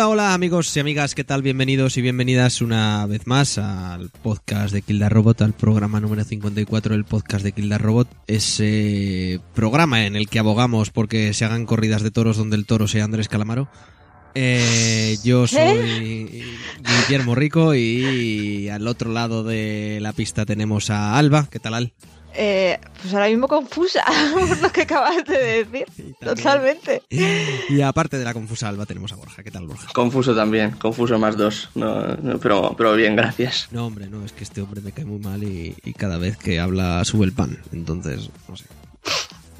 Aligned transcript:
Hola, 0.00 0.08
hola 0.08 0.34
amigos 0.34 0.74
y 0.74 0.80
amigas, 0.80 1.14
¿qué 1.14 1.24
tal? 1.24 1.42
Bienvenidos 1.42 1.98
y 1.98 2.00
bienvenidas 2.00 2.62
una 2.62 3.04
vez 3.04 3.26
más 3.26 3.58
al 3.58 4.08
podcast 4.08 4.72
de 4.72 4.80
Kilda 4.80 5.10
Robot, 5.10 5.42
al 5.42 5.52
programa 5.52 6.00
número 6.00 6.24
54 6.24 6.94
del 6.94 7.04
podcast 7.04 7.44
de 7.44 7.52
Kilda 7.52 7.76
Robot, 7.76 8.08
ese 8.26 9.42
programa 9.54 10.06
en 10.06 10.16
el 10.16 10.30
que 10.30 10.38
abogamos 10.38 10.88
porque 10.88 11.34
se 11.34 11.44
hagan 11.44 11.66
corridas 11.66 12.00
de 12.02 12.10
toros 12.10 12.38
donde 12.38 12.56
el 12.56 12.64
toro 12.64 12.88
sea 12.88 13.04
Andrés 13.04 13.28
Calamaro. 13.28 13.68
Eh, 14.34 15.18
yo 15.22 15.46
soy 15.46 16.44
Guillermo 17.06 17.34
Rico 17.34 17.74
y 17.74 18.70
al 18.70 18.88
otro 18.88 19.12
lado 19.12 19.44
de 19.44 19.98
la 20.00 20.14
pista 20.14 20.46
tenemos 20.46 20.88
a 20.88 21.18
Alba. 21.18 21.46
¿Qué 21.50 21.58
tal, 21.58 21.74
Al? 21.74 21.92
Eh, 22.42 22.80
pues 23.02 23.12
ahora 23.12 23.28
mismo 23.28 23.46
confusa 23.48 24.02
por 24.32 24.62
lo 24.62 24.72
que 24.72 24.82
acabas 24.82 25.22
de 25.26 25.64
decir. 25.64 25.84
Totalmente. 26.18 27.02
Y 27.10 27.82
aparte 27.82 28.16
de 28.16 28.24
la 28.24 28.32
confusa 28.32 28.66
Alba 28.70 28.86
tenemos 28.86 29.12
a 29.12 29.16
Borja. 29.16 29.42
¿Qué 29.42 29.50
tal, 29.50 29.66
Borja? 29.66 29.92
Confuso 29.92 30.34
también, 30.34 30.70
confuso 30.70 31.18
más 31.18 31.36
dos. 31.36 31.68
No, 31.74 32.16
no, 32.16 32.38
pero, 32.38 32.74
pero 32.78 32.94
bien, 32.94 33.14
gracias. 33.14 33.68
No, 33.72 33.84
hombre, 33.84 34.08
no, 34.08 34.24
es 34.24 34.32
que 34.32 34.44
este 34.44 34.62
hombre 34.62 34.80
me 34.80 34.92
cae 34.92 35.04
muy 35.04 35.18
mal 35.18 35.42
y, 35.44 35.76
y 35.84 35.92
cada 35.92 36.16
vez 36.16 36.38
que 36.38 36.60
habla 36.60 37.04
sube 37.04 37.26
el 37.26 37.32
pan. 37.32 37.58
Entonces, 37.72 38.30
no 38.48 38.56
sé. 38.56 38.64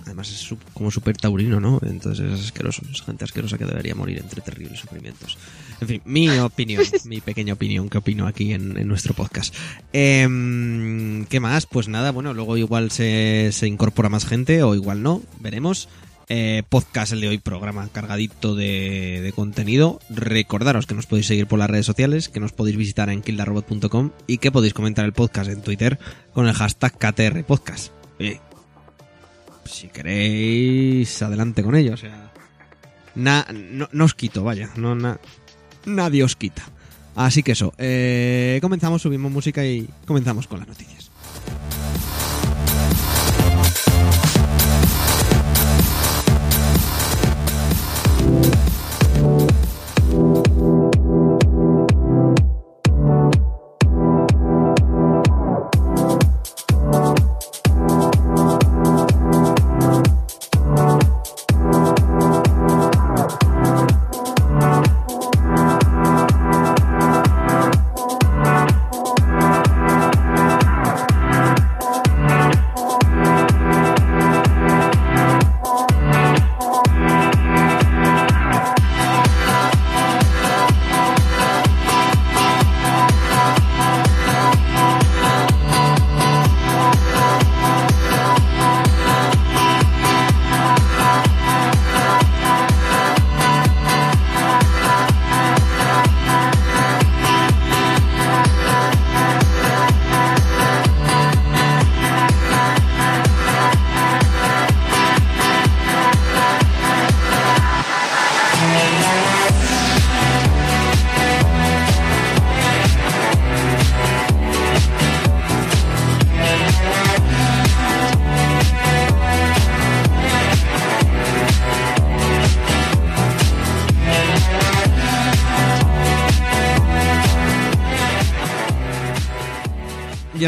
Además 0.07 0.31
es 0.31 0.59
como 0.73 0.91
súper 0.91 1.19
taurino, 1.19 1.61
¿no? 1.61 1.81
Entonces 1.83 2.33
es 2.33 2.41
asqueroso, 2.47 2.83
es 2.91 3.03
gente 3.03 3.25
asquerosa 3.25 3.59
que 3.59 3.67
debería 3.67 3.95
morir 3.95 4.19
entre 4.19 4.41
terribles 4.41 4.81
sufrimientos. 4.81 5.37
En 5.81 5.89
fin, 5.89 6.03
mi 6.05 6.29
opinión, 6.39 6.83
mi 7.05 7.21
pequeña 7.21 7.55
opinión 7.55 7.89
que 7.89 7.99
opino 7.99 8.27
aquí 8.27 8.53
en, 8.53 8.77
en 8.77 8.87
nuestro 8.89 9.15
podcast. 9.15 9.55
Em, 9.93 11.25
¿Qué 11.27 11.41
más? 11.41 11.67
Pues 11.67 11.89
nada, 11.89 12.11
bueno, 12.13 12.35
luego 12.35 12.57
igual 12.57 12.91
se, 12.91 13.51
se 13.53 13.67
incorpora 13.67 14.09
más 14.09 14.27
gente 14.27 14.63
o 14.63 14.75
igual 14.75 15.03
no, 15.03 15.23
veremos. 15.41 15.89
Eh, 16.33 16.63
podcast 16.69 17.13
el 17.13 17.21
de 17.21 17.27
hoy, 17.29 17.39
programa 17.39 17.89
cargadito 17.91 18.55
de, 18.55 19.21
de 19.21 19.33
contenido. 19.33 19.99
Recordaros 20.11 20.87
que 20.87 20.95
nos 20.95 21.07
podéis 21.07 21.27
seguir 21.27 21.47
por 21.49 21.59
las 21.59 21.69
redes 21.69 21.87
sociales, 21.87 22.29
que 22.29 22.39
nos 22.39 22.53
podéis 22.53 22.77
visitar 22.77 23.09
en 23.11 23.21
kildarrobot.com 23.23 24.11
y 24.29 24.39
que 24.39 24.53
podéis 24.53 24.73
comentar 24.75 25.05
el 25.05 25.13
podcast 25.13 25.51
en 25.51 25.61
Twitter 25.63 25.99
con 26.33 26.47
el 26.47 26.55
hashtag 26.55 26.97
KTRPodcast. 26.99 27.91
Si 29.65 29.89
queréis, 29.89 31.21
adelante 31.23 31.63
con 31.63 31.75
ello. 31.75 31.95
O 31.95 31.97
sea, 31.97 32.33
na- 33.15 33.47
no, 33.53 33.89
no 33.93 34.05
os 34.05 34.15
quito, 34.15 34.43
vaya. 34.45 34.71
No, 34.77 34.95
na- 34.95 35.19
nadie 35.85 36.25
os 36.25 36.37
quita. 36.37 36.63
Así 37.17 37.43
que 37.43 37.53
eso, 37.53 37.75
eh, 37.79 38.59
comenzamos, 38.63 39.03
subimos 39.03 39.31
música 39.33 39.65
y 39.67 39.89
comenzamos 40.07 40.47
con 40.47 40.61
las 40.61 40.69
noticias. 40.69 41.11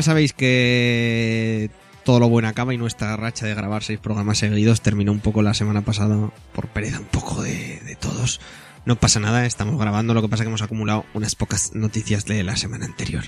Sabéis 0.02 0.32
que 0.32 1.70
todo 2.04 2.18
lo 2.18 2.28
bueno 2.28 2.48
acaba 2.48 2.74
y 2.74 2.78
nuestra 2.78 3.16
racha 3.16 3.46
de 3.46 3.54
grabar 3.54 3.84
seis 3.84 4.00
programas 4.00 4.38
seguidos 4.38 4.80
terminó 4.80 5.12
un 5.12 5.20
poco 5.20 5.42
la 5.42 5.54
semana 5.54 5.82
pasada 5.82 6.30
por 6.52 6.66
pereza 6.68 6.98
un 6.98 7.06
poco 7.06 7.42
de, 7.42 7.96
todos. 8.00 8.40
No 8.84 8.96
pasa 8.96 9.20
nada, 9.20 9.46
estamos 9.46 9.78
grabando, 9.78 10.12
lo 10.12 10.20
que 10.20 10.28
pasa 10.28 10.42
que 10.42 10.48
hemos 10.48 10.62
acumulado 10.62 11.04
unas 11.14 11.36
pocas 11.36 11.74
noticias 11.74 12.24
de 12.24 12.42
la 12.42 12.56
semana 12.56 12.86
anterior. 12.86 13.22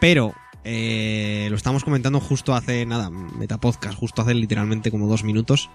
Pero 0.00 0.34
eh, 0.64 1.46
lo 1.50 1.56
estamos 1.56 1.84
comentando 1.84 2.18
justo 2.18 2.54
hace 2.54 2.84
nada, 2.84 3.08
Metapodcast, 3.10 3.96
justo 3.96 4.22
hace 4.22 4.34
literalmente 4.34 4.90
como 4.90 5.06
dos 5.06 5.22
minutos 5.22 5.70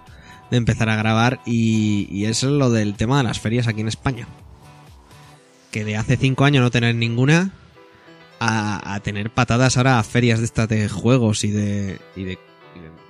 de 0.50 0.58
empezar 0.58 0.90
a 0.90 0.96
grabar 0.96 1.40
y, 1.46 2.06
y 2.10 2.26
es 2.26 2.42
lo 2.42 2.70
del 2.70 2.94
tema 2.94 3.18
de 3.18 3.24
las 3.24 3.40
ferias 3.40 3.66
aquí 3.66 3.80
en 3.80 3.88
España. 3.88 4.28
Que 5.70 5.84
de 5.84 5.96
hace 5.96 6.18
cinco 6.18 6.44
años 6.44 6.62
no 6.62 6.70
tener 6.70 6.94
ninguna, 6.94 7.52
a, 8.40 8.94
a 8.94 9.00
tener 9.00 9.30
patadas 9.30 9.76
ahora 9.76 9.98
a 9.98 10.02
ferias 10.02 10.38
de 10.38 10.44
estas 10.44 10.68
de 10.68 10.88
juegos 10.88 11.44
y 11.44 11.50
de, 11.50 11.98
y 12.16 12.24
de, 12.24 12.38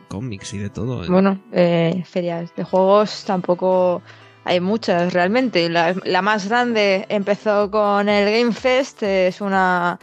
cómics 0.09 0.55
y 0.55 0.59
de 0.59 0.71
todo. 0.71 1.07
Bueno, 1.07 1.41
eh, 1.53 2.03
ferias 2.07 2.55
de 2.57 2.65
juegos 2.65 3.25
tampoco 3.25 4.03
hay 4.45 4.61
muchas 4.61 5.13
realmente. 5.13 5.69
La, 5.69 5.95
la 6.05 6.23
más 6.23 6.49
grande 6.49 7.07
empezó 7.09 7.71
con 7.71 8.09
el 8.09 8.33
Game 8.33 8.53
Fest, 8.53 9.03
es 9.03 9.41
una, 9.41 9.99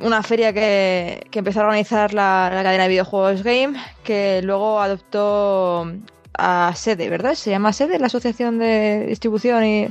una 0.00 0.22
feria 0.22 0.52
que, 0.52 1.26
que 1.30 1.40
empezó 1.40 1.60
a 1.60 1.64
organizar 1.64 2.14
la, 2.14 2.50
la 2.52 2.62
cadena 2.62 2.84
de 2.84 2.88
videojuegos 2.88 3.42
Game, 3.42 3.78
que 4.02 4.40
luego 4.42 4.80
adoptó 4.80 5.92
a 6.38 6.72
sede, 6.74 7.10
¿verdad? 7.10 7.34
Se 7.34 7.50
llama 7.50 7.72
sede, 7.72 7.98
la 7.98 8.06
asociación 8.06 8.58
de 8.58 9.04
distribución 9.06 9.64
y 9.64 9.88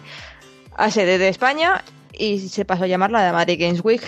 a 0.75 0.89
sede 0.89 1.19
de 1.19 1.29
España 1.29 1.83
y 2.21 2.37
se 2.49 2.65
pasó 2.65 2.83
a 2.83 2.87
llamar 2.87 3.11
la 3.11 3.23
de 3.25 3.31
Madrid 3.31 3.57
Games 3.59 3.83
Week. 3.83 4.01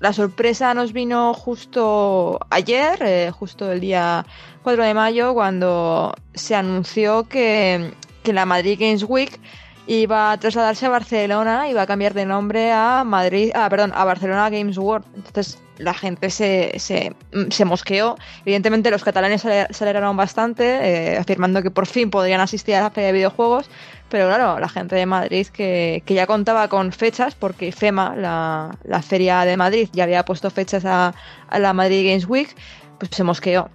La 0.00 0.12
sorpresa 0.12 0.74
nos 0.74 0.92
vino 0.92 1.32
justo 1.32 2.38
ayer, 2.50 2.98
eh, 3.00 3.30
justo 3.30 3.72
el 3.72 3.80
día 3.80 4.26
4 4.62 4.84
de 4.84 4.92
mayo, 4.92 5.32
cuando 5.32 6.14
se 6.34 6.54
anunció 6.54 7.24
que, 7.24 7.92
que 8.22 8.34
la 8.34 8.44
Madrid 8.44 8.76
Games 8.78 9.04
Week 9.08 9.40
iba 9.86 10.32
a 10.32 10.38
trasladarse 10.38 10.86
a 10.86 10.88
Barcelona, 10.88 11.68
iba 11.68 11.82
a 11.82 11.86
cambiar 11.86 12.14
de 12.14 12.26
nombre 12.26 12.72
a 12.72 13.04
Madrid, 13.04 13.52
ah, 13.54 13.68
perdón, 13.68 13.92
a 13.94 14.04
Barcelona 14.04 14.50
Games 14.50 14.78
World. 14.78 15.06
Entonces 15.14 15.58
la 15.78 15.94
gente 15.94 16.30
se, 16.30 16.72
se, 16.78 17.14
mm, 17.32 17.50
se 17.50 17.64
mosqueó. 17.64 18.16
Evidentemente 18.42 18.90
los 18.90 19.04
catalanes 19.04 19.42
se 19.42 19.66
alegraron 19.80 20.16
bastante, 20.16 20.64
eh, 20.64 21.18
afirmando 21.18 21.62
que 21.62 21.70
por 21.70 21.86
fin 21.86 22.10
podrían 22.10 22.40
asistir 22.40 22.74
a 22.74 22.82
la 22.82 22.90
feria 22.90 23.08
de 23.08 23.12
videojuegos. 23.12 23.70
Pero 24.08 24.26
claro, 24.28 24.58
la 24.58 24.68
gente 24.68 24.96
de 24.96 25.06
Madrid 25.06 25.46
que, 25.48 26.02
que 26.04 26.14
ya 26.14 26.26
contaba 26.26 26.68
con 26.68 26.92
fechas, 26.92 27.34
porque 27.34 27.72
FEMA, 27.72 28.14
la, 28.16 28.76
la 28.84 29.02
feria 29.02 29.44
de 29.44 29.56
Madrid, 29.56 29.88
ya 29.92 30.04
había 30.04 30.24
puesto 30.24 30.50
fechas 30.50 30.84
a, 30.84 31.14
a 31.48 31.58
la 31.58 31.72
Madrid 31.72 32.08
Games 32.08 32.26
Week, 32.26 32.54
pues 32.98 33.10
se 33.12 33.24
mosqueó. 33.24 33.68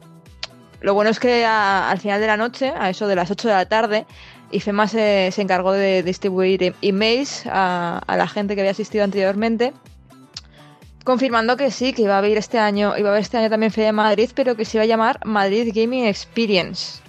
Lo 0.82 0.96
bueno 0.96 1.12
es 1.12 1.20
que 1.20 1.46
al 1.46 2.00
final 2.00 2.20
de 2.20 2.28
la 2.28 2.38
noche, 2.38 2.74
a 2.76 2.90
eso 2.90 3.08
de 3.08 3.16
las 3.16 3.30
8 3.30 3.48
de 3.50 3.54
la 3.54 3.66
tarde, 3.68 4.08
IFEMA 4.52 4.88
se, 4.88 5.30
se 5.32 5.42
encargó 5.42 5.72
de 5.74 6.04
distribuir 6.04 6.64
e- 6.64 6.74
emails 6.82 7.44
a, 7.48 8.02
a 8.06 8.18
la 8.18 8.28
gente 8.28 8.56
que 8.56 8.62
había 8.62 8.72
asistido 8.72 9.04
anteriormente, 9.04 9.74
confirmando 11.04 11.58
que 11.58 11.72
sí, 11.72 11.94
que 11.94 12.04
iba 12.04 12.16
a 12.16 12.20
haber 12.20 12.38
este 12.38 12.60
año, 12.60 12.96
iba 12.98 13.10
a 13.10 13.12
haber 13.14 13.22
este 13.24 13.38
año 13.38 13.50
también 13.50 13.72
Feria 13.72 13.88
de 13.88 13.94
Madrid, 13.94 14.30
pero 14.36 14.56
que 14.56 14.66
se 14.66 14.78
iba 14.78 14.84
a 14.84 14.88
llamar 14.88 15.20
Madrid 15.26 15.72
Gaming 15.74 16.06
Experience. 16.06 17.00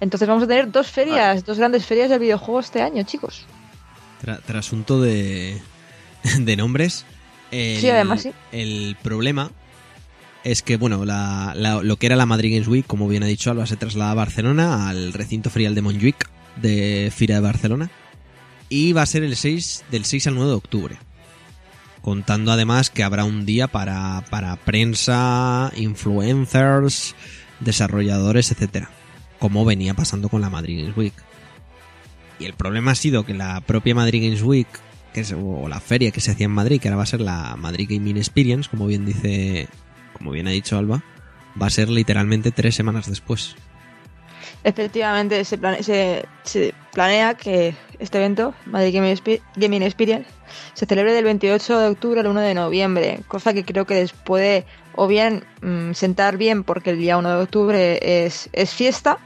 Entonces 0.00 0.28
vamos 0.28 0.44
a 0.44 0.46
tener 0.46 0.70
dos 0.70 0.86
ferias, 0.90 1.44
dos 1.44 1.58
grandes 1.58 1.84
ferias 1.84 2.08
de 2.08 2.18
videojuegos 2.18 2.66
este 2.66 2.82
año, 2.82 3.02
chicos. 3.02 3.44
Tra- 4.22 4.40
trasunto 4.42 5.00
de, 5.00 5.60
de 6.40 6.56
nombres. 6.56 7.04
El, 7.50 7.80
Sí, 7.80 7.90
además, 7.90 8.22
sí. 8.22 8.32
El 8.52 8.96
problema 9.02 9.50
es 10.44 10.62
que, 10.62 10.76
bueno, 10.76 11.04
lo 11.04 11.96
que 11.96 12.06
era 12.06 12.16
la 12.16 12.26
Madrid 12.26 12.52
Games 12.52 12.68
Week, 12.68 12.86
como 12.86 13.08
bien 13.08 13.22
ha 13.22 13.26
dicho 13.26 13.50
Alba, 13.50 13.66
se 13.66 13.76
traslada 13.76 14.12
a 14.12 14.14
Barcelona, 14.14 14.88
al 14.88 15.12
recinto 15.12 15.50
ferial 15.50 15.74
de 15.74 15.82
Montjuic, 15.82 16.28
de 16.56 17.12
Fira 17.14 17.36
de 17.36 17.40
Barcelona. 17.40 17.90
Y 18.68 18.92
va 18.92 19.02
a 19.02 19.06
ser 19.06 19.24
el 19.24 19.36
6, 19.36 19.84
del 19.90 20.04
6 20.04 20.26
al 20.28 20.34
9 20.34 20.50
de 20.50 20.56
octubre. 20.56 20.96
Contando 22.02 22.52
además 22.52 22.90
que 22.90 23.02
habrá 23.02 23.24
un 23.24 23.44
día 23.44 23.66
para, 23.66 24.24
para 24.30 24.56
prensa, 24.56 25.72
influencers, 25.76 27.14
desarrolladores, 27.60 28.52
etcétera, 28.52 28.90
como 29.38 29.64
venía 29.64 29.94
pasando 29.94 30.28
con 30.28 30.40
la 30.40 30.50
Madrid 30.50 30.80
Games 30.80 30.96
Week. 30.96 31.14
Y 32.38 32.44
el 32.44 32.54
problema 32.54 32.92
ha 32.92 32.94
sido 32.94 33.24
que 33.26 33.34
la 33.34 33.60
propia 33.62 33.94
Madrid 33.94 34.22
Games 34.22 34.42
Week, 34.42 34.68
que 35.12 35.20
es, 35.20 35.34
o 35.36 35.66
la 35.68 35.80
feria 35.80 36.12
que 36.12 36.20
se 36.20 36.30
hacía 36.30 36.46
en 36.46 36.52
Madrid, 36.52 36.80
que 36.80 36.88
ahora 36.88 36.98
va 36.98 37.02
a 37.02 37.06
ser 37.06 37.20
la 37.20 37.56
Madrid 37.56 37.88
Gaming 37.90 38.16
Experience, 38.16 38.70
como 38.70 38.86
bien 38.86 39.04
dice, 39.04 39.68
como 40.18 40.32
bien 40.32 40.46
ha 40.46 40.50
dicho 40.50 40.76
Alba, 40.78 41.02
va 41.60 41.66
a 41.66 41.70
ser 41.70 41.88
literalmente 41.88 42.50
tres 42.50 42.74
semanas 42.74 43.08
después. 43.08 43.54
Efectivamente, 44.64 45.44
se, 45.44 45.58
plane- 45.58 45.82
se, 45.82 46.24
se 46.44 46.74
planea 46.92 47.34
que 47.34 47.74
este 47.98 48.18
evento, 48.18 48.54
Madrid 48.66 48.94
Gaming, 48.94 49.14
Expe- 49.14 49.40
Gaming 49.56 49.82
Experience, 49.82 50.28
se 50.74 50.86
celebre 50.86 51.12
del 51.12 51.24
28 51.24 51.78
de 51.78 51.88
octubre 51.88 52.20
al 52.20 52.26
1 52.26 52.40
de 52.40 52.54
noviembre, 52.54 53.20
cosa 53.28 53.52
que 53.54 53.64
creo 53.64 53.86
que 53.86 53.94
les 53.94 54.12
puede 54.12 54.64
o 54.94 55.06
bien 55.06 55.44
mm, 55.62 55.92
sentar 55.92 56.36
bien 56.36 56.64
porque 56.64 56.90
el 56.90 56.98
día 56.98 57.16
1 57.18 57.36
de 57.36 57.42
octubre 57.42 58.26
es, 58.26 58.48
es 58.52 58.74
fiesta, 58.74 59.18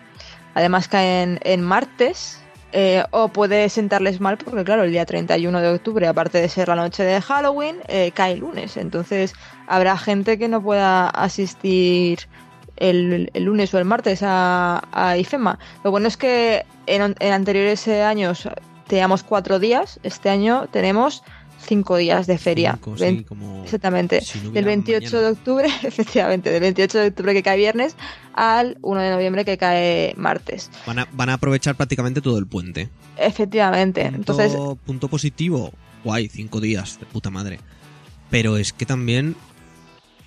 además 0.55 0.89
cae 0.89 1.23
en, 1.23 1.39
en 1.45 1.63
martes, 1.63 2.39
eh, 2.73 3.05
o 3.11 3.29
puede 3.29 3.69
sentarles 3.69 4.21
mal 4.21 4.39
porque 4.39 4.65
claro, 4.65 4.85
el 4.85 4.93
día 4.93 5.05
31 5.05 5.61
de 5.61 5.69
octubre, 5.69 6.07
aparte 6.07 6.39
de 6.39 6.49
ser 6.49 6.69
la 6.69 6.77
noche 6.77 7.05
de 7.05 7.21
Halloween, 7.21 7.77
eh, 7.89 8.13
cae 8.15 8.37
lunes, 8.37 8.79
entonces 8.79 9.35
habrá 9.67 9.99
gente 9.99 10.39
que 10.39 10.49
no 10.49 10.63
pueda 10.63 11.09
asistir 11.11 12.21
el, 12.77 13.31
lunes 13.35 13.75
o 13.75 13.79
el 13.79 13.85
martes 13.85 14.21
a, 14.23 15.17
IFEMA. 15.19 15.59
Lo 15.85 15.91
bueno 15.91 16.09
es 16.09 16.17
que 16.17 16.65
en, 16.87 17.15
anteriores 17.21 17.87
años 17.89 18.49
teníamos 18.87 19.23
cuatro 19.23 19.59
días, 19.59 20.01
este 20.03 20.31
año 20.31 20.67
tenemos 20.71 21.23
cinco 21.65 21.97
días 21.97 22.27
de 22.27 22.39
feria. 22.39 22.73
Cinco, 22.75 22.97
sí, 22.97 23.03
Vein- 23.05 23.23
como 23.25 23.63
Exactamente. 23.65 24.21
si 24.21 24.39
no 24.39 24.45
del 24.45 24.51
hubiera 24.53 24.67
28 24.69 25.05
mañana. 25.07 25.21
de 25.21 25.33
octubre, 25.33 25.69
efectivamente, 25.83 26.51
del 26.51 26.61
28 26.61 26.99
de 26.99 27.07
octubre 27.09 27.33
que 27.35 27.43
cae 27.43 27.57
viernes 27.57 27.97
al 28.35 28.79
1 28.83 29.01
de 29.01 29.11
noviembre 29.11 29.45
que 29.45 29.57
cae 29.59 30.15
martes. 30.17 30.71
Van 30.87 30.99
a, 31.01 31.09
van 31.13 31.29
a 31.31 31.35
aprovechar 31.35 31.75
prácticamente 31.77 32.21
todo 32.21 32.39
el 32.39 32.47
puente. 32.47 32.89
Efectivamente. 33.17 34.03
Punto, 34.05 34.17
Entonces, 34.17 34.53
punto 34.85 35.09
positivo, 35.09 35.73
guay, 36.05 36.29
cinco 36.29 36.61
días, 36.61 36.99
de 37.01 37.07
puta 37.07 37.31
madre. 37.31 37.59
Pero 38.31 38.57
es 38.57 38.73
que 38.73 38.87
también 38.87 39.37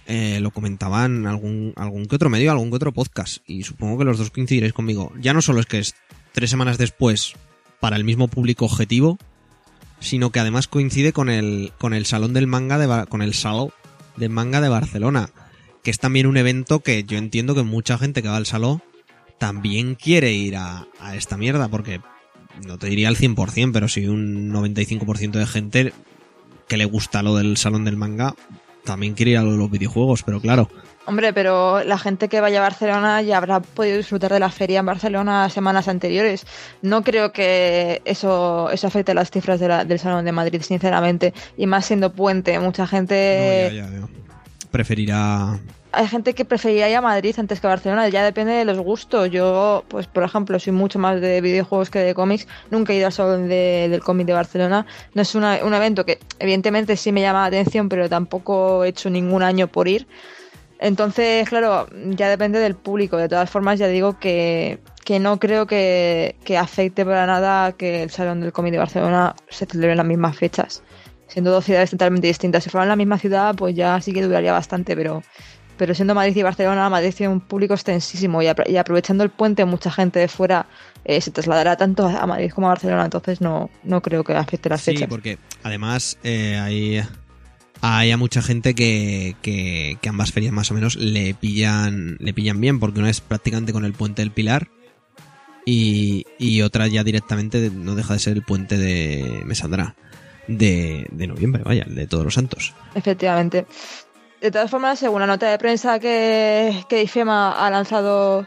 eh, 0.07 0.39
lo 0.41 0.51
comentaban 0.51 1.25
algún, 1.25 1.73
algún 1.75 2.05
que 2.05 2.15
otro 2.15 2.29
medio, 2.29 2.51
algún 2.51 2.69
que 2.69 2.75
otro 2.75 2.93
podcast. 2.93 3.38
Y 3.47 3.63
supongo 3.63 3.97
que 3.97 4.05
los 4.05 4.17
dos 4.17 4.29
coincidiréis 4.31 4.73
conmigo. 4.73 5.11
Ya 5.19 5.33
no 5.33 5.41
solo 5.41 5.59
es 5.59 5.65
que 5.65 5.79
es 5.79 5.95
tres 6.31 6.49
semanas 6.49 6.77
después 6.77 7.33
para 7.79 7.95
el 7.95 8.03
mismo 8.03 8.27
público 8.27 8.65
objetivo, 8.65 9.17
sino 10.05 10.31
que 10.31 10.39
además 10.39 10.67
coincide 10.67 11.13
con 11.13 11.29
el, 11.29 11.73
con 11.77 11.93
el 11.93 12.05
Salón 12.05 12.33
del 12.33 12.47
Manga 12.47 12.77
de 12.77 13.05
con 13.07 13.21
el 13.21 13.33
Salón 13.33 13.71
del 14.15 14.29
Manga 14.29 14.61
de 14.61 14.69
Barcelona. 14.69 15.29
Que 15.83 15.91
es 15.91 15.99
también 15.99 16.27
un 16.27 16.37
evento 16.37 16.79
que 16.79 17.03
yo 17.03 17.17
entiendo 17.17 17.53
que 17.53 17.63
mucha 17.63 17.97
gente 17.97 18.21
que 18.21 18.29
va 18.29 18.37
al 18.37 18.45
Salón 18.45 18.81
también 19.37 19.95
quiere 19.95 20.33
ir 20.33 20.55
a, 20.55 20.87
a 20.99 21.15
esta 21.15 21.37
mierda, 21.37 21.67
porque 21.67 21.99
no 22.65 22.77
te 22.77 22.87
diría 22.87 23.09
el 23.09 23.17
100%, 23.17 23.71
pero 23.73 23.87
sí 23.87 24.07
un 24.07 24.51
95% 24.51 25.31
de 25.31 25.45
gente 25.45 25.93
que 26.67 26.77
le 26.77 26.85
gusta 26.85 27.21
lo 27.21 27.35
del 27.35 27.57
salón 27.57 27.85
del 27.85 27.97
manga 27.97 28.35
también 28.83 29.13
quiere 29.13 29.31
ir 29.31 29.37
a 29.37 29.43
lo 29.43 29.51
de 29.51 29.57
los 29.57 29.71
videojuegos, 29.71 30.23
pero 30.23 30.39
claro, 30.39 30.69
hombre, 31.07 31.33
pero 31.33 31.83
la 31.83 31.97
gente 31.97 32.27
que 32.29 32.41
vaya 32.41 32.59
a 32.59 32.61
Barcelona 32.63 33.21
ya 33.21 33.37
habrá 33.37 33.59
podido 33.59 33.97
disfrutar 33.97 34.31
de 34.33 34.39
la 34.39 34.49
feria 34.49 34.79
en 34.79 34.85
Barcelona 34.85 35.49
semanas 35.49 35.87
anteriores. 35.87 36.45
No 36.81 37.03
creo 37.03 37.31
que 37.31 38.01
eso, 38.05 38.69
eso 38.71 38.87
afecte 38.87 39.13
las 39.13 39.31
cifras 39.31 39.59
de 39.59 39.67
la- 39.67 39.85
del 39.85 39.99
Salón 39.99 40.25
de 40.25 40.31
Madrid, 40.31 40.61
sinceramente. 40.61 41.33
Y 41.57 41.67
más 41.67 41.85
siendo 41.85 42.11
puente, 42.11 42.57
mucha 42.59 42.87
gente... 42.87 43.69
no, 43.71 43.75
ya, 43.75 43.85
ya, 43.85 43.99
ya. 43.99 44.07
preferirá... 44.71 45.59
hay 45.91 46.07
gente 46.07 46.33
que 46.33 46.43
preferiría 46.43 46.89
ir 46.89 46.95
a 46.97 47.01
Madrid 47.01 47.33
antes 47.37 47.61
que 47.61 47.67
a 47.67 47.69
Barcelona, 47.69 48.09
ya 48.09 48.23
depende 48.25 48.51
de 48.53 48.65
los 48.65 48.77
gustos. 48.79 49.29
Yo, 49.31 49.85
pues 49.87 50.07
por 50.07 50.23
ejemplo, 50.23 50.59
soy 50.59 50.73
mucho 50.73 50.99
más 50.99 51.21
de 51.21 51.39
videojuegos 51.39 51.89
que 51.89 51.99
de 51.99 52.13
cómics, 52.13 52.47
nunca 52.71 52.91
he 52.91 52.97
ido 52.97 53.05
al 53.05 53.13
salón 53.13 53.47
de- 53.47 53.87
del 53.89 54.01
cómic 54.01 54.27
de 54.27 54.33
Barcelona. 54.33 54.85
No 55.13 55.21
es 55.21 55.35
una- 55.35 55.59
un 55.63 55.73
evento 55.73 56.03
que 56.05 56.19
evidentemente 56.39 56.97
sí 56.97 57.11
me 57.13 57.21
llama 57.21 57.41
la 57.41 57.45
atención, 57.47 57.87
pero 57.87 58.09
tampoco 58.09 58.83
he 58.83 58.89
hecho 58.89 59.09
ningún 59.09 59.43
año 59.43 59.67
por 59.67 59.87
ir. 59.87 60.05
Entonces, 60.80 61.48
claro, 61.48 61.88
ya 62.10 62.30
depende 62.30 62.60
del 62.60 62.75
público. 62.75 63.18
De 63.18 63.30
todas 63.30 63.50
formas, 63.50 63.80
ya 63.80 63.88
digo 63.88 64.19
que, 64.19 64.80
que 65.04 65.19
no 65.19 65.39
creo 65.39 65.66
que, 65.68 66.36
que 66.44 66.57
afecte 66.57 67.06
para 67.06 67.25
nada 67.25 67.72
que 67.72 68.04
el 68.04 68.10
Salón 68.10 68.42
del 68.42 68.51
Cómic 68.51 68.72
de 68.74 68.80
Barcelona 68.80 69.36
se 69.50 69.65
celebre 69.65 69.91
en 69.91 69.98
las 69.98 70.05
mismas 70.05 70.36
fechas. 70.38 70.84
Siendo 71.27 71.51
dos 71.51 71.65
ciudades 71.65 71.89
totalmente 71.91 72.27
distintas. 72.27 72.63
Si 72.63 72.70
fueran 72.70 72.89
la 72.89 72.96
misma 72.96 73.17
ciudad, 73.17 73.55
pues 73.55 73.75
ya 73.75 74.00
sí 74.01 74.13
que 74.13 74.22
duraría 74.22 74.51
bastante, 74.51 74.96
pero, 74.96 75.24
pero 75.77 75.96
siendo 75.96 76.13
Madrid 76.13 76.36
y 76.36 76.44
Barcelona, 76.44 76.89
Madrid 76.89 77.13
tiene 77.15 77.34
un 77.34 77.41
público 77.41 77.74
extensísimo 77.74 78.41
y, 78.41 78.46
apro- 78.46 78.70
y 78.70 78.77
aprovechando 78.77 79.24
el 79.24 79.32
puente, 79.32 79.65
mucha 79.65 79.89
gente 79.91 80.20
de 80.20 80.27
fuera 80.27 80.67
eh, 81.03 81.20
se 81.22 81.32
trasladará 81.32 81.77
tanto 81.77 82.05
a 82.08 82.25
Madrid 82.27 82.51
como 82.53 82.67
a 82.67 82.72
Barcelona, 82.72 83.05
entonces 83.05 83.41
no, 83.41 83.70
no 83.84 84.01
creo 84.01 84.24
que 84.24 84.34
afecte 84.34 84.70
las 84.70 84.82
Sí, 84.82 84.91
fechas. 84.94 85.08
porque 85.10 85.38
además 85.63 86.17
eh, 86.24 86.58
hay, 86.62 87.01
hay 87.82 88.12
a 88.12 88.17
mucha 88.17 88.41
gente 88.41 88.74
que, 88.75 89.36
que, 89.41 89.98
ambas 90.10 90.32
ferias 90.32 90.53
más 90.53 90.72
o 90.72 90.74
menos 90.74 90.96
le 90.96 91.34
pillan, 91.34 92.17
le 92.20 92.34
pillan 92.34 92.60
bien, 92.60 92.79
porque 92.79 93.00
una 93.00 93.10
es 93.10 93.22
prácticamente 93.22 93.74
con 93.74 93.86
el 93.86 93.94
puente 93.94 94.22
del 94.22 94.32
Pilar 94.32 94.70
y, 95.65 96.25
y 96.38 96.62
otra 96.62 96.88
ya 96.88 97.03
directamente 97.03 97.70
no 97.72 97.96
deja 97.96 98.13
de 98.13 98.20
ser 98.20 98.34
el 98.34 98.44
puente 98.44 98.77
de 98.77 99.41
me 99.46 99.55
saldrá 99.55 99.96
de, 100.48 101.08
de 101.12 101.27
noviembre, 101.27 101.63
vaya, 101.63 101.86
de 101.88 102.08
todos 102.08 102.24
los 102.24 102.34
santos. 102.34 102.74
Efectivamente. 102.94 103.65
De 104.41 104.51
todas 104.51 104.70
formas, 104.70 105.00
según 105.00 105.22
la 105.22 105.27
nota 105.27 105.50
de 105.50 105.58
prensa 105.58 106.00
que, 106.00 106.84
que 106.88 107.01
IFEMA 107.03 107.65
ha 107.65 107.70
lanzado 107.72 108.46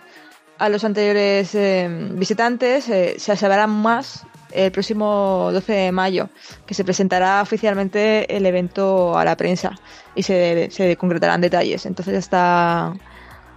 a 0.58 0.68
los 0.68 0.84
anteriores 0.84 1.54
eh, 1.54 1.88
visitantes, 2.12 2.88
eh, 2.88 3.16
se 3.18 3.36
sabrá 3.36 3.66
más 3.66 4.24
el 4.52 4.72
próximo 4.72 5.50
12 5.52 5.72
de 5.72 5.92
mayo, 5.92 6.28
que 6.66 6.74
se 6.74 6.84
presentará 6.84 7.42
oficialmente 7.42 8.34
el 8.36 8.46
evento 8.46 9.16
a 9.18 9.24
la 9.24 9.36
prensa 9.36 9.72
y 10.14 10.22
se, 10.22 10.70
se 10.70 10.96
concretarán 10.96 11.40
detalles. 11.40 11.84
Entonces, 11.86 12.16
hasta, 12.16 12.94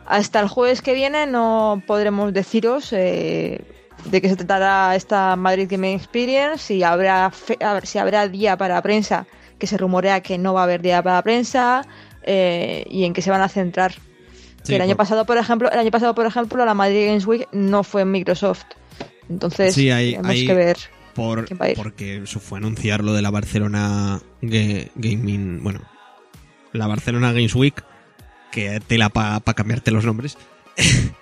hasta 0.06 0.40
el 0.40 0.48
jueves 0.48 0.82
que 0.82 0.94
viene 0.94 1.28
no 1.28 1.82
podremos 1.88 2.34
deciros 2.34 2.92
eh, 2.94 3.62
de 4.06 4.22
qué 4.22 4.30
se 4.30 4.36
tratará 4.36 4.96
esta 4.96 5.36
Madrid 5.36 5.68
Gaming 5.70 5.96
Experience, 5.96 6.58
si 6.66 6.84
habrá, 6.84 7.30
fe- 7.32 7.58
si 7.84 7.98
habrá 8.00 8.28
día 8.28 8.58
para 8.58 8.82
prensa, 8.82 9.26
que 9.60 9.68
se 9.68 9.78
rumorea 9.78 10.22
que 10.22 10.38
no 10.38 10.54
va 10.54 10.62
a 10.62 10.64
haber 10.64 10.82
día 10.82 11.02
para 11.04 11.22
prensa, 11.22 11.84
eh, 12.24 12.84
y 12.90 13.06
en 13.06 13.14
qué 13.14 13.22
se 13.22 13.30
van 13.32 13.42
a 13.42 13.48
centrar. 13.48 13.94
Sí, 14.64 14.76
el 14.76 14.82
año 14.82 14.92
por- 14.92 14.98
pasado, 14.98 15.26
por 15.26 15.38
ejemplo, 15.38 15.72
el 15.72 15.80
año 15.80 15.90
pasado, 15.92 16.14
por 16.14 16.26
ejemplo, 16.26 16.64
la 16.66 16.74
Madrid 16.74 17.08
Games 17.08 17.26
Week 17.26 17.48
no 17.52 17.84
fue 17.84 18.02
en 18.04 18.12
Microsoft. 18.12 18.64
Entonces, 19.30 19.74
Sí, 19.74 19.90
hay- 19.92 20.12
tenemos 20.12 20.32
hay- 20.32 20.46
que 20.48 20.54
ver. 20.54 20.78
por, 21.14 21.46
porque 21.76 22.18
eso 22.24 22.40
fue 22.40 22.58
anunciar 22.60 23.04
lo 23.04 23.14
de 23.14 23.22
la 23.22 23.30
Barcelona 23.32 24.22
Ga- 24.42 24.90
Gaming, 24.96 25.62
bueno, 25.64 25.82
la 26.74 26.88
Barcelona 26.88 27.32
Games 27.34 27.54
Week, 27.56 27.84
que 28.52 28.80
tela 28.86 29.10
para 29.10 29.40
cambiarte 29.54 29.92
los 29.92 30.06
nombres. 30.06 30.38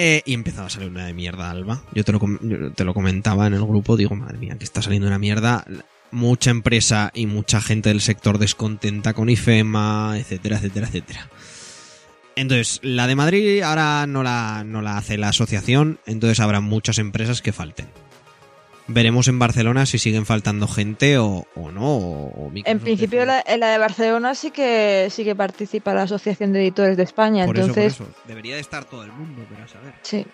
Eh, 0.00 0.22
y 0.26 0.34
empezaba 0.34 0.68
a 0.68 0.70
salir 0.70 0.90
una 0.90 1.06
de 1.06 1.12
mierda, 1.12 1.50
Alba. 1.50 1.82
Yo 1.92 2.04
te, 2.04 2.12
lo, 2.12 2.20
yo 2.40 2.70
te 2.72 2.84
lo 2.84 2.94
comentaba 2.94 3.48
en 3.48 3.54
el 3.54 3.64
grupo, 3.64 3.96
digo, 3.96 4.14
madre 4.14 4.38
mía, 4.38 4.54
que 4.56 4.62
está 4.62 4.80
saliendo 4.80 5.08
una 5.08 5.18
mierda. 5.18 5.64
Mucha 6.12 6.52
empresa 6.52 7.10
y 7.14 7.26
mucha 7.26 7.60
gente 7.60 7.88
del 7.88 8.00
sector 8.00 8.38
descontenta 8.38 9.12
con 9.12 9.28
IFEMA, 9.28 10.14
etcétera, 10.16 10.58
etcétera, 10.58 10.86
etcétera. 10.86 11.28
Entonces, 12.40 12.78
la 12.82 13.06
de 13.06 13.16
Madrid 13.16 13.62
ahora 13.62 14.06
no 14.06 14.22
la, 14.22 14.62
no 14.64 14.80
la 14.82 14.96
hace 14.96 15.18
la 15.18 15.28
asociación, 15.30 15.98
entonces 16.06 16.40
habrá 16.40 16.60
muchas 16.60 16.98
empresas 16.98 17.42
que 17.42 17.52
falten. 17.52 17.88
Veremos 18.90 19.28
en 19.28 19.38
Barcelona 19.38 19.84
si 19.84 19.98
siguen 19.98 20.24
faltando 20.24 20.66
gente 20.66 21.18
o, 21.18 21.46
o 21.54 21.70
no. 21.70 21.96
o- 21.98 22.50
En 22.64 22.78
principio, 22.80 23.26
la, 23.26 23.42
en 23.46 23.60
la 23.60 23.68
de 23.68 23.76
Barcelona 23.78 24.34
sí 24.34 24.50
que 24.50 25.08
sí 25.10 25.24
que 25.24 25.34
participa 25.34 25.92
la 25.92 26.02
Asociación 26.04 26.54
de 26.54 26.60
Editores 26.62 26.96
de 26.96 27.02
España. 27.02 27.44
Por 27.44 27.58
eso, 27.58 27.66
entonces, 27.68 27.96
por 27.96 28.06
eso. 28.08 28.16
Debería 28.26 28.54
de 28.54 28.62
estar 28.62 28.86
todo 28.86 29.02
el 29.04 29.12
mundo, 29.12 29.44
pero 29.50 29.64
a 29.64 29.68
saber. 29.68 29.92
Sí. 30.02 30.24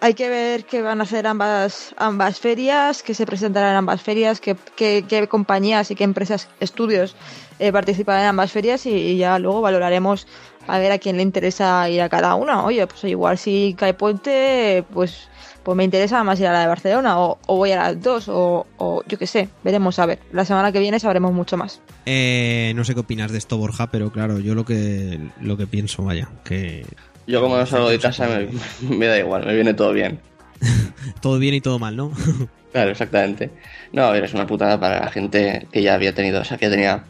Hay 0.00 0.14
que 0.14 0.28
ver 0.28 0.64
qué 0.64 0.82
van 0.82 0.98
a 0.98 1.04
hacer 1.04 1.28
ambas, 1.28 1.94
ambas 1.96 2.40
ferias, 2.40 3.04
qué 3.04 3.14
se 3.14 3.24
presentarán 3.24 3.70
en 3.70 3.76
ambas 3.76 4.02
ferias, 4.02 4.40
qué, 4.40 4.56
qué- 4.74 5.04
qué 5.08 5.28
compañías 5.28 5.92
y 5.92 5.94
qué 5.94 6.02
empresas, 6.02 6.48
estudios 6.58 7.14
eh, 7.60 7.70
participan 7.70 8.18
en 8.18 8.26
ambas 8.26 8.50
ferias 8.50 8.84
y, 8.86 8.90
y 8.90 9.16
ya 9.18 9.38
luego 9.38 9.60
valoraremos 9.60 10.26
a 10.66 10.78
ver 10.78 10.92
a 10.92 10.98
quién 10.98 11.16
le 11.16 11.22
interesa 11.22 11.88
ir 11.88 12.00
a 12.02 12.08
cada 12.08 12.34
una. 12.34 12.64
Oye, 12.64 12.86
pues 12.86 13.04
igual 13.04 13.38
si 13.38 13.74
cae 13.78 13.94
puente, 13.94 14.84
pues, 14.92 15.28
pues 15.62 15.76
me 15.76 15.84
interesa 15.84 16.22
más 16.24 16.38
ir 16.40 16.46
a 16.46 16.52
la 16.52 16.60
de 16.60 16.66
Barcelona 16.66 17.18
o, 17.20 17.38
o 17.46 17.56
voy 17.56 17.72
a 17.72 17.76
las 17.76 18.00
dos 18.02 18.28
o, 18.28 18.66
o 18.78 19.02
yo 19.06 19.18
qué 19.18 19.26
sé, 19.26 19.48
veremos 19.64 19.98
a 19.98 20.06
ver. 20.06 20.18
La 20.32 20.44
semana 20.44 20.72
que 20.72 20.80
viene 20.80 20.98
sabremos 21.00 21.32
mucho 21.32 21.56
más. 21.56 21.80
Eh, 22.06 22.72
no 22.76 22.84
sé 22.84 22.94
qué 22.94 23.00
opinas 23.00 23.32
de 23.32 23.38
esto, 23.38 23.56
Borja, 23.58 23.88
pero 23.90 24.10
claro, 24.12 24.38
yo 24.38 24.54
lo 24.54 24.64
que, 24.64 25.18
lo 25.40 25.56
que 25.56 25.66
pienso, 25.66 26.02
vaya, 26.04 26.28
que 26.44 26.84
Yo 27.26 27.40
como 27.40 27.56
no 27.56 27.66
salgo 27.66 27.88
de 27.88 27.98
casa 27.98 28.26
me, 28.28 28.48
me 28.96 29.06
da 29.06 29.18
igual, 29.18 29.44
me 29.46 29.54
viene 29.54 29.74
todo 29.74 29.92
bien. 29.92 30.20
todo 31.20 31.38
bien 31.38 31.54
y 31.54 31.60
todo 31.60 31.78
mal, 31.78 31.96
¿no? 31.96 32.12
Claro, 32.72 32.90
exactamente. 32.90 33.50
No, 33.92 34.04
a 34.04 34.12
ver, 34.12 34.24
es 34.24 34.32
una 34.32 34.46
putada 34.46 34.80
para 34.80 35.00
la 35.00 35.10
gente 35.10 35.68
que 35.70 35.82
ya 35.82 35.92
había 35.92 36.14
tenido, 36.14 36.40
o 36.40 36.44
sea, 36.44 36.56
que 36.56 36.70
tenía 36.70 37.04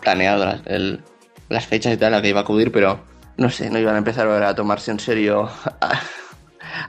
planeado 0.00 0.58
el- 0.64 1.02
las 1.48 1.66
fechas 1.66 1.92
y 1.92 1.96
tal, 1.96 2.14
a 2.14 2.22
que 2.22 2.28
iba 2.28 2.40
a 2.40 2.42
acudir, 2.42 2.70
pero 2.72 3.00
no 3.36 3.50
sé, 3.50 3.70
no 3.70 3.78
iban 3.78 3.94
a 3.94 3.98
empezar 3.98 4.26
ahora 4.26 4.48
a 4.50 4.54
tomarse 4.54 4.90
en 4.90 5.00
serio 5.00 5.48
a, 5.80 6.00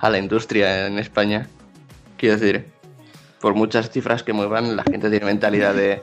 a 0.02 0.10
la 0.10 0.18
industria 0.18 0.88
en 0.88 1.00
España. 1.00 1.48
Quiero 2.18 2.38
decir, 2.38 2.66
por 3.40 3.54
muchas 3.56 3.90
cifras 3.90 4.24
que 4.24 4.34
muevan, 4.34 4.76
la 4.76 4.84
gente 4.84 5.10
tiene 5.10 5.26
mentalidad 5.26 5.74
de 5.74 6.02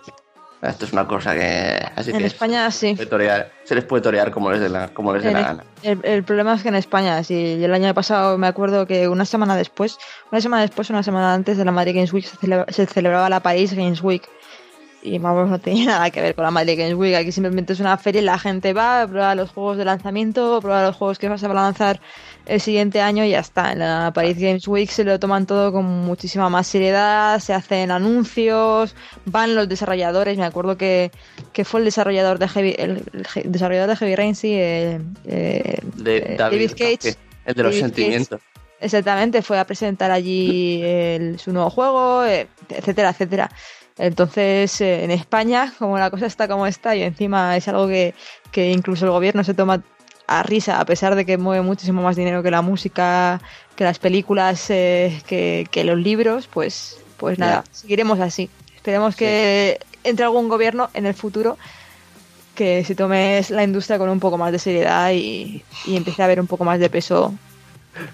"Ah, 0.62 0.70
esto 0.70 0.86
es 0.86 0.92
una 0.94 1.06
cosa 1.06 1.34
que 1.34 1.78
así 1.96 2.10
En 2.12 2.18
que 2.18 2.24
España 2.24 2.70
sí. 2.70 2.96
se, 2.96 3.06
puede 3.06 3.10
torear- 3.10 3.50
se 3.64 3.74
les 3.74 3.84
puede 3.84 4.02
torear 4.02 4.30
como 4.30 4.50
les 4.50 4.60
dé 4.60 4.70
la, 4.70 4.88
como 4.88 5.12
les 5.12 5.22
dé 5.22 5.32
la 5.32 5.40
gana. 5.42 5.64
el- 5.82 6.00
el 6.02 6.24
problema 6.24 6.54
es 6.54 6.62
que 6.62 6.68
en 6.70 6.76
España, 6.76 7.20
yo 7.20 7.36
el 7.36 7.74
año 7.74 7.92
pasado 7.92 8.38
me 8.38 8.46
acuerdo 8.46 8.86
que 8.86 9.06
una 9.08 9.26
semana 9.26 9.54
después, 9.54 9.98
una 10.32 10.40
semana 10.40 10.62
después, 10.62 10.88
una 10.88 11.02
semana 11.02 11.34
antes 11.34 11.58
de 11.58 11.64
la 11.66 11.72
Madrid 11.72 11.94
Games 11.96 12.12
Week 12.14 12.24
se, 12.24 12.38
celebra- 12.38 12.72
se 12.72 12.86
celebraba 12.86 13.28
la 13.28 13.40
Paris 13.40 13.74
Games 13.74 14.02
Week. 14.02 14.26
Y 15.06 15.18
vamos, 15.18 15.48
no 15.48 15.60
tenía 15.60 15.86
nada 15.86 16.10
que 16.10 16.20
ver 16.20 16.34
con 16.34 16.42
la 16.44 16.50
Madrid 16.50 16.76
Games 16.78 16.94
Week. 16.94 17.14
Aquí 17.14 17.30
simplemente 17.30 17.72
es 17.74 17.80
una 17.80 17.96
feria 17.96 18.20
y 18.20 18.24
la 18.24 18.38
gente 18.38 18.72
va, 18.72 19.06
prueba 19.06 19.34
los 19.36 19.50
juegos 19.50 19.76
de 19.76 19.84
lanzamiento, 19.84 20.58
prueba 20.60 20.82
los 20.82 20.96
juegos 20.96 21.18
que 21.20 21.28
vas 21.28 21.44
a 21.44 21.48
lanzar 21.48 22.00
el 22.46 22.60
siguiente 22.60 23.00
año 23.00 23.24
y 23.24 23.30
ya 23.30 23.38
está. 23.38 23.70
En 23.72 23.78
la 23.78 24.10
Paris 24.12 24.36
Games 24.38 24.66
Week 24.66 24.90
se 24.90 25.04
lo 25.04 25.18
toman 25.20 25.46
todo 25.46 25.70
con 25.70 25.84
muchísima 25.84 26.48
más 26.48 26.66
seriedad, 26.66 27.38
se 27.38 27.54
hacen 27.54 27.92
anuncios, 27.92 28.96
van 29.26 29.54
los 29.54 29.68
desarrolladores. 29.68 30.38
Me 30.38 30.44
acuerdo 30.44 30.76
que, 30.76 31.12
que 31.52 31.64
fue 31.64 31.80
el 31.80 31.84
desarrollador 31.86 32.40
de 32.40 32.48
Heavy, 32.48 32.74
el, 32.76 33.04
desarrollador 33.44 33.90
de 33.90 33.96
Heavy 33.96 34.16
Rain, 34.16 34.34
sí, 34.34 34.54
eh, 34.54 35.00
eh, 35.24 35.78
De 35.94 36.34
David, 36.36 36.72
Cage. 36.72 37.16
el 37.44 37.54
de 37.54 37.62
los 37.62 37.72
David 37.72 37.80
sentimientos. 37.80 38.40
Exactamente, 38.78 39.40
fue 39.40 39.58
a 39.58 39.64
presentar 39.64 40.10
allí 40.10 40.82
el- 40.84 41.38
su 41.38 41.50
nuevo 41.52 41.70
juego, 41.70 42.24
eh, 42.24 42.46
etcétera, 42.68 43.08
etcétera. 43.10 43.50
Entonces, 43.98 44.80
eh, 44.80 45.04
en 45.04 45.10
España, 45.10 45.72
como 45.78 45.98
la 45.98 46.10
cosa 46.10 46.26
está 46.26 46.48
como 46.48 46.66
está, 46.66 46.94
y 46.94 47.02
encima 47.02 47.56
es 47.56 47.66
algo 47.68 47.86
que, 47.88 48.14
que 48.52 48.70
incluso 48.70 49.06
el 49.06 49.10
gobierno 49.10 49.42
se 49.42 49.54
toma 49.54 49.82
a 50.26 50.42
risa, 50.42 50.80
a 50.80 50.84
pesar 50.84 51.14
de 51.14 51.24
que 51.24 51.38
mueve 51.38 51.62
muchísimo 51.62 52.02
más 52.02 52.16
dinero 52.16 52.42
que 52.42 52.50
la 52.50 52.60
música, 52.62 53.40
que 53.74 53.84
las 53.84 53.98
películas, 53.98 54.68
eh, 54.70 55.22
que, 55.26 55.66
que 55.70 55.84
los 55.84 55.98
libros, 55.98 56.48
pues, 56.48 56.98
pues 57.16 57.38
nada, 57.38 57.64
seguiremos 57.70 58.20
así. 58.20 58.50
Esperemos 58.74 59.16
que 59.16 59.78
entre 60.04 60.24
algún 60.24 60.48
gobierno 60.48 60.90
en 60.94 61.06
el 61.06 61.14
futuro 61.14 61.56
que 62.54 62.84
se 62.84 62.94
tome 62.94 63.40
la 63.50 63.64
industria 63.64 63.98
con 63.98 64.08
un 64.08 64.20
poco 64.20 64.38
más 64.38 64.50
de 64.52 64.58
seriedad 64.58 65.10
y, 65.12 65.62
y 65.86 65.96
empiece 65.96 66.22
a 66.22 66.24
haber 66.24 66.40
un 66.40 66.46
poco 66.46 66.64
más 66.64 66.80
de 66.80 66.88
peso. 66.90 67.34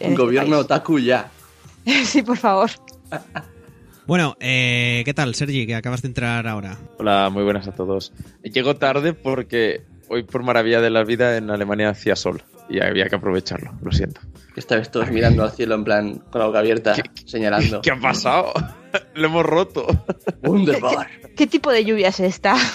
en 0.01 0.07
Un 0.09 0.13
este 0.13 0.23
gobierno 0.23 0.57
país. 0.57 0.65
otaku 0.65 0.99
ya. 0.99 1.31
Sí, 2.05 2.23
por 2.23 2.37
favor. 2.37 2.71
Bueno, 4.13 4.37
eh, 4.41 5.01
¿qué 5.07 5.15
tal, 5.15 5.35
Sergi, 5.35 5.67
que 5.67 5.75
acabas 5.75 6.03
de 6.03 6.09
entrar 6.09 6.47
ahora? 6.47 6.77
Hola, 6.99 7.31
muy 7.31 7.45
buenas 7.45 7.67
a 7.67 7.73
todos. 7.73 8.13
Llego 8.43 8.77
tarde 8.77 9.15
porque 9.15 9.87
hoy 10.11 10.23
por 10.23 10.43
maravilla 10.43 10.83
de 10.83 10.91
la 10.91 11.03
vida 11.03 11.39
en 11.39 11.49
Alemania 11.49 11.89
hacía 11.89 12.15
sol 12.15 12.43
y 12.69 12.83
había 12.83 13.09
que 13.09 13.15
aprovecharlo, 13.15 13.73
lo 13.81 13.91
siento. 13.91 14.21
Esta 14.55 14.77
vez 14.77 14.91
todos 14.91 15.11
mirando 15.11 15.45
al 15.45 15.53
cielo 15.53 15.77
en 15.77 15.85
plan 15.85 16.19
con 16.31 16.41
la 16.41 16.47
boca 16.47 16.59
abierta, 16.59 16.95
señalando. 17.25 17.81
¿Qué 17.81 17.91
ha 17.91 17.99
pasado? 17.99 18.53
Lo 19.15 19.29
hemos 19.29 19.47
roto. 19.47 19.87
Wunderbar. 20.43 21.09
¿Qué 21.35 21.47
tipo 21.47 21.73
de 21.73 21.83
lluvia 21.83 22.09
es 22.09 22.21
esta? 22.21 22.55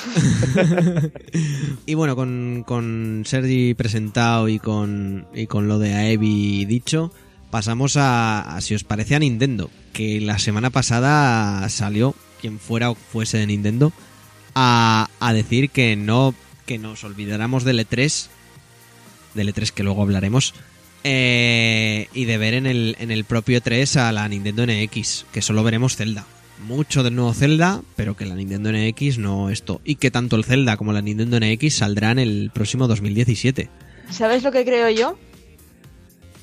Y 1.85 1.93
bueno, 1.93 2.15
con, 2.15 2.63
con 2.65 3.21
Sergi 3.25 3.75
presentado 3.75 4.49
y 4.49 4.57
con, 4.57 5.27
y 5.35 5.45
con 5.45 5.67
lo 5.67 5.77
de 5.77 5.93
Aevi 5.93 6.65
dicho, 6.65 7.11
pasamos 7.49 7.95
a, 7.97 8.57
si 8.61 8.75
os 8.75 8.83
parece 8.83 9.15
a 9.15 9.19
Nintendo, 9.19 9.69
que 9.93 10.21
la 10.21 10.39
semana 10.39 10.69
pasada 10.69 11.67
salió, 11.69 12.15
quien 12.41 12.59
fuera 12.59 12.91
o 12.91 12.95
fuese 12.95 13.37
de 13.37 13.47
Nintendo, 13.47 13.93
a, 14.55 15.09
a 15.19 15.33
decir 15.33 15.69
que 15.69 15.95
no 15.95 16.33
que 16.65 16.77
nos 16.77 17.03
olvidáramos 17.03 17.63
del 17.63 17.79
E3, 17.79 18.27
del 19.33 19.53
E3 19.53 19.71
que 19.71 19.83
luego 19.83 20.01
hablaremos, 20.01 20.53
eh, 21.03 22.09
y 22.13 22.25
de 22.25 22.37
ver 22.37 22.53
en 22.53 22.65
el, 22.65 22.95
en 22.99 23.11
el 23.11 23.23
propio 23.23 23.61
E3 23.61 23.95
a 24.01 24.11
la 24.11 24.27
Nintendo 24.27 24.65
NX, 24.67 25.25
que 25.31 25.41
solo 25.41 25.63
veremos 25.63 25.95
Zelda. 25.95 26.25
Mucho 26.67 27.03
del 27.03 27.15
nuevo 27.15 27.33
Zelda, 27.33 27.81
pero 27.95 28.17
que 28.17 28.25
la 28.25 28.35
Nintendo 28.35 28.71
NX 28.71 29.19
no 29.19 29.49
esto. 29.49 29.79
Y 29.85 29.95
que 29.95 30.11
tanto 30.11 30.35
el 30.35 30.43
Zelda 30.43 30.75
como 30.75 30.91
la 30.91 31.01
Nintendo 31.01 31.39
NX 31.39 31.75
saldrán 31.75 32.19
el 32.19 32.51
próximo 32.53 32.87
2017. 32.87 33.69
¿Sabes 34.09 34.43
lo 34.43 34.51
que 34.51 34.65
creo 34.65 34.89
yo? 34.89 35.17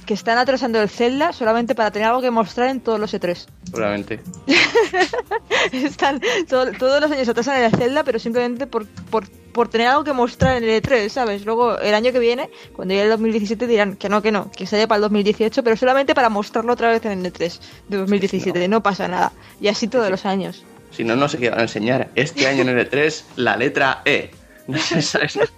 Que 0.06 0.14
están 0.14 0.36
atrasando 0.38 0.82
el 0.82 0.88
Zelda 0.90 1.32
solamente 1.32 1.74
para 1.74 1.90
tener 1.90 2.08
algo 2.08 2.20
que 2.20 2.30
mostrar 2.30 2.68
en 2.68 2.80
todos 2.80 3.00
los 3.00 3.14
E3. 3.14 3.46
Seguramente. 3.64 4.20
Están 5.72 6.20
to- 6.48 6.72
todos 6.78 7.00
los 7.00 7.10
años 7.10 7.28
atrasan 7.28 7.62
el 7.62 7.70
Zelda, 7.74 8.04
pero 8.04 8.18
simplemente 8.18 8.66
por, 8.66 8.86
por, 8.86 9.28
por 9.28 9.68
tener 9.68 9.86
algo 9.88 10.04
que 10.04 10.12
mostrar 10.12 10.56
en 10.56 10.64
el 10.68 10.82
E3, 10.82 11.08
¿sabes? 11.08 11.44
Luego, 11.46 11.78
el 11.78 11.94
año 11.94 12.12
que 12.12 12.18
viene, 12.18 12.50
cuando 12.74 12.92
llegue 12.92 13.04
el 13.04 13.10
2017, 13.10 13.66
dirán 13.66 13.96
que 13.96 14.08
no, 14.08 14.20
que 14.22 14.30
no, 14.30 14.50
que 14.50 14.66
sale 14.66 14.86
para 14.86 14.96
el 14.96 15.02
2018, 15.02 15.62
pero 15.64 15.76
solamente 15.76 16.14
para 16.14 16.28
mostrarlo 16.28 16.72
otra 16.74 16.90
vez 16.90 17.04
en 17.06 17.24
el 17.24 17.32
E3 17.32 17.58
de 17.88 17.96
2017. 17.96 18.68
No 18.68 18.82
pasa 18.82 19.08
nada. 19.08 19.32
Y 19.60 19.68
así 19.68 19.88
todos 19.88 20.10
los 20.10 20.26
años. 20.26 20.64
Si 20.90 21.02
no, 21.02 21.16
no 21.16 21.28
sé 21.28 21.38
qué 21.38 21.50
van 21.50 21.60
a 21.60 21.62
enseñar. 21.62 22.10
Este 22.14 22.46
año 22.46 22.62
en 22.62 22.68
el 22.70 22.90
E3, 22.90 23.22
la 23.36 23.56
letra 23.56 24.02
E. 24.04 24.30
No 24.68 24.78
sé, 24.78 25.00
¿sabes? 25.02 25.38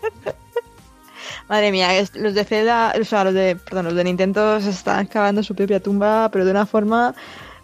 Madre 1.49 1.71
mía, 1.71 1.88
los 2.15 2.35
de 2.35 2.45
Zelda, 2.45 2.93
o 3.00 3.05
sea, 3.05 3.23
los 3.25 3.33
de, 3.35 3.57
perdón, 3.57 3.85
los 3.87 3.95
de 3.95 4.05
Nintendo 4.05 4.61
se 4.61 4.71
están 4.71 5.07
cavando 5.07 5.43
su 5.45 5.55
propia 5.55 5.79
tumba, 5.81 6.29
pero 6.33 6.45
de 6.45 6.50
una 6.50 6.67
forma 6.67 7.15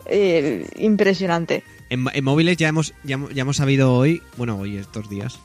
eh, 0.07 0.69
impresionante. 0.77 1.65
En, 1.91 2.05
en 2.13 2.25
móviles 2.25 2.57
ya 2.57 2.69
hemos, 2.69 2.95
ya, 3.03 3.15
hemos- 3.15 3.35
ya 3.35 3.43
hemos 3.43 3.57
sabido 3.57 3.93
hoy, 3.95 4.23
bueno, 4.37 4.57
hoy 4.57 4.77
estos 4.77 5.11
días, 5.11 5.41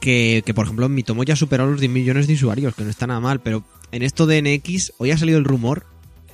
que, 0.00 0.42
que 0.46 0.54
por 0.54 0.64
ejemplo 0.66 0.88
mi 0.88 1.02
tomo 1.02 1.24
ya 1.24 1.34
superó 1.36 1.66
los 1.68 1.80
10 1.80 1.90
millones 1.92 2.26
de 2.28 2.34
usuarios, 2.34 2.74
que 2.76 2.84
no 2.84 2.90
está 2.90 3.06
nada 3.08 3.20
mal, 3.20 3.40
pero 3.40 3.64
en 3.92 4.02
esto 4.02 4.26
de 4.26 4.40
NX, 4.40 4.92
hoy 4.98 5.10
ha 5.10 5.18
salido 5.18 5.38
el 5.38 5.44
rumor, 5.44 5.84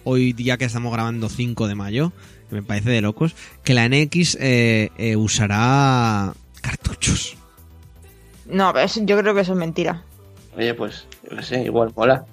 hoy 0.04 0.34
día 0.34 0.58
que 0.58 0.66
estamos 0.66 0.92
grabando 0.92 1.28
5 1.30 1.66
de 1.68 1.74
mayo, 1.74 2.12
que 2.50 2.54
me 2.56 2.62
parece 2.62 2.90
de 2.90 3.00
locos, 3.00 3.34
que 3.64 3.72
la 3.74 3.88
NX 3.88 4.36
eh, 4.40 4.90
eh, 4.98 5.16
usará 5.16 6.34
cartuchos. 6.60 7.34
No, 8.44 8.72
pero 8.74 8.84
es- 8.84 9.00
yo 9.06 9.18
creo 9.18 9.34
que 9.34 9.40
eso 9.40 9.52
es 9.54 9.58
mentira. 9.58 10.02
Oye, 10.56 10.72
pues, 10.74 11.06
qué 11.30 11.42
sé, 11.42 11.62
igual 11.64 11.92
mola. 11.96 12.24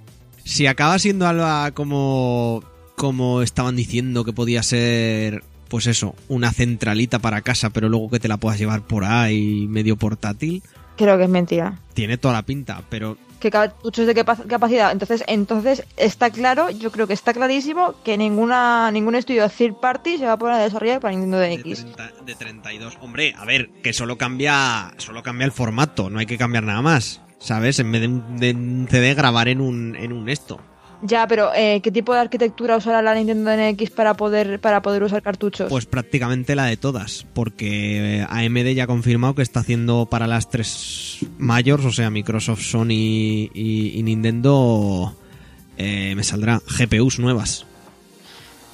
Si 0.44 0.68
acaba 0.68 1.00
siendo 1.00 1.26
algo 1.28 1.48
como, 1.74 2.64
como 2.96 3.42
estaban 3.42 3.76
diciendo 3.76 4.26
que 4.26 4.34
podía 4.34 4.62
ser, 4.64 5.44
pues 5.70 5.88
eso, 5.88 6.16
una 6.28 6.52
centralita 6.52 7.20
para 7.20 7.42
casa, 7.42 7.70
pero 7.70 7.88
luego 7.90 8.10
que 8.10 8.20
te 8.20 8.28
la 8.28 8.38
puedas 8.38 8.60
llevar 8.60 8.82
por 8.82 9.06
ahí 9.06 9.68
medio 9.70 9.96
portátil, 9.96 10.62
Creo 10.98 11.18
que 11.18 11.24
es 11.24 11.30
mentira. 11.30 11.80
tiene 11.94 12.18
toda 12.18 12.34
la 12.36 12.44
pinta, 12.44 12.82
pero 12.90 13.18
¿Qué 13.40 13.52
cartuchos 13.52 14.08
de 14.08 14.14
qué 14.16 14.24
pa- 14.24 14.38
capacidad? 14.38 14.92
Entonces, 14.94 15.22
entonces 15.28 15.84
está 15.98 16.30
claro, 16.30 16.70
yo 16.70 16.92
creo 16.92 17.08
que 17.08 17.14
está 17.14 17.34
clarísimo 17.34 17.94
que 18.04 18.18
ninguna 18.18 18.90
ningún 18.92 19.16
estudio 19.16 19.50
third 19.50 19.74
party 19.82 20.18
se 20.18 20.26
va 20.26 20.34
a 20.34 20.38
poner 20.38 20.56
a 20.56 20.60
desarrollar 20.64 21.02
para 21.02 21.12
Nintendo 21.14 21.40
de, 21.40 21.58
DX. 21.58 21.82
30 21.82 22.12
de 22.26 22.36
32. 22.36 22.98
Hombre, 23.02 23.34
a 23.38 23.44
ver, 23.44 23.70
que 23.82 23.92
solo 23.92 24.18
cambia, 24.18 24.94
solo 24.98 25.24
cambia 25.24 25.44
el 25.44 25.52
formato, 25.52 26.10
no 26.10 26.20
hay 26.20 26.26
que 26.26 26.38
cambiar 26.38 26.64
nada 26.64 26.82
más. 26.82 27.20
¿Sabes? 27.44 27.78
En 27.80 27.92
vez 27.92 28.02
de 28.02 28.08
un, 28.08 28.38
de 28.38 28.52
un 28.52 28.88
CD, 28.90 29.14
grabar 29.16 29.50
en 29.50 29.60
un, 29.60 29.98
en 29.98 30.14
un 30.14 30.30
esto. 30.30 30.62
Ya, 31.02 31.28
pero 31.28 31.52
eh, 31.54 31.82
¿qué 31.84 31.92
tipo 31.92 32.14
de 32.14 32.22
arquitectura 32.22 32.78
usará 32.78 33.02
la 33.02 33.14
Nintendo 33.14 33.52
NX 33.54 33.90
para 33.90 34.14
poder 34.14 34.62
para 34.62 34.82
poder 34.82 35.04
usar 35.04 35.22
cartuchos? 35.22 35.70
Pues 35.70 35.86
prácticamente 35.86 36.56
la 36.56 36.64
de 36.64 36.78
todas, 36.78 37.26
porque 37.34 38.20
eh, 38.22 38.28
AMD 38.30 38.70
ya 38.74 38.86
ha 38.86 38.88
confirmado 38.88 39.36
que 39.36 39.42
está 39.42 39.60
haciendo 39.60 40.06
para 40.06 40.26
las 40.26 40.50
tres 40.50 41.18
mayores, 41.38 41.86
o 41.86 41.92
sea, 41.92 42.10
Microsoft, 42.10 42.62
Sony 42.62 42.92
y, 43.54 43.92
y 43.96 44.04
Nintendo, 44.04 45.14
eh, 45.78 46.14
me 46.16 46.24
saldrá 46.24 46.62
GPUs 46.66 47.20
nuevas. 47.20 47.66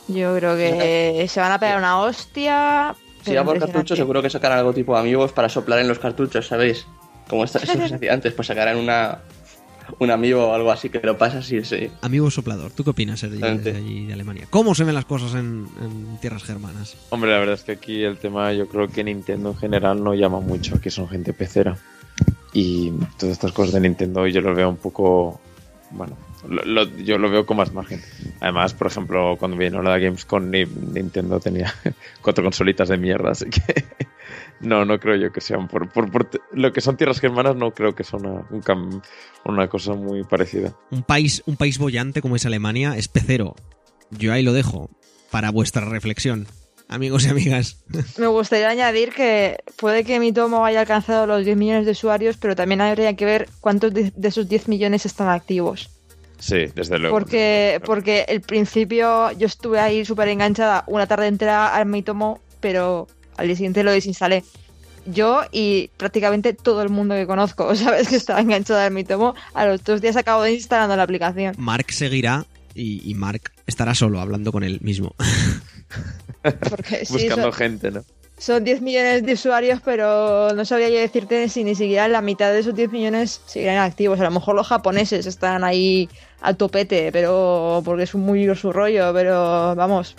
Yo 0.07 0.35
creo 0.35 0.55
que 0.55 1.25
se 1.27 1.39
van 1.39 1.53
a 1.53 1.59
pegar 1.59 1.79
una 1.79 1.99
hostia. 2.01 2.95
Si 3.25 3.33
va 3.33 3.43
por 3.43 3.57
cartuchos, 3.57 3.97
seguro 3.97 4.21
que 4.21 4.29
sacarán 4.29 4.59
algo 4.59 4.73
tipo 4.73 4.95
amigos 4.95 5.31
para 5.31 5.49
soplar 5.49 5.79
en 5.79 5.87
los 5.87 5.97
cartuchos, 5.97 6.45
¿sabéis? 6.45 6.85
Como 7.29 7.43
esta, 7.43 7.59
se 7.59 7.71
hacía 7.71 8.13
antes, 8.13 8.33
pues 8.33 8.47
sacarán 8.47 8.77
una, 8.77 9.19
un 9.99 10.11
amigo 10.11 10.47
o 10.47 10.53
algo 10.53 10.71
así 10.71 10.89
que 10.89 10.99
lo 10.99 11.17
pasas 11.17 11.49
y 11.51 11.63
sí. 11.63 11.89
Amigo 12.01 12.29
soplador, 12.31 12.71
¿tú 12.71 12.83
qué 12.83 12.89
opinas, 12.89 13.19
Sergi, 13.19 13.35
Exactamente. 13.35 13.73
desde 13.73 13.85
allí 13.85 14.05
de 14.07 14.13
Alemania? 14.13 14.47
¿Cómo 14.49 14.75
se 14.75 14.83
ven 14.83 14.95
las 14.95 15.05
cosas 15.05 15.33
en, 15.35 15.67
en 15.81 16.17
tierras 16.19 16.43
germanas? 16.43 16.97
Hombre, 17.09 17.31
la 17.31 17.37
verdad 17.37 17.55
es 17.55 17.63
que 17.63 17.73
aquí 17.73 18.03
el 18.03 18.17
tema, 18.17 18.51
yo 18.53 18.67
creo 18.67 18.87
que 18.87 19.03
Nintendo 19.03 19.51
en 19.51 19.57
general 19.57 20.03
no 20.03 20.13
llama 20.13 20.39
mucho, 20.39 20.75
aquí 20.75 20.89
son 20.89 21.07
gente 21.07 21.33
pecera. 21.33 21.77
Y 22.51 22.91
todas 23.17 23.33
estas 23.33 23.51
cosas 23.51 23.75
de 23.75 23.81
Nintendo 23.81 24.25
yo 24.27 24.41
lo 24.41 24.55
veo 24.55 24.69
un 24.69 24.77
poco. 24.77 25.39
Bueno, 25.91 26.17
lo- 26.47 26.63
lo- 26.65 26.97
yo 26.97 27.17
lo 27.17 27.29
veo 27.29 27.45
con 27.45 27.57
más 27.57 27.73
margen. 27.73 28.01
Además, 28.39 28.73
por 28.73 28.87
ejemplo, 28.87 29.35
cuando 29.37 29.57
vino 29.57 29.81
la 29.81 29.97
Gamescom, 29.97 30.49
ni- 30.49 30.65
Nintendo 30.65 31.39
tenía 31.39 31.73
cuatro 32.21 32.43
consolitas 32.43 32.89
de 32.89 32.97
mierda, 32.97 33.31
así 33.31 33.45
que 33.49 33.61
no, 34.61 34.85
no 34.85 34.99
creo 34.99 35.15
yo 35.15 35.31
que 35.31 35.41
sean 35.41 35.67
por, 35.67 35.89
por, 35.91 36.11
por 36.11 36.25
te- 36.25 36.39
lo 36.53 36.71
que 36.71 36.81
son 36.81 36.97
tierras 36.97 37.19
germanas, 37.19 37.55
no 37.55 37.71
creo 37.71 37.93
que 37.95 38.03
sea 38.03 38.19
una, 38.19 38.45
un 38.49 38.61
cam- 38.61 39.01
una 39.45 39.67
cosa 39.67 39.93
muy 39.93 40.23
parecida. 40.23 40.73
Un 40.91 41.03
país, 41.03 41.43
un 41.45 41.57
país 41.57 41.77
bollante 41.77 42.21
como 42.21 42.35
es 42.35 42.45
Alemania 42.45 42.95
es 42.97 43.07
pecero. 43.07 43.55
Yo 44.11 44.33
ahí 44.33 44.43
lo 44.43 44.53
dejo. 44.53 44.89
para 45.31 45.51
vuestra 45.51 45.85
reflexión, 45.87 46.47
amigos 46.87 47.25
y 47.25 47.29
amigas. 47.29 47.83
Me 48.17 48.25
gustaría 48.25 48.67
añadir 48.69 49.09
que 49.13 49.57
puede 49.77 50.03
que 50.03 50.19
mi 50.19 50.31
tomo 50.31 50.65
haya 50.65 50.79
alcanzado 50.81 51.27
los 51.27 51.45
10 51.45 51.55
millones 51.55 51.85
de 51.85 51.91
usuarios, 51.91 52.37
pero 52.37 52.55
también 52.55 52.81
habría 52.81 53.15
que 53.15 53.25
ver 53.25 53.47
cuántos 53.61 53.93
de 53.93 54.11
de 54.15 54.27
esos 54.27 54.49
10 54.49 54.67
millones 54.67 55.05
están 55.05 55.29
activos. 55.29 55.91
Sí, 56.39 56.67
desde 56.73 56.99
luego. 56.99 57.15
Porque, 57.15 57.81
porque 57.85 58.25
el 58.27 58.41
principio 58.41 59.31
yo 59.33 59.47
estuve 59.47 59.79
ahí 59.79 60.05
súper 60.05 60.29
enganchada 60.29 60.83
una 60.87 61.05
tarde 61.05 61.27
entera 61.27 61.75
al 61.75 61.85
mi 61.85 62.01
tomo, 62.01 62.41
pero 62.59 63.07
al 63.37 63.47
día 63.47 63.55
siguiente 63.55 63.83
lo 63.83 63.91
desinstalé. 63.91 64.43
Yo 65.05 65.41
y 65.51 65.89
prácticamente 65.97 66.53
todo 66.53 66.81
el 66.81 66.89
mundo 66.89 67.15
que 67.15 67.27
conozco, 67.27 67.75
¿sabes? 67.75 68.07
Que 68.07 68.15
estaba 68.15 68.39
enganchada 68.39 68.85
al 68.85 68.93
mi 68.93 69.03
tomo. 69.03 69.35
A 69.53 69.65
los 69.65 69.83
dos 69.83 70.01
días 70.01 70.15
acabo 70.15 70.43
de 70.43 70.53
instalando 70.53 70.95
la 70.95 71.03
aplicación. 71.03 71.55
Mark 71.57 71.91
seguirá 71.91 72.45
y, 72.73 73.09
y 73.09 73.13
Mark 73.15 73.51
estará 73.67 73.93
solo 73.93 74.19
hablando 74.19 74.51
con 74.51 74.63
él 74.63 74.79
mismo. 74.81 75.15
Porque 76.41 77.05
sí, 77.05 77.13
Buscando 77.13 77.43
son, 77.43 77.53
gente, 77.53 77.91
¿no? 77.91 78.03
Son 78.39 78.63
10 78.63 78.81
millones 78.81 79.23
de 79.23 79.33
usuarios, 79.33 79.79
pero 79.85 80.53
no 80.55 80.65
sabría 80.65 80.89
yo 80.89 80.97
decirte 80.99 81.47
si 81.49 81.63
ni 81.63 81.75
siquiera 81.75 82.07
la 82.07 82.21
mitad 82.21 82.51
de 82.51 82.59
esos 82.59 82.73
10 82.73 82.91
millones 82.91 83.41
seguirán 83.45 83.77
activos. 83.77 84.19
A 84.19 84.23
lo 84.23 84.31
mejor 84.31 84.55
los 84.55 84.65
japoneses 84.67 85.25
están 85.27 85.63
ahí 85.63 86.09
a 86.41 86.53
topete, 86.53 87.11
pero 87.11 87.81
porque 87.85 88.03
es 88.03 88.15
muy 88.15 88.55
su 88.55 88.71
rollo, 88.71 89.11
pero 89.13 89.75
vamos, 89.75 90.15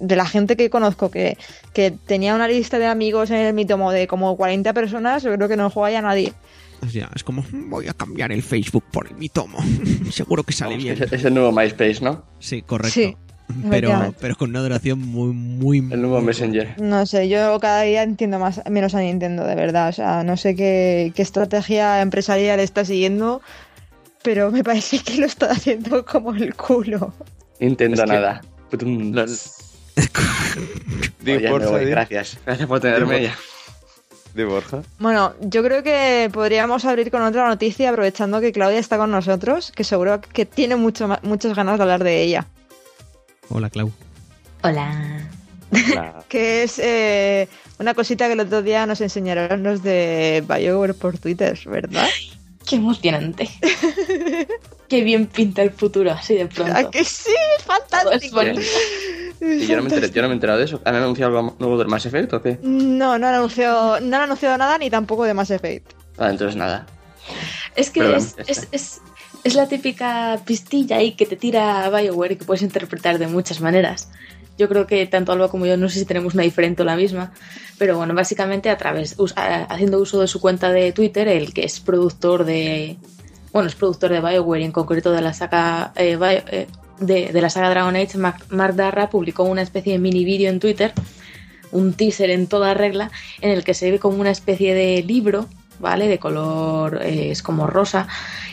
de 0.00 0.16
la 0.16 0.24
gente 0.26 0.56
que 0.56 0.70
conozco 0.70 1.10
que, 1.10 1.36
que 1.74 1.92
tenía 1.92 2.34
una 2.34 2.48
lista 2.48 2.78
de 2.78 2.86
amigos 2.86 3.30
en 3.30 3.36
el 3.36 3.54
mitomo 3.54 3.92
de 3.92 4.06
como 4.08 4.36
40 4.36 4.72
personas, 4.72 5.22
yo 5.22 5.32
creo 5.34 5.48
que 5.48 5.56
no 5.56 5.70
juega 5.70 5.90
ya 5.92 6.02
nadie. 6.02 6.32
O 6.84 6.88
sea, 6.88 7.08
es 7.14 7.22
como, 7.22 7.42
"Mm, 7.52 7.70
voy 7.70 7.86
a 7.86 7.92
cambiar 7.94 8.32
el 8.32 8.42
Facebook 8.42 8.82
por 8.90 9.12
mi 9.14 9.28
tomo. 9.28 9.58
Seguro 10.10 10.42
que 10.42 10.52
sale 10.52 10.72
Vamos, 10.72 10.84
bien. 10.84 11.00
es, 11.00 11.12
es 11.12 11.24
el 11.24 11.32
nuevo 11.34 11.52
MySpace, 11.52 12.00
¿no? 12.00 12.24
Sí, 12.40 12.62
correcto. 12.62 12.92
Sí, 12.94 13.16
pero, 13.70 14.14
pero 14.20 14.36
con 14.36 14.50
una 14.50 14.60
duración 14.60 14.98
muy, 15.00 15.32
muy... 15.32 15.78
El 15.78 16.00
nuevo 16.02 16.16
muy- 16.16 16.26
Messenger. 16.26 16.80
No 16.80 17.06
sé, 17.06 17.28
yo 17.28 17.58
cada 17.60 17.82
día 17.82 18.02
entiendo 18.02 18.38
más 18.38 18.60
menos 18.70 18.94
a 18.94 19.00
Nintendo, 19.00 19.44
de 19.44 19.54
verdad. 19.54 19.88
O 19.88 19.92
sea, 19.92 20.22
no 20.24 20.36
sé 20.36 20.54
qué, 20.54 21.12
qué 21.14 21.22
estrategia 21.22 22.00
empresarial 22.02 22.60
está 22.60 22.84
siguiendo, 22.84 23.42
pero 24.22 24.50
me 24.50 24.62
parece 24.64 24.98
que 25.00 25.18
lo 25.18 25.26
está 25.26 25.50
haciendo 25.50 26.04
como 26.04 26.32
el 26.34 26.54
culo. 26.54 27.12
Nintendo 27.60 28.02
Es 28.02 28.08
que- 28.08 28.14
nada. 28.16 28.40
Oye, 31.24 31.50
voy, 31.50 31.84
gracias. 31.86 32.38
Gracias 32.46 32.68
por 32.68 32.80
tenerme 32.80 33.22
ya. 33.22 33.36
Di, 34.34 34.44
Borja. 34.44 34.82
Bueno, 34.98 35.34
yo 35.40 35.62
creo 35.62 35.82
que 35.82 36.30
podríamos 36.32 36.86
abrir 36.86 37.10
con 37.10 37.20
otra 37.22 37.46
noticia, 37.46 37.90
aprovechando 37.90 38.40
que 38.40 38.50
Claudia 38.52 38.78
está 38.78 38.96
con 38.96 39.10
nosotros, 39.10 39.70
que 39.72 39.84
seguro 39.84 40.20
que 40.22 40.46
tiene 40.46 40.76
mucho, 40.76 41.06
muchas 41.22 41.54
ganas 41.54 41.76
de 41.78 41.82
hablar 41.82 42.02
de 42.02 42.22
ella. 42.22 42.46
Hola, 43.52 43.70
Clau. 43.70 43.90
Hola. 44.62 45.28
La- 45.94 46.24
Que 46.28 46.62
es 46.64 46.78
eh, 46.78 47.48
una 47.78 47.94
cosita 47.94 48.26
que 48.26 48.32
el 48.34 48.40
otro 48.40 48.62
día 48.62 48.86
nos 48.86 49.00
enseñaron 49.00 49.62
los 49.62 49.82
de 49.82 50.42
BioWare 50.46 50.94
por 50.94 51.18
Twitter, 51.18 51.58
¿verdad? 51.66 52.06
Qué 52.66 52.76
emocionante. 52.76 53.48
Qué 54.88 55.02
bien 55.02 55.26
pinta 55.26 55.62
el 55.62 55.70
futuro 55.70 56.12
así 56.12 56.34
de 56.34 56.42
¿A 56.42 56.48
pronto. 56.48 56.90
que 56.90 57.02
sí? 57.04 57.30
Es 57.58 57.64
Todo 57.64 58.12
es 58.12 58.30
fantástico. 58.30 58.42
yo 58.42 59.76
no, 59.76 59.82
me 59.82 59.88
enteré, 59.88 60.10
yo 60.10 60.22
no 60.22 60.28
me 60.28 60.34
he 60.34 60.36
enterado 60.36 60.58
de 60.58 60.66
eso. 60.66 60.82
¿Han 60.84 60.94
anunciado 60.96 61.38
algo 61.38 61.56
nuevo 61.58 61.78
del 61.78 61.88
Mass 61.88 62.04
Effect 62.06 62.32
o 62.34 62.42
qué? 62.42 62.58
No, 62.62 63.18
no 63.18 63.26
han 63.26 63.34
anunciado, 63.34 64.00
no 64.00 64.16
han 64.16 64.22
anunciado 64.22 64.58
nada 64.58 64.76
ni 64.78 64.90
tampoco 64.90 65.24
de 65.24 65.32
Mass 65.34 65.50
Effect. 65.50 65.92
Ah, 66.18 66.28
entonces 66.30 66.56
nada. 66.56 66.86
Es 67.74 67.90
que 67.90 68.00
Perdón, 68.00 68.18
es, 68.46 68.68
es, 68.70 69.00
es 69.44 69.54
la 69.54 69.66
típica 69.68 70.40
pistilla 70.44 70.96
ahí 70.96 71.12
que 71.12 71.26
te 71.26 71.36
tira 71.36 71.88
BioWare 71.90 72.34
y 72.34 72.36
que 72.36 72.44
puedes 72.44 72.62
interpretar 72.62 73.18
de 73.18 73.26
muchas 73.26 73.60
maneras. 73.60 74.08
Yo 74.58 74.68
creo 74.68 74.86
que 74.86 75.06
tanto 75.06 75.32
Alba 75.32 75.48
como 75.48 75.66
yo 75.66 75.76
no 75.76 75.88
sé 75.88 75.98
si 76.00 76.04
tenemos 76.04 76.34
una 76.34 76.42
diferente 76.42 76.82
o 76.82 76.84
la 76.84 76.94
misma, 76.96 77.32
pero 77.78 77.96
bueno, 77.96 78.14
básicamente 78.14 78.70
a 78.70 78.76
través, 78.78 79.16
a- 79.36 79.64
haciendo 79.64 79.98
uso 79.98 80.20
de 80.20 80.28
su 80.28 80.40
cuenta 80.40 80.70
de 80.70 80.92
Twitter, 80.92 81.26
el 81.28 81.52
que 81.54 81.64
es 81.64 81.80
productor 81.80 82.44
de, 82.44 82.96
bueno, 83.52 83.68
es 83.68 83.74
productor 83.74 84.12
de 84.12 84.20
BioWare 84.20 84.60
y 84.62 84.64
en 84.66 84.72
concreto 84.72 85.10
de 85.10 85.22
la 85.22 85.32
saga, 85.32 85.92
eh, 85.96 86.16
Bio- 86.16 86.44
eh, 86.50 86.66
de, 87.00 87.32
de 87.32 87.40
la 87.40 87.50
saga 87.50 87.70
Dragon 87.70 87.96
Age, 87.96 88.18
Mark, 88.18 88.44
Mark 88.50 88.76
Darra 88.76 89.08
publicó 89.10 89.42
una 89.44 89.62
especie 89.62 89.94
de 89.94 89.98
mini 89.98 90.24
vídeo 90.24 90.50
en 90.50 90.60
Twitter, 90.60 90.92
un 91.72 91.94
teaser 91.94 92.30
en 92.30 92.46
toda 92.46 92.74
regla, 92.74 93.10
en 93.40 93.50
el 93.50 93.64
que 93.64 93.74
se 93.74 93.90
ve 93.90 93.98
como 93.98 94.20
una 94.20 94.30
especie 94.30 94.74
de 94.74 95.02
libro, 95.02 95.48
¿vale? 95.82 96.08
De 96.08 96.18
color, 96.18 97.02
eh, 97.02 97.30
es 97.30 97.42
como 97.42 97.66
rosa, 97.66 98.08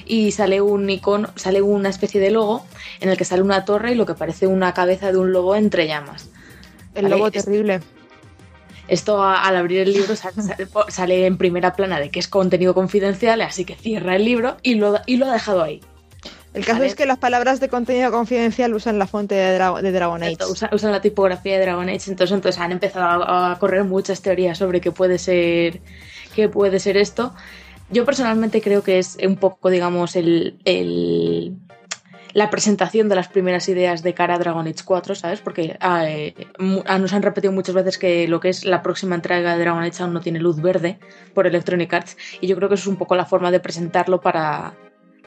y 0.05 0.31
sale 0.33 0.59
un 0.61 0.89
icono, 0.89 1.29
sale 1.35 1.61
una 1.61 1.87
especie 1.87 2.19
de 2.19 2.31
logo 2.31 2.65
en 2.99 3.07
el 3.07 3.15
que 3.15 3.23
sale 3.23 3.41
una 3.41 3.63
torre 3.63 3.93
y 3.93 3.95
lo 3.95 4.05
que 4.05 4.15
parece 4.15 4.47
una 4.47 4.73
cabeza 4.73 5.13
de 5.13 5.17
un 5.17 5.31
lobo 5.31 5.55
entre 5.55 5.87
llamas. 5.87 6.29
El 6.95 7.03
Vale, 7.03 7.15
lobo 7.15 7.27
es- 7.27 7.33
terrible. 7.45 7.79
Esto 8.87 9.21
a- 9.23 9.43
al 9.47 9.55
abrir 9.55 9.81
el 9.81 9.93
libro 9.93 10.15
sale, 10.15 11.25
en 11.27 11.37
primera 11.37 11.73
plana 11.75 11.99
de 11.99 12.09
que 12.09 12.19
es 12.19 12.27
contenido 12.27 12.73
confidencial, 12.73 13.39
así 13.41 13.63
que 13.63 13.75
cierra 13.75 14.15
el 14.15 14.25
libro 14.25 14.57
y 14.63 14.75
lo, 14.75 14.99
y 15.05 15.17
lo 15.17 15.27
ha 15.27 15.33
dejado 15.33 15.61
ahí. 15.63 15.79
El 16.55 16.65
caso 16.65 16.81
es 16.81 16.95
que 16.95 17.05
las 17.05 17.19
palabras 17.19 17.59
de 17.59 17.69
contenido 17.69 18.09
confidencial 18.09 18.73
usan 18.73 18.97
la 18.97 19.05
fuente 19.05 19.35
de, 19.35 19.59
Dra- 19.59 19.79
de 19.83 19.91
Dragon 19.91 20.23
Age. 20.23 20.37
Usan 20.71 20.91
la 20.91 20.99
tipografía 20.99 21.53
de 21.59 21.61
DragonAge, 21.61 22.09
entonces, 22.09 22.31
entonces 22.33 22.59
han 22.59 22.71
empezado 22.71 23.23
a, 23.23 23.51
a 23.51 23.59
correr 23.59 23.83
muchas 23.83 24.23
teorías 24.23 24.57
sobre 24.57 24.81
qué 24.81 24.91
puede 24.91 25.19
ser 25.19 25.79
qué 26.39 26.49
puede 26.49 26.79
ser 26.79 26.95
esto. 26.97 27.33
Yo 27.89 28.05
personalmente 28.05 28.61
creo 28.61 28.81
que 28.83 28.99
es 28.99 29.17
un 29.25 29.35
poco, 29.35 29.69
digamos, 29.69 30.15
el, 30.15 30.59
el- 30.65 31.55
la 32.33 32.51
presentación 32.51 33.09
de 33.09 33.15
las 33.15 33.27
primeras 33.27 33.67
ideas 33.69 34.03
de 34.03 34.13
cara 34.13 34.35
a 34.35 34.37
Dragon 34.37 34.67
Age 34.67 34.83
4, 34.85 35.15
¿sabes? 35.15 35.41
Porque 35.41 35.77
ah, 35.81 36.07
eh, 36.07 36.35
ah, 36.85 36.99
nos 36.99 37.11
han 37.13 37.23
repetido 37.23 37.51
muchas 37.51 37.73
veces 37.73 37.97
que 37.97 38.27
lo 38.27 38.39
que 38.39 38.49
es 38.49 38.65
la 38.65 38.83
próxima 38.83 39.15
entrega 39.15 39.53
de 39.55 39.59
Dragon 39.63 39.81
Age 39.83 40.03
aún 40.03 40.13
no 40.13 40.21
tiene 40.21 40.39
luz 40.39 40.61
verde 40.61 40.99
por 41.33 41.47
Electronic 41.47 41.91
Arts 41.91 42.15
y 42.39 42.45
yo 42.47 42.55
creo 42.55 42.69
que 42.69 42.75
eso 42.75 42.83
es 42.83 42.87
un 42.87 42.97
poco 42.97 43.15
la 43.15 43.25
forma 43.25 43.49
de 43.49 43.59
presentarlo 43.59 44.21
para, 44.21 44.75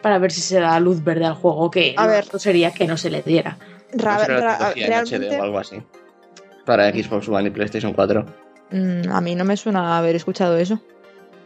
para 0.00 0.18
ver 0.18 0.30
si 0.30 0.40
se 0.40 0.60
da 0.60 0.78
luz 0.78 1.02
verde 1.02 1.24
al 1.26 1.34
juego, 1.34 1.70
que 1.72 1.94
A 1.98 2.06
ver. 2.06 2.24
sería 2.38 2.70
que 2.70 2.86
no 2.86 2.96
se 2.96 3.10
le 3.10 3.22
diera. 3.22 3.58
Ra- 3.94 4.14
No 4.14 4.20
será 4.20 4.34
la 4.34 4.40
ra- 4.40 4.52
tecnología 4.74 4.86
en 4.86 4.92
HD 4.92 5.10
realmente, 5.10 5.40
o 5.40 5.42
algo 5.42 5.58
así. 5.58 5.82
Para 6.64 6.88
Xbox 6.92 7.28
One 7.28 7.48
y 7.48 7.50
PlayStation 7.50 7.92
4. 7.92 8.24
mm, 8.70 9.10
a 9.10 9.20
mí 9.20 9.34
no 9.34 9.44
me 9.44 9.56
suena 9.56 9.98
haber 9.98 10.14
escuchado 10.14 10.56
eso. 10.56 10.80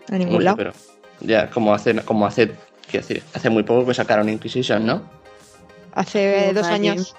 En 0.09 0.19
ningún 0.19 0.35
Mucho, 0.35 0.45
lado. 0.45 0.57
pero 0.57 0.73
ya, 1.21 1.51
como 1.51 1.75
hace, 1.75 1.95
como 2.03 2.27
hace, 2.27 2.53
quiero 2.90 3.07
decir, 3.07 3.23
hace 3.35 3.51
muy 3.51 3.62
poco 3.62 3.87
que 3.87 3.95
sacaron 3.95 4.29
Inquisition, 4.29 4.85
¿no? 4.87 5.03
Hace 5.92 6.53
dos 6.55 6.66
años. 6.66 7.14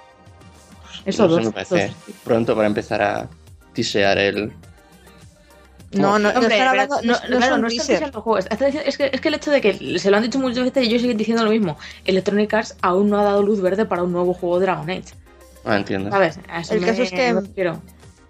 Eso 1.04 1.22
no 1.24 1.28
dos, 1.34 1.44
me 1.46 1.52
parece 1.52 1.88
dos. 1.88 2.16
pronto 2.24 2.54
para 2.54 2.66
empezar 2.66 3.02
a 3.02 3.28
tisear 3.72 4.18
el. 4.18 4.52
No, 5.92 6.18
no, 6.18 6.30
no 6.32 6.38
Hombre, 6.38 6.54
están 6.54 6.58
pero 6.58 6.70
hablando. 6.70 6.96
no, 6.96 7.02
No, 7.02 7.12
no 7.30 7.36
claro, 7.38 7.58
no 7.58 7.68
están 7.68 8.12
juegos. 8.12 8.46
Es 8.50 8.96
que, 8.98 9.10
es 9.12 9.20
que 9.22 9.28
el 9.28 9.34
hecho 9.34 9.50
de 9.50 9.60
que 9.62 9.98
se 9.98 10.10
lo 10.10 10.18
han 10.18 10.22
dicho 10.22 10.38
muchas 10.38 10.64
veces 10.64 10.84
y 10.84 10.88
ellos 10.88 11.00
siguen 11.00 11.16
diciendo 11.16 11.44
lo 11.44 11.50
mismo. 11.50 11.78
Electronic 12.04 12.52
Arts 12.52 12.76
aún 12.82 13.08
no 13.08 13.18
ha 13.18 13.24
dado 13.24 13.42
luz 13.42 13.60
verde 13.62 13.86
para 13.86 14.02
un 14.02 14.12
nuevo 14.12 14.34
juego 14.34 14.58
de 14.60 14.66
Dragon 14.66 14.90
Age. 14.90 15.04
Ah, 15.64 15.76
entiendo. 15.76 16.10
¿Sabes? 16.10 16.38
A 16.48 16.60
eso 16.60 16.74
El 16.74 16.80
me- 16.82 16.86
caso 16.88 17.02
es 17.02 17.10
que-. 17.10 17.34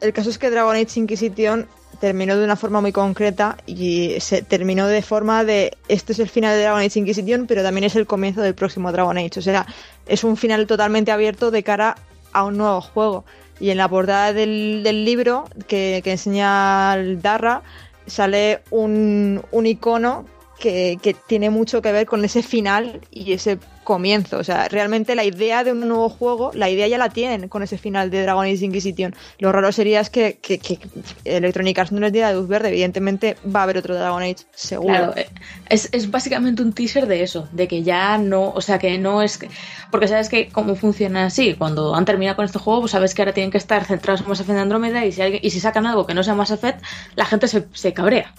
El 0.01 0.13
caso 0.13 0.31
es 0.31 0.39
que 0.39 0.51
Dragon 0.51 0.77
Age 0.77 1.01
Inquisition 1.01 1.67
terminó 2.01 2.37
de 2.37 2.45
una 2.45 2.57
forma 2.57 2.81
muy 2.81 2.93
concreta 2.93 3.57
y 3.67 4.17
se 4.21 4.43
terminó 4.43 4.87
de 4.87 5.03
forma 5.03 5.45
de 5.45 5.77
este 5.89 6.13
es 6.13 6.19
el 6.19 6.29
final 6.29 6.55
de 6.55 6.63
Dragon 6.63 6.81
Age 6.81 6.99
Inquisition, 6.99 7.47
pero 7.47 7.63
también 7.63 7.85
es 7.85 7.97
el 7.97 8.07
comienzo 8.07 8.41
del 8.41 8.55
próximo 8.55 8.93
Dragon 8.93 9.17
Age. 9.19 9.39
O 9.39 9.43
sea, 9.43 9.67
es 10.07 10.25
un 10.25 10.37
final 10.37 10.67
totalmente 10.67 11.11
abierto 11.11 11.51
de 11.51 11.63
cara 11.63 11.97
a 12.33 12.45
un 12.45 12.57
nuevo 12.57 12.81
juego. 12.81 13.25
Y 13.61 13.71
en 13.71 13.79
la 13.79 13.89
portada 13.89 14.33
del, 14.33 14.83
libro 15.05 15.49
que, 15.67 16.01
que 16.05 16.13
enseña 16.13 16.95
el 16.95 17.21
Darra 17.21 17.63
sale 18.07 18.61
un, 18.71 19.43
un 19.51 19.67
icono 19.67 20.25
que, 20.59 21.17
tiene 21.27 21.51
mucho 21.51 21.81
que 21.83 21.93
ver 21.93 22.07
con 22.07 22.25
ese 22.25 22.43
final 22.43 23.01
y 23.11 23.33
ese 23.33 23.59
comienzo. 23.85 24.37
O 24.39 24.45
sea, 24.45 24.69
realmente 24.69 25.15
la 25.15 25.25
idea 25.25 25.65
de 25.65 25.73
un 25.73 25.81
nuevo 25.89 26.09
juego, 26.11 26.51
la 26.53 26.69
idea 26.69 26.87
ya 26.89 26.99
la 26.99 27.09
tienen 27.09 27.49
con 27.49 27.63
ese 27.63 27.79
final 27.79 28.11
de 28.11 28.23
Dragon 28.23 28.45
Age 28.45 28.65
Inquisition. 28.67 29.15
Lo 29.39 29.51
raro 29.51 29.73
sería 29.73 30.01
es 30.01 30.11
que, 30.11 30.39
que, 30.43 30.59
que 30.59 30.79
Electronic 31.25 31.79
Arts 31.79 31.93
no 31.93 32.01
les 32.01 32.13
diera 32.13 32.33
luz 32.33 32.49
verde. 32.49 32.69
Evidentemente 32.69 33.37
va 33.55 33.61
a 33.61 33.63
haber 33.63 33.79
otro 33.79 33.95
Dragon 33.95 34.23
Age, 34.23 34.37
seguro. 34.55 34.95
Claro, 34.95 35.17
eh, 35.17 35.29
es, 35.71 35.89
es 35.93 36.11
básicamente 36.11 36.61
un 36.61 36.73
teaser 36.75 37.07
de 37.07 37.23
eso, 37.23 37.49
de 37.53 37.67
que 37.67 37.83
ya 37.83 38.19
no, 38.19 38.51
o 38.51 38.61
sea, 38.61 38.79
que 38.79 38.99
no 38.99 39.23
es 39.23 39.39
que, 39.39 39.49
porque 39.91 40.07
sabes 40.09 40.29
que 40.29 40.49
cómo 40.49 40.75
funciona 40.75 41.27
así, 41.27 41.55
cuando 41.55 41.95
han 41.95 42.05
terminado 42.05 42.37
con 42.37 42.45
este 42.45 42.59
juego, 42.59 42.81
pues 42.81 42.93
sabes 42.93 43.15
que 43.15 43.23
ahora 43.23 43.33
tienen 43.33 43.51
que 43.51 43.59
estar 43.59 43.85
centrados 43.87 44.21
en 44.21 44.29
Mass 44.29 44.41
Effect 44.41 44.59
Andrómeda 44.59 45.07
y 45.07 45.13
si, 45.13 45.23
alguien- 45.23 45.41
y 45.43 45.51
si 45.51 45.61
sacan 45.61 45.87
algo 45.87 46.05
que 46.07 46.13
no 46.15 46.23
sea 46.23 46.35
Mass 46.35 46.51
Effect, 46.51 46.83
la 47.17 47.25
gente 47.25 47.49
se, 47.49 47.65
se 47.73 47.95
cabrea. 47.95 48.35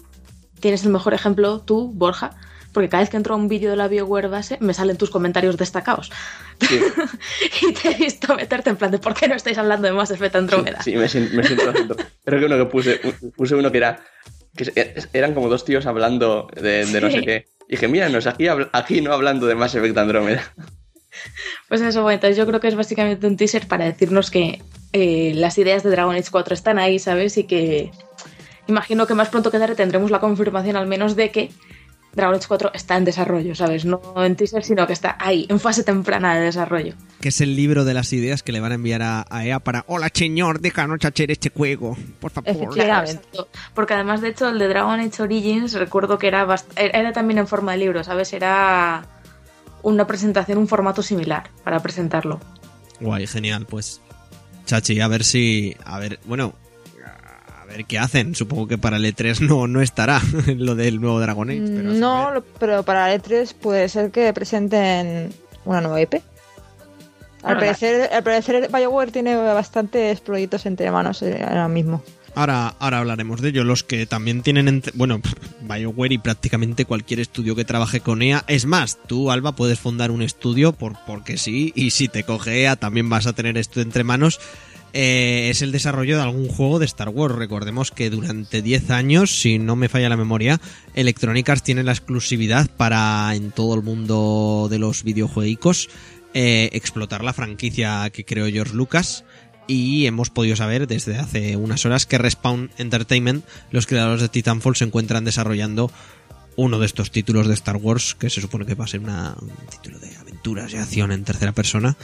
Tienes 0.60 0.84
el 0.84 0.90
mejor 0.90 1.14
ejemplo 1.14 1.60
tú, 1.60 1.90
Borja, 1.92 2.32
porque 2.72 2.88
cada 2.88 3.02
vez 3.02 3.10
que 3.10 3.16
entro 3.16 3.34
a 3.34 3.36
un 3.36 3.48
vídeo 3.48 3.70
de 3.70 3.76
la 3.76 3.88
BioWare 3.88 4.28
base 4.28 4.58
me 4.60 4.74
salen 4.74 4.96
tus 4.96 5.10
comentarios 5.10 5.56
destacados. 5.56 6.10
Sí, 6.60 6.80
y 7.68 7.72
te 7.72 7.90
he 7.90 7.94
visto 7.94 8.34
meterte 8.34 8.70
en 8.70 8.76
plan 8.76 8.90
de 8.90 8.98
¿por 8.98 9.14
qué 9.14 9.26
no 9.28 9.34
estáis 9.34 9.58
hablando 9.58 9.88
de 9.88 9.92
Mass 9.92 10.10
Effect 10.10 10.36
Andrómeda? 10.36 10.82
sí, 10.82 10.96
me 10.96 11.08
siento, 11.08 11.34
me 11.34 11.42
siento 11.42 11.96
Creo 12.24 12.40
que 12.40 12.46
uno 12.46 12.58
que 12.58 12.66
puse, 12.66 13.00
puse 13.36 13.54
uno 13.54 13.72
que 13.72 13.78
era. 13.78 14.00
que 14.56 14.94
eran 15.12 15.34
como 15.34 15.48
dos 15.48 15.64
tíos 15.64 15.86
hablando 15.86 16.48
de, 16.54 16.86
de 16.86 17.00
no 17.00 17.10
sé 17.10 17.22
qué. 17.22 17.46
Y 17.66 17.72
dije, 17.72 17.88
míranos, 17.88 18.26
aquí, 18.26 18.46
aquí 18.72 19.00
no 19.00 19.12
hablando 19.12 19.46
de 19.46 19.54
Mass 19.54 19.74
Effect 19.74 19.96
Andrómeda. 19.96 20.52
Pues 21.68 21.80
eso, 21.80 22.02
bueno, 22.02 22.14
entonces 22.14 22.36
yo 22.36 22.46
creo 22.46 22.60
que 22.60 22.68
es 22.68 22.74
básicamente 22.74 23.26
un 23.26 23.36
teaser 23.36 23.66
para 23.66 23.84
decirnos 23.84 24.30
que 24.30 24.62
eh, 24.92 25.32
las 25.34 25.58
ideas 25.58 25.82
de 25.82 25.90
Dragon 25.90 26.14
Age 26.14 26.30
4 26.30 26.54
están 26.54 26.78
ahí, 26.78 26.98
¿sabes? 26.98 27.36
Y 27.38 27.44
que 27.44 27.90
imagino 28.70 29.06
que 29.06 29.14
más 29.14 29.28
pronto 29.28 29.50
que 29.50 29.58
tarde 29.58 29.74
tendremos 29.74 30.10
la 30.10 30.20
confirmación 30.20 30.76
al 30.76 30.86
menos 30.86 31.14
de 31.16 31.30
que 31.30 31.50
Dragon 32.12 32.34
Age 32.34 32.46
4 32.48 32.72
está 32.74 32.96
en 32.96 33.04
desarrollo, 33.04 33.54
¿sabes? 33.54 33.84
No 33.84 34.00
en 34.16 34.34
teaser, 34.34 34.64
sino 34.64 34.84
que 34.86 34.92
está 34.92 35.16
ahí, 35.20 35.46
en 35.48 35.60
fase 35.60 35.84
temprana 35.84 36.34
de 36.34 36.40
desarrollo. 36.40 36.94
Que 37.20 37.28
es 37.28 37.40
el 37.40 37.54
libro 37.54 37.84
de 37.84 37.94
las 37.94 38.12
ideas 38.12 38.42
que 38.42 38.50
le 38.50 38.58
van 38.58 38.72
a 38.72 38.74
enviar 38.74 39.00
a, 39.02 39.24
a 39.30 39.46
EA 39.46 39.60
para 39.60 39.84
Hola 39.86 40.10
señor, 40.12 40.60
déjanos 40.60 41.04
hacer 41.04 41.30
este 41.30 41.50
juego, 41.50 41.96
por 42.18 42.32
favor. 42.32 42.50
Efectivamente. 42.50 43.22
Porque 43.74 43.94
además, 43.94 44.22
de 44.22 44.30
hecho, 44.30 44.48
el 44.48 44.58
de 44.58 44.66
Dragon 44.66 44.98
Age 44.98 45.22
Origins, 45.22 45.72
recuerdo 45.74 46.18
que 46.18 46.26
era, 46.26 46.44
bast- 46.46 46.66
era 46.76 47.12
también 47.12 47.38
en 47.38 47.46
forma 47.46 47.72
de 47.72 47.78
libro, 47.78 48.02
¿sabes? 48.02 48.32
Era 48.32 49.04
una 49.82 50.06
presentación, 50.08 50.58
un 50.58 50.66
formato 50.66 51.02
similar 51.02 51.48
para 51.62 51.78
presentarlo. 51.78 52.40
Guay, 52.98 53.28
genial, 53.28 53.66
pues. 53.66 54.00
Chachi, 54.66 55.00
a 55.00 55.06
ver 55.06 55.22
si. 55.22 55.76
A 55.84 56.00
ver, 56.00 56.18
bueno. 56.24 56.54
A 57.70 57.76
ver 57.76 57.84
qué 57.84 57.98
hacen. 58.00 58.34
Supongo 58.34 58.66
que 58.66 58.78
para 58.78 58.96
el 58.96 59.04
E3 59.04 59.40
no, 59.40 59.68
no 59.68 59.80
estará 59.80 60.20
lo 60.56 60.74
del 60.74 61.00
nuevo 61.00 61.20
Dragon 61.20 61.48
Age. 61.50 61.62
Pero 61.66 61.90
a 61.90 61.94
no, 61.94 62.44
pero 62.58 62.82
para 62.82 63.12
el 63.14 63.22
E3 63.22 63.54
puede 63.54 63.88
ser 63.88 64.10
que 64.10 64.32
presenten 64.32 65.32
una 65.64 65.80
nueva 65.80 66.00
IP. 66.00 66.14
Al 67.42 67.56
parecer, 67.56 68.10
al 68.12 68.22
parecer 68.22 68.68
BioWare 68.70 69.12
tiene 69.12 69.34
bastantes 69.36 70.20
proyectos 70.20 70.66
entre 70.66 70.90
manos 70.90 71.22
eh, 71.22 71.42
ahora 71.42 71.68
mismo. 71.68 72.02
Ahora, 72.34 72.74
ahora 72.78 72.98
hablaremos 72.98 73.40
de 73.40 73.48
ello. 73.48 73.64
Los 73.64 73.82
que 73.82 74.04
también 74.04 74.42
tienen, 74.42 74.66
ent- 74.82 74.90
bueno, 74.94 75.20
BioWare 75.62 76.12
y 76.14 76.18
prácticamente 76.18 76.84
cualquier 76.84 77.20
estudio 77.20 77.56
que 77.56 77.64
trabaje 77.64 78.00
con 78.00 78.20
EA. 78.20 78.44
Es 78.46 78.66
más, 78.66 78.98
tú, 79.06 79.30
Alba, 79.30 79.52
puedes 79.52 79.78
fundar 79.80 80.10
un 80.10 80.20
estudio 80.22 80.72
por, 80.72 80.96
porque 81.06 81.38
sí, 81.38 81.72
y 81.74 81.90
si 81.92 82.08
te 82.08 82.24
coge 82.24 82.62
EA 82.62 82.76
también 82.76 83.08
vas 83.08 83.26
a 83.26 83.32
tener 83.32 83.56
esto 83.56 83.80
entre 83.80 84.04
manos. 84.04 84.38
Eh, 84.92 85.48
es 85.50 85.62
el 85.62 85.72
desarrollo 85.72 86.16
de 86.16 86.22
algún 86.22 86.48
juego 86.48 86.78
de 86.78 86.86
Star 86.86 87.08
Wars. 87.08 87.34
Recordemos 87.34 87.90
que 87.90 88.10
durante 88.10 88.62
10 88.62 88.90
años, 88.90 89.40
si 89.40 89.58
no 89.58 89.76
me 89.76 89.88
falla 89.88 90.08
la 90.08 90.16
memoria, 90.16 90.60
Electronic 90.94 91.48
Arts 91.48 91.62
tiene 91.62 91.84
la 91.84 91.92
exclusividad 91.92 92.68
para 92.76 93.34
en 93.34 93.52
todo 93.52 93.74
el 93.74 93.82
mundo 93.82 94.68
de 94.70 94.78
los 94.78 95.04
videojuegos 95.04 95.88
eh, 96.34 96.70
explotar 96.72 97.24
la 97.24 97.32
franquicia 97.32 98.08
que 98.10 98.24
creó 98.24 98.46
George 98.46 98.74
Lucas 98.74 99.24
y 99.66 100.06
hemos 100.06 100.30
podido 100.30 100.56
saber 100.56 100.88
desde 100.88 101.16
hace 101.16 101.56
unas 101.56 101.86
horas 101.86 102.06
que 102.06 102.18
Respawn 102.18 102.70
Entertainment, 102.78 103.44
los 103.70 103.86
creadores 103.86 104.20
de 104.20 104.28
Titanfall, 104.28 104.74
se 104.74 104.84
encuentran 104.84 105.24
desarrollando 105.24 105.92
uno 106.56 106.78
de 106.78 106.86
estos 106.86 107.10
títulos 107.10 107.46
de 107.46 107.54
Star 107.54 107.76
Wars, 107.76 108.14
que 108.14 108.30
se 108.30 108.40
supone 108.40 108.66
que 108.66 108.74
va 108.74 108.84
a 108.84 108.88
ser 108.88 109.00
un 109.00 109.50
título 109.70 109.98
de 109.98 110.14
aventuras 110.16 110.72
y 110.72 110.76
acción 110.76 111.12
en 111.12 111.24
tercera 111.24 111.52
persona. 111.52 111.96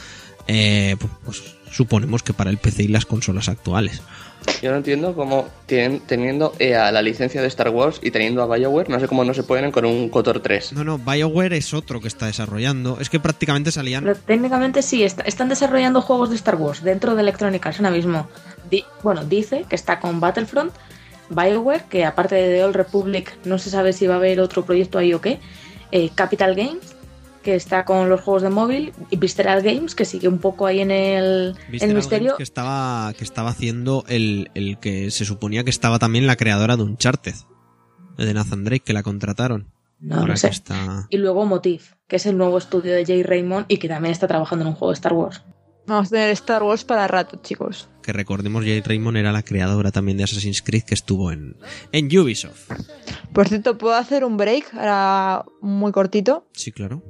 Eh, 0.47 0.95
pues, 0.99 1.11
pues 1.25 1.43
suponemos 1.71 2.23
que 2.23 2.33
para 2.33 2.49
el 2.49 2.57
PC 2.57 2.83
y 2.83 2.87
las 2.87 3.05
consolas 3.05 3.49
actuales. 3.49 4.01
Yo 4.61 4.71
no 4.71 4.77
entiendo 4.77 5.13
cómo 5.13 5.47
tienen, 5.65 5.99
teniendo 5.99 6.53
EA 6.57 6.91
la 6.93 7.01
licencia 7.01 7.41
de 7.41 7.47
Star 7.47 7.69
Wars 7.69 7.99
y 8.01 8.11
teniendo 8.11 8.41
a 8.41 8.47
BioWare, 8.57 8.87
no 8.89 8.99
sé 8.99 9.07
cómo 9.07 9.25
no 9.25 9.33
se 9.33 9.43
pueden 9.43 9.71
con 9.71 9.83
un 9.83 10.07
KOTOR 10.09 10.39
3. 10.39 10.71
No, 10.73 10.83
no, 10.85 10.97
BioWare 10.97 11.57
es 11.57 11.73
otro 11.73 11.99
que 11.99 12.07
está 12.07 12.27
desarrollando. 12.27 12.97
Es 13.01 13.09
que 13.09 13.19
prácticamente 13.19 13.71
salían. 13.73 14.05
Pero 14.05 14.15
técnicamente 14.15 14.81
sí, 14.83 15.03
está- 15.03 15.23
están 15.23 15.49
desarrollando 15.49 16.01
juegos 16.01 16.29
de 16.29 16.37
Star 16.37 16.55
Wars 16.55 16.81
dentro 16.81 17.15
de 17.15 17.21
Electronic 17.23 17.65
Arts 17.65 17.79
ahora 17.79 17.91
mismo. 17.91 18.27
Di- 18.71 18.85
bueno, 19.03 19.25
dice 19.25 19.65
que 19.67 19.75
está 19.75 19.99
con 19.99 20.21
Battlefront, 20.21 20.71
BioWare, 21.29 21.83
que 21.89 22.05
aparte 22.05 22.35
de 22.35 22.55
The 22.55 22.63
Old 22.63 22.75
Republic 22.75 23.35
no 23.43 23.57
se 23.59 23.69
sabe 23.69 23.91
si 23.91 24.07
va 24.07 24.13
a 24.13 24.17
haber 24.17 24.39
otro 24.39 24.63
proyecto 24.63 24.97
ahí 24.97 25.13
o 25.13 25.19
qué, 25.19 25.39
eh, 25.91 26.09
Capital 26.15 26.55
Games, 26.55 26.95
que 27.47 27.55
está 27.55 27.85
con 27.85 28.09
los 28.09 28.19
juegos 28.19 28.41
de 28.41 28.49
móvil, 28.49 28.91
y 29.09 29.15
Visceral 29.15 29.61
Games, 29.61 29.95
que 29.95 30.03
sigue 30.03 30.27
un 30.27 30.39
poco 30.39 30.65
ahí 30.65 30.81
en 30.81 30.91
el, 30.91 31.55
en 31.55 31.71
Visceral 31.71 31.91
el 31.91 31.95
misterio. 31.95 32.25
Games 32.25 32.37
que 32.39 32.43
estaba, 32.43 33.13
que 33.17 33.23
estaba 33.23 33.51
haciendo 33.51 34.03
el, 34.09 34.51
el 34.53 34.77
que 34.79 35.11
se 35.11 35.23
suponía 35.23 35.63
que 35.63 35.69
estaba 35.69 35.97
también 35.97 36.27
la 36.27 36.35
creadora 36.35 36.75
de 36.75 36.83
Uncharted. 36.83 37.35
De 38.17 38.33
Nathan 38.33 38.65
Drake, 38.65 38.83
que 38.83 38.91
la 38.91 39.01
contrataron. 39.01 39.71
No 40.01 40.15
Ahora 40.15 40.33
lo 40.33 40.35
sé. 40.35 40.49
que 40.49 40.55
está... 40.55 41.07
Y 41.09 41.15
luego 41.15 41.45
Motif, 41.45 41.93
que 42.09 42.17
es 42.17 42.25
el 42.25 42.37
nuevo 42.37 42.57
estudio 42.57 42.93
de 42.93 43.05
Jay 43.05 43.23
Raymond 43.23 43.67
y 43.69 43.77
que 43.77 43.87
también 43.87 44.11
está 44.11 44.27
trabajando 44.27 44.63
en 44.65 44.69
un 44.71 44.75
juego 44.75 44.91
de 44.91 44.95
Star 44.95 45.13
Wars. 45.13 45.41
Vamos 45.85 46.07
a 46.07 46.09
tener 46.09 46.31
Star 46.31 46.63
Wars 46.63 46.83
para 46.83 47.07
rato, 47.07 47.39
chicos. 47.41 47.87
Que 48.07 48.13
recordemos, 48.13 48.63
Jade 48.63 48.83
Raymond 48.85 49.17
era 49.17 49.33
la 49.33 49.43
creadora 49.43 49.91
también 49.91 50.17
de 50.17 50.23
Assassin's 50.23 50.61
Creed 50.61 50.83
que 50.83 50.93
estuvo 50.93 51.29
en, 51.33 51.57
en 51.91 52.05
Ubisoft. 52.17 52.71
Por 53.33 53.49
cierto, 53.49 53.77
¿puedo 53.77 53.95
hacer 53.95 54.23
un 54.23 54.37
break 54.37 54.73
ahora 54.75 55.43
muy 55.59 55.91
cortito? 55.91 56.47
Sí, 56.53 56.71
claro. 56.71 57.03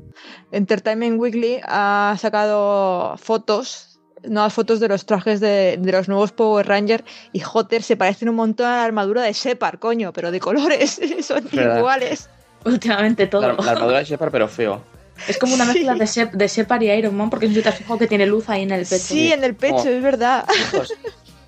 Entertainment 0.52 1.20
Weekly 1.20 1.60
ha 1.64 2.16
sacado 2.20 3.16
fotos, 3.18 4.00
nuevas 4.24 4.52
fotos 4.56 4.80
de 4.80 4.88
los 4.88 5.06
trajes 5.06 5.40
de, 5.40 5.78
de 5.80 5.92
los 5.92 6.08
nuevos 6.08 6.32
Power 6.32 6.66
Rangers 6.68 7.04
y 7.32 7.42
Jotter 7.42 7.84
se 7.84 7.96
parecen 7.96 8.30
un 8.30 8.36
montón 8.36 8.66
a 8.66 8.78
la 8.78 8.84
armadura 8.86 9.22
de 9.22 9.34
Shepard, 9.34 9.78
coño, 9.78 10.12
pero 10.14 10.32
de 10.32 10.40
colores, 10.40 11.00
son 11.22 11.48
¿Verdad? 11.52 11.78
iguales. 11.78 12.28
Últimamente 12.66 13.28
todo. 13.28 13.42
La, 13.42 13.54
la 13.54 13.72
armadura 13.74 14.00
de 14.00 14.06
Shepard, 14.06 14.32
pero 14.32 14.48
feo. 14.48 14.82
Es 15.28 15.38
como 15.38 15.54
una 15.56 15.66
mezcla 15.66 15.94
Sí. 15.94 16.00
de, 16.00 16.06
Shep- 16.06 16.32
de 16.32 16.48
Shepard 16.48 16.82
y 16.84 16.92
Iron 16.92 17.16
Man, 17.16 17.30
porque 17.30 17.48
no 17.48 17.54
sé 17.54 17.60
si 17.60 17.64
te 17.64 17.70
has 17.70 17.76
fijado 17.76 17.98
que 18.00 18.08
tiene 18.08 18.26
luz 18.26 18.50
ahí 18.50 18.64
en 18.64 18.72
el 18.72 18.86
pecho. 18.86 19.04
Sí, 19.04 19.32
en 19.32 19.44
el 19.44 19.56
pecho, 19.56 19.76
Oh. 19.86 19.90
es 19.90 20.02
verdad. 20.02 20.46
Chicos, 20.72 20.94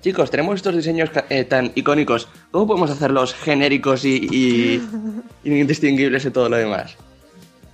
chicos, 0.02 0.30
tenemos 0.30 0.56
estos 0.56 0.74
diseños 0.76 1.10
eh, 1.28 1.44
tan 1.44 1.72
icónicos. 1.74 2.28
¿Cómo 2.50 2.66
podemos 2.66 2.90
hacerlos 2.90 3.34
genéricos 3.34 4.04
y, 4.04 4.16
y- 4.30 4.82
y 5.44 5.50
indistinguibles 5.60 6.24
de 6.24 6.30
todo 6.30 6.48
lo 6.48 6.56
demás? 6.56 6.96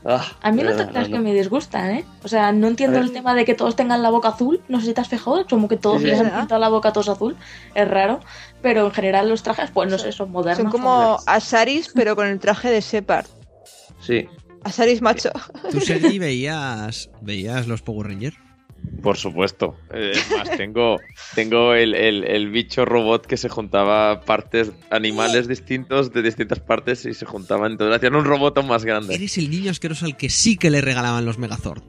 Ah, 0.08 0.24
A 0.40 0.52
mí 0.52 0.62
no 0.62 0.68
te 0.70 0.76
verdad, 0.76 0.90
creas 0.92 1.08
no, 1.08 1.16
que 1.16 1.22
me 1.24 1.34
disgustan, 1.34 1.90
¿eh? 1.90 2.04
O 2.22 2.28
sea, 2.28 2.52
no 2.52 2.68
entiendo 2.68 3.00
el 3.00 3.10
tema 3.10 3.34
de 3.34 3.44
que 3.44 3.54
todos 3.54 3.74
tengan 3.74 4.04
la 4.04 4.10
boca 4.10 4.28
azul. 4.28 4.60
No 4.68 4.78
sé 4.78 4.86
si 4.86 4.92
te 4.94 5.00
has 5.00 5.08
fijado, 5.08 5.44
como 5.50 5.66
que 5.66 5.76
todos 5.76 6.00
Sí, 6.00 6.06
les 6.06 6.20
han 6.20 6.30
pintado 6.30 6.60
la 6.60 6.68
boca 6.68 6.92
todos 6.92 7.08
azul. 7.08 7.36
Es 7.74 7.88
raro. 7.88 8.20
Pero 8.62 8.86
en 8.86 8.92
general 8.92 9.28
los 9.28 9.42
trajes, 9.42 9.70
pues 9.72 9.90
no 9.90 9.98
sé, 9.98 10.12
son 10.12 10.30
modernos. 10.30 10.62
Son 10.62 10.70
como. 10.70 11.18
Asaris, 11.26 11.90
pero 11.92 12.14
con 12.14 12.28
el 12.28 12.38
traje 12.38 12.70
de 12.70 12.80
Shepard. 12.82 13.26
Sí. 14.00 14.28
Asaris 14.66 15.00
macho. 15.02 15.30
¿Tú, 15.70 15.80
Sergi, 15.80 16.18
veías, 16.18 17.10
veías 17.20 17.66
los 17.66 17.82
Power 17.82 18.08
Rangers? 18.08 18.36
Por 19.02 19.16
supuesto. 19.16 19.76
Eh, 19.92 20.12
Es 20.14 20.30
más, 20.30 20.50
tengo, 20.56 21.00
tengo 21.34 21.74
el, 21.74 21.94
el- 21.94 22.24
el 22.24 22.50
bicho 22.50 22.84
robot 22.84 23.26
que 23.26 23.36
se 23.36 23.48
juntaba 23.48 24.20
partes, 24.22 24.72
animales 24.90 25.48
distintos 25.48 26.12
de 26.12 26.22
distintas 26.22 26.60
partes 26.60 27.04
y 27.06 27.14
se 27.14 27.24
juntaban. 27.26 27.72
Entonces 27.72 27.96
hacían 27.96 28.14
un 28.14 28.24
robot 28.24 28.56
aún 28.58 28.68
más 28.68 28.84
grande. 28.84 29.14
Eres 29.14 29.38
el 29.38 29.50
niño 29.50 29.70
asqueroso 29.70 30.04
al 30.06 30.16
que 30.16 30.28
sí 30.28 30.56
que 30.56 30.70
le 30.70 30.80
regalaban 30.80 31.24
los 31.24 31.38
Megazord. 31.38 31.82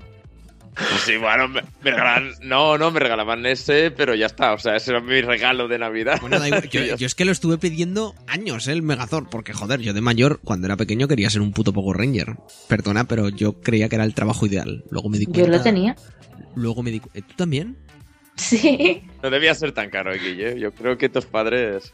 Pues 0.77 1.01
sí, 1.01 1.17
bueno, 1.17 1.47
me, 1.47 1.61
me 1.81 1.91
regalaban. 1.91 2.31
No, 2.41 2.77
no, 2.77 2.91
me 2.91 2.99
regalaban 2.99 3.45
ese, 3.45 3.89
pero 3.91 4.13
ya 4.13 4.27
está. 4.27 4.53
O 4.53 4.59
sea, 4.59 4.75
ese 4.75 4.91
era 4.91 5.01
mi 5.01 5.21
regalo 5.21 5.67
de 5.67 5.79
Navidad. 5.79 6.19
Bueno, 6.21 6.39
da 6.39 6.47
igual, 6.47 6.69
yo, 6.69 6.95
yo 6.95 7.05
es 7.07 7.15
que 7.15 7.25
lo 7.25 7.31
estuve 7.31 7.57
pidiendo 7.57 8.13
años, 8.27 8.67
¿eh? 8.67 8.73
el 8.73 8.83
Megazord, 8.83 9.27
porque 9.29 9.53
joder, 9.53 9.79
yo 9.81 9.93
de 9.93 10.01
mayor, 10.01 10.39
cuando 10.43 10.67
era 10.67 10.77
pequeño, 10.77 11.07
quería 11.07 11.29
ser 11.29 11.41
un 11.41 11.51
puto 11.51 11.73
Power 11.73 11.97
Ranger. 11.97 12.35
Perdona, 12.67 13.05
pero 13.05 13.29
yo 13.29 13.59
creía 13.61 13.89
que 13.89 13.95
era 13.95 14.03
el 14.05 14.13
trabajo 14.13 14.45
ideal. 14.45 14.83
Luego 14.91 15.09
me 15.09 15.17
di 15.17 15.25
cuenta. 15.25 15.41
Yo 15.41 15.47
lo 15.47 15.61
tenía. 15.63 15.95
Luego 16.55 16.83
me 16.83 16.91
di 16.91 16.99
cu- 16.99 17.09
¿Eh, 17.13 17.21
¿Tú 17.23 17.33
también? 17.35 17.77
Sí. 18.35 19.01
No 19.23 19.29
debía 19.31 19.55
ser 19.55 19.71
tan 19.71 19.89
caro, 19.89 20.11
Guille. 20.13 20.59
Yo 20.59 20.71
creo 20.73 20.97
que 20.97 21.09
tus 21.09 21.25
padres. 21.25 21.91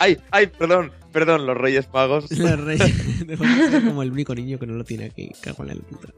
¡Ay, 0.00 0.18
ay! 0.30 0.46
Perdón, 0.48 0.90
perdón, 1.16 1.46
los 1.46 1.56
Reyes 1.56 1.88
Magos. 1.94 2.30
La 2.38 2.56
rey. 2.56 2.76
Debo 3.26 3.42
de 3.44 3.70
ser 3.70 3.84
como 3.86 4.02
el 4.02 4.12
único 4.12 4.34
niño 4.34 4.58
que 4.58 4.66
no 4.66 4.74
lo 4.74 4.84
tiene 4.84 5.06
aquí. 5.06 5.30
Cago 5.40 5.62
en 5.62 5.68
la 5.70 5.74
puta. 5.76 6.08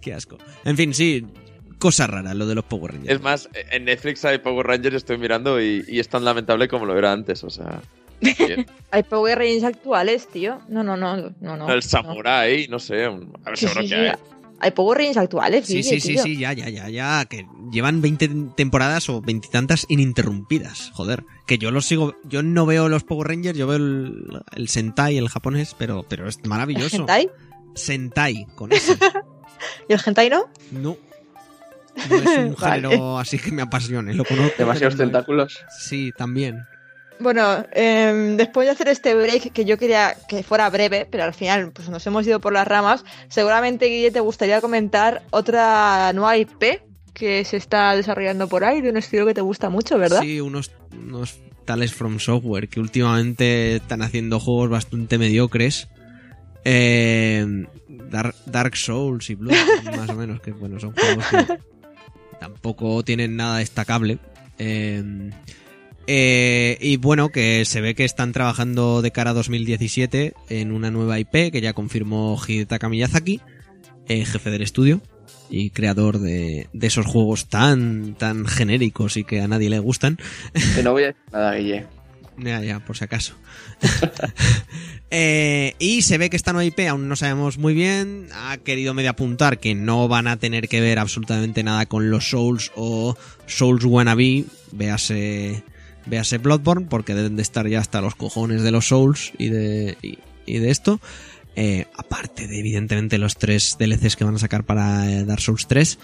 Qué 0.00 0.14
asco. 0.14 0.38
En 0.64 0.76
fin, 0.76 0.94
sí. 0.94 1.26
Cosa 1.80 2.06
rara 2.06 2.32
lo 2.32 2.46
de 2.46 2.54
los 2.54 2.64
Power 2.64 2.92
Rangers. 2.92 3.12
Es 3.12 3.20
más, 3.20 3.48
en 3.72 3.86
Netflix 3.86 4.24
hay 4.24 4.38
Power 4.38 4.64
Rangers, 4.68 4.94
estoy 4.94 5.18
mirando 5.18 5.60
y, 5.60 5.84
y 5.88 5.98
es 5.98 6.08
tan 6.08 6.24
lamentable 6.24 6.68
como 6.68 6.86
lo 6.86 6.96
era 6.96 7.10
antes. 7.10 7.42
O 7.42 7.50
sea. 7.50 7.80
Hay 8.92 9.02
Power 9.02 9.36
Rangers 9.38 9.64
actuales, 9.64 10.28
tío. 10.28 10.60
No, 10.68 10.84
no, 10.84 10.96
no, 10.96 11.16
no, 11.40 11.56
no. 11.56 11.72
el. 11.72 11.82
Samurai, 11.82 12.68
no 12.68 12.78
sé. 12.78 13.06
A 13.06 13.10
ver, 13.10 13.26
Sí, 13.56 13.66
seguro 13.66 13.82
sí, 13.82 13.88
que 13.88 13.94
sí. 13.94 14.00
hay. 14.00 14.12
Hay 14.60 14.72
Power 14.72 14.98
Rangers 14.98 15.16
actuales, 15.16 15.66
Sí, 15.66 15.82
sí, 15.82 16.00
sí, 16.00 16.18
sí, 16.18 16.36
ya, 16.38 16.52
ya, 16.52 16.68
ya, 16.68 16.88
ya, 16.88 17.24
que 17.24 17.46
llevan 17.72 18.00
20 18.02 18.28
temporadas 18.56 19.08
o 19.08 19.20
veintitantas 19.20 19.86
ininterrumpidas, 19.88 20.90
joder, 20.94 21.24
que 21.46 21.58
yo 21.58 21.70
los 21.70 21.86
sigo, 21.86 22.14
yo 22.24 22.42
no 22.42 22.66
veo 22.66 22.88
los 22.88 23.04
Power 23.04 23.28
Rangers, 23.28 23.58
yo 23.58 23.66
veo 23.66 23.76
el, 23.76 24.42
el 24.52 24.68
Sentai, 24.68 25.16
el 25.18 25.28
japonés, 25.28 25.74
pero, 25.78 26.04
pero 26.08 26.28
es 26.28 26.38
¿El 26.42 26.48
maravilloso. 26.48 26.96
hentai? 26.96 27.30
Sentai, 27.74 28.46
con 28.54 28.72
ese. 28.72 28.98
¿Y 29.88 29.92
el 29.92 30.00
hentai 30.04 30.28
no? 30.30 30.44
No. 30.72 30.96
No 32.08 32.16
es 32.16 32.38
un 32.38 32.54
Vale. 32.60 32.82
género 32.88 33.18
así 33.18 33.38
que 33.38 33.50
me 33.52 33.62
apasione, 33.62 34.14
lo 34.14 34.24
conozco. 34.24 34.54
Demasiados 34.58 34.96
tentáculos. 34.96 35.58
Sí, 35.78 36.12
también. 36.16 36.58
Bueno, 37.20 37.64
em, 37.72 38.36
después 38.36 38.66
de 38.66 38.72
hacer 38.72 38.88
este 38.88 39.14
break, 39.14 39.52
que 39.52 39.64
yo 39.64 39.76
quería 39.76 40.16
que 40.28 40.42
fuera 40.42 40.70
breve, 40.70 41.06
pero 41.10 41.24
al 41.24 41.34
final 41.34 41.70
pues 41.72 41.88
nos 41.90 42.06
hemos 42.06 42.26
ido 42.26 42.40
por 42.40 42.52
las 42.52 42.66
ramas, 42.66 43.04
seguramente, 43.28 43.86
Guille, 43.86 44.10
te 44.10 44.20
gustaría 44.20 44.60
comentar 44.60 45.22
otra 45.30 46.12
nueva 46.14 46.36
IP 46.38 46.82
que 47.12 47.44
se 47.44 47.58
está 47.58 47.94
desarrollando 47.94 48.48
por 48.48 48.64
ahí, 48.64 48.80
de 48.80 48.88
un 48.88 48.96
estilo 48.96 49.26
que 49.26 49.34
te 49.34 49.42
gusta 49.42 49.68
mucho, 49.68 49.98
¿verdad? 49.98 50.22
Sí, 50.22 50.40
unos, 50.40 50.70
unos 50.92 51.38
tales 51.66 51.92
From 51.92 52.18
Software 52.18 52.68
que 52.68 52.80
últimamente 52.80 53.76
están 53.76 54.00
haciendo 54.00 54.40
juegos 54.40 54.70
bastante 54.70 55.18
mediocres. 55.18 55.88
Eh, 56.64 57.66
Dark, 57.88 58.34
Dark 58.46 58.76
Souls 58.76 59.28
y 59.28 59.34
Blue, 59.34 59.50
más 59.96 60.08
o 60.08 60.14
menos, 60.14 60.40
que 60.40 60.52
bueno, 60.52 60.80
son 60.80 60.92
juegos 60.92 61.26
que 61.26 61.58
tampoco 62.40 63.02
tienen 63.02 63.36
nada 63.36 63.58
destacable. 63.58 64.18
Eh, 64.58 65.30
eh, 66.06 66.78
y 66.80 66.96
bueno, 66.96 67.30
que 67.30 67.64
se 67.64 67.80
ve 67.80 67.94
que 67.94 68.04
están 68.04 68.32
trabajando 68.32 69.02
de 69.02 69.10
cara 69.10 69.30
a 69.30 69.34
2017 69.34 70.34
en 70.48 70.72
una 70.72 70.90
nueva 70.90 71.18
IP 71.18 71.52
que 71.52 71.60
ya 71.60 71.72
confirmó 71.72 72.40
Hidetaka 72.46 72.88
Miyazaki, 72.88 73.40
eh, 74.08 74.24
jefe 74.24 74.50
del 74.50 74.62
estudio 74.62 75.00
y 75.50 75.70
creador 75.70 76.18
de, 76.18 76.68
de 76.72 76.86
esos 76.86 77.06
juegos 77.06 77.48
tan, 77.48 78.14
tan 78.14 78.46
genéricos 78.46 79.16
y 79.16 79.24
que 79.24 79.40
a 79.40 79.48
nadie 79.48 79.70
le 79.70 79.78
gustan. 79.78 80.18
Que 80.74 80.82
no 80.82 80.92
voy 80.92 81.04
a 81.04 81.06
decir 81.08 81.22
nada, 81.32 81.54
Guille. 81.54 81.86
Ya, 82.38 82.62
ya, 82.62 82.80
por 82.80 82.96
si 82.96 83.04
acaso. 83.04 83.34
Eh, 85.12 85.74
y 85.80 86.02
se 86.02 86.18
ve 86.18 86.30
que 86.30 86.36
esta 86.36 86.52
nueva 86.52 86.64
IP 86.64 86.88
aún 86.88 87.08
no 87.08 87.16
sabemos 87.16 87.58
muy 87.58 87.74
bien. 87.74 88.28
Ha 88.32 88.58
querido 88.58 88.94
medio 88.94 89.10
apuntar 89.10 89.58
que 89.58 89.74
no 89.74 90.06
van 90.06 90.28
a 90.28 90.36
tener 90.36 90.68
que 90.68 90.80
ver 90.80 91.00
absolutamente 91.00 91.64
nada 91.64 91.86
con 91.86 92.10
los 92.10 92.30
Souls 92.30 92.70
o 92.76 93.16
Souls 93.44 93.84
Wannabe. 93.84 94.44
Véase, 94.70 95.64
véase 96.06 96.38
Bloodborne, 96.38 96.86
porque 96.88 97.14
deben 97.14 97.36
de 97.36 97.42
estar 97.42 97.66
ya 97.68 97.80
hasta 97.80 98.00
los 98.00 98.14
cojones 98.14 98.62
de 98.62 98.70
los 98.70 98.88
Souls 98.88 99.32
y 99.38 99.48
de, 99.48 99.96
y, 100.46 100.58
de 100.58 100.70
esto. 100.70 101.00
Eh, 101.56 101.86
aparte 101.96 102.46
de, 102.46 102.58
evidentemente, 102.58 103.18
los 103.18 103.36
tres 103.36 103.76
DLCs 103.78 104.16
que 104.16 104.24
van 104.24 104.36
a 104.36 104.38
sacar 104.38 104.64
para 104.64 105.10
eh, 105.10 105.24
Dark 105.24 105.40
Souls 105.40 105.66
3. 105.66 105.98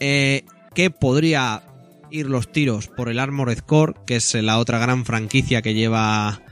eh, 0.00 0.44
que 0.74 0.90
podría 0.90 1.62
ir 2.10 2.26
los 2.26 2.50
tiros 2.50 2.88
por 2.88 3.08
el 3.08 3.18
Armored 3.18 3.58
Core, 3.58 3.94
que 4.06 4.16
es 4.16 4.34
la 4.34 4.58
otra 4.58 4.78
gran 4.78 5.04
franquicia 5.04 5.62
que 5.62 5.74
lleva 5.74 6.42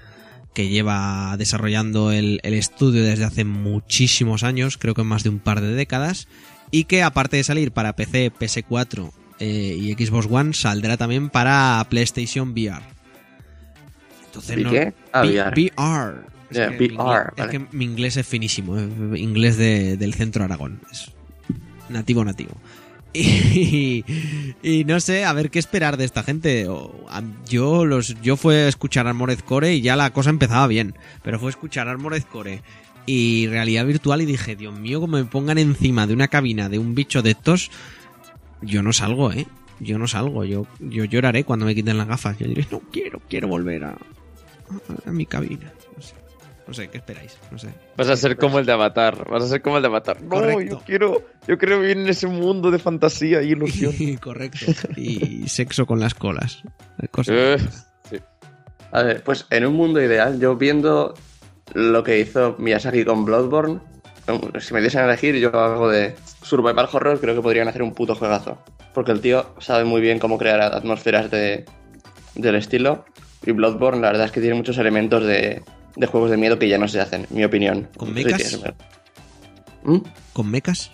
que 0.55 0.69
lleva 0.69 1.37
desarrollando 1.39 2.11
el 2.11 2.41
estudio 2.43 3.05
desde 3.05 3.25
hace 3.25 3.45
muchísimos 3.45 4.43
años, 4.43 4.79
creo 4.79 4.95
que 4.95 5.05
más 5.05 5.23
de 5.23 5.29
un 5.29 5.39
par 5.39 5.61
de 5.61 5.75
décadas, 5.75 6.27
y 6.73 6.85
que 6.85 7.05
aparte 7.05 7.37
de 7.37 7.45
salir 7.45 7.71
para 7.71 7.95
PC, 7.95 8.33
PS4 8.33 9.13
eh, 9.40 9.76
y 9.96 10.07
Xbox 10.07 10.26
One, 10.31 10.53
saldrá 10.55 10.96
también 10.96 11.29
para 11.31 11.85
PlayStation 11.90 12.50
VR. 12.50 12.83
Entonces, 14.26 14.59
¿Y 14.59 14.64
qué? 14.64 14.92
Ah, 15.12 15.22
VR. 15.22 15.50
VR. 15.53 16.14
Es, 16.50 16.59
que 16.59 16.70
mi 16.79 16.85
inglés, 16.87 17.26
es 17.29 17.37
vale. 17.37 17.50
que 17.50 17.66
mi 17.76 17.85
inglés 17.85 18.16
es 18.16 18.26
finísimo, 18.26 18.79
eh, 18.79 18.88
inglés 19.16 19.57
de- 19.57 19.96
del 19.96 20.14
centro 20.14 20.44
Aragón. 20.44 20.81
Es 20.92 21.11
nativo, 21.88 22.24
nativo. 22.24 22.53
Y, 23.12 24.05
y 24.62 24.85
no 24.85 25.00
sé, 25.00 25.24
a 25.24 25.33
ver 25.33 25.50
qué 25.50 25.59
esperar 25.59 25.96
de 25.96 26.05
esta 26.05 26.22
gente. 26.22 26.68
Yo 27.48 27.85
los 27.85 28.20
yo 28.22 28.37
fue 28.37 28.64
a 28.64 28.68
escuchar 28.68 29.09
Armored 29.09 29.40
Core 29.40 29.74
y 29.74 29.81
ya 29.81 29.96
la 29.96 30.12
cosa 30.12 30.31
empezaba 30.31 30.66
bien. 30.68 30.94
Pero 31.24 31.40
fue 31.40 31.48
a 31.48 31.50
escuchar 31.50 31.88
Armored 31.88 32.22
Core 32.22 32.62
y 33.07 33.48
realidad 33.48 33.85
virtual 33.87 34.22
y 34.22 34.26
dije, 34.26 34.55
Dios 34.55 34.79
mío, 34.79 35.00
como 35.00 35.16
me 35.16 35.24
pongan 35.24 35.59
encima 35.59 36.07
de 36.07 36.14
una 36.14 36.29
cabina 36.29 36.68
de 36.68 36.79
un 36.79 36.94
bicho 36.94 37.20
de 37.22 37.33
estos, 37.33 37.72
yo 38.62 38.83
no 38.83 38.92
salgo, 38.92 39.33
¿eh? 39.33 39.46
Yo 39.79 39.99
no 39.99 40.07
salgo, 40.07 40.44
yo, 40.44 40.66
yo 40.79 41.05
lloraré 41.05 41.44
cuando 41.44 41.64
me 41.66 41.75
quiten 41.75 41.96
las 41.96 42.07
gafas. 42.07 42.38
Yo 42.38 42.46
diré, 42.46 42.66
no 42.70 42.81
quiero, 42.92 43.20
quiero 43.29 43.49
volver 43.49 43.85
a, 43.85 43.96
a 45.07 45.11
mi 45.11 45.25
cabina. 45.25 45.73
No 45.96 46.03
sé, 46.03 46.14
no 46.68 46.75
sé, 46.75 46.88
¿qué 46.88 46.99
esperáis? 46.99 47.38
No 47.51 47.59
sé. 47.59 47.68
Vas 47.96 48.09
a 48.11 48.16
ser 48.16 48.37
como 48.37 48.59
el 48.59 48.66
de 48.66 48.73
Avatar. 48.73 49.27
Vas 49.31 49.44
a 49.44 49.49
ser 49.49 49.62
como 49.62 49.77
el 49.79 49.83
de 49.83 49.88
Avatar. 49.88 50.20
No, 50.23 50.29
Correcto. 50.29 50.62
yo 50.62 50.83
quiero, 50.85 51.23
yo 51.49 51.57
quiero 51.57 51.81
vivir 51.81 51.96
en 51.96 52.09
ese 52.09 52.27
mundo 52.27 52.70
de 52.70 52.79
fantasía 52.79 53.42
y 53.42 53.53
ilusión. 53.53 53.94
Correcto. 54.23 54.66
Y 54.96 55.49
sexo 55.49 55.87
con 55.87 55.99
las 55.99 56.12
colas. 56.14 56.62
Cosas. 57.11 57.35
Eh, 57.35 57.59
sí. 58.11 58.16
A 58.92 59.03
ver, 59.03 59.23
pues 59.25 59.46
en 59.49 59.64
un 59.64 59.75
mundo 59.75 60.03
ideal, 60.03 60.38
yo 60.38 60.57
viendo 60.57 61.14
lo 61.73 62.05
que 62.05 62.20
hizo 62.20 62.57
Miyazaki 62.59 63.05
con 63.07 63.25
Bloodborne, 63.25 63.81
si 64.61 64.75
me 64.75 64.81
diesen 64.83 65.01
a 65.01 65.05
elegir, 65.07 65.37
yo 65.37 65.49
hago 65.59 65.88
de 65.88 66.14
Survival 66.51 66.89
Horror, 66.93 67.21
creo 67.21 67.35
que 67.37 67.41
podrían 67.43 67.69
hacer 67.69 67.83
un 67.83 67.95
puto 67.95 68.15
juegazo. 68.17 68.59
Porque 68.93 69.13
el 69.13 69.21
tío 69.21 69.55
sabe 69.61 69.85
muy 69.85 70.01
bien 70.01 70.19
cómo 70.19 70.37
crear 70.37 70.61
atmósferas 70.61 71.31
de, 71.31 71.65
del 72.35 72.57
estilo. 72.57 73.05
Y 73.47 73.53
Bloodborne, 73.53 74.01
la 74.03 74.09
verdad 74.09 74.27
es 74.27 74.33
que 74.33 74.41
tiene 74.41 74.57
muchos 74.57 74.77
elementos 74.79 75.25
de, 75.25 75.63
de 75.97 76.07
juegos 76.07 76.31
de 76.31 76.37
miedo 76.37 76.59
que 76.59 76.69
ya 76.69 76.77
no 76.77 76.89
se 76.89 77.01
hacen, 77.01 77.27
en 77.31 77.37
mi 77.37 77.45
opinión. 77.45 77.89
¿Con 77.97 78.13
tienes- 78.13 78.61
¿Mm? 79.85 79.99
¿Con 80.33 80.51
mecas? 80.51 80.91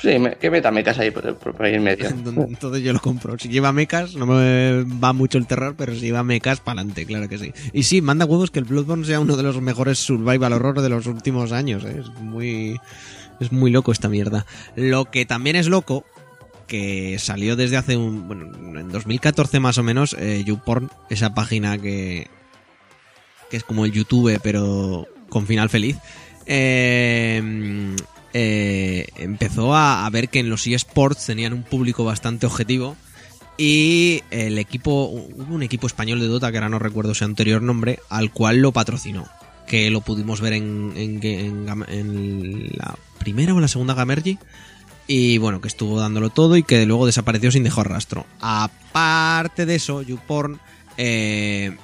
Sí, 0.00 0.18
me, 0.18 0.34
que 0.34 0.50
meta 0.50 0.70
mechas 0.70 0.98
ahí 0.98 1.10
por, 1.10 1.34
por 1.36 1.62
ahí 1.64 1.74
en 1.74 1.82
medio. 1.82 2.08
Entonces 2.48 2.82
yo 2.82 2.92
lo 2.92 3.00
compro. 3.00 3.38
Si 3.38 3.48
lleva 3.48 3.72
mecas, 3.72 4.14
no 4.16 4.26
me 4.26 4.84
va 4.84 5.12
mucho 5.14 5.38
el 5.38 5.46
terror, 5.46 5.74
pero 5.78 5.94
si 5.94 6.00
lleva 6.00 6.22
mecas, 6.22 6.60
para 6.60 6.80
adelante, 6.80 7.06
claro 7.06 7.26
que 7.28 7.38
sí. 7.38 7.52
Y 7.72 7.84
sí, 7.84 8.02
manda 8.02 8.26
huevos 8.26 8.50
que 8.50 8.58
el 8.58 8.66
Bloodborne 8.66 9.06
sea 9.06 9.20
uno 9.20 9.36
de 9.36 9.42
los 9.42 9.60
mejores 9.62 9.98
survival 9.98 10.52
horror 10.52 10.80
de 10.82 10.88
los 10.90 11.06
últimos 11.06 11.52
años. 11.52 11.84
¿eh? 11.84 12.00
Es 12.00 12.08
muy. 12.20 12.78
Es 13.40 13.52
muy 13.52 13.70
loco 13.70 13.92
esta 13.92 14.08
mierda. 14.08 14.46
Lo 14.76 15.06
que 15.06 15.26
también 15.26 15.56
es 15.56 15.68
loco, 15.68 16.04
que 16.66 17.18
salió 17.18 17.56
desde 17.56 17.76
hace 17.76 17.96
un. 17.96 18.26
Bueno, 18.26 18.78
en 18.78 18.90
2014 18.90 19.60
más 19.60 19.78
o 19.78 19.82
menos, 19.82 20.16
eh, 20.18 20.42
YouPorn, 20.44 20.90
esa 21.10 21.34
página 21.34 21.78
que. 21.78 22.28
que 23.50 23.56
es 23.56 23.64
como 23.64 23.84
el 23.84 23.92
YouTube, 23.92 24.40
pero 24.42 25.06
con 25.28 25.46
final 25.46 25.68
feliz. 25.70 25.96
Eh, 26.46 27.94
eh, 28.32 29.06
empezó 29.16 29.74
a, 29.74 30.04
a 30.04 30.10
ver 30.10 30.28
que 30.28 30.40
en 30.40 30.50
los 30.50 30.66
eSports 30.66 31.26
tenían 31.26 31.52
un 31.52 31.62
público 31.62 32.04
bastante 32.04 32.46
objetivo 32.46 32.96
y 33.56 34.22
el 34.30 34.58
equipo, 34.58 35.04
hubo 35.04 35.54
un 35.54 35.62
equipo 35.62 35.86
español 35.86 36.18
de 36.18 36.26
Dota 36.26 36.50
que 36.50 36.58
ahora 36.58 36.68
no 36.68 36.80
recuerdo 36.80 37.14
su 37.14 37.24
anterior 37.24 37.62
nombre, 37.62 38.00
al 38.08 38.32
cual 38.32 38.58
lo 38.58 38.72
patrocinó, 38.72 39.28
que 39.66 39.90
lo 39.90 40.00
pudimos 40.00 40.40
ver 40.40 40.54
en, 40.54 40.92
en, 40.96 42.70
la 42.76 42.96
primera 43.18 43.54
o 43.54 43.60
la 43.60 43.68
segunda 43.68 43.94
Gamergy 43.94 44.38
y 45.06 45.38
bueno, 45.38 45.60
que 45.60 45.68
estuvo 45.68 45.98
dándolo 45.98 46.30
todo 46.30 46.56
y 46.56 46.62
que 46.62 46.86
luego 46.86 47.06
desapareció 47.06 47.50
sin 47.50 47.62
dejar 47.62 47.88
rastro. 47.88 48.26
Aparte 48.40 49.66
de 49.66 49.74
eso, 49.74 50.02
YouPorn 50.02 50.60
eh, 50.96 51.76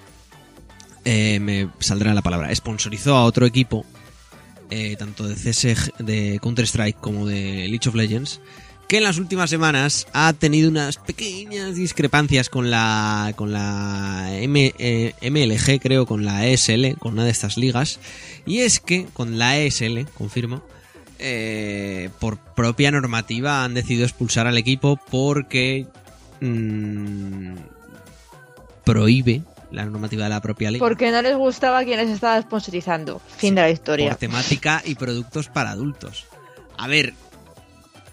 eh, 1.04 1.40
me 1.40 1.68
saldrá 1.80 2.14
la 2.14 2.22
palabra, 2.22 2.54
sponsorizó 2.54 3.16
a 3.16 3.24
otro 3.24 3.46
equipo 3.46 3.84
eh, 4.70 4.96
tanto 4.96 5.26
de 5.26 5.34
CS 5.34 5.92
de 5.98 6.38
Counter 6.40 6.64
Strike 6.64 7.00
como 7.00 7.26
de 7.26 7.66
League 7.68 7.88
of 7.88 7.94
Legends 7.94 8.40
que 8.90 8.96
en 8.98 9.04
las 9.04 9.18
últimas 9.18 9.48
semanas 9.50 10.08
ha 10.12 10.32
tenido 10.32 10.68
unas 10.68 10.96
pequeñas 10.96 11.76
discrepancias 11.76 12.48
con 12.50 12.72
la 12.72 13.32
con 13.36 13.52
la 13.52 14.30
M- 14.34 14.74
eh, 14.78 15.12
MLG 15.22 15.80
creo 15.80 16.06
con 16.06 16.24
la 16.24 16.44
ESL 16.48 16.98
con 16.98 17.12
una 17.12 17.22
de 17.24 17.30
estas 17.30 17.56
ligas 17.56 18.00
y 18.46 18.58
es 18.62 18.80
que 18.80 19.06
con 19.12 19.38
la 19.38 19.56
ESL 19.58 20.06
confirmo 20.18 20.64
eh, 21.20 22.10
por 22.18 22.38
propia 22.38 22.90
normativa 22.90 23.62
han 23.62 23.74
decidido 23.74 24.04
expulsar 24.06 24.48
al 24.48 24.58
equipo 24.58 24.98
porque 25.08 25.86
mm, 26.40 27.54
prohíbe 28.84 29.42
la 29.70 29.84
normativa 29.84 30.24
de 30.24 30.30
la 30.30 30.40
propia 30.40 30.70
liga 30.72 30.84
Porque 30.84 31.12
no 31.12 31.22
les 31.22 31.36
gustaba 31.36 31.78
a 31.78 31.84
quienes 31.84 32.08
estaba 32.08 32.42
sponsorizando. 32.42 33.20
Fin 33.36 33.54
de 33.54 33.60
la 33.62 33.70
historia. 33.70 34.08
por 34.08 34.18
temática 34.18 34.82
y 34.84 34.96
productos 34.96 35.48
para 35.48 35.70
adultos. 35.70 36.24
A 36.76 36.88
ver, 36.88 37.14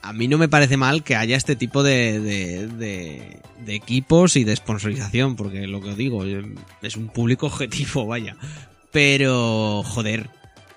a 0.07 0.13
mí 0.13 0.27
no 0.27 0.37
me 0.37 0.47
parece 0.49 0.77
mal 0.77 1.03
que 1.03 1.15
haya 1.15 1.35
este 1.37 1.55
tipo 1.55 1.83
de, 1.83 2.19
de, 2.19 2.67
de- 2.67 3.39
de 3.65 3.75
equipos 3.75 4.35
y 4.37 4.43
de 4.43 4.55
sponsorización, 4.55 5.35
porque 5.35 5.67
lo 5.67 5.81
que 5.81 5.89
os 5.89 5.97
digo, 5.97 6.23
es 6.81 6.95
un 6.95 7.07
público 7.09 7.47
objetivo, 7.47 8.05
vaya. 8.07 8.37
Pero, 8.91 9.83
joder, 9.83 10.29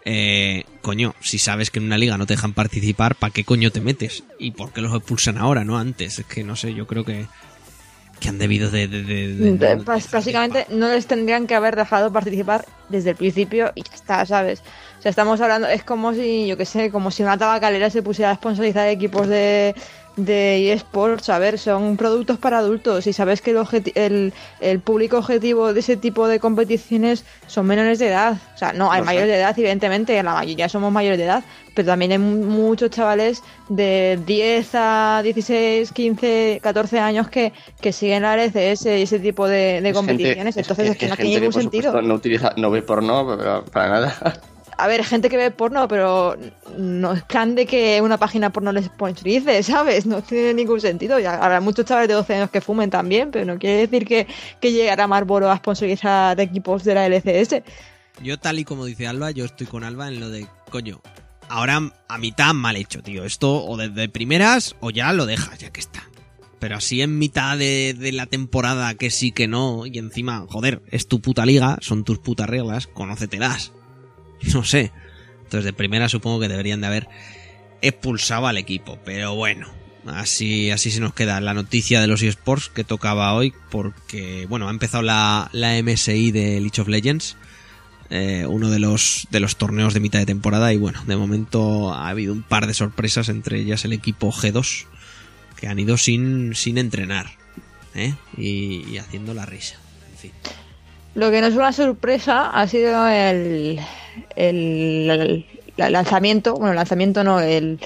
eh, 0.05 0.65
coño, 0.83 1.15
si 1.21 1.39
sabes 1.39 1.71
que 1.71 1.79
en 1.79 1.85
una 1.87 1.99
liga 1.99 2.19
no 2.19 2.27
te 2.27 2.35
dejan 2.35 2.53
participar, 2.55 3.15
¿para 3.15 3.33
qué 3.33 3.45
coño 3.45 3.71
te 3.71 3.81
metes? 3.81 4.25
¿Y 4.39 4.51
por 4.53 4.73
qué 4.73 4.81
los 4.81 4.95
expulsan 4.97 5.39
ahora, 5.39 5.65
no 5.65 5.79
antes? 5.79 6.19
Es 6.19 6.27
que 6.27 6.43
no 6.43 6.57
sé, 6.57 6.75
yo 6.75 6.87
creo 6.87 7.05
que, 7.05 7.27
que 8.21 8.29
han 8.29 8.39
debido 8.39 8.71
de... 8.71 8.87
de- 8.87 9.03
de- 9.03 9.29
de- 9.35 9.53
De- 9.53 9.53
de- 9.77 9.77
bas- 9.85 10.11
Básicamente 10.11 10.67
no 10.71 10.89
les 10.89 11.07
tendrían 11.07 11.47
que 11.47 11.55
haber 11.55 11.75
dejado 11.75 12.13
participar 12.13 12.65
desde 12.89 13.11
el 13.11 13.17
principio 13.17 13.73
y 13.75 13.83
ya 13.83 13.95
está, 13.95 14.27
¿sabes? 14.27 14.63
O 14.99 15.03
sea, 15.03 15.11
estamos 15.11 15.41
hablando, 15.41 15.67
es 15.67 15.83
como 15.83 16.13
si, 16.13 16.47
yo 16.47 16.57
qué 16.59 16.67
sé, 16.67 16.91
como 16.91 17.11
si 17.11 17.23
una 17.23 17.39
tabacalera 17.39 17.89
se 17.89 18.03
pusiera 18.03 18.31
a 18.31 18.35
sponsorizar 18.35 18.87
equipos 18.89 19.27
de, 19.29 19.75
de 20.25 20.73
eSports, 20.73 21.29
a 21.29 21.39
ver, 21.39 21.59
son 21.59 21.97
productos 21.97 22.39
para 22.39 22.59
adultos 22.59 23.07
y 23.07 23.13
sabes 23.13 23.41
que 23.43 23.51
el, 23.53 23.59
el, 23.95 24.33
el 24.61 24.81
público 24.81 25.19
objetivo 25.19 25.73
de 25.73 25.81
ese 25.81 25.97
tipo 25.97 26.29
de 26.29 26.41
competiciones 26.41 27.25
son 27.47 27.67
menores 27.67 27.99
de 27.99 28.09
edad. 28.09 28.37
O 28.55 28.59
sea, 28.59 28.73
no, 28.73 28.91
hay 28.93 29.01
sé. 29.01 29.07
mayores 29.07 29.29
de 29.29 29.37
edad, 29.37 29.55
evidentemente, 29.59 30.23
la 30.23 30.35
mayoría 30.35 30.69
somos 30.69 30.93
mayores 30.93 31.19
de 31.19 31.25
edad, 31.25 31.45
pero 31.75 31.87
también 31.87 32.13
hay 32.13 32.19
mu- 32.19 32.45
muchos 32.45 32.91
chavales 32.91 33.43
de 33.69 34.19
10 34.27 34.69
a 34.75 35.21
16, 35.23 35.93
15, 35.93 36.61
14 36.63 36.99
años 36.99 37.29
que, 37.29 37.53
que 37.81 37.93
siguen 37.93 38.23
la 38.23 38.35
LCS 38.35 38.87
y 38.87 39.03
ese 39.03 39.19
tipo 39.19 39.47
de, 39.49 39.81
de 39.81 39.89
Es 39.91 39.95
competiciones. 39.97 40.55
gente- 40.55 40.61
Entonces 40.61 40.91
es, 40.91 40.97
que 40.99 41.09
no 41.09 41.17
tiene 41.17 41.37
ningún 41.41 41.53
sentido. 41.53 41.85
supuesto, 41.91 42.03
no 42.09 42.15
utiliza, 42.15 42.53
no 42.57 42.71
ve 42.71 42.83
porno 42.83 43.37
pero 43.39 43.65
para 43.67 43.89
nada. 43.89 44.41
A 44.81 44.87
ver, 44.87 45.05
gente 45.05 45.29
que 45.29 45.37
ve 45.37 45.51
porno, 45.51 45.87
pero 45.89 46.39
no 46.79 47.13
es 47.13 47.23
plan 47.25 47.55
de 47.55 47.67
que 47.67 48.01
una 48.01 48.17
página 48.17 48.49
porno 48.49 48.73
les 48.73 48.87
sponsorice, 48.87 49.63
¿sabes? 49.63 50.07
No 50.07 50.23
tiene 50.23 50.55
ningún 50.55 50.81
sentido. 50.81 51.19
Ya 51.19 51.35
habrá 51.35 51.61
muchos 51.61 51.85
chavales 51.85 52.09
de 52.09 52.15
12 52.15 52.35
años 52.37 52.51
que 52.51 52.63
fumen 52.63 52.89
también, 52.89 53.31
pero 53.31 53.45
no 53.45 53.59
quiere 53.59 53.87
decir 53.87 54.07
que, 54.07 54.27
que 54.59 54.73
llegará 54.73 55.07
Marlboro 55.07 55.51
a 55.51 55.59
sponsorizar 55.59 56.41
equipos 56.41 56.83
de 56.85 56.95
la 56.95 57.07
LCS. 57.07 57.63
Yo, 58.23 58.39
tal 58.39 58.59
y 58.59 58.65
como 58.65 58.87
dice 58.87 59.07
Alba, 59.07 59.33
yo 59.33 59.45
estoy 59.45 59.67
con 59.67 59.85
Alba 59.85 60.09
en 60.09 60.19
lo 60.19 60.31
de, 60.31 60.47
coño, 60.71 61.03
ahora 61.51 61.93
a 62.09 62.19
mitad 62.19 62.55
mal 62.55 62.77
hecho, 62.77 63.03
tío. 63.03 63.25
Esto 63.27 63.63
o 63.63 63.77
desde 63.77 64.09
primeras 64.09 64.77
o 64.81 64.91
ya 64.91 65.13
lo 65.13 65.27
dejas, 65.27 65.59
ya 65.59 65.71
que 65.71 65.81
está. 65.81 66.05
Pero 66.59 66.77
así 66.77 67.03
en 67.03 67.19
mitad 67.19 67.59
de, 67.59 67.95
de 67.99 68.13
la 68.13 68.25
temporada 68.25 68.95
que 68.95 69.11
sí 69.11 69.31
que 69.31 69.47
no, 69.47 69.85
y 69.85 69.99
encima, 69.99 70.47
joder, 70.49 70.81
es 70.91 71.07
tu 71.07 71.21
puta 71.21 71.45
liga, 71.45 71.77
son 71.83 72.05
tus 72.05 72.19
putas 72.19 72.49
reglas, 72.49 72.87
conócetelas. 72.87 73.73
No 74.55 74.65
sé. 74.65 74.93
Entonces 75.45 75.65
de 75.65 75.73
primera 75.73 76.09
supongo 76.09 76.41
que 76.41 76.49
deberían 76.49 76.81
de 76.81 76.87
haber 76.87 77.09
expulsado 77.83 78.47
al 78.47 78.57
equipo, 78.57 78.99
pero 79.05 79.35
bueno. 79.35 79.69
Así, 80.07 80.71
así 80.71 80.91
se 80.91 81.01
nos 81.01 81.13
queda 81.13 81.41
la 81.43 81.53
noticia 81.53 82.01
de 82.01 82.07
los 82.07 82.23
eSports 82.23 82.71
que 82.71 82.85
tocaba 82.85 83.35
hoy, 83.35 83.53
porque, 83.71 84.47
bueno, 84.49 84.67
ha 84.69 84.71
empezado 84.71 85.03
la, 85.03 85.51
la 85.53 85.81
MSI 85.83 86.31
de 86.31 86.59
League 86.59 86.81
of 86.81 86.89
Legends, 86.89 87.37
eh, 88.09 88.47
uno 88.49 88.71
de 88.71 88.79
los, 88.79 89.29
de 89.31 89.41
los 89.41 89.57
torneos 89.57 89.93
de 89.93 90.01
mitad 90.01 90.19
de 90.19 90.27
temporada, 90.27 90.73
y 90.73 90.79
bueno, 90.79 91.05
de 91.07 91.17
momento 91.17 91.93
ha 91.93 92.09
habido 92.09 92.33
un 92.33 92.43
par 92.43 92.67
de 92.67 92.73
sorpresas, 92.73 93.29
entre 93.29 93.61
ellas 93.61 93.85
el 93.85 93.93
equipo 93.93 94.33
G2, 94.33 94.87
que 95.57 95.69
han 95.69 95.79
ido 95.79 95.99
sin, 95.99 96.55
sin 96.55 96.79
entrenar, 96.79 97.33
¿eh? 97.95 98.15
y, 98.39 98.89
y 98.89 98.97
haciendo 98.97 99.35
la 99.35 99.45
risa. 99.45 99.77
En 100.13 100.17
fin. 100.19 100.33
Lo 101.15 101.31
que 101.31 101.41
no 101.41 101.47
es 101.49 101.55
una 101.55 101.73
sorpresa 101.73 102.51
ha 102.51 102.67
sido 102.69 103.07
el, 103.09 103.79
el, 104.37 105.11
el- 105.11 105.47
el 105.77 105.93
lanzamiento, 105.93 106.55
bueno, 106.55 106.75
lanzamiento 106.75 107.25
no, 107.25 107.41
el, 107.41 107.79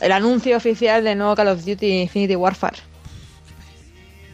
el 0.00 0.12
anuncio 0.12 0.56
oficial 0.56 1.04
de 1.04 1.14
nuevo 1.14 1.34
Call 1.36 1.48
of 1.48 1.64
Duty 1.64 2.02
Infinity 2.02 2.34
Warfare. 2.34 2.78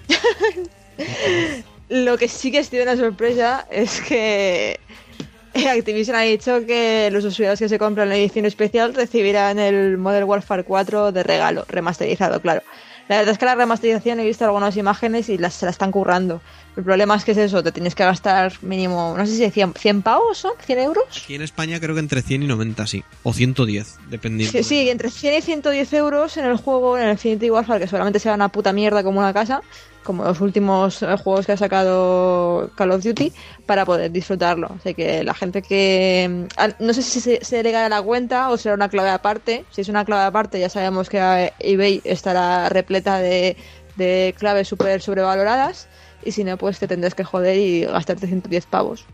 Lo 1.89 2.17
que 2.17 2.29
sí 2.29 2.51
que 2.51 2.61
ha 2.61 2.65
sido 2.65 2.83
una 2.85 2.97
sorpresa 2.97 3.67
es 3.71 4.01
que 4.01 4.79
Activision 5.55 6.17
ha 6.17 6.21
dicho 6.23 6.65
que 6.67 7.11
los 7.13 7.25
usuarios 7.25 7.59
que 7.59 7.69
se 7.69 7.79
compran 7.79 8.09
la 8.09 8.17
edición 8.17 8.47
especial 8.47 8.95
recibirán 8.95 9.59
el 9.59 9.99
Modern 9.99 10.27
Warfare 10.29 10.65
4 10.65 11.13
de 11.13 11.23
regalo, 11.23 11.65
remasterizado, 11.69 12.41
claro. 12.41 12.63
La 13.13 13.19
verdad 13.19 13.33
es 13.33 13.39
que 13.39 13.45
la 13.45 13.55
remasterización 13.55 14.21
he 14.21 14.25
visto 14.25 14.47
algunas 14.47 14.75
imágenes 14.79 15.29
y 15.29 15.37
las, 15.37 15.53
se 15.53 15.67
la 15.67 15.71
están 15.71 15.93
currando. 15.93 16.41
El 16.79 16.83
problema 16.83 17.15
es 17.15 17.27
que 17.27 17.33
es 17.33 17.37
eso, 17.37 17.63
te 17.63 17.71
tienes 17.71 17.95
que 17.95 18.03
gastar 18.05 18.55
mínimo, 18.63 19.15
no 19.15 19.27
sé 19.27 19.37
si 19.37 19.51
100, 19.51 19.75
100 19.75 20.01
pavos 20.01 20.39
son, 20.39 20.53
100 20.65 20.79
euros. 20.79 21.05
Aquí 21.23 21.35
en 21.35 21.43
España 21.43 21.79
creo 21.79 21.95
que 21.95 22.01
entre 22.01 22.23
100 22.23 22.45
y 22.45 22.47
90, 22.47 22.87
sí. 22.87 23.05
O 23.23 23.35
110, 23.35 23.99
dependiendo. 24.09 24.51
Sí, 24.51 24.65
sí, 24.65 24.89
entre 24.89 25.11
100 25.11 25.35
y 25.35 25.43
110 25.43 25.93
euros 25.93 26.39
en 26.39 26.47
el 26.47 26.57
juego, 26.57 26.97
en 26.97 27.05
el 27.05 27.11
Infinity 27.11 27.51
Warfare, 27.51 27.81
que 27.81 27.87
seguramente 27.87 28.19
sea 28.19 28.35
una 28.35 28.49
puta 28.49 28.73
mierda 28.73 29.03
como 29.03 29.19
una 29.19 29.35
casa, 29.35 29.61
como 30.05 30.25
los 30.25 30.41
últimos 30.41 31.03
eh, 31.03 31.17
juegos 31.23 31.47
que 31.47 31.53
ha 31.53 31.57
sacado 31.57 32.71
Call 32.77 32.91
of 32.93 33.03
Duty, 33.05 33.33
para 33.67 33.85
poder 33.85 34.11
disfrutarlo. 34.11 34.69
Así 34.79 34.95
que 34.95 35.23
la 35.25 35.35
gente 35.35 35.63
que... 35.63 36.47
mm, 36.59 36.85
No 36.85 36.93
sé 36.95 37.03
si 37.03 37.21
se, 37.21 37.45
se 37.45 37.63
legará 37.63 37.89
la 37.89 38.03
cuenta 38.03 38.51
o 38.51 38.57
será 38.57 38.75
una 38.75 38.89
clave 38.89 39.11
aparte. 39.11 39.65
Si 39.71 39.81
es 39.81 39.89
una 39.89 40.05
clave 40.05 40.25
aparte, 40.25 40.59
ya 40.61 40.69
sabemos 40.69 41.09
que 41.09 41.19
eh, 41.19 41.53
eBay 41.61 42.01
estará 42.05 42.69
repleta 42.69 43.19
de, 43.19 43.57
de 43.97 44.35
claves 44.39 44.69
súper 44.69 45.01
sobrevaloradas. 45.03 45.89
Y 46.25 46.33
si 46.33 46.45
no, 46.45 46.57
pues 46.57 46.79
te 46.79 46.87
tendrás 46.87 47.15
que 47.15 47.25
joder 47.25 47.57
y 47.59 47.85
gastarte 47.85 48.27
110 48.29 48.67
pavos, 48.67 49.05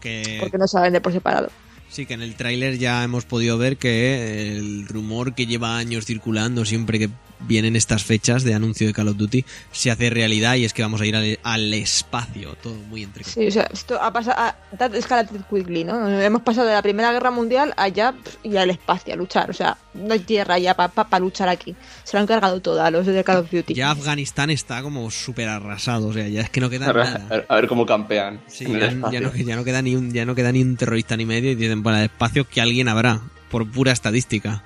Que, 0.00 0.36
porque 0.40 0.58
no 0.58 0.66
saben 0.68 0.92
de 0.92 1.00
por 1.00 1.12
separado. 1.12 1.48
sí, 1.88 2.04
que 2.06 2.12
en 2.14 2.20
el 2.22 2.34
tráiler 2.36 2.76
ya 2.78 3.02
hemos 3.02 3.24
podido 3.24 3.56
ver 3.56 3.78
que 3.78 4.56
el 4.58 4.86
rumor 4.86 5.34
que 5.34 5.46
lleva 5.46 5.78
años 5.78 6.04
circulando 6.04 6.64
siempre 6.66 6.98
que 6.98 7.08
vienen 7.46 7.76
estas 7.76 8.04
fechas 8.04 8.44
de 8.44 8.54
anuncio 8.54 8.86
de 8.86 8.92
Call 8.92 9.08
of 9.08 9.16
Duty 9.16 9.44
se 9.72 9.90
hace 9.90 10.10
realidad 10.10 10.54
y 10.56 10.64
es 10.64 10.72
que 10.72 10.82
vamos 10.82 11.00
a 11.00 11.06
ir 11.06 11.16
al, 11.16 11.38
al 11.42 11.74
espacio. 11.74 12.54
Todo 12.62 12.74
muy 12.74 13.02
entre 13.02 13.24
Sí, 13.24 13.46
o 13.46 13.50
sea, 13.50 13.68
esto 13.72 14.00
ha 14.00 14.12
pasado 14.12 14.36
a 14.38 14.56
that 14.78 14.94
escalated 14.94 15.40
quickly, 15.48 15.84
¿no? 15.84 16.08
Hemos 16.20 16.42
pasado 16.42 16.66
de 16.66 16.74
la 16.74 16.82
Primera 16.82 17.12
Guerra 17.12 17.30
Mundial 17.30 17.74
allá 17.76 18.14
y 18.42 18.56
al 18.56 18.70
espacio 18.70 19.14
a 19.14 19.16
luchar. 19.16 19.50
O 19.50 19.54
sea, 19.54 19.76
no 19.94 20.12
hay 20.12 20.20
tierra 20.20 20.58
ya 20.58 20.74
para 20.74 21.18
luchar 21.18 21.48
aquí. 21.48 21.74
Se 22.04 22.16
lo 22.16 22.20
han 22.20 22.26
cargado 22.26 22.60
todo 22.60 22.82
a 22.82 22.90
los 22.90 23.06
de 23.06 23.24
Call 23.24 23.38
of 23.38 23.50
Duty. 23.50 23.74
Ya 23.74 23.90
Afganistán 23.90 24.50
está 24.50 24.82
como 24.82 25.10
súper 25.10 25.48
arrasado, 25.48 26.08
o 26.08 26.12
sea, 26.12 26.28
ya 26.28 26.42
es 26.42 26.50
que 26.50 26.60
no 26.60 26.70
queda 26.70 26.86
A 26.88 26.92
ver, 26.92 27.04
nada. 27.06 27.44
a 27.48 27.54
ver 27.54 27.66
cómo 27.68 27.86
campean. 27.86 28.40
Sí, 28.46 28.66
ya, 28.66 28.90
ya 29.10 29.20
no, 29.20 29.34
ya 29.34 29.56
no 29.56 29.64
queda 29.64 29.82
ni 29.82 29.96
un 29.96 30.12
ya 30.12 30.24
no 30.24 30.34
queda 30.34 30.52
ni 30.52 30.62
un 30.62 30.76
terrorista 30.76 31.16
ni 31.16 31.26
medio 31.26 31.50
y 31.50 31.54
dicen 31.54 31.82
para 31.82 31.98
el 32.00 32.04
espacio 32.04 32.46
que 32.48 32.60
alguien 32.60 32.88
habrá 32.88 33.20
por 33.50 33.70
pura 33.70 33.92
estadística. 33.92 34.62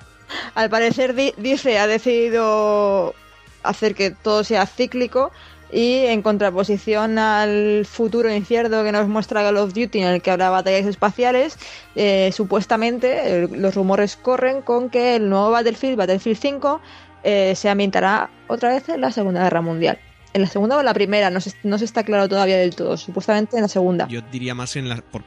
Al 0.55 0.71
parecer, 0.71 1.15
di- 1.15 1.35
dice, 1.37 1.79
ha 1.79 1.87
decidido 1.87 3.15
hacer 3.63 3.95
que 3.95 4.11
todo 4.11 4.45
sea 4.45 4.67
cíclico 4.67 5.31
y 5.73 6.07
en 6.07 6.23
contraposición 6.23 7.19
al 7.19 7.85
futuro 7.91 8.33
incierto 8.33 8.85
que 8.85 8.93
nos 8.93 9.09
muestra 9.09 9.43
Call 9.43 9.57
of 9.57 9.73
Duty 9.75 10.01
en 10.01 10.07
el 10.09 10.23
que 10.23 10.31
habrá 10.31 10.51
batallas 10.51 10.87
espaciales, 10.87 11.59
eh, 11.97 12.31
supuestamente 12.35 13.49
los 13.49 13.75
rumores 13.75 14.17
corren 14.17 14.63
con 14.63 14.91
que 14.91 15.17
el 15.17 15.29
nuevo 15.29 15.51
Battlefield, 15.51 15.97
Battlefield 15.97 16.39
5, 16.39 16.81
eh, 17.25 17.55
se 17.57 17.69
ambientará 17.71 18.31
otra 18.49 18.69
vez 18.69 18.89
en 18.91 19.01
la 19.01 19.11
Segunda 19.11 19.43
Guerra 19.43 19.63
Mundial. 19.63 19.99
En 20.35 20.43
la 20.43 20.49
segunda 20.49 20.77
o 20.77 20.81
en 20.81 20.85
la 20.87 20.95
primera, 20.95 21.31
no 21.31 21.41
se, 21.41 21.53
no 21.63 21.79
se 21.79 21.85
está 21.87 22.03
claro 22.05 22.29
todavía 22.29 22.59
del 22.59 22.75
todo, 22.77 22.97
supuestamente 22.97 23.57
en 23.57 23.63
la 23.63 23.69
segunda. 23.69 24.07
Yo 24.09 24.21
diría 24.33 24.55
más 24.55 24.77
en 24.77 24.89
la 24.89 24.97
por, 24.97 25.23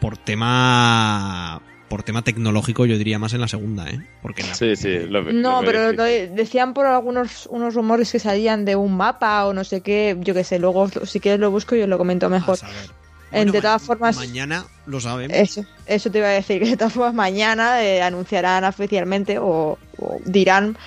por 0.00 0.16
tema 0.18 1.62
por 1.88 2.02
tema 2.02 2.22
tecnológico 2.22 2.86
yo 2.86 2.98
diría 2.98 3.18
más 3.18 3.32
en 3.32 3.40
la 3.40 3.48
segunda, 3.48 3.88
¿eh? 3.88 4.00
Porque 4.22 4.42
en 4.42 4.48
la- 4.48 4.54
Sí, 4.54 4.76
sí. 4.76 4.98
Lo, 5.08 5.22
No, 5.24 5.32
lo 5.32 5.60
veo 5.60 5.70
pero 5.70 5.92
lo 5.92 6.02
decían 6.04 6.74
por 6.74 6.86
algunos 6.86 7.46
unos 7.50 7.74
rumores 7.74 8.12
que 8.12 8.18
salían 8.18 8.64
de 8.64 8.76
un 8.76 8.96
mapa 8.96 9.46
o 9.46 9.52
no 9.54 9.64
sé 9.64 9.80
qué, 9.80 10.16
yo 10.20 10.34
qué 10.34 10.44
sé, 10.44 10.58
luego 10.58 10.88
si 11.06 11.20
quieres 11.20 11.40
lo 11.40 11.50
busco 11.50 11.74
y 11.76 11.82
os 11.82 11.88
lo 11.88 11.98
comento 11.98 12.28
mejor. 12.28 12.56
saber. 12.58 12.90
En- 13.30 13.50
de 13.52 13.60
todas 13.60 13.82
formas- 13.82 14.16
mañana 14.16 14.64
lo 14.86 15.00
sabemos. 15.00 15.36
Eso, 15.36 15.62
eso 15.86 16.10
te 16.10 16.16
iba 16.18 16.28
a 16.28 16.30
decir, 16.30 16.62
que 16.62 16.70
de 16.70 16.76
todas 16.78 16.94
formas 16.94 17.12
mañana 17.14 17.84
eh, 17.84 18.00
anunciarán 18.00 18.64
oficialmente 18.64 19.38
o, 19.38 19.78
o 19.98 20.16
dirán, 20.24 20.78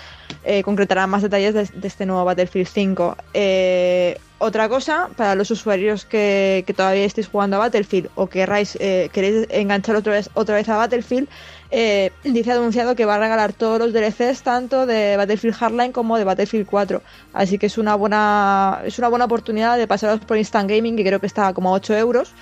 eh, 0.43 0.63
concretarán 0.63 1.09
más 1.09 1.21
detalles 1.21 1.53
de, 1.53 1.87
este 1.87 2.05
nuevo 2.05 2.25
Battlefield 2.25 2.67
5. 2.67 3.17
Eh, 3.33 4.17
otra 4.39 4.67
cosa, 4.69 5.09
para 5.15 5.35
los 5.35 5.51
usuarios 5.51 6.05
que, 6.05 6.65
todavía 6.75 7.05
estéis 7.05 7.27
jugando 7.27 7.57
a 7.57 7.59
Battlefield 7.59 8.09
o 8.15 8.27
querráis, 8.27 8.75
eh, 8.79 9.09
queréis 9.13 9.47
enganchar 9.51 9.95
otra 9.95 10.13
vez, 10.13 10.29
otra 10.33 10.55
vez 10.55 10.67
a 10.67 10.77
Battlefield, 10.77 11.27
eh, 11.69 12.11
dice 12.23 12.51
anunciado 12.51 12.95
que 12.95 13.05
va 13.05 13.15
a 13.15 13.19
regalar 13.19 13.53
todos 13.53 13.77
los 13.79 13.93
DLCs 13.93 14.41
tanto 14.41 14.85
de 14.87 15.15
Battlefield 15.15 15.55
Hardline 15.55 15.91
como 15.91 16.17
de 16.17 16.23
Battlefield 16.23 16.65
4. 16.67 17.01
Así 17.33 17.57
que 17.59 17.67
es 17.67 17.77
una 17.77 17.93
buena, 17.95 18.81
es 18.83 18.97
una 18.97 19.09
buena 19.09 19.25
oportunidad 19.25 19.77
de 19.77 19.87
pasaros 19.87 20.19
por 20.21 20.37
Instant 20.37 20.69
Gaming, 20.69 20.95
que 20.97 21.05
creo 21.05 21.19
que 21.19 21.27
está 21.27 21.53
como 21.53 21.69
a 21.69 21.73
8 21.73 21.95
euros 21.95 22.33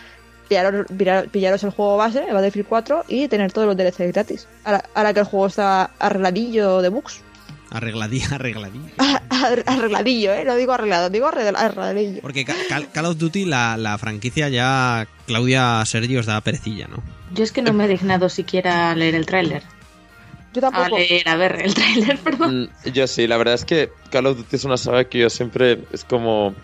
pillaros, 0.47 0.88
pillar- 0.88 1.30
pillaros 1.30 1.63
el 1.63 1.70
juego 1.70 1.95
base, 1.97 2.24
el 2.28 2.34
Battlefield 2.34 2.68
4, 2.68 3.05
y 3.07 3.28
tener 3.28 3.51
todos 3.51 3.68
los 3.68 3.78
DLC 3.78 4.07
gratis. 4.11 4.47
Ahora, 4.63 4.84
ahora 4.95 5.13
que 5.13 5.20
el 5.20 5.26
juego 5.26 5.47
está 5.47 5.91
arregladillo 5.99 6.82
de 6.82 6.89
bugs. 6.89 7.22
Arregladí, 7.72 8.22
arregladí. 8.32 8.80
Arregladillo, 9.65 10.34
¿eh? 10.34 10.43
No 10.45 10.55
digo 10.55 10.74
arreglado, 10.74 11.09
digo 11.09 11.28
arregl- 11.28 11.55
arregladillo. 11.57 12.22
Porque 12.22 12.45
Ca- 12.45 12.55
Cal- 12.67 12.89
Call 12.91 13.05
of 13.05 13.17
Duty, 13.17 13.45
la, 13.45 13.78
la 13.78 13.97
franquicia 13.97 14.49
ya, 14.49 15.07
Claudia 15.28 15.84
Sergio 15.86 16.20
os 16.20 16.26
da 16.26 16.41
perecilla, 16.41 16.88
¿no? 16.88 17.03
Yo 17.34 17.43
es 17.43 17.51
que 17.51 17.61
no 17.61 17.74
me 17.74 17.86
he 17.86 17.88
dignado 17.88 18.28
siquiera 18.30 18.91
a 18.91 18.95
leer 18.95 19.15
el 19.15 19.26
tráiler. 19.26 19.63
Yo 20.53 20.65
A 20.65 20.72
tampoco. 20.72 20.97
leer, 20.97 21.28
a 21.30 21.36
ver 21.36 21.61
el 21.63 21.74
tráiler, 21.76 22.17
perdón. 22.24 22.63
Mm, 22.86 22.89
Yo 22.91 23.07
sí, 23.07 23.28
la 23.28 23.38
verdad 23.38 23.53
es 23.53 23.65
que 23.65 23.91
Call 24.09 24.26
of 24.26 24.38
Duty 24.38 24.55
es 24.55 24.63
una 24.65 24.78
saga 24.78 25.03
que 25.05 25.20
yo 25.20 25.30
siempre 25.30 25.84
es 25.93 26.03
como 26.03 26.55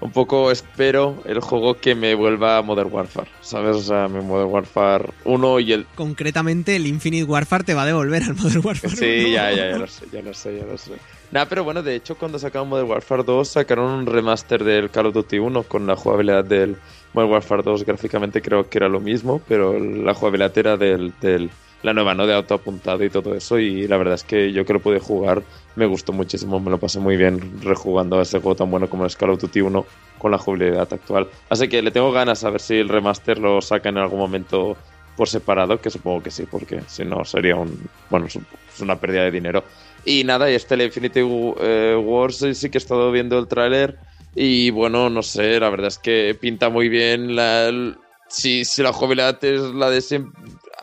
un 0.00 0.10
poco 0.10 0.50
espero 0.50 1.22
el 1.24 1.40
juego 1.40 1.78
que 1.78 1.94
me 1.94 2.14
vuelva 2.14 2.58
a 2.58 2.62
Modern 2.62 2.92
Warfare, 2.92 3.30
¿sabes? 3.40 3.76
O 3.76 3.80
sea, 3.80 4.08
mi 4.08 4.22
Modern 4.22 4.50
Warfare 4.50 5.10
1 5.24 5.60
y 5.60 5.72
el... 5.72 5.86
Concretamente, 5.94 6.76
el 6.76 6.86
Infinite 6.86 7.24
Warfare 7.24 7.64
te 7.64 7.74
va 7.74 7.82
a 7.82 7.86
devolver 7.86 8.22
al 8.22 8.34
Modern 8.34 8.60
Warfare. 8.64 8.96
Sí, 8.96 9.24
1. 9.26 9.28
ya, 9.28 9.50
ya, 9.52 9.70
ya 9.70 9.78
lo 9.78 9.86
sé, 9.86 10.06
ya 10.12 10.22
lo 10.22 10.34
sé, 10.34 10.58
ya 10.58 10.66
lo 10.66 10.76
sé. 10.76 10.92
Nada, 11.30 11.48
pero 11.48 11.64
bueno, 11.64 11.82
de 11.82 11.96
hecho 11.96 12.16
cuando 12.16 12.38
sacaron 12.38 12.68
Modern 12.68 12.90
Warfare 12.90 13.24
2 13.24 13.48
sacaron 13.48 13.90
un 13.90 14.06
remaster 14.06 14.62
del 14.62 14.90
Call 14.90 15.06
of 15.06 15.14
Duty 15.14 15.38
1 15.38 15.62
con 15.64 15.86
la 15.86 15.96
jugabilidad 15.96 16.44
del 16.44 16.76
Modern 17.12 17.32
Warfare 17.32 17.62
2 17.62 17.84
gráficamente 17.84 18.42
creo 18.42 18.68
que 18.68 18.78
era 18.78 18.88
lo 18.88 19.00
mismo, 19.00 19.40
pero 19.48 19.78
la 19.78 20.14
jugabilidad 20.14 20.56
era 20.58 20.76
del, 20.76 21.12
del 21.20 21.50
la 21.84 21.92
nueva, 21.92 22.14
¿no? 22.14 22.26
De 22.26 22.34
autoapuntado 22.34 23.04
y 23.04 23.10
todo 23.10 23.34
eso 23.34 23.58
y 23.58 23.86
la 23.86 23.96
verdad 23.98 24.14
es 24.14 24.24
que 24.24 24.52
yo 24.52 24.64
que 24.64 24.72
lo 24.72 24.80
pude 24.80 24.98
jugar 25.00 25.42
me 25.76 25.86
gustó 25.86 26.12
muchísimo, 26.12 26.58
me 26.58 26.70
lo 26.70 26.78
pasé 26.80 26.98
muy 26.98 27.16
bien 27.16 27.60
rejugando 27.60 28.18
a 28.18 28.22
ese 28.22 28.38
juego 28.40 28.56
tan 28.56 28.70
bueno 28.70 28.88
como 28.88 29.04
es 29.06 29.16
Call 29.16 29.30
of 29.30 29.40
Duty 29.40 29.60
1 29.60 29.86
con 30.18 30.30
la 30.30 30.38
jugabilidad 30.38 30.90
actual. 30.92 31.28
Así 31.50 31.68
que 31.68 31.82
le 31.82 31.90
tengo 31.90 32.10
ganas 32.10 32.42
a 32.42 32.50
ver 32.50 32.60
si 32.60 32.76
el 32.76 32.88
remaster 32.88 33.38
lo 33.38 33.60
saca 33.60 33.90
en 33.90 33.98
algún 33.98 34.18
momento 34.18 34.78
por 35.16 35.28
separado, 35.28 35.80
que 35.80 35.90
supongo 35.90 36.22
que 36.22 36.30
sí, 36.30 36.44
porque 36.50 36.80
si 36.88 37.04
no 37.04 37.24
sería 37.24 37.54
un 37.56 37.88
bueno, 38.10 38.26
es 38.26 38.34
un- 38.36 38.46
es 38.72 38.80
una 38.80 38.98
pérdida 38.98 39.22
de 39.24 39.30
dinero. 39.30 39.64
Y 40.04 40.24
nada, 40.24 40.50
y 40.50 40.54
este 40.54 40.74
el 40.74 40.82
Infinity 40.82 41.20
eh, 41.60 41.96
Wars 42.02 42.44
sí- 42.54 42.70
que 42.70 42.78
he 42.78 42.80
estado 42.80 43.12
viendo 43.12 43.38
el 43.38 43.46
tráiler 43.46 43.96
y 44.34 44.70
bueno, 44.70 45.10
no 45.10 45.22
sé, 45.22 45.60
la 45.60 45.70
verdad 45.70 45.88
es 45.88 45.98
que 45.98 46.34
pinta 46.40 46.68
muy 46.70 46.88
bien 46.88 47.36
la 47.36 47.68
el- 47.68 47.96
si, 48.28 48.64
si 48.64 48.82
la 48.82 48.92
jugabilidad 48.92 49.42
es 49.44 49.60
la 49.60 49.90
de 49.90 50.00
siempre 50.00 50.32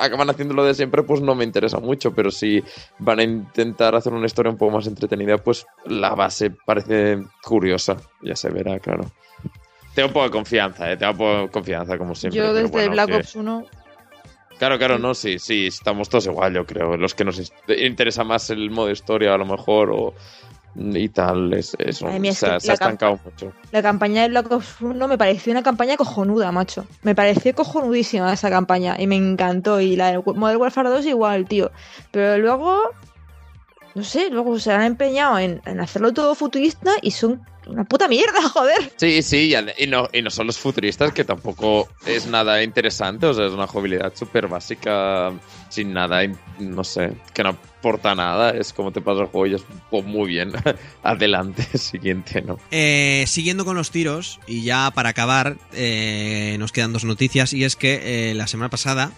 acaban 0.02 0.30
haciendo 0.30 0.54
lo 0.54 0.64
de 0.66 0.74
siempre, 0.74 1.04
pues 1.04 1.22
no 1.22 1.36
me 1.36 1.44
interesa 1.44 1.80
mucho, 1.80 2.14
pero 2.14 2.32
si 2.32 2.64
van 3.00 3.20
a 3.20 3.24
intentar 3.24 3.96
hacer 3.96 4.12
una 4.14 4.26
historia 4.26 4.52
un 4.52 4.58
poco 4.58 4.72
más 4.78 4.88
entretenida, 4.88 5.38
pues 5.38 5.66
la 5.86 6.16
base 6.16 6.52
parece 6.66 7.20
curiosa, 7.44 7.98
ya 8.22 8.36
se 8.36 8.50
verá, 8.50 8.80
claro. 8.80 9.04
Tengo 9.96 10.08
un 10.08 10.14
poco 10.14 10.26
de 10.26 10.32
confianza, 10.32 10.92
¿eh? 10.92 10.98
Tengo 10.98 11.12
un 11.12 11.18
poco 11.18 11.38
de 11.44 11.50
confianza, 11.50 11.98
como 11.98 12.16
siempre. 12.16 12.38
Yo 12.40 12.54
desde 12.54 12.70
bueno, 12.70 12.92
Black 12.92 13.08
que- 13.10 13.16
Ops 13.18 13.36
1. 13.36 13.66
Claro, 14.58 14.78
claro, 14.78 15.00
no, 15.00 15.16
sí, 15.16 15.40
sí, 15.40 15.66
estamos 15.68 16.08
todos 16.08 16.28
igual, 16.28 16.54
yo 16.54 16.66
creo. 16.68 16.96
Los 16.96 17.16
que 17.16 17.26
nos 17.26 17.52
interesa 17.68 18.24
más 18.24 18.50
el 18.52 18.70
modo 18.70 18.92
historia, 18.92 19.34
a 19.34 19.38
lo 19.38 19.46
mejor, 19.46 19.90
o, 19.92 20.14
y 20.76 21.10
tal, 21.10 21.54
es, 21.54 21.76
es 21.80 22.02
Ay, 22.04 22.32
se, 22.34 22.48
ha- 22.48 22.60
se 22.60 22.74
estancado 22.74 23.20
mucho. 23.24 23.52
La 23.72 23.82
campaña 23.82 24.22
de 24.24 24.30
Black 24.30 24.52
Ops 24.52 24.82
1 24.82 25.08
me 25.08 25.18
pareció 25.18 25.52
una 25.52 25.64
campaña 25.64 25.98
cojonuda, 25.98 26.52
macho. 26.52 26.86
Me 27.04 27.14
pareció 27.16 27.54
cojonudísima 27.54 28.32
esa 28.34 28.50
campaña 28.50 28.96
y 29.00 29.08
me 29.08 29.16
encantó. 29.18 29.80
Y 29.82 29.96
la 29.96 30.12
de 30.12 30.18
Modern 30.26 30.60
Warfare 30.62 30.90
2 30.90 31.06
igual, 31.08 31.46
tío. 31.46 31.72
Pero 32.12 32.38
luego, 32.38 32.80
no 33.96 34.04
sé, 34.04 34.30
luego 34.30 34.60
se 34.60 34.72
han 34.72 34.84
empeñado 34.84 35.38
en, 35.40 35.62
en 35.66 35.80
hacerlo 35.80 36.14
todo 36.14 36.36
futurista 36.36 36.92
y 37.02 37.12
son 37.12 37.42
una 37.68 37.84
puta 37.84 38.08
mierda, 38.08 38.42
joder. 38.54 38.92
Sí, 38.98 39.22
sí, 39.22 39.54
y, 39.78 39.88
no, 39.88 40.08
y 40.12 40.22
no 40.22 40.30
son 40.30 40.48
los 40.48 40.58
futuristas, 40.58 41.14
que 41.14 41.24
tampoco 41.24 41.88
es 42.06 42.28
nada 42.28 42.64
interesante, 42.64 43.26
o 43.26 43.34
sea, 43.34 43.46
es 43.46 43.54
una 43.54 43.68
jugabilidad 43.68 44.14
súper 44.16 44.48
básica, 44.48 45.32
sin 45.70 45.94
nada, 45.94 46.22
no 46.60 46.84
sé, 46.84 47.14
que 47.34 47.44
no 47.44 47.50
aporta 47.50 48.16
nada, 48.16 48.52
es 48.52 48.74
como 48.74 48.92
te 48.92 49.02
pasa 49.02 49.22
el 49.22 49.28
juego 49.28 49.48
y 49.48 49.56
es 49.56 49.64
pues, 49.90 50.06
muy 50.06 50.30
bien, 50.30 50.52
adelante, 51.04 51.66
siguiente, 51.78 52.42
¿no? 52.42 52.58
Eh, 52.72 53.26
siguiendo 53.28 53.66
con 53.66 53.76
los 53.76 53.92
tiros, 53.92 54.40
y 54.48 54.64
ya 54.64 54.92
para 54.94 55.10
acabar, 55.10 55.58
eh, 55.74 56.56
nos 56.60 56.72
quedan 56.72 56.94
dos 56.94 57.04
noticias, 57.04 57.54
y 57.54 57.64
es 57.64 57.76
que 57.76 58.32
eh, 58.32 58.34
la 58.34 58.48
semana 58.48 58.70
pasada, 58.70 59.12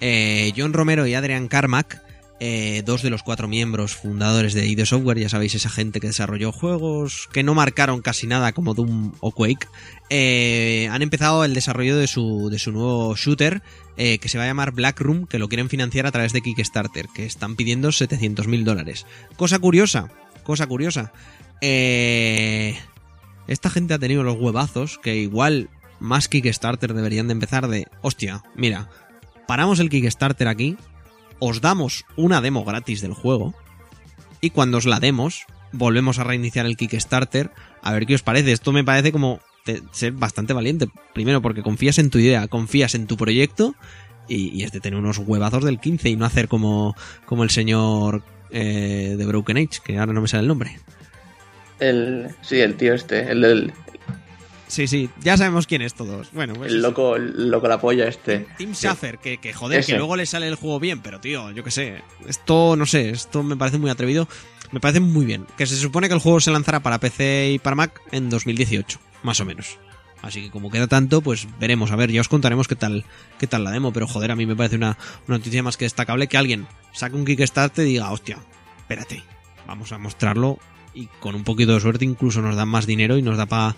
eh, 0.00 0.52
John 0.56 0.72
Romero 0.72 1.06
y 1.06 1.14
Adrian 1.14 1.48
Carmack, 1.48 2.02
eh, 2.40 2.82
dos 2.84 3.02
de 3.02 3.10
los 3.10 3.22
cuatro 3.22 3.48
miembros 3.48 3.96
fundadores 3.96 4.54
de 4.54 4.66
ID 4.66 4.84
Software, 4.84 5.18
ya 5.18 5.28
sabéis, 5.28 5.54
esa 5.54 5.70
gente 5.70 6.00
que 6.00 6.06
desarrolló 6.06 6.52
juegos 6.52 7.28
que 7.32 7.42
no 7.42 7.54
marcaron 7.54 8.00
casi 8.00 8.26
nada 8.26 8.52
como 8.52 8.74
Doom 8.74 9.12
o 9.20 9.32
Quake, 9.32 9.66
eh, 10.08 10.88
han 10.90 11.02
empezado 11.02 11.44
el 11.44 11.54
desarrollo 11.54 11.96
de 11.96 12.06
su, 12.06 12.48
de 12.50 12.58
su 12.58 12.72
nuevo 12.72 13.14
shooter, 13.16 13.62
eh, 13.96 14.18
que 14.18 14.28
se 14.28 14.38
va 14.38 14.44
a 14.44 14.46
llamar 14.46 14.72
Black 14.72 15.00
Room, 15.00 15.26
que 15.26 15.38
lo 15.38 15.48
quieren 15.48 15.68
financiar 15.68 16.06
a 16.06 16.12
través 16.12 16.32
de 16.32 16.40
Kickstarter, 16.40 17.06
que 17.14 17.26
están 17.26 17.56
pidiendo 17.56 17.90
700 17.90 18.46
mil 18.46 18.64
dólares. 18.64 19.06
Cosa 19.36 19.58
curiosa, 19.58 20.08
cosa 20.44 20.66
curiosa. 20.66 21.12
Esta 21.60 22.80
gente 23.70 23.94
ha 23.94 23.98
tenido 23.98 24.22
los 24.22 24.38
huevazos 24.38 24.98
que 24.98 25.16
igual 25.16 25.70
más 26.00 26.28
Kickstarter 26.28 26.94
deberían 26.94 27.26
de 27.26 27.32
empezar 27.32 27.68
de, 27.68 27.88
hostia, 28.02 28.44
mira, 28.54 28.88
paramos 29.46 29.80
el 29.80 29.90
Kickstarter 29.90 30.46
aquí, 30.46 30.76
os 31.38 31.60
damos 31.60 32.04
una 32.16 32.40
demo 32.40 32.64
gratis 32.64 33.00
del 33.00 33.14
juego 33.14 33.54
y 34.40 34.50
cuando 34.50 34.78
os 34.78 34.86
la 34.86 35.00
demos 35.00 35.46
volvemos 35.72 36.18
a 36.18 36.24
reiniciar 36.24 36.66
el 36.66 36.76
Kickstarter 36.76 37.50
a 37.82 37.92
ver 37.92 38.06
qué 38.06 38.14
os 38.14 38.22
parece. 38.22 38.52
Esto 38.52 38.72
me 38.72 38.84
parece 38.84 39.12
como 39.12 39.40
ser 39.92 40.12
bastante 40.12 40.52
valiente. 40.52 40.88
Primero 41.12 41.42
porque 41.42 41.62
confías 41.62 41.98
en 41.98 42.10
tu 42.10 42.18
idea, 42.18 42.48
confías 42.48 42.94
en 42.94 43.06
tu 43.06 43.16
proyecto 43.16 43.74
y, 44.28 44.48
y 44.48 44.64
es 44.64 44.72
de 44.72 44.80
tener 44.80 44.98
unos 44.98 45.18
huevazos 45.18 45.64
del 45.64 45.80
15 45.80 46.08
y 46.08 46.16
no 46.16 46.24
hacer 46.24 46.48
como, 46.48 46.94
como 47.26 47.44
el 47.44 47.50
señor 47.50 48.22
eh, 48.50 49.14
de 49.18 49.26
Broken 49.26 49.58
Age, 49.58 49.80
que 49.84 49.98
ahora 49.98 50.12
no 50.12 50.22
me 50.22 50.28
sale 50.28 50.42
el 50.42 50.48
nombre. 50.48 50.78
El, 51.80 52.28
sí, 52.42 52.60
el 52.60 52.76
tío 52.76 52.94
este, 52.94 53.30
el, 53.30 53.42
del 53.42 53.72
Sí, 54.68 54.86
sí, 54.86 55.08
ya 55.20 55.36
sabemos 55.36 55.66
quién 55.66 55.82
es 55.82 55.94
todos. 55.94 56.28
Bueno, 56.32 56.54
pues 56.54 56.70
el 56.72 56.80
loco, 56.82 57.16
el 57.16 57.50
loco 57.50 57.66
la 57.68 57.80
polla 57.80 58.06
este. 58.06 58.46
Tim 58.58 58.74
Sí. 58.74 58.86
Schafer, 58.86 59.18
que, 59.18 59.38
que 59.38 59.52
joder, 59.52 59.80
Ese. 59.80 59.92
que 59.92 59.98
luego 59.98 60.14
le 60.14 60.26
sale 60.26 60.46
el 60.46 60.54
juego 60.54 60.78
bien, 60.78 61.00
pero 61.00 61.20
tío, 61.20 61.50
yo 61.50 61.64
qué 61.64 61.70
sé. 61.70 62.02
Esto, 62.26 62.76
no 62.76 62.86
sé, 62.86 63.10
esto 63.10 63.42
me 63.42 63.56
parece 63.56 63.78
muy 63.78 63.90
atrevido. 63.90 64.28
Me 64.70 64.80
parece 64.80 65.00
muy 65.00 65.24
bien. 65.24 65.46
Que 65.56 65.66
se 65.66 65.76
supone 65.76 66.08
que 66.08 66.14
el 66.14 66.20
juego 66.20 66.40
se 66.40 66.50
lanzará 66.50 66.80
para 66.80 67.00
PC 67.00 67.52
y 67.52 67.58
para 67.58 67.74
Mac 67.76 68.00
en 68.12 68.28
2018, 68.28 68.98
más 69.22 69.40
o 69.40 69.44
menos. 69.46 69.78
Así 70.20 70.42
que 70.42 70.50
como 70.50 70.70
queda 70.70 70.86
tanto, 70.86 71.22
pues 71.22 71.46
veremos. 71.58 71.90
A 71.90 71.96
ver, 71.96 72.10
ya 72.10 72.20
os 72.20 72.28
contaremos 72.28 72.68
qué 72.68 72.74
tal, 72.76 73.04
qué 73.38 73.46
tal 73.46 73.64
la 73.64 73.70
demo. 73.70 73.92
Pero 73.92 74.06
joder, 74.06 74.30
a 74.32 74.36
mí 74.36 74.44
me 74.44 74.56
parece 74.56 74.76
una, 74.76 74.98
una 75.26 75.38
noticia 75.38 75.62
más 75.62 75.76
que 75.78 75.86
destacable 75.86 76.26
que 76.26 76.36
alguien 76.36 76.66
saque 76.92 77.16
un 77.16 77.24
Kickstarter 77.24 77.86
y 77.86 77.92
diga, 77.92 78.10
hostia, 78.10 78.38
espérate, 78.80 79.22
vamos 79.66 79.92
a 79.92 79.98
mostrarlo 79.98 80.58
y 80.92 81.06
con 81.20 81.34
un 81.34 81.44
poquito 81.44 81.72
de 81.74 81.80
suerte 81.80 82.04
incluso 82.04 82.42
nos 82.42 82.56
dan 82.56 82.68
más 82.68 82.84
dinero 82.86 83.16
y 83.16 83.22
nos 83.22 83.36
da 83.36 83.46
para 83.46 83.76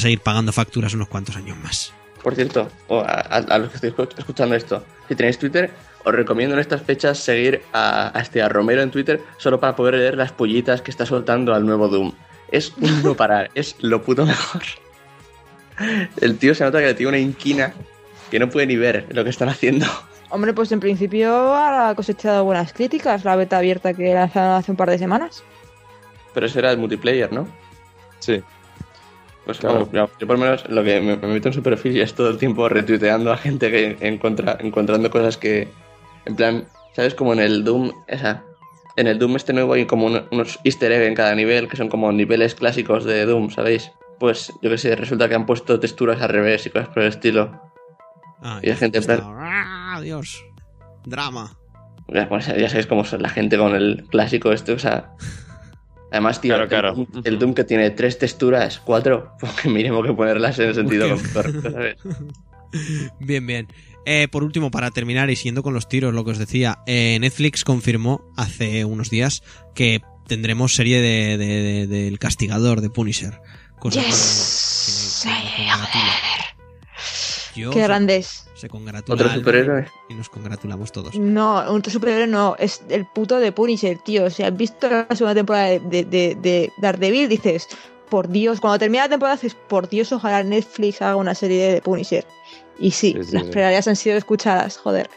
seguir 0.00 0.20
pagando 0.20 0.52
facturas 0.52 0.94
unos 0.94 1.08
cuantos 1.08 1.36
años 1.36 1.56
más. 1.58 1.92
Por 2.22 2.34
cierto, 2.36 2.68
a, 2.88 3.58
los 3.58 3.68
que 3.70 3.74
estéis 3.76 3.94
escu- 3.94 4.08
escuchando 4.16 4.54
esto, 4.54 4.84
si 5.08 5.16
tenéis 5.16 5.38
Twitter, 5.38 5.70
os 6.04 6.14
recomiendo 6.14 6.54
en 6.54 6.60
estas 6.60 6.82
fechas 6.82 7.18
seguir 7.18 7.62
a, 7.72 8.16
a 8.16 8.20
este, 8.22 8.40
a 8.42 8.48
Romero 8.48 8.80
en 8.82 8.90
Twitter 8.92 9.20
solo 9.38 9.58
para 9.58 9.74
poder 9.74 9.94
leer 9.94 10.16
las 10.16 10.30
pollitas 10.32 10.82
que 10.82 10.90
está 10.92 11.04
soltando 11.04 11.52
al 11.54 11.66
nuevo 11.66 11.88
Doom. 11.88 12.12
Es 12.48 12.72
un 12.80 13.02
no 13.02 13.14
parar, 13.16 13.50
es 13.54 13.74
lo 13.80 14.02
puto 14.02 14.24
mejor. 14.24 14.62
El 16.20 16.38
tío 16.38 16.54
se 16.54 16.64
nota 16.64 16.78
que 16.78 16.86
le 16.86 16.94
tiene 16.94 17.08
una 17.08 17.18
inquina 17.18 17.72
que 18.30 18.38
no 18.38 18.48
puede 18.48 18.66
ni 18.66 18.76
ver 18.76 19.06
lo 19.10 19.24
que 19.24 19.30
están 19.30 19.48
haciendo. 19.48 19.86
Hombre, 20.30 20.54
pues 20.54 20.70
en 20.72 20.80
principio 20.80 21.54
ha 21.56 21.94
cosechado 21.94 22.44
buenas 22.44 22.72
críticas 22.72 23.24
la 23.24 23.36
beta 23.36 23.58
abierta 23.58 23.92
que 23.94 24.14
lanzaron 24.14 24.52
hace 24.56 24.70
un 24.70 24.76
par 24.76 24.88
de 24.90 24.98
semanas. 24.98 25.42
Pero 26.32 26.46
eso 26.46 26.58
era 26.58 26.70
el 26.70 26.78
multiplayer, 26.78 27.30
¿no? 27.32 27.46
Sí, 28.20 28.42
Pues 29.44 29.58
Claro. 29.58 29.88
vamos, 29.92 30.10
yo, 30.20 30.26
por 30.26 30.38
lo 30.38 30.44
menos 30.44 30.68
lo 30.68 30.84
que 30.84 31.00
me, 31.00 31.16
me 31.16 31.26
meto 31.28 31.48
en 31.48 31.54
su 31.54 31.62
perfil 31.62 31.96
y 31.96 32.00
es 32.00 32.14
todo 32.14 32.28
el 32.30 32.38
tiempo 32.38 32.68
retuiteando 32.68 33.32
a 33.32 33.36
gente 33.36 33.70
que 33.70 33.96
encuentra, 34.00 34.56
encontrando 34.60 35.10
cosas 35.10 35.36
que, 35.36 35.68
en 36.26 36.36
plan, 36.36 36.68
¿sabes? 36.94 37.14
Como 37.14 37.32
en 37.32 37.40
el 37.40 37.64
Doom, 37.64 37.90
esa, 38.06 38.44
en 38.96 39.08
el 39.08 39.18
Doom 39.18 39.34
este 39.36 39.52
nuevo 39.52 39.72
hay 39.74 39.84
como 39.86 40.06
un- 40.06 40.22
unos 40.30 40.60
easter 40.62 40.92
egg 40.92 41.02
en 41.02 41.14
cada 41.14 41.34
nivel 41.34 41.68
que 41.68 41.76
son 41.76 41.88
como 41.88 42.12
niveles 42.12 42.54
clásicos 42.54 43.04
de 43.04 43.24
Doom, 43.26 43.50
¿sabéis? 43.50 43.90
Pues 44.20 44.52
yo 44.62 44.70
que 44.70 44.78
sé, 44.78 44.94
resulta 44.94 45.28
que 45.28 45.34
han 45.34 45.46
puesto 45.46 45.80
texturas 45.80 46.20
al 46.22 46.28
revés 46.28 46.64
y 46.66 46.70
cosas 46.70 46.88
por 46.90 47.02
el 47.02 47.08
estilo. 47.08 47.60
Ah, 48.42 48.60
Y 48.62 48.68
la 48.68 48.76
gente 48.76 48.98
en 48.98 49.04
plan- 49.04 49.20
¡Ah, 49.24 50.00
Dios! 50.00 50.44
Drama. 51.04 51.56
Ya, 52.06 52.28
pues, 52.28 52.46
ya 52.46 52.68
sabéis 52.68 52.86
cómo 52.86 53.02
es 53.02 53.12
la 53.12 53.28
gente 53.28 53.58
con 53.58 53.74
el 53.74 54.04
clásico 54.10 54.52
este, 54.52 54.72
o 54.72 54.78
sea... 54.78 55.10
Además, 56.12 56.40
tío, 56.40 56.50
Claro, 56.50 56.62
el, 56.64 56.68
claro. 56.68 56.94
Doom, 56.94 57.06
el 57.24 57.38
Doom 57.38 57.54
que 57.54 57.64
tiene 57.64 57.90
tres 57.90 58.18
texturas, 58.18 58.80
cuatro, 58.84 59.32
pues 59.40 59.52
que 59.54 59.68
mínimo 59.68 60.02
que 60.02 60.12
ponerlas 60.12 60.58
en 60.60 60.68
el 60.68 60.74
sentido 60.74 61.08
Porque- 61.08 61.28
correcto, 61.32 61.70
¿sabes? 61.72 61.96
Bien, 63.18 63.46
bien. 63.46 63.68
Eh, 64.04 64.28
por 64.28 64.42
último, 64.44 64.70
para 64.70 64.90
terminar 64.90 65.30
y 65.30 65.36
siguiendo 65.36 65.62
con 65.62 65.74
los 65.74 65.88
tiros, 65.88 66.12
lo 66.14 66.24
que 66.24 66.32
os 66.32 66.38
decía, 66.38 66.78
eh, 66.86 67.18
Netflix 67.20 67.64
confirmó 67.64 68.24
hace 68.36 68.84
unos 68.84 69.10
días 69.10 69.42
que 69.74 70.00
tendremos 70.26 70.74
serie 70.74 71.00
de, 71.00 71.36
de- 71.38 71.62
de- 71.62 71.86
del 71.86 72.18
castigador 72.18 72.80
de 72.80 72.90
Punisher. 72.90 73.40
Cosa 73.78 74.00
que- 74.00 74.06
Yes. 74.06 75.22
que- 75.24 75.92
que. 75.92 77.60
Yo 77.60 77.70
Qué 77.70 77.82
grandes. 77.82 78.46
Se 78.62 78.68
congratula 78.68 79.16
Otro 79.16 79.28
superhéroe. 79.34 79.88
y 80.08 80.14
nos 80.14 80.28
congratulamos 80.28 80.92
todos. 80.92 81.16
No, 81.18 81.64
un 81.72 81.84
superhéroe 81.84 82.28
no, 82.28 82.54
es 82.60 82.80
el 82.90 83.06
puto 83.06 83.40
de 83.40 83.50
Punisher, 83.50 83.98
tío. 83.98 84.26
O 84.26 84.30
sea, 84.30 84.46
has 84.46 84.56
visto 84.56 84.88
la 84.88 85.08
segunda 85.10 85.34
temporada 85.34 85.66
de, 85.66 85.80
de, 85.80 86.04
de, 86.04 86.36
de 86.40 86.72
Daredevil, 86.78 87.28
dices, 87.28 87.66
por 88.08 88.28
Dios, 88.28 88.60
cuando 88.60 88.78
termina 88.78 89.02
la 89.02 89.08
temporada 89.08 89.34
dices, 89.34 89.56
por 89.68 89.88
Dios, 89.88 90.12
ojalá 90.12 90.44
Netflix 90.44 91.02
haga 91.02 91.16
una 91.16 91.34
serie 91.34 91.72
de 91.72 91.82
Punisher. 91.82 92.24
Y 92.78 92.92
sí, 92.92 93.14
Sí, 93.18 93.24
sí, 93.24 93.32
las 93.34 93.46
sí. 93.46 93.50
plegarias 93.50 93.88
han 93.88 93.96
sido 93.96 94.16
escuchadas, 94.16 94.76
joder. 94.76 95.10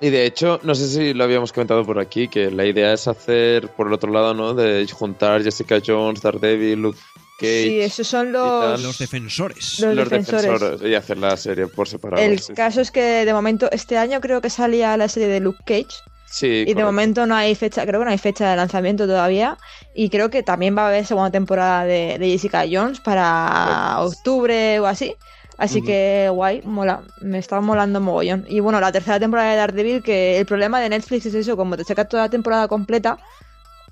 Y 0.00 0.08
de 0.08 0.24
hecho, 0.24 0.60
no 0.62 0.74
sé 0.74 0.88
si 0.88 1.12
lo 1.12 1.24
habíamos 1.24 1.52
comentado 1.52 1.84
por 1.84 1.98
aquí, 1.98 2.28
que 2.28 2.50
la 2.50 2.64
idea 2.64 2.94
es 2.94 3.06
hacer, 3.06 3.68
por 3.68 3.86
el 3.88 3.92
otro 3.92 4.10
lado, 4.10 4.32
¿no? 4.32 4.54
De 4.54 4.86
juntar 4.90 5.42
Jessica 5.42 5.78
Jones, 5.86 6.22
Daredevil, 6.22 6.80
Luke 6.80 6.98
Cage, 7.38 7.62
Sí, 7.64 7.80
esos 7.80 8.06
son 8.06 8.32
los... 8.32 8.80
Los 8.82 8.98
defensores. 8.98 9.78
Los 9.80 9.94
los 9.94 10.08
defensores. 10.08 10.42
defensores, 10.44 10.90
y 10.90 10.94
hacer 10.94 11.18
la 11.18 11.36
serie 11.36 11.66
por 11.66 11.88
separado. 11.88 12.22
El 12.22 12.38
sí, 12.40 12.52
caso 12.54 12.80
es 12.80 12.90
que 12.90 13.24
de 13.24 13.32
momento, 13.32 13.70
este 13.72 13.98
año 13.98 14.20
creo 14.20 14.40
que 14.40 14.50
salía 14.50 14.96
la 14.96 15.08
serie 15.08 15.28
de 15.28 15.40
Luke 15.40 15.60
Cage. 15.64 16.02
Sí, 16.26 16.64
Y 16.66 16.74
de 16.74 16.84
momento 16.84 17.26
no 17.26 17.36
hay 17.36 17.54
fecha, 17.54 17.86
creo 17.86 18.00
que 18.00 18.06
no 18.06 18.10
hay 18.10 18.18
fecha 18.18 18.50
de 18.50 18.56
lanzamiento 18.56 19.06
todavía. 19.06 19.56
Y 19.94 20.10
creo 20.10 20.30
que 20.30 20.42
también 20.42 20.76
va 20.76 20.86
a 20.86 20.88
haber 20.88 21.06
segunda 21.06 21.30
temporada 21.30 21.84
de, 21.84 22.16
de 22.18 22.28
Jessica 22.28 22.64
Jones 22.70 23.00
para 23.00 24.00
octubre 24.00 24.80
o 24.80 24.86
así. 24.86 25.14
Así 25.56 25.82
que 25.82 26.28
guay, 26.32 26.62
mola, 26.64 27.04
me 27.20 27.38
está 27.38 27.60
molando 27.60 28.00
mogollón. 28.00 28.44
Y 28.48 28.58
bueno, 28.58 28.80
la 28.80 28.90
tercera 28.90 29.20
temporada 29.20 29.52
de 29.52 29.56
Daredevil, 29.56 30.02
que 30.02 30.38
el 30.38 30.46
problema 30.46 30.80
de 30.80 30.88
Netflix 30.88 31.26
es 31.26 31.34
eso, 31.34 31.56
como 31.56 31.76
te 31.76 31.84
saca 31.84 32.06
toda 32.06 32.24
la 32.24 32.28
temporada 32.28 32.66
completa 32.66 33.18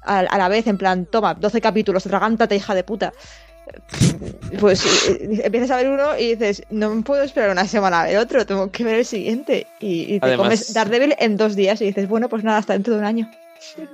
a, 0.03 0.18
a 0.20 0.38
la 0.38 0.48
vez, 0.48 0.66
en 0.66 0.78
plan, 0.78 1.07
toma, 1.07 1.34
12 1.34 1.61
capítulos, 1.61 2.07
atragántate, 2.07 2.57
hija 2.57 2.74
de 2.74 2.84
puta. 2.84 3.12
Pues 4.61 4.84
eh, 5.09 5.40
empiezas 5.44 5.70
a 5.70 5.76
ver 5.76 5.88
uno 5.88 6.18
y 6.18 6.34
dices, 6.34 6.62
no 6.70 6.94
me 6.94 7.03
puedo 7.03 7.22
esperar 7.22 7.50
una 7.50 7.66
semana 7.66 8.03
a 8.03 8.05
ver 8.05 8.18
otro, 8.18 8.44
tengo 8.44 8.70
que 8.70 8.84
ver 8.84 8.96
el 8.96 9.05
siguiente. 9.05 9.66
Y, 9.80 10.14
y 10.14 10.20
te 10.20 10.26
Además- 10.26 10.44
comes 10.44 10.74
Daredevil 10.74 11.14
en 11.18 11.36
dos 11.36 11.57
días 11.57 11.80
y 11.80 11.86
dices, 11.86 12.09
bueno, 12.09 12.28
pues 12.28 12.44
nada, 12.44 12.59
hasta 12.59 12.72
dentro 12.74 12.94
de 12.94 13.00
un 13.00 13.07
año. 13.07 13.30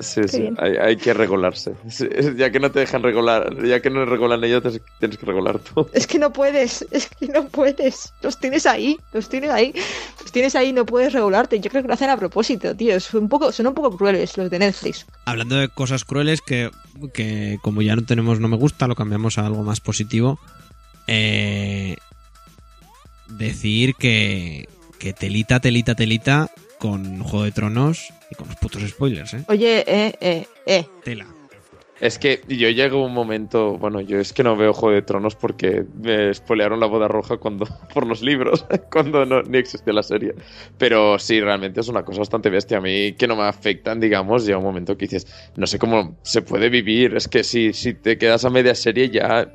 Sí, 0.00 0.20
Qué 0.22 0.28
sí, 0.28 0.40
bien. 0.40 0.56
hay, 0.58 0.76
hay 0.76 0.96
que 0.96 1.12
regularse. 1.12 1.74
Sí, 1.90 2.08
Ya 2.36 2.50
que 2.50 2.58
no 2.58 2.70
te 2.72 2.80
dejan 2.80 3.02
regular, 3.02 3.54
ya 3.66 3.80
que 3.80 3.90
no 3.90 4.04
regulan 4.06 4.42
ellos, 4.42 4.62
te- 4.62 4.80
tienes 4.98 5.18
que 5.18 5.26
regular 5.26 5.58
tú. 5.58 5.86
Es 5.92 6.06
que 6.06 6.18
no 6.18 6.32
puedes, 6.32 6.86
es 6.90 7.08
que 7.08 7.26
no 7.28 7.46
puedes. 7.48 8.12
Los 8.22 8.38
tienes 8.38 8.64
ahí, 8.66 8.98
los 9.12 9.28
tienes 9.28 9.50
ahí, 9.50 9.74
los 10.22 10.32
tienes 10.32 10.54
ahí, 10.56 10.72
no 10.72 10.86
puedes 10.86 11.12
regularte. 11.12 11.60
Yo 11.60 11.68
creo 11.70 11.82
que 11.82 11.88
lo 11.88 11.94
hacen 11.94 12.08
a 12.10 12.16
propósito, 12.16 12.74
tío. 12.74 12.98
Son 12.98 13.24
un 13.24 13.28
poco, 13.28 13.52
son 13.52 13.66
un 13.66 13.74
poco 13.74 13.96
crueles 13.96 14.36
los 14.38 14.48
de 14.50 14.58
Netflix. 14.58 15.06
Hablando 15.26 15.56
de 15.56 15.68
cosas 15.68 16.04
crueles 16.04 16.40
que, 16.40 16.70
que 17.12 17.58
como 17.62 17.82
ya 17.82 17.94
no 17.94 18.04
tenemos 18.04 18.40
no 18.40 18.48
me 18.48 18.56
gusta, 18.56 18.86
lo 18.86 18.94
cambiamos 18.96 19.36
a 19.38 19.46
algo 19.46 19.62
más 19.64 19.80
positivo. 19.80 20.38
Eh, 21.06 21.96
decir 23.28 23.94
que, 23.96 24.66
que 24.98 25.12
telita, 25.12 25.60
telita, 25.60 25.94
telita 25.94 26.50
con 26.78 27.22
Juego 27.22 27.44
de 27.44 27.52
Tronos 27.52 28.12
y 28.30 28.34
con 28.34 28.48
los 28.48 28.56
putos 28.56 28.82
spoilers, 28.88 29.34
¿eh? 29.34 29.44
Oye, 29.48 29.84
eh, 29.86 30.14
eh, 30.20 30.46
eh. 30.66 30.86
Tela. 31.04 31.26
Es 32.00 32.16
que 32.20 32.42
yo 32.46 32.70
llego 32.70 33.02
a 33.02 33.06
un 33.06 33.12
momento, 33.12 33.76
bueno, 33.76 34.00
yo 34.00 34.20
es 34.20 34.32
que 34.32 34.44
no 34.44 34.56
veo 34.56 34.72
Juego 34.72 34.94
de 34.94 35.02
Tronos 35.02 35.34
porque 35.34 35.84
me 36.00 36.32
spoilearon 36.32 36.78
la 36.78 36.86
boda 36.86 37.08
roja 37.08 37.38
cuando 37.38 37.66
por 37.94 38.06
los 38.06 38.22
libros, 38.22 38.64
cuando 38.92 39.26
no, 39.26 39.42
ni 39.42 39.58
existía 39.58 39.92
la 39.92 40.04
serie. 40.04 40.34
Pero 40.78 41.18
sí, 41.18 41.40
realmente 41.40 41.80
es 41.80 41.88
una 41.88 42.04
cosa 42.04 42.20
bastante 42.20 42.50
bestia. 42.50 42.78
A 42.78 42.80
mí 42.80 43.14
que 43.14 43.26
no 43.26 43.34
me 43.34 43.42
afectan, 43.42 43.98
digamos, 43.98 44.46
llega 44.46 44.58
un 44.58 44.64
momento 44.64 44.96
que 44.96 45.06
dices, 45.06 45.26
no 45.56 45.66
sé 45.66 45.78
cómo 45.78 46.16
se 46.22 46.42
puede 46.42 46.68
vivir. 46.68 47.16
Es 47.16 47.26
que 47.26 47.42
si, 47.42 47.72
si 47.72 47.94
te 47.94 48.16
quedas 48.16 48.44
a 48.44 48.50
media 48.50 48.76
serie 48.76 49.10
ya, 49.10 49.52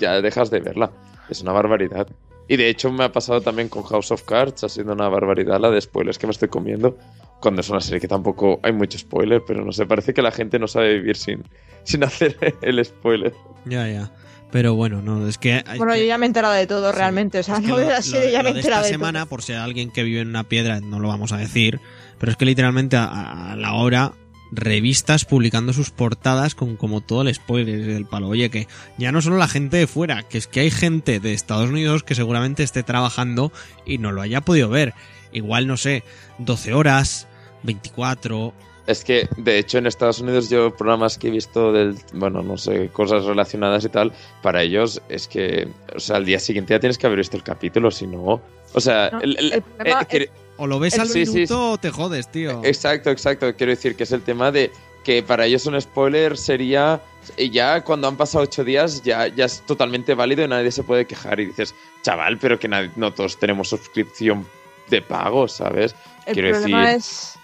ya 0.00 0.20
dejas 0.20 0.50
de 0.50 0.60
verla. 0.60 0.90
Es 1.30 1.42
una 1.42 1.52
barbaridad. 1.52 2.08
Y 2.48 2.56
de 2.56 2.68
hecho 2.68 2.92
me 2.92 3.04
ha 3.04 3.12
pasado 3.12 3.40
también 3.40 3.68
con 3.68 3.82
House 3.84 4.10
of 4.10 4.22
Cards, 4.24 4.64
ha 4.64 4.68
sido 4.68 4.92
una 4.92 5.08
barbaridad 5.08 5.58
la 5.60 5.70
de 5.70 5.80
spoilers 5.80 6.18
que 6.18 6.26
me 6.26 6.32
estoy 6.32 6.48
comiendo. 6.48 6.98
Cuando 7.40 7.60
es 7.62 7.68
una 7.70 7.80
serie 7.80 8.00
que 8.00 8.08
tampoco 8.08 8.60
hay 8.62 8.72
mucho 8.72 8.98
spoiler, 8.98 9.42
pero 9.46 9.64
no 9.64 9.72
sé, 9.72 9.86
parece 9.86 10.12
que 10.14 10.22
la 10.22 10.30
gente 10.30 10.58
no 10.58 10.66
sabe 10.68 10.94
vivir 10.94 11.16
sin, 11.16 11.42
sin 11.82 12.04
hacer 12.04 12.36
el 12.62 12.84
spoiler. 12.84 13.32
Ya, 13.64 13.88
ya. 13.88 14.10
Pero 14.50 14.74
bueno, 14.74 15.02
no, 15.02 15.26
es 15.26 15.36
que... 15.36 15.62
hay 15.66 15.78
Bueno, 15.78 15.94
que- 15.94 16.00
yo 16.00 16.06
ya 16.06 16.16
me 16.18 16.26
he 16.26 16.28
enterado 16.28 16.54
de 16.54 16.66
todo 16.66 16.92
Sí. 16.92 16.98
realmente. 16.98 17.38
O 17.40 17.42
sea, 17.42 17.56
Es 17.56 17.60
que 17.62 17.66
no 17.68 17.76
de 17.78 17.86
la 17.86 17.96
lo- 17.96 18.02
serie, 18.02 18.30
ya 18.30 18.38
lo 18.42 18.50
me 18.50 18.50
he 18.50 18.56
enterado 18.60 18.82
esta 18.82 18.88
de 18.88 18.94
semana, 18.94 19.20
todo. 19.20 19.28
por 19.30 19.42
si 19.42 19.52
alguien 19.54 19.90
que 19.90 20.02
vive 20.04 20.20
en 20.20 20.28
una 20.28 20.44
piedra, 20.44 20.80
no 20.80 21.00
lo 21.00 21.08
vamos 21.08 21.32
a 21.32 21.36
decir, 21.38 21.80
pero 22.18 22.30
es 22.32 22.36
que 22.38 22.44
literalmente 22.44 22.96
a, 22.96 23.52
a 23.52 23.56
la 23.56 23.72
hora 23.74 24.12
revistas 24.52 25.24
publicando 25.24 25.72
sus 25.72 25.90
portadas 25.90 26.54
con 26.54 26.76
como 26.76 27.00
todo 27.00 27.22
el 27.22 27.34
spoiler 27.34 27.84
del 27.84 28.06
palo. 28.06 28.28
Oye, 28.28 28.50
que 28.50 28.68
ya 28.98 29.10
no 29.12 29.20
solo 29.22 29.36
la 29.36 29.48
gente 29.48 29.76
de 29.76 29.86
fuera, 29.86 30.22
que 30.22 30.38
es 30.38 30.46
que 30.46 30.60
hay 30.60 30.70
gente 30.70 31.20
de 31.20 31.32
Estados 31.34 31.70
Unidos 31.70 32.02
que 32.04 32.14
seguramente 32.14 32.62
esté 32.62 32.82
trabajando 32.82 33.52
y 33.84 33.98
no 33.98 34.12
lo 34.12 34.22
haya 34.22 34.40
podido 34.42 34.68
ver. 34.68 34.94
Igual, 35.32 35.66
no 35.66 35.76
sé, 35.76 36.04
12 36.38 36.74
horas, 36.74 37.26
24... 37.64 38.52
Es 38.86 39.02
que, 39.02 39.26
de 39.38 39.58
hecho, 39.58 39.78
en 39.78 39.86
Estados 39.86 40.20
Unidos 40.20 40.50
yo 40.50 40.76
programas 40.76 41.16
que 41.16 41.28
he 41.28 41.30
visto 41.30 41.72
del, 41.72 41.96
bueno, 42.12 42.42
no 42.42 42.58
sé, 42.58 42.90
cosas 42.92 43.24
relacionadas 43.24 43.82
y 43.86 43.88
tal, 43.88 44.12
para 44.42 44.62
ellos 44.62 45.00
es 45.08 45.26
que, 45.26 45.66
o 45.96 45.98
sea, 45.98 46.16
al 46.16 46.26
día 46.26 46.38
siguiente 46.38 46.74
ya 46.74 46.80
tienes 46.80 46.98
que 46.98 47.06
haber 47.06 47.18
visto 47.18 47.34
el 47.38 47.42
capítulo, 47.42 47.90
si 47.90 48.06
no, 48.06 48.42
o 48.74 48.80
sea, 48.80 49.08
No, 49.10 49.20
el- 49.22 49.38
el- 49.38 49.52
el 49.54 49.62
problema 49.62 50.02
eh, 50.02 50.06
quiere- 50.06 50.30
O 50.56 50.66
lo 50.66 50.78
ves 50.78 50.98
al 50.98 51.08
Sí, 51.08 51.26
sí, 51.26 51.32
minuto 51.32 51.72
o 51.72 51.78
te 51.78 51.90
jodes, 51.90 52.30
tío. 52.30 52.60
Exacto, 52.64 53.10
exacto. 53.10 53.54
Quiero 53.56 53.70
decir 53.70 53.96
que 53.96 54.04
es 54.04 54.12
el 54.12 54.22
tema 54.22 54.50
de 54.52 54.70
que 55.02 55.22
para 55.22 55.44
ellos 55.46 55.66
un 55.66 55.78
spoiler 55.80 56.36
sería 56.38 57.02
ya 57.50 57.82
cuando 57.82 58.06
han 58.08 58.16
pasado 58.16 58.44
ocho 58.44 58.64
días 58.64 59.02
ya, 59.02 59.26
ya 59.28 59.44
es 59.46 59.60
totalmente 59.62 60.14
válido 60.14 60.44
y 60.44 60.48
nadie 60.48 60.70
se 60.70 60.82
puede 60.82 61.06
quejar. 61.06 61.40
Y 61.40 61.46
dices, 61.46 61.74
chaval, 62.02 62.38
pero 62.38 62.58
que 62.58 62.68
nadie- 62.68 62.90
no 62.96 63.12
todos 63.12 63.36
tenemos 63.38 63.68
suscripción 63.68 64.46
de 64.88 65.02
pago, 65.02 65.48
¿sabes? 65.48 65.94
El 66.26 66.34
Quiero 66.34 66.50
problema 66.52 66.86
decir- 66.90 66.96
es 66.98 67.38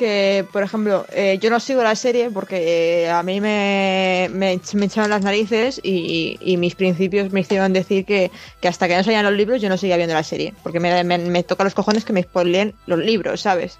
que, 0.00 0.46
por 0.50 0.62
ejemplo, 0.62 1.04
eh, 1.12 1.36
yo 1.42 1.50
no 1.50 1.60
sigo 1.60 1.82
la 1.82 1.94
serie 1.94 2.30
porque 2.30 3.02
eh, 3.04 3.10
a 3.10 3.22
mí 3.22 3.38
me, 3.40 4.30
me, 4.32 4.58
me 4.72 4.86
echaron 4.86 5.10
las 5.10 5.20
narices 5.22 5.78
y, 5.82 6.38
y 6.40 6.56
mis 6.56 6.74
principios 6.74 7.30
me 7.32 7.40
hicieron 7.40 7.74
decir 7.74 8.06
que, 8.06 8.30
que 8.62 8.68
hasta 8.68 8.88
que 8.88 8.96
no 8.96 9.04
salían 9.04 9.24
los 9.26 9.34
libros 9.34 9.60
yo 9.60 9.68
no 9.68 9.76
seguía 9.76 9.98
viendo 9.98 10.14
la 10.14 10.22
serie. 10.22 10.54
Porque 10.62 10.80
me, 10.80 11.04
me, 11.04 11.18
me 11.18 11.42
toca 11.42 11.64
los 11.64 11.74
cojones 11.74 12.06
que 12.06 12.14
me 12.14 12.22
spoileen 12.22 12.74
los 12.86 12.98
libros, 12.98 13.42
¿sabes? 13.42 13.78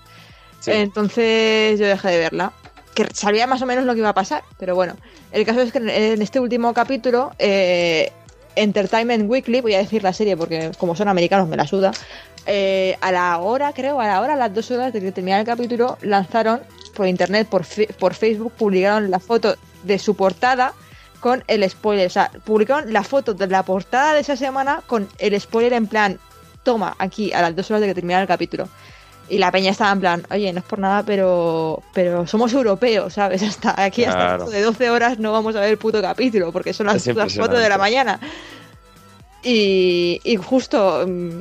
Sí. 0.61 0.73
Entonces 0.73 1.81
yo 1.81 1.87
dejé 1.87 2.09
de 2.09 2.18
verla. 2.18 2.53
Que 2.95 3.07
sabía 3.14 3.47
más 3.47 3.62
o 3.62 3.66
menos 3.66 3.85
lo 3.87 3.95
que 3.95 4.01
iba 4.01 4.11
a 4.11 4.14
pasar, 4.14 4.43
pero 4.59 4.75
bueno. 4.75 4.97
El 5.33 5.47
caso 5.47 5.62
es 5.62 5.73
que 5.73 5.79
en- 5.79 6.21
este 6.21 6.39
último 6.39 6.75
capítulo, 6.75 7.33
eh, 7.39 8.12
Entertainment 8.57 9.31
Weekly, 9.31 9.61
voy 9.61 9.75
a 9.75 9.79
decir 9.79 10.03
la 10.03 10.12
serie 10.12 10.37
porque 10.37 10.73
como 10.77 10.95
son 10.97 11.09
americanos 11.09 11.49
me 11.49 11.57
la 11.57 11.66
suda, 11.66 11.93
eh, 12.47 12.97
a 13.01 13.12
la 13.12 13.38
hora, 13.38 13.72
creo, 13.72 14.01
a 14.01 14.07
la 14.07 14.20
hora, 14.20 14.34
a 14.34 14.36
las 14.36 14.55
dos 14.55 14.70
horas 14.70 14.93
de 14.93 15.01
que 15.01 15.12
terminara 15.12 15.41
el 15.41 15.47
capítulo, 15.47 15.99
lanzaron 16.03 16.61
por 16.95 17.07
internet, 17.07 17.47
por, 17.49 17.64
fe- 17.64 17.88
por 17.99 18.14
Facebook, 18.14 18.53
publicaron 18.59 19.11
la 19.11 19.18
foto 19.20 19.57
de 19.84 19.99
su 19.99 20.14
portada 20.16 20.72
con 21.20 21.45
el 21.47 21.68
spoiler. 21.68 22.07
O 22.07 22.11
sea, 22.11 22.30
publicaron 22.45 22.93
la 22.93 23.03
foto 23.03 23.34
de 23.34 23.47
la 23.47 23.62
portada 23.62 24.14
de 24.14 24.20
esa 24.20 24.36
semana 24.36 24.82
con 24.86 25.09
el 25.18 25.38
spoiler 25.41 25.74
en 25.74 25.86
plan, 25.86 26.18
toma, 26.62 26.95
aquí, 26.99 27.32
a 27.32 27.43
las 27.43 27.55
dos 27.55 27.70
horas 27.70 27.82
de 27.82 27.88
que 27.88 27.95
terminara 27.95 28.22
el 28.22 28.28
capítulo. 28.28 28.68
Y 29.28 29.38
la 29.38 29.53
peña 29.53 29.70
estaba 29.70 29.93
en 29.93 30.01
plan, 30.01 30.26
oye, 30.32 30.53
no 30.53 30.59
es 30.59 30.64
por 30.64 30.80
nada, 30.80 31.05
pero 31.05 31.82
pero 31.95 32.26
somos 32.26 32.53
europeos, 32.53 33.14
¿sabes? 33.14 33.43
Hasta 33.49 33.80
aquí, 33.80 34.03
hasta 34.05 34.18
Claro. 34.18 34.51
de 34.51 34.61
12 34.61 34.91
horas 34.91 35.18
no 35.20 35.30
vamos 35.32 35.55
a 35.55 35.61
ver 35.61 35.70
el 35.70 35.78
puto 35.78 36.03
capítulo, 36.03 36.51
porque 36.51 36.72
son 36.72 36.86
las 36.86 37.05
putas 37.07 37.34
4 37.36 37.59
de 37.59 37.68
la 37.68 37.78
mañana. 37.78 38.18
Y, 39.43 40.20
y 40.24 40.36
justo 40.36 41.05
mm, 41.07 41.38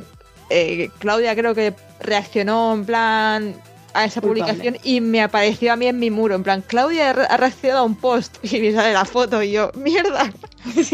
eh, 0.50 0.90
Claudia 1.00 1.36
creo 1.36 1.54
que 1.56 1.74
reaccionó 2.02 2.74
en 2.74 2.86
plan 2.86 3.56
a 3.94 4.06
esa 4.06 4.22
Culpable. 4.22 4.44
publicación 4.44 4.78
y 4.84 5.02
me 5.02 5.22
apareció 5.22 5.74
a 5.74 5.76
mí 5.76 5.88
en 5.88 5.98
mi 6.00 6.12
muro, 6.12 6.36
en 6.36 6.44
plan, 6.44 6.64
Claudia 6.66 7.10
ha 7.10 7.14
re- 7.14 7.26
ha 7.30 7.38
reaccionado 7.38 7.82
a 7.82 7.86
un 7.86 7.96
post 7.96 8.38
y 8.44 8.60
me 8.60 8.72
sale 8.72 8.94
la 8.94 9.04
foto 9.06 9.42
y 9.42 9.52
yo, 9.52 9.72
mierda, 9.76 10.32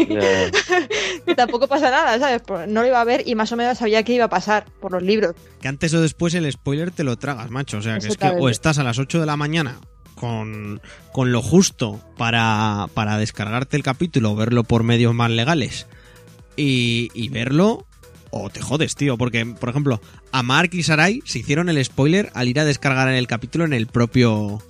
que 1.26 1.34
tampoco 1.36 1.68
pasa 1.68 1.90
nada, 1.90 2.18
¿sabes? 2.18 2.42
Pues 2.46 2.68
No 2.68 2.82
lo 2.82 2.88
iba 2.88 3.00
a 3.00 3.04
ver 3.04 3.22
y 3.26 3.34
más 3.34 3.52
o 3.52 3.56
menos 3.56 3.78
sabía 3.78 4.02
que 4.02 4.12
iba 4.14 4.24
a 4.26 4.28
pasar 4.30 4.64
por 4.80 4.92
los 4.92 5.02
libros. 5.02 5.34
Que 5.60 5.68
antes 5.68 5.92
o 5.94 6.00
después 6.00 6.34
el 6.34 6.50
spoiler 6.50 6.90
te 6.90 7.04
lo 7.04 7.16
tragas, 7.16 7.50
macho. 7.50 7.78
O 7.78 7.82
sea, 7.82 7.98
que 7.98 8.08
es 8.08 8.16
que 8.16 8.28
o 8.28 8.48
estás 8.48 8.78
a 8.78 8.82
las 8.84 8.98
8 8.98 9.20
de 9.20 9.26
la 9.26 9.36
mañana 9.36 9.78
con, 10.14 10.80
con 11.12 11.32
lo 11.32 11.42
justo 11.42 12.00
para, 12.16 12.86
para 12.94 13.18
descargarte 13.18 13.76
el 13.76 13.82
capítulo 13.82 14.32
o 14.32 14.36
verlo 14.36 14.64
por 14.64 14.82
medios 14.82 15.14
más 15.14 15.30
legales 15.30 15.86
y, 16.56 17.10
y 17.12 17.28
verlo 17.28 17.86
o 18.30 18.50
te 18.50 18.60
jodes, 18.60 18.94
tío. 18.94 19.16
Porque, 19.18 19.44
por 19.46 19.68
ejemplo, 19.68 20.00
a 20.32 20.42
Mark 20.42 20.70
y 20.72 20.82
Sarai 20.82 21.22
se 21.24 21.38
hicieron 21.40 21.68
el 21.68 21.84
spoiler 21.84 22.30
al 22.34 22.48
ir 22.48 22.60
a 22.60 22.64
descargar 22.64 23.08
el 23.08 23.26
capítulo 23.26 23.64
en 23.64 23.72
el 23.72 23.86
propio 23.86 24.62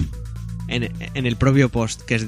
en, 0.68 0.92
en 1.14 1.26
el 1.26 1.36
propio 1.36 1.68
post. 1.68 2.02
Que 2.02 2.16
es, 2.16 2.26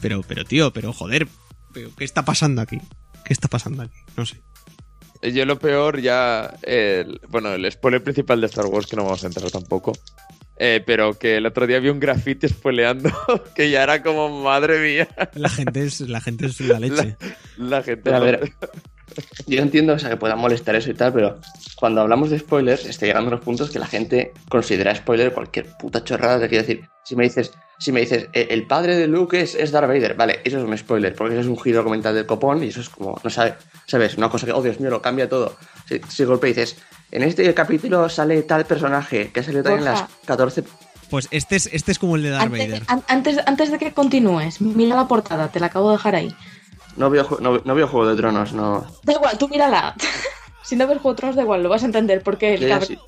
pero, 0.00 0.22
pero 0.26 0.44
tío, 0.44 0.72
pero 0.72 0.92
joder, 0.92 1.26
pero, 1.72 1.90
¿qué 1.96 2.04
está 2.04 2.24
pasando 2.24 2.60
aquí? 2.62 2.78
¿Qué 3.24 3.32
está 3.32 3.48
pasando 3.48 3.82
aquí? 3.82 3.98
No 4.16 4.26
sé. 4.26 4.40
Yo 5.32 5.44
lo 5.46 5.56
peor 5.58 6.00
ya, 6.00 6.52
el- 6.62 7.20
bueno, 7.28 7.52
el 7.52 7.70
spoiler 7.70 8.02
principal 8.02 8.40
de 8.40 8.48
Star 8.48 8.66
Wars, 8.66 8.88
que 8.88 8.96
no 8.96 9.04
vamos 9.04 9.22
a 9.22 9.28
entrar 9.28 9.48
tampoco, 9.52 9.92
eh, 10.56 10.82
pero 10.84 11.16
que 11.16 11.36
el 11.36 11.46
otro 11.46 11.64
día 11.68 11.78
vi 11.78 11.90
un 11.90 12.00
graffiti 12.00 12.48
spoileando, 12.48 13.08
que 13.54 13.70
ya 13.70 13.84
era 13.84 14.02
como, 14.02 14.42
madre 14.42 14.80
mía, 14.80 15.08
La 15.34 15.48
gente 15.48 15.84
es, 15.84 16.00
la 16.00 16.20
gente 16.20 16.46
es 16.46 16.60
la 16.60 16.80
leche. 16.80 17.16
la 17.56 17.84
gente... 17.84 18.12
A 18.12 18.18
ver, 18.18 18.52
yo 19.46 19.60
entiendo 19.60 19.92
o 19.94 19.98
sea, 19.98 20.08
que 20.10 20.16
pueda 20.16 20.36
molestar 20.36 20.74
eso 20.74 20.90
y 20.90 20.94
tal, 20.94 21.12
pero 21.12 21.38
cuando 21.76 22.00
hablamos 22.00 22.30
de 22.30 22.38
spoilers, 22.38 22.84
está 22.86 23.06
llegando 23.06 23.28
a 23.28 23.32
los 23.32 23.40
puntos 23.44 23.70
que 23.70 23.78
la 23.78 23.86
gente 23.86 24.32
considera 24.48 24.94
spoiler 24.94 25.32
cualquier 25.32 25.66
puta 25.78 26.04
chorrada. 26.04 26.40
Te 26.40 26.48
quiero 26.48 26.66
decir, 26.66 26.88
si 27.04 27.16
me 27.16 27.24
dices, 27.24 27.52
si 27.78 27.90
me 27.92 28.00
dices, 28.00 28.28
"Eh, 28.32 28.48
el 28.50 28.66
padre 28.66 28.96
de 28.96 29.08
Luke 29.08 29.40
es, 29.40 29.54
es 29.54 29.72
Darth 29.72 29.88
Vader, 29.88 30.14
vale, 30.14 30.40
eso 30.44 30.58
es 30.58 30.64
un 30.64 30.76
spoiler, 30.78 31.14
porque 31.14 31.34
eso 31.34 31.42
es 31.42 31.48
un 31.48 31.58
giro 31.60 31.80
argumental 31.80 32.14
del 32.14 32.26
copón 32.26 32.62
y 32.62 32.68
eso 32.68 32.80
es 32.80 32.88
como, 32.88 33.20
no 33.22 33.30
sabe, 33.30 33.54
sabes, 33.86 34.16
una 34.16 34.28
cosa 34.28 34.46
que, 34.46 34.52
oh 34.52 34.62
Dios 34.62 34.78
mío, 34.80 34.90
lo 34.90 35.02
cambia 35.02 35.28
todo. 35.28 35.56
Si, 35.88 36.00
si 36.08 36.24
golpe 36.24 36.46
dices, 36.48 36.76
en 37.10 37.22
este 37.24 37.52
capítulo 37.54 38.08
sale 38.08 38.42
tal 38.42 38.64
personaje 38.66 39.30
que 39.32 39.40
ha 39.40 39.42
salido 39.42 39.64
también 39.64 39.80
en 39.80 39.84
las 39.92 40.00
Borja. 40.02 40.14
14. 40.26 40.64
Pues 41.10 41.28
este 41.30 41.56
es, 41.56 41.68
este 41.72 41.92
es 41.92 41.98
como 41.98 42.16
el 42.16 42.22
de 42.22 42.30
Darth 42.30 42.44
Antes, 42.46 42.68
Vader. 42.70 42.82
an- 42.86 43.02
antes, 43.08 43.38
antes 43.44 43.70
de 43.70 43.78
que 43.78 43.92
continúes, 43.92 44.60
mira 44.62 44.96
la 44.96 45.06
portada, 45.08 45.48
te 45.48 45.60
la 45.60 45.66
acabo 45.66 45.90
de 45.90 45.96
dejar 45.98 46.14
ahí. 46.14 46.34
No 46.96 47.08
veo, 47.10 47.26
no, 47.40 47.60
no 47.64 47.74
veo 47.74 47.88
Juego 47.88 48.06
de 48.08 48.16
Tronos, 48.16 48.52
no. 48.52 48.86
Da 49.02 49.12
igual, 49.14 49.38
tú 49.38 49.48
mírala. 49.48 49.94
si 50.62 50.76
no 50.76 50.86
ves 50.86 50.98
Juego 50.98 51.14
de 51.14 51.16
Tronos, 51.18 51.36
da 51.36 51.42
igual, 51.42 51.62
lo 51.62 51.68
vas 51.68 51.82
a 51.82 51.86
entender 51.86 52.22
porque 52.22 52.54
el 52.54 52.68
cabrón- 52.68 52.86
sí. 52.88 52.98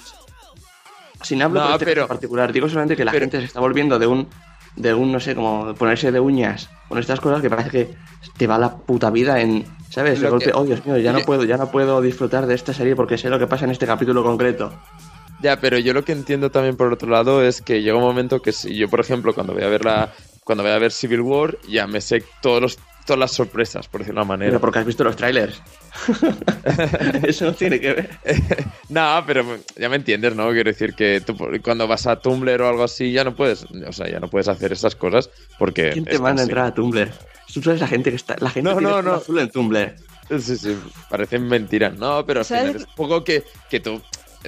Sin 1.22 1.42
hablo 1.42 1.60
No, 1.60 1.72
este 1.72 1.84
pero- 1.84 2.02
caso 2.02 2.08
particular, 2.08 2.52
digo 2.52 2.68
solamente 2.68 2.96
que 2.96 3.04
la 3.04 3.12
pero- 3.12 3.22
gente 3.24 3.38
se 3.40 3.46
está 3.46 3.60
volviendo 3.60 3.98
de 3.98 4.06
un, 4.06 4.28
de 4.76 4.92
un, 4.92 5.12
no 5.12 5.20
sé, 5.20 5.34
como 5.34 5.74
ponerse 5.74 6.12
de 6.12 6.20
uñas 6.20 6.68
con 6.88 6.98
estas 6.98 7.20
cosas 7.20 7.40
que 7.40 7.48
parece 7.48 7.70
que 7.70 7.94
te 8.36 8.46
va 8.46 8.58
la 8.58 8.76
puta 8.76 9.10
vida 9.10 9.40
en, 9.40 9.64
¿sabes? 9.90 10.20
De 10.20 10.28
golpe, 10.28 10.46
que- 10.46 10.52
oh 10.54 10.64
Dios 10.64 10.84
mío, 10.84 10.98
ya 10.98 11.12
no 11.12 11.20
puedo, 11.20 11.44
ya 11.44 11.56
no 11.56 11.70
puedo 11.70 12.00
disfrutar 12.02 12.46
de 12.46 12.54
esta 12.54 12.74
serie 12.74 12.94
porque 12.96 13.16
sé 13.16 13.30
lo 13.30 13.38
que 13.38 13.46
pasa 13.46 13.64
en 13.64 13.70
este 13.70 13.86
capítulo 13.86 14.22
concreto. 14.22 14.72
Ya, 15.40 15.58
pero 15.60 15.78
yo 15.78 15.92
lo 15.94 16.04
que 16.04 16.12
entiendo 16.12 16.50
también 16.50 16.76
por 16.76 16.92
otro 16.92 17.08
lado 17.08 17.42
es 17.42 17.60
que 17.62 17.82
llega 17.82 17.96
un 17.96 18.02
momento 18.02 18.40
que 18.42 18.52
si 18.52 18.74
yo, 18.76 18.88
por 18.88 19.00
ejemplo, 19.00 19.34
cuando 19.34 19.52
voy 19.54 19.62
a 19.62 19.68
ver 19.68 19.84
la, 19.84 20.12
cuando 20.42 20.62
voy 20.62 20.72
a 20.72 20.78
ver 20.78 20.92
Civil 20.92 21.20
War, 21.22 21.58
ya 21.68 21.86
me 21.86 22.00
sé 22.00 22.22
todos 22.42 22.60
los, 22.62 22.78
todas 23.06 23.18
las 23.18 23.32
sorpresas, 23.32 23.88
por 23.88 24.00
decirlo 24.00 24.20
de 24.20 24.24
una 24.24 24.28
manera. 24.28 24.50
Pero 24.52 24.60
porque 24.60 24.78
has 24.78 24.86
visto 24.86 25.04
los 25.04 25.16
trailers. 25.16 25.62
Eso 27.22 27.46
no 27.46 27.52
tiene 27.54 27.80
que 27.80 27.92
ver. 27.92 28.10
no, 28.88 29.22
pero 29.26 29.44
ya 29.76 29.88
me 29.88 29.96
entiendes, 29.96 30.34
¿no? 30.34 30.50
Quiero 30.50 30.70
decir 30.70 30.94
que 30.94 31.20
tú 31.20 31.36
cuando 31.62 31.86
vas 31.86 32.06
a 32.06 32.20
Tumblr 32.20 32.60
o 32.62 32.68
algo 32.68 32.84
así 32.84 33.12
ya 33.12 33.24
no 33.24 33.34
puedes, 33.34 33.64
o 33.64 33.92
sea, 33.92 34.08
ya 34.08 34.20
no 34.20 34.28
puedes 34.28 34.48
hacer 34.48 34.72
esas 34.72 34.96
cosas 34.96 35.30
porque 35.58 35.90
¿Quién 35.90 36.04
te 36.04 36.18
manda 36.18 36.42
a 36.42 36.44
entrar 36.44 36.66
a 36.66 36.74
Tumblr? 36.74 37.10
Tú 37.52 37.62
sabes 37.62 37.80
la 37.80 37.86
gente 37.88 38.10
que 38.10 38.16
está, 38.16 38.36
la 38.40 38.50
gente 38.50 38.70
No, 38.70 38.78
tiene 38.78 38.92
no, 38.92 39.02
no. 39.02 39.14
azul 39.14 39.38
en 39.38 39.50
Tumblr. 39.50 39.94
Sí, 40.40 40.56
sí, 40.56 40.76
parecen 41.10 41.46
mentiras, 41.46 41.94
¿no? 41.96 42.24
Pero 42.24 42.40
al 42.40 42.46
final 42.46 42.76
es 42.76 42.82
un 42.82 42.94
poco 42.96 43.22
que, 43.22 43.44
que 43.68 43.80
tú... 43.80 44.00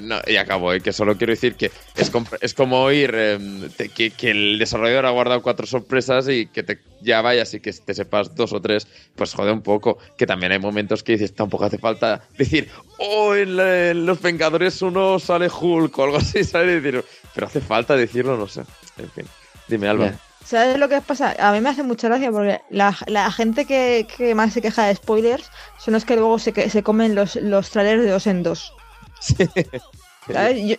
No, 0.03 0.21
y 0.27 0.37
acabo, 0.37 0.73
¿eh? 0.73 0.81
que 0.81 0.93
solo 0.93 1.17
quiero 1.17 1.33
decir 1.33 1.55
que 1.55 1.71
es, 1.97 2.13
es 2.41 2.55
como 2.55 2.83
oír 2.83 3.15
em, 3.15 3.69
que, 3.95 4.31
el 4.31 4.59
desarrollador 4.59 5.07
ha 5.07 5.11
guardado 5.11 5.43
cuatro 5.43 5.67
sorpresas 5.67 6.29
y 6.29 6.47
que 6.47 6.63
te 6.63 6.79
ya 7.01 7.23
vayas 7.23 7.55
y 7.55 7.61
que 7.61 7.73
te 7.73 7.95
sepas 7.95 8.35
dos 8.35 8.53
o 8.53 8.61
tres, 8.61 8.87
pues 9.15 9.33
jode 9.33 9.53
un 9.53 9.63
poco. 9.63 9.99
Que 10.19 10.27
también 10.27 10.53
hay 10.53 10.59
momentos 10.59 11.03
que 11.03 11.13
dices, 11.13 11.35
tampoco 11.35 11.65
hace 11.65 11.79
falta 11.79 12.23
decir, 12.37 12.69
oh, 12.99 13.35
en, 13.35 14.05
Los 14.05 14.21
Vengadores 14.21 14.83
1 14.83 15.19
sale 15.19 15.49
Hulk 15.49 15.99
o 15.99 16.05
algo 16.05 16.17
así, 16.19 16.45
¿sabes? 16.45 16.83
Decir, 16.83 17.05
pero 17.35 17.47
hace 17.47 17.61
falta 17.61 17.97
decirlo, 17.97 18.37
no 18.37 18.49
sé. 18.49 18.63
En 18.99 19.11
fin, 19.11 19.25
dime, 19.69 19.89
Alba. 19.89 20.13
¿Sabes 20.45 20.79
lo 20.79 20.89
que 20.89 21.01
pasa? 21.01 21.35
A 21.41 21.53
mí 21.53 21.61
me 21.61 21.71
hace 21.71 21.83
mucha 21.83 22.07
gracia 22.07 22.31
porque 22.31 22.61
la, 22.71 22.97
la 23.07 23.33
gente 23.33 23.65
que, 23.65 24.07
que 24.17 24.35
más 24.35 24.53
se 24.53 24.63
queja 24.63 24.87
de 24.87 24.95
spoilers 24.95 25.51
son 25.79 25.95
los 25.95 26.05
que 26.05 26.15
luego 26.15 26.39
se, 26.39 26.71
se 26.71 26.83
comen 26.85 27.15
los, 27.15 27.35
los 27.37 27.71
trailers 27.71 28.05
de 28.05 28.11
dos 28.11 28.27
en 28.29 28.43
dos. 28.45 28.73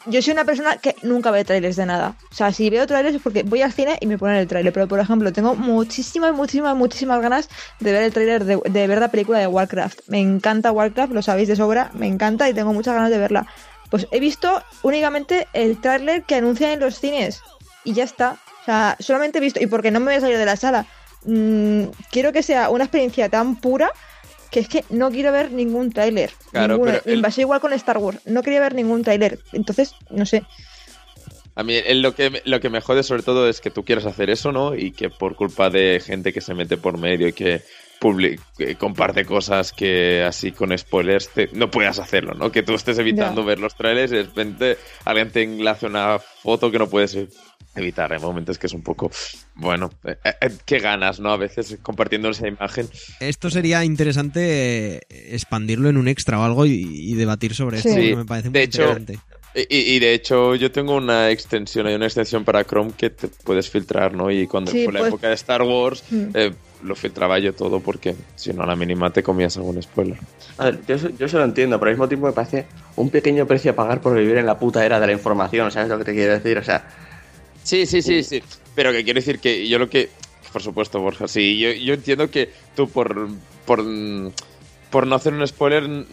Yo, 0.07 0.21
soy 0.21 0.33
una 0.33 0.43
persona 0.43 0.75
que 0.77 0.95
nunca 1.03 1.31
ve 1.31 1.45
trailers 1.45 1.77
de 1.77 1.85
nada. 1.85 2.15
O 2.31 2.35
sea, 2.35 2.51
si 2.51 2.69
veo 2.69 2.85
trailers 2.85 3.15
es 3.15 3.21
porque 3.21 3.43
voy 3.43 3.61
al 3.61 3.71
cine 3.71 3.97
y 4.01 4.05
me 4.05 4.17
ponen 4.17 4.35
el 4.35 4.47
trailer. 4.47 4.73
Pero, 4.73 4.87
por 4.87 4.99
ejemplo, 4.99 5.31
tengo 5.31 5.55
muchísimas, 5.55 6.33
muchísimas, 6.33 6.75
muchísimas 6.75 7.21
ganas 7.21 7.49
de 7.79 7.91
ver 7.93 8.03
el 8.03 8.13
trailer 8.13 8.43
de, 8.43 8.57
de 8.57 8.87
ver 8.87 8.99
la 8.99 9.09
película 9.09 9.39
de 9.39 9.47
Warcraft. 9.47 10.01
Me 10.07 10.19
encanta 10.19 10.71
Warcraft, 10.71 11.13
lo 11.13 11.21
sabéis 11.21 11.47
de 11.47 11.55
sobra, 11.55 11.91
me 11.93 12.07
encanta 12.07 12.49
y 12.49 12.53
tengo 12.53 12.73
muchas 12.73 12.93
ganas 12.95 13.09
de 13.09 13.19
verla. 13.19 13.47
Pues 13.89 14.07
he 14.11 14.19
visto 14.19 14.61
únicamente 14.83 15.47
el 15.53 15.79
tráiler 15.79 16.23
que 16.23 16.35
anuncian 16.35 16.71
en 16.71 16.81
los 16.81 16.99
cines 16.99 17.41
y 17.85 17.93
ya 17.93 18.03
está. 18.03 18.37
O 18.61 18.65
sea, 18.65 18.97
solamente 18.99 19.37
he 19.37 19.41
visto, 19.41 19.61
y 19.61 19.67
porque 19.67 19.91
no 19.91 20.01
me 20.01 20.07
voy 20.07 20.15
a 20.15 20.21
salir 20.21 20.37
de 20.37 20.45
la 20.45 20.57
sala, 20.57 20.85
mm, 21.23 21.83
quiero 22.11 22.33
que 22.33 22.43
sea 22.43 22.69
una 22.69 22.83
experiencia 22.83 23.29
tan 23.29 23.55
pura 23.55 23.91
que 24.57 24.61
es 24.61 24.67
que 24.69 24.83
no 24.95 25.11
quiero 25.11 25.31
ver 25.31 25.51
ningún 25.51 25.91
tráiler. 25.91 26.31
Claro, 26.51 26.81
pero 26.83 26.99
el- 27.05 27.19
Y 27.19 27.21
pasó 27.21 27.41
igual 27.41 27.59
con 27.61 27.73
Star 27.73 27.97
Wars, 27.99 28.19
no 28.25 28.41
quería 28.41 28.59
ver 28.59 28.73
ningún 28.73 29.03
tráiler. 29.03 29.37
Entonces, 29.53 29.93
no 30.09 30.25
sé. 30.25 30.43
A 31.55 31.63
mí 31.63 31.75
el- 31.75 32.01
lo 32.01 32.15
que, 32.15 32.29
me- 32.29 32.41
lo 32.45 32.59
que 32.59 32.69
me 32.69 32.81
jode 32.81 33.03
sobre 33.03 33.23
todo 33.23 33.47
es 33.49 33.61
que 33.61 33.69
tú 33.71 33.83
quieras 33.83 34.05
hacer 34.05 34.29
eso, 34.29 34.51
¿no? 34.51 34.75
Y 34.75 34.91
que 34.91 35.09
por 35.09 35.35
culpa 35.35 35.69
de 35.69 36.01
gente 36.03 36.33
que 36.33 36.41
se 36.41 36.53
mete 36.55 36.77
por 36.77 36.97
medio 36.97 37.27
y 37.27 37.33
que, 37.33 37.61
publi- 37.99 38.39
que 38.57 38.75
comparte 38.75 39.25
cosas 39.25 39.71
que 39.73 40.23
así 40.23 40.51
con 40.51 40.75
spoilers 40.77 41.29
te- 41.29 41.49
no 41.53 41.69
puedas 41.71 41.97
hacerlo, 41.99 42.33
¿no? 42.35 42.51
Que 42.51 42.61
tú 42.63 42.73
estés 42.75 42.97
evitando 42.99 43.41
Ya. 43.41 43.47
ver 43.47 43.59
los 43.59 43.75
trailers 43.75 44.11
y 44.11 44.15
de 44.17 44.23
repente 44.23 44.77
alguien 45.05 45.31
te 45.31 45.41
enlace 45.43 45.85
una 45.87 46.19
foto 46.19 46.69
que 46.71 46.77
no 46.79 46.87
puedes 46.89 47.15
evitar. 47.77 48.11
Hay 48.13 48.19
momentos 48.19 48.57
que 48.57 48.67
es 48.67 48.73
un 48.73 48.81
poco, 48.83 49.11
bueno, 49.55 49.89
eh, 50.03 50.17
eh, 50.41 50.49
qué 50.65 50.79
ganas, 50.79 51.19
¿no? 51.19 51.31
A 51.31 51.37
veces 51.37 51.77
compartiendo 51.81 52.29
esa 52.29 52.47
imagen. 52.47 52.87
Esto 53.19 53.49
sería 53.49 53.83
interesante 53.83 54.97
eh, 54.97 55.01
expandirlo 55.35 55.89
en 55.89 55.97
un 55.97 56.07
extra 56.07 56.39
o 56.39 56.43
algo 56.43 56.65
y, 56.65 56.71
y 56.83 57.13
debatir 57.15 57.53
sobre 57.55 57.77
esto, 57.77 57.89
Sí. 57.89 58.15
me 58.15 58.25
parece 58.25 58.49
muy 58.49 58.53
De 58.59 58.63
hecho, 58.63 58.81
interesante. 58.81 59.19
Y, 59.55 59.61
y- 59.75 59.95
y 59.95 59.99
de 59.99 60.13
hecho, 60.13 60.53
yo 60.55 60.71
tengo 60.71 60.95
una 60.95 61.31
extensión, 61.31 61.87
hay 61.87 61.95
una 61.95 62.05
extensión 62.05 62.43
para 62.43 62.63
Chrome 62.63 62.91
que 62.95 63.09
te 63.09 63.27
puedes 63.27 63.67
filtrar, 63.69 64.13
¿no? 64.13 64.29
Y 64.29 64.45
cuando 64.45 64.69
Sí, 64.71 64.83
fue 64.83 64.93
la 64.93 64.99
pues- 64.99 65.09
época 65.09 65.29
de 65.29 65.33
Star 65.33 65.63
Wars, 65.63 66.03
Mm. 66.11 66.25
eh, 66.35 66.53
lo 66.83 66.95
filtraba 66.95 67.39
yo 67.39 67.53
todo 67.53 67.79
porque 67.79 68.13
si 68.35 68.53
no, 68.53 68.61
a 68.61 68.67
la 68.67 68.75
mínima 68.75 69.09
te 69.11 69.23
comías 69.23 69.57
algún 69.57 69.81
spoiler. 69.81 70.19
A 70.59 70.65
ver, 70.65 70.81
yo, 70.87 70.95
yo 71.09 71.25
eso 71.25 71.39
lo 71.39 71.45
entiendo, 71.45 71.79
pero 71.79 71.89
al 71.89 71.95
mismo 71.95 72.07
tiempo 72.07 72.27
me 72.27 72.33
parece 72.33 72.67
un 72.97 73.09
pequeño 73.09 73.47
precio 73.47 73.71
a 73.71 73.75
pagar 73.75 73.99
por 73.99 74.15
vivir 74.15 74.37
en 74.37 74.45
la 74.45 74.59
puta 74.59 74.85
era 74.85 74.99
de 74.99 75.07
la 75.07 75.13
información, 75.13 75.71
¿sabes 75.71 75.89
lo 75.89 75.97
que 75.97 76.03
te 76.05 76.13
quiero 76.13 76.33
decir? 76.33 76.55
O 76.59 76.63
sea, 76.63 76.87
Sí, 77.67 77.85
sí, 77.85 78.01
sí, 78.01 78.23
sí. 78.23 78.41
Pero 78.75 78.93
que 78.93 79.03
quiero 79.03 79.17
decir 79.17 79.39
que 79.39 79.67
yo 79.67 79.77
lo 79.77 79.89
que. 79.89 80.07
Por 80.53 80.61
supuesto, 80.61 81.01
Borja, 81.01 81.27
sí. 81.27 81.59
Yo, 81.59 81.69
yo 81.73 81.95
entiendo 81.95 82.31
que 82.31 82.49
tú 82.75 82.87
por. 82.87 83.27
por 83.65 83.83
por 84.89 85.05
no 85.05 85.17
hacer 85.17 85.33
un 85.33 85.45
spoiler, 85.45 86.05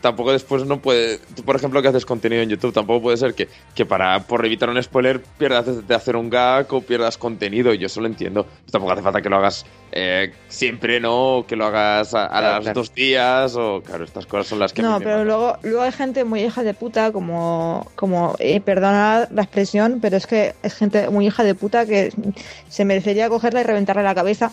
tampoco 0.00 0.30
después 0.30 0.64
no 0.64 0.80
puede. 0.80 1.18
Tú, 1.34 1.42
por 1.42 1.56
ejemplo, 1.56 1.82
que 1.82 1.88
haces 1.88 2.06
contenido 2.06 2.40
en 2.40 2.50
YouTube, 2.50 2.72
tampoco 2.72 3.02
puede 3.02 3.16
ser 3.16 3.34
que, 3.34 3.48
que 3.74 3.84
para 3.84 4.28
por 4.28 4.46
evitar 4.46 4.70
un 4.70 4.80
spoiler 4.80 5.20
pierdas 5.20 5.66
de, 5.66 5.82
de 5.82 5.94
hacer 5.96 6.14
un 6.14 6.30
gag 6.30 6.72
o 6.72 6.82
pierdas 6.82 7.18
contenido. 7.18 7.74
Yo 7.74 7.86
eso 7.86 8.00
lo 8.00 8.06
entiendo. 8.06 8.46
Tampoco 8.70 8.92
hace 8.92 9.02
falta 9.02 9.20
que 9.20 9.28
lo 9.28 9.38
hagas 9.38 9.66
eh, 9.92 10.32
siempre, 10.48 11.00
¿no? 11.00 11.44
Que 11.46 11.54
lo 11.56 11.66
hagas 11.66 12.14
a, 12.14 12.24
a 12.24 12.28
Claro, 12.28 12.46
las 12.46 12.62
claro. 12.62 12.80
dos 12.80 12.94
días. 12.94 13.54
O, 13.56 13.82
claro, 13.84 14.04
estas 14.04 14.26
cosas 14.26 14.46
son 14.46 14.58
las 14.58 14.72
que. 14.72 14.80
a 14.80 14.84
mí 14.84 14.90
No, 14.90 14.98
me 14.98 15.04
pero 15.04 15.24
luego, 15.24 15.58
luego 15.62 15.82
hay 15.82 15.92
gente 15.92 16.24
muy 16.24 16.42
hija 16.42 16.62
de 16.62 16.74
puta, 16.74 17.12
como, 17.12 17.90
como 17.94 18.34
eh, 18.38 18.60
perdona 18.60 19.28
la 19.30 19.42
expresión, 19.42 19.98
pero 20.00 20.16
es 20.16 20.26
que 20.26 20.54
es 20.62 20.74
gente 20.74 21.08
muy 21.10 21.26
hija 21.26 21.44
de 21.44 21.54
puta 21.54 21.86
que 21.86 22.12
se 22.68 22.84
merecería 22.84 23.28
cogerla 23.28 23.60
y 23.60 23.64
reventarle 23.64 24.02
la 24.02 24.14
cabeza. 24.14 24.50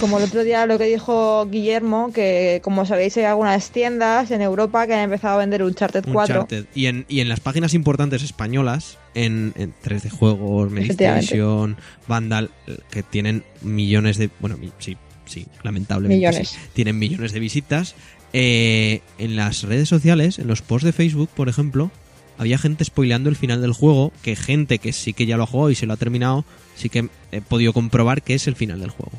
Como 0.00 0.18
el 0.18 0.24
otro 0.24 0.44
día 0.44 0.66
lo 0.66 0.78
que 0.78 0.84
dijo 0.84 1.46
Guillermo, 1.46 2.12
que 2.12 2.60
como 2.62 2.86
sabéis 2.86 3.16
hay 3.16 3.24
algunas 3.24 3.70
tiendas 3.70 4.30
en 4.30 4.42
Europa 4.42 4.86
que 4.86 4.94
han 4.94 5.00
empezado 5.00 5.34
a 5.34 5.38
vender 5.38 5.62
Uncharted 5.62 6.04
4. 6.12 6.34
Uncharted. 6.34 6.66
Y 6.74 6.86
en, 6.86 7.04
y 7.08 7.20
en 7.20 7.28
las 7.28 7.40
páginas 7.40 7.74
importantes 7.74 8.22
españolas, 8.22 8.98
en, 9.14 9.52
en 9.56 9.74
3D 9.84 10.10
Juegos, 10.10 10.70
Medistation, 10.70 11.76
Vandal, 12.08 12.50
que 12.90 13.02
tienen 13.02 13.44
millones 13.62 14.16
de. 14.18 14.30
Bueno, 14.40 14.56
mi- 14.56 14.72
sí, 14.78 14.96
sí, 15.26 15.46
lamentablemente. 15.62 16.16
Millones. 16.26 16.48
sí, 16.50 16.58
tienen 16.72 16.98
millones 16.98 17.32
de 17.32 17.40
visitas. 17.40 17.94
eh, 18.34 19.02
en 19.18 19.36
las 19.36 19.62
redes 19.62 19.88
sociales, 19.90 20.38
en 20.38 20.46
los 20.46 20.62
posts 20.62 20.86
de 20.86 20.92
Facebook, 20.92 21.28
por 21.34 21.48
ejemplo, 21.50 21.90
había 22.38 22.56
gente 22.56 22.82
spoileando 22.84 23.28
el 23.28 23.36
final 23.36 23.60
del 23.60 23.72
juego, 23.74 24.10
que 24.22 24.36
gente 24.36 24.78
que 24.78 24.92
sí 24.94 25.12
que 25.12 25.26
ya 25.26 25.36
lo 25.36 25.42
ha 25.42 25.46
jugado 25.46 25.70
y 25.70 25.74
se 25.74 25.84
lo 25.86 25.92
ha 25.92 25.96
terminado, 25.98 26.44
sí 26.74 26.88
que 26.88 27.08
he 27.30 27.40
podido 27.42 27.74
comprobar 27.74 28.22
que 28.22 28.32
es 28.34 28.46
el 28.46 28.56
final 28.56 28.80
del 28.80 28.88
juego. 28.90 29.12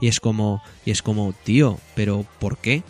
Y 0.00 0.06
es 0.08 0.20
como, 0.20 0.62
y 0.86 0.92
es 0.92 1.02
como, 1.02 1.32
tío, 1.44 1.78
pero 1.96 2.24
¿por 2.38 2.58
qué? 2.58 2.82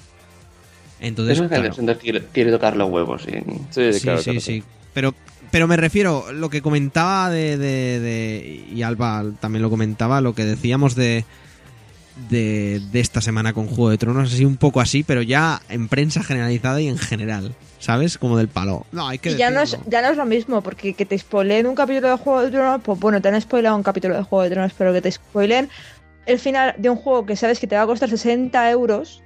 Entonces, 1.00 1.34
eso 1.38 1.44
es 1.44 1.74
claro. 1.74 1.98
quiere, 1.98 2.22
quiere 2.32 2.50
tocar 2.52 2.76
los 2.76 2.90
huevos. 2.90 3.22
y- 3.26 3.32
Sí, 3.70 3.92
Sí, 3.94 4.00
claro, 4.02 4.18
sí, 4.18 4.24
claro. 4.24 4.40
sí. 4.40 4.62
Pero, 4.95 5.14
pero 5.51 5.66
me 5.68 5.76
refiero, 5.76 6.32
lo 6.32 6.51
que 6.51 6.62
comentaba 6.62 7.30
de, 7.30 7.57
de- 7.59 8.01
de- 8.01 8.66
Y 8.74 8.82
Alba 8.82 9.24
también 9.40 9.62
lo 9.62 9.70
comentaba, 9.70 10.20
lo 10.20 10.34
que 10.34 10.45
decíamos 10.45 10.95
de, 10.95 11.24
de, 12.28 12.80
de 12.93 13.01
esta 13.01 13.20
semana 13.20 13.53
con 13.53 13.66
Juego 13.66 13.90
de 13.90 13.99
Tronos, 13.99 14.32
así 14.32 14.45
un 14.45 14.57
poco 14.57 14.80
así, 14.80 15.03
pero 15.03 15.22
ya 15.22 15.61
en 15.68 15.88
prensa 15.88 16.22
generalizada 16.22 16.80
y 16.80 16.88
en 16.88 16.99
general, 16.99 17.55
¿sabes? 17.78 18.18
Como 18.18 18.36
del 18.36 18.49
palo. 18.49 18.86
No, 18.93 19.09
hay 19.09 19.18
que 19.18 19.30
Y 19.32 19.36
ya 19.36 19.51
no, 19.51 19.61
es, 19.62 19.70
decirlo. 19.72 19.90
ya 19.90 20.03
no 20.03 20.09
es 20.09 20.16
lo 20.16 20.26
mismo, 20.26 20.61
porque 20.62 20.95
que 20.95 21.07
te 21.07 21.18
spoileen 21.18 21.66
un 21.66 21.74
capítulo 21.74 22.09
de 22.11 22.16
Juego 22.18 22.43
de 22.43 22.51
Tronos, 22.51 22.80
pues 22.84 22.99
bueno, 23.01 23.20
te 23.22 23.28
han 23.28 23.40
spoileado 23.40 23.76
un 23.76 23.82
capítulo 23.82 24.14
de 24.14 24.22
Juego 24.22 24.43
de 24.45 24.51
Tronos, 24.51 24.72
pero 24.76 24.93
que 24.93 25.01
te 25.01 25.11
spoileen 25.11 25.68
el 26.26 26.38
final 26.38 26.74
de 26.78 26.90
un 26.90 26.97
juego 26.97 27.26
que 27.26 27.34
sabes 27.36 27.59
que 27.59 27.66
te 27.66 27.76
va 27.76 27.82
a 27.82 27.86
costar 27.86 28.09
60 28.11 28.70
euros, 28.70 29.22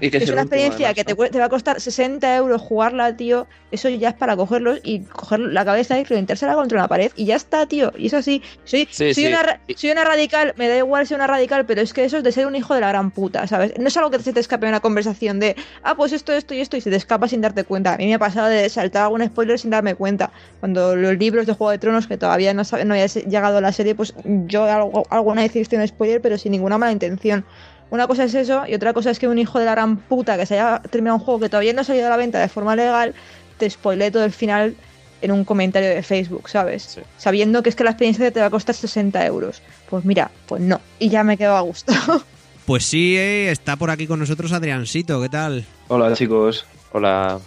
Y 0.00 0.10
que 0.10 0.16
es 0.18 0.30
una 0.30 0.42
experiencia 0.42 0.86
además, 0.88 0.94
que 0.96 1.04
te, 1.04 1.12
¿no? 1.12 1.16
cue- 1.18 1.30
te 1.30 1.38
va 1.38 1.44
a 1.44 1.48
costar 1.48 1.80
60 1.80 2.36
euros 2.36 2.60
jugarla, 2.60 3.16
tío. 3.16 3.46
Eso 3.70 3.88
ya 3.88 4.08
es 4.10 4.14
para 4.14 4.36
cogerlos 4.36 4.80
y 4.82 5.00
coger 5.00 5.38
la 5.40 5.64
cabeza 5.64 5.98
y 5.98 6.04
reventársela 6.04 6.54
contra 6.54 6.78
una 6.78 6.88
pared. 6.88 7.12
Y 7.14 7.26
ya 7.26 7.36
está, 7.36 7.66
tío. 7.66 7.92
Y 7.96 8.06
eso 8.08 8.16
así. 8.16 8.42
Soy, 8.64 8.88
Sí, 8.90 9.12
soy, 9.12 9.14
sí. 9.14 9.26
Una, 9.26 9.42
ra- 9.42 9.60
soy 9.76 9.90
una 9.90 10.04
radical, 10.04 10.54
me 10.56 10.68
da 10.68 10.76
igual 10.78 11.06
ser 11.06 11.16
una 11.18 11.26
radical, 11.28 11.66
pero 11.66 11.80
es 11.82 11.92
que 11.92 12.04
eso 12.04 12.18
es 12.18 12.24
de 12.24 12.32
ser 12.32 12.46
un 12.46 12.56
hijo 12.56 12.74
de 12.74 12.80
la 12.80 12.88
gran 12.88 13.10
puta, 13.12 13.46
¿sabes? 13.46 13.74
No 13.78 13.86
es 13.88 13.96
algo 13.96 14.10
que 14.10 14.18
se 14.20 14.32
te 14.32 14.40
escape 14.40 14.66
en 14.66 14.70
una 14.70 14.80
conversación 14.80 15.38
de, 15.40 15.54
ah, 15.84 15.94
pues 15.94 16.12
esto, 16.12 16.32
esto 16.32 16.52
y 16.54 16.60
esto, 16.60 16.76
y 16.76 16.80
se 16.80 16.90
te 16.90 16.96
escapa 16.96 17.28
sin 17.28 17.40
darte 17.40 17.64
cuenta. 17.64 17.94
A 17.94 17.96
mí 17.96 18.06
me 18.06 18.14
ha 18.14 18.18
pasado 18.18 18.48
de 18.48 18.68
saltar 18.68 19.04
algún 19.04 19.24
spoiler 19.24 19.58
sin 19.58 19.70
darme 19.70 19.94
cuenta. 19.94 20.32
Cuando 20.60 20.96
los 20.96 21.16
libros 21.16 21.46
de 21.46 21.52
Juego 21.52 21.70
de 21.70 21.78
Tronos, 21.78 22.06
que 22.06 22.16
todavía 22.18 22.52
no, 22.54 22.64
sabe- 22.64 22.84
no 22.84 22.94
había 22.94 23.06
llegado 23.06 23.58
a 23.58 23.60
la 23.60 23.72
serie, 23.72 23.94
pues 23.94 24.14
yo 24.24 24.64
algo, 24.64 25.04
alguna 25.10 25.42
vez 25.42 25.54
hice 25.54 25.76
un 25.76 25.86
spoiler, 25.86 26.20
pero 26.20 26.36
sin 26.38 26.52
ninguna 26.52 26.76
mala 26.78 26.92
intención. 26.92 27.44
Una 27.92 28.06
cosa 28.06 28.24
es 28.24 28.34
eso 28.34 28.62
y 28.66 28.74
otra 28.74 28.94
cosa 28.94 29.10
es 29.10 29.18
que 29.18 29.28
un 29.28 29.36
hijo 29.36 29.58
de 29.58 29.66
la 29.66 29.72
gran 29.72 29.98
puta 29.98 30.38
que 30.38 30.46
se 30.46 30.54
haya 30.58 30.80
terminado 30.80 31.18
un 31.18 31.22
juego 31.22 31.40
que 31.40 31.50
todavía 31.50 31.74
no 31.74 31.82
ha 31.82 31.84
salido 31.84 32.06
a 32.06 32.08
la 32.10 32.16
venta 32.16 32.40
de 32.40 32.48
forma 32.48 32.74
legal 32.74 33.14
te 33.58 33.68
spoilee 33.68 34.10
todo 34.10 34.24
el 34.24 34.32
final 34.32 34.74
en 35.20 35.30
un 35.30 35.44
comentario 35.44 35.90
de 35.90 36.02
Facebook, 36.02 36.48
¿sabes? 36.48 36.84
Sí. 36.84 37.00
Sabiendo 37.18 37.62
que 37.62 37.68
es 37.68 37.76
que 37.76 37.84
la 37.84 37.90
experiencia 37.90 38.30
te 38.30 38.40
va 38.40 38.46
a 38.46 38.50
costar 38.50 38.74
60 38.74 39.26
euros. 39.26 39.60
Pues 39.90 40.06
mira, 40.06 40.30
pues 40.46 40.62
no. 40.62 40.80
Y 40.98 41.10
ya 41.10 41.22
me 41.22 41.36
quedo 41.36 41.54
a 41.54 41.60
gusto. 41.60 41.92
Pues 42.64 42.84
sí, 42.84 43.16
eh, 43.18 43.50
está 43.50 43.74
por 43.74 43.90
aquí 43.90 44.06
con 44.06 44.20
nosotros 44.20 44.52
Adriansito, 44.52 45.20
¿qué 45.20 45.28
tal? 45.28 45.66
Hola 45.88 46.14
chicos. 46.14 46.64
Hola. 46.92 47.40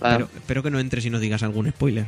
Hola. 0.00 0.12
Pero- 0.16 0.28
espero 0.34 0.62
que 0.62 0.70
no 0.70 0.78
entres 0.78 1.04
y 1.04 1.10
no 1.10 1.18
digas 1.18 1.42
algún 1.42 1.68
spoiler. 1.70 2.06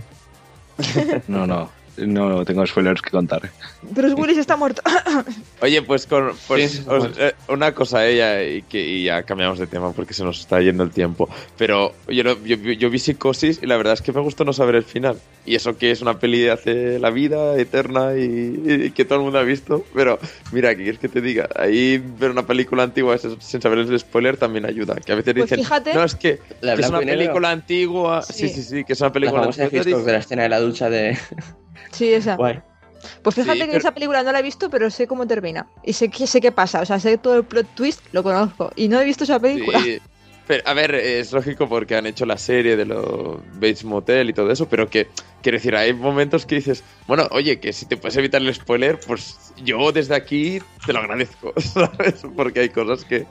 No, 1.28 1.46
no, 1.46 1.68
no 1.98 2.44
tengo 2.44 2.66
spoilers 2.66 3.00
que 3.02 3.10
contar. 3.10 3.50
Bruce 3.82 4.14
Willis 4.14 4.38
está 4.38 4.56
muerto. 4.56 4.82
Oye, 5.60 5.82
pues, 5.82 6.06
con, 6.06 6.32
pues 6.46 6.70
Sí, 6.72 6.78
sí, 6.78 6.84
os- 6.88 6.98
bueno. 6.98 7.14
eh, 7.18 7.34
una 7.48 7.72
cosa 7.72 8.06
ella 8.06 8.42
y 8.44 8.62
que 8.62 8.84
y 8.86 9.04
ya 9.04 9.22
cambiamos 9.22 9.58
de 9.58 9.66
tema 9.66 9.92
porque 9.92 10.14
se 10.14 10.24
nos 10.24 10.40
está 10.40 10.60
yendo 10.60 10.82
el 10.84 10.90
tiempo. 10.90 11.28
Pero 11.56 11.94
yo, 12.08 12.24
no- 12.24 12.36
yo, 12.44 12.56
yo 12.56 12.90
vi 12.90 12.98
Psicosis 12.98 13.60
y 13.62 13.66
la 13.66 13.76
verdad 13.76 13.94
es 13.94 14.02
que 14.02 14.12
me 14.12 14.20
gustó 14.20 14.44
no 14.44 14.52
saber 14.52 14.74
el 14.74 14.84
final. 14.84 15.18
Y 15.44 15.54
eso 15.54 15.78
que 15.78 15.90
es 15.92 16.02
una 16.02 16.18
peli 16.18 16.40
de 16.40 16.50
hace 16.50 16.98
la 16.98 17.10
vida 17.10 17.56
eterna 17.58 18.16
y, 18.16 18.86
y 18.86 18.90
que 18.90 19.04
todo 19.04 19.18
el 19.18 19.24
mundo 19.24 19.38
ha 19.38 19.42
visto. 19.44 19.84
Pero 19.94 20.18
mira, 20.52 20.70
¿qué 20.74 20.82
quieres 20.82 20.98
que 21.00 21.08
te 21.08 21.20
diga? 21.20 21.48
Ahí 21.56 22.02
ver 22.18 22.30
una 22.32 22.46
película 22.46 22.82
antigua 22.82 23.16
sin 23.18 23.40
sin 23.40 23.62
saber 23.62 23.78
el 23.78 23.98
spoiler 23.98 24.36
también 24.36 24.66
ayuda. 24.66 24.96
Que 24.96 25.12
a 25.12 25.14
veces 25.14 25.34
Pues 25.34 25.50
dicen, 25.50 25.64
fíjate- 25.64 25.94
no, 25.94 26.02
es 26.04 26.14
que, 26.16 26.40
La 26.60 26.74
que 26.74 26.82
es 26.82 26.88
una 26.88 26.98
película 27.00 27.50
antigua. 27.50 28.22
Sí, 28.22 28.48
Sí. 28.48 28.48
sí, 28.48 28.62
sí, 28.62 28.84
que 28.84 28.92
es 28.94 29.00
una 29.00 29.08
La 29.08 29.12
película 29.12 29.40
famosa 29.42 29.62
antigua. 29.64 30.02
De 30.02 30.12
la 30.12 30.18
escena 30.18 30.42
de 30.42 30.48
la 30.48 30.60
ducha 30.60 30.90
de... 30.90 31.16
sí, 31.92 32.12
esa. 32.12 32.36
Guay. 32.36 32.60
Pues 33.22 33.36
fíjate 33.36 33.52
Sí, 33.54 33.60
que 33.60 33.66
pero- 33.66 33.78
esa 33.78 33.92
película 33.94 34.22
no 34.22 34.32
la 34.32 34.40
he 34.40 34.42
visto, 34.42 34.68
pero 34.70 34.90
sé 34.90 35.06
cómo 35.06 35.26
termina. 35.26 35.66
Y 35.84 35.92
sé 35.92 36.10
sé 36.26 36.40
qué 36.40 36.50
pasa. 36.52 36.80
O 36.80 36.86
sea, 36.86 36.98
sé 36.98 37.18
todo 37.18 37.36
el 37.36 37.44
plot 37.44 37.66
twist, 37.74 38.00
lo 38.12 38.22
conozco. 38.22 38.70
Y 38.74 38.88
no 38.88 39.00
he 39.00 39.04
visto 39.04 39.24
esa 39.24 39.38
película. 39.38 39.80
Sí. 39.82 39.98
Pero, 40.48 40.62
a 40.64 40.74
ver, 40.74 40.94
es 40.94 41.32
lógico 41.32 41.68
porque 41.68 41.96
han 41.96 42.06
hecho 42.06 42.24
la 42.24 42.38
serie 42.38 42.76
de 42.76 42.84
los 42.84 43.38
Bates 43.54 43.82
Motel 43.84 44.30
y 44.30 44.32
todo 44.32 44.48
eso, 44.52 44.68
pero 44.68 44.88
que, 44.88 45.08
quiero 45.42 45.56
decir, 45.58 45.74
hay 45.74 45.92
momentos 45.92 46.46
que 46.46 46.54
dices, 46.54 46.84
bueno, 47.08 47.26
oye, 47.32 47.58
que 47.58 47.72
si 47.72 47.84
te 47.86 47.96
puedes 47.96 48.16
evitar 48.16 48.40
el 48.40 48.54
spoiler, 48.54 49.00
pues 49.04 49.52
yo 49.56 49.90
desde 49.90 50.14
aquí 50.14 50.60
te 50.86 50.92
lo 50.92 51.00
agradezco, 51.00 51.52
¿sabes? 51.60 52.22
Porque 52.36 52.60
hay 52.60 52.68
cosas 52.68 53.04
que, 53.04 53.26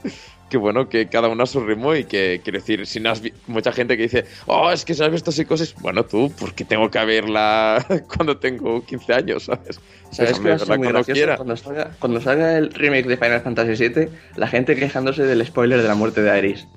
que 0.50 0.58
bueno, 0.58 0.88
que 0.90 1.08
cada 1.10 1.28
uno 1.28 1.44
a 1.44 1.48
su 1.48 1.60
ritmo 1.66 1.96
y 1.96 2.04
que, 2.06 2.42
quiero 2.44 2.60
decir, 2.60 2.86
si 2.86 3.00
no 3.00 3.10
has 3.10 3.22
vi- 3.22 3.34
mucha 3.48 3.72
gente 3.72 3.98
que 3.98 4.04
dice, 4.04 4.26
oh, 4.46 4.72
es 4.72 4.86
que 4.86 4.94
si 4.94 5.04
has 5.04 5.10
visto 5.12 5.32
psicosis, 5.32 5.74
bueno, 5.82 6.04
tú, 6.06 6.32
porque 6.40 6.64
tengo 6.66 6.90
que 6.92 7.04
verla 7.04 7.84
cuando 8.16 8.38
tengo 8.38 8.86
15 8.86 9.14
años, 9.14 9.44
¿sabes? 9.46 9.80
¿Sabes 10.12 10.40
qué 10.40 10.50
va 10.50 10.56
a 10.56 10.60
ser 10.60 10.68
verla 10.68 10.78
muy 10.78 10.86
cuando 10.86 11.00
gracioso? 11.00 11.14
quiera. 11.18 11.36
Cuando 11.38 11.58
salga, 11.58 11.92
cuando 12.00 12.22
salga 12.22 12.58
el 12.58 12.72
remake 12.74 13.08
de 13.08 13.18
Final 13.18 13.42
Fantasy 13.42 13.90
VII, 13.90 14.10
la 14.36 14.48
gente 14.48 14.76
quejándose 14.76 15.24
del 15.24 15.46
spoiler 15.46 15.82
de 15.82 15.88
la 15.88 15.96
muerte 15.96 16.22
de 16.22 16.30
Aeris. 16.32 16.68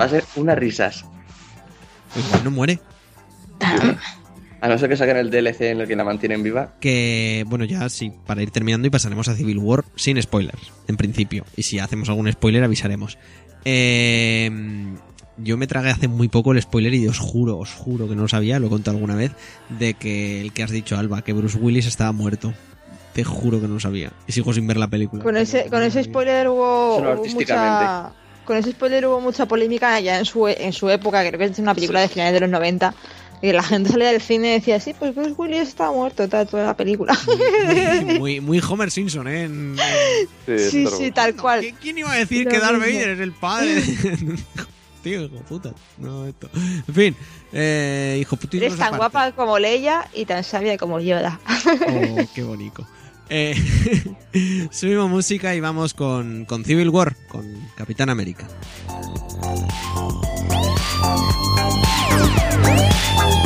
Va 0.00 0.04
a 0.04 0.08
ser 0.08 0.24
unas 0.36 0.56
risas. 0.58 1.04
Igual 2.14 2.44
no 2.44 2.50
muere. 2.52 2.78
A 4.66 4.68
no 4.68 4.76
ser 4.78 4.88
que 4.88 4.96
saquen 4.96 5.16
el 5.16 5.30
DLC 5.30 5.60
en 5.60 5.80
el 5.82 5.86
que 5.86 5.94
la 5.94 6.02
mantienen 6.02 6.42
viva. 6.42 6.72
Que, 6.80 7.44
bueno, 7.46 7.64
ya 7.64 7.88
sí, 7.88 8.12
para 8.26 8.42
ir 8.42 8.50
terminando 8.50 8.88
y 8.88 8.90
pasaremos 8.90 9.28
a 9.28 9.36
Civil 9.36 9.58
War 9.58 9.84
sin 9.94 10.20
spoilers, 10.20 10.72
en 10.88 10.96
principio. 10.96 11.44
Y 11.56 11.62
si 11.62 11.78
hacemos 11.78 12.08
algún 12.08 12.30
spoiler, 12.32 12.64
avisaremos. 12.64 13.16
Eh, 13.64 14.50
yo 15.36 15.56
me 15.56 15.68
tragué 15.68 15.90
hace 15.90 16.08
muy 16.08 16.26
poco 16.26 16.50
el 16.50 16.60
spoiler 16.60 16.92
y 16.94 17.06
os 17.06 17.20
juro, 17.20 17.58
os 17.58 17.70
juro 17.74 18.08
que 18.08 18.16
no 18.16 18.22
lo 18.22 18.28
sabía, 18.28 18.58
lo 18.58 18.66
he 18.66 18.70
contado 18.70 18.96
alguna 18.96 19.14
vez, 19.14 19.30
de 19.68 19.94
que 19.94 20.40
el 20.40 20.52
que 20.52 20.64
has 20.64 20.72
dicho, 20.72 20.98
Alba, 20.98 21.22
que 21.22 21.32
Bruce 21.32 21.58
Willis 21.58 21.86
estaba 21.86 22.10
muerto. 22.10 22.52
Te 23.12 23.22
juro 23.22 23.60
que 23.60 23.68
no 23.68 23.74
lo 23.74 23.80
sabía. 23.80 24.10
Y 24.26 24.32
sigo 24.32 24.52
sin 24.52 24.66
ver 24.66 24.78
la 24.78 24.88
película. 24.88 25.22
Con 25.22 25.36
ese, 25.36 25.70
con 25.70 25.80
ese 25.84 26.02
spoiler 26.02 26.48
hubo, 26.48 26.96
Solo 26.96 27.12
hubo 27.12 27.18
artísticamente. 27.20 27.84
mucha. 27.84 28.12
Con 28.44 28.56
ese 28.56 28.72
spoiler 28.72 29.06
hubo 29.06 29.20
mucha 29.20 29.46
polémica 29.46 30.00
ya 30.00 30.18
en 30.18 30.24
su, 30.24 30.48
en 30.48 30.72
su 30.72 30.90
época, 30.90 31.24
creo 31.26 31.38
que 31.38 31.44
es 31.44 31.58
una 31.60 31.74
película 31.74 32.00
de 32.00 32.08
finales 32.08 32.34
de 32.34 32.40
los 32.40 32.50
90. 32.50 32.94
Y 33.42 33.52
la 33.52 33.62
gente 33.62 33.90
salía 33.90 34.12
del 34.12 34.20
cine 34.22 34.48
y 34.48 34.52
decía, 34.60 34.80
sí, 34.80 34.94
pues 34.98 35.14
Bruce 35.14 35.34
Willis 35.36 35.60
está 35.68 35.90
muerto, 35.92 36.26
tal, 36.28 36.46
toda 36.48 36.64
la 36.64 36.76
película. 36.76 37.16
Muy, 38.06 38.18
muy, 38.18 38.40
muy 38.40 38.62
Homer 38.68 38.90
Simpson, 38.90 39.28
¿eh? 39.28 39.44
En- 39.44 39.76
en- 40.46 40.58
sí, 40.70 40.86
sí, 40.86 41.10
tal 41.10 41.36
cual. 41.36 41.62
¿Qui- 41.62 41.74
¿Quién 41.80 41.98
iba 41.98 42.12
a 42.12 42.16
decir 42.16 42.44
Lo 42.46 42.50
que 42.50 42.58
Darth 42.58 42.78
mismo. 42.78 42.86
Vader 42.98 43.10
es 43.10 43.20
el 43.20 43.32
padre? 43.32 43.82
Tío, 45.02 45.22
hijo 45.22 45.36
puta. 45.48 45.72
No, 45.98 46.26
esto. 46.26 46.48
En 46.88 46.94
fin, 46.94 47.16
eh, 47.52 48.16
hijo 48.20 48.36
puta. 48.36 48.56
Eres 48.56 48.76
tan 48.76 48.96
guapa 48.96 49.30
como 49.32 49.58
Leia 49.58 50.08
y 50.14 50.24
tan 50.24 50.42
sabia 50.42 50.76
como 50.78 50.98
Yoda. 50.98 51.38
Oh, 51.88 52.16
qué 52.34 52.42
bonito. 52.42 52.86
Eh, 53.28 53.54
subimos 54.72 55.08
música 55.10 55.54
y 55.54 55.60
vamos 55.60 55.94
con, 55.94 56.44
con 56.46 56.64
Civil 56.64 56.88
War, 56.88 57.14
con 57.28 57.44
Capitán 57.76 58.08
América. 58.10 58.48
Bye. 63.16 63.45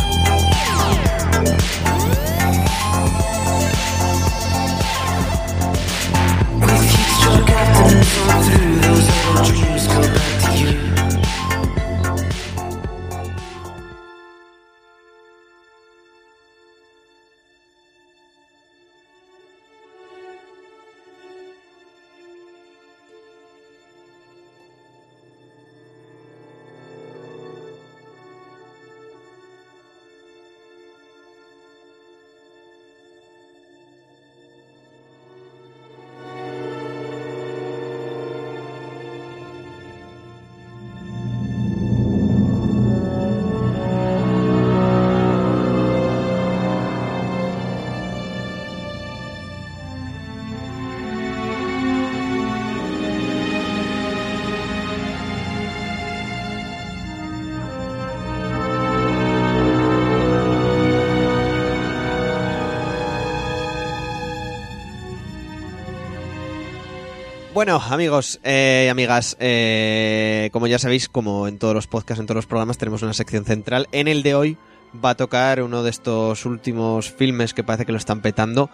Bueno, 67.60 67.76
amigos 67.90 68.40
eh, 68.42 68.84
y 68.86 68.88
amigas, 68.88 69.36
eh, 69.38 70.48
como 70.50 70.66
ya 70.66 70.78
sabéis, 70.78 71.10
como 71.10 71.46
en 71.46 71.58
todos 71.58 71.74
los 71.74 71.86
podcasts, 71.86 72.18
en 72.18 72.24
todos 72.24 72.36
los 72.36 72.46
programas, 72.46 72.78
tenemos 72.78 73.02
una 73.02 73.12
sección 73.12 73.44
central. 73.44 73.86
En 73.92 74.08
el 74.08 74.22
de 74.22 74.34
hoy 74.34 74.56
va 75.04 75.10
a 75.10 75.14
tocar 75.14 75.62
uno 75.62 75.82
de 75.82 75.90
estos 75.90 76.46
últimos 76.46 77.10
filmes 77.10 77.52
que 77.52 77.62
parece 77.62 77.84
que 77.84 77.92
lo 77.92 77.98
están 77.98 78.22
petando, 78.22 78.70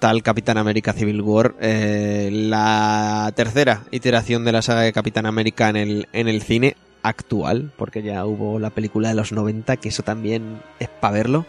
tal 0.00 0.22
Capitán 0.22 0.56
América 0.56 0.94
Civil 0.94 1.20
War, 1.20 1.54
eh, 1.60 2.30
la 2.32 3.30
tercera 3.36 3.82
iteración 3.90 4.42
de 4.42 4.52
la 4.52 4.62
saga 4.62 4.80
de 4.80 4.94
Capitán 4.94 5.26
América 5.26 5.68
en 5.68 5.76
el, 5.76 6.08
en 6.14 6.28
el 6.28 6.40
cine 6.40 6.78
actual, 7.02 7.72
porque 7.76 8.02
ya 8.02 8.24
hubo 8.24 8.58
la 8.58 8.70
película 8.70 9.10
de 9.10 9.16
los 9.16 9.32
90, 9.32 9.76
que 9.76 9.90
eso 9.90 10.02
también 10.02 10.62
es 10.78 10.88
para 10.88 11.12
verlo. 11.12 11.44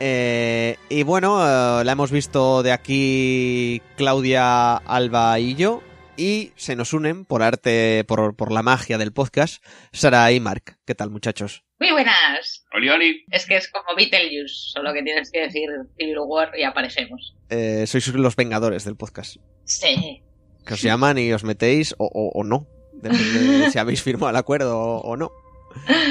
Eh, 0.00 0.76
y 0.88 1.02
bueno, 1.02 1.40
eh, 1.80 1.84
la 1.84 1.92
hemos 1.92 2.10
visto 2.10 2.62
de 2.62 2.72
aquí 2.72 3.80
Claudia, 3.96 4.76
Alba 4.76 5.38
y 5.38 5.54
yo. 5.54 5.82
Y 6.16 6.52
se 6.54 6.76
nos 6.76 6.92
unen 6.92 7.24
por 7.24 7.42
arte, 7.42 8.04
por, 8.06 8.36
por 8.36 8.52
la 8.52 8.62
magia 8.62 8.98
del 8.98 9.12
podcast, 9.12 9.64
Sara 9.92 10.30
y 10.30 10.38
Mark. 10.38 10.76
¿Qué 10.86 10.94
tal, 10.94 11.10
muchachos? 11.10 11.64
Muy 11.80 11.90
buenas. 11.90 12.64
Oli, 12.72 12.88
oli. 12.88 13.24
Es 13.32 13.46
que 13.46 13.56
es 13.56 13.68
como 13.68 13.96
Beetlejuice, 13.96 14.46
solo 14.72 14.92
que 14.92 15.02
tienes 15.02 15.30
que 15.32 15.40
decir 15.40 15.68
Civil 15.98 16.18
War 16.20 16.52
y 16.56 16.62
aparecemos. 16.62 17.34
Eh, 17.48 17.84
sois 17.88 18.06
los 18.14 18.36
vengadores 18.36 18.84
del 18.84 18.94
podcast. 18.96 19.36
Sí. 19.64 20.22
Que 20.64 20.74
os 20.74 20.82
llaman 20.82 21.18
y 21.18 21.32
os 21.32 21.42
metéis 21.42 21.94
o, 21.98 22.04
o- 22.06 22.30
o 22.38 22.44
no. 22.44 22.68
Depende 22.92 23.40
de 23.64 23.70
si 23.72 23.78
habéis 23.80 24.00
firmado 24.02 24.30
el 24.30 24.36
acuerdo 24.36 24.78
o, 24.78 25.00
o 25.00 25.16
no. 25.16 25.32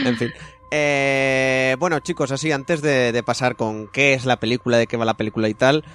En 0.05 0.17
fin. 0.17 0.31
Eh, 0.76 1.76
bueno, 1.78 1.99
chicos, 1.99 2.32
así 2.32 2.51
antes 2.51 2.82
de, 2.82 3.11
de 3.11 3.21
pasar 3.21 3.55
con 3.55 3.88
qué 3.89 4.13
es 4.13 4.26
la 4.26 4.39
película, 4.39 4.78
de 4.78 4.88
qué 4.88 4.97
va 4.97 5.05
la 5.05 5.17
película 5.17 5.47
y 5.47 5.53
tal, 5.53 5.86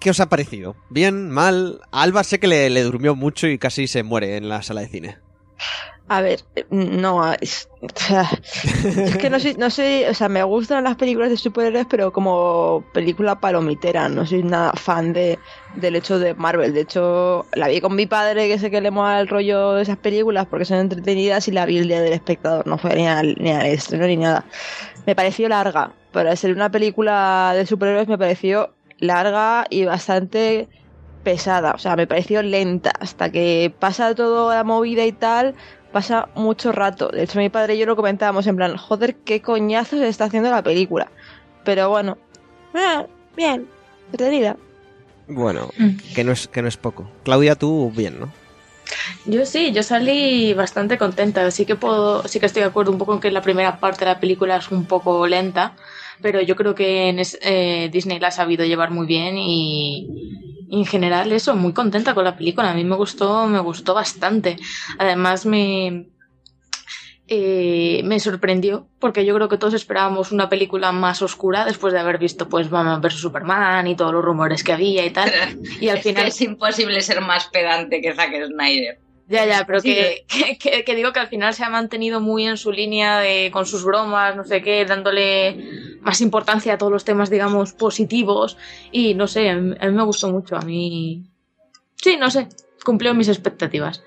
¿qué 0.00 0.10
os 0.10 0.20
ha 0.20 0.28
parecido? 0.28 0.76
¿Bien? 0.90 1.30
¿Mal? 1.30 1.80
Alba 1.92 2.22
sé 2.22 2.38
que 2.38 2.46
le 2.46 2.82
durmió 2.82 3.14
mucho 3.14 3.46
y 3.46 3.56
casi 3.56 3.86
se 3.86 4.02
muere 4.02 4.36
en 4.36 4.50
la 4.50 4.62
sala 4.62 4.82
de 4.82 4.88
cine. 4.88 5.18
A 6.08 6.20
ver, 6.20 6.40
eh, 6.56 6.66
no, 6.70 7.32
es, 7.40 7.68
que 9.18 9.30
no 9.30 9.40
soy, 9.40 9.54
no 9.54 9.70
soy, 9.70 10.04
o 10.04 10.14
sea, 10.14 10.28
me 10.28 10.42
gustan 10.42 10.84
las 10.84 10.96
películas 10.96 11.30
de 11.30 11.36
superhéroes, 11.36 11.86
pero 11.88 12.12
como 12.12 12.84
película 12.92 13.40
palomitera, 13.40 14.08
no 14.08 14.26
soy 14.26 14.42
nada 14.42 14.72
fan 14.72 15.12
de, 15.12 15.38
del 15.76 15.96
hecho 15.96 16.18
de 16.18 16.34
Marvel. 16.34 16.74
De 16.74 16.82
hecho, 16.82 17.46
la 17.54 17.68
vi 17.68 17.80
con 17.80 17.94
mi 17.94 18.06
padre, 18.06 18.48
que 18.48 18.58
sé 18.58 18.70
que 18.70 18.80
le 18.80 18.90
mola 18.90 19.20
el 19.20 19.28
rollo 19.28 19.72
de 19.72 19.82
esas 19.82 19.96
películas 19.96 20.46
porque 20.46 20.64
son 20.64 20.78
entretenidas, 20.78 21.48
y 21.48 21.52
la 21.52 21.66
vi 21.66 21.78
el 21.78 21.88
día 21.88 22.02
del 22.02 22.12
espectador, 22.12 22.66
no 22.66 22.78
fue 22.78 22.94
ni 22.94 23.06
al, 23.06 23.36
ni 23.38 23.50
al 23.50 23.66
estreno 23.66 24.06
ni 24.06 24.16
nada. 24.16 24.44
Me 25.06 25.14
pareció 25.14 25.48
larga, 25.48 25.92
para 26.12 26.36
ser 26.36 26.52
una 26.52 26.70
película 26.70 27.52
de 27.54 27.64
superhéroes 27.64 28.08
me 28.08 28.18
pareció 28.18 28.74
larga 28.98 29.66
y 29.70 29.84
bastante 29.84 30.68
pesada, 31.22 31.72
o 31.72 31.78
sea, 31.78 31.96
me 31.96 32.06
pareció 32.06 32.42
lenta, 32.42 32.92
hasta 32.98 33.30
que 33.30 33.72
pasa 33.78 34.14
toda 34.14 34.56
la 34.56 34.64
movida 34.64 35.04
y 35.04 35.12
tal, 35.12 35.54
pasa 35.92 36.28
mucho 36.34 36.72
rato. 36.72 37.08
De 37.08 37.22
hecho, 37.22 37.38
mi 37.38 37.48
padre 37.48 37.74
y 37.74 37.78
yo 37.78 37.86
lo 37.86 37.96
comentábamos 37.96 38.46
en 38.46 38.56
plan, 38.56 38.76
joder, 38.76 39.16
qué 39.16 39.40
coñazo 39.40 39.98
se 39.98 40.08
está 40.08 40.24
haciendo 40.24 40.50
la 40.50 40.62
película. 40.62 41.10
Pero 41.64 41.90
bueno, 41.90 42.18
eh, 42.74 43.06
bien, 43.36 43.68
entretenida. 44.10 44.56
Bueno, 45.28 45.70
que 46.14 46.24
no 46.24 46.32
es, 46.32 46.48
que 46.48 46.62
no 46.62 46.68
es 46.68 46.76
poco. 46.76 47.08
Claudia, 47.24 47.54
tú 47.54 47.92
bien, 47.94 48.18
¿no? 48.18 48.32
Yo 49.24 49.46
sí, 49.46 49.72
yo 49.72 49.82
salí 49.82 50.52
bastante 50.54 50.98
contenta. 50.98 51.50
Sí 51.50 51.64
que 51.64 51.76
puedo, 51.76 52.26
sí 52.28 52.40
que 52.40 52.46
estoy 52.46 52.62
de 52.62 52.68
acuerdo 52.68 52.90
un 52.90 52.98
poco 52.98 53.14
en 53.14 53.20
que 53.20 53.30
la 53.30 53.42
primera 53.42 53.78
parte 53.78 54.00
de 54.00 54.10
la 54.10 54.20
película 54.20 54.56
es 54.56 54.70
un 54.70 54.84
poco 54.84 55.26
lenta, 55.26 55.74
pero 56.22 56.40
yo 56.40 56.56
creo 56.56 56.74
que 56.74 57.08
en 57.08 57.18
es- 57.18 57.38
eh, 57.42 57.90
Disney 57.92 58.18
la 58.20 58.28
ha 58.28 58.30
sabido 58.30 58.64
llevar 58.64 58.90
muy 58.90 59.06
bien 59.06 59.36
y, 59.36 60.06
y 60.68 60.78
en 60.78 60.86
general 60.86 61.32
eso, 61.32 61.54
muy 61.56 61.72
contenta 61.72 62.14
con 62.14 62.24
la 62.24 62.36
película. 62.36 62.70
A 62.70 62.74
mí 62.74 62.84
me 62.84 62.96
gustó, 62.96 63.46
me 63.46 63.58
gustó 63.60 63.92
bastante. 63.94 64.56
Además 64.98 65.44
me 65.44 66.06
eh, 67.28 68.02
me 68.04 68.18
sorprendió 68.20 68.88
porque 68.98 69.24
yo 69.24 69.34
creo 69.34 69.48
que 69.48 69.56
todos 69.56 69.74
esperábamos 69.74 70.32
una 70.32 70.48
película 70.48 70.92
más 70.92 71.22
oscura 71.22 71.64
después 71.64 71.92
de 71.92 72.00
haber 72.00 72.18
visto 72.18 72.48
pues 72.48 72.68
Batman 72.68 73.00
vs 73.00 73.14
Superman 73.20 73.86
y 73.86 73.96
todos 73.96 74.12
los 74.12 74.24
rumores 74.24 74.62
que 74.64 74.72
había 74.72 75.06
y 75.06 75.10
tal. 75.10 75.30
Y 75.80 75.88
al 75.88 75.98
es 75.98 76.02
final 76.02 76.24
que 76.24 76.28
es 76.30 76.40
imposible 76.42 77.00
ser 77.00 77.20
más 77.20 77.46
pedante 77.46 78.00
que 78.00 78.14
Zack 78.14 78.32
Snyder. 78.48 78.98
Ya, 79.32 79.46
ya, 79.46 79.64
pero 79.66 79.80
Sí, 79.80 79.88
que, 79.94 80.24
que, 80.28 80.58
que- 80.58 80.84
que 80.84 80.94
digo 80.94 81.12
que 81.12 81.20
al 81.20 81.28
final 81.28 81.54
se 81.54 81.64
ha 81.64 81.70
mantenido 81.70 82.20
muy 82.20 82.46
en 82.46 82.56
su 82.56 82.70
línea 82.70 83.18
de, 83.18 83.50
con 83.52 83.66
sus 83.66 83.84
bromas, 83.84 84.36
no 84.36 84.44
sé 84.44 84.62
qué, 84.62 84.84
dándole 84.84 85.56
más 86.00 86.20
importancia 86.20 86.74
a 86.74 86.78
todos 86.78 86.92
los 86.92 87.04
temas, 87.04 87.30
digamos, 87.30 87.72
positivos. 87.72 88.56
Y 88.92 89.14
no 89.14 89.26
sé, 89.26 89.48
a 89.50 89.56
mí, 89.56 89.74
a 89.80 89.86
mí 89.86 89.92
me 89.92 90.04
gustó 90.04 90.30
mucho. 90.30 90.56
A 90.56 90.60
mí. 90.62 91.24
Sí, 91.96 92.16
no 92.16 92.30
sé, 92.30 92.48
cumplió 92.84 93.14
mis 93.14 93.28
expectativas. 93.28 94.02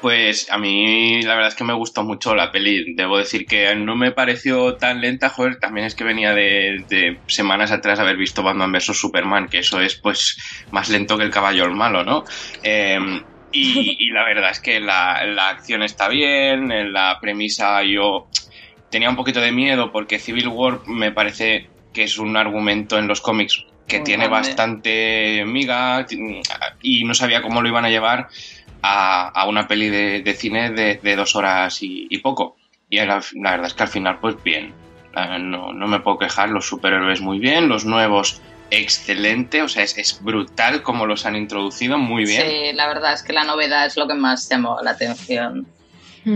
Pues 0.00 0.50
a 0.50 0.58
mí 0.58 1.22
la 1.22 1.36
verdad 1.36 1.50
es 1.50 1.54
que 1.54 1.62
me 1.62 1.74
gustó 1.74 2.02
mucho 2.02 2.34
la 2.34 2.50
peli. 2.50 2.94
Debo 2.96 3.18
decir 3.18 3.46
que 3.46 3.72
no 3.76 3.94
me 3.94 4.10
pareció 4.10 4.76
tan 4.76 5.00
lenta, 5.00 5.28
joder, 5.28 5.60
también 5.60 5.86
es 5.86 5.94
que 5.94 6.02
venía 6.02 6.34
de, 6.34 6.84
de 6.88 7.22
semanas 7.28 7.70
atrás 7.70 8.00
haber 8.00 8.16
visto 8.16 8.42
Batman 8.42 8.72
vs. 8.72 8.98
Superman, 8.98 9.48
que 9.48 9.58
eso 9.60 9.80
es 9.80 9.94
pues 10.02 10.36
más 10.72 10.88
lento 10.88 11.16
que 11.16 11.22
el 11.24 11.30
caballo 11.30 11.64
el 11.66 11.76
malo, 11.76 12.02
¿no? 12.02 12.24
Eh, 12.64 12.98
y, 13.52 13.96
y 13.98 14.10
la 14.10 14.24
verdad 14.24 14.50
es 14.50 14.60
que 14.60 14.80
la, 14.80 15.24
la 15.26 15.50
acción 15.50 15.82
está 15.82 16.08
bien, 16.08 16.72
en 16.72 16.92
la 16.92 17.18
premisa 17.20 17.82
yo 17.82 18.28
tenía 18.90 19.08
un 19.10 19.16
poquito 19.16 19.40
de 19.40 19.52
miedo 19.52 19.92
porque 19.92 20.18
Civil 20.18 20.48
War 20.48 20.80
me 20.86 21.12
parece 21.12 21.68
que 21.92 22.04
es 22.04 22.18
un 22.18 22.36
argumento 22.36 22.98
en 22.98 23.06
los 23.08 23.20
cómics 23.20 23.64
que 23.86 23.98
Muy 23.98 24.04
tiene 24.04 24.28
grande. 24.28 24.48
bastante 24.48 25.44
miga 25.46 26.06
y 26.82 27.04
no 27.04 27.14
sabía 27.14 27.42
cómo 27.42 27.60
lo 27.62 27.68
iban 27.68 27.84
a 27.84 27.90
llevar 27.90 28.28
a, 28.82 29.28
a 29.28 29.46
una 29.46 29.66
peli 29.66 29.88
de, 29.88 30.22
de 30.22 30.34
cine 30.34 30.70
de, 30.70 30.96
de 31.02 31.16
dos 31.16 31.36
horas 31.36 31.82
y, 31.82 32.06
y 32.10 32.18
poco. 32.18 32.56
Y 32.88 32.96
la, 32.96 33.20
la 33.34 33.50
verdad 33.52 33.66
es 33.66 33.74
que 33.74 33.82
al 33.82 33.88
final, 33.88 34.18
pues 34.20 34.42
bien. 34.42 34.74
No, 35.14 35.74
no 35.74 35.88
me 35.88 36.00
puedo 36.00 36.18
quejar, 36.18 36.48
los 36.48 36.66
superhéroes 36.66 37.20
muy 37.20 37.38
bien, 37.38 37.68
los 37.68 37.84
nuevos 37.84 38.40
excelente, 38.72 39.62
o 39.62 39.68
sea, 39.68 39.84
es, 39.84 39.96
es 39.98 40.22
brutal 40.22 40.82
como 40.82 41.06
los 41.06 41.26
han 41.26 41.36
introducido, 41.36 41.98
muy 41.98 42.24
bien. 42.24 42.42
Sí, 42.42 42.72
la 42.72 42.88
verdad 42.88 43.12
es 43.12 43.22
que 43.22 43.32
la 43.32 43.44
novedad 43.44 43.86
es 43.86 43.96
lo 43.96 44.08
que 44.08 44.14
más 44.14 44.48
llamó 44.48 44.78
la 44.82 44.92
atención. 44.92 45.66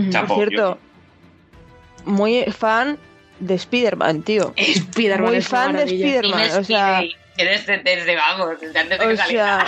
Chapo, 0.09 0.35
Por 0.35 0.49
cierto, 0.49 0.77
muy 2.05 2.43
fan 2.45 2.99
de 3.39 3.55
Spider-Man, 3.55 4.21
tío. 4.21 4.53
Spider-Man 4.55 5.29
Muy 5.29 5.37
es 5.37 5.47
fan 5.47 5.75
de. 5.75 5.83
Spider-Man, 5.83 6.51
o 6.59 6.63
sea, 6.63 7.01
que 7.37 7.45
desde, 7.45 7.77
desde, 7.79 8.15
vamos, 8.15 8.59
desde 8.59 8.79
antes 8.79 8.99
de 8.99 9.05
que 9.05 9.13
o 9.13 9.17
sea, 9.17 9.65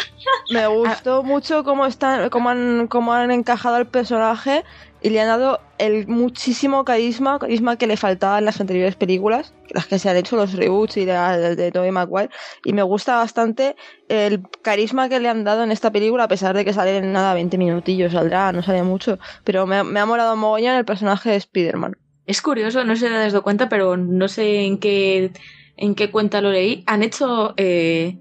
me 0.51 0.67
gustó 0.67 1.23
mucho 1.23 1.63
cómo 1.63 1.85
están, 1.85 2.29
cómo 2.29 2.49
han, 2.49 2.87
cómo 2.87 3.13
han 3.13 3.31
encajado 3.31 3.75
al 3.75 3.87
personaje 3.87 4.63
y 5.01 5.09
le 5.09 5.21
han 5.21 5.27
dado 5.27 5.59
el 5.77 6.07
muchísimo 6.07 6.83
carisma, 6.83 7.39
carisma 7.39 7.77
que 7.77 7.87
le 7.87 7.97
faltaba 7.97 8.39
en 8.39 8.45
las 8.45 8.59
anteriores 8.59 8.95
películas, 8.95 9.53
las 9.69 9.87
que 9.87 9.99
se 9.99 10.09
han 10.09 10.17
hecho 10.17 10.35
los 10.35 10.53
reboots 10.53 10.97
y 10.97 11.05
de, 11.05 11.55
de 11.55 11.71
Tobey 11.71 11.91
Maguire, 11.91 12.29
y 12.65 12.73
me 12.73 12.83
gusta 12.83 13.15
bastante 13.15 13.75
el 14.09 14.43
carisma 14.61 15.09
que 15.09 15.19
le 15.19 15.29
han 15.29 15.43
dado 15.43 15.63
en 15.63 15.71
esta 15.71 15.91
película, 15.91 16.25
a 16.25 16.27
pesar 16.27 16.55
de 16.55 16.65
que 16.65 16.73
sale 16.73 17.01
nada 17.01 17.33
20 17.33 17.57
minutillos, 17.57 18.11
saldrá, 18.11 18.51
no 18.51 18.61
sale 18.61 18.83
mucho, 18.83 19.19
pero 19.43 19.65
me, 19.65 19.83
me 19.83 19.99
ha 19.99 20.05
molado 20.05 20.35
mogollón 20.35 20.75
el 20.75 20.85
personaje 20.85 21.29
de 21.29 21.35
Spider-Man. 21.37 21.95
Es 22.29 22.43
curioso, 22.43 22.83
no 22.83 22.95
si 22.95 23.01
te 23.01 23.07
has 23.07 23.33
dado 23.33 23.41
cuenta, 23.41 23.69
pero 23.69 23.97
no 23.97 24.27
sé 24.27 24.65
en 24.65 24.77
qué, 24.77 25.31
en 25.77 25.95
qué 25.95 26.11
cuenta 26.11 26.41
lo 26.41 26.51
leí. 26.51 26.83
Han 26.85 27.01
hecho, 27.01 27.55
eh, 27.57 28.19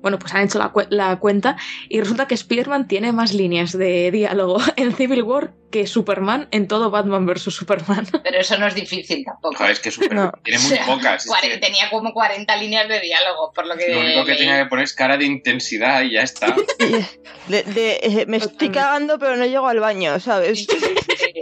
bueno, 0.00 0.18
pues 0.18 0.34
han 0.34 0.44
hecho 0.44 0.58
la, 0.58 0.68
cu- 0.70 0.86
la 0.90 1.18
cuenta 1.18 1.56
y 1.88 2.00
resulta 2.00 2.26
que 2.26 2.34
Spider-Man 2.34 2.88
tiene 2.88 3.12
más 3.12 3.32
líneas 3.34 3.76
de 3.76 4.10
diálogo 4.10 4.58
en 4.76 4.94
Civil 4.94 5.22
War 5.22 5.52
que 5.70 5.86
Superman 5.86 6.48
en 6.50 6.66
todo 6.66 6.90
Batman 6.90 7.26
vs. 7.26 7.42
Superman. 7.54 8.06
Pero 8.24 8.38
eso 8.40 8.58
no 8.58 8.66
es 8.66 8.74
difícil 8.74 9.24
tampoco. 9.24 9.56
Joder, 9.56 9.72
es 9.72 9.80
que 9.80 9.90
super- 9.90 10.12
No. 10.14 10.32
tiene 10.42 10.58
muy 10.60 10.72
O 10.72 10.74
sea, 10.76 10.86
pocas. 10.86 11.26
que 11.42 11.58
Tenía 11.58 11.88
como 11.90 12.12
40 12.12 12.56
líneas 12.56 12.88
de 12.88 12.98
diálogo, 13.00 13.52
por 13.54 13.66
lo 13.66 13.76
que. 13.76 13.88
lo 13.94 14.00
único 14.00 14.24
que 14.24 14.34
tenía 14.36 14.62
que 14.62 14.68
poner 14.68 14.84
es 14.84 14.92
cara 14.94 15.16
de 15.16 15.26
intensidad 15.26 16.02
y 16.02 16.12
ya 16.12 16.22
está. 16.22 16.54
De- 17.48 17.62
de- 17.64 17.98
eh, 18.02 18.24
me 18.26 18.36
estoy 18.38 18.70
cagando, 18.70 19.18
pero 19.18 19.36
no 19.36 19.44
llego 19.46 19.66
al 19.68 19.80
baño, 19.80 20.18
¿sabes? 20.20 20.58
Sí, 20.60 20.66
sí, 20.78 20.94
sí. 21.16 21.32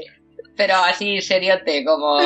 Pero 0.57 0.75
así, 0.77 1.21
seriote, 1.21 1.85
como. 1.85 2.19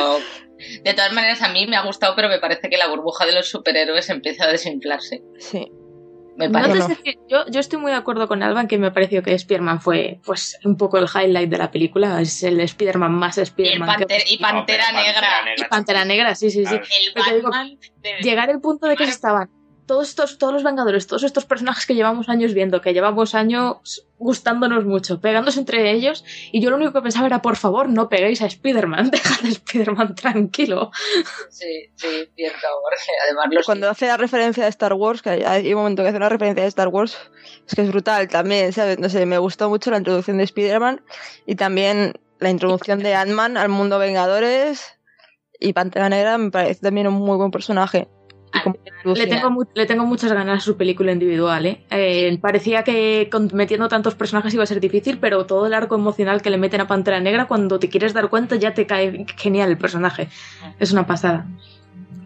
De 0.83 0.93
todas 0.93 1.11
maneras, 1.13 1.41
a 1.41 1.49
mí 1.49 1.67
me 1.67 1.75
ha 1.75 1.81
gustado, 1.85 2.15
pero 2.15 2.29
me 2.29 2.39
parece 2.39 2.69
que 2.69 2.77
la 2.77 2.87
burbuja 2.87 3.25
de 3.25 3.33
los 3.33 3.49
superhéroes 3.49 4.09
empieza 4.09 4.45
a 4.45 4.47
desinflarse. 4.47 5.21
Sí. 5.37 5.69
Me 6.35 6.47
No 6.47 6.53
parece. 6.53 6.79
no. 6.79 6.87
sé 6.87 6.95
decir, 6.95 7.19
yo, 7.29 7.45
yo 7.47 7.59
estoy 7.59 7.79
muy 7.79 7.91
de 7.91 7.97
acuerdo 7.97 8.27
con 8.27 8.41
Alban 8.41 8.67
que 8.67 8.77
me 8.79 8.89
pareció 8.91 9.21
que 9.21 9.33
Spider-Man 9.33 9.81
fue 9.81 10.19
pues 10.25 10.57
un 10.65 10.77
poco 10.77 10.97
el 10.97 11.05
highlight 11.05 11.49
de 11.49 11.57
la 11.57 11.69
película. 11.71 12.19
Es 12.21 12.41
el 12.43 12.59
Spider-Man 12.59 13.11
más 13.13 13.37
Y, 13.37 13.41
Spider-Man. 13.41 14.05
que- 14.07 14.23
y 14.27 14.37
Pantera 14.39 14.91
No, 14.91 14.97
Negra. 15.01 15.27
y 15.57 15.63
Pantera 15.65 16.05
Negra, 16.05 16.35
sí, 16.35 16.49
sí, 16.49 16.65
sí. 16.65 16.79
Claro. 17.13 17.29
El 17.29 17.35
digo, 17.35 17.49
Batman. 17.51 17.77
de- 18.01 18.17
llegar 18.21 18.49
al 18.49 18.59
punto 18.61 18.87
de 18.87 18.93
que 18.93 19.03
Claro. 19.03 19.11
estaban 19.11 19.49
todos 19.93 20.09
estos, 20.09 20.39
todos 20.39 20.53
los 20.53 20.63
Vengadores, 20.63 21.05
todos 21.05 21.21
estos 21.21 21.45
personajes 21.45 21.85
que 21.85 21.93
llevamos 21.93 22.27
años 22.27 22.55
viendo, 22.55 22.81
que 22.81 22.93
llevamos 22.93 23.35
años 23.35 24.07
gustándonos 24.17 24.85
mucho, 24.85 25.19
pegándose 25.21 25.59
entre 25.59 25.91
ellos, 25.91 26.25
y 26.51 26.61
yo 26.61 26.71
lo 26.71 26.77
único 26.77 26.93
que 26.93 27.01
pensaba 27.03 27.27
era, 27.27 27.43
por 27.43 27.57
favor, 27.57 27.89
no 27.89 28.09
peguéis 28.09 28.41
a 28.41 28.47
Spider-Man, 28.47 29.11
dejad 29.11 29.45
a 29.45 29.47
Spider-Man 29.49 30.15
tranquilo. 30.15 30.89
Sí, 31.49 31.91
sí, 31.95 32.07
cierto, 32.35 32.67
porque 32.83 33.11
además 33.23 33.45
los. 33.51 33.65
Cuando 33.67 33.87
hace 33.87 34.07
la 34.07 34.17
referencia 34.17 34.63
de 34.63 34.69
Star 34.71 34.93
Wars, 34.93 35.21
que 35.21 35.29
hay- 35.29 35.43
hay 35.43 35.73
un 35.73 35.79
momento 35.81 36.01
que 36.01 36.07
hace 36.09 36.17
una 36.17 36.29
referencia 36.29 36.63
de 36.63 36.69
Star 36.69 36.87
Wars, 36.87 37.15
es 37.67 37.75
que 37.75 37.83
es 37.83 37.89
brutal 37.89 38.27
también, 38.29 38.73
¿sabes? 38.73 38.97
No 38.97 39.09
sé, 39.09 39.27
me 39.27 39.37
gustó 39.37 39.69
mucho 39.69 39.91
la 39.91 39.97
introducción 39.97 40.39
de 40.39 40.45
Spider-Man 40.45 41.01
y 41.45 41.53
también 41.55 42.13
la 42.39 42.49
introducción 42.49 42.97
de 42.99 43.13
Ant-Man 43.13 43.57
al 43.57 43.69
mundo 43.69 43.99
Vengadores 43.99 44.97
y 45.59 45.73
Pantera 45.73 46.09
Negra 46.09 46.39
me 46.39 46.49
parece 46.49 46.81
también 46.81 47.05
un 47.07 47.13
muy 47.13 47.37
buen 47.37 47.51
personaje. 47.51 48.07
Y 48.55 48.59
como 48.61 49.15
Le 49.15 49.27
tengo, 49.27 49.67
le 49.73 49.85
tengo 49.85 50.05
muchas 50.05 50.31
ganas 50.31 50.57
a 50.57 50.61
su 50.61 50.77
película 50.77 51.11
individual, 51.11 51.65
¿eh? 51.65 51.83
Eh, 51.89 52.37
Parecía 52.41 52.83
que 52.83 53.27
con- 53.31 53.49
metiendo 53.53 53.87
tantos 53.87 54.15
personajes 54.15 54.53
iba 54.53 54.63
a 54.63 54.67
ser 54.67 54.79
difícil, 54.79 55.17
pero 55.17 55.45
todo 55.45 55.65
el 55.65 55.73
arco 55.73 55.95
emocional 55.95 56.41
que 56.41 56.49
le 56.49 56.57
meten 56.57 56.81
a 56.81 56.87
Pantera 56.87 57.19
Negra, 57.19 57.45
cuando 57.47 57.79
te 57.79 57.89
quieres 57.89 58.13
dar 58.13 58.29
cuenta 58.29 58.55
ya 58.55 58.73
te 58.73 58.85
cae 58.85 59.25
genial 59.37 59.69
el 59.71 59.77
personaje. 59.77 60.29
Es 60.79 60.91
una 60.91 61.05
pasada. 61.07 61.47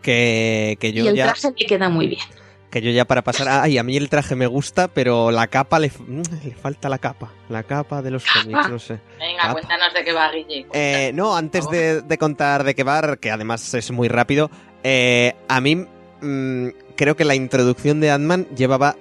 Que, 0.01 0.77
que 0.79 0.89
y 0.89 0.93
yo 0.93 1.09
el 1.09 1.15
ya 1.15 1.25
traje 1.25 1.49
le 1.57 1.65
queda 1.65 1.89
muy 1.89 2.07
bien. 2.07 2.21
que 2.69 2.81
yo 2.81 2.91
ya 2.91 3.05
para 3.05 3.23
pasar 3.23 3.47
ay 3.49 3.77
a 3.77 3.83
mí 3.83 3.97
el 3.97 4.09
traje 4.09 4.35
me 4.35 4.45
gusta 4.47 4.87
pero 4.89 5.31
la 5.31 5.47
capa 5.47 5.79
le, 5.79 5.89
mm, 5.89 6.21
le 6.45 6.51
falta 6.53 6.87
la 6.89 6.97
capa 6.97 7.31
la 7.49 7.63
capa 7.63 8.01
de 8.01 8.11
los 8.11 8.23
cómics 8.25 8.69
no 8.69 8.79
sé 8.79 8.99
Venga, 9.19 9.41
Ah. 9.43 9.51
cuéntanos 9.53 9.93
de 9.93 10.03
qué 10.03 10.11
va 10.13 10.31
Guille. 10.31 10.65
Eh, 10.73 11.11
no, 11.13 11.35
antes 11.35 11.69
de, 11.69 12.01
de 12.01 12.17
contar 12.17 12.63
de 12.63 12.75
qué 12.75 12.83
va, 12.83 13.17
que 13.17 13.31
además 13.31 13.73
es 13.73 13.91
muy 13.91 14.07
rápido, 14.07 14.49
eh, 14.83 15.33
a 15.49 15.59
mí 15.61 15.85
mm, 16.21 16.67
creo 16.95 17.15
que 17.15 17.25
la 17.25 17.35
introducción 17.35 17.99
de 17.99 18.11
Ant-Man 18.11 18.47
llevaba 18.55 18.95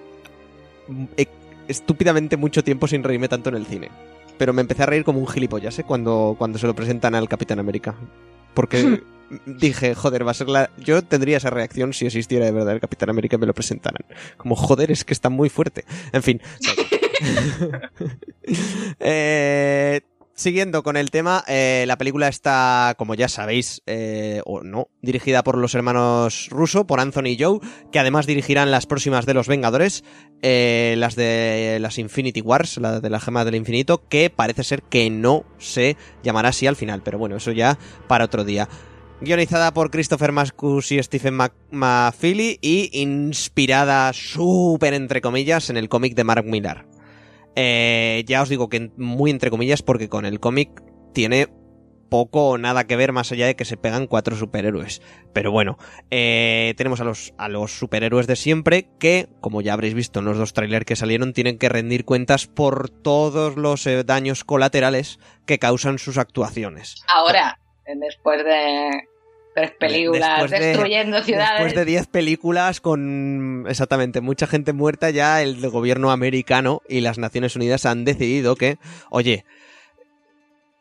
mm, 0.88 1.04
e- 1.16 1.28
estúpidamente 1.68 2.36
mucho 2.36 2.62
tiempo 2.64 2.86
sin 2.86 3.02
reírme 3.02 3.28
tanto 3.28 3.48
en 3.50 3.56
el 3.56 3.66
cine. 3.66 3.90
Pero 4.38 4.52
me 4.52 4.60
empecé 4.60 4.82
a 4.82 4.86
reír 4.86 5.04
como 5.04 5.20
un 5.20 5.26
gilipollas 5.26 5.78
¿eh? 5.78 5.84
cuando, 5.84 6.36
cuando 6.38 6.58
se 6.58 6.66
lo 6.66 6.74
presentan 6.74 7.14
al 7.14 7.28
Capitán 7.28 7.58
América. 7.58 7.94
Porque 8.54 9.02
dije, 9.46 9.94
joder, 9.94 10.26
va 10.26 10.32
a 10.32 10.34
ser 10.34 10.48
la... 10.48 10.70
Yo 10.78 11.02
tendría 11.02 11.38
esa 11.38 11.50
reacción 11.50 11.92
si 11.92 12.06
existiera 12.06 12.44
de 12.44 12.52
verdad 12.52 12.74
el 12.74 12.80
Capitán 12.80 13.10
América 13.10 13.36
y 13.36 13.38
me 13.38 13.46
lo 13.46 13.54
presentaran. 13.54 14.04
Como, 14.36 14.56
joder, 14.56 14.90
es 14.90 15.04
que 15.04 15.14
está 15.14 15.30
muy 15.30 15.48
fuerte. 15.48 15.84
En 16.12 16.22
fin. 16.22 16.40
eh, 19.00 20.00
Siguiendo 20.38 20.82
con 20.82 20.98
el 20.98 21.10
tema, 21.10 21.42
eh, 21.48 21.84
la 21.86 21.96
película 21.96 22.28
está, 22.28 22.94
como 22.98 23.14
ya 23.14 23.26
sabéis, 23.26 23.80
eh, 23.86 24.42
o 24.44 24.62
no, 24.62 24.90
dirigida 25.00 25.42
por 25.42 25.56
los 25.56 25.74
hermanos 25.74 26.48
Russo, 26.50 26.86
por 26.86 27.00
Anthony 27.00 27.28
y 27.28 27.42
Joe, 27.42 27.58
que 27.90 27.98
además 27.98 28.26
dirigirán 28.26 28.70
las 28.70 28.84
próximas 28.84 29.24
de 29.24 29.32
los 29.32 29.48
Vengadores, 29.48 30.04
eh, 30.42 30.94
las 30.98 31.16
de 31.16 31.78
las 31.80 31.96
Infinity 31.96 32.42
Wars, 32.42 32.76
la 32.76 33.00
de 33.00 33.08
la 33.08 33.18
gema 33.18 33.46
del 33.46 33.54
infinito, 33.54 34.06
que 34.10 34.28
parece 34.28 34.62
ser 34.62 34.82
que 34.82 35.08
no 35.08 35.46
se 35.56 35.96
llamará 36.22 36.50
así 36.50 36.66
al 36.66 36.76
final, 36.76 37.00
pero 37.02 37.16
bueno, 37.18 37.36
eso 37.36 37.52
ya 37.52 37.78
para 38.06 38.26
otro 38.26 38.44
día. 38.44 38.68
Guionizada 39.22 39.72
por 39.72 39.90
Christopher 39.90 40.32
Mascus 40.32 40.92
y 40.92 41.02
Stephen 41.02 41.38
McFeely 41.70 42.58
y 42.60 42.90
inspirada 43.00 44.12
súper 44.12 44.92
entre 44.92 45.22
comillas 45.22 45.70
en 45.70 45.78
el 45.78 45.88
cómic 45.88 46.14
de 46.14 46.24
Mark 46.24 46.44
Millar. 46.44 46.95
Eh, 47.56 48.22
ya 48.26 48.42
os 48.42 48.48
digo 48.48 48.68
que 48.68 48.92
muy 48.96 49.30
entre 49.30 49.50
comillas 49.50 49.82
porque 49.82 50.08
con 50.08 50.26
el 50.26 50.40
cómic 50.40 50.82
tiene 51.12 51.48
poco 52.08 52.50
o 52.50 52.58
nada 52.58 52.86
que 52.86 52.96
ver 52.96 53.12
más 53.12 53.32
allá 53.32 53.46
de 53.46 53.56
que 53.56 53.64
se 53.64 53.76
pegan 53.76 54.06
cuatro 54.06 54.36
superhéroes. 54.36 55.02
Pero 55.32 55.50
bueno, 55.50 55.78
eh, 56.10 56.74
tenemos 56.76 57.00
a 57.00 57.04
los, 57.04 57.34
a 57.38 57.48
los 57.48 57.72
superhéroes 57.72 58.26
de 58.26 58.36
siempre 58.36 58.88
que, 58.98 59.28
como 59.40 59.60
ya 59.60 59.72
habréis 59.72 59.94
visto 59.94 60.20
en 60.20 60.26
los 60.26 60.38
dos 60.38 60.52
trailers 60.52 60.86
que 60.86 60.96
salieron, 60.96 61.32
tienen 61.32 61.58
que 61.58 61.68
rendir 61.68 62.04
cuentas 62.04 62.46
por 62.46 62.90
todos 62.90 63.56
los 63.56 63.86
eh, 63.86 64.04
daños 64.04 64.44
colaterales 64.44 65.18
que 65.46 65.58
causan 65.58 65.98
sus 65.98 66.18
actuaciones. 66.18 67.02
Ahora, 67.08 67.58
después 67.86 68.44
de 68.44 68.90
tres 69.56 69.72
películas 69.72 70.42
Después 70.42 70.50
de- 70.50 70.66
destruyendo 70.66 71.22
ciudades. 71.22 71.64
Después 71.64 71.74
de 71.74 71.84
10 71.86 72.06
películas 72.08 72.80
con 72.82 73.64
exactamente 73.68 74.20
mucha 74.20 74.46
gente 74.46 74.72
muerta, 74.74 75.08
ya 75.10 75.42
el 75.42 75.68
gobierno 75.70 76.10
americano 76.10 76.82
y 76.88 77.00
las 77.00 77.16
Naciones 77.18 77.56
Unidas 77.56 77.86
han 77.86 78.04
decidido 78.04 78.54
que, 78.54 78.76
oye, 79.10 79.44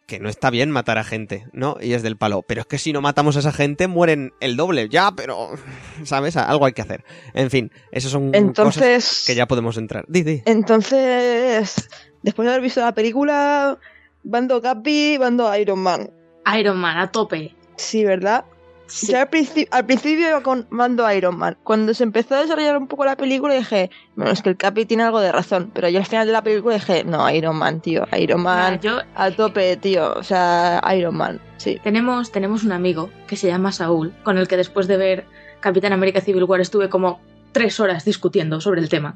que 0.07 0.19
no 0.19 0.29
está 0.29 0.49
bien 0.49 0.69
matar 0.69 0.97
a 0.99 1.03
gente, 1.03 1.47
¿no? 1.53 1.77
Y 1.81 1.93
es 1.93 2.03
del 2.03 2.17
palo. 2.17 2.43
Pero 2.43 2.61
es 2.61 2.67
que 2.67 2.77
si 2.77 2.93
no 2.93 3.01
matamos 3.01 3.37
a 3.37 3.39
esa 3.39 3.51
gente, 3.53 3.87
mueren 3.87 4.33
el 4.39 4.55
doble. 4.57 4.87
Ya, 4.89 5.11
pero, 5.15 5.51
¿sabes? 6.03 6.35
Algo 6.37 6.65
hay 6.65 6.73
que 6.73 6.81
hacer. 6.81 7.03
En 7.33 7.49
fin, 7.49 7.71
esas 7.91 8.11
son 8.11 8.27
cosas 8.31 8.43
Entonces, 8.43 9.23
que 9.25 9.35
ya 9.35 9.47
podemos 9.47 9.77
entrar. 9.77 10.05
Di, 10.07 10.21
di. 10.23 10.43
entonces, 10.45 11.89
después 12.21 12.45
de 12.45 12.51
haber 12.51 12.61
visto 12.61 12.81
la 12.81 12.93
película, 12.93 13.79
bando 14.23 14.61
Capi, 14.61 15.17
bando 15.17 15.55
Iron 15.57 15.79
Man. 15.79 16.11
Iron 16.59 16.77
Man, 16.77 16.97
a 16.97 17.11
tope. 17.11 17.55
Sí, 17.77 18.03
¿verdad? 18.05 18.45
Sí. 18.87 19.13
Al, 19.15 19.29
principio, 19.29 19.67
al 19.71 19.85
principio 19.85 20.27
iba 20.27 20.41
con 20.41 20.67
mando 20.69 21.11
Iron 21.11 21.37
Man. 21.37 21.57
Cuando 21.63 21.93
se 21.93 22.03
empezó 22.03 22.35
a 22.35 22.41
desarrollar 22.41 22.77
un 22.77 22.87
poco 22.87 23.05
la 23.05 23.15
película 23.15 23.53
dije, 23.53 23.89
bueno, 24.15 24.31
es 24.31 24.41
que 24.41 24.49
el 24.49 24.57
Capi 24.57 24.85
tiene 24.85 25.03
algo 25.03 25.19
de 25.19 25.31
razón. 25.31 25.71
Pero 25.73 25.89
yo 25.89 25.99
al 25.99 26.05
final 26.05 26.27
de 26.27 26.33
la 26.33 26.43
película 26.43 26.75
dije, 26.75 27.03
no, 27.03 27.29
Iron 27.29 27.55
Man, 27.55 27.81
tío. 27.81 28.07
Iron 28.17 28.41
Man 28.41 28.79
Yo, 28.81 28.99
a 29.15 29.31
tope, 29.31 29.77
tío. 29.77 30.13
O 30.13 30.23
sea, 30.23 30.81
Iron 30.95 31.15
Man, 31.15 31.41
sí. 31.57 31.79
tenemos, 31.83 32.31
tenemos 32.31 32.63
un 32.63 32.71
amigo 32.71 33.09
que 33.27 33.35
se 33.35 33.47
llama 33.47 33.71
Saúl, 33.71 34.13
con 34.23 34.37
el 34.37 34.47
que 34.47 34.57
después 34.57 34.87
de 34.87 34.97
ver 34.97 35.25
Capitán 35.59 35.93
América 35.93 36.21
Civil 36.21 36.43
War 36.43 36.61
estuve 36.61 36.89
como 36.89 37.19
tres 37.51 37.79
horas 37.79 38.05
discutiendo 38.05 38.61
sobre 38.61 38.81
el 38.81 38.89
tema. 38.89 39.15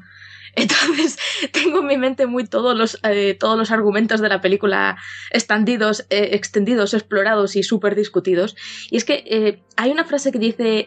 Entonces, 0.54 1.18
tengo 1.52 1.80
en 1.80 1.86
mi 1.86 1.96
mente 1.96 2.26
muy 2.26 2.44
todos 2.44 2.76
los, 2.76 2.98
eh, 3.02 3.36
todos 3.38 3.56
los 3.56 3.70
argumentos 3.70 4.20
de 4.20 4.28
la 4.28 4.40
película 4.40 4.96
extendidos, 5.30 6.06
eh, 6.10 6.30
extendidos 6.32 6.94
explorados 6.94 7.56
y 7.56 7.62
súper 7.62 7.94
discutidos. 7.94 8.56
Y 8.90 8.96
es 8.96 9.04
que 9.04 9.24
eh, 9.26 9.62
hay 9.76 9.90
una 9.90 10.04
frase 10.04 10.32
que 10.32 10.38
dice 10.38 10.86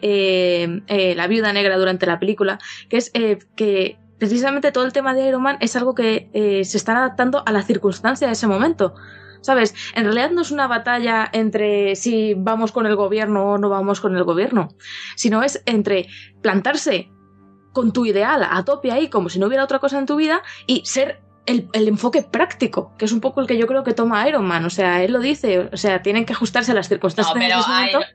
la 1.16 1.26
viuda 1.26 1.52
negra 1.52 1.78
durante 1.78 2.06
la 2.06 2.18
película, 2.18 2.58
que 2.88 2.96
es 2.96 3.10
que 3.56 3.98
precisamente 4.18 4.72
todo 4.72 4.84
el 4.84 4.92
tema 4.92 5.14
de 5.14 5.28
Iron 5.28 5.42
Man 5.42 5.56
es 5.60 5.76
algo 5.76 5.94
que 5.94 6.28
se 6.64 6.76
está 6.76 6.96
adaptando 6.96 7.42
a 7.46 7.52
la 7.52 7.62
circunstancia 7.62 8.26
de 8.26 8.32
ese 8.34 8.46
momento. 8.46 8.94
¿Sabes? 9.40 9.74
En 9.94 10.04
realidad 10.04 10.30
no 10.30 10.40
es 10.40 10.50
una 10.50 10.66
batalla 10.68 11.28
entre 11.30 11.96
si 11.96 12.32
vamos 12.32 12.72
con 12.72 12.86
el 12.86 12.96
gobierno 12.96 13.44
o 13.44 13.58
no 13.58 13.68
vamos 13.68 14.00
con 14.00 14.16
el 14.16 14.24
gobierno, 14.24 14.68
sino 15.16 15.42
es 15.42 15.62
entre 15.66 16.06
plantarse 16.40 17.10
con 17.74 17.92
tu 17.92 18.06
ideal 18.06 18.46
a 18.50 18.64
tope 18.64 18.90
ahí, 18.90 19.08
como 19.10 19.28
si 19.28 19.38
no 19.38 19.48
hubiera 19.48 19.64
otra 19.64 19.78
cosa 19.80 19.98
en 19.98 20.06
tu 20.06 20.16
vida, 20.16 20.42
y 20.66 20.82
ser 20.86 21.20
el, 21.44 21.68
el 21.74 21.86
enfoque 21.88 22.22
práctico, 22.22 22.92
que 22.96 23.04
es 23.04 23.12
un 23.12 23.20
poco 23.20 23.42
el 23.42 23.46
que 23.46 23.58
yo 23.58 23.66
creo 23.66 23.84
que 23.84 23.92
toma 23.92 24.26
Iron 24.26 24.46
Man. 24.46 24.64
O 24.64 24.70
sea, 24.70 25.02
él 25.04 25.12
lo 25.12 25.20
dice, 25.20 25.68
o 25.70 25.76
sea, 25.76 26.00
tienen 26.00 26.24
que 26.24 26.32
ajustarse 26.32 26.72
a 26.72 26.74
las 26.74 26.86
No, 26.86 26.94
circunstancias 26.94 27.34
pero 27.38 27.56
de 27.56 27.60
ese 27.60 27.70
hay- 27.70 27.92
momento. 27.92 28.08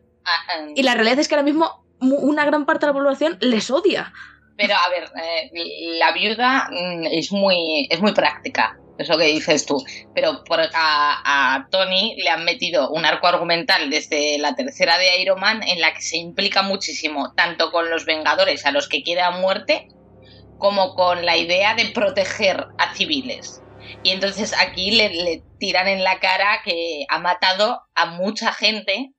Y 0.75 0.81
la 0.83 0.95
realidad 0.95 1.19
es 1.19 1.27
que 1.27 1.35
ahora 1.35 1.43
mismo 1.45 1.85
una 1.99 2.45
gran 2.45 2.65
parte 2.65 2.85
de 2.87 2.91
la 2.93 2.97
población 2.97 3.37
les 3.41 3.69
odia. 3.69 4.11
Pero 4.57 4.73
a 4.75 4.89
ver, 4.89 5.03
eh, 5.23 5.97
la 5.99 6.11
viuda 6.11 6.69
mm, 6.71 7.05
es 7.11 7.31
muy, 7.31 7.87
es 7.89 8.01
muy 8.01 8.13
práctica, 8.13 8.77
eso 8.99 9.17
que 9.17 9.25
dices 9.25 9.65
tú. 9.65 9.83
Pero 10.13 10.43
por, 10.43 10.59
a, 10.73 11.67
Tony 11.71 12.15
le 12.17 12.29
han 12.29 12.45
metido 12.45 12.89
un 12.91 13.05
arco 13.05 13.27
argumental 13.27 13.89
desde 13.89 14.37
la 14.37 14.55
tercera 14.55 14.97
de 14.97 15.21
Iron 15.21 15.39
Man 15.39 15.61
en 15.63 15.81
la 15.81 15.93
que 15.93 16.01
se 16.01 16.17
implica 16.17 16.61
muchísimo, 16.61 17.33
tanto 17.33 17.71
con 17.71 17.89
los 17.89 18.05
Vengadores 18.05 18.65
a 18.65 18.71
los 18.71 18.87
que 18.87 19.03
quiere 19.03 19.21
a 19.21 19.31
muerte, 19.31 19.87
como 20.57 20.95
con 20.95 21.25
la 21.25 21.37
idea 21.37 21.75
de 21.75 21.85
proteger 21.85 22.67
a 22.77 22.93
civiles. 22.93 23.61
Y 24.03 24.11
entonces 24.11 24.53
aquí 24.57 24.91
le 24.91 25.43
tiran 25.57 25.87
en 25.87 26.03
la 26.03 26.19
cara 26.19 26.61
que 26.63 27.05
ha 27.09 27.19
matado 27.19 27.81
a 27.95 28.05
mucha 28.05 28.53
gente 28.53 29.13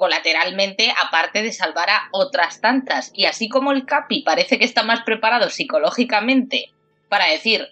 colateralmente, 0.00 0.94
aparte 1.04 1.42
de 1.42 1.52
salvar 1.52 1.90
a 1.90 2.08
otras 2.12 2.62
tantas. 2.62 3.10
Y 3.12 3.26
así 3.26 3.50
como 3.50 3.70
el 3.70 3.84
Capi 3.84 4.22
parece 4.22 4.58
que 4.58 4.64
está 4.64 4.82
más 4.82 5.02
preparado 5.02 5.50
psicológicamente 5.50 6.70
para 7.10 7.26
decir, 7.26 7.68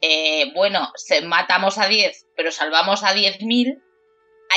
eh, 0.00 0.52
bueno, 0.54 0.90
se, 0.96 1.22
matamos 1.22 1.78
a 1.78 1.88
10, 1.88 2.26
pero 2.36 2.52
salvamos 2.52 3.04
a 3.04 3.14
10.000, 3.14 3.82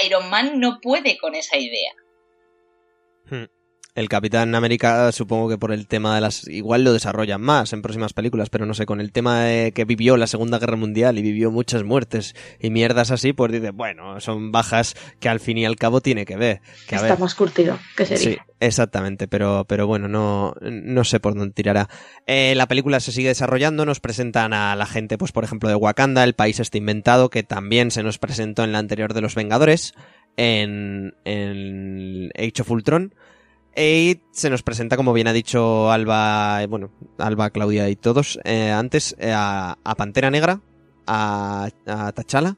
Iron 0.06 0.30
Man 0.30 0.60
no 0.60 0.80
puede 0.82 1.18
con 1.18 1.36
esa 1.36 1.58
idea. 1.58 1.94
El 3.96 4.10
Capitán 4.10 4.56
América, 4.56 5.12
supongo 5.12 5.50
que 5.50 5.60
por 5.60 5.72
el 5.72 5.86
tema 5.86 6.16
de 6.16 6.22
las. 6.22 6.48
Igual 6.48 6.84
lo 6.84 6.94
desarrollan 6.94 7.41
más 7.41 7.74
en 7.74 7.84
próximas 7.84 8.14
películas, 8.14 8.50
pero 8.50 8.66
no 8.66 8.74
sé, 8.74 8.88
con 8.88 9.00
el 9.00 9.12
tema 9.12 9.41
de 9.44 9.72
que 9.72 9.86
vivió 9.86 10.18
la 10.18 10.26
Segunda 10.26 10.58
Guerra 10.58 10.78
Mundial 10.78 11.20
y 11.20 11.22
vivió 11.22 11.52
muchas 11.52 11.84
muertes 11.84 12.34
y 12.60 12.72
mierdas 12.72 13.12
así, 13.12 13.34
pues 13.34 13.52
dice, 13.52 13.70
bueno, 13.70 14.20
son 14.20 14.52
bajas 14.52 14.96
que 15.20 15.30
al 15.30 15.39
fin 15.39 15.60
y 15.60 15.66
al 15.66 15.76
cabo 15.76 16.02
tiene 16.02 16.26
que 16.26 16.38
ver. 16.38 16.62
Que 16.88 16.96
a 16.96 16.98
Está 16.98 17.10
ver. 17.10 17.20
más 17.20 17.36
curtido, 17.36 17.78
que 17.96 18.08
se 18.08 18.18
Sí, 18.18 18.38
exactamente, 18.60 19.28
pero, 19.28 19.66
pero 19.68 19.86
bueno, 19.86 20.08
no, 20.08 20.56
no 20.60 21.04
sé 21.04 21.20
por 21.20 21.36
dónde 21.36 21.54
tirará. 21.54 21.88
Eh, 22.26 22.56
la 22.56 22.68
película 22.68 23.00
se 23.00 23.12
sigue 23.12 23.28
desarrollando, 23.28 23.86
nos 23.86 24.00
presentan 24.00 24.54
a 24.54 24.76
la 24.76 24.88
gente, 24.88 25.20
pues 25.20 25.32
por 25.32 25.44
ejemplo, 25.44 25.70
de 25.70 25.76
Wakanda, 25.76 26.24
el 26.24 26.34
país 26.34 26.60
está 26.60 26.80
inventado, 26.80 27.30
que 27.30 27.44
también 27.44 27.91
se 27.91 28.02
nos 28.02 28.18
presentó 28.18 28.64
en 28.64 28.72
la 28.72 28.80
anterior 28.80 29.14
de 29.14 29.22
los 29.22 29.36
Vengadores, 29.36 29.94
en, 30.36 31.14
en 31.26 32.32
Age 32.36 32.64
of 32.64 32.72
Ultron. 32.72 33.14
Y 33.76 34.22
se 34.32 34.50
nos 34.50 34.62
presenta, 34.64 34.98
como 34.98 35.14
bien 35.14 35.28
ha 35.28 35.34
dicho 35.34 35.92
Alba, 35.92 36.62
eh, 36.62 36.68
bueno, 36.68 36.92
Alba, 37.18 37.50
Claudia 37.50 37.90
y 37.90 37.96
todos, 37.96 38.40
eh, 38.44 38.70
antes, 38.72 39.16
eh, 39.20 39.32
a, 39.36 39.78
a 39.84 39.96
Pantera 39.96 40.30
Negra, 40.30 40.62
a, 41.08 41.70
a 41.88 42.12
T'Challa. 42.12 42.56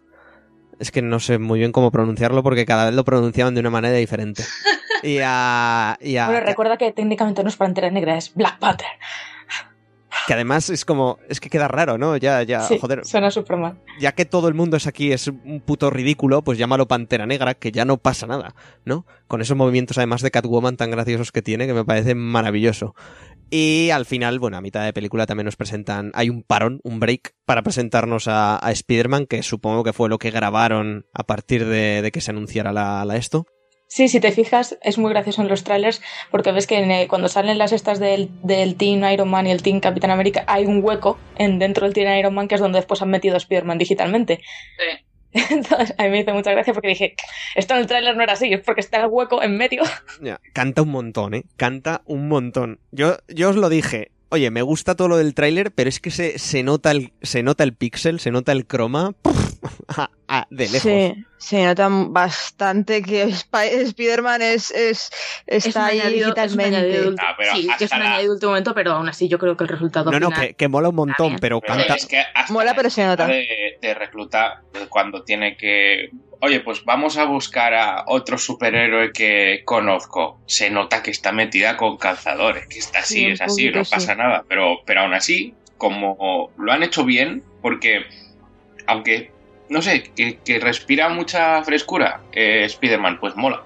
Es 0.78 0.92
que 0.92 1.02
no 1.02 1.22
sé 1.22 1.38
muy 1.38 1.60
bien 1.60 1.72
cómo 1.72 1.90
pronunciarlo 1.90 2.44
porque 2.44 2.66
cada 2.66 2.86
vez 2.86 2.94
lo 2.96 3.06
pronunciaban 3.06 3.54
de 3.54 3.62
una 3.62 3.70
manera 3.70 3.96
diferente. 3.96 4.44
Y 5.04 5.20
a. 5.24 5.98
Y 6.02 6.18
a- 6.18 6.26
Bueno, 6.28 6.46
recuerda 6.48 6.78
que 6.78 6.92
técnicamente 6.92 7.44
no 7.44 7.50
es 7.50 7.58
Pantera 7.58 7.92
Negra, 7.92 8.18
es 8.18 8.34
Black 8.34 8.58
Panther. 8.58 8.88
Que 10.28 10.34
además 10.34 10.70
es 10.70 10.86
como. 10.86 11.20
Es 11.30 11.40
que 11.40 11.50
queda 11.50 11.68
raro, 11.68 11.98
¿no? 11.98 12.18
Ya, 12.18 12.44
ya, 12.44 12.62
sí, 12.62 12.80
joder. 12.80 13.06
suena 13.06 13.32
súper 13.32 13.58
mal. 13.58 13.78
Ya 14.00 14.14
que 14.14 14.26
todo 14.26 14.48
el 14.48 14.54
mundo 14.54 14.78
es 14.78 14.88
aquí, 14.88 15.12
es 15.12 15.28
un 15.28 15.62
puto 15.66 15.90
ridículo, 15.90 16.44
pues 16.44 16.58
llámalo 16.58 16.88
Pantera 16.88 17.26
Negra, 17.26 17.54
que 17.56 17.72
ya 17.72 17.86
no 17.86 17.98
pasa 17.98 18.28
nada, 18.28 18.56
¿no? 18.86 19.06
Con 19.28 19.42
esos 19.42 19.58
movimientos 19.58 19.98
además 19.98 20.22
de 20.22 20.32
Catwoman 20.32 20.78
tan 20.78 20.92
graciosos 20.92 21.32
que 21.32 21.42
tiene, 21.42 21.68
que 21.68 21.74
me 21.74 21.86
parece 21.86 22.16
maravilloso. 22.16 22.96
Y 23.52 23.92
al 23.92 24.06
final, 24.06 24.40
bueno, 24.40 24.58
a 24.58 24.62
mitad 24.62 24.84
de 24.84 24.92
película 24.92 25.28
también 25.28 25.46
nos 25.46 25.56
presentan. 25.56 26.12
Hay 26.16 26.30
un 26.30 26.42
parón, 26.42 26.82
un 26.84 27.00
break, 27.00 27.36
para 27.46 27.62
presentarnos 27.62 28.28
a, 28.28 28.58
a 28.66 28.72
Spider-Man, 28.72 29.28
que 29.28 29.44
supongo 29.44 29.84
que 29.84 29.94
fue 29.94 30.10
lo 30.10 30.18
que 30.18 30.32
grabaron 30.32 31.06
a 31.14 31.24
partir 31.26 31.66
de, 31.66 32.02
de 32.02 32.12
que 32.12 32.22
se 32.22 32.32
anunciara 32.32 32.74
la, 32.74 33.06
la 33.06 33.18
esto. 33.18 33.46
Sí, 33.88 34.08
si 34.10 34.20
te 34.20 34.32
fijas, 34.32 34.78
es 34.82 34.98
muy 34.98 35.12
gracioso 35.12 35.42
en 35.42 35.48
los 35.48 35.64
trailers 35.64 36.02
porque 36.32 36.52
ves 36.52 36.68
que 36.68 36.80
en, 36.80 36.92
eh, 36.92 37.08
cuando 37.08 37.28
salen 37.28 37.58
las 37.58 37.72
estas 37.72 38.00
del, 38.00 38.30
del 38.42 38.76
Team 38.76 39.04
Iron 39.12 39.30
Man 39.30 39.48
y 39.48 39.52
el 39.52 39.62
Team 39.62 39.80
Capitán 39.80 40.12
América 40.12 40.44
hay 40.48 40.66
un 40.66 40.84
hueco 40.84 41.20
en, 41.38 41.60
dentro 41.60 41.86
del 41.86 41.94
Team 41.94 42.18
Iron 42.18 42.34
Man 42.34 42.48
que 42.48 42.56
es 42.56 42.62
donde 42.62 42.80
después 42.80 43.02
han 43.02 43.10
metido 43.10 43.36
a 43.36 43.38
Spider-Man 43.38 43.78
digitalmente. 43.78 44.40
Sí. 44.78 45.06
Entonces, 45.50 45.94
a 45.98 46.04
mí 46.04 46.10
me 46.10 46.20
hizo 46.22 46.34
mucha 46.34 46.52
gracia 46.52 46.74
porque 46.74 46.88
dije, 46.90 47.16
esto 47.56 47.74
en 47.74 47.82
el 47.82 47.88
tráiler 47.88 48.16
no 48.16 48.24
era 48.24 48.34
así, 48.34 48.52
es 48.54 48.62
porque 48.62 48.82
está 48.82 49.02
el 49.02 49.08
hueco 49.08 49.44
en 49.44 49.58
medio. 49.58 49.84
Ya, 50.22 50.40
Canta 50.54 50.82
un 50.82 50.90
montón, 50.90 51.34
¿eh? 51.34 51.44
Canta 51.58 52.04
un 52.06 52.30
montón. 52.30 52.80
Yo, 52.92 53.18
yo 53.28 53.50
os 53.50 53.58
lo 53.58 53.68
dije. 53.68 54.12
Oye, 54.36 54.52
me 54.52 54.62
gusta 54.62 54.96
todo 54.96 55.08
lo 55.08 55.18
del 55.18 55.34
tráiler, 55.34 55.72
pero 55.72 55.88
es 55.90 56.00
que 56.00 56.12
se, 56.12 56.38
se 56.40 56.62
nota 56.62 56.92
el, 56.92 57.14
se 57.22 57.42
nota 57.42 57.64
el 57.64 57.74
pixel, 57.74 58.20
se 58.20 58.32
nota 58.32 58.52
el 58.52 58.66
croma 58.68 59.14
ah, 59.88 60.10
ah, 60.28 60.46
de 60.50 60.66
lejos. 60.70 60.82
Sí, 60.82 61.14
se 61.38 61.64
nota 61.64 61.88
bastante 61.90 63.02
que 63.02 63.24
Sp- 63.32 63.72
Spider-Man 63.84 64.42
es, 64.42 64.72
es, 64.72 65.10
Es 65.48 65.68
está 65.68 65.86
ahí 65.88 66.00
añadido- 66.02 66.34
es 66.36 66.54
un 66.54 66.60
añadido 66.62 67.04
digitalmente. 67.04 67.10
ulti- 67.12 67.26
Ah, 67.26 67.36
pero 67.38 67.56
sí, 67.56 67.68
que 67.78 67.86
es 67.86 67.92
un 67.92 68.00
la- 68.00 68.06
añadido 68.16 68.38
momento, 68.50 68.74
pero 68.76 68.92
aún 68.94 69.08
así 69.10 69.28
yo 69.30 69.38
creo 69.40 69.56
que 69.56 69.64
el 69.64 69.70
resultado 69.70 70.12
No, 70.12 70.20
no, 70.20 70.30
que, 70.32 70.54
que 70.54 70.68
mola 70.68 70.90
un 70.90 70.96
montón, 70.96 71.38
pero 71.40 71.62
Pero 71.62 71.74
canta. 71.78 71.96
es 71.96 72.06
que 72.06 72.20
hasta 72.34 72.52
Mola, 72.54 72.72
la 72.72 72.76
pero 72.76 72.90
se 72.90 73.06
nota. 73.06 73.28
De, 73.28 73.78
de 73.82 73.94
reclutar 73.94 74.62
cuando 74.90 75.24
tiene 75.24 75.56
que. 75.58 76.10
Oye, 76.42 76.60
pues 76.60 76.84
vamos 76.86 77.18
a 77.18 77.26
buscar 77.26 77.74
a 77.74 78.04
otro 78.08 78.38
superhéroe 78.38 79.12
que 79.14 79.62
conozco. 79.66 80.40
Se 80.46 80.70
nota 80.70 81.02
que 81.04 81.12
está 81.12 81.32
metida 81.32 81.78
con 81.78 81.98
calzadores, 81.98 82.68
que 82.68 82.80
está 82.80 83.00
así, 83.00 83.16
Sí, 83.16 83.26
es 83.28 83.42
así, 83.42 83.70
no 83.72 83.84
sí. 83.86 83.92
pasa 83.92 84.16
nada. 84.16 84.44
Pero, 84.48 84.78
pero 84.86 85.02
aún 85.02 85.14
así, 85.14 85.54
como 85.78 86.52
lo 86.58 86.72
han 86.72 86.84
hecho 86.84 87.04
bien, 87.06 87.44
porque 87.62 88.06
aunque, 88.88 89.32
no 89.70 89.82
sé, 89.82 90.04
que, 90.16 90.38
que 90.40 90.60
respira 90.60 91.10
mucha 91.10 91.64
frescura, 91.64 92.22
eh, 92.32 92.64
Spider-Man, 92.66 93.20
pues 93.20 93.36
mola. 93.36 93.64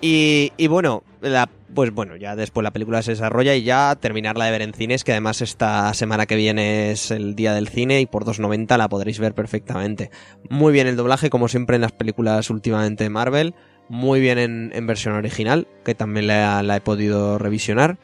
Y, 0.00 0.52
y 0.56 0.66
bueno, 0.66 1.02
la, 1.20 1.48
pues 1.74 1.92
bueno, 1.92 2.16
ya 2.16 2.36
después 2.36 2.62
la 2.64 2.70
película 2.72 3.02
se 3.02 3.12
desarrolla 3.12 3.54
y 3.54 3.62
ya 3.62 3.96
terminarla 3.96 4.46
de 4.46 4.50
ver 4.50 4.62
en 4.62 4.74
cines, 4.74 5.04
que 5.04 5.12
además 5.12 5.40
esta 5.40 5.92
semana 5.94 6.26
que 6.26 6.36
viene 6.36 6.90
es 6.90 7.10
el 7.10 7.34
día 7.34 7.54
del 7.54 7.68
cine 7.68 8.00
y 8.00 8.06
por 8.06 8.24
2.90 8.24 8.76
la 8.76 8.88
podréis 8.88 9.18
ver 9.18 9.34
perfectamente. 9.34 10.10
Muy 10.48 10.72
bien 10.72 10.86
el 10.86 10.96
doblaje, 10.96 11.30
como 11.30 11.48
siempre 11.48 11.76
en 11.76 11.82
las 11.82 11.92
películas 11.92 12.50
últimamente 12.50 13.04
de 13.04 13.10
Marvel. 13.10 13.54
Muy 13.88 14.20
bien 14.20 14.38
en, 14.72 14.86
versión 14.86 15.14
original, 15.14 15.66
que 15.84 15.94
también 15.94 16.26
la, 16.26 16.62
la 16.62 16.76
he 16.76 16.80
podido 16.80 17.38
revisionar. 17.38 17.98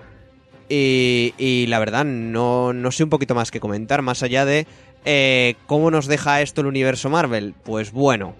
Y, 0.69 1.35
y 1.39 1.66
la 1.69 1.79
verdad, 1.79 2.05
no, 2.05 2.73
no 2.73 2.91
sé 2.91 3.05
un 3.05 3.11
poquito 3.11 3.35
más 3.35 3.51
que 3.51 3.61
comentar, 3.61 4.03
más 4.03 4.23
allá 4.23 4.45
de 4.45 4.66
eh, 5.05 5.55
cómo 5.66 5.91
nos 5.91 6.07
deja 6.07 6.43
esto 6.43 6.61
el 6.61 6.66
universo 6.66 7.09
Marvel. 7.09 7.55
Pues 7.64 7.93
bueno, 7.93 8.35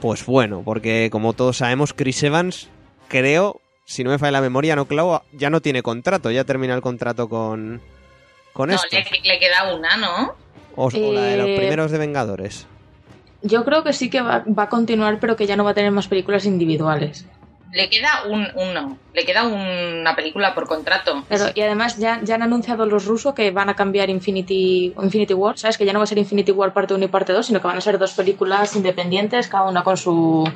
pues 0.00 0.24
bueno, 0.26 0.62
porque 0.64 1.08
como 1.10 1.32
todos 1.32 1.58
sabemos, 1.58 1.92
Chris 1.92 2.22
Evans, 2.22 2.68
creo, 3.08 3.60
si 3.84 4.04
no 4.04 4.10
me 4.10 4.18
falla 4.18 4.32
la 4.32 4.40
memoria, 4.40 4.76
no 4.76 4.86
clavo, 4.86 5.22
ya 5.32 5.50
no 5.50 5.60
tiene 5.60 5.82
contrato, 5.82 6.30
ya 6.30 6.44
termina 6.44 6.74
el 6.74 6.80
contrato 6.82 7.28
con, 7.28 7.80
con 8.52 8.68
No, 8.68 8.74
esto. 8.76 8.88
le, 8.90 9.04
le 9.28 9.38
queda 9.38 9.74
una, 9.74 9.96
¿no? 9.96 10.34
O, 10.76 10.86
o 10.86 11.12
la 11.12 11.22
de 11.22 11.36
los 11.36 11.48
Eh, 11.48 11.56
primeros 11.58 11.90
de 11.90 11.98
Vengadores. 11.98 12.66
Yo 13.42 13.64
creo 13.64 13.82
que 13.82 13.92
sí 13.92 14.08
que 14.08 14.20
va, 14.22 14.44
va 14.46 14.64
a 14.64 14.68
continuar, 14.68 15.18
pero 15.20 15.36
que 15.36 15.46
ya 15.46 15.56
no 15.56 15.64
va 15.64 15.70
a 15.70 15.74
tener 15.74 15.90
más 15.90 16.06
películas 16.08 16.46
individuales. 16.46 17.26
Le 17.72 17.88
queda 17.88 18.24
un 18.28 18.46
uno. 18.54 18.98
Le 19.14 19.24
queda 19.24 19.44
una 19.44 20.14
película 20.14 20.54
por 20.54 20.68
contrato. 20.68 21.24
Pero, 21.28 21.46
y 21.54 21.60
además 21.62 21.96
ya, 21.98 22.20
ya 22.22 22.34
han 22.34 22.42
anunciado 22.42 22.84
los 22.86 23.06
rusos 23.06 23.34
que 23.34 23.50
van 23.50 23.70
a 23.70 23.74
cambiar 23.74 24.10
Infinity, 24.10 24.92
Infinity 25.02 25.32
War, 25.34 25.58
¿sabes? 25.58 25.78
Que 25.78 25.86
ya 25.86 25.92
no 25.94 25.98
va 25.98 26.04
a 26.04 26.06
ser 26.06 26.18
Infinity 26.18 26.52
War 26.52 26.72
parte 26.74 26.92
1 26.94 27.04
y 27.04 27.08
parte 27.08 27.32
2, 27.32 27.46
sino 27.46 27.60
que 27.60 27.66
van 27.66 27.78
a 27.78 27.80
ser 27.80 27.98
dos 27.98 28.12
películas 28.12 28.76
independientes, 28.76 29.48
cada 29.48 29.68
una 29.68 29.82
con 29.82 29.96
su 29.96 30.48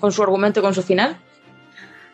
con 0.00 0.12
su 0.12 0.22
argumento 0.22 0.60
y 0.60 0.62
con 0.62 0.74
su 0.74 0.82
final. 0.82 1.16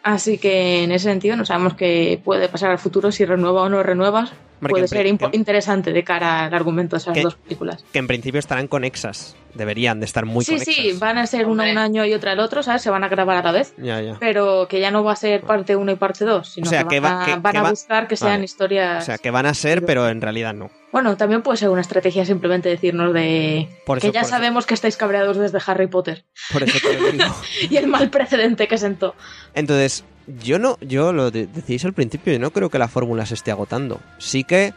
Así 0.05 0.39
que 0.39 0.85
en 0.85 0.93
ese 0.93 1.05
sentido 1.09 1.35
no 1.37 1.45
sabemos 1.47 1.75
qué 1.75 2.21
puede 2.23 2.49
pasar 2.49 2.71
al 2.71 2.79
futuro, 2.79 3.11
si 3.11 3.25
renueva 3.25 3.63
o 3.63 3.69
no 3.69 3.83
renuevas. 3.83 4.33
Hombre, 4.61 4.71
puede 4.71 4.89
ser 4.89 5.07
interesante 5.33 5.93
de 5.93 6.05
cara 6.05 6.45
al 6.45 6.55
argumento 6.55 6.95
de 6.97 7.01
esas 7.01 7.13
Que- 7.15 7.23
dos 7.23 7.35
películas. 7.35 7.85
Que 7.93 7.99
en 7.99 8.07
principio 8.07 8.39
estarán 8.39 8.67
conexas. 8.69 9.35
Deberían 9.55 10.01
de 10.01 10.07
estar 10.07 10.25
muy 10.27 10.45
sí, 10.45 10.53
conexas. 10.53 10.75
sí, 10.75 10.93
van 10.99 11.19
a 11.19 11.27
ser 11.27 11.47
una 11.47 11.71
un 11.71 11.77
año 11.79 12.05
y 12.07 12.13
otra 12.15 12.33
el 12.33 12.41
otro, 12.41 12.63
¿sabes? 12.63 12.81
Se 12.83 12.91
van 12.91 13.03
a 13.05 13.09
grabar 13.09 13.37
a 13.39 13.43
la 13.43 13.53
vez. 13.53 13.75
Ya, 13.79 14.01
ya. 14.01 14.17
Pero 14.21 14.67
que 14.69 14.79
ya 14.81 14.91
no 14.91 15.03
va 15.05 15.13
a 15.13 15.17
ser 15.17 15.43
parte 15.43 15.75
1 15.77 15.93
y 15.93 15.97
parte 15.97 16.25
2, 16.25 16.49
sino 16.49 16.67
O 16.67 16.71
sea, 16.71 16.83
que, 16.85 16.89
que 16.97 17.01
van, 17.01 17.13
va- 17.17 17.23
a, 17.23 17.27
que- 17.27 17.37
van 17.37 17.53
que 17.53 17.59
a 17.59 17.63
va- 17.63 17.71
buscar 17.71 18.07
que 18.09 18.17
sean 18.17 18.33
Vale. 18.33 18.45
historias... 18.45 19.03
O 19.03 19.07
sea, 19.07 19.19
que 19.19 19.31
van 19.31 19.47
a 19.47 19.55
ser, 19.55 19.85
pero 19.85 20.09
en 20.09 20.21
realidad 20.21 20.55
no. 20.55 20.71
Bueno, 20.95 21.17
también 21.17 21.43
puede 21.43 21.59
ser 21.59 21.71
una 21.71 21.81
estrategia 21.81 22.25
simplemente 22.25 22.69
decirnos 22.69 23.13
de 23.13 23.69
Por 23.85 23.99
eso- 23.99 24.07
que 24.07 24.13
ya 24.13 24.21
por 24.21 24.29
eso- 24.29 24.37
sabemos 24.37 24.65
que 24.65 24.75
estáis 24.75 24.97
cabreados 24.97 25.37
desde 25.37 25.59
Harry 25.67 25.89
Potter 25.89 26.25
Por 26.53 26.63
eso 26.63 26.79
te 26.81 27.01
lo 27.01 27.11
digo. 27.11 27.25
y 27.69 27.77
el 27.79 27.89
mal 27.89 28.11
precedente 28.11 28.69
que 28.69 28.79
sentó. 28.79 29.17
Entonces, 29.55 30.05
yo 30.41 30.61
no, 30.61 30.79
yo 30.81 31.13
lo 31.13 31.33
de- 31.33 31.49
decís 31.49 31.85
al 31.85 31.95
principio, 31.95 32.33
yo 32.33 32.39
no 32.39 32.53
creo 32.53 32.71
que 32.71 32.79
la 32.79 32.87
fórmula 32.87 33.27
se 33.27 33.35
esté 33.35 33.51
agotando. 33.51 34.01
Sí 34.19 34.45
que 34.45 34.73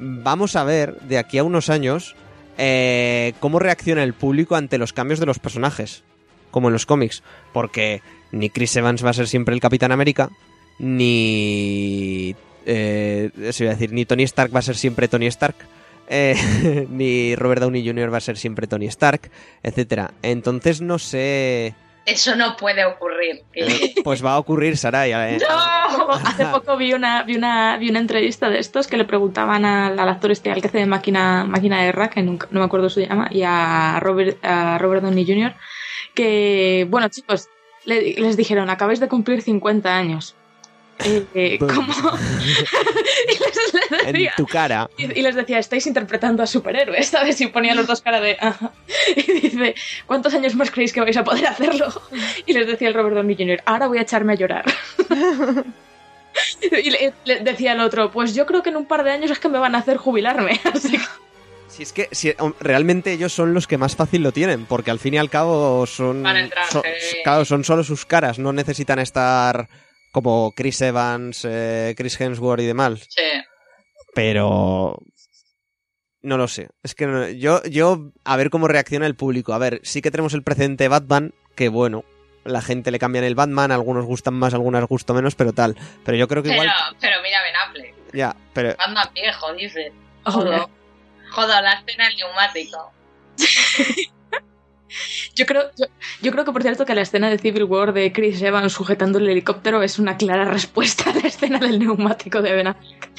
vamos 0.00 0.56
a 0.56 0.64
ver 0.64 0.98
de 1.00 1.18
aquí 1.18 1.36
a 1.36 1.44
unos 1.44 1.68
años 1.68 2.16
eh, 2.56 3.34
cómo 3.38 3.58
reacciona 3.58 4.02
el 4.04 4.14
público 4.14 4.56
ante 4.56 4.78
los 4.78 4.94
cambios 4.94 5.20
de 5.20 5.26
los 5.26 5.38
personajes, 5.38 6.02
como 6.50 6.68
en 6.68 6.72
los 6.72 6.86
cómics, 6.86 7.22
porque 7.52 8.00
ni 8.32 8.48
Chris 8.48 8.74
Evans 8.74 9.04
va 9.04 9.10
a 9.10 9.12
ser 9.12 9.28
siempre 9.28 9.54
el 9.54 9.60
Capitán 9.60 9.92
América, 9.92 10.30
ni 10.78 12.34
eh, 12.68 13.30
eso 13.42 13.64
iba 13.64 13.72
a 13.72 13.74
decir, 13.74 13.92
ni 13.92 14.04
Tony 14.04 14.22
Stark 14.22 14.54
va 14.54 14.60
a 14.60 14.62
ser 14.62 14.76
siempre 14.76 15.08
Tony 15.08 15.26
Stark. 15.26 15.56
eh, 16.08 16.86
ni 16.90 17.34
Robert 17.34 17.60
Downey 17.62 17.84
Jr. 17.86 18.12
va 18.12 18.18
a 18.18 18.20
ser 18.20 18.36
siempre 18.38 18.66
Tony 18.66 18.86
Stark, 18.86 19.30
etcétera. 19.62 20.12
Entonces 20.22 20.80
no 20.80 20.98
sé, 20.98 21.74
Eso 22.06 22.34
no 22.36 22.56
puede 22.56 22.84
ocurrir. 22.86 23.42
que- 23.52 23.94
pues 24.04 24.24
va 24.24 24.32
a 24.34 24.38
ocurrir, 24.38 24.76
Saray. 24.78 25.12
eh, 25.12 25.38
¡No! 25.48 26.10
Hace 26.10 26.46
poco 26.46 26.76
vi 26.78 26.92
una, 26.94 27.22
vi 27.24 27.36
una, 27.36 27.76
vi 27.76 27.90
una 27.90 27.98
entrevista 27.98 28.48
de 28.48 28.58
estos 28.58 28.86
que 28.86 28.96
le 28.96 29.04
preguntaban 29.04 29.64
al, 29.66 29.98
al 29.98 30.08
actor 30.08 30.30
este, 30.30 30.50
al 30.50 30.60
que 30.62 30.68
hace 30.68 30.78
de 30.78 30.86
máquina, 30.86 31.44
máquina 31.44 31.78
de 31.80 31.86
guerra, 31.86 32.08
que 32.08 32.22
nunca- 32.22 32.48
no 32.50 32.60
me 32.60 32.66
acuerdo 32.66 32.88
su 32.88 33.00
llama, 33.00 33.28
y 33.30 33.42
a 33.44 33.98
Robert, 34.00 34.38
a 34.44 34.78
Robert 34.78 35.02
Downey 35.02 35.26
Jr., 35.26 35.54
que, 36.14 36.86
bueno, 36.88 37.08
chicos, 37.08 37.48
le- 37.84 38.14
les 38.14 38.36
dijeron, 38.36 38.70
acabáis 38.70 39.00
de 39.00 39.08
cumplir 39.08 39.42
50 39.42 39.94
años. 39.96 40.34
Eh, 41.04 41.58
¿Cómo? 41.60 41.92
y 43.28 43.30
les, 43.32 43.74
les 43.90 44.04
en 44.06 44.12
decía, 44.12 44.34
tu 44.36 44.46
cara. 44.46 44.90
y 44.96 45.04
y 45.18 45.22
les 45.22 45.34
decía, 45.34 45.58
estáis 45.58 45.86
interpretando 45.86 46.42
a 46.42 46.46
superhéroes, 46.46 47.06
¿sabes? 47.10 47.40
Y 47.40 47.46
ponía 47.48 47.74
los 47.74 47.86
dos 47.86 48.00
cara 48.00 48.20
de... 48.20 48.36
"Ajá". 48.40 48.72
Y 49.16 49.22
dice, 49.40 49.74
¿cuántos 50.06 50.34
años 50.34 50.54
más 50.54 50.70
creéis 50.70 50.92
que 50.92 51.00
vais 51.00 51.16
a 51.16 51.24
poder 51.24 51.46
hacerlo? 51.46 51.86
Y 52.46 52.52
les 52.52 52.66
decía 52.66 52.88
el 52.88 52.94
Robert 52.94 53.14
Downey 53.16 53.36
Jr., 53.36 53.62
ahora 53.64 53.86
voy 53.86 53.98
a 53.98 54.02
echarme 54.02 54.32
a 54.32 54.36
llorar. 54.36 54.64
Y 56.82 56.90
le, 56.90 57.12
le 57.24 57.40
decía 57.40 57.72
el 57.72 57.80
otro, 57.80 58.10
pues 58.10 58.34
yo 58.34 58.46
creo 58.46 58.62
que 58.62 58.70
en 58.70 58.76
un 58.76 58.86
par 58.86 59.02
de 59.04 59.10
años 59.10 59.30
es 59.30 59.38
que 59.38 59.48
me 59.48 59.58
van 59.58 59.74
a 59.74 59.78
hacer 59.78 59.96
jubilarme. 59.96 60.60
Así 60.72 60.92
que- 60.92 61.04
Si 61.68 61.82
es 61.82 61.92
que 61.92 62.08
si, 62.12 62.32
realmente 62.60 63.12
ellos 63.12 63.32
son 63.32 63.54
los 63.54 63.66
que 63.66 63.76
más 63.78 63.94
fácil 63.96 64.22
lo 64.22 64.32
tienen, 64.32 64.64
porque 64.66 64.90
al 64.90 64.98
fin 64.98 65.14
y 65.14 65.18
al 65.18 65.30
cabo 65.30 65.84
son, 65.86 66.24
son, 66.70 66.82
claro, 67.24 67.44
son 67.44 67.64
solo 67.64 67.82
sus 67.84 68.04
caras, 68.06 68.38
no 68.38 68.52
necesitan 68.52 68.98
estar 68.98 69.68
como 70.12 70.52
Chris 70.56 70.80
Evans, 70.80 71.44
eh, 71.44 71.94
Chris 71.96 72.20
Hemsworth 72.20 72.60
y 72.62 72.66
demás. 72.66 73.06
Sí. 73.08 73.22
Pero 74.14 74.98
no 76.22 76.36
lo 76.36 76.48
sé. 76.48 76.68
Es 76.82 76.94
que 76.94 77.06
no- 77.06 77.28
yo, 77.28 77.62
yo 77.64 78.10
a 78.24 78.36
ver 78.36 78.50
cómo 78.50 78.68
reacciona 78.68 79.06
el 79.06 79.14
público. 79.16 79.52
A 79.54 79.58
ver, 79.58 79.80
sí 79.84 80.02
que 80.02 80.10
tenemos 80.10 80.34
el 80.34 80.42
precedente 80.42 80.84
de 80.84 80.88
Batman, 80.88 81.34
que 81.54 81.68
bueno, 81.68 82.04
la 82.44 82.62
gente 82.62 82.90
le 82.90 82.98
cambian 82.98 83.24
el 83.24 83.34
Batman, 83.34 83.70
algunos 83.72 84.04
gustan 84.06 84.34
más, 84.34 84.54
algunos 84.54 84.86
gustan 84.88 85.16
menos, 85.16 85.34
pero 85.34 85.52
tal. 85.52 85.76
Pero 86.04 86.16
yo 86.16 86.26
creo 86.28 86.42
que 86.42 86.48
Pero, 86.50 86.62
igual 86.62 86.76
pero 87.00 87.22
mira 87.22 87.42
Ben 87.42 87.56
Affleck. 87.56 87.94
ya, 88.14 88.36
pero 88.54 88.74
Batman 88.76 89.08
viejo, 89.14 89.52
dice. 89.54 89.92
Joder. 90.24 90.58
Jodo. 90.60 90.70
Jodo, 91.30 91.60
la 91.62 91.72
escena 91.74 92.06
del 92.08 92.16
neumático. 92.16 92.92
Yo 95.34 95.46
creo, 95.46 95.70
yo, 95.78 95.86
yo 96.22 96.32
creo 96.32 96.44
que, 96.44 96.52
por 96.52 96.62
cierto, 96.62 96.84
que 96.86 96.94
la 96.94 97.02
escena 97.02 97.28
de 97.30 97.38
Civil 97.38 97.64
War 97.64 97.92
de 97.92 98.12
Chris 98.12 98.40
Evans 98.42 98.72
sujetando 98.72 99.18
el 99.18 99.28
helicóptero 99.28 99.82
es 99.82 99.98
una 99.98 100.16
clara 100.16 100.44
respuesta 100.46 101.10
a 101.10 101.14
la 101.14 101.20
escena 101.28 101.58
del 101.58 101.78
neumático 101.78 102.40
de 102.42 102.52
Ben 102.54 102.66
Affleck. 102.68 103.10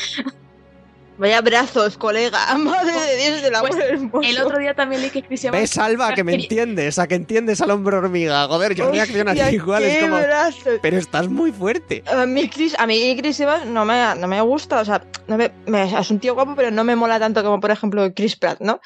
Vaya 1.18 1.42
brazos, 1.42 1.98
colega. 1.98 2.40
Madre 2.58 2.94
de 2.94 3.18
Dios 3.18 3.42
del 3.42 3.54
amor 3.54 3.72
Pues, 3.72 3.84
hermoso. 3.84 4.30
El 4.30 4.40
otro 4.40 4.58
día 4.58 4.74
también 4.74 5.02
leí 5.02 5.12
que 5.12 5.22
Chris 5.22 5.44
Evans... 5.44 5.62
ves, 5.62 5.78
Alba, 5.78 6.14
que 6.14 6.24
me 6.24 6.34
entiendes, 6.42 6.98
a 6.98 7.08
que 7.08 7.16
entiendes 7.16 7.60
al 7.60 7.72
hombre 7.72 7.98
hormiga. 7.98 8.48
Joder, 8.48 8.74
yo 8.74 8.90
reacciono 8.90 9.32
así 9.32 9.56
igual, 9.56 9.84
es 9.84 9.98
como 10.02 10.18
brazos. 10.18 10.80
pero 10.82 10.98
estás 10.98 11.28
muy 11.28 11.52
fuerte. 11.52 12.04
A 12.08 12.26
mí 12.26 12.48
Chris, 12.48 12.74
a 12.80 12.88
mí 12.88 13.18
Chris 13.20 13.38
Evans 13.42 13.66
no 13.66 13.84
me, 13.84 14.16
no 14.16 14.28
me 14.30 14.40
gusta, 14.40 14.80
o 14.80 14.86
sea, 14.86 15.04
no 15.28 15.36
me, 15.38 15.52
me- 15.68 16.00
es 16.00 16.10
un 16.10 16.20
tío 16.20 16.36
guapo, 16.36 16.56
pero 16.56 16.72
no 16.72 16.86
me 16.86 16.96
mola 16.96 17.20
tanto 17.20 17.44
como, 17.44 17.60
por 17.60 17.72
ejemplo, 17.72 18.14
Chris 18.16 18.38
Pratt, 18.38 18.62
¿no? 18.62 18.80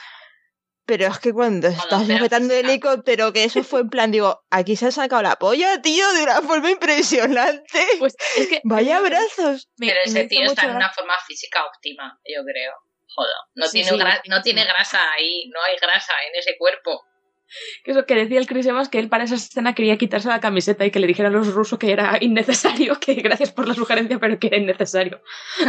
Pero 0.86 1.08
es 1.08 1.18
que 1.20 1.32
cuando 1.32 1.68
estás 1.70 2.04
pero- 2.06 2.18
sujetando 2.18 2.54
el 2.54 2.66
helicóptero, 2.70 3.32
que 3.32 3.46
eso 3.46 3.64
fue 3.64 3.82
en 3.82 3.90
plan, 3.90 4.12
digo, 4.12 4.44
aquí 4.50 4.76
se 4.76 4.88
ha 4.88 4.92
sacado 4.92 5.22
la 5.22 5.38
polla, 5.38 5.82
tío, 5.82 6.12
de 6.14 6.24
una 6.24 6.42
forma 6.42 6.70
impresionante. 6.72 7.64
Pues 8.00 8.16
es 8.38 8.48
que... 8.48 8.60
Vaya 8.66 9.00
brazos. 9.00 9.70
Pero 9.78 9.96
me 9.96 10.04
ese 10.10 10.26
tío 10.28 10.44
está 10.44 10.64
mucho 10.64 10.72
en 10.72 10.76
una 10.78 10.90
forma 10.92 11.14
física 11.26 11.64
óptima, 11.66 12.20
yo 12.26 12.44
creo. 12.44 12.74
Joder, 13.16 13.34
no, 13.56 13.66
Sí, 13.68 13.72
tiene 13.82 13.90
sí, 13.92 13.96
gra- 13.96 14.22
no 14.28 14.38
sí. 14.38 14.44
tiene 14.44 14.66
grasa 14.66 15.00
ahí, 15.14 15.48
no 15.54 15.60
hay 15.64 15.78
grasa 15.78 16.12
en 16.30 16.40
ese 16.40 16.58
cuerpo. 16.58 17.02
Que 17.84 17.92
Eso 17.92 18.06
que 18.08 18.16
decía 18.16 18.40
el 18.40 18.48
Chris 18.48 18.66
Evans 18.66 18.90
que 18.90 18.98
él 18.98 19.10
para 19.10 19.26
esa 19.26 19.36
escena 19.36 19.76
quería 19.76 19.98
quitarse 19.98 20.28
la 20.28 20.40
camiseta 20.40 20.86
y 20.86 20.92
que 20.92 21.00
le 21.00 21.06
dijeran 21.08 21.34
a 21.34 21.38
los 21.38 21.54
rusos 21.54 21.78
que 21.78 21.92
era 21.92 22.18
innecesario, 22.20 23.00
que 23.00 23.14
gracias 23.16 23.52
por 23.52 23.68
la 23.68 23.76
sugerencia, 23.76 24.18
pero 24.20 24.40
que 24.40 24.48
era 24.48 24.58
innecesario. 24.58 25.22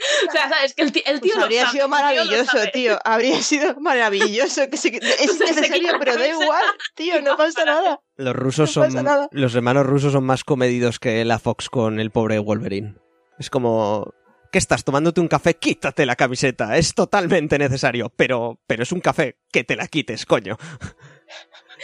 O 0.28 0.32
sea, 0.32 0.48
sabes 0.48 0.74
que 0.74 0.82
el, 0.82 0.92
tío 0.92 1.02
Pues 1.34 1.36
habría 1.44 1.62
sabe, 1.66 1.72
sido 1.72 1.84
tío 1.86 1.88
maravilloso, 1.88 2.44
sabe. 2.52 2.70
tío. 2.72 2.98
Habría 3.04 3.42
sido 3.42 3.74
maravilloso. 3.80 4.68
Que 4.70 4.76
se- 4.76 4.88
es 4.96 5.34
innecesario, 5.40 5.92
pero 5.98 6.16
da 6.16 6.28
igual, 6.28 6.62
tío, 6.94 7.20
no 7.22 7.36
pasa 7.36 7.64
nada. 7.64 8.00
Los 8.16 8.34
rusos 8.36 8.76
No 8.76 8.82
pasa 8.82 8.96
son 8.96 9.04
nada. 9.04 9.28
los 9.32 9.54
hermanos 9.54 9.86
rusos 9.86 10.12
son 10.12 10.24
más 10.24 10.44
comedidos 10.44 10.98
que 10.98 11.24
la 11.24 11.38
Fox 11.38 11.68
con 11.68 12.00
el 12.00 12.10
pobre 12.10 12.38
Wolverine. 12.38 12.96
Es 13.38 13.50
como 13.50 14.12
¿Qué 14.52 14.58
estás 14.58 14.82
tomándote 14.82 15.20
un 15.20 15.28
café? 15.28 15.54
Quítate 15.54 16.04
la 16.04 16.16
camiseta. 16.16 16.76
Es 16.76 16.92
totalmente 16.94 17.56
necesario, 17.56 18.12
pero 18.16 18.58
pero 18.66 18.82
es 18.82 18.90
un 18.90 19.00
café, 19.00 19.38
que 19.52 19.62
te 19.62 19.76
la 19.76 19.86
quites, 19.86 20.26
coño. 20.26 20.56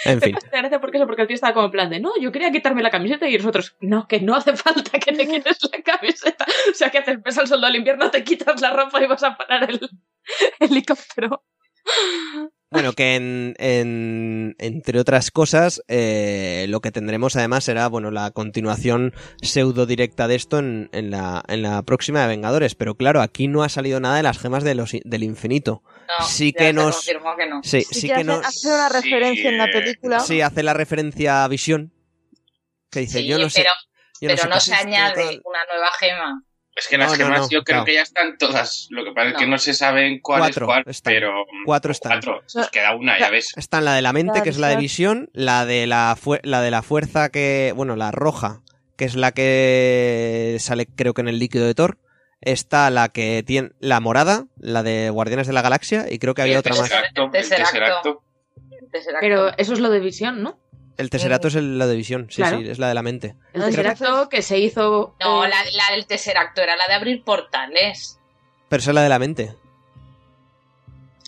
En 0.05 0.21
fin. 0.21 0.37
Parece 0.51 0.79
porque 0.79 0.99
eso, 0.99 1.07
porque 1.07 1.23
el 1.23 1.29
tío 1.29 1.35
estaba 1.35 1.55
como 1.55 1.67
en 1.67 1.73
plan 1.73 1.91
de, 1.91 2.01
no, 2.01 2.13
yo 2.21 2.33
quería 2.33 2.51
quitarme 2.53 2.83
la 2.83 2.91
camiseta 2.91 3.29
y 3.29 3.37
nosotros, 3.37 3.77
no, 3.81 4.07
que 4.07 4.21
no 4.21 4.35
hace 4.35 4.57
falta 4.57 4.99
que 4.99 5.13
te 5.13 5.27
quites 5.27 5.59
la 5.73 5.83
camiseta. 5.83 6.47
O 6.71 6.75
sea, 6.75 6.91
que 6.91 6.99
haces, 6.99 7.23
ves 7.23 7.39
al 7.39 7.49
soldado 7.49 7.73
del 7.73 7.81
invierno, 7.81 8.11
te 8.11 8.25
quitas 8.25 8.61
la 8.61 8.71
ropa 8.73 9.03
y 9.03 9.07
vas 9.07 9.23
a 9.23 9.37
parar 9.37 9.69
el 9.71 9.81
helicóptero. 10.61 11.45
Bueno, 12.69 12.93
que 12.95 13.15
en, 13.15 13.55
en- 13.59 14.57
entre 14.59 14.99
otras 14.99 15.31
cosas, 15.31 15.83
eh, 15.87 16.67
lo 16.69 16.81
que 16.81 16.91
tendremos 16.91 17.37
además 17.37 17.63
será, 17.65 17.87
bueno, 17.89 18.11
la 18.11 18.33
continuación 18.33 19.15
pseudo 19.41 19.87
directa 19.87 20.27
de 20.27 20.35
esto 20.35 20.59
en, 20.59 20.89
en 20.93 21.11
la, 21.13 21.45
en 21.47 21.63
la 21.63 21.83
próxima 21.85 22.23
de 22.23 22.27
Vengadores. 22.29 22.75
Pero 22.75 22.97
claro, 22.97 23.23
aquí 23.23 23.47
no 23.47 23.63
ha 23.63 23.69
salido 23.69 24.01
nada 24.01 24.17
de 24.17 24.25
las 24.25 24.39
gemas 24.39 24.65
de 24.65 24.75
los, 24.75 24.91
del 25.05 25.23
infinito. 25.23 25.83
No, 26.09 26.27
Sí 26.27 26.53
que 26.53 26.73
nos- 26.73 26.97
confirmó 26.97 27.37
que 27.37 27.47
no. 27.47 27.61
Sí, 27.63 27.83
Sí, 27.83 27.95
sí 27.95 28.01
que 28.03 28.07
que 28.09 28.15
hace, 28.15 28.25
nos, 28.25 28.45
hace 28.47 28.69
una 28.69 28.89
referencia 28.89 29.49
en 29.49 29.59
la 29.59 29.67
película. 29.71 30.21
sí 30.21 30.41
hace 30.41 30.63
la 30.65 30.75
referencia 30.75 31.45
a 31.45 31.49
Visión. 31.49 31.93
Que 32.91 33.01
dice, 33.01 33.19
Sí, 33.21 33.27
yo 33.27 33.39
no 33.39 33.49
sé. 33.49 33.61
pero, 33.63 33.71
yo 34.21 34.29
pero 34.29 34.43
sé 34.43 34.49
no 34.49 34.61
se 34.61 34.75
añade 34.75 35.15
tal". 35.25 35.43
una 35.45 35.59
nueva 35.73 35.89
gema. 36.01 36.43
Es 36.77 36.89
que 36.89 36.99
las 36.99 37.11
No, 37.11 37.17
gemas 37.17 37.41
no, 37.41 37.49
yo 37.49 37.65
creo 37.65 37.85
que 37.87 37.95
ya 37.95 38.03
están 38.03 38.37
todas. 38.37 38.87
Lo 38.91 39.03
que 39.03 39.13
pasa 39.13 39.31
es 39.31 39.37
que 39.37 39.47
No. 39.47 39.57
se 39.57 39.73
saben 39.73 40.21
cuál 40.21 40.41
Cuatro 40.41 40.67
es 40.67 40.69
cuál, 40.69 40.85
están. 40.87 41.13
pero... 41.15 41.33
Cuatro 41.65 41.93
están. 41.93 42.13
Cuatro. 42.13 42.43
Pues 42.53 42.69
queda 42.71 42.95
una, 42.95 43.19
ya 43.19 43.31
ves. 43.31 43.53
Está 43.57 43.81
la 43.81 43.95
de 43.95 44.03
la 44.03 44.13
mente, 44.13 44.39
La 44.39 44.43
que 44.45 44.51
es 44.51 44.59
la 44.59 44.69
de 44.69 44.77
visión. 44.77 45.31
la 45.33 45.65
de 45.65 45.87
la, 45.87 46.17
la 46.43 46.61
de 46.61 46.71
la 46.71 46.83
fuerza 46.83 47.31
que, 47.31 47.73
bueno, 47.75 47.97
la 47.97 48.11
roja, 48.11 48.61
que 48.99 49.07
es 49.07 49.17
la 49.17 49.33
que 49.33 50.57
sale 50.61 50.87
creo 50.87 51.15
que 51.15 51.23
en 51.23 51.29
el 51.29 51.39
líquido 51.39 51.67
de 51.67 51.75
Thor. 51.75 51.99
Está 52.43 52.91
la 52.91 53.09
que 53.09 53.43
tiene 53.45 53.71
la 53.81 53.99
morada, 54.01 54.45
la 54.59 54.83
de 54.83 55.09
Guardianes 55.09 55.47
de 55.47 55.55
la 55.55 55.63
Galaxia, 55.63 56.05
y 56.11 56.19
creo 56.19 56.35
que 56.35 56.43
había 56.43 56.55
El 56.55 56.61
otra 56.61 56.75
más. 56.75 56.83
Tesseracto, 56.83 57.25
el 57.25 57.31
Tesseracto. 57.31 57.73
Tesseracto. 57.73 58.23
Tesseracto. 58.93 59.21
Pero 59.23 59.57
eso 59.57 59.73
es 59.73 59.81
lo 59.81 59.89
de 59.89 60.01
visión, 60.01 60.43
¿no? 60.43 60.59
El 60.97 61.11
Tesserato 61.11 61.49
es 61.49 61.55
el- 61.57 61.79
la 61.79 61.87
de 61.87 61.95
visión, 61.97 62.27
sí, 62.31 62.37
Claro. 62.43 62.59
sí, 62.59 62.69
es 62.69 62.79
la 62.79 62.89
de 62.89 62.95
la 62.95 63.03
mente. 63.03 63.35
El 63.53 63.61
que- 63.63 63.67
Tesseracto 63.69 64.29
que 64.29 64.41
se 64.43 64.59
hizo... 64.59 65.15
No, 65.23 65.45
eh, 65.45 65.49
la, 65.49 65.57
la 65.73 65.95
del 65.95 66.07
Tesseracto 66.07 66.63
era 66.63 66.75
la 66.77 66.87
de 66.89 66.95
abrir 66.95 67.23
portales. 67.23 68.19
Pero 68.69 68.81
esa 68.81 68.91
es 68.91 68.95
la 68.95 69.03
de 69.03 69.09
la 69.11 69.19
mente. 69.19 69.55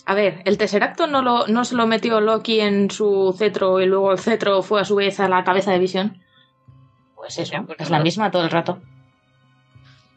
A 0.06 0.14
ver, 0.14 0.40
el 0.46 0.56
Tesseracto 0.56 1.06
no, 1.06 1.20
lo, 1.20 1.46
no 1.48 1.64
se 1.66 1.74
lo 1.74 1.86
metió 1.86 2.20
Loki 2.20 2.60
en 2.60 2.90
su 2.90 3.34
cetro 3.36 3.78
y 3.80 3.86
luego 3.86 4.12
el 4.12 4.18
cetro 4.18 4.62
fue 4.62 4.80
a 4.80 4.84
su 4.84 4.94
vez 4.96 5.20
a 5.20 5.28
la 5.28 5.44
cabeza 5.44 5.70
de 5.70 5.78
visión. 5.78 6.22
Pues 7.14 7.36
eso, 7.38 7.52
pues 7.66 7.78
es 7.80 7.90
la 7.90 7.98
misma 8.00 8.30
todo 8.30 8.42
el 8.44 8.50
rato. 8.50 8.80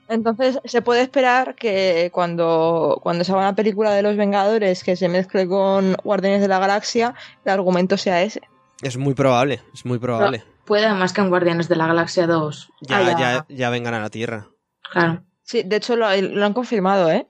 Entonces 0.08 0.60
se 0.66 0.82
puede 0.82 1.02
esperar 1.02 1.56
que 1.56 2.10
cuando, 2.14 3.00
cuando 3.02 3.24
se 3.24 3.32
haga 3.32 3.42
una 3.42 3.56
película 3.56 3.92
de 3.92 4.02
los 4.02 4.16
Vengadores 4.18 4.84
que 4.84 4.96
se 4.96 5.10
mezcle 5.10 5.48
con 5.48 5.96
Guardianes 6.04 6.42
de 6.42 6.48
la 6.50 6.60
Galaxia, 6.60 7.14
el 7.46 7.52
argumento 7.52 7.98
sea 7.98 8.22
ese. 8.22 8.42
Es 8.82 8.98
muy 8.98 9.14
probable, 9.14 9.62
es 9.74 9.86
muy 9.86 10.00
probable. 10.00 10.44
Puede 10.66 10.86
además 10.86 11.14
que 11.14 11.22
en 11.22 11.30
Guardianes 11.30 11.68
de 11.70 11.76
la 11.76 11.88
Galaxia 11.88 12.28
2 12.28 12.70
Ya, 12.82 12.98
haya- 12.98 13.18
ya, 13.20 13.46
ya 13.50 13.70
vengan 13.70 13.94
a 13.94 14.00
la 14.00 14.10
Tierra. 14.10 14.48
Claro. 14.92 15.24
Sí, 15.44 15.64
de 15.64 15.76
hecho 15.78 15.96
lo, 15.96 16.06
lo 16.16 16.46
han 16.46 16.54
confirmado, 16.54 17.10
¿eh? 17.12 17.28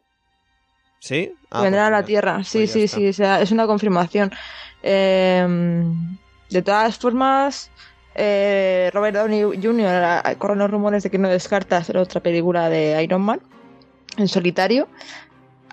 ¿Sí? 0.99 1.33
Ah, 1.49 1.61
Vendrá 1.63 1.81
pues 1.83 1.87
a 1.87 1.91
la 2.01 2.03
Tierra. 2.05 2.43
Sí, 2.43 2.59
pues 2.59 2.71
sí, 2.71 2.83
está. 2.83 2.97
sí. 2.97 3.07
o 3.09 3.13
sea, 3.13 3.41
es 3.41 3.51
una 3.51 3.65
confirmación. 3.67 4.31
Eh, 4.83 5.83
de 6.49 6.61
todas 6.61 6.97
formas, 6.97 7.71
eh, 8.15 8.89
Robert 8.93 9.15
Downey 9.15 9.41
Jr. 9.61 9.87
ah, 9.87 10.35
corren 10.37 10.59
los 10.59 10.69
rumores 10.69 11.03
de 11.03 11.09
que 11.09 11.17
no 11.17 11.29
descarta 11.29 11.77
hacer 11.77 11.97
otra 11.97 12.21
película 12.21 12.69
de 12.69 13.01
Iron 13.03 13.21
Man 13.21 13.41
en 14.17 14.27
solitario. 14.27 14.87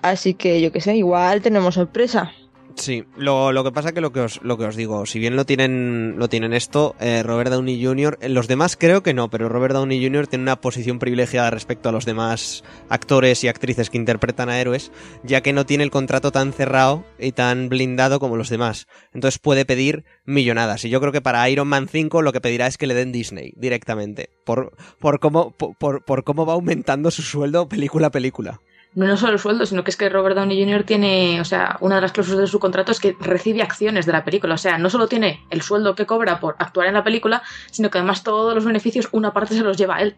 Así 0.01 0.33
que 0.33 0.61
yo 0.61 0.71
qué 0.71 0.81
sé, 0.81 0.95
igual 0.95 1.41
tenemos 1.41 1.75
sorpresa. 1.75 2.31
Sí, 2.79 3.03
lo, 3.17 3.51
lo 3.51 3.65
que 3.65 3.73
pasa 3.73 3.91
que 3.91 3.99
lo 3.99 4.13
que 4.13 4.21
os, 4.21 4.39
lo 4.41 4.57
que 4.57 4.63
os 4.63 4.77
digo, 4.77 5.05
si 5.05 5.19
bien 5.19 5.35
lo 5.35 5.45
tienen, 5.45 6.15
lo 6.17 6.29
tienen 6.29 6.53
esto, 6.53 6.95
eh, 7.01 7.23
Robert 7.23 7.51
Downey 7.51 7.83
Jr., 7.83 8.17
eh, 8.21 8.29
los 8.29 8.47
demás 8.47 8.77
creo 8.77 9.03
que 9.03 9.13
no, 9.13 9.29
pero 9.29 9.49
Robert 9.49 9.73
Downey 9.73 10.01
Jr. 10.01 10.27
tiene 10.27 10.43
una 10.43 10.61
posición 10.61 10.97
privilegiada 10.97 11.49
respecto 11.51 11.89
a 11.89 11.91
los 11.91 12.05
demás 12.05 12.63
actores 12.87 13.43
y 13.43 13.49
actrices 13.49 13.89
que 13.89 13.97
interpretan 13.97 14.47
a 14.47 14.61
héroes, 14.61 14.93
ya 15.23 15.41
que 15.41 15.51
no 15.51 15.65
tiene 15.65 15.83
el 15.83 15.91
contrato 15.91 16.31
tan 16.31 16.53
cerrado 16.53 17.03
y 17.19 17.33
tan 17.33 17.67
blindado 17.67 18.17
como 18.21 18.37
los 18.37 18.47
demás. 18.49 18.87
Entonces 19.13 19.39
puede 19.39 19.65
pedir 19.65 20.05
millonadas. 20.23 20.85
Y 20.85 20.89
yo 20.89 21.01
creo 21.01 21.11
que 21.11 21.21
para 21.21 21.49
Iron 21.49 21.67
Man 21.67 21.89
5 21.89 22.21
lo 22.21 22.31
que 22.31 22.39
pedirá 22.39 22.65
es 22.67 22.77
que 22.77 22.87
le 22.87 22.93
den 22.93 23.11
Disney 23.11 23.51
directamente, 23.57 24.29
por, 24.45 24.71
por, 24.99 25.19
cómo, 25.19 25.51
por, 25.51 25.75
por- 25.77 26.05
por 26.05 26.23
cómo 26.23 26.45
va 26.45 26.53
aumentando 26.53 27.11
su 27.11 27.23
sueldo 27.23 27.67
película 27.67 28.07
a 28.07 28.11
película. 28.11 28.61
No, 28.95 29.05
no 29.05 29.17
solo 29.17 29.33
el 29.33 29.39
sueldo, 29.39 29.65
sino 29.67 29.83
que 29.83 29.91
es 29.91 29.97
que 29.97 30.09
Robert 30.09 30.35
Downey 30.35 30.63
Jr. 30.63 30.83
tiene, 30.83 31.39
o 31.39 31.45
sea, 31.45 31.77
una 31.79 31.95
de 31.95 32.01
las 32.01 32.11
cláusulas 32.11 32.41
de 32.41 32.47
su 32.47 32.59
contrato 32.59 32.91
es 32.91 32.99
que 32.99 33.15
recibe 33.19 33.61
acciones 33.61 34.05
de 34.07 34.11
la 34.11 34.25
película. 34.25 34.55
O 34.55 34.57
sea, 34.57 34.77
no 34.79 34.89
solo 34.89 35.07
tiene 35.07 35.45
el 35.51 35.61
sueldo 35.61 35.93
que 35.93 36.07
cobra 36.07 36.39
por 36.39 36.55
actuar 36.57 36.87
en 36.87 36.95
la 36.95 37.03
película, 37.03 37.43
sino 37.69 37.89
que 37.91 37.99
además 37.99 38.23
todos 38.23 38.55
los 38.55 38.65
beneficios, 38.65 39.07
una 39.11 39.31
parte 39.31 39.53
se 39.53 39.61
los 39.61 39.77
lleva 39.77 39.97
a 39.97 40.01
él. 40.01 40.15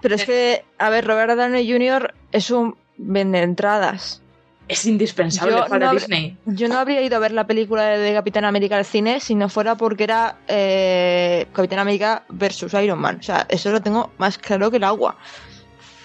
Pero 0.00 0.14
es 0.14 0.24
que, 0.24 0.64
a 0.78 0.90
ver, 0.90 1.06
Robert 1.06 1.36
Downey 1.36 1.70
Jr. 1.70 2.14
es 2.32 2.50
un 2.50 2.76
vende 2.96 3.40
entradas. 3.42 4.22
Es 4.68 4.84
indispensable 4.84 5.56
Yo 5.56 5.66
para 5.66 5.86
no- 5.86 5.92
Disney. 5.92 6.36
Yo 6.44 6.68
no 6.68 6.76
habría 6.78 7.00
ido 7.02 7.16
a 7.16 7.20
ver 7.20 7.32
la 7.32 7.46
película 7.46 7.84
de 7.84 8.12
Capitán 8.12 8.44
América 8.44 8.76
al 8.76 8.84
cine 8.84 9.18
si 9.18 9.34
no 9.34 9.48
fuera 9.48 9.76
porque 9.76 10.04
era 10.04 10.36
eh, 10.46 11.46
Capitán 11.54 11.78
América 11.78 12.24
versus 12.28 12.74
Iron 12.74 12.98
Man. 12.98 13.18
O 13.20 13.22
sea, 13.22 13.46
eso 13.48 13.70
lo 13.70 13.80
tengo 13.80 14.12
más 14.18 14.36
claro 14.36 14.70
que 14.70 14.76
el 14.76 14.84
agua. 14.84 15.16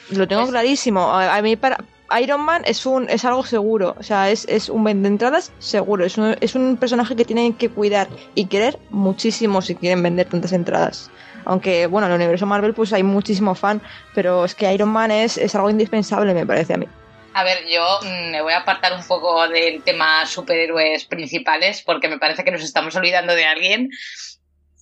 Lo 0.10 0.28
tengo 0.28 0.42
Pues- 0.44 0.52
clarísimo. 0.52 1.02
A, 1.12 1.36
a 1.36 1.42
mí 1.42 1.56
para 1.56 1.78
Iron 2.22 2.42
Man 2.42 2.62
es 2.66 2.86
un 2.86 3.10
es 3.10 3.26
algo 3.26 3.44
seguro. 3.46 3.96
O 3.98 4.04
sea, 4.04 4.30
es, 4.30 4.46
es 4.48 4.70
un 4.70 4.84
vende 4.84 5.08
entradas 5.08 5.52
seguro. 5.60 6.06
Es 6.06 6.18
un, 6.18 6.36
es 6.42 6.56
un 6.56 6.78
personaje 6.78 7.16
que 7.16 7.26
tienen 7.26 7.54
que 7.54 7.70
cuidar 7.70 8.08
y 8.36 8.46
querer 8.46 8.78
muchísimo 8.90 9.62
si 9.62 9.76
quieren 9.76 10.04
vender 10.04 10.28
tantas 10.28 10.52
entradas. 10.54 11.10
Aunque, 11.46 11.88
bueno, 11.88 12.08
en 12.08 12.14
el 12.14 12.18
universo 12.18 12.46
Marvel 12.46 12.74
pues 12.74 12.94
hay 12.94 13.04
muchísimo 13.04 13.54
fan, 13.56 13.82
pero 14.16 14.46
es 14.46 14.56
que 14.56 14.72
Iron 14.74 14.90
Man 14.90 15.12
es, 15.12 15.38
es 15.38 15.54
algo 15.56 15.70
indispensable, 15.70 16.34
me 16.34 16.46
parece 16.46 16.74
a 16.74 16.78
mí. 16.78 16.88
A 17.34 17.44
ver, 17.44 17.66
yo 17.68 17.84
mm, 18.04 18.32
me 18.32 18.42
voy 18.44 18.54
a 18.54 18.60
apartar 18.60 18.94
un 18.94 19.04
poco 19.06 19.48
del 19.50 19.82
tema 19.84 20.26
superhéroes 20.26 21.04
principales 21.06 21.82
porque 21.82 22.08
me 22.08 22.20
parece 22.20 22.44
que 22.44 22.52
nos 22.52 22.64
estamos 22.64 22.96
olvidando 22.96 23.34
de 23.36 23.44
alguien, 23.46 23.90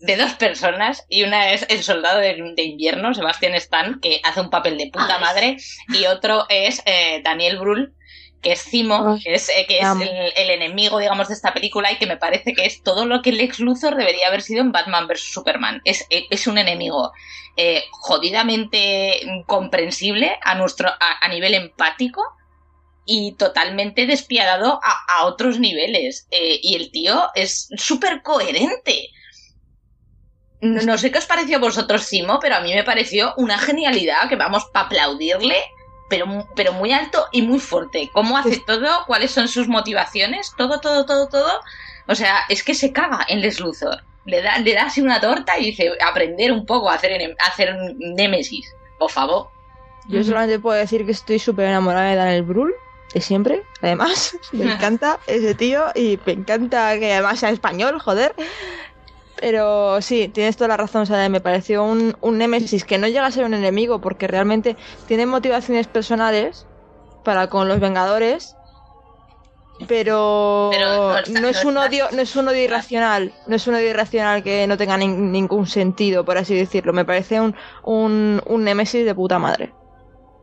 de 0.02 0.18
dos 0.18 0.34
personas, 0.34 1.06
y 1.10 1.24
una 1.24 1.52
es 1.52 1.66
el 1.70 1.84
soldado 1.84 2.20
de, 2.20 2.54
de 2.56 2.64
invierno, 2.64 3.14
Sebastián 3.14 3.54
Stan, 3.56 4.00
que 4.02 4.20
hace 4.24 4.42
un 4.42 4.50
papel 4.50 4.78
de 4.78 4.88
puta 4.88 5.16
Ay. 5.16 5.22
madre, 5.22 5.58
y 5.90 6.06
otro 6.06 6.46
es 6.50 6.82
eh, 6.86 7.22
Daniel 7.24 7.60
Brühl, 7.60 7.94
que 8.42 8.54
es 8.54 8.64
Zimo, 8.64 9.14
Ay, 9.14 9.22
que 9.22 9.34
es, 9.36 9.50
eh, 9.50 9.66
que 9.68 9.78
es 9.78 9.86
amo. 9.86 10.04
el, 10.04 10.34
el 10.36 10.50
enemigo, 10.50 10.98
digamos, 10.98 11.28
de 11.28 11.36
esta 11.36 11.54
película 11.54 11.92
y 11.92 11.98
que 11.98 12.08
me 12.08 12.18
parece 12.18 12.54
que 12.54 12.66
es 12.66 12.82
todo 12.82 13.06
lo 13.06 13.22
que 13.22 13.32
Lex 13.32 13.60
Luthor 13.60 13.96
debería 13.96 14.28
haber 14.28 14.42
sido 14.42 14.62
en 14.62 14.72
Batman 14.72 15.08
vs. 15.08 15.32
Superman. 15.32 15.82
Es, 15.86 16.08
eh, 16.10 16.26
es 16.32 16.48
un 16.48 16.58
enemigo 16.58 17.12
eh, 17.56 17.84
jodidamente 17.92 19.22
comprensible 19.46 20.40
a, 20.42 20.56
nuestro, 20.56 20.90
a, 20.90 20.98
a 21.22 21.28
nivel 21.28 21.54
empático 21.54 22.24
y 23.06 23.34
totalmente 23.34 24.08
despiadado 24.08 24.80
a, 24.84 25.20
a 25.20 25.26
otros 25.26 25.60
niveles. 25.60 26.28
Eh, 26.32 26.60
y 26.64 26.76
el 26.76 26.90
tío 26.90 27.30
es 27.36 27.70
súper 27.78 28.24
coherente. 28.24 29.10
No, 30.62 30.82
no 30.82 30.98
sé 30.98 31.12
qué 31.12 31.18
os 31.18 31.26
pareció 31.26 31.58
a 31.58 31.60
vosotros, 31.60 32.06
Cimo, 32.08 32.40
pero 32.40 32.56
a 32.56 32.62
mí 32.62 32.74
me 32.74 32.84
pareció 32.84 33.34
una 33.38 33.58
genialidad 33.58 34.30
que 34.30 34.36
vamos 34.36 34.66
para 34.66 34.86
aplaudirle, 34.86 35.58
pero, 36.08 36.48
pero 36.56 36.74
muy 36.74 36.92
alto 36.94 37.26
y 37.32 37.42
muy 37.42 37.60
fuerte. 37.60 38.10
¿Cómo 38.14 38.38
hace 38.38 38.60
todo? 38.60 39.06
¿Cuáles 39.08 39.32
son 39.32 39.48
sus 39.48 39.68
motivaciones? 39.68 40.54
Todo, 40.56 40.80
todo, 40.80 41.06
todo, 41.06 41.28
todo. 41.28 41.62
O 42.08 42.16
sea, 42.16 42.42
es 42.50 42.64
que 42.64 42.76
se 42.76 42.94
caga 42.94 43.26
en 43.28 43.42
Les 43.42 43.60
Luthor. 43.60 44.04
Le 44.26 44.42
da, 44.42 44.60
le 44.60 44.74
da 44.74 44.84
así 44.84 45.02
una 45.02 45.20
torta 45.20 45.58
y 45.58 45.66
dice, 45.68 45.92
aprender 46.06 46.52
un 46.52 46.66
poco 46.66 46.92
a 46.92 46.96
hacer, 46.96 47.36
a 47.40 47.48
hacer 47.48 47.74
un 47.74 48.16
Némesis, 48.16 48.76
por 49.00 49.10
favor. 49.10 49.50
Yo 50.08 50.24
solamente 50.24 50.60
puedo 50.60 50.78
decir 50.78 51.06
que 51.06 51.12
estoy 51.12 51.40
súper 51.40 51.68
enamorada 51.68 52.10
de 52.10 52.16
Daniel 52.16 52.44
Brühl, 52.44 52.74
de 53.14 53.22
siempre, 53.22 53.64
además. 53.82 54.38
Me 54.52 54.66
encanta 54.74 55.20
ese 55.28 55.56
tío 55.56 55.86
y 55.96 56.20
me 56.26 56.34
encanta 56.34 56.98
que 57.00 57.14
además 57.14 57.40
sea 57.40 57.50
español, 57.50 58.00
joder. 58.00 58.36
Pero 59.42 60.02
sí, 60.02 60.30
tienes 60.30 60.56
toda 60.58 60.70
la 60.70 60.78
razón, 60.78 61.02
o 61.04 61.06
sea, 61.08 61.28
me 61.30 61.42
pareció 61.42 61.84
un, 61.84 62.16
un 62.22 62.38
némesis 62.38 62.86
que 62.86 62.98
no 63.00 63.08
llega 63.08 63.26
a 63.28 63.32
ser 63.32 63.46
un 63.46 63.54
enemigo 63.56 64.00
porque 64.02 64.28
realmente 64.28 64.78
tiene 65.06 65.26
motivaciones 65.26 65.88
personales 65.90 66.70
para 67.24 67.50
con 67.50 67.68
los 67.70 67.80
Vengadores, 67.82 68.60
pero, 69.88 70.70
Pero 70.70 70.88
no 70.96 71.18
está- 71.18 71.22
no 71.42 71.48
es 71.50 71.64
no 71.64 71.70
un 71.70 71.78
odio, 71.78 72.06
no 72.12 72.22
es 72.22 72.36
un 72.36 72.48
odio 72.48 72.64
irracional, 72.64 73.36
no 73.46 73.56
es 73.56 73.68
un 73.68 73.76
odio 73.76 73.90
irracional 73.90 74.44
que 74.44 74.68
no 74.68 74.78
tenga 74.78 74.98
nin- 74.98 75.32
ningún 75.32 75.68
sentido, 75.68 76.24
por 76.26 76.38
así 76.38 76.56
decirlo. 76.56 76.94
Me 76.94 77.06
parece 77.06 77.42
un, 77.42 77.56
un, 77.84 78.42
un 78.46 78.64
némesis 78.64 79.06
de 79.06 79.16
puta 79.16 79.40
madre. 79.40 79.76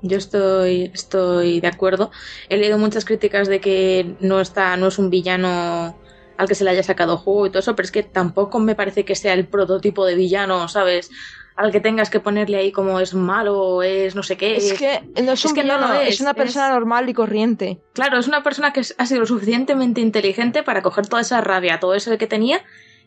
Yo 0.00 0.16
estoy, 0.16 0.90
estoy 0.94 1.60
de 1.60 1.66
acuerdo. 1.68 2.10
He 2.48 2.56
leído 2.56 2.78
muchas 2.78 3.04
críticas 3.04 3.48
de 3.48 3.60
que 3.60 4.16
no 4.20 4.40
está, 4.40 4.76
no 4.76 4.86
es 4.88 4.98
un 4.98 5.10
villano 5.10 6.00
al 6.38 6.48
que 6.48 6.54
se 6.54 6.64
le 6.64 6.70
haya 6.70 6.82
sacado 6.82 7.18
juego 7.18 7.46
y 7.46 7.50
todo 7.50 7.58
eso, 7.58 7.76
pero 7.76 7.84
es 7.84 7.92
que 7.92 8.04
tampoco 8.04 8.60
me 8.60 8.74
parece 8.74 9.04
que 9.04 9.14
sea 9.14 9.34
el 9.34 9.46
prototipo 9.46 10.06
de 10.06 10.14
villano, 10.14 10.68
¿sabes? 10.68 11.10
Al 11.56 11.72
que 11.72 11.80
tengas 11.80 12.10
que 12.10 12.20
ponerle 12.20 12.56
ahí 12.56 12.72
como 12.72 13.00
es 13.00 13.12
malo 13.12 13.82
es 13.82 14.14
no 14.14 14.22
sé 14.22 14.36
qué. 14.36 14.56
Es 14.56 14.72
que 14.74 15.02
no 15.20 15.32
es, 15.32 15.40
es 15.40 15.46
un 15.46 15.54
que 15.54 15.64
no 15.64 15.74
villano, 15.74 15.94
lo 15.94 16.00
es, 16.00 16.10
es, 16.10 16.20
una 16.20 16.34
persona 16.34 16.70
normal 16.70 17.08
y 17.08 17.14
corriente. 17.14 17.80
Claro, 17.92 18.18
es 18.18 18.28
una 18.28 18.44
persona 18.44 18.72
que 18.72 18.80
ha 18.96 19.06
sido 19.06 19.20
lo 19.20 19.26
suficientemente 19.26 20.00
inteligente 20.00 20.62
para 20.62 20.80
coger 20.80 21.08
toda 21.08 21.22
esa 21.22 21.40
rabia, 21.40 21.80
todo 21.80 21.94
eso 21.94 22.16
que 22.16 22.28
tenía 22.28 22.62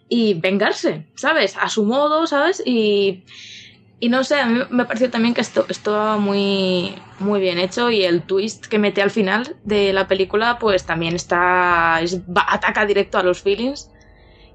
y 0.09 0.33
vengarse, 0.33 1.07
¿sabes? 1.15 1.55
A 1.57 1.69
su 1.69 1.85
modo, 1.85 2.27
¿sabes? 2.27 2.61
Y, 2.65 3.23
y 4.01 4.09
no 4.09 4.23
sé, 4.25 4.41
a 4.41 4.47
mí 4.47 4.61
me 4.71 4.85
pareció 4.85 5.11
también 5.11 5.35
que 5.35 5.41
esto 5.41 5.67
estaba 5.69 6.17
muy, 6.17 7.07
muy 7.19 7.39
bien 7.39 7.59
hecho 7.59 7.91
y 7.91 8.03
el 8.03 8.25
twist 8.25 8.65
que 8.67 8.79
mete 8.79 9.01
al 9.03 9.11
final 9.11 9.59
de 9.63 9.93
la 9.93 10.07
película 10.09 10.57
pues 10.59 10.85
también 10.87 11.15
está, 11.15 12.01
es- 12.01 12.21
va- 12.25 12.45
ataca 12.49 12.85
directo 12.87 13.19
a 13.19 13.23
los 13.23 13.41
feelings 13.43 13.91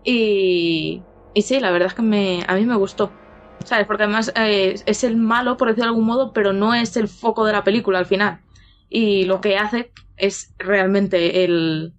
y, 0.02 1.09
y 1.35 1.43
sí, 1.43 1.60
la 1.60 1.70
verdad 1.73 1.89
es 1.89 1.94
que 1.94 2.02
me, 2.02 2.44
a 2.48 2.55
mí 2.56 2.66
me 2.66 2.77
gustó. 2.77 3.20
¿Sabes? 3.64 3.86
Porque 3.86 4.05
además 4.05 4.32
eh, 4.36 4.77
es 4.86 5.05
el 5.05 5.16
malo, 5.16 5.56
por 5.56 5.68
decirlo 5.68 5.85
de 5.86 5.90
algún 5.90 6.06
modo, 6.06 6.32
pero 6.32 6.52
no 6.52 6.74
es 6.74 6.97
el 6.97 7.09
foco 7.09 7.44
de 7.47 7.52
la 7.52 7.64
película 7.64 7.98
al 7.98 8.06
final 8.06 8.43
y 8.89 9.24
lo 9.24 9.40
que 9.40 9.59
hace 9.59 9.93
es 10.16 10.55
realmente 10.59 11.44
el, 11.44 11.94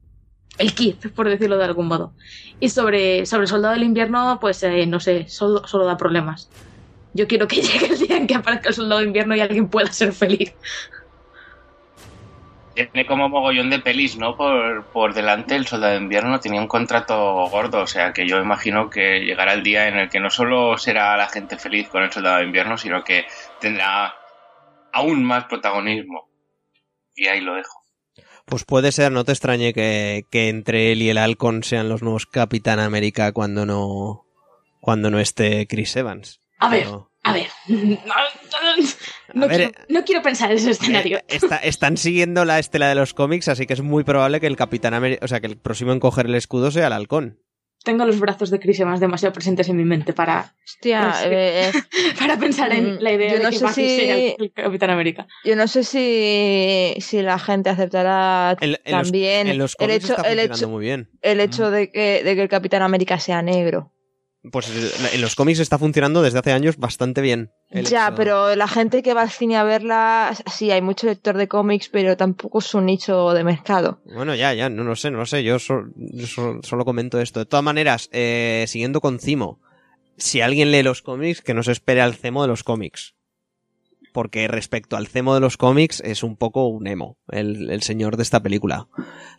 el 0.58 0.76
kit, 0.76 1.14
por 1.16 1.30
decirlo 1.30 1.58
de 1.58 1.66
algún 1.66 1.88
modo. 1.88 2.16
Y 2.60 2.70
sobre, 2.70 3.26
sobre 3.26 3.48
Soldado 3.48 3.74
del 3.76 3.84
Invierno, 3.84 4.40
pues 4.42 4.64
eh, 4.64 4.86
no 4.88 5.00
sé, 5.00 5.28
solo, 5.30 5.68
solo 5.68 5.86
da 5.86 5.98
problemas. 5.98 6.54
Yo 7.18 7.28
quiero 7.28 7.48
que 7.48 7.56
llegue 7.62 7.88
el 7.88 8.00
día 8.00 8.18
en 8.18 8.28
que 8.28 8.36
aparezca 8.36 8.70
el 8.70 8.76
Soldado 8.76 9.02
de 9.02 9.08
Invierno 9.08 9.36
y 9.36 9.40
alguien 9.42 9.68
pueda 9.68 9.92
ser 9.92 10.14
feliz. 10.14 10.54
Tiene 12.76 13.08
como 13.08 13.28
mogollón 13.28 13.72
de 13.72 13.80
pelis, 13.80 14.18
¿no? 14.18 14.38
Por, 14.38 14.86
por 14.94 15.16
delante 15.16 15.56
el 15.56 15.66
Soldado 15.66 15.94
de 15.94 16.00
Invierno 16.00 16.40
tenía 16.40 16.62
un 16.62 16.68
contrato 16.68 17.50
gordo, 17.50 17.82
o 17.82 17.88
sea 17.88 18.14
que 18.14 18.28
yo 18.28 18.38
imagino 18.38 18.88
que 18.92 19.22
llegará 19.22 19.54
el 19.54 19.64
día 19.64 19.88
en 19.88 19.98
el 19.98 20.10
que 20.10 20.20
no 20.20 20.30
solo 20.30 20.78
será 20.78 21.18
la 21.18 21.28
gente 21.28 21.58
feliz 21.58 21.90
con 21.90 22.04
el 22.04 22.12
Soldado 22.12 22.38
de 22.38 22.44
Invierno, 22.44 22.78
sino 22.78 23.04
que 23.04 23.26
tendrá 23.60 24.14
aún 24.94 25.24
más 25.24 25.46
protagonismo. 25.46 26.30
Y 27.16 27.26
ahí 27.26 27.42
lo 27.42 27.56
dejo. 27.56 27.82
Pues 28.46 28.64
puede 28.64 28.92
ser, 28.92 29.12
no 29.12 29.26
te 29.26 29.32
extrañe 29.32 29.74
que, 29.74 30.28
que 30.30 30.50
entre 30.50 30.92
él 30.92 31.02
y 31.02 31.10
el 31.10 31.18
Halcón 31.18 31.64
sean 31.64 31.90
los 31.90 32.04
nuevos 32.04 32.28
Capitán 32.28 32.80
América 32.80 33.32
cuando 33.32 33.66
no 33.66 34.24
cuando 34.80 35.10
no 35.10 35.20
esté 35.20 35.66
Chris 35.68 35.96
Evans. 35.96 36.42
A 36.60 36.70
ver, 36.70 36.84
Pero- 36.84 37.07
a 37.30 37.34
ver. 37.34 37.48
No, 39.34 39.44
A 39.46 39.48
ver, 39.50 39.58
quiero, 39.58 39.72
no 39.90 40.06
quiero 40.06 40.22
pensar 40.22 40.52
en 40.52 40.58
ese 40.58 40.72
escenario. 40.72 41.18
Eh, 41.18 41.24
está- 41.28 41.58
están 41.58 41.98
siguiendo 41.98 42.46
la 42.46 42.60
estela 42.60 42.88
de 42.88 42.96
los 42.96 43.14
cómics, 43.14 43.50
así 43.50 43.66
que 43.68 43.74
es 43.74 43.82
muy 43.82 44.04
probable 44.06 44.40
que 44.40 44.48
el 44.48 44.56
Capitán 44.56 44.94
América, 44.94 45.24
o 45.26 45.28
sea, 45.28 45.42
que 45.42 45.48
el 45.48 45.58
próximo 45.58 45.92
en 45.92 46.00
coger 46.00 46.28
el 46.28 46.36
escudo 46.36 46.72
sea 46.72 46.88
el 46.88 46.94
Halcón. 46.94 47.40
Tengo 47.84 48.06
los 48.06 48.20
brazos 48.20 48.50
de 48.50 48.60
Chris 48.60 48.80
Evans 48.80 49.00
demasiado 49.00 49.34
presentes 49.34 49.70
en 49.70 49.78
mi 49.78 49.84
mente 49.86 50.12
para, 50.14 50.56
Hostia, 50.66 51.14
eh, 51.26 51.70
eh, 51.70 51.72
para 52.18 52.38
pensar 52.38 52.72
en 52.74 52.96
Mm, 52.96 53.00
la 53.02 53.12
idea 53.14 53.32
yo 53.34 53.38
de 53.38 53.44
no 53.44 53.50
que 53.50 53.60
Bucky 53.60 53.74
si- 53.74 53.98
sea 53.98 54.16
el, 54.40 54.52
Capitán 54.54 54.90
América. 54.90 55.28
yo 55.46 55.56
no 55.56 55.68
sé 55.68 55.84
si, 55.84 56.96
si 57.02 57.22
la 57.22 57.38
gente 57.40 57.70
aceptará 57.70 58.58
En, 58.62 58.70
en 58.70 58.72
los- 58.72 58.82
también 59.04 59.48
en 59.48 59.58
los 59.58 59.74
el 59.74 59.88
cómics 59.88 60.04
hecho, 60.06 60.16
está 60.18 60.32
el 60.32 60.40
hecho, 60.40 60.70
muy 60.70 60.84
bien. 60.86 61.10
el 61.22 61.40
hecho 61.40 61.70
de, 61.70 61.92
que, 61.92 62.24
de 62.24 62.36
que 62.36 62.42
el 62.42 62.50
Capitán 62.50 62.82
América 62.82 63.20
sea 63.20 63.42
negro. 63.42 63.92
Pues 64.52 64.70
en 65.14 65.22
los 65.22 65.36
cómics 65.36 65.60
está 65.60 65.78
funcionando 65.78 66.22
desde 66.22 66.40
hace 66.40 66.52
años 66.54 66.78
bastante 66.78 67.22
bien. 67.22 67.52
Ya, 67.72 68.14
pero 68.16 68.56
la 68.56 68.68
gente 68.68 69.04
que 69.04 69.14
va 69.14 69.24
al 69.24 69.30
cine 69.30 69.58
a 69.58 69.64
verla, 69.64 70.34
sí, 70.52 70.72
hay 70.72 70.82
mucho 70.82 71.08
lector 71.08 71.36
de 71.38 71.48
cómics, 71.48 71.90
pero 71.90 72.16
tampoco 72.16 72.60
es 72.60 72.74
un 72.74 72.86
nicho 72.86 73.34
de 73.34 73.44
mercado. 73.44 74.00
Bueno, 74.06 74.36
ya, 74.36 74.54
ya, 74.54 74.70
no 74.70 74.84
lo 74.84 74.96
sé, 74.96 75.12
no 75.12 75.18
lo 75.18 75.26
sé, 75.26 75.44
yo, 75.44 75.60
so- 75.60 75.84
yo 75.96 76.28
so- 76.28 76.60
solo 76.64 76.86
comento 76.86 77.20
esto. 77.20 77.40
De 77.40 77.46
todas 77.46 77.64
maneras, 77.64 78.10
eh, 78.14 78.64
siguiendo 78.68 79.02
con 79.02 79.20
Cimo, 79.20 79.60
si 80.18 80.40
alguien 80.42 80.72
lee 80.72 80.84
los 80.84 81.02
cómics, 81.02 81.42
que 81.42 81.54
no 81.54 81.62
se 81.64 81.74
espere 81.74 82.02
al 82.02 82.16
Cemo 82.16 82.42
de 82.42 82.48
los 82.48 82.64
cómics. 82.64 83.16
Porque 84.14 84.48
respecto 84.48 84.96
al 84.98 85.08
Cemo 85.08 85.36
de 85.36 85.42
los 85.42 85.58
cómics, 85.58 86.00
es 86.04 86.24
un 86.24 86.38
poco 86.38 86.68
un 86.68 86.88
emo, 86.88 87.18
el, 87.30 87.70
el 87.70 87.84
señor 87.84 88.18
de 88.18 88.24
esta 88.24 88.42
película. 88.42 88.88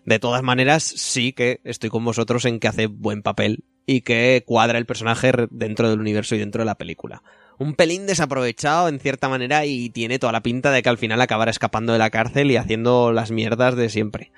De 0.05 0.19
todas 0.21 0.43
maneras, 0.43 0.83
sí 0.85 1.33
que 1.33 1.61
estoy 1.65 1.91
con 1.91 2.05
vosotros 2.05 2.45
en 2.45 2.61
que 2.61 2.69
hace 2.69 2.87
buen 2.87 3.23
papel 3.23 3.65
y 3.91 4.03
que 4.03 4.45
cuadra 4.47 4.77
el 4.77 4.85
personaje 4.85 5.33
dentro 5.51 5.89
del 5.89 5.99
universo 5.99 6.35
y 6.35 6.39
dentro 6.39 6.61
de 6.61 6.67
la 6.67 6.75
película. 6.75 7.23
Un 7.57 7.73
pelín 7.75 8.07
desaprovechado 8.07 8.87
en 8.89 9.01
cierta 9.01 9.31
manera 9.31 9.65
y 9.65 9.89
tiene 9.89 10.19
toda 10.19 10.31
la 10.33 10.43
pinta 10.43 10.71
de 10.71 10.83
que 10.83 10.91
al 10.91 10.99
final 10.99 11.19
acabará 11.23 11.51
escapando 11.51 11.95
de 11.95 11.99
la 11.99 12.11
cárcel 12.11 12.51
y 12.51 12.57
haciendo 12.59 13.13
las 13.13 13.31
mierdas 13.31 13.77
de 13.77 13.89
siempre. 13.89 14.31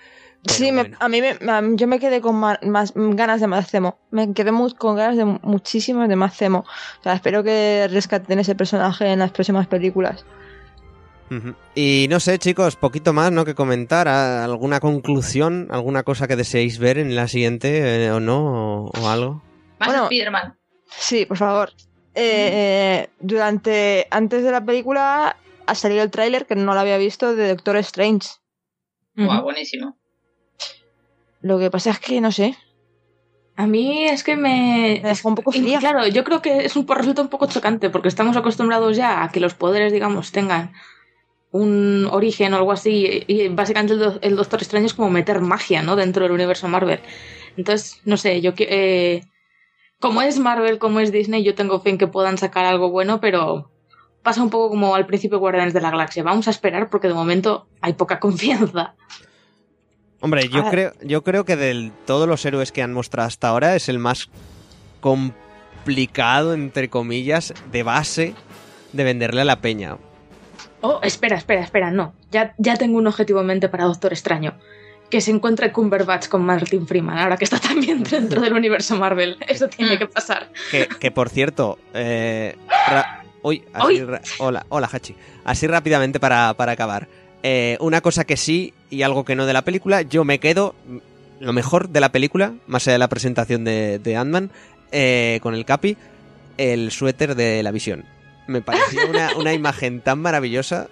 Pero 0.44 0.54
sí, 0.54 0.70
me- 0.70 0.92
a 1.00 1.08
mí 1.08 1.20
me, 1.20 1.30
a- 1.50 1.62
yo 1.74 1.88
me 1.88 1.98
quedé 1.98 2.20
con 2.20 2.36
más, 2.36 2.60
ganas 2.94 3.40
de 3.40 3.48
más 3.48 3.68
Zemo. 3.68 3.98
Me 4.12 4.32
quedé 4.32 4.52
con 4.78 4.96
ganas 4.96 5.16
de 5.16 5.24
muchísimas 5.24 6.08
de 6.08 6.14
más 6.14 6.36
Zemo. 6.36 6.60
O 7.00 7.02
sea, 7.02 7.14
espero 7.14 7.42
que 7.42 7.88
rescaten 7.90 8.38
ese 8.38 8.54
personaje 8.54 9.06
en 9.12 9.18
las 9.18 9.32
próximas 9.32 9.66
películas. 9.66 10.24
Y 11.74 12.06
no 12.10 12.18
sé, 12.20 12.38
chicos, 12.38 12.76
poquito 12.76 13.12
más, 13.12 13.30
¿no? 13.30 13.44
Que 13.44 13.54
comentar. 13.54 14.08
¿A- 14.08 14.44
¿Alguna 14.44 14.80
conclusión? 14.80 15.68
¿Alguna 15.70 16.02
cosa 16.02 16.26
que 16.26 16.36
deseéis 16.36 16.78
ver 16.78 16.98
en 16.98 17.14
la 17.14 17.28
siguiente 17.28 18.04
eh, 18.06 18.10
o 18.10 18.18
no? 18.20 18.86
O, 18.86 18.90
o 18.90 19.08
algo? 19.08 19.42
Más 19.78 19.88
Bueno. 19.88 20.04
Spider-Man. 20.04 20.56
Sí, 20.88 21.26
por 21.26 21.36
favor. 21.36 21.72
Eh, 22.14 23.08
durante 23.20 24.08
antes 24.10 24.42
de 24.42 24.50
la 24.50 24.64
película 24.64 25.36
ha 25.66 25.74
salido 25.76 26.02
el 26.02 26.10
tráiler 26.10 26.46
que 26.46 26.56
no 26.56 26.74
lo 26.74 26.80
había 26.80 26.98
visto 26.98 27.36
de 27.36 27.48
Doctor 27.48 27.76
Strange. 27.76 28.28
Guau, 29.14 29.42
buenísimo. 29.44 29.96
Lo 31.42 31.58
que 31.58 31.70
pasa 31.70 31.90
es 31.90 32.00
que 32.00 32.20
no 32.20 32.32
sé, 32.32 32.56
A 33.56 33.66
mí 33.66 34.04
es 34.06 34.24
que 34.24 34.36
me... 34.36 35.00
me 35.02 35.08
dejó 35.10 35.28
un 35.28 35.34
poco 35.36 35.52
Y 35.54 35.60
fría. 35.60 35.78
claro, 35.78 36.06
yo 36.06 36.24
creo 36.24 36.42
que 36.42 36.64
es 36.64 36.76
un 36.76 36.86
resulta 36.88 37.22
un 37.22 37.28
poco 37.28 37.46
chocante 37.46 37.88
porque 37.90 38.08
estamos 38.08 38.36
acostumbrados 38.36 38.96
ya 38.96 39.22
a 39.22 39.30
que 39.30 39.40
los 39.40 39.54
poderes, 39.54 39.92
digamos, 39.92 40.32
tengan 40.32 40.72
un 41.52 42.06
origen 42.10 42.52
o 42.54 42.56
algo 42.58 42.72
así 42.72 43.24
y 43.26 43.48
básicamente 43.48 43.94
el, 43.94 43.98
do- 43.98 44.18
el 44.22 44.36
Doctor 44.36 44.60
Extraño 44.62 44.86
es 44.86 44.94
como 44.94 45.10
meter 45.10 45.40
magia, 45.40 45.82
¿no? 45.82 45.96
Dentro 45.96 46.22
del 46.22 46.32
universo 46.32 46.68
Marvel. 46.68 47.00
Entonces, 47.56 48.00
no 48.04 48.16
sé, 48.16 48.40
yo 48.40 48.54
que... 48.54 48.66
eh, 48.70 49.24
como 49.98 50.22
es 50.22 50.38
Marvel, 50.38 50.78
como 50.78 51.00
es 51.00 51.12
Disney, 51.12 51.42
yo 51.42 51.54
tengo 51.54 51.80
fe 51.80 51.90
en 51.90 51.98
que 51.98 52.06
puedan 52.06 52.38
sacar 52.38 52.64
algo 52.64 52.88
bueno, 52.90 53.20
pero 53.20 53.70
pasa 54.22 54.42
un 54.42 54.48
poco 54.50 54.70
como 54.70 54.94
al 54.94 55.06
principio 55.06 55.36
de 55.36 55.40
Guardianes 55.40 55.74
de 55.74 55.80
la 55.80 55.90
Galaxia. 55.90 56.22
Vamos 56.22 56.46
a 56.48 56.50
esperar 56.52 56.88
porque 56.88 57.08
de 57.08 57.14
momento 57.14 57.66
hay 57.82 57.92
poca 57.94 58.18
confianza. 58.20 58.94
Hombre, 60.22 60.48
yo 60.48 60.62
Ah. 60.64 60.70
creo, 60.70 60.92
yo 61.02 61.22
creo 61.24 61.44
que 61.44 61.56
de 61.56 61.90
todos 62.06 62.28
los 62.28 62.44
héroes 62.44 62.72
que 62.72 62.82
han 62.82 62.92
mostrado 62.92 63.26
hasta 63.26 63.48
ahora 63.48 63.74
es 63.76 63.88
el 63.88 63.98
más 63.98 64.28
complicado, 65.00 66.54
entre 66.54 66.88
comillas, 66.88 67.52
de 67.72 67.82
base 67.82 68.34
de 68.92 69.04
venderle 69.04 69.40
a 69.42 69.44
la 69.46 69.60
peña. 69.60 69.96
Oh, 70.82 71.00
espera, 71.02 71.36
espera, 71.36 71.60
espera, 71.62 71.90
no. 71.90 72.14
Ya, 72.30 72.54
ya 72.58 72.76
tengo 72.76 72.98
un 72.98 73.06
objetivo 73.06 73.40
en 73.40 73.46
mente 73.46 73.68
para 73.68 73.84
Doctor 73.84 74.12
Extraño. 74.12 74.54
Que 75.10 75.20
se 75.20 75.30
encuentre 75.32 75.72
Cumberbatch 75.72 76.28
con 76.28 76.42
Martin 76.44 76.86
Freeman, 76.86 77.18
ahora 77.18 77.36
que 77.36 77.44
está 77.44 77.58
también 77.58 78.02
dentro 78.10 78.40
del 78.40 78.52
universo 78.52 78.96
Marvel. 78.96 79.36
Eso 79.48 79.68
tiene 79.68 79.98
que 79.98 80.06
pasar. 80.06 80.48
Que, 80.70 80.86
que 81.00 81.10
por 81.10 81.28
cierto, 81.28 81.78
eh, 81.94 82.56
ra- 82.88 83.24
uy, 83.42 83.62
así 83.72 83.86
Uy. 83.86 84.04
ra- 84.04 84.20
hola, 84.38 84.64
hola 84.68 84.88
Hachi. 84.90 85.16
Así 85.44 85.66
rápidamente 85.66 86.20
para, 86.20 86.54
para 86.54 86.72
acabar. 86.72 87.08
Eh, 87.42 87.76
una 87.80 88.00
cosa 88.02 88.24
que 88.24 88.36
sí 88.36 88.72
y 88.88 89.02
algo 89.02 89.24
que 89.24 89.34
no 89.34 89.46
de 89.46 89.52
la 89.52 89.62
película, 89.62 90.02
yo 90.02 90.24
me 90.24 90.38
quedo 90.38 90.74
lo 91.40 91.52
mejor 91.52 91.88
de 91.88 92.00
la 92.00 92.12
película, 92.12 92.52
más 92.66 92.86
allá 92.86 92.92
de 92.94 92.98
la 92.98 93.08
presentación 93.08 93.64
de, 93.64 93.98
de 93.98 94.16
Ant-Man, 94.16 94.50
eh, 94.92 95.40
con 95.42 95.54
el 95.54 95.64
Capi, 95.64 95.96
el 96.58 96.90
suéter 96.92 97.34
de 97.34 97.62
la 97.62 97.70
visión. 97.72 98.04
Me 98.50 98.60
pareció 98.60 99.08
una, 99.08 99.36
una 99.36 99.52
imagen 99.54 100.00
tan 100.00 100.20
maravillosa 100.20 100.88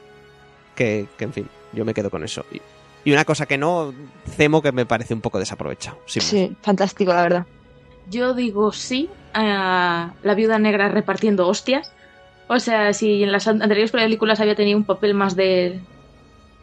que, 0.74 1.06
que, 1.18 1.24
en 1.24 1.32
fin, 1.32 1.48
yo 1.72 1.84
me 1.84 1.92
quedo 1.92 2.08
con 2.10 2.22
eso. 2.24 2.44
Y, 2.52 2.60
y 3.04 3.12
una 3.12 3.24
cosa 3.24 3.46
que 3.46 3.58
no, 3.58 3.92
Cemo 4.36 4.62
que 4.62 4.72
me 4.72 4.86
parece 4.86 5.12
un 5.14 5.20
poco 5.20 5.38
desaprovechado. 5.38 5.98
Sí, 6.06 6.56
fantástico, 6.62 7.12
la 7.12 7.22
verdad. 7.22 7.46
Yo 8.08 8.32
digo 8.34 8.72
sí 8.72 9.10
a 9.34 10.12
la 10.22 10.34
viuda 10.34 10.58
negra 10.58 10.88
repartiendo 10.88 11.46
hostias. 11.48 11.92
O 12.48 12.58
sea, 12.60 12.92
si 12.94 13.22
en 13.24 13.32
las 13.32 13.46
an- 13.48 13.60
anteriores 13.60 13.90
películas 13.90 14.40
había 14.40 14.54
tenido 14.54 14.78
un 14.78 14.84
papel 14.84 15.12
más 15.14 15.36
de, 15.36 15.80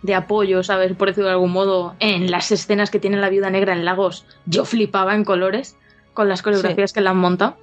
de 0.01 0.15
apoyo, 0.15 0.63
¿sabes? 0.63 0.95
Por 0.95 1.09
decirlo 1.09 1.27
de 1.27 1.33
algún 1.33 1.51
modo, 1.51 1.93
en 1.99 2.31
las 2.31 2.51
escenas 2.51 2.89
que 2.89 2.99
tiene 2.99 3.17
la 3.17 3.29
viuda 3.29 3.49
negra 3.51 3.73
en 3.73 3.85
Lagos, 3.85 4.25
yo 4.45 4.65
flipaba 4.65 5.13
en 5.13 5.23
colores 5.25 5.75
con 6.13 6.27
las 6.29 6.41
coreografías 6.41 6.93
que 6.93 7.01
le 7.01 7.09
han 7.09 7.17
montado. 7.17 7.57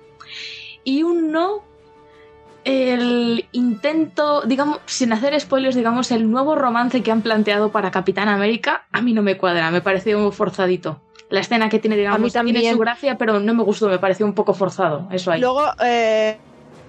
Y 0.85 1.03
un 1.03 1.33
no, 1.33 1.65
el 2.65 3.47
intento, 3.53 4.43
digamos, 4.43 4.79
sin 4.87 5.13
hacer 5.13 5.39
spoilers, 5.41 5.75
digamos, 5.75 6.11
el 6.13 6.31
nuevo 6.31 6.55
romance 6.55 7.03
que 7.03 7.11
han 7.11 7.23
planteado 7.23 7.73
para 7.73 7.91
Capitán 7.91 8.29
América, 8.29 8.85
a 8.93 9.03
mí 9.03 9.13
no 9.13 9.23
me 9.23 9.37
cuadra, 9.37 9.71
me 9.71 9.81
pareció 9.81 10.31
forzadito. 10.33 11.01
La 11.29 11.41
escena 11.41 11.69
que 11.69 11.79
tiene, 11.79 11.97
digamos, 11.97 12.17
A 12.37 12.43
mí 12.43 12.53
tiene 12.53 12.59
también. 12.61 12.75
su 12.75 12.79
gracia, 12.81 13.19
pero 13.19 13.41
no 13.41 13.55
me 13.55 13.63
gustó, 13.63 13.89
me 13.89 13.99
pareció 13.99 14.27
un 14.27 14.35
poco 14.35 14.55
forzado, 14.55 15.09
eso 15.11 15.33
ahí. 15.33 15.41
Luego, 15.41 15.63
eh, 15.83 16.37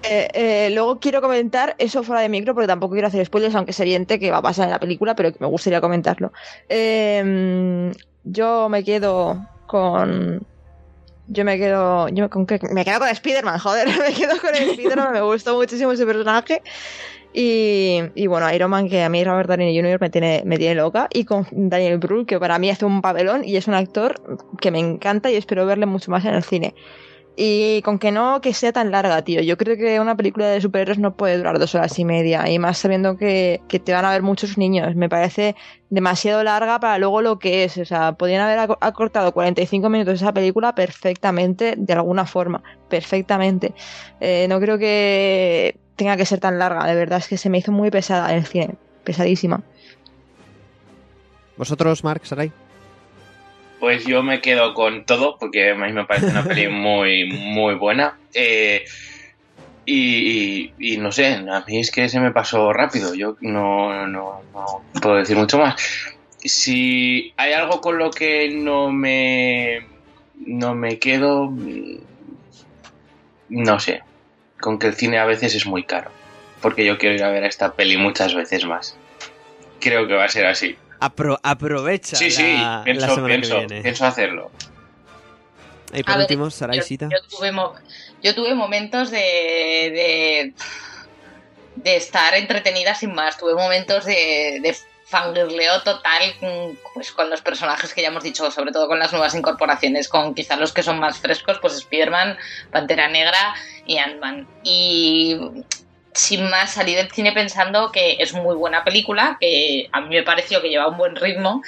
eh, 0.02 0.28
eh, 0.34 0.70
luego 0.72 1.00
quiero 1.00 1.22
comentar 1.22 1.74
eso 1.78 2.02
fuera 2.02 2.20
de 2.20 2.28
micro, 2.28 2.52
porque 2.54 2.66
tampoco 2.66 2.92
quiero 2.92 3.08
hacer 3.08 3.24
spoilers, 3.24 3.54
aunque 3.54 3.70
es 3.70 3.80
evidente 3.80 4.18
que 4.18 4.30
va 4.30 4.38
a 4.38 4.42
pasar 4.42 4.66
en 4.66 4.72
la 4.72 4.80
película, 4.80 5.14
pero 5.16 5.32
que 5.32 5.38
me 5.40 5.46
gustaría 5.46 5.80
comentarlo. 5.80 6.32
Eh, 6.68 7.92
yo 8.24 8.68
me 8.68 8.84
quedo 8.84 9.46
con. 9.66 10.46
Yo 11.26 11.44
me 11.44 11.56
quedo. 11.58 12.08
Yo 12.08 12.28
con 12.30 12.46
qué- 12.46 12.58
me 12.70 12.84
quedo 12.84 12.98
con 12.98 13.08
Spider-Man, 13.08 13.58
joder. 13.58 13.86
Me 13.98 14.12
quedo 14.14 14.38
con 14.40 14.54
Spider-Man, 14.54 15.12
me 15.12 15.20
gustó 15.22 15.54
muchísimo 15.54 15.92
ese 15.92 16.04
personaje. 16.06 16.62
Y, 17.32 18.00
y 18.14 18.26
bueno, 18.28 18.52
Iron 18.54 18.70
Man, 18.70 18.88
que 18.88 19.02
a 19.02 19.08
mí 19.08 19.24
Robert 19.24 19.48
Downey 19.48 19.76
Jr. 19.76 20.00
me 20.00 20.10
tiene, 20.10 20.42
me 20.44 20.56
tiene 20.58 20.74
loca. 20.76 21.08
Y 21.12 21.24
con 21.24 21.46
Daniel 21.50 21.98
Brühl, 21.98 22.26
que 22.26 22.38
para 22.38 22.58
mí 22.58 22.70
hace 22.70 22.84
un 22.84 23.00
papelón 23.02 23.44
y 23.44 23.56
es 23.56 23.66
un 23.66 23.74
actor 23.74 24.20
que 24.60 24.70
me 24.70 24.78
encanta 24.78 25.30
y 25.30 25.36
espero 25.36 25.66
verle 25.66 25.86
mucho 25.86 26.10
más 26.10 26.24
en 26.26 26.34
el 26.34 26.44
cine. 26.44 26.74
Y 27.36 27.82
con 27.82 27.98
que 27.98 28.12
no 28.12 28.40
que 28.40 28.54
sea 28.54 28.72
tan 28.72 28.92
larga, 28.92 29.22
tío. 29.22 29.40
Yo 29.42 29.56
creo 29.56 29.76
que 29.76 29.98
una 29.98 30.16
película 30.16 30.46
de 30.46 30.60
superhéroes 30.60 30.98
no 31.00 31.16
puede 31.16 31.36
durar 31.36 31.58
dos 31.58 31.74
horas 31.74 31.98
y 31.98 32.04
media. 32.04 32.48
Y 32.48 32.60
más 32.60 32.78
sabiendo 32.78 33.16
que, 33.16 33.60
que 33.68 33.80
te 33.80 33.92
van 33.92 34.04
a 34.04 34.12
ver 34.12 34.22
muchos 34.22 34.56
niños. 34.56 34.94
Me 34.94 35.08
parece 35.08 35.56
demasiado 35.90 36.44
larga 36.44 36.78
para 36.78 36.96
luego 36.98 37.22
lo 37.22 37.40
que 37.40 37.64
es. 37.64 37.76
O 37.78 37.84
sea, 37.84 38.12
podrían 38.12 38.42
haber 38.42 38.60
aco- 38.60 38.78
acortado 38.80 39.32
45 39.32 39.88
minutos 39.90 40.14
esa 40.14 40.32
película 40.32 40.76
perfectamente, 40.76 41.74
de 41.76 41.92
alguna 41.92 42.24
forma. 42.24 42.62
Perfectamente. 42.88 43.74
Eh, 44.20 44.46
no 44.48 44.60
creo 44.60 44.78
que 44.78 45.76
tenga 45.96 46.16
que 46.16 46.26
ser 46.26 46.38
tan 46.38 46.60
larga. 46.60 46.86
De 46.86 46.94
verdad, 46.94 47.18
es 47.18 47.26
que 47.26 47.36
se 47.36 47.50
me 47.50 47.58
hizo 47.58 47.72
muy 47.72 47.90
pesada 47.90 48.30
en 48.30 48.38
el 48.38 48.46
cine. 48.46 48.76
Pesadísima. 49.02 49.60
¿Vosotros, 51.56 52.04
Mark, 52.04 52.20
Sarai? 52.24 52.52
Pues 53.84 54.06
yo 54.06 54.22
me 54.22 54.40
quedo 54.40 54.72
con 54.72 55.04
todo, 55.04 55.36
porque 55.38 55.72
a 55.72 55.74
mí 55.74 55.92
me 55.92 56.06
parece 56.06 56.30
una 56.30 56.46
peli 56.46 56.68
muy, 56.70 57.26
muy 57.26 57.74
buena. 57.74 58.18
Eh, 58.32 58.82
y, 59.84 60.70
y- 60.78 60.94
y 60.94 60.96
no 60.96 61.12
sé, 61.12 61.26
a 61.34 61.64
mí 61.68 61.80
es 61.80 61.90
que 61.90 62.08
se 62.08 62.18
me 62.18 62.32
pasó 62.32 62.72
rápido. 62.72 63.14
Yo 63.14 63.36
no, 63.40 64.06
no, 64.06 64.46
no 64.54 64.64
puedo 65.02 65.16
decir 65.16 65.36
mucho 65.36 65.58
más. 65.58 65.74
Si 66.38 67.34
hay 67.36 67.52
algo 67.52 67.82
con 67.82 67.98
lo 67.98 68.10
que 68.10 68.48
no 68.54 68.90
me, 68.90 69.80
no 70.32 70.74
me 70.74 70.98
quedo, 70.98 71.50
mm, 71.50 72.06
no 73.48 73.78
sé, 73.80 74.02
con 74.60 74.78
que 74.78 74.88
el 74.88 74.94
cine 74.94 75.18
a 75.18 75.26
veces 75.26 75.54
es 75.54 75.66
muy 75.66 75.84
caro. 75.84 76.16
Porque 76.60 76.84
yo 76.86 76.96
quiero 76.98 77.14
ir 77.16 77.24
a 77.24 77.30
ver 77.30 77.44
esta 77.44 77.74
peli 77.74 77.98
muchas 77.98 78.34
veces 78.34 78.64
más. 78.64 79.00
Creo 79.80 80.08
que 80.08 80.14
va 80.14 80.24
a 80.24 80.28
ser 80.28 80.46
así. 80.46 80.83
Apro- 81.00 81.38
aprovecha 81.42 82.16
Sí, 82.16 82.30
la, 82.30 82.36
sí, 82.36 82.56
la 82.56 82.82
pienso, 82.84 83.06
semana 83.14 83.26
pienso, 83.28 83.54
que 83.60 83.66
viene. 83.66 83.82
pienso 83.82 84.06
hacerlo. 84.06 84.50
Y 85.92 86.02
por 86.02 86.12
A 86.12 86.16
ver, 86.16 86.24
último, 86.24 86.44
Yo, 86.46 86.50
Saraisita. 86.50 87.08
yo 87.10 87.18
tuve, 87.28 87.52
mo- 87.52 87.74
yo 88.22 88.34
tuve 88.34 88.54
momentos 88.54 89.10
de, 89.10 89.18
de, 89.18 90.54
de 91.76 91.96
estar 91.96 92.34
entretenida 92.34 92.94
sin 92.94 93.14
más. 93.14 93.36
Tuve 93.38 93.54
momentos 93.54 94.04
de, 94.04 94.58
de 94.62 94.76
fangirleo 95.06 95.82
total 95.82 96.34
pues, 96.94 97.12
con 97.12 97.30
los 97.30 97.42
personajes 97.42 97.92
que 97.94 98.02
ya 98.02 98.08
hemos 98.08 98.24
dicho, 98.24 98.50
sobre 98.50 98.72
todo 98.72 98.88
con 98.88 98.98
las 98.98 99.12
nuevas 99.12 99.34
incorporaciones, 99.34 100.08
con 100.08 100.34
quizás 100.34 100.58
los 100.58 100.72
que 100.72 100.82
son 100.82 100.98
más 100.98 101.18
frescos, 101.18 101.58
pues 101.60 101.74
Spider-Man, 101.74 102.38
Pantera 102.72 103.08
Negra 103.08 103.54
y 103.86 103.98
Ant-Man. 103.98 104.48
Y 104.64 105.38
sin 106.14 106.48
más 106.48 106.74
salí 106.74 106.94
del 106.94 107.10
cine 107.10 107.32
pensando 107.32 107.90
que 107.90 108.16
es 108.20 108.32
muy 108.32 108.54
buena 108.54 108.84
película, 108.84 109.36
que 109.40 109.88
a 109.90 110.00
mí 110.00 110.14
me 110.14 110.22
pareció 110.22 110.62
que 110.62 110.68
lleva 110.68 110.88
un 110.88 110.96
buen 110.96 111.16
ritmo, 111.16 111.62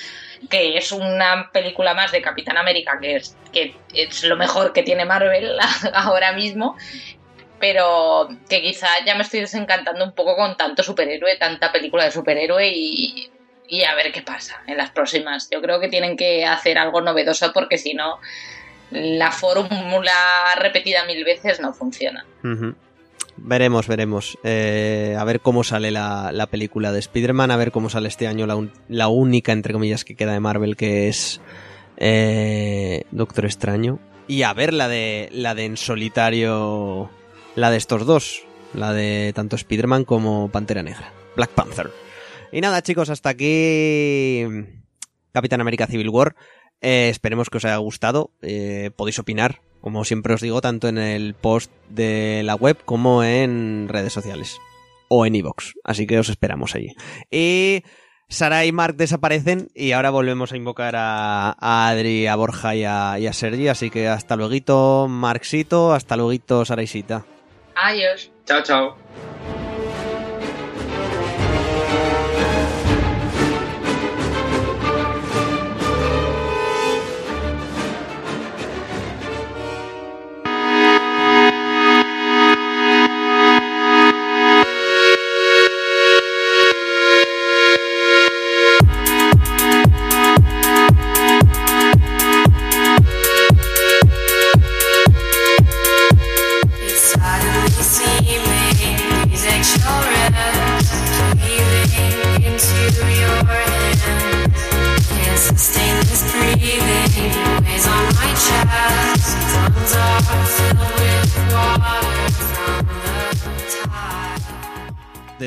que 0.49 0.79
es 0.79 0.93
una 0.93 1.51
película 1.53 1.95
más 1.95 2.13
de 2.13 2.23
Capitán 2.23 2.57
América, 2.57 2.99
que 3.01 3.17
es, 3.17 3.37
que 3.53 3.75
es 3.93 4.23
lo 4.23 4.37
mejor 4.37 4.73
que 4.73 4.85
tiene 4.85 5.05
Marvel 5.05 5.59
ahora 5.93 6.33
mismo, 6.33 6.77
pero 7.59 8.29
que 8.49 8.63
quizá 8.63 8.89
ya 9.05 9.17
me 9.17 9.23
estoy 9.23 9.41
desencantando 9.41 10.05
un 10.05 10.13
poco 10.13 10.37
con 10.37 10.57
tanto 10.57 10.85
superhéroe, 10.85 11.37
tanta 11.39 11.73
película 11.73 12.05
de 12.05 12.13
superhéroe 12.13 12.71
y, 12.73 13.31
a 13.85 13.97
ver 13.97 14.13
qué 14.13 14.23
pasa 14.23 14.63
en 14.69 14.77
las 14.77 14.91
próximas. 14.91 15.49
Yo 15.51 15.61
creo 15.61 15.81
que 15.81 15.89
tienen 15.89 16.17
que 16.17 16.47
hacer 16.47 16.79
algo 16.79 17.01
novedoso 17.01 17.53
porque 17.53 17.79
si 17.79 17.95
no, 17.95 18.21
la 18.93 19.33
fórmula 19.33 20.13
repetida 20.57 21.05
mil 21.05 21.25
veces 21.25 21.59
no 21.59 21.73
funciona. 21.73 22.25
Veremos, 23.39 23.87
veremos. 23.87 24.39
Eh, 24.43 25.15
a 25.19 25.25
ver 25.25 25.41
cómo 25.41 25.63
sale 25.63 25.91
la, 25.91 26.33
la 26.33 26.47
película 26.47 26.93
de 26.93 26.99
Spider-Man, 27.01 27.51
a 27.51 27.57
ver 27.57 27.71
cómo 27.71 27.91
sale 27.91 28.09
este 28.09 28.27
año 28.27 28.47
la, 28.47 28.69
la 28.89 29.09
única, 29.09 29.53
entre 29.53 29.73
comillas, 29.73 30.05
que 30.05 30.17
queda 30.17 30.33
de 30.33 30.41
Marvel, 30.41 30.77
que 30.77 31.09
es 31.09 31.41
eh, 31.99 33.05
Doctor 33.11 33.45
Extraño. 33.45 33.99
Y 34.27 34.43
a 34.43 34.53
ver 34.55 34.73
la 34.73 34.89
de, 34.89 35.29
la 35.33 35.55
de 35.55 35.67
en 35.67 35.77
solitario, 35.77 37.11
la 37.55 37.71
de 37.71 37.77
estos 37.77 38.07
dos, 38.07 38.45
la 38.75 38.93
de 38.93 39.33
tanto 39.35 39.57
Spider-Man 39.57 40.05
como 40.05 40.51
Pantera 40.51 40.83
Negra, 40.83 41.13
Black 41.37 41.51
Panther. 41.51 41.91
Y 42.53 42.61
nada, 42.61 42.83
chicos, 42.83 43.11
hasta 43.11 43.29
aquí 43.29 44.45
Capitán 45.33 45.61
América 45.61 45.87
Civil 45.87 46.09
War. 46.09 46.35
Eh, 46.81 47.09
esperemos 47.11 47.51
que 47.51 47.59
os 47.59 47.65
haya 47.65 47.77
gustado. 47.77 48.31
Podéis 48.97 49.19
opinar, 49.19 49.61
como 49.87 50.05
siempre 50.05 50.35
os 50.35 50.41
digo, 50.41 50.61
tanto 50.61 50.89
en 50.89 50.99
el 50.99 51.35
post 51.35 51.71
de 51.89 52.43
la 52.43 52.57
web 52.57 52.77
como 52.85 53.23
en 53.23 53.87
redes 53.89 54.13
sociales. 54.13 54.59
O 55.07 55.27
en 55.27 55.37
iVoox. 55.37 55.75
Así 55.85 56.09
que 56.09 56.19
os 56.19 56.29
esperamos 56.29 56.75
allí. 56.75 56.89
Y 57.31 57.85
Sara 58.29 58.65
y 58.65 58.73
Mark 58.73 58.97
desaparecen 58.97 59.69
y 59.77 59.93
ahora 59.93 60.11
volvemos 60.11 60.51
a 60.51 60.57
invocar 60.57 60.97
a, 60.97 61.55
a 61.61 61.89
Adri, 61.89 62.27
a 62.27 62.35
Borja 62.35 62.75
y 62.75 62.83
a, 62.83 63.21
y 63.21 63.29
a 63.29 63.33
Sergi. 63.33 63.69
Así 63.69 63.89
que 63.89 64.09
hasta 64.09 64.35
luego, 64.35 65.07
Marxito. 65.07 65.93
Hasta 65.93 66.17
luego, 66.17 66.65
Sara 66.65 66.83
y 66.83 66.89
Sita. 66.89 67.25
Adiós. 67.77 68.33
Chao, 68.45 68.65
chao. 68.65 68.97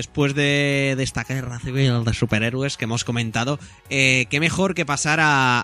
Después 0.10 0.34
de, 0.34 0.96
esta 1.00 1.24
guerra 1.24 1.60
civil 1.60 2.04
de 2.04 2.14
superhéroes 2.16 2.78
que 2.78 2.86
hemos 2.86 3.04
comentado, 3.04 3.60
eh, 3.92 4.26
qué 4.32 4.40
mejor 4.40 4.74
que 4.74 4.84
pasar 4.84 5.20
a- 5.22 5.62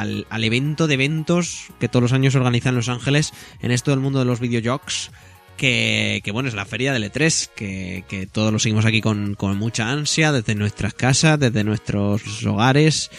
al, 0.00 0.26
al 0.30 0.44
evento 0.44 0.86
de 0.86 0.94
eventos 0.94 1.66
que 1.78 1.86
todos 1.88 2.02
los 2.02 2.12
años 2.14 2.32
se 2.32 2.38
organiza 2.38 2.70
en 2.70 2.74
Los 2.76 2.88
Ángeles 2.88 3.34
en 3.60 3.70
esto 3.72 3.90
del 3.90 4.00
mundo 4.00 4.18
de 4.18 4.24
los 4.24 4.40
videojuegos. 4.40 5.10
Que, 5.58 6.20
que, 6.24 6.32
bueno, 6.32 6.48
es 6.50 6.54
la 6.54 6.64
feria 6.66 6.92
del 6.92 7.10
E3, 7.10 7.48
que, 7.54 8.04
que 8.08 8.26
todos 8.26 8.52
lo 8.52 8.58
seguimos 8.58 8.84
aquí 8.84 9.00
con, 9.00 9.34
con 9.34 9.56
mucha 9.58 9.90
ansia, 9.90 10.30
desde 10.32 10.54
nuestras 10.54 10.92
casas, 10.94 11.38
desde 11.40 11.64
nuestros 11.64 12.44
hogares 12.44 13.10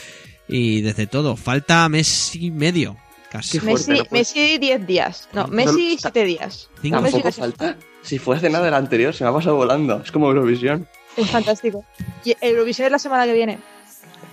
y 0.48 0.82
desde 0.82 1.08
todo. 1.08 1.36
Falta 1.36 1.88
mes 1.90 2.36
y 2.36 2.52
medio, 2.52 2.96
casi. 3.32 3.60
Qué 3.60 3.66
fuerte, 3.66 3.92
Messi, 3.92 3.92
no 4.04 4.06
puede- 4.10 4.20
Messi 4.22 4.58
10 4.58 4.88
días. 4.88 5.30
No, 5.34 5.48
Messi 5.48 5.98
7 6.00 6.24
días. 6.24 6.70
Cinco. 6.82 6.96
No, 6.98 7.02
Messi 7.02 7.22
falta. 7.32 7.76
Si 8.02 8.20
fuese 8.20 8.50
nada 8.50 8.66
del 8.66 8.74
anterior, 8.74 9.14
se 9.14 9.24
me 9.24 9.30
ha 9.30 9.34
pasado 9.34 9.56
volando. 9.56 10.02
Es 10.04 10.12
como 10.12 10.28
Eurovisión. 10.30 10.88
Es 11.16 11.30
fantástico. 11.30 11.84
Y 12.24 12.36
Eurovisión 12.42 12.86
es 12.86 12.92
la 12.92 13.00
semana 13.00 13.26
que 13.26 13.34
viene. 13.34 13.60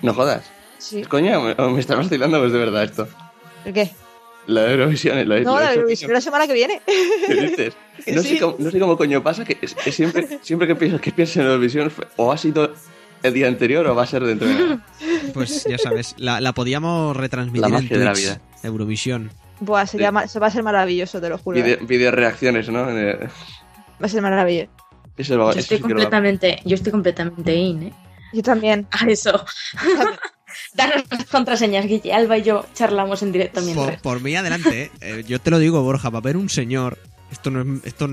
No 0.02 0.14
jodas. 0.14 0.44
Sí. 0.78 1.02
Coño, 1.02 1.40
me, 1.40 1.54
me 1.54 1.80
estás 1.80 1.96
vacilando, 1.96 2.38
pues 2.40 2.52
de 2.52 2.58
verdad 2.58 2.84
esto. 2.84 3.08
¿El 3.64 3.72
qué? 3.72 3.90
La 4.46 4.62
de 4.64 4.72
Eurovisión. 4.74 5.16
Lo, 5.28 5.40
No, 5.40 5.54
lo 5.54 5.60
he 5.60 5.64
la 5.64 5.74
Eurovisión 5.74 6.10
es 6.10 6.14
la 6.14 6.20
semana 6.20 6.46
que 6.46 6.52
viene. 6.52 6.82
¿Qué 7.26 7.34
dices? 7.34 7.74
No, 8.08 8.22
sí. 8.22 8.28
sé 8.30 8.40
cómo, 8.40 8.56
no 8.58 8.70
sé 8.72 8.78
cómo 8.80 8.96
coño 8.98 9.22
pasa 9.22 9.44
que, 9.44 9.56
es- 9.62 9.74
es 9.86 9.94
siempre, 9.94 10.40
siempre 10.42 10.66
que 10.66 10.74
pienso 10.74 11.00
que 11.00 11.10
pienso 11.12 11.40
en 11.40 11.46
Eurovisión 11.46 11.90
fue- 11.90 12.06
o 12.16 12.32
ha 12.32 12.36
sido 12.36 12.74
el 13.22 13.32
día 13.32 13.46
anterior 13.46 13.86
o 13.86 13.94
va 13.94 14.02
a 14.02 14.06
ser 14.06 14.24
dentro 14.24 14.46
de 14.48 14.54
nada. 14.54 14.86
Pues 15.32 15.64
ya 15.64 15.78
sabes, 15.78 16.14
la, 16.18 16.40
la 16.40 16.52
podíamos 16.52 17.16
retransmitir 17.16 17.60
La 17.62 17.68
en 17.68 17.72
magia 17.74 17.96
de 17.98 18.04
la 18.04 18.12
vida. 18.12 18.40
Eurovisión. 18.64 19.30
Buah, 19.60 19.86
sería 19.86 20.10
Sí. 20.22 20.28
se 20.28 20.38
va 20.40 20.48
a 20.48 20.50
ser 20.50 20.62
maravilloso, 20.62 21.20
te 21.20 21.28
lo 21.28 21.38
juro. 21.38 21.56
Video, 21.56 21.74
eh. 21.76 21.84
video 21.86 22.10
reacciones, 22.10 22.68
¿no? 22.68 22.80
Va 22.86 24.06
a 24.06 24.08
ser 24.08 24.20
maravilloso. 24.22 24.70
Eso, 25.16 25.36
lo- 25.36 25.44
Yo 25.44 25.50
eso 25.50 25.60
estoy 25.60 25.76
sí 25.76 25.82
que 25.84 25.88
lo- 25.90 25.94
completamente, 25.94 26.60
yo 26.64 26.74
estoy 26.74 26.90
completamente 26.92 27.54
in, 27.54 27.82
¿eh? 27.84 27.92
Yo 28.32 28.42
también. 28.42 28.86
A 28.90 29.06
eso. 29.06 29.44
Danos 30.74 31.04
las 31.10 31.24
contraseñas, 31.26 31.86
Guille. 31.86 32.12
Alba 32.12 32.38
y 32.38 32.42
yo 32.42 32.64
charlamos 32.74 33.22
en 33.22 33.32
directo 33.32 33.60
mientras. 33.62 34.00
por 34.00 34.20
mí 34.20 34.34
adelante, 34.36 34.90
¿eh? 35.00 35.24
Yo 35.26 35.40
te 35.40 35.50
lo 35.50 35.58
digo, 35.58 35.82
Borja, 35.82 36.10
va 36.10 36.18
a 36.18 36.20
haber 36.20 36.36
un 36.36 36.48
señor. 36.48 36.98
Esto 37.30 37.50
no 37.50 37.60
es, 37.62 37.84
esto 37.84 38.04
es 38.04 38.10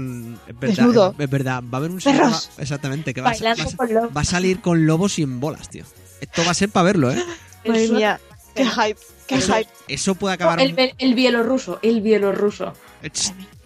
verdad. 0.60 0.76
Desnudo. 0.78 1.15
Es, 1.18 1.23
es 1.26 1.30
verdad. 1.30 1.64
Va 1.64 1.78
a 1.78 1.80
haber 1.80 1.91
un 1.91 2.02
señor. 2.02 2.32
Va- 2.32 2.40
exactamente, 2.60 3.14
que 3.14 3.22
va 3.22 3.30
a, 3.30 3.34
va, 3.34 4.07
va 4.15 4.22
a 4.22 4.26
salir 4.26 4.61
con 4.61 4.86
lobos 4.88 5.19
y 5.19 5.23
en 5.23 5.40
bolas, 5.40 5.69
tío. 5.69 5.84
Esto 6.19 6.44
va 6.45 6.52
a 6.52 6.56
ser 6.56 6.69
para 6.69 6.86
verlo, 6.86 7.11
¿eh? 7.11 7.23
Madre 7.65 7.88
mía. 7.90 8.19
Qué 8.56 8.65
hype. 8.65 8.99
Qué 9.28 9.36
Eso, 9.36 9.53
hype. 9.56 9.69
eso 9.88 10.15
puede 10.15 10.34
No, 10.38 10.44
acabar. 10.45 10.60
el, 10.61 10.78
el, 10.78 10.94
el 10.98 11.14
bielorruso, 11.15 11.80
el 11.82 12.02
bielorruso. 12.02 12.73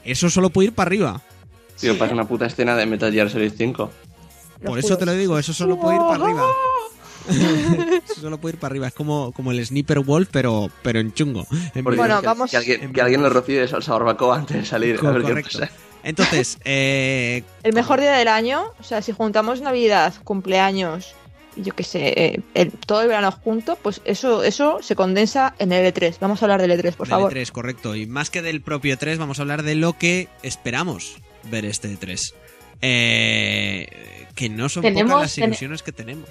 Eso 0.04 0.30
solo 0.30 0.50
puede 0.50 0.68
ir 0.68 0.74
para 0.76 0.88
arriba. 0.90 1.22
Tío, 1.80 1.98
pasa 1.98 2.14
una 2.14 2.26
puta 2.28 2.46
escena 2.46 2.76
de 2.76 2.86
Metal 2.86 3.12
Gear 3.12 3.30
Solid 3.30 3.52
5. 3.58 3.92
Lo 4.62 4.70
Por 4.70 4.80
eso 4.80 4.98
te 4.98 5.06
lo 5.06 5.14
digo, 5.14 5.38
eso 5.38 5.54
solo 5.54 5.78
puede 5.80 5.96
ir 5.96 6.02
para 6.02 6.24
arriba. 6.24 6.44
eso 8.06 8.22
solo 8.22 8.38
puede 8.38 8.54
ir 8.56 8.60
para 8.60 8.72
arriba. 8.72 8.88
Es 8.88 8.94
como, 8.94 9.32
como 9.34 9.52
el 9.52 9.66
Sniper 9.66 10.00
Wolf, 10.00 10.30
pero, 10.32 10.70
pero 10.84 11.00
en 11.00 11.14
chungo. 11.14 11.46
En 11.74 11.84
Bueno, 11.84 12.22
que, 12.22 12.26
vamos- 12.28 12.52
Que 12.52 12.58
alguien, 12.58 12.94
que 12.94 13.02
alguien 13.02 13.22
lo 13.24 13.30
rocíe 13.30 13.60
de 13.60 13.68
salsa 13.68 13.94
barbacoa 13.94 14.38
antes 14.38 14.58
de 14.58 14.66
salir. 14.66 15.00
A 15.06 15.12
ver 15.12 15.24
qué 15.24 15.42
pasa. 15.42 15.70
Entonces, 16.04 16.60
eh, 16.66 17.44
El 17.64 17.74
mejor 17.74 18.00
día 18.00 18.12
del 18.14 18.28
año, 18.28 18.66
o 18.80 18.84
sea, 18.84 19.02
si 19.02 19.12
juntamos 19.12 19.62
Navidad, 19.62 20.14
cumpleaños 20.24 21.16
yo 21.56 21.74
qué 21.74 21.84
sé, 21.84 22.08
eh, 22.26 22.40
el- 22.54 22.72
todo 22.72 23.02
el 23.02 23.08
verano 23.08 23.32
junto, 23.32 23.76
pues 23.78 24.02
eso, 24.06 24.44
eso 24.44 24.80
se 24.82 24.96
condensa 24.96 25.56
en 25.60 25.72
el 25.72 25.86
E3. 25.94 26.18
Vamos 26.20 26.42
a 26.42 26.46
hablar 26.46 26.62
del 26.62 26.72
E3, 26.72 26.94
por 26.96 27.08
del 27.08 27.12
favor. 27.16 27.34
E3, 27.34 27.52
correcto. 27.52 27.96
Y 27.96 28.06
más 28.08 28.30
que 28.30 28.42
del 28.42 28.62
propio 28.62 28.98
E3, 28.98 29.18
vamos 29.18 29.40
a 29.40 29.44
hablar 29.44 29.64
de 29.64 29.76
lo 29.76 29.98
que 29.98 30.28
esperamos 30.44 31.18
ver 31.44 31.66
este 31.66 31.90
E3. 31.90 32.34
Eh, 32.82 33.88
que 34.36 34.50
no 34.50 34.70
son 34.70 34.84
Tenemos- 34.84 35.12
pocas 35.12 35.22
las 35.24 35.36
ten- 35.36 35.46
ilusiones 35.46 35.82
que 35.84 35.92
tenemos. 35.92 36.30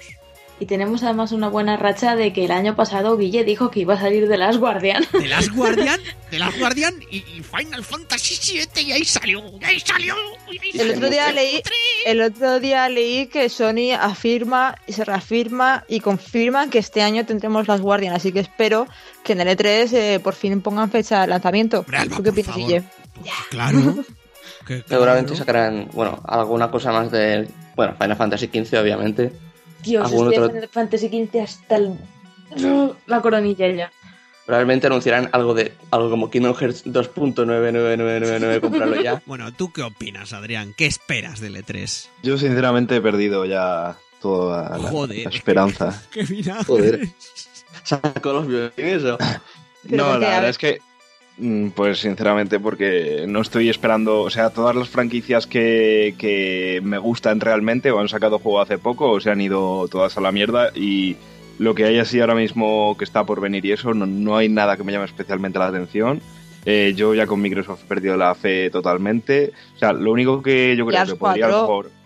Y 0.57 0.67
tenemos 0.67 1.03
además 1.03 1.33
una 1.33 1.49
buena 1.49 1.75
racha 1.75 2.15
de 2.15 2.31
que 2.31 2.45
el 2.45 2.51
año 2.51 2.77
pasado 2.77 3.17
Guille 3.17 3.43
dijo 3.43 3.71
que 3.71 3.81
iba 3.81 3.95
a 3.95 3.99
salir 3.99 4.29
de 4.29 4.37
las 4.37 4.57
Guardian. 4.57 5.05
De 5.11 5.27
Last 5.27 5.51
Guardian, 5.51 5.99
de 6.31 6.39
Last 6.39 6.57
Guardian 6.59 6.93
y, 7.11 7.17
y 7.17 7.43
Final 7.43 7.83
Fantasy 7.83 8.59
VII 8.73 8.83
y 8.83 8.91
ahí 8.93 9.03
salió, 9.03 9.43
y 9.59 9.65
ahí 9.65 9.79
salió. 9.81 10.15
y 10.49 10.57
ahí 10.57 10.71
El 10.79 10.91
otro 10.91 11.09
día 11.09 11.31
leí, 11.33 11.61
el 12.05 12.21
otro 12.21 12.59
día 12.61 12.87
leí 12.87 13.27
que 13.27 13.49
Sony 13.49 13.93
afirma 13.99 14.75
y 14.87 14.93
se 14.93 15.03
reafirma 15.03 15.83
y 15.89 15.99
confirma 15.99 16.69
que 16.69 16.79
este 16.79 17.01
año 17.01 17.25
tendremos 17.25 17.67
las 17.67 17.81
Guardian, 17.81 18.13
así 18.13 18.31
que 18.31 18.39
espero 18.39 18.87
que 19.25 19.33
en 19.33 19.41
el 19.41 19.49
E3 19.49 19.93
eh, 19.93 20.19
por 20.19 20.35
fin 20.35 20.61
pongan 20.61 20.89
fecha 20.89 21.21
de 21.21 21.27
lanzamiento. 21.27 21.79
Hombre, 21.79 21.97
Alba, 21.97 22.17
¿Tú 22.17 22.23
qué 22.23 22.43
favor. 22.43 22.61
Guille? 22.61 22.83
Claro. 23.49 23.79
Seguramente 24.87 25.27
claro. 25.27 25.35
sacarán, 25.35 25.89
bueno, 25.93 26.21
alguna 26.25 26.71
cosa 26.71 26.91
más 26.91 27.11
de. 27.11 27.47
Bueno, 27.75 27.95
Final 27.99 28.17
Fantasy 28.17 28.47
XV, 28.47 28.79
obviamente. 28.79 29.31
Dios, 29.85 30.05
¿Algún 30.11 30.27
estoy 30.33 30.43
otro- 30.43 30.57
en 30.57 30.63
el 30.63 30.69
Fantasy 30.69 31.07
XV 31.07 31.39
hasta 31.41 31.75
el... 31.77 31.93
la 33.07 33.21
coronilla 33.21 33.67
ya. 33.69 33.91
Probablemente 34.45 34.85
anunciarán 34.87 35.29
algo 35.31 35.53
de 35.55 35.73
algo 35.89 36.09
como 36.11 36.29
Kingdom 36.29 36.53
Hearts 36.55 36.85
2.99999, 36.85 38.59
comprarlo 38.61 39.01
ya. 39.01 39.21
Bueno, 39.25 39.51
¿tú 39.51 39.71
qué 39.71 39.81
opinas, 39.81 40.33
Adrián? 40.33 40.73
¿Qué 40.77 40.85
esperas 40.85 41.39
del 41.39 41.55
E3? 41.55 42.07
Yo 42.23 42.37
sinceramente 42.37 42.95
he 42.95 43.01
perdido 43.01 43.45
ya 43.45 43.97
toda 44.21 44.77
la, 44.77 44.89
Joder. 44.89 45.23
la 45.23 45.29
esperanza. 45.35 46.03
¿Qué 46.11 46.23
vinagre? 46.23 46.63
Joder. 46.65 47.07
Sacó 47.83 48.33
los 48.33 48.47
violines 48.47 49.03
o. 49.03 49.17
No, 49.83 50.13
la 50.13 50.17
verdad 50.19 50.41
ver- 50.41 50.49
es 50.49 50.57
que 50.57 50.81
Pues 51.75 51.99
sinceramente 51.99 52.59
porque 52.59 53.25
no 53.27 53.41
estoy 53.41 53.69
esperando, 53.69 54.21
o 54.21 54.29
sea, 54.29 54.51
todas 54.51 54.75
las 54.75 54.87
franquicias 54.87 55.47
que, 55.47 56.15
que 56.17 56.79
me 56.83 56.97
gustan 56.97 57.41
realmente 57.41 57.91
o 57.91 57.99
han 57.99 58.07
sacado 58.07 58.39
juego 58.39 58.61
hace 58.61 58.77
poco 58.77 59.11
o 59.11 59.19
se 59.19 59.31
han 59.31 59.41
ido 59.41 59.87
todas 59.89 60.17
a 60.17 60.21
la 60.21 60.31
mierda 60.31 60.71
y 60.73 61.17
lo 61.59 61.75
que 61.75 61.85
hay 61.85 61.99
así 61.99 62.21
ahora 62.21 62.35
mismo 62.35 62.95
que 62.97 63.03
está 63.03 63.25
por 63.25 63.41
venir 63.41 63.65
y 63.65 63.73
eso, 63.73 63.93
no, 63.93 64.05
no 64.05 64.37
hay 64.37 64.47
nada 64.47 64.77
que 64.77 64.83
me 64.83 64.93
llame 64.93 65.05
especialmente 65.05 65.59
la 65.59 65.67
atención. 65.67 66.21
Eh, 66.65 66.93
yo 66.95 67.13
ya 67.13 67.27
con 67.27 67.41
Microsoft 67.41 67.83
he 67.83 67.87
perdido 67.87 68.15
la 68.17 68.33
fe 68.33 68.69
totalmente. 68.69 69.51
O 69.75 69.77
sea, 69.77 69.91
lo 69.93 70.11
único 70.11 70.41
que 70.41 70.75
yo 70.75 70.85
creo 70.85 71.05
que 71.05 71.15
podría 71.15 71.45
a 71.45 71.49
lo 71.49 71.53
4. 71.55 71.61
mejor... 71.61 71.85
Por 71.85 72.05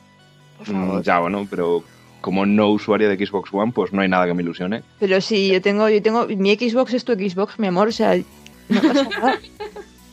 Mm, 0.68 1.01
ya, 1.01 1.19
bueno, 1.19 1.47
pero 1.49 1.84
como 2.22 2.45
no 2.45 2.69
usuario 2.69 3.10
de 3.10 3.26
Xbox 3.26 3.49
One, 3.53 3.72
pues 3.72 3.93
no 3.93 4.01
hay 4.01 4.10
nada 4.10 4.26
que 4.26 4.34
me 4.34 4.43
ilusione. 4.43 4.84
Pero 4.99 5.22
si 5.22 5.49
yo 5.49 5.61
tengo, 5.61 5.89
yo 5.89 6.01
tengo, 6.01 6.27
mi 6.27 6.53
Xbox 6.56 6.93
es 6.93 7.06
tu 7.06 7.14
Xbox, 7.14 7.60
mi 7.60 7.68
amor, 7.68 7.88
o 7.88 7.91
sea, 7.91 8.18
no 8.70 8.82
pasa 8.82 9.04
nada. 9.10 9.40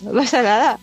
No 0.03 0.13
pasa 0.13 0.43
nada. 0.43 0.79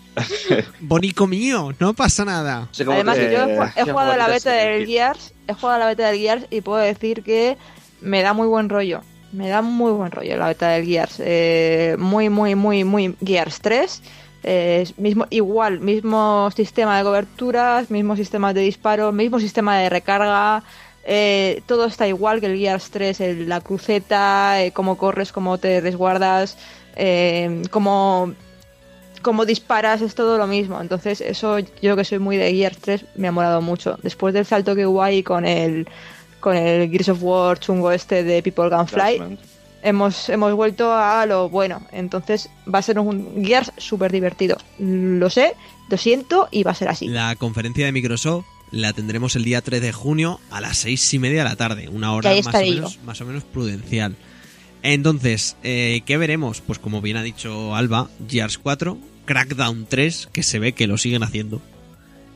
Bonico 0.80 1.28
mío, 1.28 1.72
no 1.80 1.94
pasa 1.94 2.26
nada. 2.26 2.68
Además, 2.80 3.16
te- 3.16 3.32
yo 3.32 3.44
he, 3.76 3.84
jugado 3.92 4.12
a 4.12 4.18
la 4.18 4.28
beta 4.28 4.52
del. 4.52 4.86
Gears, 4.88 5.34
he 5.48 5.54
jugado 5.54 5.76
a 5.76 5.80
la 5.80 5.86
beta 5.88 6.08
del 6.08 6.20
Gears 6.20 6.46
y 6.50 6.62
puedo 6.62 6.80
decir 6.80 7.24
que 7.24 7.58
me 8.02 8.22
da 8.22 8.34
muy 8.34 8.48
buen 8.48 8.70
rollo. 8.70 9.02
Me 9.32 9.50
da 9.50 9.62
muy 9.62 9.92
buen 9.92 10.12
rollo 10.12 10.36
la 10.38 10.48
beta 10.48 10.70
del 10.70 10.86
Gears. 10.86 11.16
Eh, 11.20 11.96
muy, 12.00 12.30
muy, 12.30 12.56
muy, 12.56 12.84
muy 12.84 13.16
Gears 13.24 13.60
3. 13.62 14.02
Eh, 14.44 14.80
es 14.84 14.98
mismo, 15.00 15.26
igual, 15.30 15.80
mismo 15.80 16.50
sistema 16.56 16.98
de 16.98 17.04
coberturas, 17.04 17.90
mismo 17.90 18.16
sistema 18.16 18.54
de 18.54 18.62
disparo, 18.62 19.12
mismo 19.12 19.40
sistema 19.40 19.78
de 19.78 19.90
recarga. 19.90 20.64
Eh, 21.06 21.62
todo 21.66 21.86
está 21.86 22.08
igual 22.08 22.40
que 22.40 22.48
el 22.48 22.58
Gears 22.58 22.90
3, 22.92 23.20
el- 23.22 23.50
la 23.50 23.62
cruceta, 23.62 24.64
eh, 24.64 24.72
cómo 24.72 24.98
corres, 24.98 25.32
cómo 25.32 25.58
te 25.58 25.82
resguardas, 25.82 26.58
eh, 26.96 27.62
cómo 27.72 28.34
como 29.22 29.46
disparas 29.46 30.02
es 30.02 30.16
todo 30.16 30.38
lo 30.38 30.48
mismo. 30.48 30.82
Entonces, 30.82 31.22
eso 31.22 31.58
yo 31.82 31.96
que 31.96 32.04
soy 32.04 32.20
muy 32.20 32.36
de 32.36 32.54
Gears 32.54 32.78
3 32.80 33.06
me 33.16 33.30
ha 33.30 33.32
molado 33.32 33.62
mucho. 33.62 33.98
Después 34.04 34.34
del 34.34 34.46
salto 34.46 34.76
que 34.76 34.86
hubo 34.86 35.02
ahí 35.02 35.24
con 35.24 35.46
el 35.46 35.88
con 36.42 36.58
el 36.58 36.90
Gears 36.92 37.08
of 37.08 37.20
War 37.24 37.58
chungo 37.58 37.90
este 37.94 38.24
de 38.26 38.44
People 38.44 38.70
Can 38.70 38.86
Fly, 38.86 39.18
hemos, 39.82 40.28
hemos 40.28 40.54
vuelto 40.54 40.92
a 40.94 41.26
lo 41.26 41.48
bueno. 41.48 41.82
Entonces, 41.94 42.50
va 42.74 42.80
a 42.80 42.82
ser 42.82 43.00
un 43.00 43.46
Gears 43.46 43.72
súper 43.78 44.12
divertido. 44.12 44.58
Lo 44.78 45.30
sé, 45.30 45.54
lo 45.88 45.96
siento 45.98 46.50
y 46.52 46.64
va 46.64 46.72
a 46.72 46.76
ser 46.76 46.90
así. 46.90 47.08
La 47.08 47.34
conferencia 47.38 47.86
de 47.86 47.94
Microsoft 47.94 48.46
la 48.74 48.92
tendremos 48.92 49.36
el 49.38 49.46
día 49.46 49.62
3 49.62 49.82
de 49.82 49.94
junio 49.94 50.40
a 50.52 50.60
las 50.60 50.80
seis 50.80 51.14
y 51.14 51.20
media 51.20 51.44
de 51.44 51.50
la 51.50 51.56
tarde, 51.56 51.88
una 51.90 52.12
hora 52.14 52.30
más 52.44 52.48
o, 52.48 52.60
menos, 52.60 53.00
más 53.06 53.22
o 53.22 53.26
menos 53.26 53.44
prudencial. 53.46 54.16
Entonces, 54.82 55.56
eh, 55.64 56.02
¿qué 56.06 56.18
veremos? 56.18 56.60
Pues 56.62 56.80
como 56.80 57.02
bien 57.02 57.16
ha 57.16 57.24
dicho 57.24 57.76
Alba, 57.76 58.10
Gears 58.28 58.58
4, 58.58 58.98
Crackdown 59.26 59.86
3, 59.88 60.28
que 60.34 60.44
se 60.44 60.60
ve 60.60 60.74
que 60.74 60.88
lo 60.88 60.98
siguen 60.98 61.24
haciendo, 61.24 61.62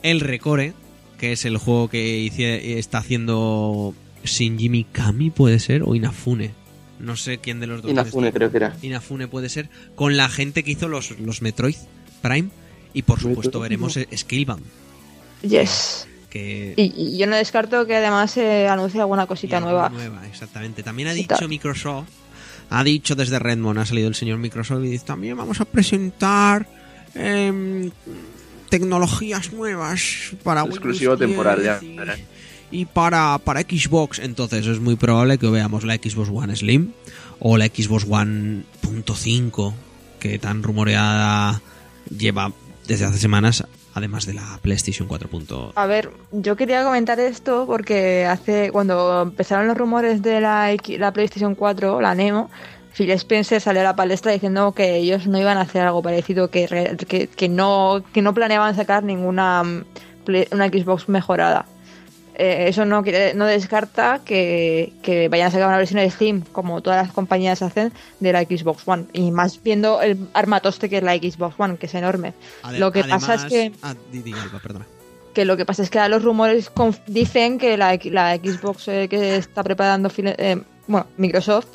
el 0.03 0.21
Recore, 0.21 0.73
que 1.19 1.33
es 1.33 1.43
el 1.43 1.57
juego 1.57 1.89
que 1.89 2.19
hice- 2.19 2.77
está 2.79 2.99
haciendo 2.99 3.93
Shinji 4.23 4.69
Mikami, 4.69 5.29
puede 5.31 5.59
ser, 5.59 5.83
o 5.83 5.95
Inafune. 5.95 6.51
No 6.99 7.15
sé 7.17 7.39
quién 7.39 7.59
de 7.59 7.67
los 7.67 7.81
dos. 7.81 7.91
Inafune 7.91 8.31
creo 8.31 8.49
que 8.49 8.57
era. 8.57 8.75
Inafune 8.81 9.27
puede 9.27 9.49
ser, 9.49 9.69
con 9.95 10.15
la 10.17 10.29
gente 10.29 10.63
que 10.63 10.71
hizo 10.71 10.87
los, 10.87 11.19
los 11.19 11.41
Metroid 11.41 11.75
Prime. 12.21 12.49
Y 12.93 13.01
por 13.03 13.19
supuesto 13.19 13.59
veremos 13.59 13.99
Scalebound. 14.15 14.63
Yes. 15.43 16.06
Que 16.29 16.73
Y, 16.75 16.93
y 16.95 17.17
yo 17.17 17.27
no 17.27 17.35
descarto 17.35 17.85
que 17.85 17.95
además 17.95 18.31
se 18.31 18.67
anuncie 18.67 18.99
alguna 18.99 19.27
cosita 19.27 19.59
nueva. 19.59 19.89
nueva, 19.89 20.27
exactamente. 20.27 20.83
También 20.83 21.07
ha 21.09 21.13
dicho. 21.13 21.47
Microsoft, 21.47 22.09
ha 22.69 22.83
dicho 22.83 23.15
desde 23.15 23.39
Redmond, 23.39 23.79
ha 23.79 23.85
salido 23.85 24.07
el 24.07 24.15
señor 24.15 24.37
Microsoft 24.37 24.83
y 24.83 24.89
dice, 24.89 25.05
también 25.05 25.37
vamos 25.37 25.61
a 25.61 25.65
presentar 25.65 26.67
em, 27.15 27.91
tecnologías 28.69 29.53
nuevas 29.53 30.31
para 30.43 30.63
Exclusivo 30.63 31.13
Windows 31.13 31.19
10 31.19 31.29
temporal, 31.29 31.63
ya. 31.63 31.79
y, 32.71 32.81
y 32.81 32.85
para, 32.85 33.37
para 33.37 33.61
Xbox. 33.61 34.19
Entonces 34.19 34.65
es 34.67 34.79
muy 34.79 34.95
probable 34.95 35.37
que 35.37 35.47
veamos 35.47 35.83
la 35.85 35.95
Xbox 35.95 36.29
One 36.29 36.55
Slim 36.55 36.91
o 37.39 37.57
la 37.57 37.67
Xbox 37.67 38.05
One 38.09 38.63
.5 38.83 39.73
que 40.19 40.39
tan 40.39 40.63
rumoreada 40.63 41.61
lleva 42.09 42.51
desde 42.87 43.05
hace 43.05 43.19
semanas, 43.19 43.63
además 43.97 44.25
de 44.25 44.33
la 44.33 44.59
PlayStation 44.61 45.07
4. 45.07 45.29
A 45.75 45.85
ver, 45.85 46.11
yo 46.31 46.55
quería 46.55 46.83
comentar 46.83 47.19
esto 47.19 47.65
porque 47.65 48.25
hace 48.25 48.71
cuando 48.71 49.23
empezaron 49.23 49.67
los 49.67 49.77
rumores 49.77 50.21
de 50.21 50.39
la, 50.41 50.75
la 50.97 51.11
PlayStation 51.11 51.55
4, 51.55 52.01
la 52.01 52.15
Nemo, 52.15 52.49
Phil 52.95 53.11
Spencer 53.11 53.61
salió 53.61 53.81
a 53.81 53.83
la 53.83 53.95
palestra 53.95 54.31
diciendo 54.31 54.71
que 54.71 54.95
ellos 54.95 55.27
no 55.27 55.39
iban 55.39 55.57
a 55.57 55.61
hacer 55.61 55.81
algo 55.81 56.01
parecido, 56.01 56.49
que, 56.49 56.95
que, 57.07 57.27
que 57.27 57.49
no, 57.49 58.03
que 58.13 58.21
no 58.21 58.33
planeaban 58.33 58.75
sacar 58.75 59.03
ninguna 59.03 59.63
mm, 59.63 59.85
una 60.51 60.67
Xbox 60.67 61.07
mejorada. 61.09 61.65
Eh, 62.39 62.65
eso 62.69 62.85
no 62.85 63.01
quiere, 63.01 63.33
no 63.33 63.45
descarta 63.45 64.21
que, 64.23 64.93
que 65.01 65.27
vayan 65.27 65.47
a 65.47 65.51
sacar 65.51 65.67
una 65.67 65.77
versión 65.77 65.99
de 66.01 66.11
Slim, 66.11 66.41
como 66.51 66.81
todas 66.81 67.03
las 67.05 67.11
compañías 67.13 67.63
hacen, 67.63 67.91
de 68.19 68.31
la 68.31 68.43
Xbox 68.43 68.83
One. 68.87 69.05
Y 69.13 69.31
más 69.31 69.61
viendo 69.63 70.01
el 70.01 70.17
armatoste 70.33 70.87
que 70.87 70.97
es 70.97 71.03
la 71.03 71.15
Xbox 71.15 71.55
One, 71.59 71.77
que 71.77 71.87
es 71.87 71.95
enorme. 71.95 72.33
Lo 72.77 72.91
que 72.91 73.03
pasa 73.03 73.33
es 73.35 73.45
que 73.45 73.71
Ah, 73.81 73.95
di- 74.11 74.21
di, 74.21 74.33
Alba, 74.33 74.59
perdona. 74.59 74.85
que 75.33 75.45
lo 75.45 75.57
que 75.57 75.65
pasa 75.65 75.81
es 75.81 75.89
que 75.89 76.07
los 76.09 76.23
rumores 76.23 76.71
dicen 77.07 77.57
que 77.57 77.75
la, 77.75 77.97
la 78.05 78.35
Xbox 78.35 78.87
eh, 78.87 79.07
que 79.09 79.37
está 79.37 79.63
preparando 79.63 80.09
eh, 80.17 80.61
bueno, 80.87 81.07
Microsoft 81.17 81.67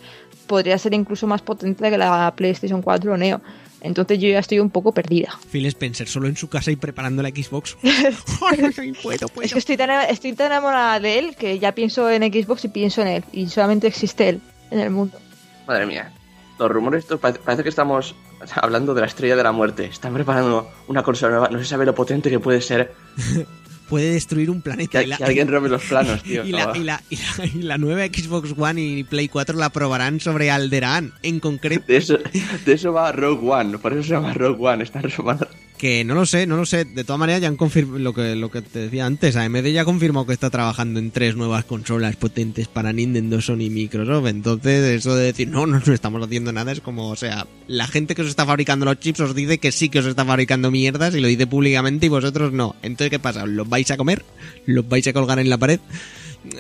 podría 0.47 0.79
ser 0.79 0.95
incluso 0.95 1.27
más 1.27 1.43
potente 1.43 1.91
que 1.91 1.99
la 1.99 2.33
PlayStation 2.37 2.83
4 2.83 3.13
o 3.13 3.17
Neo. 3.17 3.41
Entonces 3.83 4.21
yo 4.21 4.29
ya 4.29 4.39
estoy 4.39 4.61
un 4.61 4.71
poco 4.71 4.93
perdida. 4.93 5.39
Phil 5.51 5.67
Spencer 5.67 6.09
solo 6.09 6.29
en 6.29 6.37
su 6.37 6.49
casa 6.49 6.71
y 6.71 6.77
preparando 6.77 7.23
la 7.23 7.31
Xbox. 7.31 7.77
Ay, 7.83 8.93
puedo, 9.03 9.29
puedo. 9.29 9.45
Es 9.45 9.53
que 9.53 9.59
estoy 9.59 9.77
tan, 9.77 9.91
estoy 10.09 10.33
tan 10.35 10.47
enamorada 10.47 11.01
de 11.01 11.19
él 11.19 11.37
que 11.37 11.59
ya 11.59 11.73
pienso 11.73 12.09
en 12.09 12.23
Xbox 12.23 12.65
y 12.65 12.69
pienso 12.69 13.03
en 13.03 13.09
él. 13.09 13.25
Y 13.33 13.49
solamente 13.49 13.89
existe 13.89 14.29
él 14.29 14.41
en 14.71 14.79
el 14.79 14.91
mundo. 14.91 15.19
Madre 15.67 15.87
mía. 15.87 16.13
Los 16.59 16.71
rumores 16.71 17.03
estos 17.03 17.19
parece, 17.19 17.41
parece 17.41 17.63
que 17.65 17.71
estamos 17.71 18.15
hablando 18.55 18.95
de 18.95 19.01
la 19.01 19.07
estrella 19.09 19.35
de 19.35 19.43
la 19.43 19.53
muerte. 19.53 19.87
Están 19.87 20.15
preparando 20.15 20.71
una 20.87 21.03
consola 21.03 21.33
nueva. 21.33 21.49
No 21.49 21.59
se 21.59 21.65
sabe 21.65 21.85
lo 21.85 21.95
potente 21.95 22.31
que 22.31 22.39
puede 22.39 22.61
ser. 22.61 22.95
Puede 23.93 24.13
destruir 24.15 24.49
un 24.51 24.63
planeta. 24.63 25.01
Que, 25.01 25.05
y 25.05 25.09
la- 25.09 25.19
que 25.19 25.25
alguien 25.25 25.49
robe 25.49 25.69
los 25.69 25.83
planos, 25.83 26.23
tío. 26.25 26.45
y 26.47 26.53
la, 26.53 26.65
No. 26.67 26.75
y 26.77 26.79
la- 26.83 27.03
y 27.11 27.17
la- 27.17 27.47
y 27.47 27.63
la 27.63 27.77
nueva 27.77 28.07
Xbox 28.07 28.55
One 28.57 28.81
y 28.81 29.05
Play 29.05 29.29
4 29.29 29.59
la 29.59 29.69
probarán 29.71 30.19
sobre 30.19 30.51
Alderaan 30.51 31.13
en 31.23 31.41
concreto. 31.41 31.85
De 31.87 31.99
eso, 31.99 32.17
de 32.65 32.73
eso 32.73 32.93
va 32.95 33.13
Rogue 33.13 33.47
One. 33.47 33.77
Por 33.77 33.93
eso 33.93 34.03
se 34.03 34.09
llama 34.15 34.33
Rogue 34.33 34.67
One. 34.67 34.83
Están 34.85 35.03
robando. 35.17 35.47
Que 35.83 36.05
no 36.05 36.15
lo 36.15 36.27
sé, 36.27 36.47
no 36.47 36.57
lo 36.57 36.65
sé. 36.65 36.85
De 36.85 37.03
todas 37.03 37.19
maneras, 37.19 37.43
ya 37.43 37.49
han 37.49 37.57
confirmado 37.57 37.99
lo 37.99 38.15
que, 38.15 38.37
lo 38.37 38.53
que 38.53 38.63
te 38.63 38.79
decía 38.79 39.05
antes. 39.05 39.35
AMD 39.35 39.67
ya 39.67 39.85
confirmó 39.85 40.25
que 40.25 40.33
está 40.33 40.49
trabajando 40.49 41.01
en 41.01 41.11
tres 41.11 41.35
nuevas 41.35 41.65
consolas 41.65 42.15
potentes 42.15 42.69
para 42.69 42.93
Nintendo, 42.93 43.41
Sony 43.41 43.63
y 43.63 43.71
Microsoft. 43.71 44.29
Entonces, 44.29 44.85
eso 45.01 45.17
de 45.17 45.25
decir, 45.25 45.49
no, 45.49 45.67
no, 45.67 45.83
no 45.85 45.93
estamos 45.93 46.25
haciendo 46.25 46.53
nada 46.53 46.71
es 46.71 46.81
como, 46.81 47.09
o 47.09 47.17
sea, 47.17 47.49
la 47.67 47.89
gente 47.89 48.15
que 48.15 48.23
os 48.23 48.29
está 48.29 48.47
fabricando 48.47 48.87
los 48.87 49.01
chips 49.01 49.19
os 49.19 49.35
dice 49.35 49.59
que 49.59 49.73
sí 49.73 49.89
que 49.89 49.99
os 49.99 50.07
está 50.07 50.25
fabricando 50.25 50.71
mierdas 50.71 51.17
y 51.17 51.21
lo 51.21 51.27
dice 51.27 51.49
públicamente 51.49 52.07
y 52.07 52.11
vosotros 52.11 52.53
no. 52.53 52.77
Entonces, 52.83 53.11
¿qué 53.11 53.19
pasa? 53.19 53.45
¿Los 53.45 53.69
vais 53.69 53.91
a 53.91 53.97
comer? 53.97 54.25
¿Los 54.67 54.89
vais 54.89 55.09
a 55.09 55.13
colgar 55.13 55.41
en 55.41 55.51
la 55.51 55.59
pared? 55.59 55.81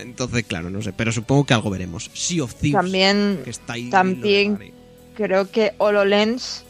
Entonces, 0.00 0.42
claro, 0.48 0.68
no 0.68 0.82
sé. 0.82 0.92
Pero 0.94 1.12
supongo 1.12 1.46
que 1.46 1.54
algo 1.54 1.70
veremos. 1.70 2.10
Sea 2.12 2.42
of 2.42 2.56
Thieves. 2.56 2.82
También, 2.82 3.38
que 3.44 3.50
está 3.50 3.74
ahí 3.74 3.88
también 3.88 4.58
creo 5.14 5.50
que 5.50 5.72
HoloLens 5.78 6.64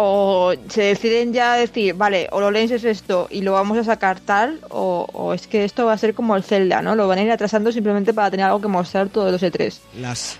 o 0.00 0.54
se 0.68 0.82
deciden 0.82 1.32
ya 1.32 1.54
decir, 1.54 1.94
vale, 1.94 2.28
HoloLens 2.30 2.70
es 2.70 2.84
esto 2.84 3.26
y 3.30 3.40
lo 3.42 3.52
vamos 3.52 3.76
a 3.78 3.82
sacar 3.84 4.20
tal, 4.20 4.60
o, 4.70 5.06
o 5.12 5.34
es 5.34 5.48
que 5.48 5.64
esto 5.64 5.86
va 5.86 5.92
a 5.94 5.98
ser 5.98 6.14
como 6.14 6.36
el 6.36 6.44
Zelda, 6.44 6.80
¿no? 6.82 6.94
Lo 6.94 7.08
van 7.08 7.18
a 7.18 7.22
ir 7.22 7.30
atrasando 7.32 7.72
simplemente 7.72 8.14
para 8.14 8.30
tener 8.30 8.46
algo 8.46 8.60
que 8.60 8.68
mostrar 8.68 9.08
todos 9.08 9.32
los 9.32 9.42
E 9.42 9.50
E3. 9.52 9.76
Las, 10.00 10.38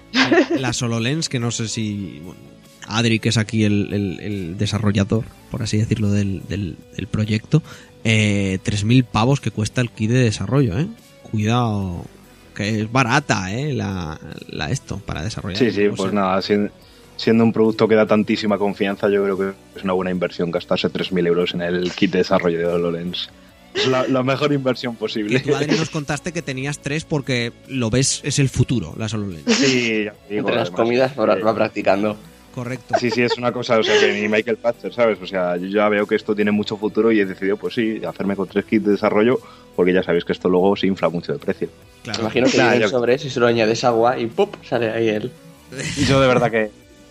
las 0.57 0.81
HoloLens, 0.81 1.29
que 1.29 1.41
no 1.41 1.51
sé 1.51 1.67
si. 1.67 2.21
bueno, 2.25 2.41
Adri, 2.87 3.19
que 3.19 3.31
es 3.31 3.37
aquí 3.37 3.65
el, 3.65 3.93
el- 3.93 4.21
el 4.21 4.59
desarrollador, 4.59 5.25
por 5.51 5.63
así 5.63 5.77
decirlo, 5.77 6.11
del, 6.11 6.43
del- 6.49 6.77
del 6.97 7.07
proyecto, 7.09 7.63
eh, 8.05 8.59
3.000 8.65 9.05
pavos 9.05 9.41
que 9.41 9.51
cuesta 9.51 9.81
el 9.81 9.91
kit 9.91 10.11
de 10.11 10.21
desarrollo, 10.23 10.79
¿eh? 10.79 10.87
Cuidado, 11.31 12.05
que 12.55 12.81
es 12.83 12.91
barata, 12.93 13.53
¿eh? 13.53 13.75
La, 13.75 14.19
la 14.49 14.71
esto, 14.71 14.99
para 15.05 15.23
desarrollar. 15.23 15.59
Sí, 15.59 15.71
sí, 15.73 15.89
pues 15.95 16.13
nada, 16.13 16.41
siendo 17.19 17.45
un 17.45 17.53
producto 17.53 17.86
que 17.86 17.95
da 17.95 18.07
tantísima 18.07 18.57
confianza, 18.57 19.11
yo 19.11 19.23
creo 19.24 19.36
que 19.39 19.53
es 19.78 19.85
una 19.85 19.93
buena 19.93 20.11
inversión 20.11 20.51
gastarse 20.51 20.89
3.000 20.89 21.27
euros 21.27 21.53
en 21.53 21.61
el 21.61 21.93
kit 21.93 22.12
de 22.12 22.19
desarrollo 22.19 22.59
de 22.59 22.65
HoloLens. 22.65 23.28
Es 23.74 23.86
la, 23.86 24.09
la 24.09 24.23
mejor 24.23 24.53
inversión 24.55 24.97
posible. 24.97 25.39
tú, 25.40 25.55
Adri, 25.55 25.77
nos 25.77 25.90
contaste 25.90 26.32
que 26.32 26.40
tenías 26.40 26.78
tres 26.78 27.05
porque 27.05 27.53
lo 27.69 27.90
ves, 27.90 28.20
es 28.24 28.39
el 28.39 28.49
futuro, 28.49 28.95
las 28.97 29.12
HoloLens. 29.12 29.45
Sí, 29.55 30.05
ya 30.05 30.12
te 30.12 30.35
digo, 30.35 30.49
Entre 30.49 30.55
las 30.57 30.69
además, 30.69 30.70
comidas 30.70 31.12
va, 31.19 31.35
eh, 31.36 31.43
va 31.43 31.55
practicando. 31.55 32.16
Correcto. 32.55 32.95
Sí, 32.99 33.11
sí, 33.11 33.23
es 33.23 33.36
una 33.39 33.53
cosa, 33.53 33.78
o 33.78 33.82
sea, 33.85 34.01
que 34.01 34.20
ni 34.20 34.27
Michael 34.27 34.57
Patcher, 34.57 34.93
¿sabes? 34.93 35.19
O 35.23 35.27
sea, 35.27 35.57
yo 35.59 35.69
ya 35.69 35.89
veo 35.89 36.07
que 36.07 36.16
esto 36.16 36.35
tiene 36.35 36.51
mucho 36.51 36.77
futuro 36.77 37.12
y 37.12 37.20
he 37.20 37.27
decidido, 37.27 37.57
pues 37.57 37.74
sí, 37.74 38.01
hacerme 38.05 38.35
con 38.35 38.49
tres 38.49 38.65
kits 38.65 38.85
de 38.86 38.93
desarrollo, 38.93 39.39
porque 39.77 39.93
ya 39.93 40.03
sabéis 40.03 40.24
que 40.24 40.32
esto 40.32 40.49
luego 40.49 40.74
se 40.74 40.89
infla 40.89 41.09
mucho 41.09 41.32
de 41.35 41.39
precio. 41.39 41.69
Claro. 42.03 42.19
Me 42.19 42.23
imagino 42.24 42.49
que 42.51 42.59
Nah, 42.59 42.74
yo- 42.74 42.89
sobres 42.89 43.24
y 43.24 43.31
solo 43.31 43.47
añades 43.47 43.85
agua 43.85 44.19
y 44.19 44.27
¡pop! 44.27 44.57
sale 44.69 44.90
ahí 44.90 45.09
el. 45.09 45.31
Yo 46.09 46.20
de 46.20 46.27
verdad 46.27 46.51
que 46.51 46.70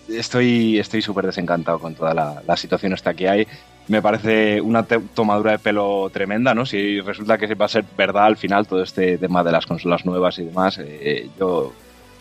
estoy 0.10 0.80
estoy 0.80 1.02
súper 1.02 1.26
desencantado 1.26 1.80
con 1.80 1.96
toda 1.96 2.14
la, 2.14 2.58
situación 2.58 2.94
esta 2.94 3.14
que 3.14 3.30
hay. 3.30 3.48
Me 3.88 4.02
parece 4.02 4.60
una 4.60 4.84
tomadura 4.84 5.54
de 5.54 5.60
pelo 5.60 6.10
tremenda, 6.12 6.54
¿no? 6.54 6.66
Si 6.66 7.00
resulta 7.00 7.38
que 7.38 7.54
va 7.56 7.66
a 7.66 7.70
ser 7.70 7.86
verdad 7.98 8.26
al 8.26 8.38
final 8.38 8.68
todo 8.68 8.84
este 8.84 9.18
tema 9.18 9.44
de 9.44 9.52
las 9.52 9.66
consolas 9.66 10.06
nuevas 10.06 10.38
y 10.40 10.46
demás, 10.46 10.80
eh, 10.80 11.30
yo 11.40 11.72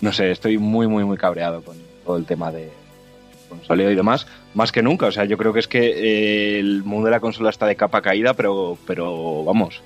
no 0.01 0.13
sé, 0.13 0.31
estoy 0.31 0.59
muy, 0.59 0.87
muy, 0.87 1.05
muy 1.05 1.17
cabreado 1.17 1.63
con 1.63 1.77
todo 2.05 2.17
el 2.17 2.25
tema 2.25 2.53
de 2.53 2.71
consoleo 3.49 3.91
y 3.91 3.97
demás, 3.97 4.27
más 4.55 4.71
que 4.71 4.83
nunca. 4.83 5.07
O 5.07 5.13
sea, 5.13 5.25
yo 5.25 5.37
creo 5.37 5.53
que 5.53 5.61
es 5.61 5.69
que 5.69 5.79
eh, 5.79 6.59
el 6.61 6.85
mundo 6.85 7.07
de 7.07 7.13
la 7.13 7.21
consola 7.21 7.51
está 7.51 7.67
de 7.67 7.77
capa 7.77 8.03
caída, 8.03 8.35
pero, 8.35 8.79
pero 8.87 9.43
vamos, 9.45 9.81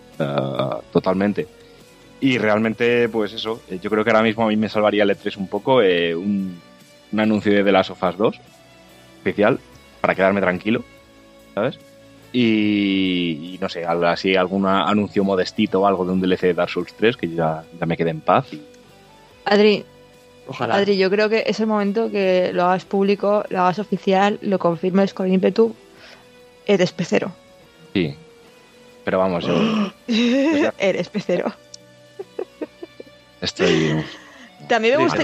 totalmente. 0.92 1.46
Y 2.20 2.36
realmente, 2.36 3.08
pues 3.08 3.32
eso, 3.32 3.62
eh, 3.70 3.78
yo 3.80 3.88
creo 3.88 4.04
que 4.04 4.10
ahora 4.10 4.22
mismo 4.22 4.44
a 4.44 4.48
mí 4.48 4.56
me 4.56 4.68
salvaría 4.68 5.04
el 5.04 5.10
E3 5.10 5.38
un 5.38 5.48
poco, 5.48 5.80
un 7.12 7.20
anuncio 7.20 7.52
de 7.52 7.64
The 7.64 7.72
Last 7.72 7.90
of 7.90 8.02
Us 8.02 8.16
2, 8.16 8.40
oficial, 9.22 9.58
para 10.00 10.14
quedarme 10.14 10.40
tranquilo, 10.40 10.84
¿sabes? 11.54 11.78
Y, 12.32 13.54
y 13.54 13.58
no 13.60 13.68
sé, 13.68 13.84
algo 13.84 14.06
así, 14.06 14.36
algún 14.36 14.66
anuncio 14.66 15.24
modestito 15.24 15.80
o 15.80 15.86
algo 15.86 16.04
de 16.04 16.12
un 16.12 16.20
DLC 16.20 16.42
de 16.42 16.54
Dark 16.54 16.70
Souls 16.70 16.92
3, 16.94 17.16
que 17.16 17.28
yo 17.28 17.34
ya, 17.36 17.64
ya 17.78 17.86
me 17.86 17.96
quede 17.96 18.10
en 18.10 18.20
paz. 18.20 18.52
y- 18.52 18.62
Adri, 19.44 19.84
Ojalá. 20.46 20.76
Adri, 20.76 20.96
yo 20.96 21.10
creo 21.10 21.28
que 21.28 21.44
es 21.46 21.58
el 21.60 21.66
momento 21.66 22.10
que 22.10 22.50
lo 22.52 22.64
hagas 22.64 22.84
público, 22.84 23.44
lo 23.50 23.60
hagas 23.60 23.78
oficial, 23.78 24.38
lo 24.42 24.58
confirmes 24.58 25.12
con 25.14 25.32
ímpetu. 25.32 25.74
Eres 26.66 26.92
pecero. 26.92 27.32
sí. 27.94 28.14
Pero 29.04 29.18
vamos, 29.18 29.44
yo 29.46 29.54
Eres 30.78 31.08
pecero. 31.08 31.52
estoy... 33.40 34.04
También 34.68 34.98
me 34.98 35.08
Sí, 35.08 35.16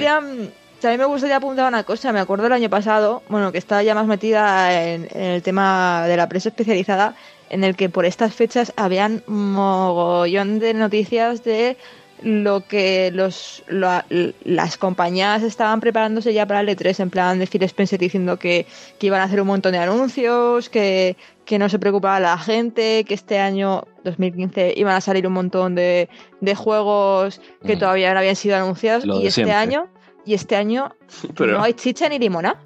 gustaría. 0.87 0.97
También 0.97 1.01
me 1.01 1.07
gustaría 1.13 1.37
apuntar 1.37 1.69
una 1.69 1.83
cosa. 1.85 2.13
Me 2.13 2.21
acuerdo 2.21 2.47
el 2.47 2.53
año 2.53 2.71
pasado, 2.71 3.23
bueno, 3.29 3.53
que 3.53 3.59
estaba 3.59 3.83
ya 3.83 3.95
más 3.95 4.07
metida 4.07 4.83
en, 4.83 5.09
en 5.13 5.23
el 5.23 5.43
tema 5.43 6.05
de 6.07 6.17
la 6.17 6.29
prensa 6.29 6.49
especializada, 6.51 7.15
en 7.51 7.65
el 7.65 7.77
que 7.77 7.89
por 7.89 8.05
estas 8.05 8.35
fechas 8.35 8.73
habían 8.77 9.23
mogollón 9.27 10.59
de 10.59 10.75
noticias 10.75 11.45
de 11.45 11.77
lo 12.23 12.67
que 12.67 13.11
los 13.13 13.63
lo- 13.69 14.03
las 14.45 14.79
compañías 14.79 15.43
estaban 15.43 15.81
preparándose 15.81 16.33
ya 16.33 16.47
para 16.47 16.61
el 16.61 16.69
E3, 16.71 17.01
en 17.01 17.11
plan 17.11 17.39
de 17.39 17.47
Phil 17.47 17.63
Spencer 17.65 17.99
diciendo 17.99 18.39
que, 18.39 18.67
que 18.99 19.07
iban 19.09 19.21
a 19.21 19.25
hacer 19.25 19.39
un 19.43 19.47
montón 19.49 19.73
de 19.73 19.79
anuncios, 19.79 20.71
que, 20.71 21.17
que 21.45 21.59
no 21.59 21.69
se 21.69 21.79
preocupaba 21.79 22.19
la 22.19 22.39
gente, 22.39 23.05
que 23.05 23.13
este 23.13 23.39
año 23.39 23.85
2015 24.05 24.73
iban 24.77 24.95
a 24.97 25.01
salir 25.03 25.27
un 25.27 25.35
montón 25.35 25.75
de, 25.75 26.09
de 26.41 26.55
juegos 26.55 27.41
que 27.67 27.77
Mm. 27.77 27.79
todavía 27.81 28.13
no 28.15 28.21
habían 28.21 28.37
sido 28.37 28.57
anunciados 28.57 29.05
Lo 29.05 29.17
y 29.21 29.27
este 29.27 29.33
siempre. 29.45 29.55
año 29.55 29.87
y 30.27 30.35
este 30.35 30.57
año 30.57 30.95
Pero 31.37 31.53
no 31.59 31.63
hay 31.63 31.73
chicha 31.75 32.09
ni 32.09 32.19
limona. 32.19 32.57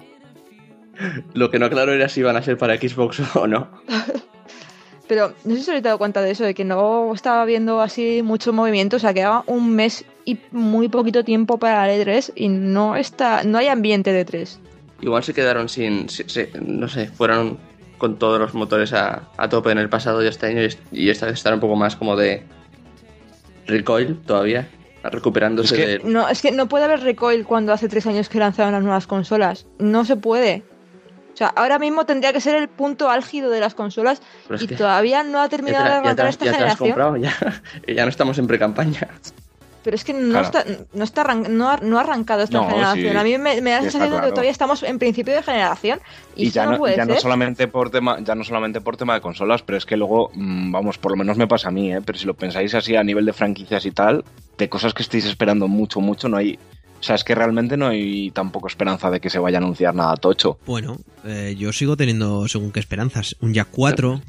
lo 1.33 1.49
que 1.49 1.59
no 1.59 1.69
claro 1.69 1.93
era 1.93 2.09
si 2.09 2.19
iban 2.19 2.35
a 2.35 2.41
ser 2.43 2.57
para 2.57 2.75
Xbox 2.77 3.21
o 3.35 3.47
no. 3.47 3.69
Pero 5.07 5.33
no 5.43 5.51
sé 5.51 5.57
si 5.57 5.61
os 5.63 5.69
habéis 5.69 5.83
dado 5.83 5.97
cuenta 5.97 6.21
de 6.21 6.31
eso, 6.31 6.45
de 6.45 6.53
que 6.53 6.63
no 6.63 7.13
estaba 7.13 7.43
viendo 7.43 7.81
así 7.81 8.21
mucho 8.23 8.53
movimiento, 8.53 8.95
o 8.95 8.99
sea, 8.99 9.13
quedaba 9.13 9.43
un 9.45 9.75
mes 9.75 10.05
y 10.23 10.39
muy 10.51 10.87
poquito 10.87 11.25
tiempo 11.25 11.57
para 11.57 11.91
el 11.93 12.01
E3 12.07 12.31
y 12.35 12.47
no 12.47 12.95
está, 12.95 13.43
no 13.43 13.57
hay 13.57 13.67
ambiente 13.67 14.13
de 14.13 14.25
E3. 14.25 14.57
Igual 15.01 15.21
se 15.23 15.33
quedaron 15.33 15.67
sin, 15.67 16.07
si- 16.07 16.23
si- 16.27 16.47
no 16.61 16.87
sé, 16.87 17.07
fueron 17.07 17.57
con 17.97 18.17
todos 18.19 18.39
los 18.39 18.53
motores 18.53 18.93
a, 18.93 19.27
a 19.35 19.49
tope 19.49 19.71
en 19.71 19.79
el 19.79 19.89
pasado 19.89 20.23
y 20.23 20.27
este 20.27 20.45
año 20.45 20.61
y 20.93 21.09
esta 21.09 21.25
vez 21.25 21.35
estar 21.35 21.53
un 21.53 21.59
poco 21.59 21.75
más 21.75 21.97
como 21.97 22.15
de 22.15 22.43
recoil 23.67 24.17
todavía, 24.25 24.69
recuperándose 25.09 25.75
Es 25.75 25.79
que- 25.81 25.87
de... 25.87 25.99
No, 26.11 26.27
es 26.29 26.41
que 26.41 26.51
no 26.51 26.67
puede 26.67 26.85
haber 26.85 27.01
recoil 27.01 27.45
cuando 27.45 27.73
hace 27.73 27.87
tres 27.89 28.05
años 28.07 28.29
que 28.29 28.37
lanzaron 28.39 28.73
las 28.73 28.83
nuevas 28.83 29.07
consolas. 29.07 29.65
No 29.79 30.05
se 30.05 30.15
puede. 30.15 30.63
O 31.33 31.37
sea, 31.37 31.47
ahora 31.47 31.79
mismo 31.79 32.05
tendría 32.05 32.33
que 32.33 32.41
ser 32.41 32.55
el 32.55 32.67
punto 32.67 33.09
álgido 33.09 33.49
de 33.49 33.59
las 33.61 33.73
consolas 33.73 34.21
y 34.59 34.67
que 34.67 34.75
todavía 34.75 35.23
no 35.23 35.39
ha 35.39 35.45
ya 35.45 35.49
te, 35.49 35.55
terminado 35.57 35.83
de 35.85 35.89
la- 35.89 36.03
ya 36.03 36.15
te 36.15 36.29
esta 36.29 36.45
ya 36.45 36.51
te 36.51 36.57
has 36.57 36.77
generación. 36.77 36.89
comprado, 36.89 37.17
ya, 37.17 37.33
ya 37.95 38.03
no 38.03 38.09
estamos 38.09 38.37
en 38.37 38.47
pre-campaña. 38.47 39.07
Pero 39.83 39.95
es 39.95 40.03
que 40.03 40.13
no, 40.13 40.29
Claro. 40.29 40.45
está, 40.45 40.65
no, 40.93 41.03
está 41.03 41.21
arran- 41.23 41.47
no, 41.49 41.69
ha, 41.69 41.77
no 41.77 41.97
ha 41.97 42.01
arrancado 42.01 42.43
esta 42.43 42.57
No, 42.59 42.69
generación. 42.69 43.11
sí. 43.13 43.17
A 43.17 43.23
mí 43.23 43.37
me, 43.39 43.61
me 43.61 43.71
da 43.71 43.77
la 43.77 43.89
sensación 43.89 44.11
de 44.11 44.21
que 44.27 44.29
todavía 44.29 44.51
estamos 44.51 44.83
en 44.83 44.99
principio 44.99 45.33
de 45.33 45.41
generación. 45.41 45.99
Y, 46.35 46.43
Y 46.43 46.47
eso 46.47 46.55
ya 46.55 46.65
no, 46.65 46.71
no, 46.73 46.77
puede 46.77 46.95
ya 46.97 47.05
no 47.05 47.13
ser. 47.13 47.21
solamente 47.23 47.67
por 47.67 47.89
tema, 47.89 48.19
ya 48.23 48.35
no 48.35 48.43
solamente 48.43 48.79
por 48.81 48.95
tema 48.97 49.15
de 49.15 49.21
consolas, 49.21 49.63
pero 49.63 49.77
es 49.79 49.85
que 49.87 49.97
luego, 49.97 50.29
mm, 50.35 50.71
vamos, 50.71 50.97
por 50.99 51.11
lo 51.11 51.17
menos 51.17 51.35
me 51.37 51.47
pasa 51.47 51.69
a 51.69 51.71
mí, 51.71 51.91
¿eh? 51.93 52.01
pero 52.05 52.17
si 52.19 52.25
lo 52.25 52.35
pensáis 52.35 52.73
así 52.75 52.95
a 52.95 53.03
nivel 53.03 53.25
de 53.25 53.33
franquicias 53.33 53.85
y 53.87 53.91
tal, 53.91 54.23
de 54.57 54.69
cosas 54.69 54.93
que 54.93 55.01
estáis 55.01 55.25
esperando 55.25 55.67
mucho, 55.67 55.99
mucho, 55.99 56.29
no 56.29 56.37
hay. 56.37 56.59
O 56.99 57.03
sea, 57.03 57.15
es 57.15 57.23
que 57.23 57.33
realmente 57.33 57.77
no 57.77 57.87
hay 57.87 58.29
tampoco 58.29 58.67
esperanza 58.67 59.09
de 59.09 59.19
que 59.19 59.31
se 59.31 59.39
vaya 59.39 59.57
a 59.57 59.61
anunciar 59.61 59.95
nada 59.95 60.15
tocho. 60.17 60.59
Bueno, 60.67 60.97
eh, 61.25 61.55
yo 61.57 61.73
sigo 61.73 61.97
teniendo, 61.97 62.47
según 62.47 62.71
qué 62.71 62.79
esperanzas, 62.79 63.35
un 63.41 63.55
Jack 63.55 63.69
4, 63.71 64.21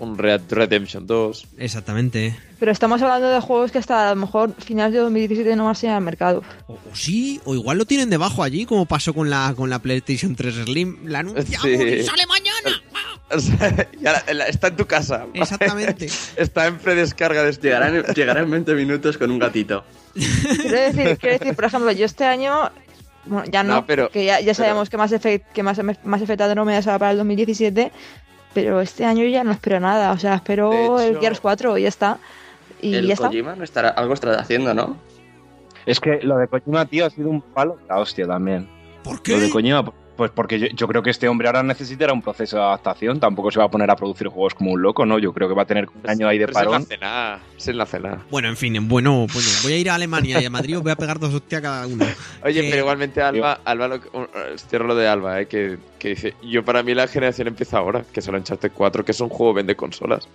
Un 0.00 0.16
Red 0.16 0.42
Redemption 0.50 1.06
2. 1.06 1.46
exactamente. 1.58 2.36
Pero 2.60 2.70
estamos 2.72 3.00
hablando 3.02 3.28
de 3.30 3.40
juegos 3.40 3.70
que 3.72 3.78
hasta 3.78 4.08
a 4.08 4.14
lo 4.14 4.20
mejor 4.20 4.54
finales 4.58 4.92
de 4.92 4.98
2017 5.00 5.56
no 5.56 5.64
van 5.64 5.72
a 5.72 5.74
salir 5.74 5.94
al 5.96 6.02
mercado. 6.02 6.42
O, 6.66 6.74
o 6.74 6.78
sí, 6.94 7.40
o 7.44 7.54
igual 7.54 7.78
lo 7.78 7.84
tienen 7.84 8.10
debajo 8.10 8.42
allí, 8.42 8.64
como 8.66 8.86
pasó 8.86 9.12
con 9.14 9.28
la, 9.30 9.52
con 9.56 9.70
la 9.70 9.78
PlayStation 9.80 10.34
3 10.36 10.54
Slim. 10.66 10.98
La 11.06 11.20
anunciamos 11.20 11.62
Sí. 11.62 11.72
y 11.72 12.02
sale 12.04 12.24
mañana. 12.26 12.82
O 13.30 13.38
sea, 13.40 13.86
ya 14.00 14.24
la- 14.32 14.46
está 14.46 14.68
en 14.68 14.76
tu 14.76 14.86
casa. 14.86 15.26
Exactamente. 15.34 16.06
Está 16.38 16.66
en 16.66 16.78
predescarga 16.78 17.42
de. 17.42 17.52
Llegará 17.52 17.88
en, 17.88 18.02
llegará 18.14 18.40
en 18.40 18.50
20 18.50 18.74
minutos 18.74 19.18
con 19.18 19.30
un 19.30 19.38
gatito. 19.38 19.84
Quiero 20.14 20.80
decir, 20.80 21.18
quiero 21.18 21.38
decir, 21.38 21.54
por 21.54 21.64
ejemplo, 21.66 21.92
yo 21.92 22.06
este 22.06 22.24
año. 22.24 22.70
Bueno, 23.26 23.44
ya 23.52 23.62
no, 23.62 23.74
No, 23.74 23.86
pero- 23.86 24.08
que 24.08 24.24
ya, 24.24 24.40
ya 24.40 24.54
sabemos 24.54 24.88
que 24.88 24.96
más 24.96 25.12
Effect, 25.12 25.52
que 25.52 25.62
más, 25.62 25.78
más 26.04 26.22
Effect 26.22 26.40
Andromeda 26.40 26.80
será 26.80 26.98
para 26.98 27.10
el 27.10 27.18
2017, 27.18 27.92
pero 28.54 28.80
este 28.80 29.04
año 29.04 29.24
ya 29.24 29.44
no 29.44 29.52
espero 29.52 29.80
nada, 29.80 30.12
o 30.12 30.18
sea, 30.18 30.34
espero 30.34 30.72
hecho- 30.72 31.00
el 31.00 31.18
Gears 31.18 31.40
4 31.40 31.78
y 31.78 31.82
ya 31.82 31.88
está. 31.88 32.18
Y 32.80 32.94
el 32.94 33.06
ya 33.06 33.14
está. 33.14 33.26
Kojima 33.28 33.56
no 33.56 33.64
estará, 33.64 33.88
algo 33.90 34.14
estará 34.14 34.40
haciendo, 34.40 34.72
¿no? 34.74 34.96
Es 35.86 36.00
que 36.00 36.20
lo 36.22 36.36
de 36.38 36.48
Kojima, 36.48 36.84
tío, 36.86 37.06
ha 37.06 37.10
sido 37.10 37.28
un 37.30 37.40
palo 37.40 37.76
de 37.76 37.86
la 37.88 37.98
hostia 37.98 38.26
también. 38.26 38.68
¿Por 39.02 39.16
Lo 39.28 39.38
de 39.38 39.46
qué? 39.46 39.50
Kojima, 39.52 39.84
pues 40.18 40.32
porque 40.32 40.58
yo, 40.58 40.66
yo 40.74 40.88
creo 40.88 41.00
que 41.00 41.10
este 41.10 41.28
hombre 41.28 41.46
ahora 41.46 41.62
necesitará 41.62 42.12
un 42.12 42.20
proceso 42.20 42.56
de 42.56 42.62
adaptación, 42.64 43.20
tampoco 43.20 43.52
se 43.52 43.60
va 43.60 43.66
a 43.66 43.70
poner 43.70 43.88
a 43.88 43.94
producir 43.94 44.26
juegos 44.26 44.52
como 44.52 44.72
un 44.72 44.82
loco, 44.82 45.06
¿no? 45.06 45.20
Yo 45.20 45.32
creo 45.32 45.48
que 45.48 45.54
va 45.54 45.62
a 45.62 45.64
tener 45.64 45.86
un 45.88 46.10
año 46.10 46.26
ahí 46.26 46.38
de 46.38 46.48
Pero 46.48 46.58
es 46.58 46.64
en 46.64 46.70
parón. 46.70 46.82
la 46.82 46.88
cena. 46.88 47.38
Es 47.56 47.68
en 47.68 47.78
la 47.78 47.86
cena. 47.86 48.26
Bueno, 48.28 48.48
en 48.48 48.56
fin, 48.56 48.88
bueno, 48.88 49.28
bueno, 49.32 49.48
voy 49.62 49.72
a 49.74 49.78
ir 49.78 49.88
a 49.88 49.94
Alemania 49.94 50.42
y 50.42 50.44
a 50.44 50.50
Madrid 50.50 50.76
os 50.76 50.82
voy 50.82 50.90
a 50.90 50.96
pegar 50.96 51.20
dos 51.20 51.32
hostias 51.32 51.60
a 51.60 51.62
cada 51.62 51.86
uno. 51.86 52.04
Oye, 52.44 52.64
pero 52.64 52.78
igualmente 52.78 53.22
Alba, 53.22 53.60
Alba 53.64 53.86
lo, 53.86 54.00
cierro 54.68 54.88
lo 54.88 54.96
de 54.96 55.06
Alba, 55.06 55.40
eh, 55.40 55.46
que, 55.46 55.78
que 56.00 56.08
dice, 56.08 56.34
yo 56.42 56.64
para 56.64 56.82
mí 56.82 56.94
la 56.94 57.06
generación 57.06 57.46
empieza 57.46 57.78
ahora, 57.78 58.02
que 58.12 58.18
es 58.18 58.26
el 58.26 58.34
Uncharted 58.34 58.72
4, 58.74 59.04
que 59.04 59.12
es 59.12 59.20
un 59.20 59.28
juego 59.28 59.54
vende 59.54 59.76
consolas. 59.76 60.28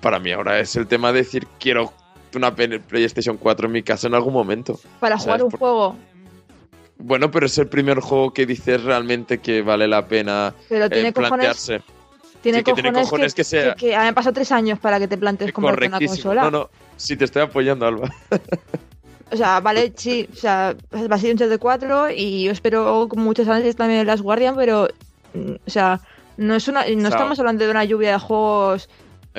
Para 0.00 0.18
mí 0.18 0.32
ahora 0.32 0.58
es 0.58 0.74
el 0.74 0.88
tema 0.88 1.12
de 1.12 1.18
decir, 1.20 1.46
quiero 1.60 1.92
una 2.34 2.52
PlayStation 2.54 3.36
4 3.36 3.66
en 3.66 3.72
mi 3.72 3.82
casa 3.84 4.08
en 4.08 4.14
algún 4.14 4.32
momento. 4.32 4.80
Para 4.98 5.16
¿sabes? 5.16 5.24
jugar 5.24 5.42
un 5.44 5.50
Por- 5.50 5.58
juego. 5.60 5.96
Bueno, 6.98 7.30
pero 7.30 7.46
es 7.46 7.56
el 7.58 7.68
primer 7.68 8.00
juego 8.00 8.32
que 8.32 8.44
dices 8.46 8.82
realmente 8.82 9.38
que 9.38 9.62
vale 9.62 9.86
la 9.86 10.06
pena 10.06 10.52
Pero 10.68 10.86
eh, 10.86 10.90
tiene 10.90 11.12
cojones, 11.12 11.28
plantearse. 11.28 11.80
tiene 12.42 12.58
sí, 12.58 12.64
que 12.64 12.72
tiene 12.74 12.88
cojones, 12.90 13.08
cojones 13.10 13.34
que 13.34 13.44
sea- 13.44 13.74
que, 13.74 13.86
que 13.86 13.96
han 13.96 14.14
pasado 14.14 14.34
tres 14.34 14.50
años 14.52 14.78
para 14.80 14.98
que 14.98 15.06
te 15.08 15.16
plantees 15.16 15.52
comprarte 15.52 15.86
una 15.86 15.98
consola. 16.00 16.42
No, 16.42 16.50
no, 16.50 16.70
sí 16.96 17.16
te 17.16 17.24
estoy 17.24 17.42
apoyando, 17.42 17.86
Alba. 17.86 18.10
O 19.30 19.36
sea, 19.36 19.60
vale, 19.60 19.92
sí, 19.94 20.26
o 20.32 20.36
sea, 20.36 20.74
va 20.92 21.16
a 21.16 21.18
ser 21.18 21.32
un 21.32 21.38
chat 21.38 21.48
de 21.50 21.58
4 21.58 22.10
y 22.10 22.44
yo 22.44 22.50
espero 22.50 23.06
con 23.08 23.22
muchos 23.22 23.46
análisis 23.46 23.76
también 23.76 24.00
en 24.00 24.06
Las 24.06 24.22
Guardian, 24.22 24.56
pero, 24.56 24.88
mm, 25.34 25.52
o 25.66 25.70
sea, 25.70 26.00
no 26.38 26.54
es 26.54 26.66
una, 26.66 26.84
no 26.86 27.08
estamos 27.08 27.38
hablando 27.38 27.64
de 27.64 27.70
una 27.70 27.84
lluvia 27.84 28.12
de 28.12 28.18
juegos 28.18 28.88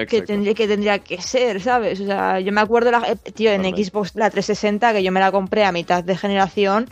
que 0.07 0.22
tendría, 0.22 0.53
que 0.53 0.68
tendría 0.68 0.99
que 0.99 1.19
ser, 1.22 1.60
¿sabes? 1.60 1.99
O 2.02 2.06
sea, 2.06 2.40
yo 2.40 2.52
me 2.53 2.61
acuerdo, 2.61 2.91
la, 2.91 2.99
eh, 2.99 3.15
tío, 3.34 3.52
en. 3.52 3.64
Xbox 3.64 4.15
la 4.15 4.30
360, 4.30 4.94
que 4.94 5.03
yo 5.03 5.11
me 5.11 5.19
la 5.19 5.31
compré 5.31 5.65
a 5.65 5.72
mitad 5.72 6.03
de 6.03 6.15
generación, 6.15 6.88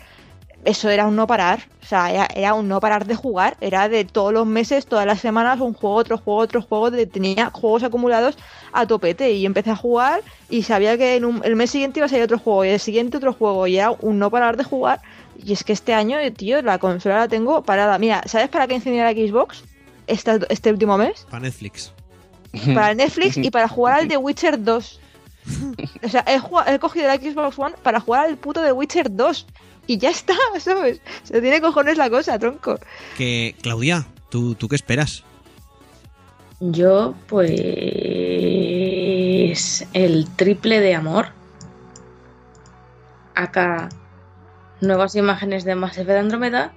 eso 0.66 0.90
era 0.90 1.08
un 1.08 1.16
no 1.16 1.28
parar, 1.28 1.68
o 1.82 1.86
sea, 1.86 2.12
era, 2.12 2.28
era 2.36 2.54
un 2.54 2.68
no 2.68 2.80
parar 2.82 3.06
de 3.06 3.16
jugar, 3.16 3.56
era 3.62 3.88
de 3.88 4.04
todos 4.04 4.34
los 4.34 4.46
meses, 4.46 4.86
todas 4.86 5.06
las 5.06 5.20
semanas, 5.22 5.60
un 5.62 5.74
juego, 5.74 5.96
otro 5.96 6.18
juego, 6.18 6.40
otro 6.42 6.62
juego, 6.62 6.92
de- 6.92 7.06
tenía 7.06 7.50
juegos 7.52 7.84
acumulados 7.84 8.38
a 8.74 8.86
topete 8.86 9.32
y 9.32 9.46
empecé 9.46 9.70
a 9.72 9.76
jugar 9.76 10.22
y 10.50 10.64
sabía 10.64 10.98
que 10.98 11.16
en 11.16 11.26
un- 11.26 11.42
el 11.46 11.56
mes 11.56 11.72
siguiente 11.72 12.00
iba 12.00 12.06
a 12.08 12.10
salir 12.10 12.26
otro 12.26 12.38
juego 12.40 12.66
y 12.66 12.70
el 12.70 12.80
siguiente 12.80 13.18
otro 13.18 13.34
juego 13.34 13.66
y 13.68 13.78
era 13.78 13.92
un 13.92 14.20
no 14.20 14.30
parar 14.30 14.58
de 14.58 14.64
jugar 14.66 15.02
y 15.42 15.54
es 15.54 15.64
que 15.64 15.72
este 15.74 15.94
año, 15.94 16.18
tío, 16.36 16.62
la 16.62 16.78
consola 16.80 17.20
la 17.20 17.28
tengo 17.28 17.64
parada. 17.64 17.98
Mira, 17.98 18.24
¿sabes 18.26 18.50
para 18.50 18.68
qué 18.68 18.76
encendí 18.76 18.98
la 19.00 19.12
Xbox 19.12 19.64
esta- 20.08 20.40
este 20.50 20.72
último 20.72 20.98
mes? 20.98 21.26
Para 21.30 21.44
Netflix. 21.44 21.94
para 22.74 22.94
Netflix 22.94 23.38
y 23.38 23.52
para 23.52 23.68
jugar 23.70 23.94
al 24.00 24.08
The 24.08 24.18
Witcher 24.18 24.62
2. 24.64 25.00
O 26.04 26.10
sea, 26.10 26.26
he, 26.28 26.40
jugado- 26.40 26.70
he 26.74 26.80
cogido 26.80 27.08
la 27.08 27.16
Xbox 27.16 27.58
One 27.58 27.76
para 27.84 28.00
jugar 28.02 28.26
al 28.26 28.36
puto 28.38 28.62
The 28.62 28.72
Witcher 28.74 29.10
2. 29.16 29.46
Y 29.88 29.98
ya 29.98 30.10
está, 30.12 30.36
¿sabes? 30.60 31.02
Se 31.24 31.42
tiene 31.42 31.62
cojones 31.62 31.98
la 31.98 32.10
cosa, 32.10 32.38
tronco. 32.38 32.80
Que, 33.18 33.56
Claudia, 33.62 34.06
¿tú, 34.30 34.54
¿tú 34.56 34.68
qué 34.68 34.76
esperas? 34.76 35.24
Yo, 36.60 37.16
pues. 37.28 37.58
El 39.94 40.28
triple 40.36 40.80
de 40.82 40.96
amor. 40.96 41.28
Acá. 43.36 43.90
Nuevas 44.82 45.16
imágenes 45.16 45.64
de 45.64 45.76
Mass 45.76 45.98
Effect 45.98 46.20
Andromeda. 46.20 46.74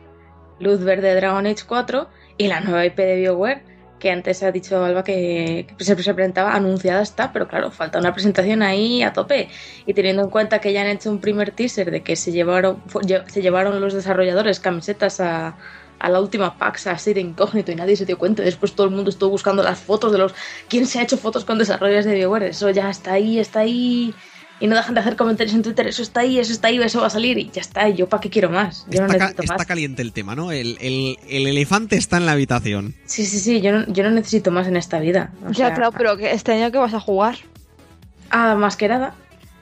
luz 0.58 0.80
verde 0.80 1.08
de 1.08 1.14
Dragon 1.16 1.46
Age 1.46 1.64
4 1.66 2.08
y 2.38 2.48
la 2.48 2.60
nueva 2.60 2.86
IP 2.86 2.96
de 2.96 3.16
BioWare, 3.16 3.64
que 4.00 4.10
antes 4.10 4.42
ha 4.42 4.50
dicho 4.50 4.82
Alba 4.84 5.04
que, 5.04 5.66
que 5.78 5.84
se 5.84 5.94
se 6.02 6.14
presentaba, 6.14 6.54
anunciada 6.54 7.02
está, 7.02 7.32
pero 7.32 7.46
claro, 7.46 7.70
falta 7.70 7.98
una 7.98 8.12
presentación 8.12 8.62
ahí 8.62 9.02
a 9.04 9.12
tope. 9.12 9.48
Y 9.86 9.94
teniendo 9.94 10.22
en 10.22 10.30
cuenta 10.30 10.60
que 10.60 10.72
ya 10.72 10.80
han 10.82 10.88
hecho 10.88 11.10
un 11.10 11.20
primer 11.20 11.52
teaser 11.52 11.90
de 11.92 12.02
que 12.02 12.16
se 12.16 12.32
llevaron, 12.32 12.82
se 13.28 13.42
llevaron 13.42 13.80
los 13.80 13.94
desarrolladores 13.94 14.58
camisetas 14.58 15.20
a, 15.20 15.56
a 16.00 16.08
la 16.08 16.20
última 16.20 16.58
PAX 16.58 16.86
así 16.86 17.14
de 17.14 17.20
incógnito 17.20 17.70
y 17.70 17.76
nadie 17.76 17.94
se 17.94 18.06
dio 18.06 18.18
cuenta. 18.18 18.42
Después 18.42 18.74
todo 18.74 18.88
el 18.88 18.94
mundo 18.94 19.10
estuvo 19.10 19.30
buscando 19.30 19.62
las 19.62 19.78
fotos 19.78 20.10
de 20.10 20.18
los... 20.18 20.34
¿Quién 20.68 20.86
se 20.86 20.98
ha 20.98 21.02
hecho 21.02 21.16
fotos 21.16 21.44
con 21.44 21.58
desarrolladores 21.58 22.06
de 22.06 22.14
BioWare? 22.14 22.46
Eso 22.48 22.70
ya 22.70 22.90
está 22.90 23.12
ahí, 23.12 23.38
está 23.38 23.60
ahí. 23.60 24.14
Y 24.60 24.66
no 24.66 24.76
dejan 24.76 24.94
de 24.94 25.00
hacer 25.00 25.16
comentarios 25.16 25.54
en 25.54 25.62
Twitter. 25.62 25.86
Eso 25.88 26.02
está 26.02 26.20
ahí, 26.20 26.38
eso 26.38 26.52
está 26.52 26.68
ahí, 26.68 26.76
eso 26.82 27.00
va 27.00 27.06
a 27.06 27.10
salir. 27.10 27.38
Y 27.38 27.50
ya 27.50 27.62
está. 27.62 27.88
¿y 27.88 27.94
¿Yo 27.94 28.08
para 28.10 28.20
qué 28.20 28.28
quiero 28.28 28.50
más? 28.50 28.86
Yo 28.90 29.00
no 29.00 29.06
Está, 29.06 29.18
ca- 29.18 29.24
necesito 29.24 29.42
está 29.42 29.56
más. 29.56 29.66
caliente 29.66 30.02
el 30.02 30.12
tema, 30.12 30.34
¿no? 30.36 30.52
El, 30.52 30.76
el- 30.82 31.16
el 31.28 31.46
elefante 31.46 31.96
está 31.96 32.18
en 32.18 32.26
la 32.26 32.32
habitación. 32.32 32.94
Sí, 33.06 33.24
sí, 33.24 33.38
sí. 33.38 33.60
Yo 33.62 33.72
no, 33.72 33.86
yo 33.92 34.02
no 34.04 34.10
necesito 34.10 34.50
más 34.50 34.66
en 34.68 34.76
esta 34.76 34.98
vida. 35.00 35.32
O 35.46 35.48
Ya, 35.52 35.54
sea, 35.68 35.74
claro, 35.74 35.92
pero 35.92 36.16
que 36.18 36.30
este 36.32 36.52
año 36.52 36.70
que 36.70 36.76
vas 36.78 36.92
a 36.94 37.00
jugar. 37.00 37.36
Ah, 38.28 38.54
más 38.54 38.76
que 38.76 38.86
nada. 38.88 39.14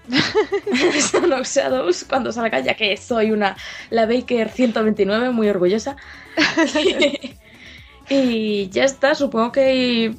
Son 1.11 1.31
Shadows 1.43 2.05
cuando 2.09 2.33
salga, 2.33 2.61
ya 2.61 2.75
que 2.75 2.97
soy 2.97 3.31
una 3.31 3.57
la 3.91 4.07
Baker 4.07 4.49
129, 4.51 5.31
muy 5.31 5.49
orgullosa. 5.49 5.97
y 8.09 8.69
ya 8.71 8.85
está, 8.85 9.15
supongo 9.15 9.53
que 9.53 10.15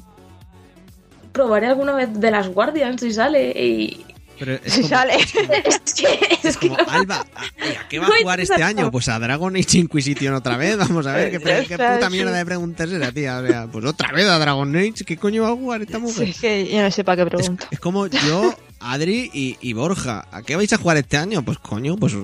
probaré 1.32 1.66
alguna 1.66 1.92
vez 1.94 2.08
de 2.18 2.30
las 2.30 2.48
Guardians 2.48 3.00
si 3.00 3.12
sale. 3.12 3.50
Y 3.50 4.06
Pero 4.40 4.54
es 4.54 4.60
Si 4.72 4.80
como, 4.80 4.88
sale. 4.88 5.14
es 5.18 5.92
que, 5.92 6.38
es 6.42 6.56
que 6.56 6.68
como, 6.68 6.80
Alba, 6.88 7.26
¿a, 7.36 7.88
qué 7.88 7.98
va 7.98 8.06
a 8.06 8.10
he 8.18 8.22
jugar 8.22 8.40
este 8.40 8.62
año? 8.62 8.90
Pues 8.90 9.08
a 9.08 9.18
Dragon 9.18 9.54
Age 9.54 9.78
Inquisition 9.78 10.34
otra 10.34 10.56
vez. 10.56 10.78
Vamos 10.78 11.06
a 11.06 11.12
ver, 11.12 11.30
qué, 11.30 11.38
puta 11.70 12.08
mierda 12.10 12.32
de 12.32 12.46
pregunta 12.46 12.84
es 12.84 12.90
esa, 12.92 13.12
tía. 13.12 13.38
O 13.38 13.46
sea, 13.46 13.68
pues 13.70 13.84
otra 13.84 14.10
vez 14.12 14.26
a 14.26 14.38
Dragon 14.38 14.74
Age. 14.74 15.04
¿Qué 15.04 15.18
coño 15.18 15.42
va 15.42 15.50
a 15.50 15.56
jugar 15.56 15.82
esta 15.82 15.98
mujer? 15.98 16.24
Sí, 16.24 16.30
es 16.30 16.40
que 16.40 16.72
yo 16.72 16.80
no 16.80 16.90
sé 16.90 17.04
para 17.04 17.16
qué 17.16 17.22
Es, 17.22 17.28
pregunto. 17.28 17.66
es 17.70 17.80
como 17.80 18.06
yo, 18.06 18.54
Adri 18.80 19.30
y, 19.32 19.58
y 19.60 19.74
Borja. 19.74 20.26
¿A 20.32 20.42
qué 20.42 20.56
vais 20.56 20.72
a 20.72 20.78
jugar 20.78 20.96
este 20.96 21.18
año? 21.18 21.44
Pues 21.44 21.58
coño, 21.58 21.96
pues 21.96 22.14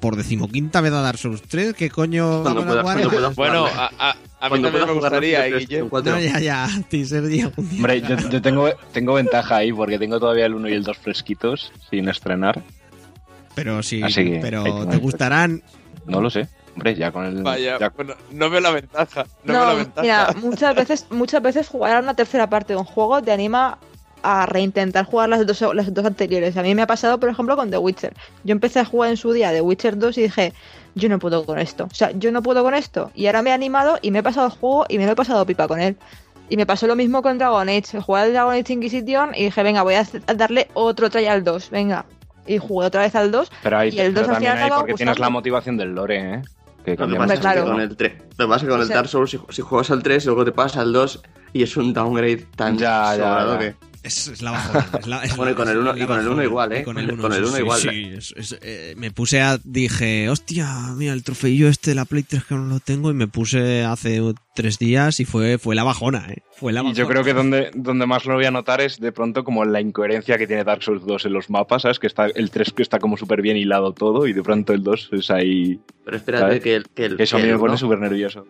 por 0.00 0.16
decimoquinta 0.16 0.80
vez 0.80 0.92
a 0.92 1.00
Dark 1.02 1.18
Souls 1.18 1.42
3. 1.42 1.74
¿Qué 1.74 1.90
coño 1.90 2.42
Cuando 2.42 2.64
vamos 2.64 2.76
a 2.76 2.82
pueda- 2.82 2.82
jugar? 2.82 2.96
cuando 3.10 3.32
pueda 3.34 3.50
Bueno, 3.50 3.66
a, 3.66 3.90
a, 3.98 4.16
a 4.40 4.50
mí 4.50 4.62
también 4.62 4.86
me 4.86 4.92
gustaría, 4.92 5.44
Guille. 5.46 5.76
Evil 5.78 5.90
4. 5.90 6.12
No, 6.12 6.20
ya, 6.20 6.38
ya, 6.40 6.68
un 6.92 7.28
día. 7.28 7.50
Hombre, 7.56 8.00
yo, 8.02 8.16
yo 8.28 8.42
tengo, 8.42 8.68
tengo 8.92 9.14
ventaja 9.14 9.56
ahí 9.56 9.72
porque 9.72 9.98
tengo 9.98 10.18
todavía 10.20 10.46
el 10.46 10.54
1 10.54 10.68
y 10.68 10.72
el 10.74 10.82
2 10.84 10.98
fresquitos 10.98 11.72
sin 11.90 12.08
estrenar. 12.08 12.62
Pero 13.54 13.82
sí, 13.82 14.02
Así 14.02 14.24
que 14.24 14.36
hay 14.36 14.40
pero 14.40 14.86
te 14.86 14.96
gustarán. 14.96 15.62
No 16.06 16.20
lo 16.20 16.30
sé. 16.30 16.48
Hombre, 16.74 16.94
ya 16.94 17.12
con 17.12 17.26
el. 17.26 17.42
Vaya, 17.42 17.78
ya- 17.78 17.90
bueno, 17.90 18.14
no 18.30 18.48
veo 18.48 18.60
la 18.60 18.70
ventaja. 18.70 19.26
No, 19.44 19.52
veo 19.52 19.66
la 19.66 19.74
ventaja. 19.74 20.02
mira, 20.02 20.32
muchas 20.40 20.74
veces, 20.74 21.06
muchas 21.10 21.42
veces 21.42 21.68
jugar 21.68 21.96
a 21.96 22.00
una 22.00 22.14
tercera 22.14 22.48
parte 22.48 22.72
de 22.72 22.78
un 22.78 22.84
juego 22.86 23.20
te 23.22 23.30
anima 23.30 23.78
a 24.22 24.46
reintentar 24.46 25.04
jugar 25.04 25.28
las 25.28 25.46
dos, 25.46 25.62
las 25.74 25.92
dos 25.92 26.04
anteriores. 26.04 26.56
A 26.56 26.62
mí 26.62 26.74
me 26.74 26.82
ha 26.82 26.86
pasado, 26.86 27.18
por 27.18 27.28
ejemplo, 27.28 27.56
con 27.56 27.70
The 27.70 27.78
Witcher. 27.78 28.14
Yo 28.44 28.52
empecé 28.52 28.80
a 28.80 28.84
jugar 28.84 29.10
en 29.10 29.16
su 29.16 29.32
día 29.32 29.50
The 29.52 29.60
Witcher 29.60 29.98
2 29.98 30.18
y 30.18 30.22
dije, 30.22 30.52
yo 30.94 31.08
no 31.08 31.18
puedo 31.18 31.44
con 31.44 31.58
esto. 31.58 31.84
O 31.90 31.94
sea, 31.94 32.10
yo 32.12 32.30
no 32.32 32.42
puedo 32.42 32.62
con 32.62 32.74
esto. 32.74 33.10
Y 33.14 33.26
ahora 33.26 33.42
me 33.42 33.50
he 33.50 33.52
animado 33.52 33.98
y 34.02 34.10
me 34.10 34.20
he 34.20 34.22
pasado 34.22 34.46
el 34.46 34.52
juego 34.52 34.84
y 34.88 34.98
me 34.98 35.06
lo 35.06 35.12
he 35.12 35.16
pasado 35.16 35.44
pipa 35.46 35.66
con 35.68 35.80
él. 35.80 35.96
Y 36.48 36.56
me 36.56 36.66
pasó 36.66 36.86
lo 36.86 36.96
mismo 36.96 37.22
con 37.22 37.38
Dragon 37.38 37.68
Age. 37.68 38.00
Jugué 38.00 38.20
al 38.20 38.32
Dragon 38.32 38.54
Age 38.54 38.72
Inquisition 38.74 39.30
y 39.34 39.44
dije, 39.44 39.62
venga, 39.62 39.82
voy 39.82 39.94
a 39.94 40.06
darle 40.36 40.68
otro 40.74 41.08
try 41.08 41.26
al 41.26 41.44
2. 41.44 41.70
Venga. 41.70 42.04
Y 42.46 42.58
jugué 42.58 42.86
otra 42.86 43.02
vez 43.02 43.14
al 43.14 43.30
2. 43.30 43.50
Pero, 43.62 43.78
hay, 43.78 43.88
y 43.90 44.00
el 44.00 44.12
pero 44.12 44.26
2 44.26 44.28
al 44.28 44.34
también 44.34 44.52
final 44.52 44.64
hay 44.72 44.78
porque 44.78 44.94
tienes 44.94 45.18
la 45.18 45.30
motivación 45.30 45.76
del 45.76 45.94
lore, 45.94 46.34
¿eh? 46.34 46.42
Que 46.84 46.90
Lo 46.90 46.96
que 46.96 47.14
cambia 47.14 47.18
pasa 47.20 47.40
claro. 47.40 47.64
que 47.64 47.70
con 47.70 47.80
el 47.80 47.96
3, 47.96 48.12
lo 48.36 48.44
que 48.46 48.48
pasa 48.48 48.56
es 48.56 48.62
que 48.62 48.68
con 48.68 48.80
O 48.80 48.82
el 48.82 48.88
Dark 48.88 49.08
Souls, 49.08 49.30
si, 49.30 49.38
si 49.50 49.62
juegas 49.62 49.90
al 49.92 50.02
3, 50.02 50.26
luego 50.26 50.44
te 50.44 50.50
pasas 50.52 50.78
al 50.78 50.92
2 50.92 51.22
y 51.52 51.62
es 51.62 51.76
un 51.76 51.92
downgrade 51.94 52.44
tan 52.56 52.76
Ya, 52.76 53.14
ya, 53.16 53.22
sobrado 53.24 53.52
ya. 53.54 53.58
que. 53.60 53.74
Es, 54.02 54.26
es 54.28 54.42
la 54.42 54.50
bajona. 54.52 54.88
Es 54.98 55.06
la, 55.06 55.24
es 55.24 55.36
Bueno, 55.36 55.50
y 55.50 55.54
la- 55.54 55.56
con 55.56 55.68
el 55.68 55.78
uno- 55.78 55.90
y 55.90 55.92
con 55.92 56.00
el 56.00 56.06
bajona. 56.08 56.30
uno 56.32 56.42
igual, 56.42 56.72
¿eh? 56.72 56.80
Y 56.80 56.84
con 56.84 56.98
el 56.98 57.06
Con 57.10 57.18
uno, 57.20 57.26
el 57.28 57.34
sí, 57.34 57.40
uno 57.42 57.52
sí, 57.56 57.58
igual. 57.62 57.80
sí, 57.80 58.10
es- 58.16 58.34
es- 58.36 58.58
eh, 58.62 58.94
me 58.96 59.10
puse 59.12 59.40
a. 59.40 59.58
Dije, 59.62 60.28
hostia, 60.28 60.68
mira, 60.96 61.12
el 61.12 61.22
trofeillo 61.22 61.68
este 61.68 61.90
de 61.92 61.94
la 61.94 62.04
Play 62.04 62.22
3 62.24 62.44
que 62.44 62.54
no 62.54 62.64
lo 62.66 62.80
tengo. 62.80 63.10
Y 63.10 63.14
me 63.14 63.28
puse 63.28 63.84
hace 63.84 64.20
tres 64.54 64.78
días 64.78 65.20
y 65.20 65.24
fue, 65.24 65.56
fue 65.58 65.74
la 65.74 65.84
bajona, 65.84 66.26
¿eh? 66.30 66.42
Fue 66.56 66.72
la 66.72 66.80
Y 66.80 66.82
bajona. 66.84 66.98
yo 66.98 67.08
creo 67.08 67.24
que 67.24 67.32
donde, 67.32 67.70
donde 67.74 68.06
más 68.06 68.24
lo 68.26 68.34
voy 68.34 68.44
a 68.44 68.50
notar 68.50 68.80
es 68.80 68.98
de 69.00 69.12
pronto 69.12 69.44
como 69.44 69.64
la 69.64 69.80
incoherencia 69.80 70.36
que 70.36 70.46
tiene 70.46 70.64
Dark 70.64 70.82
Souls 70.82 71.04
2 71.06 71.24
en 71.26 71.32
los 71.32 71.48
mapas, 71.48 71.82
¿sabes? 71.82 71.98
Que 71.98 72.06
está 72.08 72.26
el 72.26 72.50
3 72.50 72.72
que 72.72 72.82
está 72.82 72.98
como 72.98 73.16
súper 73.16 73.40
bien 73.40 73.56
hilado 73.56 73.92
todo 73.92 74.26
y 74.26 74.32
de 74.32 74.42
pronto 74.42 74.72
el 74.72 74.82
2 74.82 75.10
es 75.12 75.30
ahí... 75.30 75.80
Pero 76.04 76.16
espérate 76.16 76.44
¿Sabes? 76.44 76.60
que 76.62 76.74
el, 76.76 76.84
que 76.88 77.04
el, 77.06 77.20
eso 77.20 77.36
a 77.36 77.40
mí 77.40 77.46
me 77.46 77.52
pone 77.58 77.70
uno- 77.70 77.78
súper 77.78 77.98
nervioso. 78.00 78.46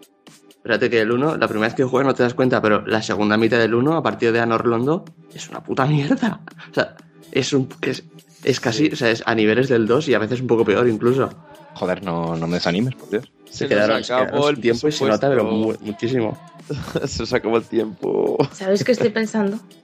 Espérate 0.62 0.89
que 0.90 1.01
el 1.01 1.10
1, 1.10 1.39
la 1.39 1.48
primera 1.48 1.66
vez 1.66 1.74
que 1.74 1.82
juegas 1.82 2.06
no 2.06 2.14
te 2.14 2.22
das 2.22 2.34
cuenta, 2.34 2.62
pero 2.62 2.86
la 2.86 3.02
segunda 3.02 3.36
mitad 3.36 3.59
del 3.59 3.74
1, 3.74 3.97
a 3.97 4.02
partir 4.02 4.30
de 4.30 4.39
Anor 4.39 4.64
Londo, 4.68 5.05
es 5.34 5.48
una 5.48 5.60
puta 5.60 5.86
mierda. 5.86 6.39
O 6.70 6.74
sea, 6.74 6.94
es 7.32 7.52
un. 7.52 7.68
Es, 7.82 8.05
es 8.44 8.60
casi, 8.60 8.86
o 8.93 8.94
sea, 8.97 9.10
es 9.10 9.24
a 9.26 9.34
niveles 9.34 9.68
del 9.68 9.89
2 9.89 10.09
y 10.09 10.14
a 10.14 10.20
veces 10.20 10.40
un 10.40 10.47
poco 10.47 10.64
peor 10.64 10.89
incluso. 10.89 11.30
Joder, 11.74 12.05
no, 12.05 12.36
no 12.36 12.47
me 12.47 12.55
desanimes, 12.55 12.94
por 12.94 13.10
Dios. 13.10 13.24
Se, 13.51 13.59
Se 13.59 13.68
quedaron, 13.68 14.05
se 14.05 14.12
quedaron 14.14 14.48
el 14.51 14.60
tiempo 14.60 14.86
y 14.86 14.93
se 14.93 15.05
nota, 15.05 15.28
pero 15.28 15.44
mu- 15.44 15.74
muchísimo. 15.80 16.39
Se 17.06 17.24
os 17.24 17.32
acabó 17.32 17.56
el 17.56 17.64
tiempo. 17.64 18.39
¿Sabéis 18.52 18.84
qué 18.84 18.93
estoy 18.93 19.10
pensando? 19.10 19.59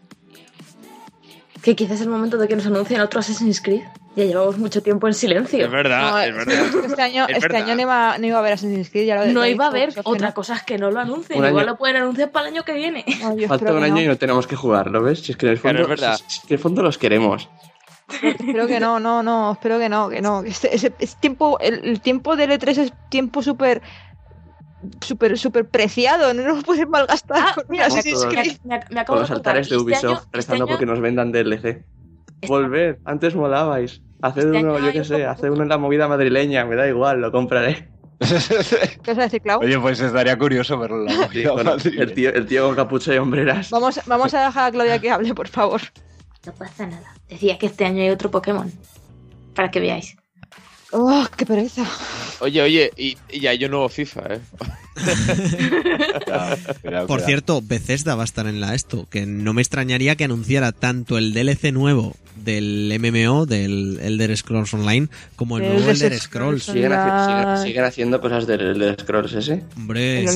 Que 1.63 1.75
quizás 1.77 1.97
es 1.97 2.03
el 2.03 2.09
momento 2.09 2.37
de 2.39 2.47
que 2.49 2.57
nos 2.57 2.67
anuncien 2.67 3.01
otro 3.01 3.21
Assassin's 3.21 3.61
Creed. 3.61 3.83
Ya 4.17 4.25
llevamos 4.25 4.59
mucho 4.59 4.83
tiempo 4.83 5.07
en 5.07 5.15
silencio. 5.15 5.65
Es 5.65 5.71
verdad, 5.71 6.11
No, 6.11 6.19
es 6.19 6.35
verdad. 6.35 6.65
Este 6.87 7.03
año, 7.03 7.25
Es 7.29 7.37
este 7.37 7.49
verdad. 7.49 7.63
año 7.69 7.75
no, 7.77 7.83
iba, 7.83 8.19
no 8.19 8.27
iba 8.27 8.37
a 8.37 8.41
haber 8.41 8.53
Assassin's 8.55 8.91
Creed. 8.91 9.07
Ya 9.07 9.15
lo, 9.25 9.33
No 9.33 9.47
iba 9.47 9.67
a 9.67 9.69
haber 9.69 9.91
otra 10.05 10.33
cosa 10.35 10.55
es 10.57 10.63
que 10.63 10.79
no 10.79 10.91
lo 10.91 11.01
anuncien. 11.01 11.39
Un 11.41 11.47
Igual 11.47 11.67
lo 11.67 11.77
pueden 11.77 11.97
anunciar 11.97 12.31
para 12.31 12.49
el 12.49 12.55
año 12.55 12.65
que 12.65 12.73
viene. 12.75 13.05
Falta 13.49 13.73
un 13.73 13.83
año 13.83 13.95
no. 13.95 14.01
y 14.03 14.07
no 14.07 14.17
tenemos 14.17 14.47
que 14.47 14.57
jugar, 14.57 14.89
¿lo 14.91 15.03
ves? 15.03 15.21
Si 15.21 15.33
es 15.33 15.39
que 15.39 15.47
en 15.47 15.53
el 15.53 15.59
fondo, 15.59 15.83
es 15.83 15.89
verdad. 15.89 16.17
si- 16.17 16.25
si 16.29 16.41
es 16.41 16.47
que 16.47 16.55
el 16.55 16.61
fondo 16.61 16.83
los 16.83 16.99
queremos. 16.99 17.49
Espero 18.23 18.67
que 18.67 18.81
no, 18.81 18.99
no, 18.99 19.23
no, 19.23 19.53
espero 19.53 19.79
que 19.79 19.89
no, 19.89 20.09
que 20.09 20.23
no. 20.23 20.43
Este- 20.43 20.75
ese- 20.75 20.95
es 20.99 21.17
tiempo, 21.17 21.59
el, 21.61 21.85
el 21.85 22.01
tiempo 22.01 22.37
del 22.37 22.51
E3 22.53 22.79
es 22.79 22.93
tiempo 23.11 23.43
súper, 23.43 23.83
súper, 25.01 25.39
súper 25.39 25.69
preciado, 25.69 26.33
no 26.35 26.43
nos 26.43 26.65
puedes 26.65 26.89
malgastar. 26.89 27.39
Ah, 27.41 27.53
con 27.55 27.65
mira, 27.69 27.89
todos. 27.89 28.27
Creed. 28.27 28.57
me- 28.65 28.81
me 28.91 29.01
acabo 29.01 29.19
los 29.21 29.31
altares 29.31 29.69
de 29.69 29.77
Este 29.77 29.85
Ubisoft 29.85 30.23
este 30.25 30.37
rezando 30.37 30.65
año- 30.65 30.71
porque 30.73 30.87
nos 30.87 31.01
vendan 31.01 31.33
DLC. 31.33 31.85
Volved, 32.47 32.99
antes 33.05 33.35
molabais. 33.35 34.01
Haced 34.23 34.47
Este 34.47 34.59
uno, 34.59 34.79
yo 34.79 34.93
qué 34.93 34.99
un 35.01 35.05
sé, 35.05 35.19
poco- 35.19 35.29
haced 35.31 35.49
uno 35.51 35.63
en 35.63 35.69
la 35.69 35.79
movida 35.79 36.09
madrileña, 36.09 36.65
me 36.65 36.77
da 36.77 36.87
igual, 36.89 37.21
lo 37.21 37.31
compraré. 37.33 37.89
¿Qué 38.21 39.11
vas 39.13 39.19
a 39.19 39.23
decir, 39.23 39.41
Clau? 39.43 39.61
Oye, 39.61 39.79
pues 39.79 40.01
estaría 40.01 40.37
curioso 40.39 40.77
verlo. 40.79 41.05
la 41.05 41.29
Sí, 41.29 41.45
bueno, 41.47 41.75
el, 41.75 42.15
tío, 42.15 42.31
el 42.35 42.47
tío 42.47 42.67
con 42.67 42.75
capucha 42.77 43.15
y 43.15 43.19
hombreras. 43.19 43.71
Vamos, 43.71 44.01
vamos 44.07 44.35
a 44.35 44.47
dejar 44.47 44.65
a 44.69 44.71
Claudia 44.73 44.99
que 45.01 45.11
hable, 45.11 45.35
por 45.35 45.49
favor. 45.49 45.81
No 46.47 46.53
pasa 46.53 46.87
nada. 46.87 47.15
Decía 47.29 47.59
que 47.59 47.67
este 47.67 47.85
año 47.85 48.03
hay 48.03 48.11
otro 48.11 48.31
Pokémon. 48.31 48.73
Para 49.55 49.71
que 49.71 49.79
veáis. 49.81 50.17
¡Oh, 50.93 51.27
qué 51.37 51.45
pereza! 51.45 51.85
Oye, 52.41 52.63
oye, 52.63 52.91
y, 52.97 53.17
y 53.31 53.41
ya 53.41 53.51
hay 53.51 53.63
un 53.65 53.73
nuevo 53.73 53.89
FIFA, 53.89 54.21
¿eh? 54.35 54.41
Cuidado, 56.25 56.57
cuidado, 56.83 57.07
Por 57.07 57.17
cuidado. 57.17 57.27
cierto, 57.27 57.63
Bethesda 57.63 58.15
va 58.15 58.23
a 58.23 58.25
estar 58.25 58.47
en 58.47 58.61
la 58.61 58.75
esto, 58.75 59.07
que 59.11 59.27
no 59.27 59.53
me 59.53 59.61
extrañaría 59.63 60.17
que 60.17 60.25
anunciara 60.25 60.73
tanto 60.73 61.19
el 61.19 61.33
DLC 61.35 61.73
nuevo 61.73 62.17
del 62.37 62.97
MMO, 63.01 63.45
del 63.47 63.99
Elder 64.01 64.37
Scrolls 64.37 64.73
Online, 64.75 65.09
como 65.37 65.59
el 65.59 65.65
El 65.65 65.73
nuevo 65.75 65.91
Elder 65.91 66.07
Elder 66.13 66.21
Scrolls. 66.21 66.63
Scrolls. 66.63 66.77
Siguen, 66.79 66.93
haci- 66.93 67.07
La- 67.07 67.57
siguen- 67.57 67.67
siguen 67.67 67.85
haciendo 67.85 68.21
cosas 68.21 68.47
del, 68.47 68.79
del 68.79 68.97
Scrolls 68.99 69.33
ese. 69.35 69.63
Hombre, 69.77 70.27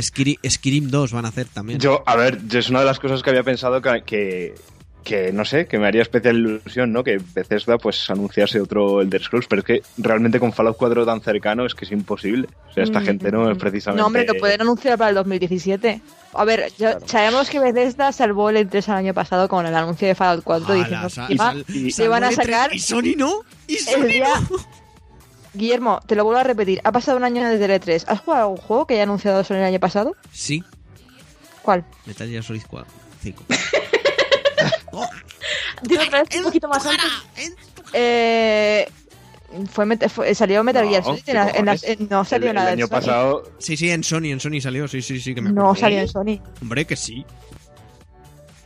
Skyrim 0.00 0.90
2 0.90 1.12
van 1.12 1.24
a 1.24 1.28
hacer 1.28 1.46
también. 1.46 1.78
Yo, 1.78 2.02
a 2.06 2.16
ver, 2.16 2.40
yo 2.46 2.58
es 2.58 2.68
una 2.70 2.80
de 2.80 2.86
las 2.86 2.98
cosas 2.98 3.22
que 3.22 3.30
había 3.30 3.42
pensado 3.42 3.80
que, 3.80 4.02
que, 4.04 4.54
que, 5.02 5.32
no 5.32 5.44
sé, 5.44 5.66
que 5.66 5.78
me 5.78 5.86
haría 5.86 6.02
especial 6.02 6.36
ilusión, 6.36 6.92
¿no? 6.92 7.02
Que 7.04 7.18
Bethesda 7.34 7.78
pues 7.78 8.08
anunciase 8.10 8.60
otro 8.60 9.00
Elder 9.02 9.22
Scrolls, 9.22 9.46
pero 9.48 9.60
es 9.60 9.66
que 9.66 9.82
realmente 9.98 10.38
con 10.40 10.52
Fallout 10.52 10.76
4 10.76 11.04
tan 11.04 11.20
cercano 11.20 11.66
es 11.66 11.74
que 11.74 11.84
es 11.84 11.92
imposible. 11.92 12.48
O 12.70 12.72
sea, 12.72 12.84
esta 12.84 13.00
Mm, 13.00 13.04
gente 13.04 13.30
no 13.32 13.50
es 13.50 13.58
precisamente... 13.58 14.00
No, 14.00 14.06
hombre, 14.06 14.26
lo 14.26 14.34
pueden 14.34 14.60
anunciar 14.60 14.96
para 14.98 15.10
el 15.10 15.16
2017. 15.16 16.00
A 16.34 16.44
ver, 16.44 16.72
sabemos 17.06 17.50
que 17.50 17.58
Bethesda 17.58 18.12
salvó 18.12 18.50
el 18.50 18.56
E3 18.68 18.88
el 18.88 18.94
año 18.94 19.14
pasado 19.14 19.48
con 19.48 19.66
el 19.66 19.74
anuncio 19.74 20.08
de 20.08 20.14
Fallout 20.14 20.44
4 20.44 20.72
Ala, 20.72 21.08
diciendo 21.28 21.64
que 21.66 21.90
se 21.90 22.08
van 22.08 22.24
a 22.24 22.30
E3 22.30 22.34
sacar 22.34 22.74
Y 22.74 22.78
Sony 22.78 23.14
no. 23.16 23.40
Y 23.66 23.76
Sony 23.76 24.04
día... 24.06 24.28
no. 24.50 24.56
Guillermo, 25.54 26.00
te 26.06 26.16
lo 26.16 26.24
vuelvo 26.24 26.40
a 26.40 26.44
repetir. 26.44 26.80
Ha 26.82 26.92
pasado 26.92 27.18
un 27.18 27.24
año 27.24 27.46
desde 27.46 27.66
el 27.66 27.72
E3. 27.78 28.04
¿Has 28.08 28.20
jugado 28.20 28.44
a 28.44 28.46
un 28.46 28.56
juego 28.56 28.86
que 28.86 28.94
haya 28.94 29.02
anunciado 29.02 29.44
Sony 29.44 29.56
el 29.56 29.64
año 29.64 29.80
pasado? 29.80 30.16
Sí, 30.32 30.62
¿Cuál? 31.60 31.84
Metal 32.06 32.28
Gear 32.28 32.42
Solid 32.42 32.62
4. 32.66 32.90
5. 33.22 33.44
Dilo 35.82 36.02
otra 36.02 36.22
vez 36.22 36.36
un 36.38 36.44
poquito 36.44 36.68
más 36.68 36.84
alto. 36.86 37.02
Eh, 37.92 38.88
fue, 39.70 39.86
fue- 40.08 40.34
salió 40.34 40.62
Metal 40.64 40.84
No, 40.84 40.90
Gear 40.90 41.04
Solid. 41.04 41.22
¿qué 41.24 41.30
en 41.32 41.36
la- 41.36 41.50
en 41.50 41.66
las- 41.66 41.80
cojones? 41.82 42.00
en- 42.00 42.08
no 42.08 42.24
salió 42.24 42.48
el, 42.50 42.54
nada 42.54 42.68
el 42.68 42.72
en 42.74 42.78
año 42.80 42.86
Sony. 42.86 42.92
pasado... 42.94 43.42
Sí, 43.58 43.76
sí, 43.76 43.90
en 43.90 44.02
Sony, 44.04 44.26
en 44.26 44.40
Sony 44.40 44.60
salió, 44.60 44.88
sí, 44.88 45.02
sí, 45.02 45.20
sí, 45.20 45.34
que 45.34 45.40
me 45.42 45.50
No 45.52 45.74
salió 45.74 45.98
en 46.00 46.08
Sony. 46.08 46.40
Hombre, 46.62 46.84
que 46.86 46.96
sí. 46.96 47.24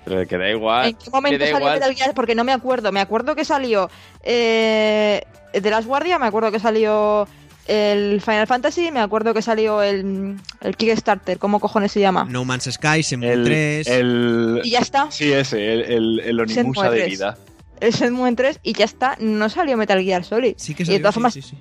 Pero 0.05 0.27
que 0.29 0.39
da 0.39 0.49
igual. 0.51 0.89
¿En 0.89 0.95
qué 0.97 1.11
momento 1.11 1.39
que 1.39 1.45
da 1.45 1.51
salió 1.51 1.59
igual. 1.67 1.81
Metal 1.81 1.95
Gear? 1.97 2.15
Porque 2.15 2.35
no 2.37 2.45
me 2.45 2.53
acuerdo. 2.53 2.93
Me 2.93 3.01
acuerdo 3.01 3.35
que 3.35 3.45
salió 3.45 3.91
eh, 4.23 5.23
de 5.53 5.71
las 5.71 5.85
guardias, 5.87 6.21
me 6.21 6.27
acuerdo 6.27 6.53
que 6.53 6.61
salió 6.61 7.27
el 7.69 8.21
Final 8.21 8.47
Fantasy, 8.47 8.91
me 8.91 9.01
acuerdo 9.01 9.35
que 9.35 9.43
salió 9.43 9.83
el, 9.83 10.37
el 10.61 10.77
Kickstarter, 10.77 11.39
¿cómo 11.39 11.61
cojones 11.61 11.93
se 11.93 12.01
llama? 12.01 12.27
No 12.29 12.45
Man's 12.45 12.65
Sky, 12.73 13.03
Shenmue 13.03 13.33
El, 13.33 13.45
3. 13.45 13.87
el- 13.89 14.61
Y 14.65 14.71
ya 14.71 14.79
está. 14.81 15.11
Sí, 15.11 15.33
ese, 15.33 15.73
el, 15.73 15.81
el, 15.83 16.21
el 16.21 16.41
Onimusa 16.41 16.63
Shenmue 16.63 16.91
de 16.91 16.97
3. 17.05 17.11
vida. 17.11 17.39
El 17.81 17.93
Shenmue 17.93 18.35
3 18.35 18.61
y 18.63 18.73
ya 18.73 18.85
está. 18.85 19.17
No 19.21 19.49
salió 19.49 19.77
Metal 19.77 20.01
Gear 20.03 20.25
Solid. 20.25 20.55
Sí 20.57 20.75
que 20.75 20.83
y 20.83 20.87
de 20.87 20.93
salió, 20.93 21.01
todas 21.03 21.15
sí, 21.15 21.17
formas, 21.17 21.35
sí, 21.35 21.43
sí. 21.43 21.57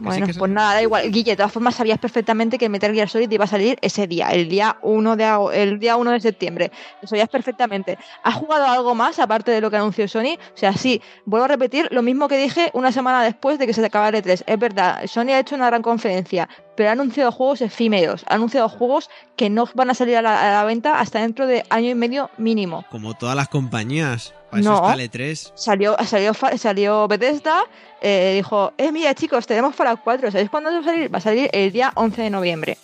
Bueno, 0.00 0.26
que 0.26 0.34
pues 0.34 0.50
nada, 0.50 0.74
da 0.74 0.82
igual. 0.82 1.10
Guille, 1.10 1.32
de 1.32 1.36
todas 1.36 1.52
formas 1.52 1.74
sabías 1.74 1.98
perfectamente 1.98 2.58
que 2.58 2.68
Metal 2.68 2.92
Gear 2.92 3.08
Solid 3.08 3.30
iba 3.30 3.44
a 3.44 3.48
salir 3.48 3.78
ese 3.82 4.06
día, 4.06 4.28
el 4.30 4.48
día 4.48 4.76
1 4.82 5.16
de, 5.16 5.50
el 5.54 5.78
día 5.78 5.96
1 5.96 6.10
de 6.12 6.20
septiembre. 6.20 6.72
Lo 7.02 7.08
sabías 7.08 7.28
perfectamente. 7.28 7.98
¿Has 8.22 8.34
jugado 8.34 8.66
algo 8.66 8.94
más 8.94 9.18
aparte 9.18 9.50
de 9.50 9.60
lo 9.60 9.70
que 9.70 9.76
anunció 9.76 10.08
Sony? 10.08 10.38
O 10.54 10.56
sea, 10.56 10.72
sí, 10.72 11.02
vuelvo 11.24 11.44
a 11.44 11.48
repetir 11.48 11.88
lo 11.90 12.02
mismo 12.02 12.28
que 12.28 12.36
dije 12.36 12.70
una 12.72 12.92
semana 12.92 13.22
después 13.22 13.58
de 13.58 13.66
que 13.66 13.74
se 13.74 13.84
acabara 13.84 14.18
el 14.18 14.22
3. 14.22 14.44
Es 14.46 14.58
verdad, 14.58 15.06
Sony 15.06 15.30
ha 15.30 15.38
hecho 15.38 15.54
una 15.54 15.66
gran 15.66 15.82
conferencia, 15.82 16.48
pero 16.80 16.88
ha 16.88 16.92
anunciado 16.94 17.30
juegos 17.30 17.60
efímeros, 17.60 18.24
ha 18.26 18.36
anunciado 18.36 18.66
juegos 18.70 19.10
que 19.36 19.50
no 19.50 19.68
van 19.74 19.90
a 19.90 19.94
salir 19.94 20.16
a 20.16 20.22
la, 20.22 20.48
a 20.48 20.50
la 20.50 20.64
venta 20.64 20.98
hasta 20.98 21.20
dentro 21.20 21.46
de 21.46 21.62
año 21.68 21.90
y 21.90 21.94
medio 21.94 22.30
mínimo. 22.38 22.86
Como 22.90 23.12
todas 23.12 23.36
las 23.36 23.48
compañías. 23.48 24.32
Para 24.50 24.62
eso 24.62 24.70
No. 24.70 24.76
está 24.76 24.94
el 24.94 25.00
E 25.00 25.10
E3. 25.10 25.52
Salió, 25.54 25.94
salió, 26.06 26.32
salió 26.56 27.06
Bethesda, 27.06 27.64
eh, 28.00 28.32
dijo, 28.36 28.72
eh, 28.78 28.92
mira 28.92 29.14
chicos, 29.14 29.46
tenemos 29.46 29.74
Fallout 29.76 30.00
4, 30.02 30.30
¿sabéis 30.30 30.48
cuándo 30.48 30.70
va 30.72 30.78
a 30.78 30.82
salir? 30.82 31.14
Va 31.14 31.18
a 31.18 31.20
salir 31.20 31.50
el 31.52 31.70
día 31.70 31.92
11 31.96 32.22
de 32.22 32.30
noviembre. 32.30 32.78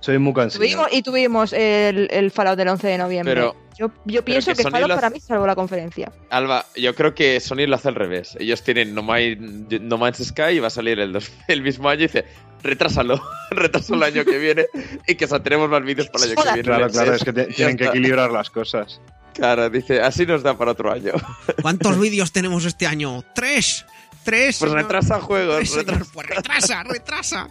Soy 0.00 0.18
muy 0.18 0.34
cansado. 0.34 0.62
Tuvimos, 0.62 0.88
y 0.92 1.00
tuvimos 1.02 1.52
el, 1.54 2.08
el 2.10 2.30
Fallout 2.30 2.58
del 2.58 2.68
11 2.68 2.88
de 2.88 2.98
noviembre. 2.98 3.34
Pero- 3.34 3.56
yo, 3.78 3.90
yo 4.04 4.24
pienso 4.24 4.50
que 4.52 4.56
que, 4.64 4.64
lo 4.64 4.70
para 4.70 5.06
hace- 5.06 5.10
mí 5.14 5.20
salvó 5.20 5.46
la 5.46 5.54
conferencia. 5.54 6.12
Alba, 6.30 6.66
yo 6.76 6.94
creo 6.94 7.14
que 7.14 7.38
Sony 7.40 7.66
lo 7.66 7.76
hace 7.76 7.88
al 7.88 7.94
revés. 7.94 8.36
Ellos 8.40 8.62
tienen 8.62 8.94
No, 8.94 9.02
My- 9.02 9.36
no 9.36 9.98
Man's 9.98 10.18
Sky 10.24 10.52
y 10.54 10.58
va 10.58 10.66
a 10.66 10.70
salir 10.70 10.98
el, 11.00 11.12
dos- 11.12 11.30
el 11.48 11.62
mismo 11.62 11.88
año 11.88 12.00
y 12.00 12.06
dice, 12.08 12.24
retrásalo, 12.62 13.22
retrásalo 13.50 14.04
el 14.06 14.14
año 14.14 14.24
que 14.24 14.38
viene 14.38 14.66
y 15.06 15.14
que 15.14 15.26
tenemos 15.26 15.68
más 15.70 15.82
vídeos 15.82 16.08
para 16.08 16.24
el 16.24 16.32
año 16.32 16.42
que 16.42 16.52
viene. 16.52 16.62
Claro, 16.62 16.90
claro, 16.90 17.14
es 17.14 17.24
que 17.24 17.32
te- 17.32 17.46
tienen 17.46 17.76
que 17.76 17.84
equilibrar 17.86 18.30
las 18.30 18.50
cosas. 18.50 19.00
Claro, 19.34 19.70
dice, 19.70 20.00
así 20.00 20.26
nos 20.26 20.42
da 20.42 20.58
para 20.58 20.72
otro 20.72 20.90
año. 20.92 21.12
¿Cuántos 21.62 21.98
vídeos 22.00 22.32
tenemos 22.32 22.64
este 22.64 22.86
año? 22.88 23.22
¡Tres! 23.34 23.86
¡Tres! 24.24 24.58
Pues 24.58 24.70
señor. 24.72 24.82
retrasa 24.82 25.20
juegos, 25.20 25.56
Tres, 25.58 25.70
señor. 25.70 25.86
retrasa. 25.86 26.10
Pues 26.12 26.26
retrasa, 26.26 26.82
retrasa. 26.82 27.48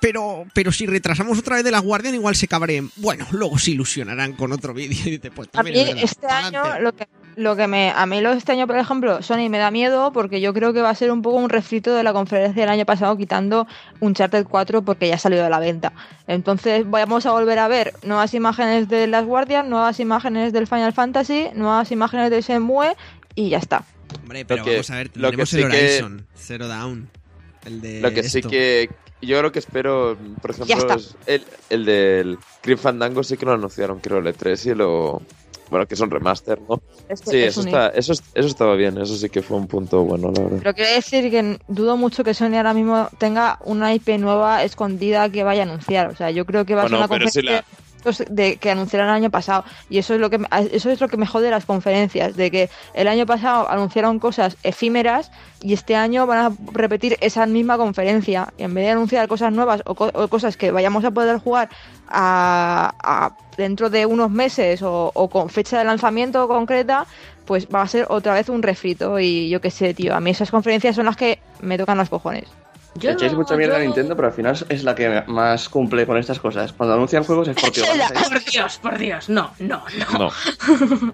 Pero, 0.00 0.46
pero 0.54 0.72
si 0.72 0.86
retrasamos 0.86 1.38
otra 1.38 1.56
vez 1.56 1.64
de 1.64 1.70
la 1.70 1.78
Guardian, 1.80 2.14
igual 2.14 2.34
se 2.34 2.48
cabreen. 2.48 2.90
Bueno, 2.96 3.26
luego 3.32 3.58
se 3.58 3.72
ilusionarán 3.72 4.32
con 4.32 4.52
otro 4.52 4.72
vídeo 4.74 5.12
y 5.14 5.18
pues 5.18 5.48
A 5.48 5.50
también 5.52 5.94
mí 5.94 6.00
es 6.00 6.04
este 6.12 6.26
año 6.26 6.62
lo 6.80 6.94
que, 6.94 7.06
lo 7.36 7.54
que 7.56 7.66
me 7.66 7.90
a 7.94 8.06
mí 8.06 8.20
lo 8.20 8.30
de 8.32 8.38
este 8.38 8.52
año 8.52 8.66
por 8.66 8.76
ejemplo 8.76 9.22
Sony 9.22 9.48
me 9.50 9.58
da 9.58 9.70
miedo 9.70 10.12
porque 10.12 10.40
yo 10.40 10.52
creo 10.54 10.72
que 10.72 10.80
va 10.80 10.90
a 10.90 10.94
ser 10.94 11.10
un 11.12 11.20
poco 11.22 11.36
un 11.36 11.48
refrito 11.50 11.94
de 11.94 12.02
la 12.02 12.12
conferencia 12.12 12.62
del 12.62 12.70
año 12.70 12.84
pasado 12.86 13.16
quitando 13.16 13.66
Uncharted 14.00 14.46
4 14.46 14.82
porque 14.82 15.08
ya 15.08 15.18
salió 15.18 15.42
de 15.42 15.50
la 15.50 15.58
venta. 15.58 15.92
Entonces 16.26 16.88
vamos 16.88 17.26
a 17.26 17.32
volver 17.32 17.58
a 17.58 17.68
ver 17.68 17.92
nuevas 18.02 18.32
imágenes 18.34 18.88
de 18.88 19.06
las 19.06 19.24
Guardian, 19.26 19.68
nuevas 19.68 20.00
imágenes 20.00 20.52
del 20.52 20.66
Final 20.66 20.92
Fantasy, 20.92 21.48
nuevas 21.54 21.90
imágenes 21.92 22.30
de 22.30 22.40
Shenmue 22.40 22.96
y 23.34 23.50
ya 23.50 23.58
está. 23.58 23.84
Hombre, 24.22 24.44
pero 24.44 24.64
que- 24.64 24.70
vamos 24.72 24.90
a 24.90 24.96
ver, 24.96 25.10
lo 25.14 25.30
que 25.30 25.36
tendremos 25.36 25.50
sí 25.50 25.60
el 25.60 25.70
que- 25.70 25.76
Horizon, 25.76 26.26
Zero 26.36 26.68
Down. 26.68 27.08
El 27.64 27.80
de 27.82 28.00
Lo 28.00 28.10
que 28.12 28.22
sí 28.22 28.38
esto. 28.38 28.48
que 28.48 28.88
yo 29.26 29.38
creo 29.38 29.52
que 29.52 29.58
espero, 29.58 30.16
por 30.40 30.50
ejemplo, 30.50 30.96
el, 31.26 31.44
el 31.68 31.84
del 31.84 32.38
Grim 32.62 32.78
Fandango 32.78 33.22
sí 33.22 33.36
que 33.36 33.46
lo 33.46 33.52
anunciaron, 33.52 34.00
creo, 34.00 34.18
el 34.18 34.26
E3 34.26 34.72
y 34.72 34.74
lo... 34.74 35.22
Bueno, 35.70 35.86
que 35.86 35.94
son 35.94 36.10
remaster, 36.10 36.60
¿no? 36.68 36.80
Es 37.08 37.20
que 37.20 37.30
Sí, 37.30 37.36
es 37.36 37.56
eso, 37.56 37.60
está, 37.60 37.88
eso, 37.90 38.12
eso 38.12 38.48
estaba 38.48 38.74
bien, 38.74 38.98
eso 38.98 39.14
sí 39.14 39.30
que 39.30 39.40
fue 39.40 39.56
un 39.56 39.68
punto 39.68 40.02
bueno, 40.02 40.32
la 40.34 40.42
verdad. 40.42 40.58
Pero 40.58 40.74
quiero 40.74 40.90
decir 40.94 41.30
que 41.30 41.60
dudo 41.68 41.96
mucho 41.96 42.24
que 42.24 42.34
Sony 42.34 42.56
ahora 42.56 42.74
mismo 42.74 43.08
tenga 43.18 43.60
una 43.64 43.94
IP 43.94 44.18
nueva 44.18 44.64
escondida 44.64 45.30
que 45.30 45.44
vaya 45.44 45.62
a 45.62 45.66
anunciar. 45.66 46.08
O 46.08 46.16
sea, 46.16 46.32
yo 46.32 46.44
creo 46.44 46.64
que 46.64 46.74
va 46.74 46.82
a 46.82 46.88
ser 46.88 46.98
una 46.98 47.06
pero 47.06 47.28
si 47.28 47.40
conferencia 47.40 47.64
pues, 47.68 47.89
de, 48.28 48.56
que 48.56 48.70
anunciaron 48.70 49.08
el 49.08 49.14
año 49.14 49.30
pasado. 49.30 49.64
Y 49.88 49.98
eso 49.98 50.14
es 50.14 50.20
lo 50.20 50.30
que 50.30 50.40
eso 50.72 50.90
es 50.90 51.00
lo 51.00 51.08
que 51.08 51.16
me 51.16 51.26
jode 51.26 51.50
las 51.50 51.66
conferencias, 51.66 52.36
de 52.36 52.50
que 52.50 52.70
el 52.94 53.08
año 53.08 53.26
pasado 53.26 53.70
anunciaron 53.70 54.18
cosas 54.18 54.56
efímeras 54.62 55.30
y 55.62 55.72
este 55.74 55.96
año 55.96 56.26
van 56.26 56.38
a 56.38 56.52
repetir 56.72 57.16
esa 57.20 57.46
misma 57.46 57.76
conferencia. 57.76 58.52
Y 58.58 58.62
en 58.64 58.74
vez 58.74 58.84
de 58.84 58.90
anunciar 58.92 59.28
cosas 59.28 59.52
nuevas 59.52 59.82
o, 59.86 59.94
co- 59.94 60.10
o 60.14 60.28
cosas 60.28 60.56
que 60.56 60.70
vayamos 60.70 61.04
a 61.04 61.10
poder 61.10 61.38
jugar 61.38 61.68
a, 62.08 62.92
a- 63.02 63.36
dentro 63.56 63.90
de 63.90 64.06
unos 64.06 64.30
meses 64.30 64.82
o, 64.82 65.10
o 65.14 65.28
con 65.28 65.50
fecha 65.50 65.78
de 65.78 65.84
lanzamiento 65.84 66.48
concreta, 66.48 67.06
pues 67.44 67.66
va 67.66 67.82
a 67.82 67.86
ser 67.88 68.06
otra 68.08 68.32
vez 68.34 68.48
un 68.48 68.62
refrito 68.62 69.18
y 69.18 69.50
yo 69.50 69.60
qué 69.60 69.70
sé, 69.70 69.92
tío. 69.92 70.14
A 70.14 70.20
mí 70.20 70.30
esas 70.30 70.50
conferencias 70.50 70.96
son 70.96 71.06
las 71.06 71.16
que 71.16 71.40
me 71.60 71.76
tocan 71.76 71.98
los 71.98 72.08
cojones. 72.08 72.44
Yo 72.96 73.10
Echáis 73.10 73.32
no- 73.32 73.38
mucha 73.38 73.56
mierda 73.56 73.76
a 73.76 73.80
Nintendo, 73.80 74.16
pero 74.16 74.28
al 74.28 74.34
final 74.34 74.56
es 74.68 74.82
la 74.84 74.94
que 74.94 75.22
más 75.28 75.68
cumple 75.68 76.06
con 76.06 76.16
estas 76.18 76.40
cosas. 76.40 76.72
Cuando 76.72 76.94
anuncian 76.94 77.22
juegos 77.24 77.48
es 77.48 77.56
porque 77.60 77.80
van 77.82 78.22
Por 78.30 78.44
Dios, 78.44 78.78
por 78.78 78.98
Dios, 78.98 79.28
no, 79.28 79.52
no, 79.60 79.82
no. 80.12 80.18
No, 80.18 81.12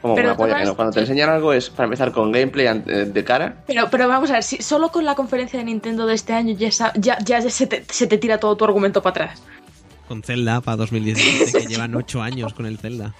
como 0.00 0.14
Pero 0.16 0.28
una 0.30 0.36
polla, 0.36 0.48
todas- 0.54 0.62
que 0.62 0.66
no. 0.68 0.74
Cuando 0.76 0.92
te 0.92 1.00
enseñan 1.00 1.30
algo 1.30 1.52
es 1.52 1.70
para 1.70 1.84
empezar 1.84 2.10
con 2.12 2.32
gameplay 2.32 2.66
ante- 2.66 3.04
de 3.06 3.24
cara. 3.24 3.62
Pero, 3.66 3.88
pero 3.90 4.08
vamos 4.08 4.30
a 4.30 4.34
ver, 4.34 4.42
si 4.42 4.60
solo 4.62 4.90
con 4.90 5.04
la 5.04 5.14
conferencia 5.14 5.58
de 5.60 5.64
Nintendo 5.64 6.06
de 6.06 6.14
este 6.14 6.32
año 6.32 6.54
ya, 6.56 6.70
ya, 6.96 7.18
ya 7.20 7.40
se, 7.50 7.66
te, 7.68 7.84
se 7.88 8.06
te 8.08 8.18
tira 8.18 8.38
todo 8.38 8.56
tu 8.56 8.64
argumento 8.64 9.00
para 9.02 9.26
atrás. 9.26 9.42
Con 10.08 10.22
Zelda 10.24 10.60
para 10.60 10.76
2017, 10.78 11.52
que 11.60 11.66
llevan 11.68 11.94
ocho 11.94 12.20
años 12.20 12.52
con 12.54 12.66
el 12.66 12.78
Zelda. 12.78 13.14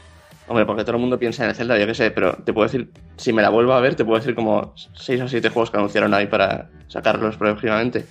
Hombre, 0.48 0.66
porque 0.66 0.82
todo 0.82 0.96
el 0.96 1.00
mundo 1.00 1.18
piensa 1.18 1.44
en 1.44 1.50
el 1.50 1.56
Zelda, 1.56 1.78
yo 1.78 1.86
qué 1.86 1.94
sé, 1.94 2.10
pero 2.10 2.34
te 2.44 2.52
puedo 2.52 2.66
decir, 2.66 2.90
si 3.16 3.32
me 3.32 3.42
la 3.42 3.48
vuelvo 3.48 3.72
a 3.74 3.80
ver, 3.80 3.94
te 3.94 4.04
puedo 4.04 4.18
decir 4.18 4.34
como 4.34 4.74
6 4.94 5.20
o 5.22 5.28
7 5.28 5.48
juegos 5.50 5.70
que 5.70 5.76
anunciaron 5.78 6.12
ahí 6.14 6.26
para 6.26 6.68
sacarlos 6.88 7.36
próximamente. 7.36 8.06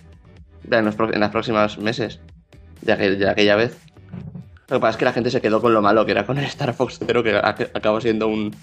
En 0.69 0.85
los, 0.85 0.95
en 0.99 1.19
los 1.19 1.29
próximos 1.29 1.77
meses. 1.77 2.19
De, 2.81 2.93
aquel- 2.93 3.17
de 3.17 3.29
aquella 3.29 3.55
vez. 3.55 3.77
Lo 4.69 4.77
que 4.77 4.79
pasa 4.81 4.91
es 4.91 4.97
que 4.97 5.05
la 5.05 5.13
gente 5.13 5.29
se 5.29 5.41
quedó 5.41 5.61
con 5.61 5.73
lo 5.73 5.81
malo 5.81 6.05
que 6.05 6.11
era 6.13 6.25
con 6.25 6.37
el 6.37 6.45
Star 6.45 6.73
Fox 6.73 6.99
Zero, 7.05 7.21
que 7.21 7.35
ac- 7.35 7.69
acabó 7.73 7.99
siendo 7.99 8.27
un 8.27 8.55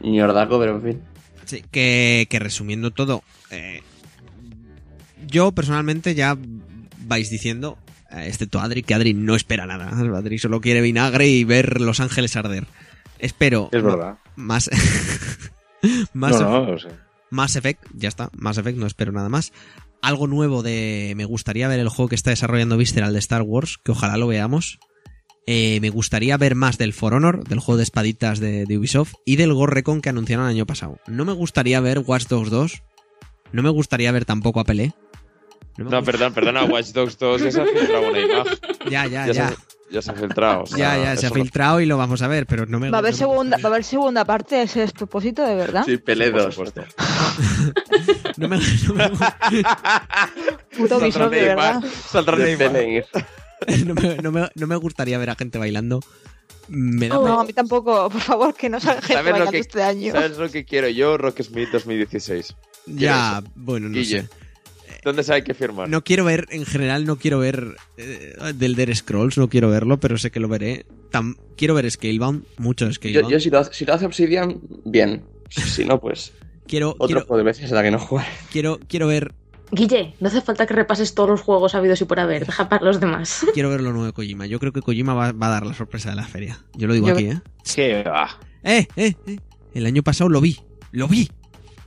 ñordaco, 0.00 0.58
pero 0.60 0.76
en 0.76 0.82
fin. 0.82 1.02
Sí, 1.44 1.64
que, 1.70 2.26
que 2.30 2.38
resumiendo 2.38 2.92
todo, 2.92 3.22
eh, 3.50 3.82
yo 5.26 5.52
personalmente 5.52 6.14
ya 6.14 6.36
vais 6.98 7.30
diciendo, 7.30 7.78
eh, 8.10 8.24
excepto 8.28 8.60
Adri, 8.60 8.82
que 8.82 8.94
Adri 8.94 9.12
no 9.14 9.34
espera 9.34 9.66
nada. 9.66 9.88
Adri 10.16 10.38
solo 10.38 10.60
quiere 10.60 10.80
vinagre 10.80 11.26
y 11.28 11.44
ver 11.44 11.80
Los 11.80 12.00
Ángeles 12.00 12.36
arder. 12.36 12.64
Espero 13.22 13.70
Es 13.72 13.82
verdad. 13.82 14.18
más, 14.36 14.68
más, 16.12 16.40
no, 16.40 16.64
no, 16.66 16.72
o 16.72 16.78
sea, 16.78 16.90
Mass 17.30 17.56
Effect, 17.56 17.82
ya 17.94 18.08
está, 18.08 18.30
Mass 18.36 18.58
Effect, 18.58 18.76
no 18.78 18.86
espero 18.86 19.12
nada 19.12 19.28
más. 19.30 19.52
Algo 20.02 20.26
nuevo 20.26 20.62
de... 20.62 21.14
Me 21.16 21.24
gustaría 21.24 21.68
ver 21.68 21.78
el 21.80 21.88
juego 21.88 22.08
que 22.08 22.14
está 22.16 22.30
desarrollando 22.30 22.76
Visceral 22.76 23.12
de 23.12 23.18
Star 23.20 23.42
Wars, 23.42 23.78
que 23.82 23.92
ojalá 23.92 24.16
lo 24.16 24.26
veamos. 24.26 24.78
Eh, 25.46 25.78
me 25.80 25.90
gustaría 25.90 26.36
ver 26.36 26.54
más 26.56 26.76
del 26.76 26.92
For 26.92 27.14
Honor, 27.14 27.44
del 27.48 27.60
juego 27.60 27.76
de 27.78 27.84
espaditas 27.84 28.38
de, 28.40 28.64
de 28.66 28.78
Ubisoft, 28.78 29.14
y 29.24 29.36
del 29.36 29.54
Ghost 29.54 29.72
Recon 29.72 30.00
que 30.00 30.08
anunciaron 30.08 30.46
el 30.46 30.52
año 30.52 30.66
pasado. 30.66 30.98
No 31.06 31.24
me 31.24 31.32
gustaría 31.32 31.80
ver 31.80 32.00
Watch 32.00 32.26
Dogs 32.26 32.50
2. 32.50 32.82
No 33.52 33.62
me 33.62 33.70
gustaría 33.70 34.10
ver 34.12 34.24
tampoco 34.24 34.58
a 34.60 34.64
Pelé. 34.64 34.92
No, 35.78 35.84
gusta- 35.84 36.02
perdón, 36.02 36.34
perdona, 36.34 36.64
Watch 36.64 36.88
Dogs 36.88 37.16
2 37.18 37.42
ya 37.44 37.50
se 37.52 37.60
ha 37.62 37.66
filtrado 37.66 38.08
una 38.10 38.20
imagen. 38.24 38.58
Ya, 38.90 39.06
ya, 39.06 39.26
Ya, 39.28 39.32
ya. 39.32 39.54
Ya 39.92 40.00
se 40.02 40.10
ha 40.10 40.14
filtrado. 40.14 40.62
o 40.62 40.66
sea, 40.66 40.76
Ya, 40.96 41.04
ya, 41.04 41.16
se 41.16 41.26
ha 41.26 41.28
no- 41.28 41.34
filtrado 41.34 41.80
y 41.80 41.86
lo 41.86 41.96
vamos 41.98 42.22
a 42.22 42.28
ver, 42.28 42.46
pero 42.46 42.66
no 42.66 42.80
me 42.80 42.90
Va 42.90 42.98
a 42.98 43.00
haber 43.00 43.14
segunda, 43.14 43.58
va 43.58 43.64
a 43.64 43.72
haber 43.72 43.84
segunda 43.84 44.24
parte 44.24 44.56
de 44.56 44.62
ese 44.62 44.80
despropósito 44.80 45.42
de 45.44 45.54
verdad. 45.54 45.84
Sí, 45.84 45.98
Pelé 45.98 46.30
por 46.30 46.42
2. 46.44 46.54
supuesto. 46.54 46.82
No 48.38 48.48
me- 48.48 48.58
no 48.58 48.94
me- 48.94 49.10
Puto 50.76 50.96
Ubisoft, 50.98 51.30
de 51.30 51.40
verdad. 51.42 51.74
Neymar, 51.80 51.90
saldrá 51.90 52.36
De 52.38 52.56
no 53.84 53.94
me- 53.94 54.16
no 54.16 54.32
me- 54.32 54.50
no 54.54 54.66
me 54.66 54.76
gustaría 54.76 55.18
ver 55.18 55.30
a 55.30 55.34
gente 55.34 55.58
bailando. 55.58 56.00
Me 56.68 57.08
da 57.08 57.16
No, 57.16 57.40
a 57.40 57.44
mí 57.44 57.52
tampoco, 57.52 58.08
por 58.08 58.20
favor, 58.20 58.54
que 58.54 58.68
no 58.68 58.80
salga 58.80 59.02
gente 59.02 59.14
¿Sabes 59.14 59.26
lo 59.26 59.32
bailando 59.32 59.52
que- 59.52 59.58
este 59.58 59.82
año. 59.82 60.12
¿Sabes 60.12 60.38
lo 60.38 60.48
que 60.50 60.64
quiero 60.64 60.88
yo? 60.88 61.18
Rocksmith 61.18 61.70
2016. 61.70 62.56
Ya, 62.86 63.42
bueno, 63.54 63.88
no 63.88 63.94
Guille. 63.94 64.22
sé. 64.22 64.28
¿Dónde 65.02 65.22
se 65.24 65.34
hay 65.34 65.42
que 65.42 65.52
firmar? 65.54 65.88
No 65.88 66.04
quiero 66.04 66.24
ver, 66.24 66.46
en 66.50 66.64
general, 66.64 67.04
no 67.04 67.16
quiero 67.16 67.38
ver 67.40 67.74
eh, 67.96 68.34
del 68.54 68.76
Dead 68.76 68.94
Scrolls, 68.94 69.36
no 69.36 69.48
quiero 69.48 69.68
verlo, 69.68 69.98
pero 69.98 70.16
sé 70.18 70.30
que 70.30 70.38
lo 70.40 70.48
veré. 70.48 70.86
Tam- 71.10 71.36
quiero 71.56 71.74
ver 71.74 71.90
Scalebound, 71.90 72.44
mucho 72.58 72.90
Scalebound. 72.92 73.30
yo 73.32 73.40
si, 73.40 73.50
lo 73.50 73.58
hace, 73.58 73.72
si 73.74 73.84
lo 73.84 73.94
hace 73.94 74.06
Obsidian, 74.06 74.60
bien. 74.84 75.24
Si 75.50 75.84
no, 75.84 76.00
pues 76.00 76.32
quiero, 76.66 76.90
otro 76.90 77.06
quiero, 77.06 77.20
juego 77.22 77.36
de 77.38 77.42
veces 77.44 77.70
a 77.72 77.74
la 77.74 77.82
que 77.82 77.90
no 77.90 77.98
jugar. 77.98 78.26
quiero, 78.50 78.78
quiero 78.88 79.06
ver, 79.08 79.34
Guille, 79.72 80.14
no 80.20 80.28
hace 80.28 80.40
falta 80.40 80.66
que 80.66 80.74
repases 80.74 81.14
todos 81.14 81.30
los 81.30 81.40
juegos 81.40 81.74
habidos 81.74 82.00
y 82.00 82.04
por 82.04 82.20
haber, 82.20 82.46
deja 82.46 82.68
para 82.68 82.84
los 82.84 83.00
demás. 83.00 83.44
quiero 83.54 83.70
ver 83.70 83.80
lo 83.80 83.90
nuevo 83.90 84.06
de 84.06 84.12
Kojima. 84.12 84.46
Yo 84.46 84.60
creo 84.60 84.72
que 84.72 84.82
Kojima 84.82 85.14
va, 85.14 85.32
va 85.32 85.46
a 85.48 85.50
dar 85.50 85.66
la 85.66 85.74
sorpresa 85.74 86.10
de 86.10 86.16
la 86.16 86.26
feria. 86.26 86.60
Yo 86.74 86.86
lo 86.86 86.94
digo 86.94 87.08
Yo- 87.08 87.14
aquí, 87.14 87.24
¿eh? 87.26 87.40
que 87.74 88.02
va. 88.04 88.38
Eh, 88.62 88.86
eh, 88.96 89.14
eh. 89.26 89.38
El 89.74 89.86
año 89.86 90.02
pasado 90.02 90.30
lo 90.30 90.40
vi, 90.40 90.58
lo 90.92 91.08
vi. 91.08 91.28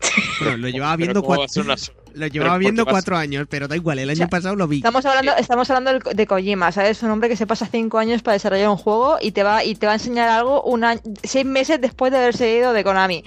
Bueno, 0.41 0.57
lo 0.57 0.69
llevaba 0.69 0.95
Pero 0.97 1.05
viendo 1.07 1.21
¿cómo 1.21 1.31
va 1.31 1.35
cuatro, 1.47 1.71
a 1.73 1.77
ser 1.77 1.93
una- 1.93 2.04
lo 2.15 2.27
llevaba 2.27 2.57
viendo 2.57 2.85
vas- 2.85 2.93
cuatro 2.93 3.17
años, 3.17 3.45
pero 3.49 3.67
da 3.67 3.75
igual, 3.75 3.99
el 3.99 4.09
año 4.09 4.17
sea, 4.17 4.27
pasado 4.27 4.55
lo 4.55 4.67
vi. 4.67 4.77
Estamos 4.77 5.05
hablando, 5.05 5.31
estamos 5.37 5.69
hablando 5.69 6.11
de 6.13 6.27
Kojima, 6.27 6.71
¿sabes? 6.71 7.01
Un 7.03 7.11
hombre 7.11 7.29
que 7.29 7.35
se 7.35 7.45
pasa 7.47 7.67
cinco 7.71 7.97
años 7.99 8.21
para 8.21 8.33
desarrollar 8.33 8.69
un 8.69 8.77
juego 8.77 9.17
y 9.21 9.31
te 9.31 9.43
va, 9.43 9.63
y 9.63 9.75
te 9.75 9.85
va 9.85 9.93
a 9.93 9.95
enseñar 9.95 10.29
algo 10.29 10.63
un 10.63 10.83
año, 10.83 11.01
seis 11.23 11.45
meses 11.45 11.79
después 11.81 12.11
de 12.11 12.17
haberse 12.19 12.57
ido 12.57 12.73
de 12.73 12.83
Konami. 12.83 13.23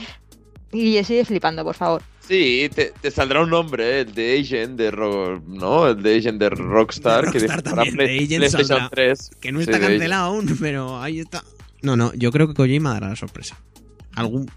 Y 0.73 1.03
sigue 1.05 1.25
flipando, 1.25 1.65
por 1.65 1.75
favor. 1.75 2.03
Sí, 2.21 2.69
te, 2.75 2.93
te 3.01 3.11
saldrá 3.11 3.41
un 3.43 3.49
nombre, 3.49 3.85
¿eh? 3.89 4.01
el 4.03 4.13
de 4.15 4.39
Agent 4.39 4.77
de 4.77 4.91
Ro- 4.91 5.41
¿no? 5.47 5.89
El 5.89 6.03
de 6.03 6.19
Agent 6.19 6.39
de 6.39 6.51
Rockstar, 6.51 7.31
que 7.33 7.39
Rockstar 7.39 7.63
para 7.63 7.77
también, 7.77 7.97
Play- 7.97 8.07
de 8.09 8.15
Agent 8.25 8.39
PlayStation 8.41 8.67
saldrá. 8.81 8.89
3. 8.91 9.31
Que 9.41 9.51
no 9.53 9.61
está 9.61 9.79
de 9.79 9.87
cancelado 9.87 10.25
aún, 10.27 10.59
pero 10.61 11.01
ahí 11.01 11.21
está. 11.21 11.43
No, 11.81 11.97
no, 11.97 12.13
yo 12.13 12.31
creo 12.31 12.47
que 12.47 12.53
Kojima 12.53 12.93
dará 12.93 13.09
la 13.09 13.17
sorpresa. 13.17 13.57
Algún. 14.19 14.51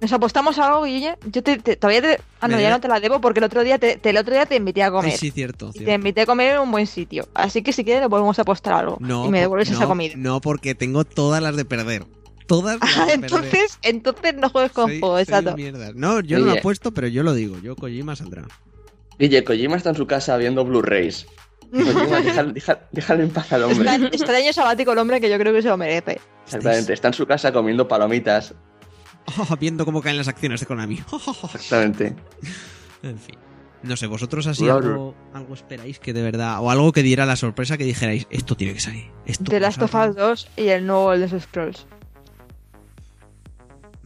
Nos 0.00 0.12
apostamos 0.12 0.58
a 0.58 0.68
algo, 0.68 0.84
Guille. 0.84 1.16
Yo 1.26 1.42
te, 1.42 1.58
te- 1.58 1.76
todavía 1.76 2.02
te. 2.02 2.20
Ah, 2.40 2.48
no, 2.48 2.56
Me 2.56 2.62
ya 2.62 2.70
no 2.70 2.80
te 2.80 2.88
la 2.88 3.00
debo 3.00 3.20
porque 3.20 3.40
el 3.40 3.44
otro 3.44 3.64
día 3.64 3.78
te, 3.78 3.96
te- 3.96 4.10
el 4.10 4.16
otro 4.18 4.34
día 4.34 4.46
te 4.46 4.56
invité 4.56 4.82
a 4.82 4.90
comer. 4.90 5.10
Ay, 5.12 5.18
sí, 5.18 5.30
cierto. 5.30 5.70
Y 5.74 5.84
te 5.84 5.94
invité 5.94 6.20
a 6.22 6.26
comer 6.26 6.54
en 6.54 6.60
un 6.60 6.70
buen 6.70 6.86
sitio. 6.86 7.28
Así 7.34 7.62
que 7.62 7.72
si 7.72 7.82
quieres 7.84 8.02
le 8.02 8.08
podemos 8.08 8.38
apostar 8.38 8.74
algo. 8.74 8.98
No, 9.00 9.26
y 9.26 9.30
me 9.30 9.40
devuelves 9.40 9.70
esa 9.70 9.86
comida. 9.86 10.14
No, 10.16 10.40
porque 10.40 10.74
tengo 10.74 11.04
todas 11.04 11.42
las 11.42 11.56
de 11.56 11.64
perder. 11.64 12.04
Todas 12.46 12.78
las 12.80 12.96
Ah, 12.98 13.06
de 13.06 13.18
perder. 13.18 13.24
entonces, 13.24 13.78
entonces 13.82 14.34
no 14.36 14.50
juegues 14.50 14.72
con 14.72 14.86
Soy- 14.88 14.98
fuego, 15.00 15.14
soy 15.16 15.22
exacto. 15.22 15.56
mierda. 15.56 15.92
No, 15.94 16.20
yo 16.20 16.38
no 16.38 16.44
lo 16.46 16.50
Oye. 16.52 16.60
he 16.60 16.62
puesto, 16.62 16.92
pero 16.92 17.06
yo 17.08 17.22
lo 17.22 17.32
digo. 17.34 17.58
Yo 17.60 17.76
Kojima 17.76 18.14
saldrá. 18.16 18.44
Guille, 19.18 19.44
Kojima 19.44 19.76
está 19.76 19.90
en 19.90 19.96
su 19.96 20.06
casa 20.06 20.36
viendo 20.36 20.64
Blu-rays. 20.64 21.26
Kojima, 21.72 22.20
déjalo, 22.20 22.52
déjalo- 22.52 22.80
déjalo 22.92 23.22
en 23.22 23.30
paz 23.30 23.52
al 23.52 23.62
hombre. 23.64 23.88
Está, 23.90 24.06
está 24.08 24.32
de 24.32 24.38
año 24.38 24.52
sabático 24.52 24.92
el 24.92 24.98
hombre 24.98 25.20
que 25.20 25.30
yo 25.30 25.38
creo 25.38 25.52
que 25.52 25.62
se 25.62 25.68
lo 25.68 25.76
merece. 25.76 26.20
Exactamente, 26.44 26.92
está 26.92 27.08
en 27.08 27.14
su 27.14 27.26
casa 27.26 27.52
comiendo 27.52 27.86
palomitas. 27.86 28.54
Oh, 29.38 29.56
viendo 29.60 29.84
cómo 29.84 30.02
caen 30.02 30.16
las 30.16 30.28
acciones 30.28 30.60
de 30.60 30.66
Konami. 30.66 30.96
Exactamente. 31.54 32.14
en 33.02 33.18
fin. 33.18 33.36
No 33.82 33.96
sé, 33.96 34.06
vosotros 34.06 34.46
así 34.46 34.64
Claro. 34.64 34.78
algo, 34.88 35.14
algo 35.32 35.54
esperáis 35.54 35.98
que 35.98 36.12
de 36.12 36.22
verdad. 36.22 36.60
O 36.60 36.70
algo 36.70 36.92
que 36.92 37.02
diera 37.02 37.24
la 37.24 37.36
sorpresa 37.36 37.78
que 37.78 37.84
dijerais, 37.84 38.26
esto 38.30 38.54
tiene 38.56 38.74
que 38.74 38.80
salir. 38.80 39.04
Esto 39.24 39.44
The 39.44 39.58
Last 39.60 39.80
of 39.80 39.90
pasa". 39.90 40.10
Us 40.10 40.16
2 40.16 40.48
y 40.58 40.68
el 40.68 40.86
nuevo 40.86 41.12
Elder 41.14 41.40
Scrolls. 41.40 41.86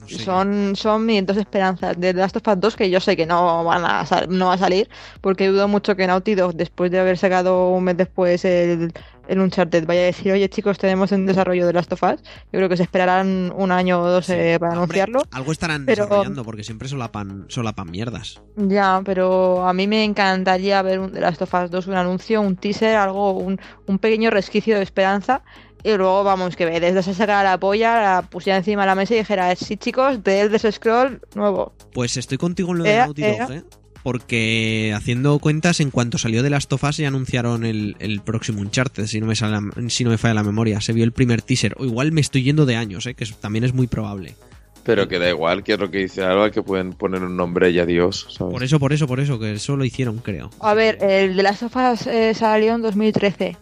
No 0.01 0.09
sé. 0.09 0.18
Son, 0.18 0.76
son 0.76 1.06
mis 1.06 1.24
dos 1.24 1.36
esperanzas. 1.38 1.98
De 1.98 2.12
The 2.12 2.20
Last 2.20 2.36
of 2.36 2.46
Us 2.46 2.60
2, 2.60 2.76
que 2.76 2.90
yo 2.90 3.01
sé 3.01 3.16
que 3.16 3.26
no, 3.26 3.64
van 3.64 3.84
a 3.84 4.05
sal- 4.06 4.26
no 4.28 4.46
va 4.46 4.55
a 4.55 4.59
salir, 4.59 4.88
porque 5.20 5.48
dudo 5.48 5.66
mucho 5.66 5.96
que 5.96 6.06
Naughty 6.06 6.34
Dog, 6.34 6.55
después 6.55 6.90
de 6.90 7.01
haber 7.01 7.16
sacado 7.18 7.70
un 7.70 7.84
mes 7.84 7.96
después 7.96 8.44
el, 8.44 8.92
el 9.28 9.40
Uncharted, 9.40 9.86
vaya 9.86 10.02
a 10.02 10.05
decir, 10.05 10.32
oye 10.32 10.48
chicos, 10.48 10.78
tenemos 10.78 11.12
en 11.12 11.26
desarrollo 11.26 11.66
The 11.66 11.72
Last 11.72 11.92
of 11.92 12.02
Us. 12.02 12.22
Yo 12.52 12.59
creo 12.59 12.68
que 12.68 12.76
se 12.76 12.82
esperarán 12.82 13.52
un 13.56 13.72
año 13.72 14.01
o 14.01 14.09
dos 14.09 14.26
Sí. 14.26 14.32
eh, 14.34 14.59
para 14.60 14.72
Hombre, 14.80 15.01
anunciarlo. 15.02 15.22
Algo 15.32 15.52
estarán 15.52 15.86
pero- 15.86 16.05
desarrollando, 16.05 16.44
porque 16.44 16.64
siempre 16.64 16.88
solapan, 16.88 17.46
solapan 17.48 17.90
mierdas. 17.90 18.42
Ya, 18.56 19.01
pero 19.05 19.66
a 19.66 19.72
mí 19.72 19.86
me 19.86 20.05
encantaría 20.05 20.82
ver 20.82 20.98
un 21.01 21.12
The 21.12 21.20
Last 21.20 21.42
of 21.42 21.55
Us 21.55 21.70
2, 21.70 21.86
un 21.86 21.94
anuncio, 21.94 22.40
un 22.40 22.56
teaser, 22.56 22.96
algo, 22.96 23.32
un, 23.32 23.60
un 23.86 23.98
pequeño 23.98 24.30
resquicio 24.30 24.76
de 24.76 24.82
esperanza. 24.82 25.42
Y 25.82 25.94
luego, 25.98 26.24
vamos, 26.24 26.56
que 26.56 26.64
desde 26.64 27.02
se 27.02 27.12
sacara 27.12 27.42
la 27.42 27.59
polla, 27.60 28.01
la 28.01 28.22
pusiera 28.22 28.56
encima 28.56 28.82
de 28.82 28.86
la 28.86 28.94
mesa 28.94 29.14
y 29.14 29.18
dijera, 29.18 29.55
sí 29.55 29.76
chicos, 29.76 30.24
de 30.24 30.40
Elder 30.40 30.72
Scroll 30.72 31.20
nuevo. 31.34 31.74
Pues 31.92 32.16
estoy 32.16 32.38
contigo 32.38 32.72
en 32.72 32.78
lo 32.78 32.84
de 32.84 32.96
Naughty 32.96 33.22
Dog. 33.22 33.52
¿eh? 33.52 33.64
Porque 34.05 34.93
haciendo 34.94 35.39
cuentas, 35.39 35.81
en 35.81 35.90
cuanto 35.90 36.18
salió 36.18 36.43
de 36.43 36.51
Last 36.51 36.70
of 36.74 36.85
Us 36.85 36.98
ya 36.98 37.09
anunciaron 37.09 37.64
el, 37.64 37.97
el 38.01 38.20
próximo 38.20 38.60
Uncharted, 38.60 39.06
si 39.06 39.18
no, 39.18 39.26
me 39.26 39.35
sale 39.35 39.59
si 39.89 40.05
no 40.05 40.10
me 40.10 40.18
falla 40.18 40.35
la 40.35 40.43
memoria. 40.43 40.82
Se 40.82 40.93
vio 40.93 41.05
el 41.05 41.12
primer 41.12 41.40
teaser. 41.40 41.74
O 41.78 41.86
igual 41.86 42.12
me 42.12 42.20
estoy 42.20 42.43
yendo 42.43 42.66
de 42.66 42.76
años, 42.76 43.06
¿eh? 43.06 43.14
que 43.14 43.24
también 43.40 43.64
es 43.64 43.72
muy 43.72 43.86
probable. 43.86 44.36
Pero 44.85 45.09
que 45.09 45.18
da 45.18 45.31
igual, 45.31 45.64
que 45.64 45.72
es 45.72 45.78
lo 45.78 45.90
que 45.90 46.01
dice 46.01 46.22
Alba, 46.22 46.51
que 46.51 46.62
pueden 46.62 46.93
poner 46.93 47.22
un 47.22 47.35
nombre 47.35 47.70
y 47.70 47.78
adiós, 47.78 48.26
¿sabes? 48.28 48.52
Por 48.52 48.62
eso, 48.62 48.78
por 48.78 48.93
eso, 48.93 49.06
por 49.06 49.20
eso, 49.20 49.39
que 49.39 49.55
eso 49.55 49.74
lo 49.74 49.86
hicieron, 49.86 50.18
creo. 50.18 50.51
A 50.60 50.74
ver, 50.74 50.98
el 51.01 51.35
de 51.35 51.43
Last 51.43 51.62
of 51.62 51.74
Us 51.74 52.06
eh, 52.06 52.35
salió 52.35 52.74
en 52.74 52.82
2013. 52.82 53.56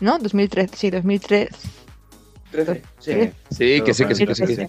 ¿No? 0.00 0.18
2013, 0.18 0.76
sí, 0.76 0.90
2013. 0.90 1.48
13. 2.50 2.82
Sí. 2.98 3.12
Sí, 3.50 3.80
que 3.80 3.94
sí, 3.94 4.04
que 4.04 4.14
sí, 4.14 4.26
que 4.26 4.34
sí, 4.34 4.42
que 4.44 4.46
sí. 4.46 4.56
2013. 4.56 4.68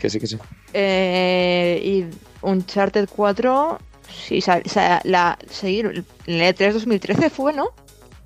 Que 0.00 0.10
sí, 0.10 0.20
que 0.20 0.26
sí. 0.26 0.38
Eh, 0.74 1.80
y 1.82 2.46
Uncharted 2.46 3.08
4, 3.08 3.78
sí, 4.12 4.40
sal- 4.40 4.62
sa- 4.66 5.00
la, 5.04 5.38
sí, 5.50 5.80
el 5.80 6.04
E3 6.26 6.72
2013 6.72 7.30
fue, 7.30 7.52
¿no? 7.52 7.68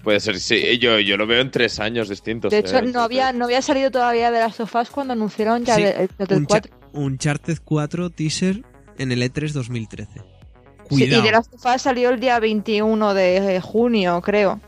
Puede 0.03 0.21
ser, 0.21 0.39
sí. 0.39 0.79
Yo, 0.79 0.99
yo 1.01 1.17
lo 1.17 1.27
veo 1.27 1.41
en 1.41 1.51
tres 1.51 1.81
años 1.81 2.09
distintos. 2.11 2.51
De 2.51 2.59
hecho, 2.59 2.77
¿eh? 2.79 2.83
no 2.83 3.01
había, 3.01 3.33
no 3.33 3.47
había 3.47 3.63
salido 3.63 3.91
todavía 3.91 4.31
de 4.31 4.39
Last 4.41 4.61
of 4.61 4.75
Us 4.75 4.91
cuando 4.91 5.15
anunciaron 5.15 5.65
ya 5.65 5.77
Sí, 5.77 5.83
el 5.83 5.89
el 5.93 6.09
Uncharted 6.11 6.37
Uncha- 6.37 6.47
4. 6.49 6.77
Uncharted 6.93 7.59
4 7.65 8.11
teaser 8.11 8.63
en 8.99 9.13
el 9.13 9.23
E 9.23 9.33
E3 9.33 9.53
2013. 9.53 10.13
Sí, 10.15 10.21
y 10.21 10.89
Cuidado. 10.89 11.23
de 11.23 11.31
Last 11.33 11.55
of 11.55 11.65
Us 11.75 11.81
salió 11.83 12.11
el 12.11 12.21
día 12.21 12.39
21 12.39 13.15
de 13.15 13.61
junio, 13.63 14.21
creo. 14.21 14.61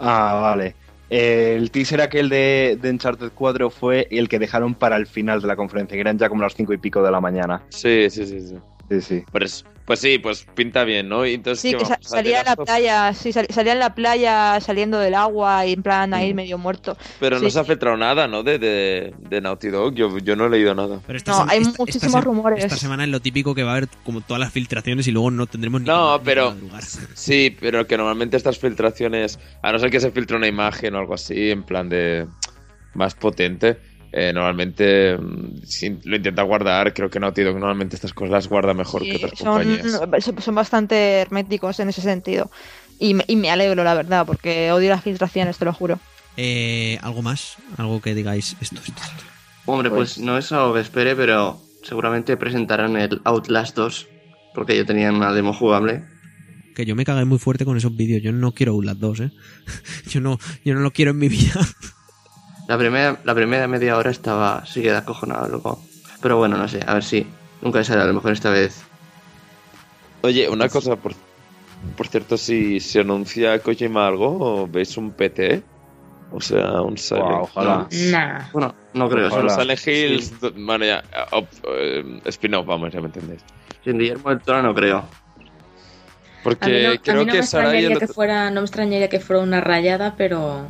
Ah, 0.00 0.38
vale. 0.42 0.74
Eh, 1.10 1.54
el 1.56 1.70
teaser 1.70 2.00
aquel 2.00 2.28
de, 2.28 2.76
de 2.80 2.90
Uncharted 2.90 3.30
4 3.34 3.70
fue 3.70 4.08
el 4.10 4.28
que 4.28 4.38
dejaron 4.38 4.74
para 4.74 4.96
el 4.96 5.06
final 5.06 5.40
de 5.40 5.46
la 5.46 5.54
conferencia, 5.54 5.94
que 5.94 6.00
eran 6.00 6.18
ya 6.18 6.28
como 6.28 6.42
las 6.42 6.54
5 6.54 6.72
y 6.72 6.78
pico 6.78 7.02
de 7.02 7.10
la 7.12 7.20
mañana. 7.20 7.62
Sí, 7.68 8.10
sí, 8.10 8.26
sí, 8.26 8.40
sí. 8.40 8.56
Sí, 8.90 9.00
sí. 9.00 9.24
Pues, 9.32 9.64
pues 9.86 9.98
sí, 10.00 10.18
pues 10.18 10.46
pinta 10.54 10.84
bien, 10.84 11.08
¿no? 11.08 11.26
Y 11.26 11.34
entonces, 11.34 11.60
Sí, 11.62 11.70
¿qué 11.72 11.78
que 11.78 11.84
a 11.92 11.98
salía 12.02 12.38
en 12.40 12.44
The 12.44 12.50
la 12.50 12.56
playa, 12.56 13.14
sí, 13.14 13.32
sal- 13.32 13.46
salía 13.50 13.72
en 13.72 13.78
la 13.78 13.94
playa 13.94 14.58
saliendo 14.60 14.98
del 14.98 15.14
agua 15.14 15.66
y 15.66 15.72
en 15.72 15.82
plan 15.82 16.14
ahí 16.14 16.32
medio 16.34 16.56
muerto. 16.58 16.96
Pero 17.20 17.38
no 17.38 17.44
Sí, 17.46 17.50
se 17.50 17.60
ha 17.60 17.64
sí. 17.64 17.70
filtrado 17.70 17.96
nada, 17.96 18.26
¿no? 18.28 18.42
De, 18.42 18.58
de, 18.58 19.14
de 19.18 19.40
Naughty 19.40 19.68
Dog. 19.68 19.94
Yo, 19.94 20.16
yo 20.18 20.36
no 20.36 20.46
he 20.46 20.50
leído 20.50 20.74
nada. 20.74 21.00
Pero 21.06 21.16
esta 21.16 21.32
No, 21.32 21.46
hay 21.50 21.60
esta- 21.62 21.74
muchísimos 21.78 22.24
rumores. 22.24 22.62
Esta 22.64 22.76
semana 22.76 23.04
es 23.04 23.10
lo 23.10 23.20
típico 23.20 23.54
que 23.54 23.62
va 23.62 23.70
a 23.72 23.76
haber 23.76 23.88
como 24.04 24.20
todas 24.20 24.40
las 24.40 24.52
filtraciones 24.52 25.06
y 25.08 25.12
luego 25.12 25.30
no 25.30 25.46
tendremos 25.46 25.80
ni 25.82 25.86
No, 25.86 26.20
pero-. 26.24 26.54
Sí, 27.14 27.54
pero 27.60 27.86
que 27.86 27.96
normalmente 27.96 28.36
estas 28.36 28.58
filtraciones, 28.58 29.38
a 29.62 29.72
no 29.72 29.78
ser 29.78 29.90
que 29.90 30.00
se 30.00 30.10
filtre 30.10 30.36
una 30.36 30.46
imagen 30.46 30.94
o 30.94 30.98
algo 30.98 31.14
así, 31.14 31.50
en 31.50 31.62
plan 31.62 31.88
de 31.88 32.26
más 32.94 33.14
potente, 33.14 33.78
eh, 34.16 34.32
normalmente 34.32 35.18
mm, 35.18 35.62
si 35.64 35.98
lo 36.04 36.14
intenta 36.16 36.42
guardar. 36.42 36.94
Creo 36.94 37.10
que 37.10 37.18
Naughty 37.18 37.42
Dog 37.42 37.54
normalmente 37.54 37.96
estas 37.96 38.12
cosas 38.14 38.30
las 38.30 38.48
guarda 38.48 38.72
mejor 38.74 39.02
Sí, 39.02 39.10
que 39.10 39.16
otras 39.16 39.32
son, 39.36 39.46
compañías. 39.64 40.00
son- 40.24 40.40
son 40.40 40.54
bastante 40.54 41.18
herméticos 41.20 41.80
en 41.80 41.88
ese 41.88 42.00
sentido. 42.00 42.48
Y 43.00 43.14
me, 43.14 43.24
y 43.26 43.34
me 43.34 43.50
alegro, 43.50 43.82
la 43.82 43.94
verdad, 43.94 44.24
porque 44.24 44.70
odio 44.70 44.90
las 44.90 45.02
filtraciones, 45.02 45.58
te 45.58 45.64
lo 45.64 45.72
juro. 45.72 45.98
Eh, 46.36 46.96
¿Algo 47.02 47.22
más? 47.22 47.56
Algo 47.76 48.00
que 48.00 48.14
digáis 48.14 48.56
esto, 48.60 48.76
esto, 48.76 49.02
esto. 49.02 49.24
Hombre, 49.66 49.90
pues 49.90 50.18
no 50.18 50.38
es 50.38 50.52
algo 50.52 50.74
que 50.74 50.80
espere, 50.80 51.16
pero 51.16 51.60
seguramente 51.82 52.36
presentarán 52.36 52.96
el 52.96 53.20
Outlast 53.24 53.74
2, 53.76 54.06
porque 54.54 54.76
ya 54.76 54.84
tenían 54.84 55.16
una 55.16 55.32
demo 55.32 55.52
jugable. 55.52 56.04
Que 56.76 56.84
yo 56.86 56.94
me 56.94 57.04
cagué 57.04 57.24
muy 57.24 57.38
fuerte 57.38 57.64
con 57.64 57.76
esos 57.76 57.96
vídeos. 57.96 58.22
Yo 58.22 58.30
no 58.32 58.52
quiero 58.52 58.72
Outlast 58.74 58.98
2, 59.00 59.20
¿eh? 59.20 59.30
yo, 60.10 60.20
no, 60.20 60.38
yo 60.64 60.74
no 60.74 60.80
lo 60.80 60.92
quiero 60.92 61.10
en 61.12 61.18
mi 61.18 61.28
vida. 61.28 61.54
La 62.66 62.78
primera, 62.78 63.18
la 63.24 63.34
primera 63.34 63.68
media 63.68 63.96
hora 63.96 64.10
estaba, 64.10 64.64
sí 64.66 64.80
queda 64.82 64.98
acojonado 64.98 65.48
luego. 65.48 65.80
Pero 66.22 66.38
bueno, 66.38 66.56
no 66.56 66.66
sé, 66.68 66.80
a 66.86 66.94
ver 66.94 67.04
si 67.04 67.26
nunca 67.60 67.84
sale, 67.84 68.02
a 68.02 68.06
lo 68.06 68.14
mejor 68.14 68.32
esta 68.32 68.50
vez. 68.50 68.82
Oye, 70.22 70.48
una 70.48 70.68
cosa, 70.70 70.96
por, 70.96 71.12
por 71.96 72.08
cierto, 72.08 72.38
si 72.38 72.80
se 72.80 73.00
anuncia 73.00 73.58
Kojima 73.58 74.06
algo, 74.06 74.66
¿veis 74.66 74.96
un 74.96 75.12
PT? 75.12 75.62
O 76.30 76.40
sea, 76.40 76.80
un 76.80 76.96
Silent 76.96 77.26
Guau, 77.28 77.42
ojalá. 77.42 77.86
Hills. 77.90 78.10
Nah. 78.10 78.40
Bueno, 78.52 78.74
no 78.94 79.08
creo, 79.10 79.26
Ojalá. 79.28 79.50
solo 79.50 79.60
Silent 79.76 79.86
Hills, 79.86 80.32
bueno, 80.56 80.84
ya, 80.86 81.04
op- 81.32 81.48
eh, 81.68 82.20
spin-off, 82.24 82.66
vamos, 82.66 82.90
ya 82.92 83.00
me 83.00 83.06
entendéis. 83.06 83.42
sin 83.84 83.98
Guillermo 83.98 84.30
del 84.30 84.40
Toro 84.40 84.62
no 84.62 84.74
creo. 84.74 85.04
Porque 86.42 86.64
A 86.64 86.68
mí 86.68 86.82
no, 86.82 86.90
a 86.92 86.98
creo 86.98 87.18
mí 87.20 87.26
no 87.26 87.32
que 87.32 87.38
me 87.38 87.46
Sarai 87.46 87.68
extrañaría 87.68 87.88
el 87.94 87.98
que 87.98 88.06
fuera, 88.08 88.50
no 88.50 88.60
me 88.62 88.66
extrañaría 88.66 89.08
que 89.10 89.20
fuera 89.20 89.42
una 89.42 89.60
rayada, 89.60 90.14
pero 90.16 90.66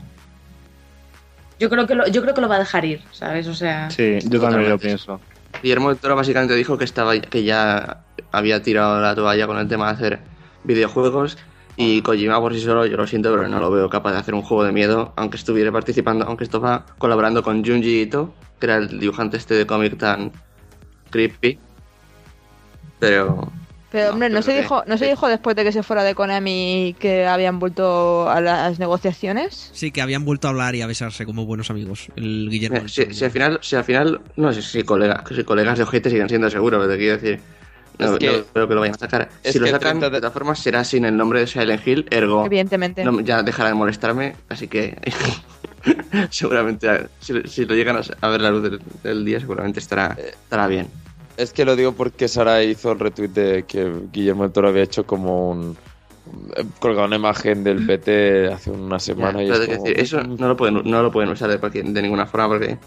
yo 1.59 1.71
creo 1.71 1.87
que 1.87 1.95
lo, 1.95 2.07
yo 2.07 2.23
creo 2.23 2.35
que 2.35 2.41
lo 2.41 2.49
va 2.49 2.57
a 2.57 2.61
dejar 2.61 2.85
ir, 2.85 3.03
¿sabes? 3.13 3.47
O 3.47 3.55
sea, 3.55 3.91
Sí, 3.91 4.19
yo 4.25 4.41
también 4.41 4.69
lo 4.71 4.79
pienso. 4.79 5.21
Guillermo 5.63 5.89
del 5.89 5.99
Toro 5.99 6.17
básicamente 6.17 6.55
dijo 6.55 6.77
que 6.77 6.85
estaba 6.85 7.19
que 7.19 7.45
ya 7.45 8.05
había 8.33 8.63
tirado 8.63 9.01
la 9.01 9.15
toalla 9.15 9.47
con 9.47 9.59
el 9.59 9.69
tema 9.69 9.87
de 9.87 9.93
hacer 9.93 10.21
videojuegos 10.65 11.39
y 11.77 12.03
Kojima 12.03 12.41
por 12.41 12.55
sí 12.55 12.61
solo, 12.61 12.87
yo 12.87 12.97
lo 12.97 13.07
siento, 13.07 13.31
pero 13.35 13.49
no 13.49 13.59
lo 13.59 13.71
veo 13.71 13.89
capaz 13.89 14.13
de 14.13 14.19
hacer 14.19 14.35
un 14.35 14.43
juego 14.43 14.65
de 14.65 14.73
miedo, 14.73 15.13
aunque 15.17 15.37
estuviera 15.37 15.73
participando, 15.73 16.25
aunque 16.25 16.45
estaba 16.45 16.87
colaborando 16.99 17.43
con 17.43 17.65
Junji 17.65 18.03
Ito, 18.03 18.35
que 18.61 18.67
era 18.67 18.77
el 18.77 19.01
dibujante 19.01 19.37
este 19.37 19.55
de 19.55 19.67
cómic 19.67 19.99
tan 19.99 20.31
creepy. 21.11 21.59
Pero 23.01 23.51
Pero 23.95 24.07
No, 24.09 24.13
hombre, 24.15 24.29
no 24.29 24.43
se 24.43 24.51
que- 24.55 24.63
dijo, 24.63 24.83
no 24.89 24.99
se 24.99 25.07
dijo 25.07 25.29
después 25.29 25.55
de 25.55 25.63
que 25.63 25.71
se 25.71 25.85
fuera 25.85 26.03
de 26.03 26.17
Konami 26.17 26.97
que 26.99 27.29
habían 27.29 27.61
vuelto 27.61 28.29
a 28.29 28.41
las 28.41 28.81
negociaciones. 28.81 29.71
Sí, 29.73 29.93
que 29.93 30.03
habían 30.03 30.25
vuelto 30.25 30.49
a 30.49 30.51
hablar 30.51 30.75
y 30.75 30.83
a 30.83 30.89
besarse 30.89 31.25
como 31.25 31.47
buenos 31.47 31.71
amigos. 31.71 32.09
El 32.17 32.49
Guillermo. 32.51 32.79
mira, 32.79 32.89
si, 32.89 33.15
si 33.15 33.25
al 33.25 33.31
final, 33.31 33.61
si 33.63 33.77
al 33.77 33.85
final, 33.85 34.21
no 34.35 34.53
sé 34.53 34.63
si 34.63 34.83
colegas, 34.83 35.23
si 35.33 35.45
colegas 35.45 35.79
de 35.79 35.85
ojete 35.85 36.11
siguen 36.11 36.29
siendo 36.29 36.51
seguro, 36.51 36.79
pero 36.81 36.91
te 36.91 36.99
quiero 36.99 37.19
decir. 37.19 37.41
No, 37.97 38.15
Es 38.15 38.19
que- 38.19 38.27
no 38.39 38.45
creo 38.53 38.67
que 38.67 38.75
lo 38.75 38.81
vayan 38.81 38.97
a 38.97 38.99
sacar. 38.99 39.29
Si 39.45 39.57
lo 39.61 39.67
sacan, 39.69 39.81
30 40.01 40.07
de- 40.07 40.15
de 40.17 40.21
todas 40.23 40.33
formas, 40.33 40.59
será 40.59 40.83
sin 40.83 41.05
el 41.05 41.17
nombre 41.17 41.39
de 41.39 41.47
Silent 41.47 41.87
Hill, 41.87 42.07
ergo. 42.11 42.45
Evidentemente. 42.45 43.05
No, 43.05 43.21
ya 43.21 43.45
dejará 43.45 43.69
de 43.69 43.77
molestarme, 43.77 44.35
así 44.49 44.67
que 44.67 44.99
seguramente 46.31 47.07
si, 47.21 47.41
si 47.45 47.65
lo 47.65 47.77
llegan 47.77 48.01
a 48.21 48.29
ver 48.29 48.41
la 48.41 48.51
luz 48.51 48.63
del, 48.65 48.81
del 49.05 49.25
día, 49.25 49.39
seguramente 49.39 49.79
estará, 49.79 50.17
estará 50.19 50.67
bien. 50.67 50.89
Es 51.37 51.53
que 51.53 51.65
lo 51.65 51.75
digo 51.77 51.93
porque 51.93 52.29
Sara 52.29 52.63
hizo 52.63 52.93
el 52.93 52.99
retweet 53.01 53.29
de 53.31 53.65
que 53.65 53.93
Guillermo 54.13 54.45
del 54.45 54.53
Toro 54.53 54.69
había 54.69 54.83
hecho 54.85 55.05
como 55.05 55.51
un... 55.51 55.77
eh, 56.57 56.65
colgado 56.79 57.07
una 57.07 57.17
imagen 57.17 57.65
del 57.65 57.85
PT 57.87 58.49
hace 58.53 58.71
una 58.71 58.97
Ya, 58.97 59.01
semana 59.01 59.43
y 59.43 59.51
es 59.51 59.59
como- 59.59 59.83
decir, 59.85 59.99
eso 60.01 60.23
no 60.23 60.49
lo 60.49 60.57
pueden, 60.57 60.83
no 60.85 61.03
lo 61.03 61.11
pueden 61.11 61.31
usar 61.31 61.51
de, 61.51 61.59
cualquier- 61.59 61.87
de 61.93 62.03
ninguna 62.03 62.27
forma 62.27 62.49
porque 62.49 62.79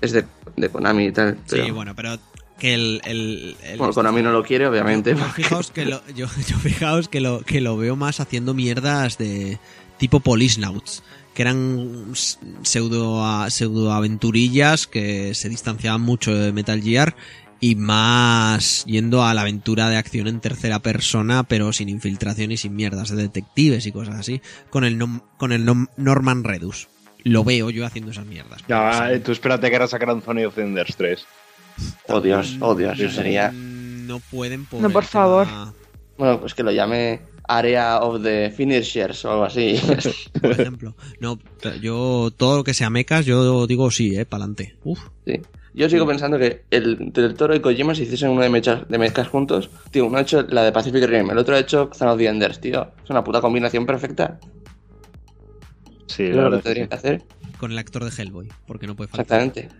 es 0.00 0.12
de, 0.12 0.24
de 0.56 0.68
Konami 0.68 1.06
y 1.06 1.12
tal. 1.12 1.36
Pero 1.48 1.64
Sí, 1.64 1.70
bueno, 1.72 1.94
pero 1.96 2.16
que 2.58 2.74
el... 2.74 3.00
el, 3.04 3.56
el- 3.64 3.78
Bueno, 3.78 3.92
Konami 3.92 4.22
no 4.22 4.30
lo 4.30 4.44
quiere, 4.44 4.68
obviamente. 4.68 5.10
Yo, 5.16 5.24
fijaos 5.24 5.70
que 5.72 5.84
lo, 5.84 6.00
yo, 6.14 6.26
yo 6.48 6.56
fijaos 6.58 7.08
que 7.08 7.20
lo, 7.20 7.40
que 7.40 7.60
lo 7.60 7.76
veo 7.76 7.96
más 7.96 8.20
haciendo 8.20 8.54
mierdas 8.54 9.18
de 9.18 9.58
tipo 9.98 10.20
Policenauts, 10.20 11.02
que 11.34 11.42
eran 11.42 12.12
pseudo, 12.62 13.24
a- 13.24 13.50
pseudo 13.50 13.92
aventurillas 13.92 14.86
que 14.86 15.34
se 15.34 15.48
distanciaban 15.48 16.00
mucho 16.00 16.32
de 16.34 16.52
Metal 16.52 16.80
Gear 16.80 17.16
y 17.60 17.74
más 17.76 18.84
yendo 18.86 19.24
a 19.24 19.32
la 19.34 19.42
aventura 19.42 19.88
de 19.88 19.96
acción 19.96 20.26
en 20.28 20.40
tercera 20.40 20.80
persona, 20.80 21.44
pero 21.44 21.72
sin 21.72 21.88
infiltración 21.88 22.52
y 22.52 22.56
sin 22.56 22.76
mierdas 22.76 23.10
de 23.10 23.16
detectives 23.22 23.86
y 23.86 23.92
cosas 23.92 24.16
así, 24.16 24.40
con 24.70 24.84
el, 24.84 24.98
nom- 24.98 25.22
con 25.36 25.52
el 25.52 25.64
nom- 25.66 25.88
Norman 25.96 26.44
Redus. 26.44 26.88
Lo 27.22 27.42
veo 27.44 27.70
yo 27.70 27.86
haciendo 27.86 28.10
esas 28.10 28.26
mierdas. 28.26 28.60
Ya, 28.68 29.10
eh, 29.12 29.20
tú 29.20 29.32
espérate 29.32 29.70
que 29.70 29.76
ahora 29.76 29.88
sacarán 29.88 30.22
Sony 30.22 30.44
of 30.46 30.58
Enders 30.58 30.94
3. 30.96 31.24
Oh 32.08 32.20
Dios, 32.20 32.56
oh 32.60 32.74
Dios, 32.74 32.98
eso 33.00 33.14
sería. 33.14 33.50
Mm, 33.50 34.06
No 34.06 34.20
pueden 34.20 34.66
No, 34.78 34.90
por 34.90 35.04
favor. 35.04 35.46
Bueno, 36.18 36.38
pues 36.38 36.52
que 36.54 36.62
lo 36.62 36.70
llame 36.70 37.22
Area 37.48 37.98
of 38.00 38.22
the 38.22 38.50
Finishers 38.54 39.24
o 39.24 39.30
algo 39.32 39.44
así. 39.44 39.80
Por 40.40 40.52
ejemplo. 40.52 40.94
No, 41.18 41.38
yo 41.80 42.30
todo 42.36 42.58
lo 42.58 42.64
que 42.64 42.74
sea 42.74 42.90
mechas, 42.90 43.26
yo 43.26 43.66
digo 43.66 43.90
sí, 43.90 44.14
eh, 44.16 44.24
pa'lante. 44.26 44.76
Uf. 44.84 45.00
Sí. 45.26 45.40
Yo 45.74 45.88
sigo 45.90 46.06
pensando 46.06 46.38
que 46.38 46.64
el 46.70 47.12
del 47.12 47.34
Toro 47.34 47.54
y 47.54 47.60
Kojima 47.60 47.94
si 47.96 48.04
hiciesen 48.04 48.30
uno 48.30 48.42
de 48.42 48.48
mechas, 48.48 48.88
de 48.88 48.96
mechas 48.96 49.26
juntos, 49.28 49.68
tío, 49.90 50.06
uno 50.06 50.18
ha 50.18 50.20
hecho 50.20 50.42
la 50.42 50.62
de 50.62 50.70
Pacific 50.70 51.02
Rim, 51.04 51.30
el 51.30 51.38
otro 51.38 51.56
ha 51.56 51.58
hecho 51.58 51.90
Zone 51.92 52.12
of 52.12 52.18
the 52.18 52.28
Enders, 52.28 52.60
tío. 52.60 52.92
Es 53.02 53.10
una 53.10 53.24
puta 53.24 53.40
combinación 53.40 53.84
perfecta. 53.84 54.38
Sí, 56.06 56.28
lo 56.28 56.48
que 56.50 56.58
tendrían 56.58 56.88
que 56.88 56.94
hacer. 56.94 57.22
Con 57.58 57.72
el 57.72 57.78
actor 57.78 58.04
de 58.04 58.10
Hellboy, 58.22 58.48
porque 58.66 58.86
no 58.86 58.94
puede 58.94 59.08
faltar. 59.08 59.42
Exactamente. 59.42 59.74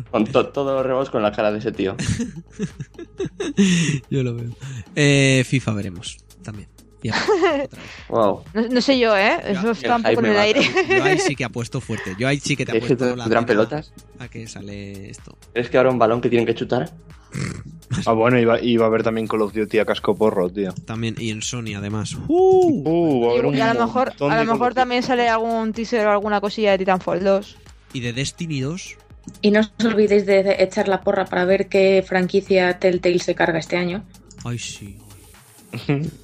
Con 0.10 0.24
to- 0.24 0.48
todos 0.48 0.74
los 0.74 0.86
rebots 0.86 1.10
con 1.10 1.22
la 1.22 1.30
cara 1.32 1.52
de 1.52 1.58
ese 1.58 1.70
tío. 1.70 1.94
Yo 4.10 4.22
lo 4.22 4.34
veo. 4.34 4.50
Eh, 4.96 5.44
FIFA 5.46 5.74
veremos 5.74 6.16
también. 6.42 6.68
Y. 7.04 7.10
Wow. 8.08 8.44
No, 8.54 8.62
no 8.68 8.80
sé 8.80 8.98
yo, 8.98 9.16
¿eh? 9.16 9.38
Eso 9.46 9.72
está 9.72 9.96
un 9.96 10.02
poco 10.02 10.20
en 10.20 10.26
el 10.26 10.38
aire. 10.38 10.62
Yo 10.88 11.04
ahí 11.04 11.18
sí 11.18 11.36
que 11.36 11.44
apuesto 11.44 11.80
fuerte. 11.80 12.14
Yo 12.18 12.26
ahí 12.26 12.40
sí 12.40 12.56
que 12.56 12.64
te 12.64 12.76
¿Es 12.76 12.84
que 12.84 12.94
apuesto 12.94 13.16
la 13.16 13.24
tendrán 13.24 13.46
pelotas? 13.46 13.92
A 14.18 14.28
que 14.28 14.46
sale 14.46 15.10
esto. 15.10 15.36
¿Crees 15.52 15.68
que 15.68 15.76
ahora 15.76 15.90
un 15.90 15.98
balón 15.98 16.20
que 16.20 16.28
tienen 16.28 16.46
que 16.46 16.54
chutar? 16.54 16.90
Ah, 18.06 18.12
bueno, 18.12 18.40
iba, 18.40 18.60
iba 18.60 18.84
a 18.84 18.88
haber 18.88 19.02
también 19.04 19.28
Call 19.28 19.42
of 19.42 19.52
Duty 19.52 19.78
a 19.78 19.84
casco 19.84 20.16
porro, 20.16 20.50
tío. 20.50 20.72
También, 20.84 21.14
y 21.18 21.30
en 21.30 21.42
Sony 21.42 21.76
además. 21.76 22.16
Uh, 22.26 23.28
a 23.28 23.32
haber 23.32 23.46
un 23.46 23.54
Y 23.54 23.60
a 23.60 23.72
lo 23.72 23.86
mejor, 23.86 24.12
a 24.18 24.42
lo 24.42 24.52
mejor 24.52 24.74
también 24.74 25.02
sale 25.02 25.28
algún 25.28 25.72
teaser 25.72 26.06
o 26.06 26.10
alguna 26.10 26.40
cosilla 26.40 26.72
de 26.72 26.78
Titanfall 26.78 27.22
2. 27.22 27.56
Y 27.92 28.00
de 28.00 28.12
Destiny 28.12 28.60
2. 28.60 28.96
Y 29.42 29.50
no 29.52 29.60
os 29.60 29.72
olvidéis 29.84 30.26
de 30.26 30.56
echar 30.58 30.88
la 30.88 31.02
porra 31.02 31.26
para 31.26 31.44
ver 31.44 31.68
qué 31.68 32.04
franquicia 32.06 32.78
Telltale 32.78 33.18
se 33.20 33.34
carga 33.34 33.58
este 33.58 33.76
año. 33.76 34.04
Ay, 34.44 34.58
sí. 34.58 34.98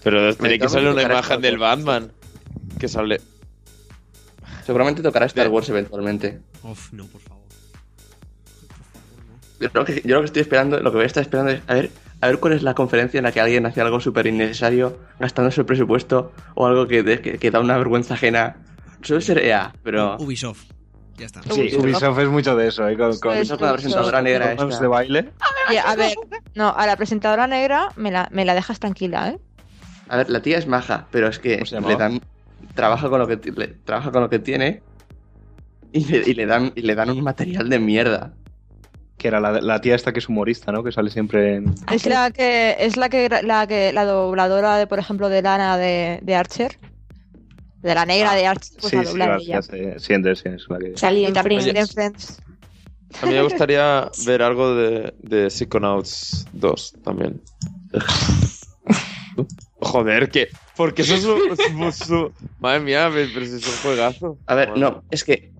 Pero 0.02 0.34
tiene 0.36 0.58
que 0.58 0.68
salir 0.68 0.88
una 0.88 1.02
imagen 1.02 1.40
del 1.40 1.58
Batman. 1.58 2.12
Que 2.78 2.88
sale. 2.88 3.20
Seguramente 4.64 5.02
tocará 5.02 5.26
Star 5.26 5.48
Wars 5.48 5.68
eventualmente. 5.68 6.40
Uf, 6.62 6.92
no, 6.92 7.06
por 7.06 7.20
favor. 7.20 7.40
Yo 9.60 9.68
lo, 9.74 9.84
que, 9.84 10.00
yo 10.04 10.14
lo 10.16 10.20
que 10.22 10.26
estoy 10.26 10.42
esperando, 10.42 10.80
lo 10.80 10.90
que 10.90 10.96
voy 10.96 11.04
a 11.04 11.06
estar 11.06 11.22
esperando 11.22 11.52
es 11.52 11.60
a 11.66 11.74
ver, 11.74 11.90
a 12.22 12.26
ver 12.28 12.38
cuál 12.40 12.54
es 12.54 12.62
la 12.62 12.74
conferencia 12.74 13.18
en 13.18 13.24
la 13.24 13.32
que 13.32 13.40
alguien 13.40 13.66
hace 13.66 13.80
algo 13.82 14.00
súper 14.00 14.26
innecesario, 14.26 14.98
gastándose 15.18 15.60
el 15.60 15.66
presupuesto, 15.66 16.32
o 16.54 16.66
algo 16.66 16.86
que, 16.86 17.02
de- 17.02 17.20
que, 17.20 17.38
que 17.38 17.50
da 17.50 17.60
una 17.60 17.76
vergüenza 17.76 18.14
ajena. 18.14 18.56
Suele 19.02 19.20
ser 19.22 19.38
EA, 19.44 19.72
pero. 19.82 20.16
Ubisoft. 20.18 20.69
Ya 21.20 21.26
está. 21.26 21.42
Sí, 21.42 21.76
Ubisoft 21.76 22.18
es 22.18 22.28
mucho 22.28 22.56
de 22.56 22.68
eso, 22.68 22.88
¿eh? 22.88 22.96
Con, 22.96 23.18
con, 23.18 23.36
Eso 23.36 23.58
con 23.58 23.66
la 23.66 23.74
presentadora 23.74 24.22
negra 24.22 24.56
con 24.56 24.70
esta. 24.70 24.80
de 24.80 24.88
baile. 24.88 25.30
Oye, 25.68 25.78
a 25.78 25.94
ver, 25.94 26.14
no, 26.54 26.70
a 26.74 26.86
la 26.86 26.96
presentadora 26.96 27.46
negra 27.46 27.88
me 27.96 28.10
la, 28.10 28.26
me 28.32 28.46
la 28.46 28.54
dejas 28.54 28.80
tranquila, 28.80 29.28
¿eh? 29.28 29.38
A 30.08 30.16
ver, 30.16 30.30
la 30.30 30.40
tía 30.40 30.56
es 30.56 30.66
maja, 30.66 31.06
pero 31.10 31.28
es 31.28 31.38
que 31.38 31.56
¿Cómo 31.56 31.66
se 31.66 31.80
le 31.80 31.96
dan. 31.96 32.20
Trabaja 32.74 33.10
con 33.10 33.18
lo 33.20 33.26
que, 33.28 33.36
le- 33.52 33.68
trabaja 33.84 34.10
con 34.10 34.22
lo 34.22 34.30
que 34.30 34.38
tiene. 34.38 34.82
Y 35.92 36.04
le, 36.06 36.18
y 36.30 36.34
le 36.34 36.46
dan, 36.46 36.72
y 36.74 36.82
le 36.82 36.94
dan 36.94 37.10
un 37.10 37.20
material 37.22 37.68
de 37.68 37.78
mierda. 37.78 38.32
Que 39.18 39.28
era 39.28 39.40
la, 39.40 39.60
la 39.60 39.80
tía 39.82 39.94
esta 39.96 40.12
que 40.14 40.20
es 40.20 40.28
humorista, 40.30 40.72
¿no? 40.72 40.82
Que 40.82 40.90
sale 40.92 41.10
siempre 41.10 41.56
en... 41.56 41.74
Es 41.92 42.06
la 42.06 42.30
que 42.30 42.76
es 42.78 42.96
la 42.96 43.10
que 43.10 43.28
la 43.42 43.66
que 43.66 43.92
la 43.92 44.06
dobladora 44.06 44.76
de 44.76 44.86
por 44.86 44.98
ejemplo 44.98 45.28
de 45.28 45.42
Lana 45.42 45.76
de, 45.76 46.20
de 46.22 46.34
Archer. 46.34 46.78
De 47.82 47.94
la 47.94 48.04
negra 48.04 48.34
de 48.34 48.46
Archer, 48.46 48.72
pues 48.80 48.90
sí, 48.90 48.96
la 48.96 49.02
sí, 49.02 49.08
dobla 49.08 49.28
va, 49.28 49.36
ella. 49.38 49.62
sí, 49.62 49.70
sí, 49.98 50.12
es 50.14 50.68
la 50.68 50.78
que... 50.78 50.96
Salí 50.96 51.24
en 51.24 51.34
Friends. 51.34 51.66
en 51.66 51.88
Friends. 51.88 52.42
A 53.22 53.26
mí 53.26 53.32
me 53.32 53.42
gustaría 53.42 54.10
ver 54.26 54.42
algo 54.42 54.74
de, 54.74 55.14
de 55.18 55.48
Psychonauts 55.50 56.46
2 56.52 56.92
también. 57.02 57.40
Joder, 59.80 60.30
que. 60.30 60.48
Porque 60.76 61.02
eso 61.02 61.14
es 61.14 61.22
su, 61.22 61.38
su- 61.56 61.92
su- 62.04 62.32
Madre 62.58 62.80
mía, 62.80 63.10
pero 63.12 63.44
si 63.46 63.54
es 63.56 63.66
un 63.66 63.72
juegazo. 63.82 64.38
A 64.46 64.54
ver, 64.54 64.70
Bueno. 64.70 64.90
no, 64.90 65.04
es 65.10 65.24
que. 65.24 65.50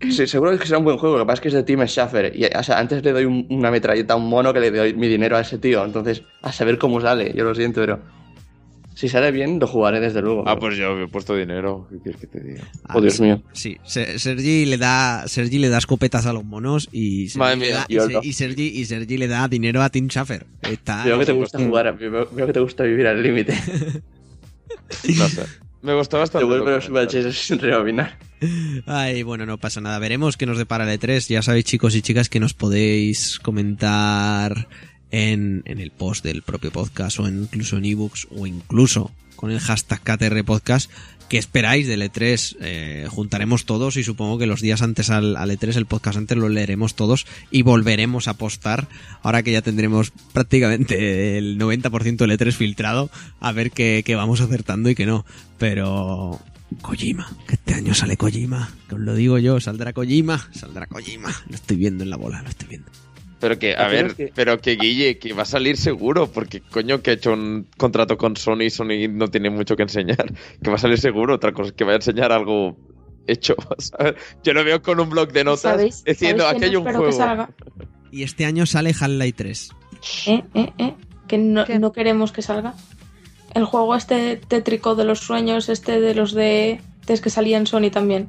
Sí, 0.00 0.26
seguro 0.26 0.58
que 0.58 0.66
será 0.66 0.78
un 0.78 0.84
buen 0.84 0.98
juego, 0.98 1.16
lo 1.16 1.22
que 1.24 1.28
pasa 1.28 1.34
es 1.36 1.40
que 1.42 1.48
es 1.48 1.54
de 1.54 1.62
Team 1.62 1.86
Schaffer. 1.86 2.32
Y, 2.36 2.44
o 2.46 2.62
sea, 2.64 2.78
antes 2.80 3.04
le 3.04 3.12
doy 3.12 3.24
un- 3.24 3.46
una 3.50 3.70
metralleta 3.70 4.14
a 4.14 4.16
un 4.16 4.28
mono 4.28 4.52
que 4.52 4.58
le 4.58 4.70
doy 4.72 4.94
mi 4.94 5.06
dinero 5.06 5.36
a 5.36 5.40
ese 5.40 5.58
tío. 5.58 5.84
Entonces, 5.84 6.22
a 6.42 6.52
saber 6.52 6.76
cómo 6.78 7.00
sale, 7.00 7.32
yo 7.34 7.44
lo 7.44 7.54
siento, 7.54 7.80
pero. 7.80 8.00
Si 8.94 9.08
sale 9.08 9.30
bien, 9.32 9.58
lo 9.58 9.66
jugaré 9.66 10.00
desde 10.00 10.20
luego. 10.22 10.44
Ah, 10.46 10.58
pues 10.58 10.76
yo 10.76 10.98
he 11.00 11.08
puesto 11.08 11.34
dinero. 11.34 11.88
¿Qué 11.90 11.98
quieres 11.98 12.20
que 12.20 12.26
te 12.26 12.40
diga? 12.40 12.68
Ah, 12.84 12.94
Oh, 12.96 13.00
Dios 13.00 13.20
mío. 13.20 13.42
Sí, 13.52 13.78
Se- 13.84 14.18
Sergi 14.18 14.66
le 14.66 14.76
da 14.78 15.24
Sergi 15.26 15.58
le 15.58 15.68
da 15.70 15.78
escopetas 15.78 16.26
a 16.26 16.32
los 16.32 16.44
monos 16.44 16.88
y 16.92 17.28
Sergi, 17.28 17.38
Madre 17.38 17.56
le 17.56 17.66
mía, 17.66 17.74
da, 17.76 17.86
y, 18.22 18.32
Se- 18.32 18.38
Sergi 18.48 18.66
y 18.68 18.84
Sergi 18.84 19.16
le 19.18 19.28
da 19.28 19.48
dinero 19.48 19.82
a 19.82 19.88
Tim 19.90 20.08
Schafer. 20.08 20.46
Está 20.62 21.04
Veo 21.04 21.18
que 21.18 21.24
te 21.26 21.32
gusta 21.32 21.58
jugar, 21.58 21.96
veo, 21.96 22.28
veo 22.30 22.46
que 22.46 22.52
te 22.52 22.60
gusta 22.60 22.84
vivir 22.84 23.06
al 23.06 23.22
límite. 23.22 23.54
No 25.16 25.28
sé. 25.28 25.42
Me 25.82 25.94
gustó 25.94 26.16
Te 26.16 26.20
bastante. 26.20 26.44
vuelve 26.44 26.66
lo 26.70 26.76
los 26.76 26.88
me 26.90 27.04
VHS 27.04 27.34
sin 27.34 27.58
rebobinar. 27.58 28.16
Ay, 28.86 29.22
bueno, 29.22 29.46
no 29.46 29.58
pasa 29.58 29.80
nada. 29.80 29.98
Veremos 29.98 30.36
qué 30.36 30.46
nos 30.46 30.58
depara 30.58 30.90
el 30.90 31.00
E3. 31.00 31.26
Ya 31.28 31.42
sabéis, 31.42 31.64
chicos 31.64 31.94
y 31.96 32.02
chicas, 32.02 32.28
que 32.28 32.38
nos 32.40 32.54
podéis 32.54 33.38
comentar 33.40 34.68
en, 35.12 35.62
en 35.66 35.78
el 35.78 35.92
post 35.92 36.24
del 36.24 36.42
propio 36.42 36.72
podcast 36.72 37.20
o 37.20 37.28
incluso 37.28 37.76
en 37.76 37.84
ebooks 37.84 38.26
o 38.30 38.46
incluso 38.46 39.12
con 39.36 39.50
el 39.50 39.60
hashtag 39.60 40.00
KTR 40.00 40.44
Podcast. 40.44 40.90
¿Qué 41.28 41.38
esperáis 41.38 41.86
del 41.88 42.02
E3? 42.02 42.56
Eh, 42.60 43.06
juntaremos 43.10 43.64
todos 43.64 43.96
y 43.96 44.04
supongo 44.04 44.36
que 44.36 44.46
los 44.46 44.60
días 44.60 44.82
antes 44.82 45.08
al, 45.08 45.36
al 45.36 45.50
E3, 45.50 45.76
el 45.76 45.86
podcast 45.86 46.18
antes, 46.18 46.36
lo 46.36 46.48
leeremos 46.48 46.94
todos 46.94 47.26
y 47.50 47.62
volveremos 47.62 48.28
a 48.28 48.34
postar. 48.34 48.86
Ahora 49.22 49.42
que 49.42 49.52
ya 49.52 49.62
tendremos 49.62 50.12
prácticamente 50.32 51.38
el 51.38 51.58
90% 51.58 52.16
del 52.18 52.38
E3 52.38 52.52
filtrado, 52.52 53.10
a 53.40 53.52
ver 53.52 53.70
qué, 53.70 54.02
qué 54.04 54.14
vamos 54.14 54.42
acertando 54.42 54.90
y 54.90 54.94
qué 54.94 55.06
no. 55.06 55.24
Pero 55.56 56.38
Kojima, 56.82 57.34
que 57.48 57.54
este 57.54 57.74
año 57.74 57.94
sale 57.94 58.16
Kojima, 58.16 58.70
que 58.88 58.94
os 58.94 59.00
lo 59.00 59.14
digo 59.14 59.38
yo, 59.38 59.58
saldrá 59.58 59.92
Kojima, 59.92 60.48
saldrá 60.52 60.86
Kojima. 60.86 61.34
Lo 61.48 61.54
estoy 61.54 61.78
viendo 61.78 62.04
en 62.04 62.10
la 62.10 62.16
bola, 62.16 62.42
lo 62.42 62.48
estoy 62.48 62.68
viendo. 62.68 62.90
Pero 63.42 63.58
que, 63.58 63.74
a 63.76 63.88
ver, 63.88 64.06
es 64.06 64.14
que- 64.14 64.32
pero 64.34 64.58
que 64.60 64.76
Guille, 64.76 65.18
que 65.18 65.32
va 65.34 65.42
a 65.42 65.44
salir 65.44 65.76
seguro, 65.76 66.28
porque 66.32 66.60
coño 66.60 67.02
que 67.02 67.10
ha 67.10 67.14
hecho 67.14 67.32
un 67.34 67.66
contrato 67.76 68.16
con 68.16 68.36
Sony, 68.36 68.70
Sony 68.70 69.08
no 69.10 69.28
tiene 69.28 69.50
mucho 69.50 69.76
que 69.76 69.82
enseñar, 69.82 70.32
que 70.62 70.70
va 70.70 70.76
a 70.76 70.78
salir 70.78 70.98
seguro, 70.98 71.34
otra 71.34 71.52
cosa 71.52 71.68
es 71.68 71.72
que 71.74 71.84
vaya 71.84 71.94
a 71.94 71.96
enseñar 71.96 72.32
algo 72.32 72.76
hecho, 73.26 73.54
¿sabes? 73.78 74.14
Yo 74.42 74.52
lo 74.54 74.64
veo 74.64 74.80
con 74.80 74.98
un 75.00 75.10
blog 75.10 75.32
de 75.32 75.44
notas 75.44 75.60
¿Sabéis? 75.62 76.04
diciendo, 76.04 76.44
¿Sabéis 76.44 76.52
aquí 76.52 76.60
que 76.60 76.64
hay 76.66 76.72
no 76.72 76.88
un 76.88 77.10
juego. 77.12 77.48
Y 78.10 78.22
este 78.22 78.44
año 78.44 78.64
sale 78.64 78.90
Half-Life 78.98 79.32
3. 79.36 79.70
¿Eh? 80.26 80.42
¿Eh? 80.54 80.72
¿Eh? 80.78 80.94
Que 81.28 81.38
no, 81.38 81.64
no 81.66 81.92
queremos 81.92 82.30
que 82.32 82.42
salga. 82.42 82.74
El 83.54 83.64
juego 83.64 83.94
este 83.96 84.36
tétrico 84.36 84.94
de 84.94 85.04
los 85.04 85.18
sueños, 85.20 85.68
este 85.68 86.00
de 86.00 86.14
los 86.14 86.32
de... 86.32 86.80
Es 87.08 87.20
que 87.20 87.30
salía 87.30 87.58
en 87.58 87.66
Sony 87.66 87.90
también. 87.90 88.28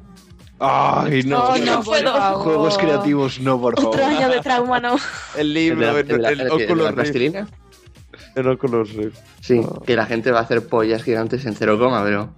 Ay, 0.60 1.22
no. 1.24 1.44
Oh, 1.48 1.56
no 1.58 1.82
puedo. 1.82 2.12
Juegos 2.40 2.78
creativos, 2.78 3.40
no, 3.40 3.60
por 3.60 3.76
favor. 3.76 3.94
Otro 3.96 4.06
año 4.06 4.28
de 4.28 4.40
trauma, 4.40 4.78
¿no? 4.80 4.96
El 5.36 5.54
¿El 5.56 5.78
de 5.78 5.86
la, 5.86 5.92
libro, 5.92 5.98
el 5.98 6.24
el, 6.24 6.40
el 6.40 6.50
Oculus 6.50 6.94
Rift. 6.96 7.36
El 8.36 8.48
Oculus 8.48 8.92
Rift. 8.94 9.18
Sí, 9.40 9.60
Ah. 9.64 9.80
que 9.84 9.96
la 9.96 10.06
gente 10.06 10.30
va 10.30 10.38
a 10.40 10.42
hacer 10.42 10.66
pollas 10.68 11.02
gigantes 11.02 11.44
en 11.46 11.54
cero 11.54 11.78
coma, 11.78 12.02
pero. 12.04 12.30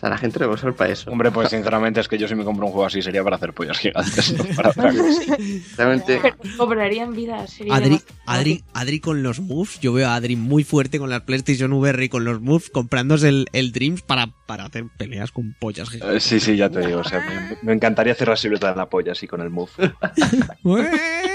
O 0.00 0.02
sea, 0.02 0.08
la 0.08 0.16
gente 0.16 0.38
lo 0.38 0.46
va 0.46 0.52
a 0.52 0.54
usar 0.54 0.72
para 0.72 0.90
eso. 0.90 1.10
Hombre, 1.10 1.30
pues 1.30 1.50
sinceramente 1.50 2.00
es 2.00 2.08
que 2.08 2.16
yo 2.16 2.26
si 2.26 2.34
me 2.34 2.42
compro 2.42 2.64
un 2.64 2.72
juego 2.72 2.86
así 2.86 3.02
sería 3.02 3.22
para 3.22 3.36
hacer 3.36 3.52
pollas 3.52 3.76
gigantes. 3.76 4.32
no 4.32 4.44
para 4.56 4.70
otra 4.70 4.94
cosa. 4.94 5.36
Realmente. 5.76 6.20
Pero 6.22 6.36
cobrarían 6.56 7.14
vida. 7.14 7.46
Sería 7.46 7.74
Adri. 7.74 8.00
Adri, 8.24 8.64
Adri 8.72 9.00
con 9.00 9.22
los 9.22 9.40
moves, 9.40 9.78
yo 9.80 9.92
veo 9.92 10.08
a 10.08 10.14
Adri 10.14 10.36
muy 10.36 10.64
fuerte 10.64 10.98
con 10.98 11.10
la 11.10 11.26
PlayStation 11.26 11.70
VR 11.74 12.02
y 12.02 12.08
con 12.08 12.24
los 12.24 12.40
moves 12.40 12.70
comprándose 12.70 13.28
el, 13.28 13.46
el 13.52 13.72
Dreams 13.72 14.00
para, 14.00 14.28
para 14.46 14.64
hacer 14.64 14.86
peleas 14.96 15.32
con 15.32 15.54
pollas 15.60 15.90
gigantes. 15.90 16.16
Eh, 16.16 16.20
Sí, 16.30 16.40
sí, 16.40 16.56
ya 16.56 16.70
te 16.70 16.80
digo. 16.86 17.00
O 17.00 17.04
sea, 17.04 17.20
me, 17.20 17.58
me 17.60 17.72
encantaría 17.74 18.14
hacer 18.14 18.28
la 18.28 18.36
silueta 18.36 18.70
de 18.70 18.76
la 18.76 18.88
polla 18.88 19.12
así 19.12 19.26
con 19.26 19.42
el 19.42 19.50
move. 19.50 19.70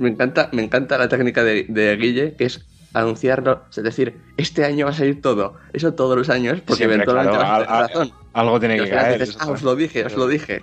Me 0.00 0.08
encanta, 0.08 0.48
me 0.52 0.62
encanta 0.62 0.98
la 0.98 1.08
técnica 1.08 1.42
de, 1.44 1.66
de 1.68 1.96
Guille, 1.96 2.34
que 2.36 2.44
es 2.44 2.66
anunciarlo, 2.94 3.62
es 3.70 3.82
decir, 3.82 4.18
este 4.36 4.64
año 4.64 4.86
va 4.86 4.92
a 4.92 4.94
salir 4.94 5.20
todo, 5.20 5.56
eso 5.72 5.92
todos 5.94 6.16
los 6.16 6.30
años, 6.30 6.60
porque 6.64 6.86
Siempre, 6.86 6.94
eventualmente 6.96 7.36
claro, 7.38 7.48
vas 7.48 7.60
a 7.60 7.64
tener 7.64 7.70
al- 7.76 7.82
al- 7.82 7.88
razón. 7.88 8.12
Algo 8.32 8.60
tiene 8.60 8.76
que 8.78 8.88
caer. 8.90 9.20
dices, 9.20 9.36
ah, 9.40 9.50
os 9.50 9.62
lo 9.62 9.76
dije, 9.76 10.04
os 10.06 10.14
lo 10.14 10.26
dije. 10.26 10.62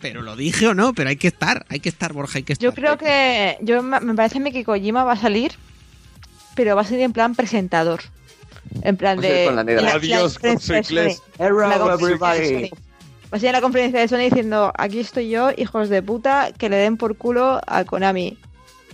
Pero 0.00 0.22
lo 0.22 0.34
dije 0.34 0.66
o 0.68 0.74
no, 0.74 0.94
pero 0.94 1.10
hay 1.10 1.16
que 1.16 1.28
estar, 1.28 1.66
hay 1.68 1.80
que 1.80 1.88
estar, 1.90 2.12
Borja, 2.14 2.38
hay 2.38 2.42
que 2.42 2.54
estar. 2.54 2.64
Yo 2.64 2.72
creo 2.74 2.96
que. 2.96 3.58
Yo 3.60 3.82
me 3.82 4.14
parece 4.14 4.38
a 4.38 4.40
mí 4.40 4.50
que 4.50 4.64
Kojima 4.64 5.04
va 5.04 5.12
a 5.12 5.16
salir, 5.16 5.52
pero 6.54 6.74
va 6.74 6.80
a 6.82 6.84
salir 6.84 7.02
en 7.02 7.12
plan 7.12 7.34
presentador. 7.34 8.00
En 8.82 8.96
plan 8.96 9.20
de. 9.20 9.44
con 9.46 9.56
la 9.56 9.64
negra. 9.64 9.82
en 9.90 9.96
Adiós. 9.96 10.38
La 10.42 11.78
conferencia 11.78 12.32
de 12.32 12.70
Sony. 12.70 12.78
Va 13.32 13.36
a 13.36 13.40
ser 13.40 13.48
en 13.48 13.52
la 13.52 13.60
conferencia 13.60 14.00
de 14.00 14.08
Sony 14.08 14.18
diciendo: 14.30 14.72
Aquí 14.78 15.00
estoy 15.00 15.28
yo, 15.28 15.50
hijos 15.56 15.88
de 15.88 16.02
puta, 16.02 16.50
que 16.56 16.68
le 16.68 16.76
den 16.76 16.96
por 16.96 17.16
culo 17.16 17.60
a 17.66 17.84
Konami. 17.84 18.38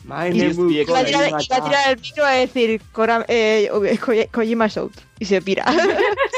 My 0.04 0.28
Y 0.34 0.38
name 0.38 0.46
es 0.50 0.58
is 0.58 0.58
Y 0.58 0.84
va 0.90 0.98
a 0.98 1.04
tirar, 1.04 1.28
y 1.28 1.32
va 1.48 1.56
a 1.56 1.64
tirar 1.64 1.90
el 1.92 2.00
micro 2.00 2.24
a 2.24 2.30
decir: 2.32 2.80
"Kora- 2.92 3.24
eh, 3.28 3.68
Ko- 4.00 4.12
Kojima's 4.32 4.76
out. 4.76 4.92
Y 5.20 5.24
se 5.26 5.40
pira. 5.40 5.64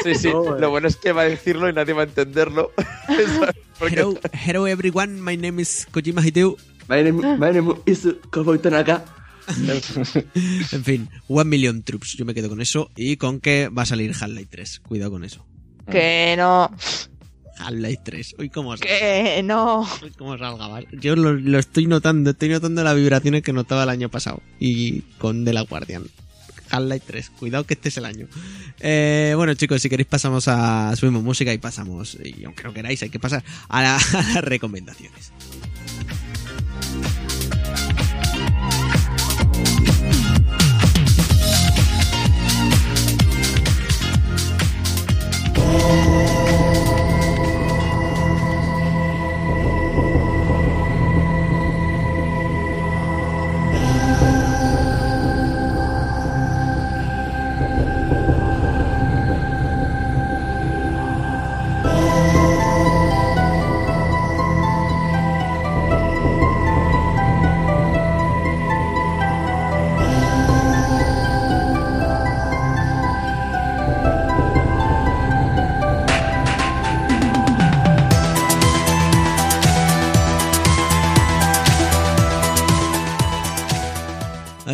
Sí, 0.02 0.14
sí. 0.14 0.28
Lo 0.58 0.70
bueno 0.70 0.88
es 0.88 0.96
que 0.96 1.12
va 1.12 1.22
a 1.22 1.24
decirlo 1.24 1.68
y 1.70 1.72
nadie 1.72 1.94
va 1.94 2.02
a 2.02 2.04
entenderlo. 2.04 2.72
Hello, 3.80 4.14
hello 4.46 4.66
everyone, 4.68 5.20
my 5.20 5.36
name 5.36 5.60
is 5.60 5.88
Kojima 5.90 6.22
Hideo. 6.22 6.56
My 6.88 7.02
name, 7.02 7.36
my 7.38 7.50
name 7.52 7.74
is 7.86 8.06
Cowboy 8.30 8.58
Tanaka. 8.58 9.04
En 10.72 10.84
fin, 10.84 11.08
One 11.28 11.48
Million 11.50 11.82
Troops, 11.82 12.14
yo 12.16 12.24
me 12.24 12.34
quedo 12.34 12.48
con 12.48 12.60
eso 12.60 12.90
y 12.96 13.16
con 13.16 13.40
que 13.40 13.68
va 13.68 13.82
a 13.82 13.86
salir 13.86 14.12
Half-Life 14.18 14.48
3. 14.50 14.80
Cuidado 14.80 15.10
con 15.10 15.24
eso. 15.24 15.44
que 15.90 16.34
no. 16.38 16.70
Half-Life 17.58 18.00
3. 18.04 18.34
Uy, 18.38 18.50
cómo 18.50 18.76
salga. 18.76 18.92
Que 18.98 19.42
no. 19.44 19.82
Uy, 20.02 20.10
cómo 20.18 20.36
salga. 20.38 20.66
¿vale? 20.68 20.88
Yo 20.92 21.16
lo, 21.16 21.32
lo 21.34 21.58
estoy 21.58 21.86
notando, 21.86 22.30
estoy 22.30 22.48
notando 22.48 22.82
las 22.82 22.96
vibraciones 22.96 23.42
que 23.42 23.52
notaba 23.52 23.84
el 23.84 23.88
año 23.90 24.08
pasado. 24.08 24.42
Y 24.58 25.02
con 25.18 25.44
The 25.44 25.52
La 25.52 25.62
Guardian. 25.62 26.04
Half-Life 26.70 27.04
3. 27.06 27.30
Cuidado 27.38 27.64
que 27.64 27.74
este 27.74 27.88
es 27.90 27.96
el 27.98 28.04
año. 28.06 28.26
Eh, 28.80 29.34
bueno, 29.36 29.54
chicos, 29.54 29.80
si 29.80 29.88
queréis 29.88 30.08
pasamos 30.08 30.48
a... 30.48 30.94
Subimos 30.96 31.22
música 31.22 31.52
y 31.52 31.58
pasamos. 31.58 32.16
Y 32.24 32.44
aunque 32.44 32.64
no 32.64 32.72
queráis, 32.74 33.02
hay 33.02 33.10
que 33.10 33.20
pasar 33.20 33.44
a, 33.68 33.82
la- 33.82 33.96
a 34.12 34.22
las 34.34 34.44
recomendaciones. 34.44 35.30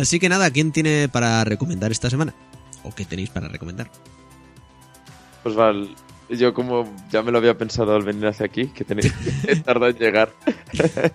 Así 0.01 0.19
que 0.19 0.29
nada, 0.29 0.49
¿quién 0.49 0.71
tiene 0.71 1.07
para 1.09 1.43
recomendar 1.43 1.91
esta 1.91 2.09
semana? 2.09 2.33
¿O 2.83 2.93
qué 2.93 3.05
tenéis 3.05 3.29
para 3.29 3.47
recomendar? 3.47 3.89
Pues 5.43 5.53
vale, 5.53 5.89
yo 6.27 6.55
como 6.55 6.91
ya 7.11 7.21
me 7.21 7.31
lo 7.31 7.37
había 7.37 7.55
pensado 7.55 7.95
al 7.95 8.03
venir 8.03 8.25
hacia 8.25 8.47
aquí, 8.47 8.67
que 8.67 8.83
tenía 8.83 9.11
que 9.45 9.55
tardar 9.57 9.91
en 9.91 9.97
llegar. 9.97 10.33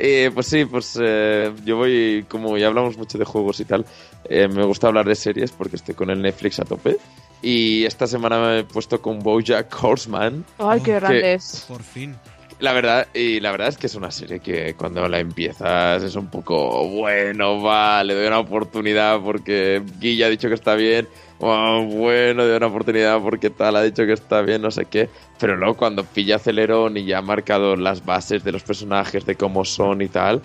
Eh, 0.00 0.30
pues 0.32 0.46
sí, 0.46 0.64
pues 0.64 0.96
eh, 1.02 1.52
yo 1.64 1.78
voy, 1.78 2.24
como 2.28 2.56
ya 2.56 2.68
hablamos 2.68 2.96
mucho 2.96 3.18
de 3.18 3.24
juegos 3.24 3.58
y 3.58 3.64
tal, 3.64 3.84
eh, 4.26 4.46
me 4.46 4.62
gusta 4.64 4.86
hablar 4.86 5.04
de 5.08 5.16
series 5.16 5.50
porque 5.50 5.74
estoy 5.74 5.96
con 5.96 6.08
el 6.10 6.22
Netflix 6.22 6.60
a 6.60 6.64
tope. 6.64 6.98
Y 7.42 7.84
esta 7.84 8.06
semana 8.06 8.38
me 8.38 8.58
he 8.60 8.64
puesto 8.64 9.02
con 9.02 9.18
Bojack 9.18 9.76
Horseman. 9.82 10.44
Ay, 10.58 10.82
qué 10.82 10.92
grande 10.94 11.34
es. 11.34 11.64
Por 11.66 11.82
fin. 11.82 12.14
La 12.60 12.72
verdad, 12.72 13.06
y 13.14 13.38
la 13.38 13.52
verdad 13.52 13.68
es 13.68 13.78
que 13.78 13.86
es 13.86 13.94
una 13.94 14.10
serie 14.10 14.40
que 14.40 14.74
cuando 14.74 15.08
la 15.08 15.20
empiezas 15.20 16.02
es 16.02 16.16
un 16.16 16.26
poco 16.26 16.88
bueno, 16.88 17.62
va, 17.62 18.02
le 18.02 18.14
doy 18.14 18.26
una 18.26 18.40
oportunidad 18.40 19.20
porque 19.20 19.80
Guilla 20.00 20.26
ha 20.26 20.28
dicho 20.28 20.48
que 20.48 20.54
está 20.54 20.74
bien, 20.74 21.06
oh, 21.38 21.84
bueno, 21.84 22.44
doy 22.44 22.56
una 22.56 22.66
oportunidad 22.66 23.20
porque 23.22 23.50
tal 23.50 23.76
ha 23.76 23.82
dicho 23.82 24.04
que 24.06 24.12
está 24.12 24.42
bien, 24.42 24.60
no 24.60 24.72
sé 24.72 24.86
qué. 24.86 25.08
Pero 25.38 25.56
luego 25.56 25.76
cuando 25.76 26.02
pilla 26.02 26.36
acelerón 26.36 26.96
y 26.96 27.04
ya 27.04 27.18
ha 27.18 27.22
marcado 27.22 27.76
las 27.76 28.04
bases 28.04 28.42
de 28.42 28.50
los 28.50 28.64
personajes, 28.64 29.24
de 29.24 29.36
cómo 29.36 29.64
son 29.64 30.02
y 30.02 30.08
tal, 30.08 30.42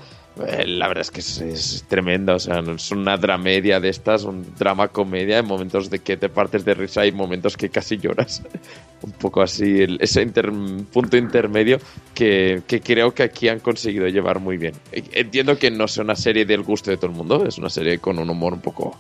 eh, 0.48 0.66
la 0.68 0.88
verdad 0.88 1.02
es 1.02 1.12
que 1.12 1.20
es, 1.20 1.40
es 1.42 1.86
tremenda, 1.88 2.36
o 2.36 2.40
sea, 2.40 2.60
es 2.60 2.92
una 2.92 3.18
dramedia 3.18 3.80
de 3.80 3.90
estas, 3.90 4.24
un 4.24 4.46
drama 4.58 4.88
comedia, 4.88 5.40
en 5.40 5.46
momentos 5.46 5.90
de 5.90 6.00
que 6.00 6.18
te 6.18 6.30
partes 6.30 6.66
de 6.66 6.74
risa 6.74 7.06
y 7.06 7.12
momentos 7.12 7.56
que 7.58 7.70
casi 7.70 7.98
lloras. 7.98 8.42
un 9.04 9.12
poco 9.12 9.42
así, 9.42 9.82
el- 9.82 9.98
ese 10.00 10.22
inter- 10.22 10.50
punto 10.94 11.18
intermedio 11.18 11.78
que, 12.16 12.62
que 12.66 12.80
creo 12.80 13.14
que 13.14 13.24
aquí 13.24 13.50
han 13.50 13.60
conseguido 13.60 14.08
llevar 14.08 14.40
muy 14.40 14.56
bien. 14.58 14.74
E- 14.94 15.04
Entiendo 15.12 15.58
que 15.60 15.70
no 15.72 15.90
sea 15.90 16.06
una 16.06 16.16
serie 16.16 16.46
del 16.46 16.64
gusto 16.64 16.90
de 16.90 16.96
todo 16.96 17.08
el 17.12 17.18
mundo, 17.18 17.46
es 17.46 17.58
una 17.58 17.70
serie 17.70 18.00
con 18.00 18.18
un 18.18 18.30
humor 18.30 18.54
un 18.54 18.62
poco 18.62 18.98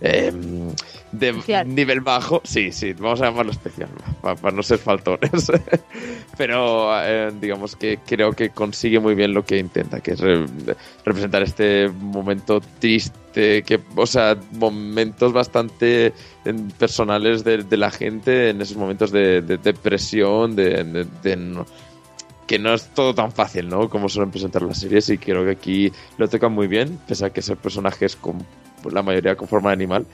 eh, 0.00 0.32
de 1.12 1.28
Especial. 1.28 1.68
nivel 1.74 2.00
bajo. 2.00 2.40
Sí, 2.44 2.72
sí, 2.72 2.94
vamos 2.94 3.20
a 3.20 3.26
llamarlo 3.26 3.52
especial, 3.52 3.90
pa- 4.22 4.36
para, 4.36 4.56
no 4.56 4.62
ser 4.62 4.78
faltones. 4.78 5.30
Pero 6.38 6.90
eh, 7.04 7.30
digamos 7.40 7.76
que 7.76 7.98
creo 8.06 8.32
que 8.32 8.50
consigue 8.50 9.00
muy 9.00 9.14
bien 9.14 9.34
lo 9.34 9.44
que 9.44 9.58
intenta, 9.58 10.00
que 10.00 10.12
es 10.12 10.20
representar 11.04 11.42
este 11.42 11.88
momento 11.88 12.60
triste, 12.78 13.62
que, 13.62 13.80
o 13.96 14.06
sea, 14.06 14.36
momentos 14.52 15.32
bastante 15.32 16.12
personales 16.78 17.44
de, 17.44 17.64
la 17.76 17.90
gente 17.90 18.50
en 18.50 18.60
esos 18.60 18.76
momentos 18.76 19.10
de, 19.10 19.42
de 19.42 19.56
depresión, 19.58 20.56
de, 20.56 21.06
que 22.46 22.58
no 22.58 22.74
es 22.74 22.88
todo 22.94 23.14
tan 23.14 23.32
fácil, 23.32 23.68
¿no? 23.68 23.88
Como 23.88 24.08
suelen 24.08 24.30
presentar 24.30 24.62
las 24.62 24.78
series 24.80 25.08
y 25.08 25.18
creo 25.18 25.44
que 25.44 25.52
aquí 25.52 25.92
lo 26.18 26.28
tocan 26.28 26.52
muy 26.52 26.66
bien, 26.66 26.98
pese 27.06 27.26
a 27.26 27.30
que 27.30 27.40
ese 27.40 27.56
personaje 27.56 28.04
es 28.04 28.16
con 28.16 28.44
la 28.90 29.02
mayoría 29.02 29.36
con 29.36 29.48
forma 29.48 29.70
de 29.70 29.74
animal. 29.74 30.06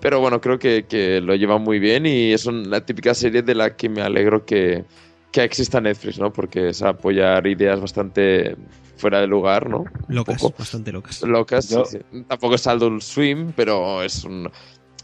Pero 0.00 0.20
bueno, 0.20 0.40
creo 0.40 0.58
que, 0.58 0.84
que 0.84 1.20
lo 1.20 1.34
llevan 1.34 1.62
muy 1.62 1.78
bien 1.78 2.04
y 2.04 2.32
es 2.32 2.44
una 2.46 2.84
típica 2.84 3.14
serie 3.14 3.42
de 3.42 3.54
la 3.54 3.76
que 3.76 3.88
me 3.88 4.02
alegro 4.02 4.44
que, 4.44 4.84
que 5.32 5.44
exista 5.44 5.80
Netflix, 5.80 6.18
¿no? 6.18 6.32
Porque 6.32 6.68
es 6.68 6.82
apoyar 6.82 7.46
ideas 7.46 7.80
bastante 7.80 8.56
fuera 8.96 9.20
de 9.20 9.26
lugar, 9.26 9.68
¿no? 9.68 9.84
Locas, 10.08 10.40
poco 10.42 10.56
bastante 10.58 10.92
locas. 10.92 11.22
locas. 11.22 11.68
Yo- 11.68 11.84
sí, 11.84 11.98
sí. 12.12 12.24
Tampoco 12.28 12.54
es 12.56 12.66
Adult 12.66 13.02
Swim, 13.02 13.52
pero 13.54 14.02
es 14.02 14.24
un 14.24 14.50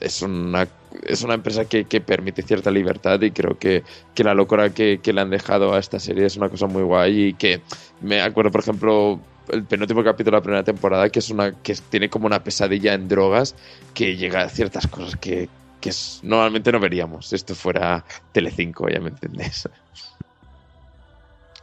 es 0.01 0.21
una 0.23 0.67
es 1.05 1.23
una 1.23 1.35
empresa 1.35 1.65
que, 1.67 1.85
que 1.85 2.01
permite 2.01 2.43
cierta 2.43 2.71
libertad 2.73 3.21
y 3.23 3.31
creo 3.31 3.57
que, 3.57 3.85
que 4.15 4.25
la 4.25 4.35
locura 4.35 4.71
que, 4.71 4.99
que 5.01 5.13
le 5.13 5.21
han 5.21 5.31
dejado 5.31 5.75
a 5.75 5.79
esta 5.79 6.01
serie 6.01 6.27
es 6.27 6.37
una 6.37 6.49
cosa 6.49 6.67
muy 6.67 6.83
guay 6.83 7.27
y 7.29 7.35
que 7.35 7.61
me 8.01 8.21
acuerdo 8.21 8.51
por 8.51 8.63
ejemplo 8.63 9.21
el 9.49 9.65
penúltimo 9.65 10.03
capítulo 10.03 10.37
de 10.37 10.41
la 10.41 10.43
primera 10.43 10.65
temporada 10.65 11.09
que 11.09 11.21
es 11.21 11.31
una 11.31 11.53
que 11.53 11.75
tiene 11.89 12.09
como 12.11 12.27
una 12.27 12.43
pesadilla 12.43 12.95
en 12.95 13.07
drogas 13.07 13.55
que 13.95 14.17
llega 14.17 14.43
a 14.43 14.49
ciertas 14.49 14.89
cosas 14.89 15.15
que, 15.17 15.49
que 15.81 15.91
es- 15.91 16.19
normalmente 16.25 16.73
no 16.73 16.81
veríamos 16.81 17.29
si 17.29 17.37
esto 17.37 17.55
fuera 17.55 18.05
Telecinco 18.33 18.89
ya 18.89 18.99
me 18.99 19.11
entendés 19.11 19.69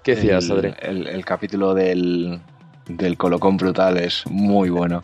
¿qué 0.10 0.16
decías 0.22 0.46
el, 0.46 0.52
Adri? 0.52 0.74
el- 0.82 1.08
el 1.08 1.26
capítulo 1.26 1.74
del, 1.74 2.40
del 2.88 3.18
colocón 3.18 3.58
brutal 3.58 3.98
es 3.98 4.26
muy 4.28 4.70
bueno. 4.70 5.04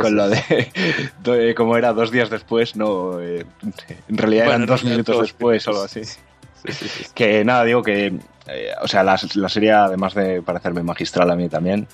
Con 0.00 0.14
lo 0.14 0.28
de, 0.28 0.70
de 1.24 1.54
como 1.54 1.76
era 1.76 1.92
dos 1.92 2.10
días 2.12 2.30
después, 2.30 2.76
no, 2.76 3.20
eh, 3.20 3.44
en 4.08 4.16
realidad 4.16 4.44
Bueno, 4.44 4.56
eran 4.64 4.66
dos 4.66 4.84
minutos 4.84 5.16
dos 5.16 5.22
después 5.26 5.66
o 5.66 5.70
algo 5.70 5.82
así. 5.82 6.04
Sí, 6.04 6.18
sí, 6.72 6.88
sí. 6.88 7.04
Que 7.14 7.44
nada, 7.44 7.64
digo 7.64 7.82
que, 7.82 8.12
eh, 8.46 8.68
o 8.82 8.86
sea, 8.86 9.02
la, 9.02 9.18
la 9.34 9.48
serie, 9.48 9.72
además 9.72 10.14
de 10.14 10.42
parecerme 10.42 10.82
magistral 10.82 11.30
a 11.30 11.34
mí 11.34 11.48
también, 11.48 11.88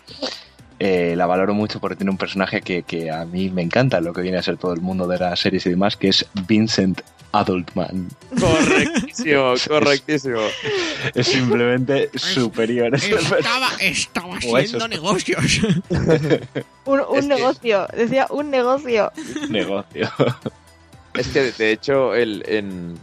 eh, 0.79 1.15
la 1.17 1.27
valoro 1.27 1.55
mucho 1.55 1.81
porque 1.81 1.97
tiene 1.97 2.11
un 2.11 2.19
personaje 2.19 2.61
que, 2.63 2.83
que 2.83 3.11
a 3.11 3.25
mí 3.25 3.51
me 3.51 3.63
encanta, 3.63 4.01
lo 4.01 4.13
que 4.13 4.23
viene 4.23 4.39
a 4.39 4.43
ser 4.43 4.57
todo 4.57 4.73
el 4.75 4.81
mundo 4.81 5.07
de 5.07 5.19
las 5.19 5.41
series 5.41 5.65
y 5.67 5.71
demás, 5.71 5.97
que 5.97 6.09
es 6.09 6.27
Vincent 6.47 7.01
Adultman. 7.33 8.09
correctísimo 8.41 9.55
correctísimo 9.69 10.41
Es 11.15 11.27
simplemente 11.27 12.11
superior. 12.15 12.95
Es 12.95 13.05
Estaba, 13.05 13.69
estaba 13.81 14.37
haciendo 14.37 14.89
negocios. 14.89 15.61
Un, 16.87 17.01
un 17.01 17.17
Es 17.19 17.23
que- 17.23 17.29
negocio, 17.29 17.87
decía 17.97 18.27
un 18.31 18.51
negocio. 18.51 19.13
negocio. 19.51 20.09
Es 21.15 21.29
que 21.29 21.51
de 21.53 21.73
hecho, 21.73 22.15
el 22.15 22.45
en. 22.47 22.95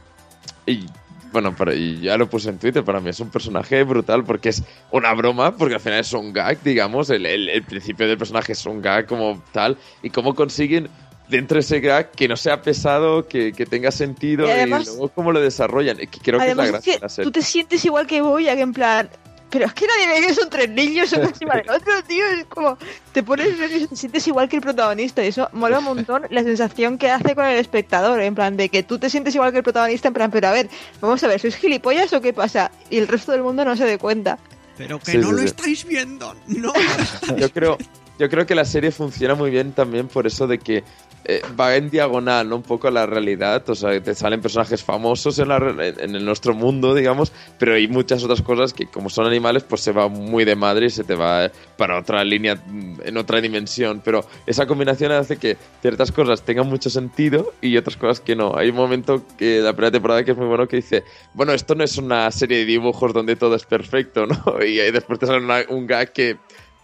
Y 0.66 0.86
bueno, 1.34 1.54
pero, 1.58 1.74
y 1.74 2.00
ya 2.00 2.16
lo 2.18 2.30
puse 2.30 2.50
en 2.50 2.60
Twitter, 2.60 2.84
para 2.86 3.02
mí 3.02 3.10
es 3.10 3.20
un 3.20 3.30
personaje 3.30 3.84
brutal 3.84 4.24
porque 4.24 4.50
es 4.50 4.64
una 4.92 5.12
broma, 5.14 5.58
porque 5.58 5.74
al 5.76 5.82
final 5.82 6.00
es 6.00 6.14
un 6.14 6.32
gag, 6.32 6.62
digamos. 6.64 7.10
El, 7.10 7.26
el- 7.26 7.50
el 7.50 7.64
principio 7.64 8.08
del 8.08 8.18
personaje 8.18 8.54
es 8.54 8.66
un 8.66 8.82
gag 8.82 9.06
como 9.08 9.44
tal. 9.52 9.78
Y 10.02 10.10
cómo 10.12 10.34
consiguen 10.36 10.88
dentro 11.28 11.56
de 11.56 11.62
ese 11.62 11.80
gag 11.80 12.12
que 12.12 12.28
no 12.28 12.38
sea 12.38 12.62
pesado, 12.62 13.28
que, 13.28 13.52
que 13.54 13.66
tenga 13.66 13.90
sentido 13.92 14.46
Y 14.46 14.50
y, 14.50 14.52
además- 14.52 14.86
luego 14.88 15.10
cómo 15.10 15.32
lo 15.32 15.42
desarrollan. 15.42 16.00
Y 16.02 16.08
que 16.08 16.20
creo 16.20 16.40
que 16.40 16.52
es 16.52 16.56
la 16.56 16.64
es 16.66 16.72
gracia 16.72 16.94
que 16.94 17.00
de 17.00 17.08
la 17.18 17.24
tú 17.24 17.32
te 17.32 17.42
sientes 17.42 17.84
igual 17.84 18.06
que 18.08 18.22
voy, 18.22 18.46
que 18.46 18.52
en 18.62 18.72
plan, 18.74 19.10
pero 19.54 19.68
es 19.68 19.74
que 19.74 19.86
nadie 19.88 20.08
ve 20.20 20.28
que 20.28 20.34
son 20.34 20.50
tres 20.50 20.68
niños 20.70 21.14
uno 21.14 21.24
encima 21.30 21.54
del 21.56 21.70
otro, 21.70 21.94
tío. 22.08 22.26
Es 22.26 22.46
como, 22.46 22.78
te 23.14 23.22
pones 23.22 23.58
nervioso, 23.58 23.88
te 23.88 23.96
sientes 23.96 24.28
igual 24.28 24.50
que 24.50 24.56
el 24.58 24.62
protagonista. 24.64 25.24
Y 25.24 25.28
eso 25.28 25.48
mola 25.54 25.78
un 25.80 25.86
montón 25.86 26.24
la 26.32 26.42
sensación 26.44 26.98
que 26.98 27.12
hace 27.12 27.36
con 27.36 27.46
el 27.46 27.58
espectador. 27.60 28.20
En 28.22 28.34
plan, 28.36 28.58
de 28.58 28.70
que 28.70 28.82
tú 28.84 28.98
te 28.98 29.10
sientes 29.10 29.36
igual 29.36 29.52
que 29.52 29.60
el 29.60 29.64
protagonista. 29.64 30.08
En 30.08 30.14
plan, 30.16 30.32
pero 30.32 30.48
a 30.48 30.52
ver, 30.52 30.70
vamos 31.00 31.24
a 31.24 31.28
ver, 31.28 31.40
¿sois 31.40 31.56
gilipollas 31.56 32.12
o 32.14 32.20
qué 32.22 32.34
pasa? 32.34 32.72
Y 32.90 32.98
el 32.98 33.08
resto 33.08 33.32
del 33.32 33.44
mundo 33.44 33.64
no 33.64 33.76
se 33.78 33.86
dé 33.86 33.98
cuenta. 34.00 34.40
Pero 34.78 35.00
que 35.00 35.12
Sí, 35.12 35.18
no 35.20 35.28
sí, 35.28 35.32
lo 35.34 35.38
sí. 35.40 35.46
estáis 35.46 35.86
viendo. 35.86 36.36
No. 36.48 36.74
Yo 37.38 37.50
creo, 37.52 37.78
yo 38.20 38.30
creo 38.30 38.46
que 38.46 38.56
la 38.56 38.66
serie 38.66 38.92
funciona 38.92 39.36
muy 39.36 39.52
bien 39.52 39.72
también 39.72 40.08
por 40.08 40.28
eso 40.28 40.48
de 40.48 40.60
que 40.60 40.84
eh, 41.26 41.42
va 41.58 41.76
en 41.78 41.90
diagonal, 41.90 42.50
¿no? 42.50 42.58
Un 42.58 42.64
poco 42.64 42.90
a 42.90 42.92
la 42.92 43.06
realidad. 43.06 43.64
O 43.70 43.76
sea, 43.76 44.00
te 44.02 44.14
salen 44.14 44.42
personajes 44.42 44.84
famosos 44.84 45.40
en, 45.40 45.48
la 45.48 45.58
en, 45.58 46.26
nuestro 46.26 46.54
mundo, 46.54 46.94
digamos, 46.94 47.32
pero 47.58 47.76
hay 47.76 47.88
muchas 47.88 48.24
otras 48.24 48.42
cosas 48.42 48.74
que, 48.74 48.88
como 48.88 49.10
son 49.10 49.26
animales, 49.26 49.64
pues 49.64 49.82
se 49.82 49.94
va 49.94 50.10
muy 50.10 50.44
de 50.44 50.56
madre 50.56 50.88
y 50.88 50.90
se 50.90 51.06
te 51.06 51.16
va 51.16 51.50
para 51.78 51.98
otra 51.98 52.24
línea, 52.26 52.56
mm, 52.56 53.02
en 53.06 53.18
otra 53.18 53.40
dimensión. 53.40 54.02
Pero 54.04 54.26
esa 54.46 54.66
combinación 54.66 55.14
hace 55.14 55.38
que 55.38 55.58
ciertas 55.82 56.12
cosas 56.12 56.42
tengan 56.42 56.68
mucho 56.68 56.90
sentido 56.90 57.54
y 57.62 57.78
otras 57.78 57.96
cosas 57.96 58.20
que 58.20 58.36
no. 58.36 58.58
Hay 58.58 58.70
un 58.70 58.76
momento 58.76 59.24
que 59.38 59.62
la 59.62 59.72
primera 59.72 59.92
temporada 59.92 60.26
que 60.26 60.32
es 60.32 60.38
muy 60.38 60.48
bueno 60.48 60.68
que 60.68 60.78
dice, 60.78 61.06
bueno, 61.34 61.54
esto 61.54 61.74
no 61.74 61.86
es 61.86 61.98
una 61.98 62.30
serie 62.32 62.60
de 62.60 62.66
dibujos 62.66 63.14
donde 63.14 63.38
todo 63.38 63.56
es 63.56 63.66
perfecto, 63.66 64.26
¿no? 64.28 64.64
Y 64.64 64.80
ahí 64.82 64.92
después 64.92 65.20
te 65.20 65.26
sale 65.26 65.66
un 65.70 65.88
gag 65.88 66.12
que 66.12 66.38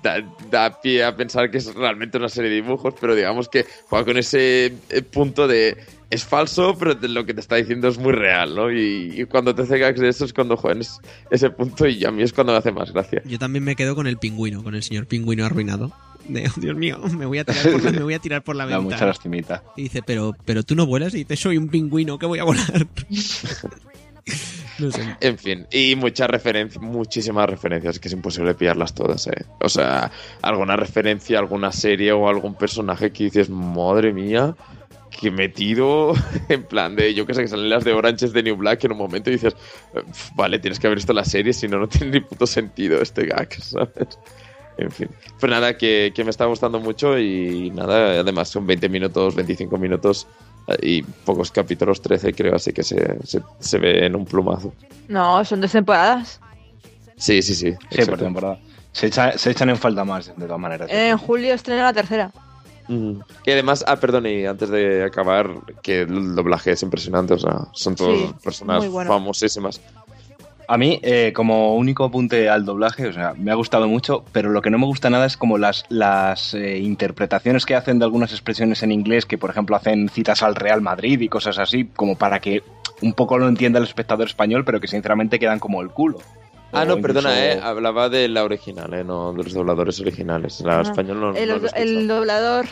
da, 0.03 0.23
da 0.49 0.81
pie 0.81 1.03
a 1.03 1.15
pensar 1.15 1.51
que 1.51 1.57
es 1.57 1.73
realmente 1.73 2.17
una 2.17 2.30
serie 2.30 2.49
de 2.49 2.57
dibujos, 2.57 2.93
pero 2.99 3.15
digamos 3.15 3.49
que 3.49 3.65
juega 3.88 4.05
con 4.05 4.17
ese 4.17 4.73
eh, 4.89 5.01
punto 5.01 5.47
de 5.47 5.77
es 6.09 6.23
falso, 6.23 6.76
pero 6.77 6.95
lo 6.99 7.26
que 7.26 7.34
te 7.34 7.39
está 7.39 7.55
diciendo 7.57 7.88
es 7.88 7.99
muy 7.99 8.13
real, 8.13 8.55
¿no? 8.55 8.71
Y, 8.71 9.13
y 9.15 9.26
cuando 9.26 9.53
te 9.53 9.61
hace 9.61 9.77
gags 9.77 9.99
de 9.99 10.09
eso 10.09 10.26
es 10.26 10.34
cuando 10.34 10.57
juegas 10.57 10.99
ese 11.30 11.51
punto 11.51 11.88
y 11.88 12.03
a 12.03 12.11
mí 12.11 12.23
es 12.23 12.34
cuando 12.34 12.53
me 12.53 12.59
hace 12.59 12.71
más 12.71 12.91
gracia. 12.91 13.21
Yo 13.26 13.38
también 13.38 13.63
me 13.63 13.76
quedo 13.76 13.95
con 13.95 14.07
el 14.07 14.17
pingüino, 14.17 14.63
con 14.63 14.73
el 14.73 14.81
señor 14.81 15.05
pingüino 15.05 15.45
arruinado. 15.45 15.91
De, 16.27 16.49
Dios 16.57 16.76
mío, 16.76 16.99
me 17.15 17.26
voy 17.26 17.39
a 17.39 17.43
tirar 17.43 17.71
por 17.71 17.84
la, 17.84 17.91
me 17.91 18.03
voy 18.03 18.13
a 18.13 18.19
tirar 18.19 18.43
por 18.43 18.55
la 18.55 18.65
Da 18.65 18.80
mucha 18.80 19.05
lastimita. 19.05 19.63
Y 19.76 19.84
dice, 19.84 20.01
pero, 20.05 20.35
pero 20.45 20.63
tú 20.63 20.76
no 20.76 20.85
vuelas. 20.85 21.13
Y 21.13 21.19
dice, 21.19 21.35
soy 21.35 21.57
un 21.57 21.69
pingüino, 21.69 22.17
que 22.17 22.26
voy 22.26 22.39
a 22.39 22.43
volar. 22.43 22.88
En 25.22 25.38
fin, 25.38 25.68
y 25.72 25.95
muchas 25.95 26.30
referencias, 26.30 26.81
muchísimas 26.81 27.49
referencias, 27.49 27.99
que 27.99 28.07
es 28.07 28.14
imposible 28.14 28.53
pillarlas 28.53 28.93
todas, 28.93 29.27
¿eh? 29.27 29.45
O 29.60 29.69
sea, 29.69 30.11
alguna 30.41 30.76
referencia, 30.76 31.39
alguna 31.39 31.72
serie 31.72 32.11
o 32.11 32.27
algún 32.27 32.56
personaje 32.56 33.11
que 33.11 33.26
dices, 33.26 33.49
madre 33.49 34.14
mía, 34.14 34.56
que 35.19 35.31
metido 35.31 36.14
en 36.49 36.64
plan 36.64 36.95
de, 36.95 37.14
yo 37.14 37.26
que 37.26 37.34
sé, 37.34 37.41
que 37.41 37.47
salen 37.47 37.69
las 37.69 37.84
de 37.84 37.93
Orange 37.93 38.26
is 38.26 38.34
the 38.34 38.43
New 38.43 38.56
Black 38.56 38.84
en 38.84 38.91
un 38.91 38.97
momento 38.97 39.30
y 39.30 39.34
dices, 39.34 39.56
"Pf, 39.93 40.31
vale, 40.35 40.60
tienes 40.60 40.80
que 40.80 40.88
haber 40.88 40.97
visto 40.97 41.14
la 41.14 41.26
serie, 41.26 41.53
si 41.53 41.68
no, 41.68 41.77
no 41.80 41.88
tiene 41.88 42.11
ni 42.14 42.19
puto 42.22 42.47
sentido 42.47 43.01
este 43.01 43.26
gag, 43.26 43.53
¿sabes? 43.61 44.19
En 44.77 44.91
fin. 44.91 45.10
Pues 45.38 45.49
nada, 45.49 45.77
que, 45.77 46.14
que 46.15 46.23
me 46.23 46.30
está 46.30 46.45
gustando 46.45 46.80
mucho 46.80 47.19
y 47.19 47.69
nada, 47.72 48.22
además 48.22 48.47
son 48.47 48.65
20 48.65 48.88
minutos, 48.88 49.35
25 49.35 49.77
minutos 49.77 50.26
y 50.81 51.02
pocos 51.02 51.52
capítulos, 51.52 52.02
13 52.02 52.34
creo, 52.34 52.56
así 52.56 52.72
que 52.73 52.84
se, 52.84 53.18
se, 53.26 53.41
se 53.60 53.77
ve 53.80 54.06
en 54.06 54.15
un 54.15 54.26
plumazo. 54.26 54.73
No, 55.07 55.44
son 55.45 55.61
dos 55.61 55.72
temporadas. 55.72 56.40
Sí, 57.18 57.41
sí, 57.41 57.56
sí. 57.56 57.72
Sí, 57.72 57.77
exacto. 57.91 58.11
por 58.11 58.19
temporada. 58.19 58.60
Se, 58.91 59.07
echa- 59.07 59.38
se 59.38 59.52
echan 59.52 59.69
en 59.69 59.77
falta 59.77 60.03
más, 60.06 60.27
de 60.36 60.45
todas 60.45 60.60
maneras. 60.60 60.90
En 60.91 61.18
julio 61.18 61.53
estrena 61.53 61.84
la 61.84 61.94
tercera. 61.94 62.31
Mm. 62.88 63.19
Y 63.45 63.52
además, 63.52 63.84
ah, 63.88 63.98
perdón, 63.98 64.26
y 64.26 64.45
antes 64.45 64.69
de 64.69 65.03
acabar, 65.03 65.48
que 65.84 66.02
el 66.02 66.36
doblaje 66.36 66.72
es 66.72 66.81
impresionante, 66.84 67.34
o 67.36 67.40
sea, 67.40 67.68
son 67.73 67.95
todas 67.95 68.18
Sí, 68.18 68.34
personas 68.44 68.88
bueno. 68.90 69.11
famosísimas. 69.11 69.80
A 70.72 70.78
mí, 70.78 71.00
eh, 71.02 71.34
como 71.36 71.74
único 71.76 72.04
apunte 72.04 72.48
al 72.48 72.64
doblaje, 72.64 73.08
o 73.08 73.12
sea, 73.14 73.34
me 73.36 73.50
ha 73.50 73.56
gustado 73.56 73.88
mucho, 73.88 74.24
pero 74.32 74.52
lo 74.52 74.62
que 74.62 74.70
no 74.70 74.78
me 74.78 74.86
gusta 74.86 75.10
nada 75.10 75.26
es 75.26 75.36
como 75.36 75.58
las, 75.58 75.84
las 75.90 76.54
eh, 76.54 76.78
interpretaciones 76.78 77.66
que 77.66 77.74
hacen 77.74 77.98
de 77.98 78.06
algunas 78.06 78.32
expresiones 78.32 78.84
en 78.84 78.91
inglés, 78.91 79.26
que 79.26 79.40
por 79.40 79.50
ejemplo 79.50 79.76
hacen 79.76 80.10
citas 80.10 80.44
al 80.44 80.54
Real 80.54 80.82
Madrid 80.82 81.20
y 81.22 81.28
cosas 81.28 81.58
así, 81.58 81.86
como 81.96 82.16
para 82.20 82.40
que 82.40 82.62
un 83.02 83.14
poco 83.14 83.40
lo 83.40 83.48
entienda 83.48 83.80
el 83.80 83.86
espectador 83.86 84.28
español, 84.28 84.64
pero 84.64 84.80
que 84.80 84.88
sinceramente 84.88 85.40
quedan 85.40 85.58
como 85.58 85.82
el 85.82 85.90
culo. 85.90 86.20
Ah, 86.72 86.86
no, 86.86 86.98
perdona, 87.02 87.32
incluso- 87.32 87.58
eh, 87.58 87.60
hablaba 87.64 88.10
de 88.10 88.28
la 88.28 88.44
original, 88.44 88.94
eh, 88.94 89.04
no 89.04 89.34
de 89.34 89.44
los 89.44 89.54
dobladores 89.54 90.00
originales. 90.02 90.62
La 90.62 90.78
Ah, 90.78 90.82
español 90.84 91.20
no, 91.20 91.36
el, 91.36 91.50
no 91.50 91.58
lo 91.58 91.68
el 91.74 92.08
doblador 92.08 92.66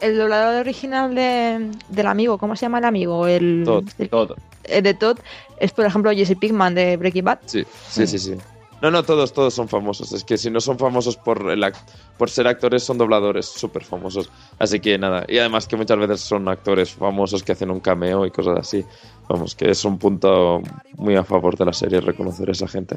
el 0.00 0.16
doblador 0.18 0.60
original 0.60 1.14
de, 1.14 1.70
del 1.88 2.06
amigo, 2.06 2.38
¿cómo 2.38 2.56
se 2.56 2.62
llama 2.62 2.78
el 2.78 2.84
amigo? 2.84 3.26
El, 3.26 3.62
Todd. 3.64 3.84
el- 3.98 4.08
Todo. 4.08 4.36
el 4.64 4.82
de 4.82 4.94
Todd 4.94 5.18
es, 5.58 5.72
por 5.72 5.84
ejemplo, 5.84 6.10
Jesse 6.12 6.36
Pinkman 6.38 6.74
de 6.74 6.96
Breaking 6.96 7.24
Bad. 7.24 7.38
Sí, 7.46 7.64
sí, 7.88 8.06
sí, 8.06 8.18
sí. 8.18 8.34
No, 8.82 8.90
no, 8.90 9.02
todos, 9.02 9.34
todos 9.34 9.52
son 9.52 9.68
famosos. 9.68 10.10
Es 10.14 10.24
que 10.24 10.38
si 10.38 10.48
no 10.50 10.58
son 10.58 10.78
famosos 10.78 11.14
por, 11.18 11.50
el 11.50 11.62
act- 11.62 11.76
por 12.16 12.30
ser 12.30 12.46
actores, 12.48 12.82
son 12.82 12.96
dobladores 12.96 13.44
súper 13.44 13.84
famosos. 13.84 14.30
Así 14.58 14.80
que 14.80 14.96
nada. 14.96 15.26
Y 15.28 15.36
además 15.36 15.66
que 15.68 15.76
muchas 15.76 15.98
veces 15.98 16.20
son 16.22 16.48
actores 16.48 16.90
famosos 16.92 17.42
que 17.42 17.52
hacen 17.52 17.70
un 17.70 17.80
cameo 17.80 18.24
y 18.24 18.30
cosas 18.30 18.58
así. 18.58 18.82
Vamos, 19.28 19.54
que 19.54 19.70
es 19.70 19.84
un 19.84 19.98
punto 19.98 20.62
muy 20.96 21.14
a 21.14 21.24
favor 21.24 21.58
de 21.58 21.66
la 21.66 21.74
serie 21.74 22.00
reconocer 22.00 22.48
a 22.48 22.52
esa 22.52 22.66
gente. 22.66 22.96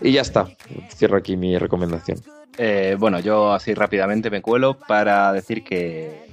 Y 0.00 0.12
ya 0.12 0.22
está. 0.22 0.48
Cierro 0.96 1.18
aquí 1.18 1.36
mi 1.36 1.58
recomendación. 1.58 2.18
Eh, 2.58 2.96
bueno, 2.98 3.20
yo 3.20 3.52
así 3.52 3.72
rápidamente 3.72 4.30
me 4.30 4.42
cuelo 4.42 4.76
para 4.76 5.32
decir 5.32 5.62
que 5.62 6.26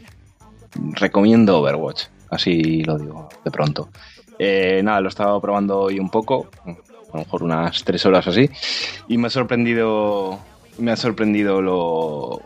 recomiendo 0.94 1.60
Overwatch, 1.60 2.06
así 2.32 2.84
lo 2.84 2.98
digo 2.98 3.30
de 3.44 3.52
pronto. 3.52 3.90
Eh, 4.40 4.82
nada, 4.84 5.02
lo 5.02 5.08
he 5.08 5.10
estado 5.10 5.40
probando 5.40 5.80
hoy 5.80 6.00
un 6.00 6.10
poco, 6.10 6.50
a 6.66 6.70
lo 7.14 7.20
mejor 7.20 7.44
unas 7.44 7.84
tres 7.84 8.06
horas 8.08 8.28
así, 8.28 8.50
y 9.08 9.20
me 9.20 9.28
ha 9.28 9.30
sorprendido, 9.30 10.40
me 10.80 10.92
ha 10.92 10.96
sorprendido 10.96 11.62
lo, 11.62 12.42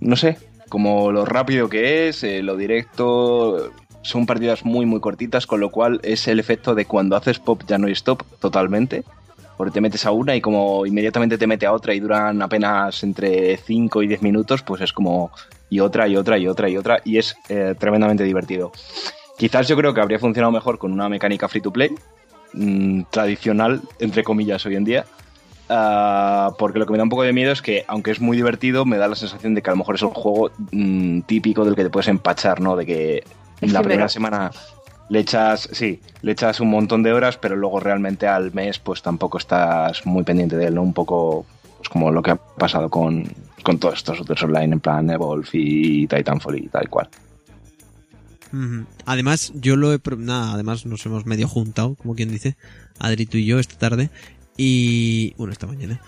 no 0.00 0.16
sé, 0.16 0.36
como 0.68 1.12
lo 1.12 1.24
rápido 1.24 1.68
que 1.68 2.08
es, 2.08 2.24
eh, 2.24 2.42
lo 2.42 2.56
directo. 2.56 3.70
Son 4.02 4.24
partidas 4.24 4.64
muy 4.64 4.86
muy 4.86 4.98
cortitas, 4.98 5.46
con 5.46 5.60
lo 5.60 5.70
cual 5.70 6.00
es 6.02 6.26
el 6.26 6.40
efecto 6.40 6.74
de 6.74 6.86
cuando 6.86 7.16
haces 7.16 7.38
pop 7.38 7.62
ya 7.66 7.76
no 7.76 7.86
hay 7.86 7.92
stop 7.92 8.22
totalmente 8.40 9.04
porque 9.60 9.72
te 9.72 9.82
metes 9.82 10.06
a 10.06 10.10
una 10.10 10.34
y 10.34 10.40
como 10.40 10.86
inmediatamente 10.86 11.36
te 11.36 11.46
mete 11.46 11.66
a 11.66 11.72
otra 11.74 11.92
y 11.92 12.00
duran 12.00 12.40
apenas 12.40 13.02
entre 13.02 13.58
5 13.58 14.02
y 14.02 14.06
10 14.06 14.22
minutos, 14.22 14.62
pues 14.62 14.80
es 14.80 14.90
como 14.90 15.30
y 15.68 15.80
otra 15.80 16.08
y 16.08 16.16
otra 16.16 16.38
y 16.38 16.48
otra 16.48 16.70
y 16.70 16.78
otra 16.78 17.02
y 17.04 17.18
es 17.18 17.36
eh, 17.50 17.74
tremendamente 17.78 18.24
divertido. 18.24 18.72
Quizás 19.36 19.68
yo 19.68 19.76
creo 19.76 19.92
que 19.92 20.00
habría 20.00 20.18
funcionado 20.18 20.50
mejor 20.50 20.78
con 20.78 20.92
una 20.92 21.10
mecánica 21.10 21.46
free 21.46 21.60
to 21.60 21.70
play, 21.70 21.90
mm, 22.54 23.02
tradicional, 23.10 23.82
entre 23.98 24.24
comillas, 24.24 24.64
hoy 24.64 24.76
en 24.76 24.84
día. 24.84 25.04
Ah, 25.68 26.52
porque 26.58 26.78
lo 26.78 26.86
que 26.86 26.92
me 26.92 26.96
da 26.96 27.04
un 27.04 27.10
poco 27.10 27.24
de 27.24 27.34
miedo 27.34 27.52
es 27.52 27.60
que, 27.60 27.84
aunque 27.86 28.12
es 28.12 28.20
muy 28.22 28.38
divertido, 28.38 28.86
me 28.86 28.96
da 28.96 29.08
la 29.08 29.14
sensación 29.14 29.54
de 29.54 29.60
que 29.60 29.68
a 29.68 29.74
lo 29.74 29.76
mejor 29.76 29.96
es 29.96 30.02
un 30.02 30.14
juego 30.14 30.50
mm, 30.70 31.20
típico 31.26 31.66
del 31.66 31.76
que 31.76 31.82
te 31.82 31.90
puedes 31.90 32.08
empachar, 32.08 32.62
¿no? 32.62 32.76
De 32.76 32.86
que 32.86 33.24
la 33.60 33.66
Efímero. 33.66 33.82
primera 33.82 34.08
semana 34.08 34.50
le 35.10 35.18
echas, 35.18 35.68
sí, 35.72 36.00
le 36.22 36.32
echas 36.32 36.60
un 36.60 36.70
montón 36.70 37.02
de 37.02 37.12
horas, 37.12 37.36
pero 37.36 37.56
luego 37.56 37.80
realmente 37.80 38.28
al 38.28 38.54
mes 38.54 38.78
pues 38.78 39.02
tampoco 39.02 39.38
estás 39.38 40.06
muy 40.06 40.22
pendiente 40.22 40.56
de 40.56 40.66
él, 40.66 40.76
¿no? 40.76 40.82
Un 40.82 40.94
poco 40.94 41.44
pues 41.76 41.88
como 41.88 42.12
lo 42.12 42.22
que 42.22 42.30
ha 42.30 42.36
pasado 42.36 42.88
con, 42.88 43.24
con 43.64 43.78
todos 43.78 43.94
estos 43.94 44.18
shooters 44.18 44.44
online 44.44 44.74
en 44.74 44.80
plan 44.80 45.10
Evolve 45.10 45.48
y 45.52 46.06
Titanfall 46.06 46.58
y 46.58 46.68
tal 46.68 46.88
cual. 46.88 47.08
Además, 49.04 49.52
yo 49.54 49.76
lo 49.76 49.92
he... 49.92 50.00
Nada, 50.16 50.54
además 50.54 50.86
nos 50.86 51.04
hemos 51.06 51.26
medio 51.26 51.48
juntado, 51.48 51.94
como 51.96 52.14
quien 52.14 52.30
dice, 52.30 52.56
Adri 52.98 53.28
y 53.32 53.44
yo 53.44 53.58
esta 53.58 53.78
tarde. 53.78 54.10
Y... 54.56 55.34
Bueno, 55.36 55.52
esta 55.52 55.66
mañana. 55.66 56.00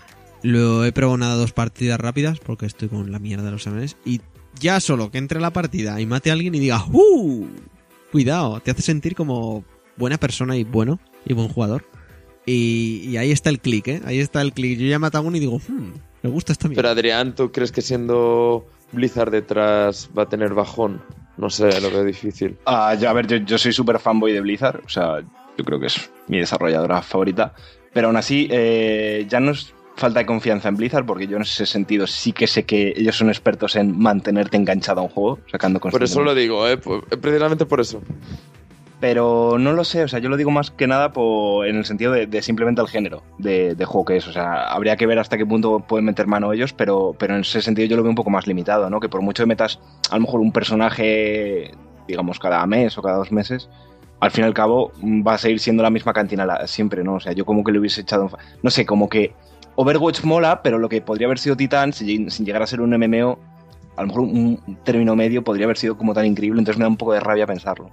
Lo 0.43 0.85
he 0.85 0.91
probado 0.91 1.19
nada 1.19 1.37
dos 1.37 1.53
partidas 1.53 2.01
rápidas, 2.01 2.41
porque 2.41 2.66
estoy 2.66 2.89
con 2.89 3.12
la 3.12 3.20
mierda 3.20 3.45
de 3.45 3.53
los 3.53 3.62
exámenes. 3.62 3.97
Y 4.05 4.20
ya 4.59 4.81
solo 4.81 5.12
que 5.12 5.19
entre 5.19 5.41
la 5.41 5.53
partida 5.53 6.01
y 6.01 6.07
mate 6.07 6.31
a 6.31 6.33
alguien 6.33 6.55
y 6.57 6.61
diga 6.61 6.85
¡Uh! 6.93 7.47
Cuidado, 8.13 8.61
te 8.61 8.71
hace 8.71 8.83
sentir 8.83 9.17
como 9.17 9.65
buena 9.97 10.19
persona 10.19 10.57
y 10.57 10.65
bueno, 10.65 11.01
y 11.25 11.33
buen 11.33 11.49
jugador. 11.49 11.87
Y, 12.45 13.09
y 13.09 13.17
ahí 13.17 13.31
está 13.31 13.49
el 13.49 13.59
clic, 13.59 13.89
¿eh? 13.89 14.03
Ahí 14.05 14.19
está 14.19 14.43
el 14.43 14.53
clic. 14.53 14.79
Yo 14.79 14.87
ya 14.87 14.97
he 14.97 14.99
matado 14.99 15.25
a 15.25 15.27
uno 15.27 15.37
y 15.39 15.41
digo, 15.41 15.59
hmm, 15.67 15.93
me 16.23 16.31
gusta 16.31 16.53
esta 16.53 16.69
Pero 16.69 16.75
mierda. 16.75 16.91
Adrián, 16.91 17.35
¿tú 17.35 17.51
crees 17.51 17.73
que 17.73 17.81
siendo 17.81 18.67
Blizzard 18.93 19.31
detrás 19.31 20.11
va 20.17 20.25
a 20.25 20.29
tener 20.29 20.53
bajón? 20.53 21.01
No 21.39 21.49
sé, 21.49 21.81
lo 21.81 21.91
veo 21.91 22.05
difícil. 22.05 22.59
Ah, 22.67 22.95
ya, 22.95 23.11
a 23.11 23.13
ver, 23.15 23.27
yo, 23.27 23.37
yo 23.39 23.57
soy 23.57 23.73
súper 23.73 23.99
fanboy 23.99 24.33
de 24.33 24.43
Blizzard, 24.43 24.83
o 24.85 24.89
sea, 24.89 25.21
yo 25.57 25.65
creo 25.65 25.81
que 25.81 25.87
es 25.87 26.11
mi 26.29 26.39
desarrolladora 26.39 27.01
favorita, 27.01 27.55
pero 27.95 28.09
aún 28.09 28.17
así 28.17 28.49
eh, 28.51 29.25
ya 29.29 29.41
no 29.41 29.53
es 29.53 29.73
falta 29.97 30.20
de 30.20 30.27
confianza 30.27 30.69
en 30.69 30.77
Blizzard, 30.77 31.05
porque 31.06 31.27
yo 31.27 31.36
en 31.36 31.43
ese 31.43 31.66
sentido 31.66 32.06
sí 32.06 32.32
que 32.32 32.47
sé 32.47 32.64
que 32.64 32.93
ellos 32.97 33.16
son 33.16 33.28
expertos 33.28 33.77
en 33.77 33.98
mantenerte 33.98 34.56
enganchado 34.56 35.01
a 35.01 35.05
un 35.05 35.10
juego, 35.10 35.39
sacando 35.51 35.81
Por 35.81 36.02
eso 36.02 36.23
lo 36.23 36.35
digo, 36.35 36.66
¿eh? 36.69 36.77
Por- 36.77 37.05
precisamente 37.20 37.66
por 37.66 37.81
eso. 37.81 38.01
Pero 39.01 39.59
no 39.59 39.73
lo 39.73 39.82
sé, 39.82 40.05
o 40.05 40.09
sea, 40.09 40.20
yo 40.20 40.28
lo 40.28 40.36
digo 40.36 40.52
más 40.52 40.70
que 40.70 40.86
nada 40.86 41.12
por, 41.12 41.66
en 41.66 41.74
el 41.74 41.85
sentido 41.85 42.12
de, 42.12 42.28
de 42.28 42.40
simplemente 42.40 42.81
el 42.81 42.86
género 42.86 43.24
de, 43.36 43.74
de 43.74 43.85
juego 43.85 44.05
que 44.05 44.16
es. 44.16 44.28
O 44.28 44.32
sea, 44.32 44.69
habría 44.69 44.97
que 44.97 45.06
ver 45.06 45.19
hasta 45.19 45.36
qué 45.36 45.44
punto 45.44 45.81
pueden 45.81 46.05
meter 46.05 46.28
mano 46.28 46.52
ellos, 46.52 46.73
pero, 46.73 47.12
pero 47.19 47.35
en 47.35 47.40
ese 47.40 47.62
sentido 47.62 47.89
yo 47.89 47.97
lo 47.97 48.05
veo 48.05 48.10
un 48.10 48.16
poco 48.16 48.31
más 48.31 48.47
limitado, 48.47 48.89
¿no? 48.90 49.01
Que 49.01 49.09
por 49.09 49.20
mucho 49.20 49.43
que 49.43 49.48
metas 49.48 49.81
a 50.09 50.14
lo 50.14 50.20
mejor 50.23 50.39
un 50.40 50.52
personaje, 50.52 51.73
digamos, 52.06 52.39
cada 52.39 52.64
mes 52.66 52.97
o 52.97 53.02
cada 53.02 53.16
dos 53.16 53.32
meses, 53.32 53.69
al 54.20 54.31
fin 54.31 54.44
y 54.44 54.47
al 54.47 54.55
cabo 54.55 54.93
mm, 55.01 55.27
va 55.27 55.35
a 55.35 55.39
seguir 55.39 55.59
siendo 55.59 55.82
la 55.82 55.90
misma 55.90 56.12
cantina 56.12 56.64
siempre, 56.69 57.02
¿no? 57.02 57.14
O 57.14 57.20
sea, 57.20 57.32
yo 57.32 57.44
como 57.44 57.64
que 57.64 57.73
le 57.73 57.81
hubiese 57.81 58.02
echado... 58.02 58.31
No 58.62 58.70
sé, 58.70 58.86
como 58.86 59.09
que 59.09 59.35
Overwatch 59.77 60.23
mola, 60.24 60.62
pero 60.62 60.78
lo 60.78 60.89
que 60.89 61.01
podría 61.01 61.27
haber 61.27 61.39
sido 61.39 61.57
Titan, 61.57 61.93
sin, 61.93 62.31
sin 62.31 62.44
llegar 62.47 62.62
a 62.62 62.66
ser 62.66 62.81
un 62.81 62.90
MMO, 62.90 63.39
a 63.97 64.03
lo 64.03 64.07
mejor 64.09 64.20
un, 64.23 64.61
un 64.66 64.77
término 64.85 65.16
medio 65.16 65.43
podría 65.43 65.65
haber 65.66 65.77
sido 65.78 65.97
como 65.97 66.12
tan 66.15 66.27
increíble, 66.27 66.59
entonces 66.61 66.78
me 66.78 66.85
da 66.85 66.89
un 66.89 66.97
poco 66.97 67.12
de 67.12 67.20
rabia 67.20 67.47
pensarlo. 67.47 67.90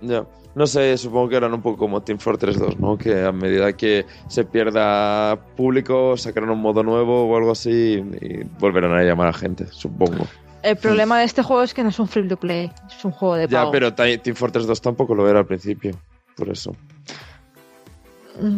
Ya. 0.00 0.24
No 0.54 0.66
sé, 0.66 0.96
supongo 0.98 1.28
que 1.28 1.36
eran 1.36 1.54
un 1.54 1.62
poco 1.62 1.78
como 1.78 2.00
Team 2.00 2.18
Fortress 2.18 2.58
2, 2.58 2.80
¿no? 2.80 2.98
Que 2.98 3.24
a 3.24 3.30
medida 3.30 3.72
que 3.76 4.04
se 4.26 4.42
pierda 4.44 5.38
público, 5.56 6.16
sacarán 6.16 6.50
un 6.50 6.60
modo 6.60 6.82
nuevo 6.82 7.28
o 7.30 7.36
algo 7.36 7.52
así 7.52 8.02
y 8.20 8.42
volverán 8.58 8.92
a 8.94 9.02
llamar 9.04 9.28
a 9.28 9.32
gente, 9.32 9.66
supongo. 9.68 10.26
El 10.64 10.76
problema 10.76 11.20
de 11.20 11.24
este 11.26 11.42
juego 11.44 11.62
es 11.62 11.72
que 11.72 11.82
no 11.84 11.90
es 11.90 11.98
un 12.00 12.08
free 12.08 12.26
to 12.26 12.36
play, 12.36 12.70
es 12.88 13.04
un 13.04 13.12
juego 13.12 13.36
de 13.36 13.46
Ya, 13.46 13.60
pago. 13.60 13.70
pero 13.70 13.94
Ti- 13.94 14.18
Team 14.18 14.34
Fortress 14.34 14.66
2 14.66 14.80
tampoco 14.80 15.14
lo 15.14 15.28
era 15.28 15.38
al 15.38 15.46
principio. 15.46 15.92
Por 16.36 16.48
eso. 16.48 16.74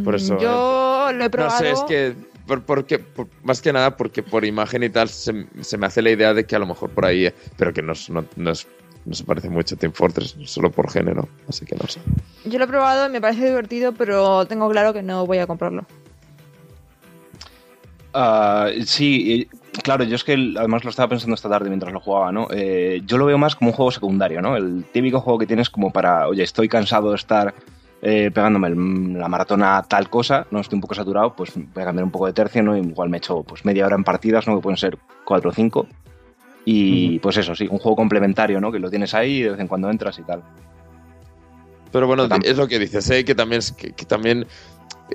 por 0.05 0.15
eso, 0.15 0.35
Mm, 0.35 0.39
Yo 0.40 1.09
lo 1.12 1.20
he 1.24 1.24
No 1.24 1.31
probado. 1.31 1.59
sé, 1.59 1.70
es 1.73 1.82
que. 1.85 2.15
Por, 2.47 2.62
porque, 2.64 2.98
por- 2.98 3.28
más 3.44 3.60
que 3.62 3.73
nada 3.73 3.97
porque 3.97 4.23
por 4.23 4.44
imagen 4.44 4.82
y 4.82 4.90
tal 4.90 5.09
se, 5.09 5.47
se 5.60 5.78
me 5.78 5.86
hace 5.86 6.02
la 6.02 6.10
idea 6.10 6.35
de 6.35 6.44
que 6.44 6.56
a 6.56 6.59
lo 6.59 6.66
mejor 6.66 6.90
por 6.90 7.05
ahí. 7.06 7.27
eh, 7.27 7.35
Pero 7.56 7.73
que 7.73 7.82
no, 7.82 7.93
no, 8.10 8.24
no 8.36 8.51
es- 8.51 8.66
no 9.05 9.14
se 9.14 9.24
parece 9.24 9.48
mucho 9.48 9.74
a 9.74 9.78
Team 9.78 9.93
Fortress, 9.93 10.36
solo 10.44 10.70
por 10.70 10.90
género. 10.90 11.28
Así 11.48 11.64
que 11.64 11.74
no 11.77 11.86
sé. 11.89 12.01
Yo 12.44 12.59
lo 12.59 12.64
he 12.64 12.69
probado 12.69 13.06
y 13.09 13.10
me 13.10 13.20
parece 13.20 13.47
divertido, 13.47 13.93
pero 13.93 14.44
tengo 14.47 14.69
claro 14.70 14.93
que 14.93 15.02
no 15.02 15.27
voy 15.27 15.39
a 15.39 15.47
comprarlo. 15.47 15.86
Ah, 18.14 18.69
sí, 18.85 19.48
claro, 19.82 20.05
yo 20.05 20.16
es 20.16 20.23
que 20.24 20.35
además 20.59 20.85
lo 20.85 20.90
estaba 20.90 21.09
pensando 21.09 21.35
esta 21.35 21.48
tarde 21.48 21.69
mientras 21.70 21.93
lo 21.94 22.01
jugaba, 22.01 22.31
¿no? 22.31 22.47
Eh, 22.51 23.01
yo 23.06 23.16
lo 23.16 23.24
veo 23.24 23.39
más 23.39 23.56
como 23.56 23.70
un 23.70 23.77
juego 23.77 23.90
secundario, 23.90 24.43
¿no? 24.43 24.55
El 24.56 24.85
típico 24.93 25.20
juego 25.20 25.39
que 25.39 25.47
tienes 25.47 25.70
como 25.70 25.90
para, 25.90 26.28
oye, 26.28 26.43
estoy 26.43 26.69
cansado 26.69 27.09
de 27.10 27.16
estar 27.16 27.55
eh, 28.03 28.31
pegándome 28.35 28.69
el- 28.69 29.12
la 29.19 29.29
maratona 29.29 29.83
tal 29.85 30.11
cosa, 30.11 30.47
no 30.51 30.59
estoy 30.61 30.77
un 30.77 30.81
poco 30.81 30.95
saturado, 30.95 31.35
pues 31.35 31.53
voy 31.55 31.83
a 31.83 31.87
cambiar 31.87 32.05
un 32.05 32.11
poco 32.11 32.27
de 32.27 32.33
tercio, 32.33 32.62
¿no? 32.62 32.77
Igual 32.77 33.09
me 33.09 33.19
echo 33.19 33.43
pues 33.45 33.65
media 33.65 33.87
hora 33.87 33.95
en 33.97 34.05
partidas, 34.05 34.47
¿no? 34.49 34.57
Que 34.57 34.62
pueden 34.62 34.77
ser 34.77 34.99
cuatro 35.24 35.51
o 35.51 35.53
cinco. 35.53 35.87
Y 36.65 37.19
pues 37.20 37.37
eso, 37.39 37.55
sí, 37.57 37.66
un 37.70 37.79
juego 37.79 37.97
complementario, 37.97 38.61
¿no? 38.61 38.70
Que 38.70 38.79
lo 38.79 38.89
tienes 38.91 39.15
ahí 39.15 39.39
y 39.39 39.43
de 39.43 39.51
vez 39.51 39.61
en 39.61 39.66
cuando 39.69 39.91
entras 39.91 40.19
y 40.19 40.23
tal. 40.23 40.43
Pero 41.91 42.07
bueno, 42.07 42.29
Pero 42.29 42.43
es 42.45 42.57
lo 42.57 42.69
que 42.69 42.79
dices, 42.79 43.09
¿eh? 43.11 43.24
que 43.24 43.35
también 43.35 43.59
es, 43.59 43.73
que, 43.73 43.93
que 43.93 44.05
también 44.07 44.47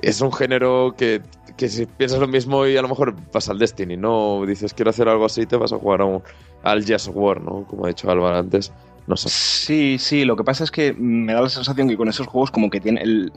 es 0.00 0.20
un 0.20 0.32
género 0.32 0.94
que, 0.96 1.22
que 1.56 1.68
si 1.68 1.86
piensas 1.86 2.20
lo 2.20 2.28
mismo 2.28 2.66
y 2.66 2.76
a 2.76 2.82
lo 2.82 2.88
mejor 2.88 3.14
vas 3.32 3.48
al 3.48 3.58
Destiny, 3.58 3.96
¿no? 3.96 4.44
Dices 4.46 4.74
quiero 4.74 4.90
hacer 4.90 5.08
algo 5.08 5.24
así, 5.24 5.44
te 5.46 5.56
vas 5.56 5.72
a 5.72 5.78
jugar 5.78 6.02
a 6.02 6.04
un- 6.04 6.22
al 6.62 6.84
Jazz 6.84 7.10
War, 7.12 7.40
¿no? 7.40 7.64
Como 7.64 7.84
ha 7.84 7.88
dicho 7.88 8.10
Álvaro 8.10 8.36
antes. 8.36 8.72
No 9.08 9.16
sé. 9.16 9.28
Sí, 9.30 9.96
sí, 9.98 10.24
lo 10.24 10.36
que 10.36 10.44
pasa 10.44 10.64
es 10.64 10.70
que 10.70 10.92
me 10.92 11.32
da 11.32 11.40
la 11.40 11.48
sensación 11.48 11.88
que 11.88 11.96
con 11.96 12.08
esos 12.08 12.26
juegos 12.26 12.50
como 12.50 12.68
que 12.70 12.80
tiene 12.80 13.00
el, 13.02 13.32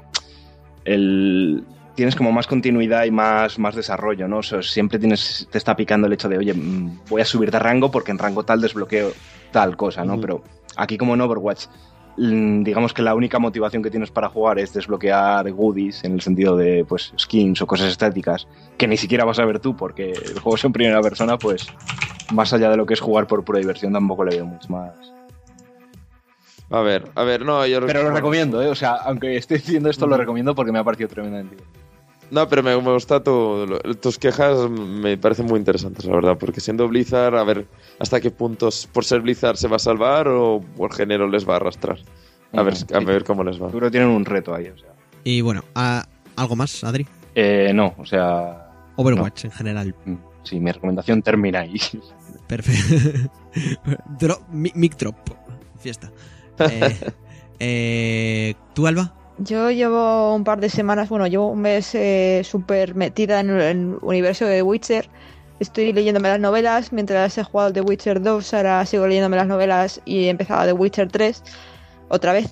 el- 0.86 1.64
tienes 1.96 2.16
como 2.16 2.32
más 2.32 2.48
continuidad 2.48 3.04
y 3.06 3.12
más, 3.12 3.60
más 3.60 3.76
desarrollo, 3.76 4.28
¿no? 4.28 4.38
O 4.38 4.44
sea, 4.44 4.62
siempre 4.62 4.98
tienes, 5.00 5.48
te 5.52 5.58
está 5.58 5.76
picando 5.76 6.08
el 6.08 6.14
hecho 6.14 6.30
de, 6.30 6.38
oye, 6.38 6.54
mm, 6.54 7.08
voy 7.10 7.22
a 7.22 7.26
subir 7.26 7.52
de 7.52 7.60
rango 7.60 7.92
porque 7.92 8.12
en 8.12 8.18
rango 8.18 8.44
tal 8.44 8.62
desbloqueo 8.62 9.14
tal 9.52 9.76
cosa, 9.78 10.04
¿no? 10.06 10.20
Pero 10.20 10.44
aquí 10.78 10.98
como 10.98 11.14
en 11.14 11.22
Overwatch, 11.22 11.66
mm, 12.18 12.64
digamos 12.64 12.94
que 12.94 13.02
la 13.02 13.14
única 13.16 13.40
motivación 13.40 13.84
que 13.84 13.92
tienes 13.92 14.10
para 14.12 14.30
jugar 14.30 14.60
es 14.60 14.74
desbloquear 14.74 15.52
goodies 15.52 16.04
en 16.04 16.14
el 16.14 16.22
sentido 16.22 16.56
de, 16.56 16.86
pues, 16.88 17.14
skins 17.20 17.62
o 17.62 17.68
cosas 17.68 17.90
estéticas 17.90 18.48
que 18.78 18.88
ni 18.88 18.98
siquiera 18.98 19.26
vas 19.26 19.40
a 19.40 19.46
ver 19.46 19.60
tú 19.60 19.76
porque 19.76 20.16
el 20.16 20.40
juego 20.40 20.56
es 20.56 20.64
en 20.66 20.74
primera 20.74 21.02
persona, 21.02 21.38
pues, 21.38 21.72
más 22.30 22.54
allá 22.54 22.70
de 22.70 22.78
lo 22.78 22.86
que 22.86 22.94
es 22.94 23.02
jugar 23.02 23.28
por 23.28 23.44
pura 23.44 23.60
diversión, 23.60 23.92
tampoco 23.94 24.24
le 24.24 24.32
veo 24.32 24.46
mucho 24.46 24.70
más. 24.70 24.94
A 26.72 26.82
ver, 26.82 27.10
a 27.16 27.24
ver, 27.24 27.44
no, 27.46 27.66
yo 27.68 27.86
Pero 27.86 28.04
lo 28.04 28.12
recomiendo, 28.12 28.62
¿eh? 28.62 28.68
O 28.68 28.76
sea, 28.76 28.94
aunque 28.96 29.36
esté 29.36 29.56
diciendo 29.56 29.90
esto, 29.90 30.08
lo 30.08 30.16
recomiendo 30.18 30.56
porque 30.56 30.72
me 30.72 30.80
ha 30.80 30.84
parecido 30.84 31.10
tremendamente 31.10 31.56
bien. 31.56 31.68
No, 32.32 32.48
pero 32.48 32.64
me, 32.64 32.74
me 32.78 32.94
gusta 32.94 33.22
tu, 33.22 33.68
tus 34.02 34.18
quejas, 34.18 34.70
me 34.70 35.18
parecen 35.18 35.48
muy 35.48 35.60
interesantes, 35.60 36.06
la 36.06 36.16
verdad, 36.16 36.38
porque 36.40 36.62
siendo 36.62 36.88
Blizzard, 36.88 37.36
a 37.36 37.44
ver 37.44 37.66
hasta 38.00 38.22
qué 38.22 38.32
puntos 38.32 38.88
por 38.94 39.04
ser 39.04 39.20
Blizzard 39.20 39.58
se 39.58 39.68
va 39.68 39.76
a 39.76 39.80
salvar 39.80 40.30
o 40.30 40.64
por 40.78 40.94
género 40.94 41.28
les 41.28 41.48
va 41.48 41.56
a 41.56 41.58
arrastrar. 41.58 42.00
A 42.54 42.64
ver, 42.64 42.74
a 42.94 43.00
ver 43.00 43.26
cómo 43.26 43.44
les 43.44 43.62
va. 43.62 43.68
Seguro 43.68 43.92
tienen 43.92 44.10
un 44.10 44.24
reto 44.24 44.56
ahí, 44.56 44.68
o 44.70 44.78
sea. 44.78 44.92
Y 45.26 45.42
bueno, 45.42 45.64
¿a- 45.76 46.06
¿algo 46.38 46.56
más, 46.56 46.82
Adri? 46.86 47.06
Eh, 47.36 47.72
no, 47.74 47.94
o 47.98 48.06
sea. 48.06 48.70
Overwatch 48.96 49.46
en 49.46 49.52
general. 49.52 49.94
mm, 50.06 50.16
Sí, 50.44 50.60
mi 50.60 50.72
recomendación 50.72 51.22
termina 51.22 51.60
ahí. 51.60 51.76
Perfecto. 52.48 53.30
Mic 54.52 54.96
drop. 54.98 55.16
Fiesta. 55.80 56.12
Eh, 56.60 57.00
eh, 57.60 58.54
¿Tú, 58.74 58.88
Alba? 58.88 59.14
Yo 59.38 59.72
llevo 59.72 60.36
un 60.36 60.44
par 60.44 60.60
de 60.60 60.70
semanas, 60.70 61.10
bueno, 61.10 61.26
llevo 61.26 61.48
un 61.48 61.62
mes 61.62 61.96
eh, 61.96 62.42
súper 62.44 62.94
metida 62.94 63.40
en 63.40 63.50
el, 63.50 63.98
universo 64.02 64.46
de 64.46 64.62
Witcher. 64.62 65.10
Estoy 65.60 65.94
leyéndome 65.94 66.30
las 66.30 66.40
novelas, 66.40 66.92
mientras 66.92 67.38
he 67.38 67.44
jugado 67.44 67.74
The 67.74 67.82
Witcher 67.82 68.22
2, 68.22 68.54
ahora 68.54 68.86
sigo 68.86 69.08
leyéndome 69.08 69.38
las 69.38 69.48
novelas 69.48 70.02
y 70.06 70.26
he 70.26 70.30
empezado 70.30 70.66
The 70.66 70.74
Witcher 70.74 71.12
3 71.12 71.44
otra 72.10 72.34
vez. 72.34 72.52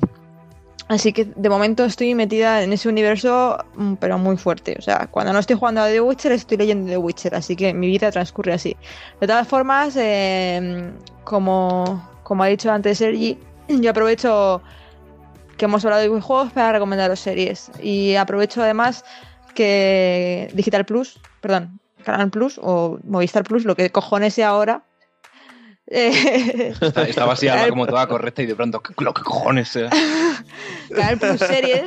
Así 0.89 1.13
que 1.13 1.25
de 1.25 1.49
momento 1.49 1.85
estoy 1.85 2.15
metida 2.15 2.63
en 2.63 2.73
ese 2.73 2.89
universo, 2.89 3.63
mm, 3.75 3.93
pero 3.95 4.17
muy 4.17 4.37
fuerte. 4.37 4.75
O 4.79 4.81
sea, 4.81 5.07
cuando 5.11 5.31
no 5.31 5.37
estoy 5.37 5.55
jugando 5.55 5.81
a 5.81 5.87
The 5.87 6.01
Witcher, 6.01 6.31
estoy 6.31 6.57
leyendo 6.57 6.89
The 6.89 6.97
Witcher, 6.97 7.35
así 7.35 7.55
que 7.55 7.75
mi 7.75 7.85
vida 7.85 8.09
transcurre 8.09 8.53
así. 8.53 8.75
De 9.21 9.27
todas 9.27 9.47
formas, 9.47 9.95
eh, 9.95 10.91
como, 11.23 12.09
como 12.23 12.43
ha 12.43 12.47
dicho 12.47 12.71
antes 12.71 12.97
Sergi, 12.97 13.37
yo 13.69 13.91
aprovecho 13.91 14.61
que 15.57 15.65
hemos 15.65 15.83
hablado 15.85 16.01
de 16.01 16.09
videojuegos 16.09 16.51
para 16.53 16.71
recomendaros 16.71 17.19
series. 17.19 17.71
Y 17.81 18.15
aprovecho 18.15 18.61
además 18.63 19.03
que 19.53 20.49
Digital 20.53 20.85
Plus, 20.85 21.19
perdón, 21.41 21.79
Canal 22.03 22.29
Plus 22.29 22.59
o 22.61 22.99
Movistar 23.03 23.43
Plus, 23.43 23.65
lo 23.65 23.75
que 23.75 23.89
cojones 23.89 24.33
sea 24.33 24.49
ahora. 24.49 24.83
eh, 25.91 26.73
Está- 26.79 27.03
Estaba 27.07 27.33
así 27.33 27.47
Canal- 27.47 27.69
como 27.69 27.87
toda 27.87 28.07
correcta 28.07 28.41
y 28.41 28.45
de 28.45 28.55
pronto, 28.55 28.81
¿qué- 28.81 28.93
lo 29.03 29.13
que 29.13 29.23
cojones 29.23 29.69
sea? 29.69 29.89
Canal 30.95 31.17
Plus 31.17 31.39
Series. 31.39 31.83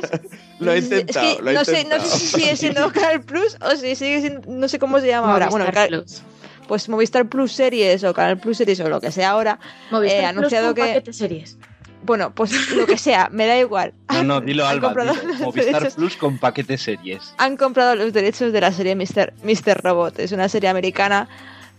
Lo 0.59 0.71
he 0.73 0.77
Es 0.79 0.89
que 0.89 0.99
intentado, 0.99 1.41
lo 1.41 1.49
he 1.51 1.53
no, 1.53 1.65
sé, 1.65 1.85
no 1.85 1.99
sé 1.99 2.07
si 2.19 2.27
sigue 2.41 2.55
siendo 2.57 2.91
Canal 2.91 3.21
Plus 3.21 3.57
o 3.61 3.71
si 3.75 3.95
sigue 3.95 4.21
siendo, 4.21 4.41
no 4.51 4.67
sé 4.67 4.77
cómo 4.77 4.99
se 4.99 5.07
llama 5.07 5.31
ahora. 5.31 5.47
Bueno, 5.49 5.65
Plus. 5.87 6.21
pues 6.67 6.89
Movistar 6.89 7.27
Plus 7.27 7.53
Series 7.53 8.03
o 8.03 8.13
Canal 8.13 8.37
Plus 8.39 8.57
Series 8.57 8.79
o 8.81 8.89
lo 8.89 8.99
que 9.01 9.11
sea 9.11 9.31
ahora. 9.31 9.57
Movistar 9.89 10.19
eh, 10.19 10.27
Plus 10.27 10.37
anunciado 10.37 10.65
con 10.67 10.75
que- 10.75 10.81
paquete 10.81 11.13
series. 11.13 11.57
Bueno, 12.03 12.33
pues 12.33 12.71
lo 12.75 12.85
que 12.85 12.97
sea, 12.97 13.29
me 13.31 13.45
da 13.47 13.57
igual. 13.57 13.93
No, 14.09 14.23
no, 14.23 14.41
dilo 14.41 14.65
Alba. 14.65 14.93
dilo. 14.93 15.13
Movistar 15.39 15.73
derechos. 15.73 15.95
Plus 15.95 16.17
con 16.17 16.37
paquete 16.37 16.77
series. 16.77 17.33
han 17.37 17.57
comprado 17.57 17.95
los 17.95 18.13
derechos 18.13 18.53
de 18.53 18.61
la 18.61 18.71
serie 18.71 18.95
Mr. 18.95 19.33
Mr. 19.43 19.81
Robot. 19.83 20.19
Es 20.19 20.31
una 20.31 20.49
serie 20.49 20.69
americana 20.69 21.27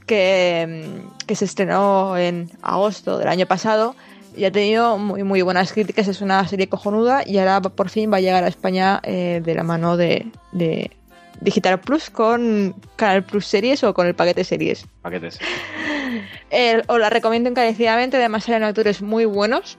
que, 0.07 0.85
mm, 0.87 1.27
que 1.27 1.37
se 1.37 1.45
estrenó 1.45 2.17
en 2.17 2.51
agosto 2.63 3.19
del 3.19 3.29
año 3.29 3.47
pasado 3.47 3.95
y 4.37 4.45
ha 4.45 4.51
tenido 4.53 4.99
muy, 4.99 5.23
muy 5.23 5.43
buenas 5.43 5.73
críticas. 5.73 6.09
Es 6.09 6.21
una 6.21 6.47
serie 6.49 6.69
cojonuda 6.69 7.23
y 7.27 7.39
ahora 7.39 7.61
por 7.61 7.89
fin 7.91 8.13
va 8.13 8.19
a 8.19 8.21
llegar 8.21 8.45
a 8.45 8.49
España 8.49 9.01
eh, 9.03 9.41
de 9.45 9.55
la 9.55 9.63
mano 9.63 9.97
de, 9.97 10.27
de 10.53 10.91
Digital 11.41 11.81
Plus 11.81 12.11
con 12.11 12.75
Canal 12.97 13.25
Plus 13.25 13.47
Series 13.47 13.85
o 13.85 13.95
con 13.95 14.07
el 14.07 14.15
paquete 14.15 14.45
series. 14.45 14.87
Paquetes. 15.03 15.39
Eh, 16.51 16.83
os 16.87 17.01
la 17.01 17.11
recomiendo 17.11 17.49
encarecidamente, 17.51 18.17
además 18.17 18.45
salen 18.45 18.63
actores 18.63 19.03
muy 19.03 19.25
buenos, 19.25 19.77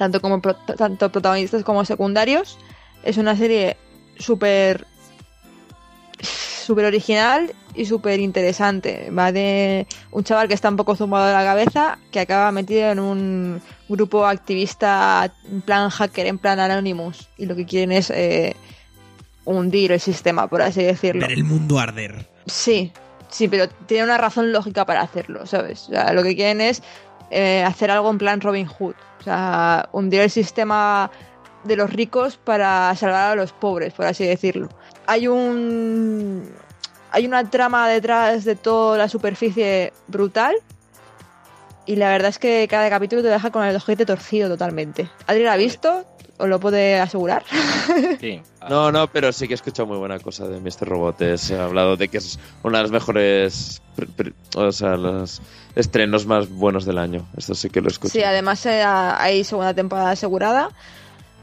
tanto 0.00 0.22
como 0.22 0.40
pro- 0.40 0.54
tanto 0.56 1.12
protagonistas 1.12 1.62
como 1.62 1.84
secundarios. 1.84 2.56
Es 3.02 3.18
una 3.18 3.36
serie 3.36 3.76
súper 4.18 4.86
súper 6.22 6.86
original 6.86 7.52
y 7.74 7.84
súper 7.84 8.18
interesante. 8.18 9.10
Va 9.10 9.30
de 9.30 9.86
un 10.10 10.24
chaval 10.24 10.48
que 10.48 10.54
está 10.54 10.70
un 10.70 10.76
poco 10.76 10.96
zumbado 10.96 11.26
de 11.26 11.34
la 11.34 11.44
cabeza, 11.44 11.98
que 12.10 12.20
acaba 12.20 12.50
metido 12.50 12.90
en 12.90 12.98
un 12.98 13.60
grupo 13.90 14.24
activista 14.24 15.30
en 15.50 15.60
plan 15.60 15.90
hacker, 15.90 16.26
en 16.26 16.38
plan 16.38 16.60
Anonymous, 16.60 17.28
y 17.36 17.44
lo 17.44 17.54
que 17.54 17.66
quieren 17.66 17.92
es 17.92 18.08
eh, 18.08 18.56
hundir 19.44 19.92
el 19.92 20.00
sistema, 20.00 20.46
por 20.48 20.62
así 20.62 20.82
decirlo. 20.82 21.20
Ver 21.26 21.32
el 21.32 21.44
mundo 21.44 21.78
arder. 21.78 22.26
Sí, 22.46 22.90
sí, 23.28 23.48
pero 23.48 23.68
tiene 23.68 24.04
una 24.04 24.16
razón 24.16 24.50
lógica 24.50 24.86
para 24.86 25.02
hacerlo, 25.02 25.44
¿sabes? 25.44 25.88
O 25.88 25.92
sea, 25.92 26.12
lo 26.14 26.22
que 26.22 26.34
quieren 26.36 26.62
es 26.62 26.82
eh, 27.30 27.62
hacer 27.66 27.90
algo 27.90 28.08
en 28.10 28.16
plan 28.18 28.40
Robin 28.40 28.66
Hood. 28.66 28.94
O 29.20 29.22
sea, 29.22 29.88
hundir 29.92 30.22
el 30.22 30.30
sistema 30.30 31.10
de 31.64 31.76
los 31.76 31.92
ricos 31.92 32.36
para 32.36 32.94
salvar 32.96 33.32
a 33.32 33.34
los 33.34 33.52
pobres, 33.52 33.92
por 33.92 34.06
así 34.06 34.26
decirlo. 34.26 34.68
Hay 35.06 35.28
un. 35.28 36.50
Hay 37.12 37.26
una 37.26 37.48
trama 37.50 37.88
detrás 37.88 38.44
de 38.44 38.56
toda 38.56 38.96
la 38.96 39.08
superficie 39.08 39.92
brutal. 40.06 40.54
Y 41.86 41.96
la 41.96 42.08
verdad 42.08 42.28
es 42.28 42.38
que 42.38 42.68
cada 42.70 42.88
capítulo 42.88 43.22
te 43.22 43.28
deja 43.28 43.50
con 43.50 43.64
el 43.64 43.74
ojete 43.74 44.06
torcido 44.06 44.48
totalmente. 44.48 45.10
¿Adri 45.26 45.42
la 45.42 45.54
ha 45.54 45.56
visto? 45.56 46.06
¿Os 46.40 46.48
lo 46.48 46.58
puede 46.58 46.98
asegurar? 46.98 47.44
Sí. 48.20 48.40
No, 48.68 48.92
no, 48.92 49.10
pero 49.10 49.32
sí 49.32 49.46
que 49.46 49.54
he 49.54 49.56
escuchado 49.56 49.86
muy 49.86 49.96
buena 49.96 50.18
cosa 50.18 50.46
de 50.46 50.60
Mr. 50.60 50.88
Robot. 50.88 51.36
Se 51.36 51.56
ha 51.56 51.64
hablado 51.64 51.96
de 51.96 52.08
que 52.08 52.18
es 52.18 52.38
una 52.62 52.78
de 52.78 52.84
las 52.84 52.90
mejores. 52.92 53.82
O 54.56 54.72
sea, 54.72 54.96
los 54.96 55.40
estrenos 55.74 56.26
más 56.26 56.48
buenos 56.48 56.84
del 56.84 56.98
año. 56.98 57.26
Esto 57.36 57.54
sí 57.54 57.70
que 57.70 57.80
lo 57.80 57.88
he 57.88 57.92
escuchado. 57.92 58.12
Sí, 58.12 58.22
además 58.22 58.64
eh, 58.66 58.82
hay 58.82 59.44
segunda 59.44 59.74
temporada 59.74 60.10
asegurada. 60.10 60.70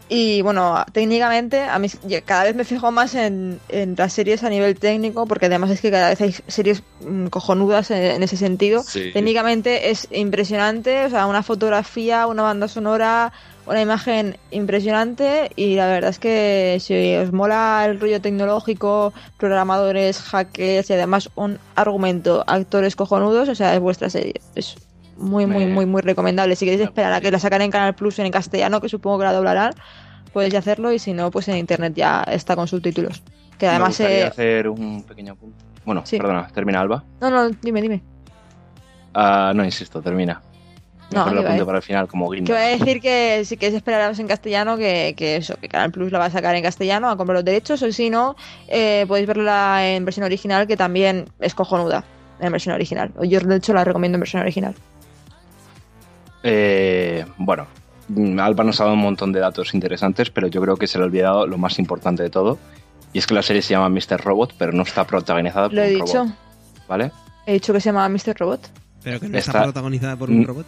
Y 0.10 0.42
bueno, 0.42 0.86
técnicamente, 0.94 1.64
a 1.64 1.78
mí 1.80 1.90
cada 2.24 2.46
vez 2.46 2.56
me 2.56 2.64
fijo 2.64 2.92
más 2.92 3.14
en, 3.14 3.60
en 3.68 3.96
las 3.98 4.14
series 4.14 4.44
a 4.44 4.50
nivel 4.50 4.80
técnico, 4.80 5.26
porque 5.26 5.48
además 5.48 5.70
es 5.72 5.82
que 5.82 5.92
cada 5.92 6.10
vez 6.10 6.22
hay 6.22 6.34
series 6.48 6.82
mm, 7.02 7.28
cojonudas 7.28 7.92
en, 7.92 8.04
en 8.04 8.24
ese 8.24 8.38
sentido. 8.38 8.84
Sí. 8.84 9.12
Técnicamente 9.12 9.90
es 9.90 10.08
impresionante, 10.12 11.06
o 11.06 11.10
sea, 11.10 11.26
una 11.26 11.44
fotografía, 11.44 12.26
una 12.28 12.44
banda 12.44 12.70
sonora, 12.70 13.34
una 13.68 13.82
imagen 13.82 14.38
impresionante 14.52 15.52
y 15.56 15.76
la 15.76 15.88
verdad 15.88 16.10
es 16.12 16.20
que 16.20 16.78
si 16.80 17.16
os 17.16 17.32
mola 17.34 17.86
el 17.86 18.00
rollo 18.00 18.22
tecnológico, 18.22 19.14
programadores, 19.38 20.22
hackers 20.22 20.90
y 20.90 20.94
además 20.94 21.30
un 21.36 21.60
argumento, 21.76 22.44
actores 22.48 22.96
cojonudos, 22.96 23.50
o 23.50 23.56
sea, 23.56 23.74
es 23.74 23.80
vuestra 23.80 24.10
serie. 24.10 24.36
Es 24.56 24.76
muy, 25.18 25.46
muy, 25.46 25.66
muy, 25.66 25.86
muy 25.86 26.02
recomendable. 26.02 26.56
Si 26.56 26.66
queréis 26.66 26.82
esperar 26.84 27.14
a 27.14 27.22
que 27.22 27.32
la 27.32 27.40
sacan 27.40 27.62
en 27.62 27.72
Canal 27.72 27.96
Plus 27.96 28.20
en 28.20 28.32
castellano, 28.32 28.80
que 28.82 28.90
supongo 28.90 29.20
que 29.20 29.26
la 29.26 29.34
doblarán, 29.34 29.74
podéis 30.32 30.56
hacerlo 30.56 30.94
y 30.94 31.00
si 31.00 31.14
no, 31.14 31.32
pues 31.32 31.48
en 31.48 31.58
internet 31.58 31.94
ya 31.96 32.24
está 32.24 32.56
con 32.56 32.68
subtítulos. 32.68 33.22
Que 33.58 33.68
además... 33.68 34.00
Me 34.00 34.20
eh, 34.20 34.24
hacer 34.24 34.70
un 34.70 35.04
pequeño 35.04 35.36
punto. 35.36 35.66
Bueno, 35.86 36.04
Sí. 36.06 36.18
perdona, 36.18 36.48
termina 36.54 36.80
Alba. 36.82 37.04
No, 37.22 37.30
no, 37.30 37.50
dime, 37.62 37.82
dime. 37.82 38.04
Ah, 39.14 39.52
no, 39.56 39.66
insisto, 39.66 40.02
termina. 40.02 40.42
No, 41.12 41.20
Mejor 41.20 41.34
lo 41.34 41.40
apunto 41.40 41.54
decir- 41.54 41.66
para 41.66 41.78
el 41.78 41.84
final 41.84 42.08
como 42.08 42.30
guiño. 42.30 42.48
Voy 42.54 42.58
a 42.64 42.68
decir 42.78 43.00
que 43.02 43.44
si 43.46 43.56
queréis 43.56 43.78
esperaros 43.78 44.20
en 44.20 44.28
castellano, 44.28 44.76
que, 44.76 45.14
que 45.16 45.38
eso, 45.38 45.56
que 45.56 45.70
Canal 45.70 45.92
Plus 45.92 46.12
la 46.12 46.20
va 46.20 46.26
a 46.26 46.30
sacar 46.30 46.54
en 46.56 46.64
castellano, 46.64 47.10
a 47.10 47.16
comprar 47.16 47.36
los 47.38 47.46
derechos, 47.46 47.82
o 47.82 47.92
si 47.94 48.10
no, 48.10 48.36
eh, 48.68 49.06
podéis 49.08 49.26
verla 49.28 49.88
en 49.88 50.04
versión 50.04 50.26
original, 50.26 50.68
que 50.68 50.76
también 50.76 51.30
es 51.40 51.56
cojonuda 51.56 52.04
en 52.42 52.52
versión 52.52 52.76
original. 52.76 53.12
Yo, 53.24 53.40
de 53.40 53.56
hecho, 53.56 53.74
la 53.74 53.84
recomiendo 53.86 54.18
en 54.18 54.20
versión 54.20 54.42
original. 54.42 54.76
Eh, 56.44 57.26
bueno, 57.38 57.68
mm, 58.10 58.40
Alba 58.40 58.64
nos 58.64 58.80
ha 58.80 58.84
dado 58.86 58.96
un 58.96 59.02
montón 59.02 59.32
de 59.32 59.40
datos 59.40 59.74
interesantes, 59.74 60.30
pero 60.30 60.48
yo 60.48 60.62
creo 60.62 60.76
que 60.78 60.88
se 60.88 60.98
le 60.98 61.04
ha 61.04 61.08
olvidado 61.08 61.48
lo 61.48 61.58
más 61.58 61.80
importante 61.80 62.24
de 62.24 62.30
todo. 62.30 62.58
Y 63.14 63.20
es 63.20 63.28
que 63.28 63.34
la 63.34 63.42
serie 63.42 63.62
se 63.62 63.70
llama 63.74 63.90
Mr. 63.90 64.22
Robot, 64.24 64.54
pero 64.58 64.74
no 64.74 64.84
está 64.84 65.06
protagonizada 65.06 65.68
por 65.70 65.76
Lo 65.76 65.84
he 65.84 65.96
un 65.96 66.06
dicho. 66.06 66.18
robot. 66.24 66.34
¿Vale? 66.88 67.12
He 67.46 67.54
dicho 67.54 67.74
que 67.74 67.80
se 67.80 67.90
llama 67.90 68.08
Mr. 68.10 68.36
Robot. 68.38 68.70
Pero 69.04 69.20
que 69.20 69.30
no 69.30 69.38
está, 69.38 69.52
Está- 69.52 69.64
protagonizada 69.64 70.16
por 70.16 70.30
un 70.30 70.40
Mm. 70.42 70.46
robot. 70.46 70.66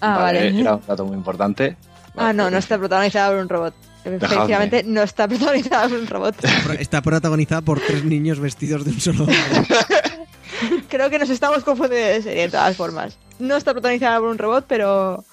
Ah, 0.00 0.18
vale. 0.18 0.60
Era 0.60 0.74
un 0.76 0.82
dato 0.86 1.04
muy 1.06 1.16
importante. 1.16 1.76
Ah, 2.16 2.32
no, 2.32 2.50
no 2.50 2.58
está 2.58 2.76
protagonizada 2.78 3.30
por 3.30 3.38
un 3.40 3.48
robot. 3.48 3.74
Efectivamente, 4.04 4.82
no 4.84 5.02
está 5.02 5.28
protagonizada 5.28 5.88
por 5.88 5.98
un 5.98 6.06
robot. 6.06 6.34
Está 6.78 7.00
protagonizada 7.02 7.60
por 7.62 7.80
tres 7.80 8.04
niños 8.04 8.40
vestidos 8.40 8.84
de 8.84 8.90
un 8.92 9.00
solo. 9.00 9.26
Creo 10.88 11.10
que 11.10 11.18
nos 11.18 11.30
estamos 11.30 11.62
confundiendo 11.64 12.08
de 12.08 12.22
serie, 12.22 12.42
de 12.42 12.48
todas 12.48 12.76
formas. 12.76 13.18
No 13.38 13.56
está 13.56 13.72
protagonizada 13.72 14.18
por 14.18 14.28
un 14.30 14.38
robot, 14.38 14.64
pero. 14.68 15.24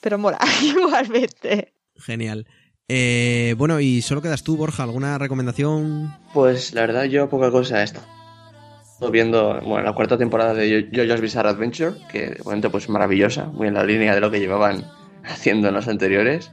Pero 0.00 0.18
mola, 0.18 0.38
igualmente. 0.62 1.72
Genial. 1.96 2.46
Eh, 2.88 3.54
bueno, 3.58 3.80
y 3.80 4.02
solo 4.02 4.22
quedas 4.22 4.42
tú, 4.44 4.56
Borja. 4.56 4.82
¿Alguna 4.82 5.18
recomendación? 5.18 6.14
Pues 6.34 6.74
la 6.74 6.82
verdad, 6.82 7.04
yo 7.04 7.28
poca 7.28 7.50
cosa 7.50 7.80
he 7.80 7.84
estado 7.84 8.06
viendo 9.12 9.60
bueno, 9.62 9.82
la 9.82 9.92
cuarta 9.92 10.16
temporada 10.18 10.54
de 10.54 10.88
Yo- 10.92 11.02
JoJo's 11.02 11.20
Bizarre 11.20 11.50
Adventure, 11.50 11.92
que 12.10 12.30
de 12.30 12.42
momento 12.44 12.70
pues 12.70 12.88
maravillosa, 12.88 13.44
muy 13.46 13.68
en 13.68 13.74
la 13.74 13.84
línea 13.84 14.14
de 14.14 14.20
lo 14.20 14.30
que 14.30 14.40
llevaban 14.40 14.84
haciendo 15.24 15.68
en 15.68 15.74
los 15.74 15.88
anteriores. 15.88 16.50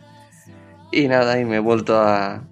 Y 0.92 1.08
nada, 1.08 1.40
y 1.40 1.46
me 1.46 1.56
he 1.58 1.60
vuelto 1.60 1.98
a. 1.98 2.44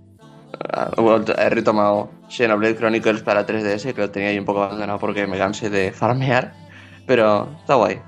a- 0.73 0.91
he, 0.97 1.01
vuelto- 1.01 1.37
he 1.37 1.49
retomado 1.49 2.09
Xenoblade 2.29 2.75
Chronicles 2.77 3.21
para 3.21 3.45
3DS, 3.45 3.93
que 3.93 4.01
lo 4.01 4.09
tenía 4.11 4.29
ahí 4.29 4.39
un 4.39 4.45
poco 4.45 4.63
abandonado 4.63 4.97
porque 4.99 5.27
me 5.27 5.37
cansé 5.37 5.69
de 5.69 5.91
farmear. 5.93 6.53
Pero 7.05 7.49
está 7.59 7.75
guay. 7.75 7.99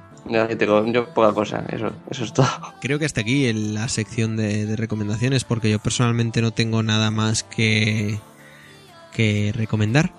Que 0.47 0.55
tengo- 0.55 0.85
yo 0.87 1.13
poca 1.13 1.33
cosa, 1.33 1.65
eso, 1.69 1.91
eso 2.09 2.23
es 2.23 2.31
todo. 2.33 2.47
Creo 2.81 2.97
que 2.97 3.05
hasta 3.05 3.19
aquí 3.21 3.47
en 3.47 3.73
la 3.73 3.89
sección 3.89 4.37
de, 4.37 4.65
de 4.65 4.75
recomendaciones, 4.77 5.43
porque 5.43 5.69
yo 5.69 5.79
personalmente 5.79 6.41
no 6.41 6.51
tengo 6.51 6.81
nada 6.81 7.11
más 7.11 7.43
que, 7.43 8.17
que 9.13 9.51
recomendar. 9.53 10.11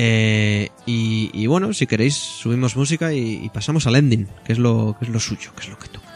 Eh, 0.00 0.68
y, 0.86 1.46
bueno, 1.48 1.72
si 1.72 1.88
queréis, 1.88 2.14
subimos 2.14 2.76
música 2.76 3.12
y, 3.12 3.44
y 3.44 3.48
pasamos 3.48 3.88
al 3.88 3.96
ending, 3.96 4.28
que 4.44 4.52
es 4.52 4.58
lo, 4.60 4.94
que 4.96 5.06
es 5.06 5.10
lo 5.10 5.18
suyo, 5.18 5.52
que 5.56 5.62
es 5.62 5.68
lo 5.68 5.76
que 5.76 5.88
toca. 5.88 6.07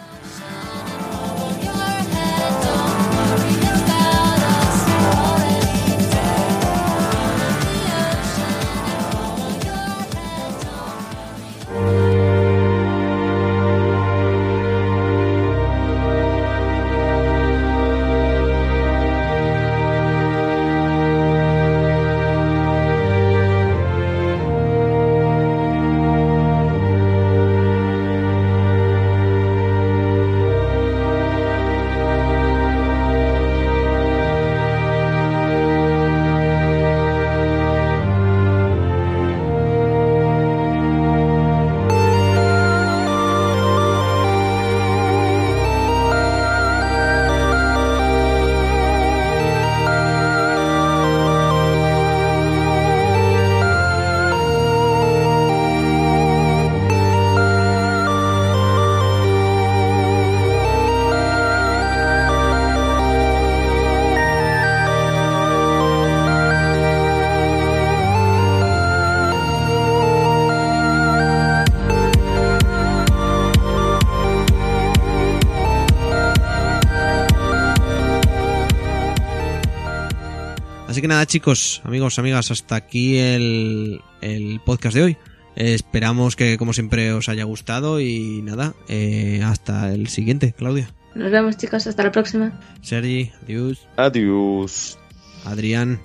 Nada, 81.23 81.31
chicos, 81.31 81.81
amigos, 81.85 82.19
amigas, 82.19 82.51
hasta 82.51 82.75
aquí 82.75 83.17
el, 83.17 84.01
el 84.23 84.61
podcast 84.65 84.97
de 84.97 85.03
hoy. 85.05 85.17
Eh, 85.55 85.75
esperamos 85.75 86.35
que, 86.35 86.59
como 86.59 86.73
siempre, 86.73 87.13
os 87.13 87.29
haya 87.29 87.45
gustado 87.45 88.01
y 88.01 88.43
nada, 88.43 88.75
eh, 88.89 89.41
hasta 89.45 89.93
el 89.95 90.09
siguiente, 90.09 90.53
Claudia. 90.53 90.91
Nos 91.15 91.31
vemos, 91.31 91.57
chicos. 91.59 91.87
Hasta 91.87 92.03
la 92.03 92.11
próxima. 92.11 92.59
Sergi, 92.81 93.31
adiós. 93.45 93.87
Adiós. 93.97 94.99
Adrián, 95.45 96.01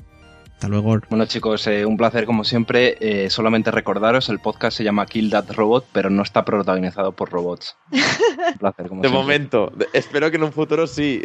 hasta 0.54 0.68
luego. 0.68 1.00
Bueno 1.10 1.26
chicos, 1.26 1.66
eh, 1.66 1.84
un 1.88 1.98
placer 1.98 2.26
como 2.26 2.44
siempre. 2.44 2.98
Eh, 3.00 3.32
solamente 3.32 3.72
recordaros, 3.72 4.30
el 4.30 4.38
podcast 4.40 4.78
se 4.78 4.84
llama 4.84 5.08
Kill 5.08 5.32
That 5.32 5.50
Robot, 5.52 5.88
pero 5.94 6.12
no 6.12 6.22
está 6.22 6.46
protagonizado 6.46 7.14
por 7.14 7.32
robots. 7.32 7.76
Un 7.92 8.58
placer 8.60 8.88
como 8.88 9.02
De 9.02 9.08
siempre. 9.08 9.10
momento. 9.24 9.72
Espero 9.94 10.30
que 10.30 10.38
en 10.38 10.44
un 10.44 10.52
futuro 10.54 10.86
sí. 10.86 11.22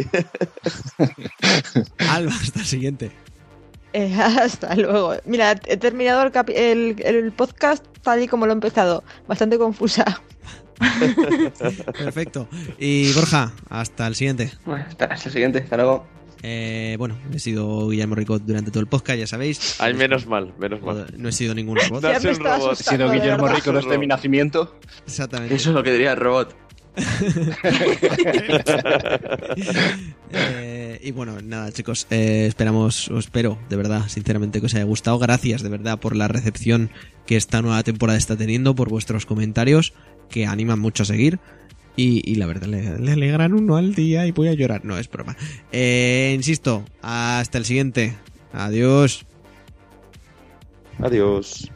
Alba, 2.09 2.33
hasta 2.33 2.61
el 2.61 2.67
siguiente. 2.67 3.11
Eh, 3.93 4.15
hasta 4.21 4.75
luego. 4.77 5.15
Mira, 5.25 5.61
he 5.67 5.77
terminado 5.77 6.23
el, 6.23 6.33
capi- 6.33 6.55
el, 6.57 6.97
el 7.05 7.33
podcast 7.33 7.85
tal 8.03 8.23
y 8.23 8.29
como 8.29 8.47
lo 8.47 8.53
he 8.53 8.55
empezado. 8.55 9.05
Bastante 9.29 9.59
confusa. 9.59 10.05
Perfecto. 11.99 12.49
Y 12.79 13.13
Borja, 13.13 13.53
hasta 13.69 14.07
el 14.07 14.15
siguiente. 14.15 14.53
Bueno, 14.65 14.85
hasta 14.89 15.05
hasta 15.07 15.29
el 15.29 15.33
siguiente, 15.33 15.59
hasta 15.61 15.77
luego. 15.77 16.07
Eh, 16.45 16.97
bueno, 16.99 17.17
he 17.33 17.39
sido 17.39 17.89
Guillermo 17.89 18.17
Ricot 18.17 18.43
durante 18.43 18.73
todo 18.73 18.81
el 18.81 18.89
podcast, 18.89 19.17
ya 19.17 19.29
sabéis. 19.29 19.81
Ay, 19.81 19.95
menos 19.95 20.27
mal, 20.27 20.53
menos 20.59 20.83
mal. 20.83 21.07
No 21.17 21.29
he 21.29 21.33
sido 21.33 21.55
ningún 21.55 21.77
robot. 21.77 22.03
No 22.03 22.09
has 22.09 22.79
sido 22.79 23.11
Guillermo. 23.13 23.47
Rico 23.47 23.71
desde 23.73 23.97
mi 23.97 24.09
nacimiento. 24.09 24.77
Exactamente. 25.07 25.55
Eso 25.55 25.69
es 25.71 25.75
lo 25.77 25.85
que 25.85 25.93
diría 25.93 26.13
el 26.13 26.17
robot. 26.19 26.57
Eh, 30.35 31.01
y 31.03 31.11
bueno, 31.11 31.41
nada, 31.43 31.71
chicos, 31.73 32.07
eh, 32.11 32.47
esperamos, 32.47 33.09
o 33.09 33.19
espero, 33.19 33.59
de 33.69 33.77
verdad, 33.77 34.09
sinceramente, 34.09 34.61
que 34.61 34.67
os 34.67 34.75
haya 34.75 34.85
gustado. 34.85 35.19
Gracias, 35.19 35.63
de 35.63 35.69
verdad, 35.69 35.99
por 35.99 36.17
la 36.17 36.29
recepción 36.29 36.91
que 37.27 37.37
esta 37.37 37.61
nueva 37.63 37.83
temporada 37.83 38.19
está 38.19 38.37
teniendo, 38.37 38.75
por 38.75 38.89
vuestros 38.89 39.27
comentarios, 39.27 39.93
que 40.31 40.47
animan 40.47 40.79
mucho 40.79 41.03
a 41.03 41.07
seguir. 41.07 41.39
Y, 41.97 42.23
y 42.31 42.37
la 42.37 42.47
verdad, 42.47 42.69
le, 42.69 42.99
le 42.99 43.13
alegran 43.13 43.53
uno 43.53 43.77
al 43.77 43.95
día 43.95 44.27
y 44.27 44.33
voy 44.33 44.49
a 44.49 44.55
llorar. 44.55 44.85
No, 44.85 44.97
es 44.99 45.11
broma. 45.11 45.37
Eh, 45.73 46.33
insisto, 46.35 46.85
hasta 47.03 47.59
el 47.59 47.67
siguiente. 47.67 48.17
Adiós. 48.55 49.27
Adiós. 50.99 51.71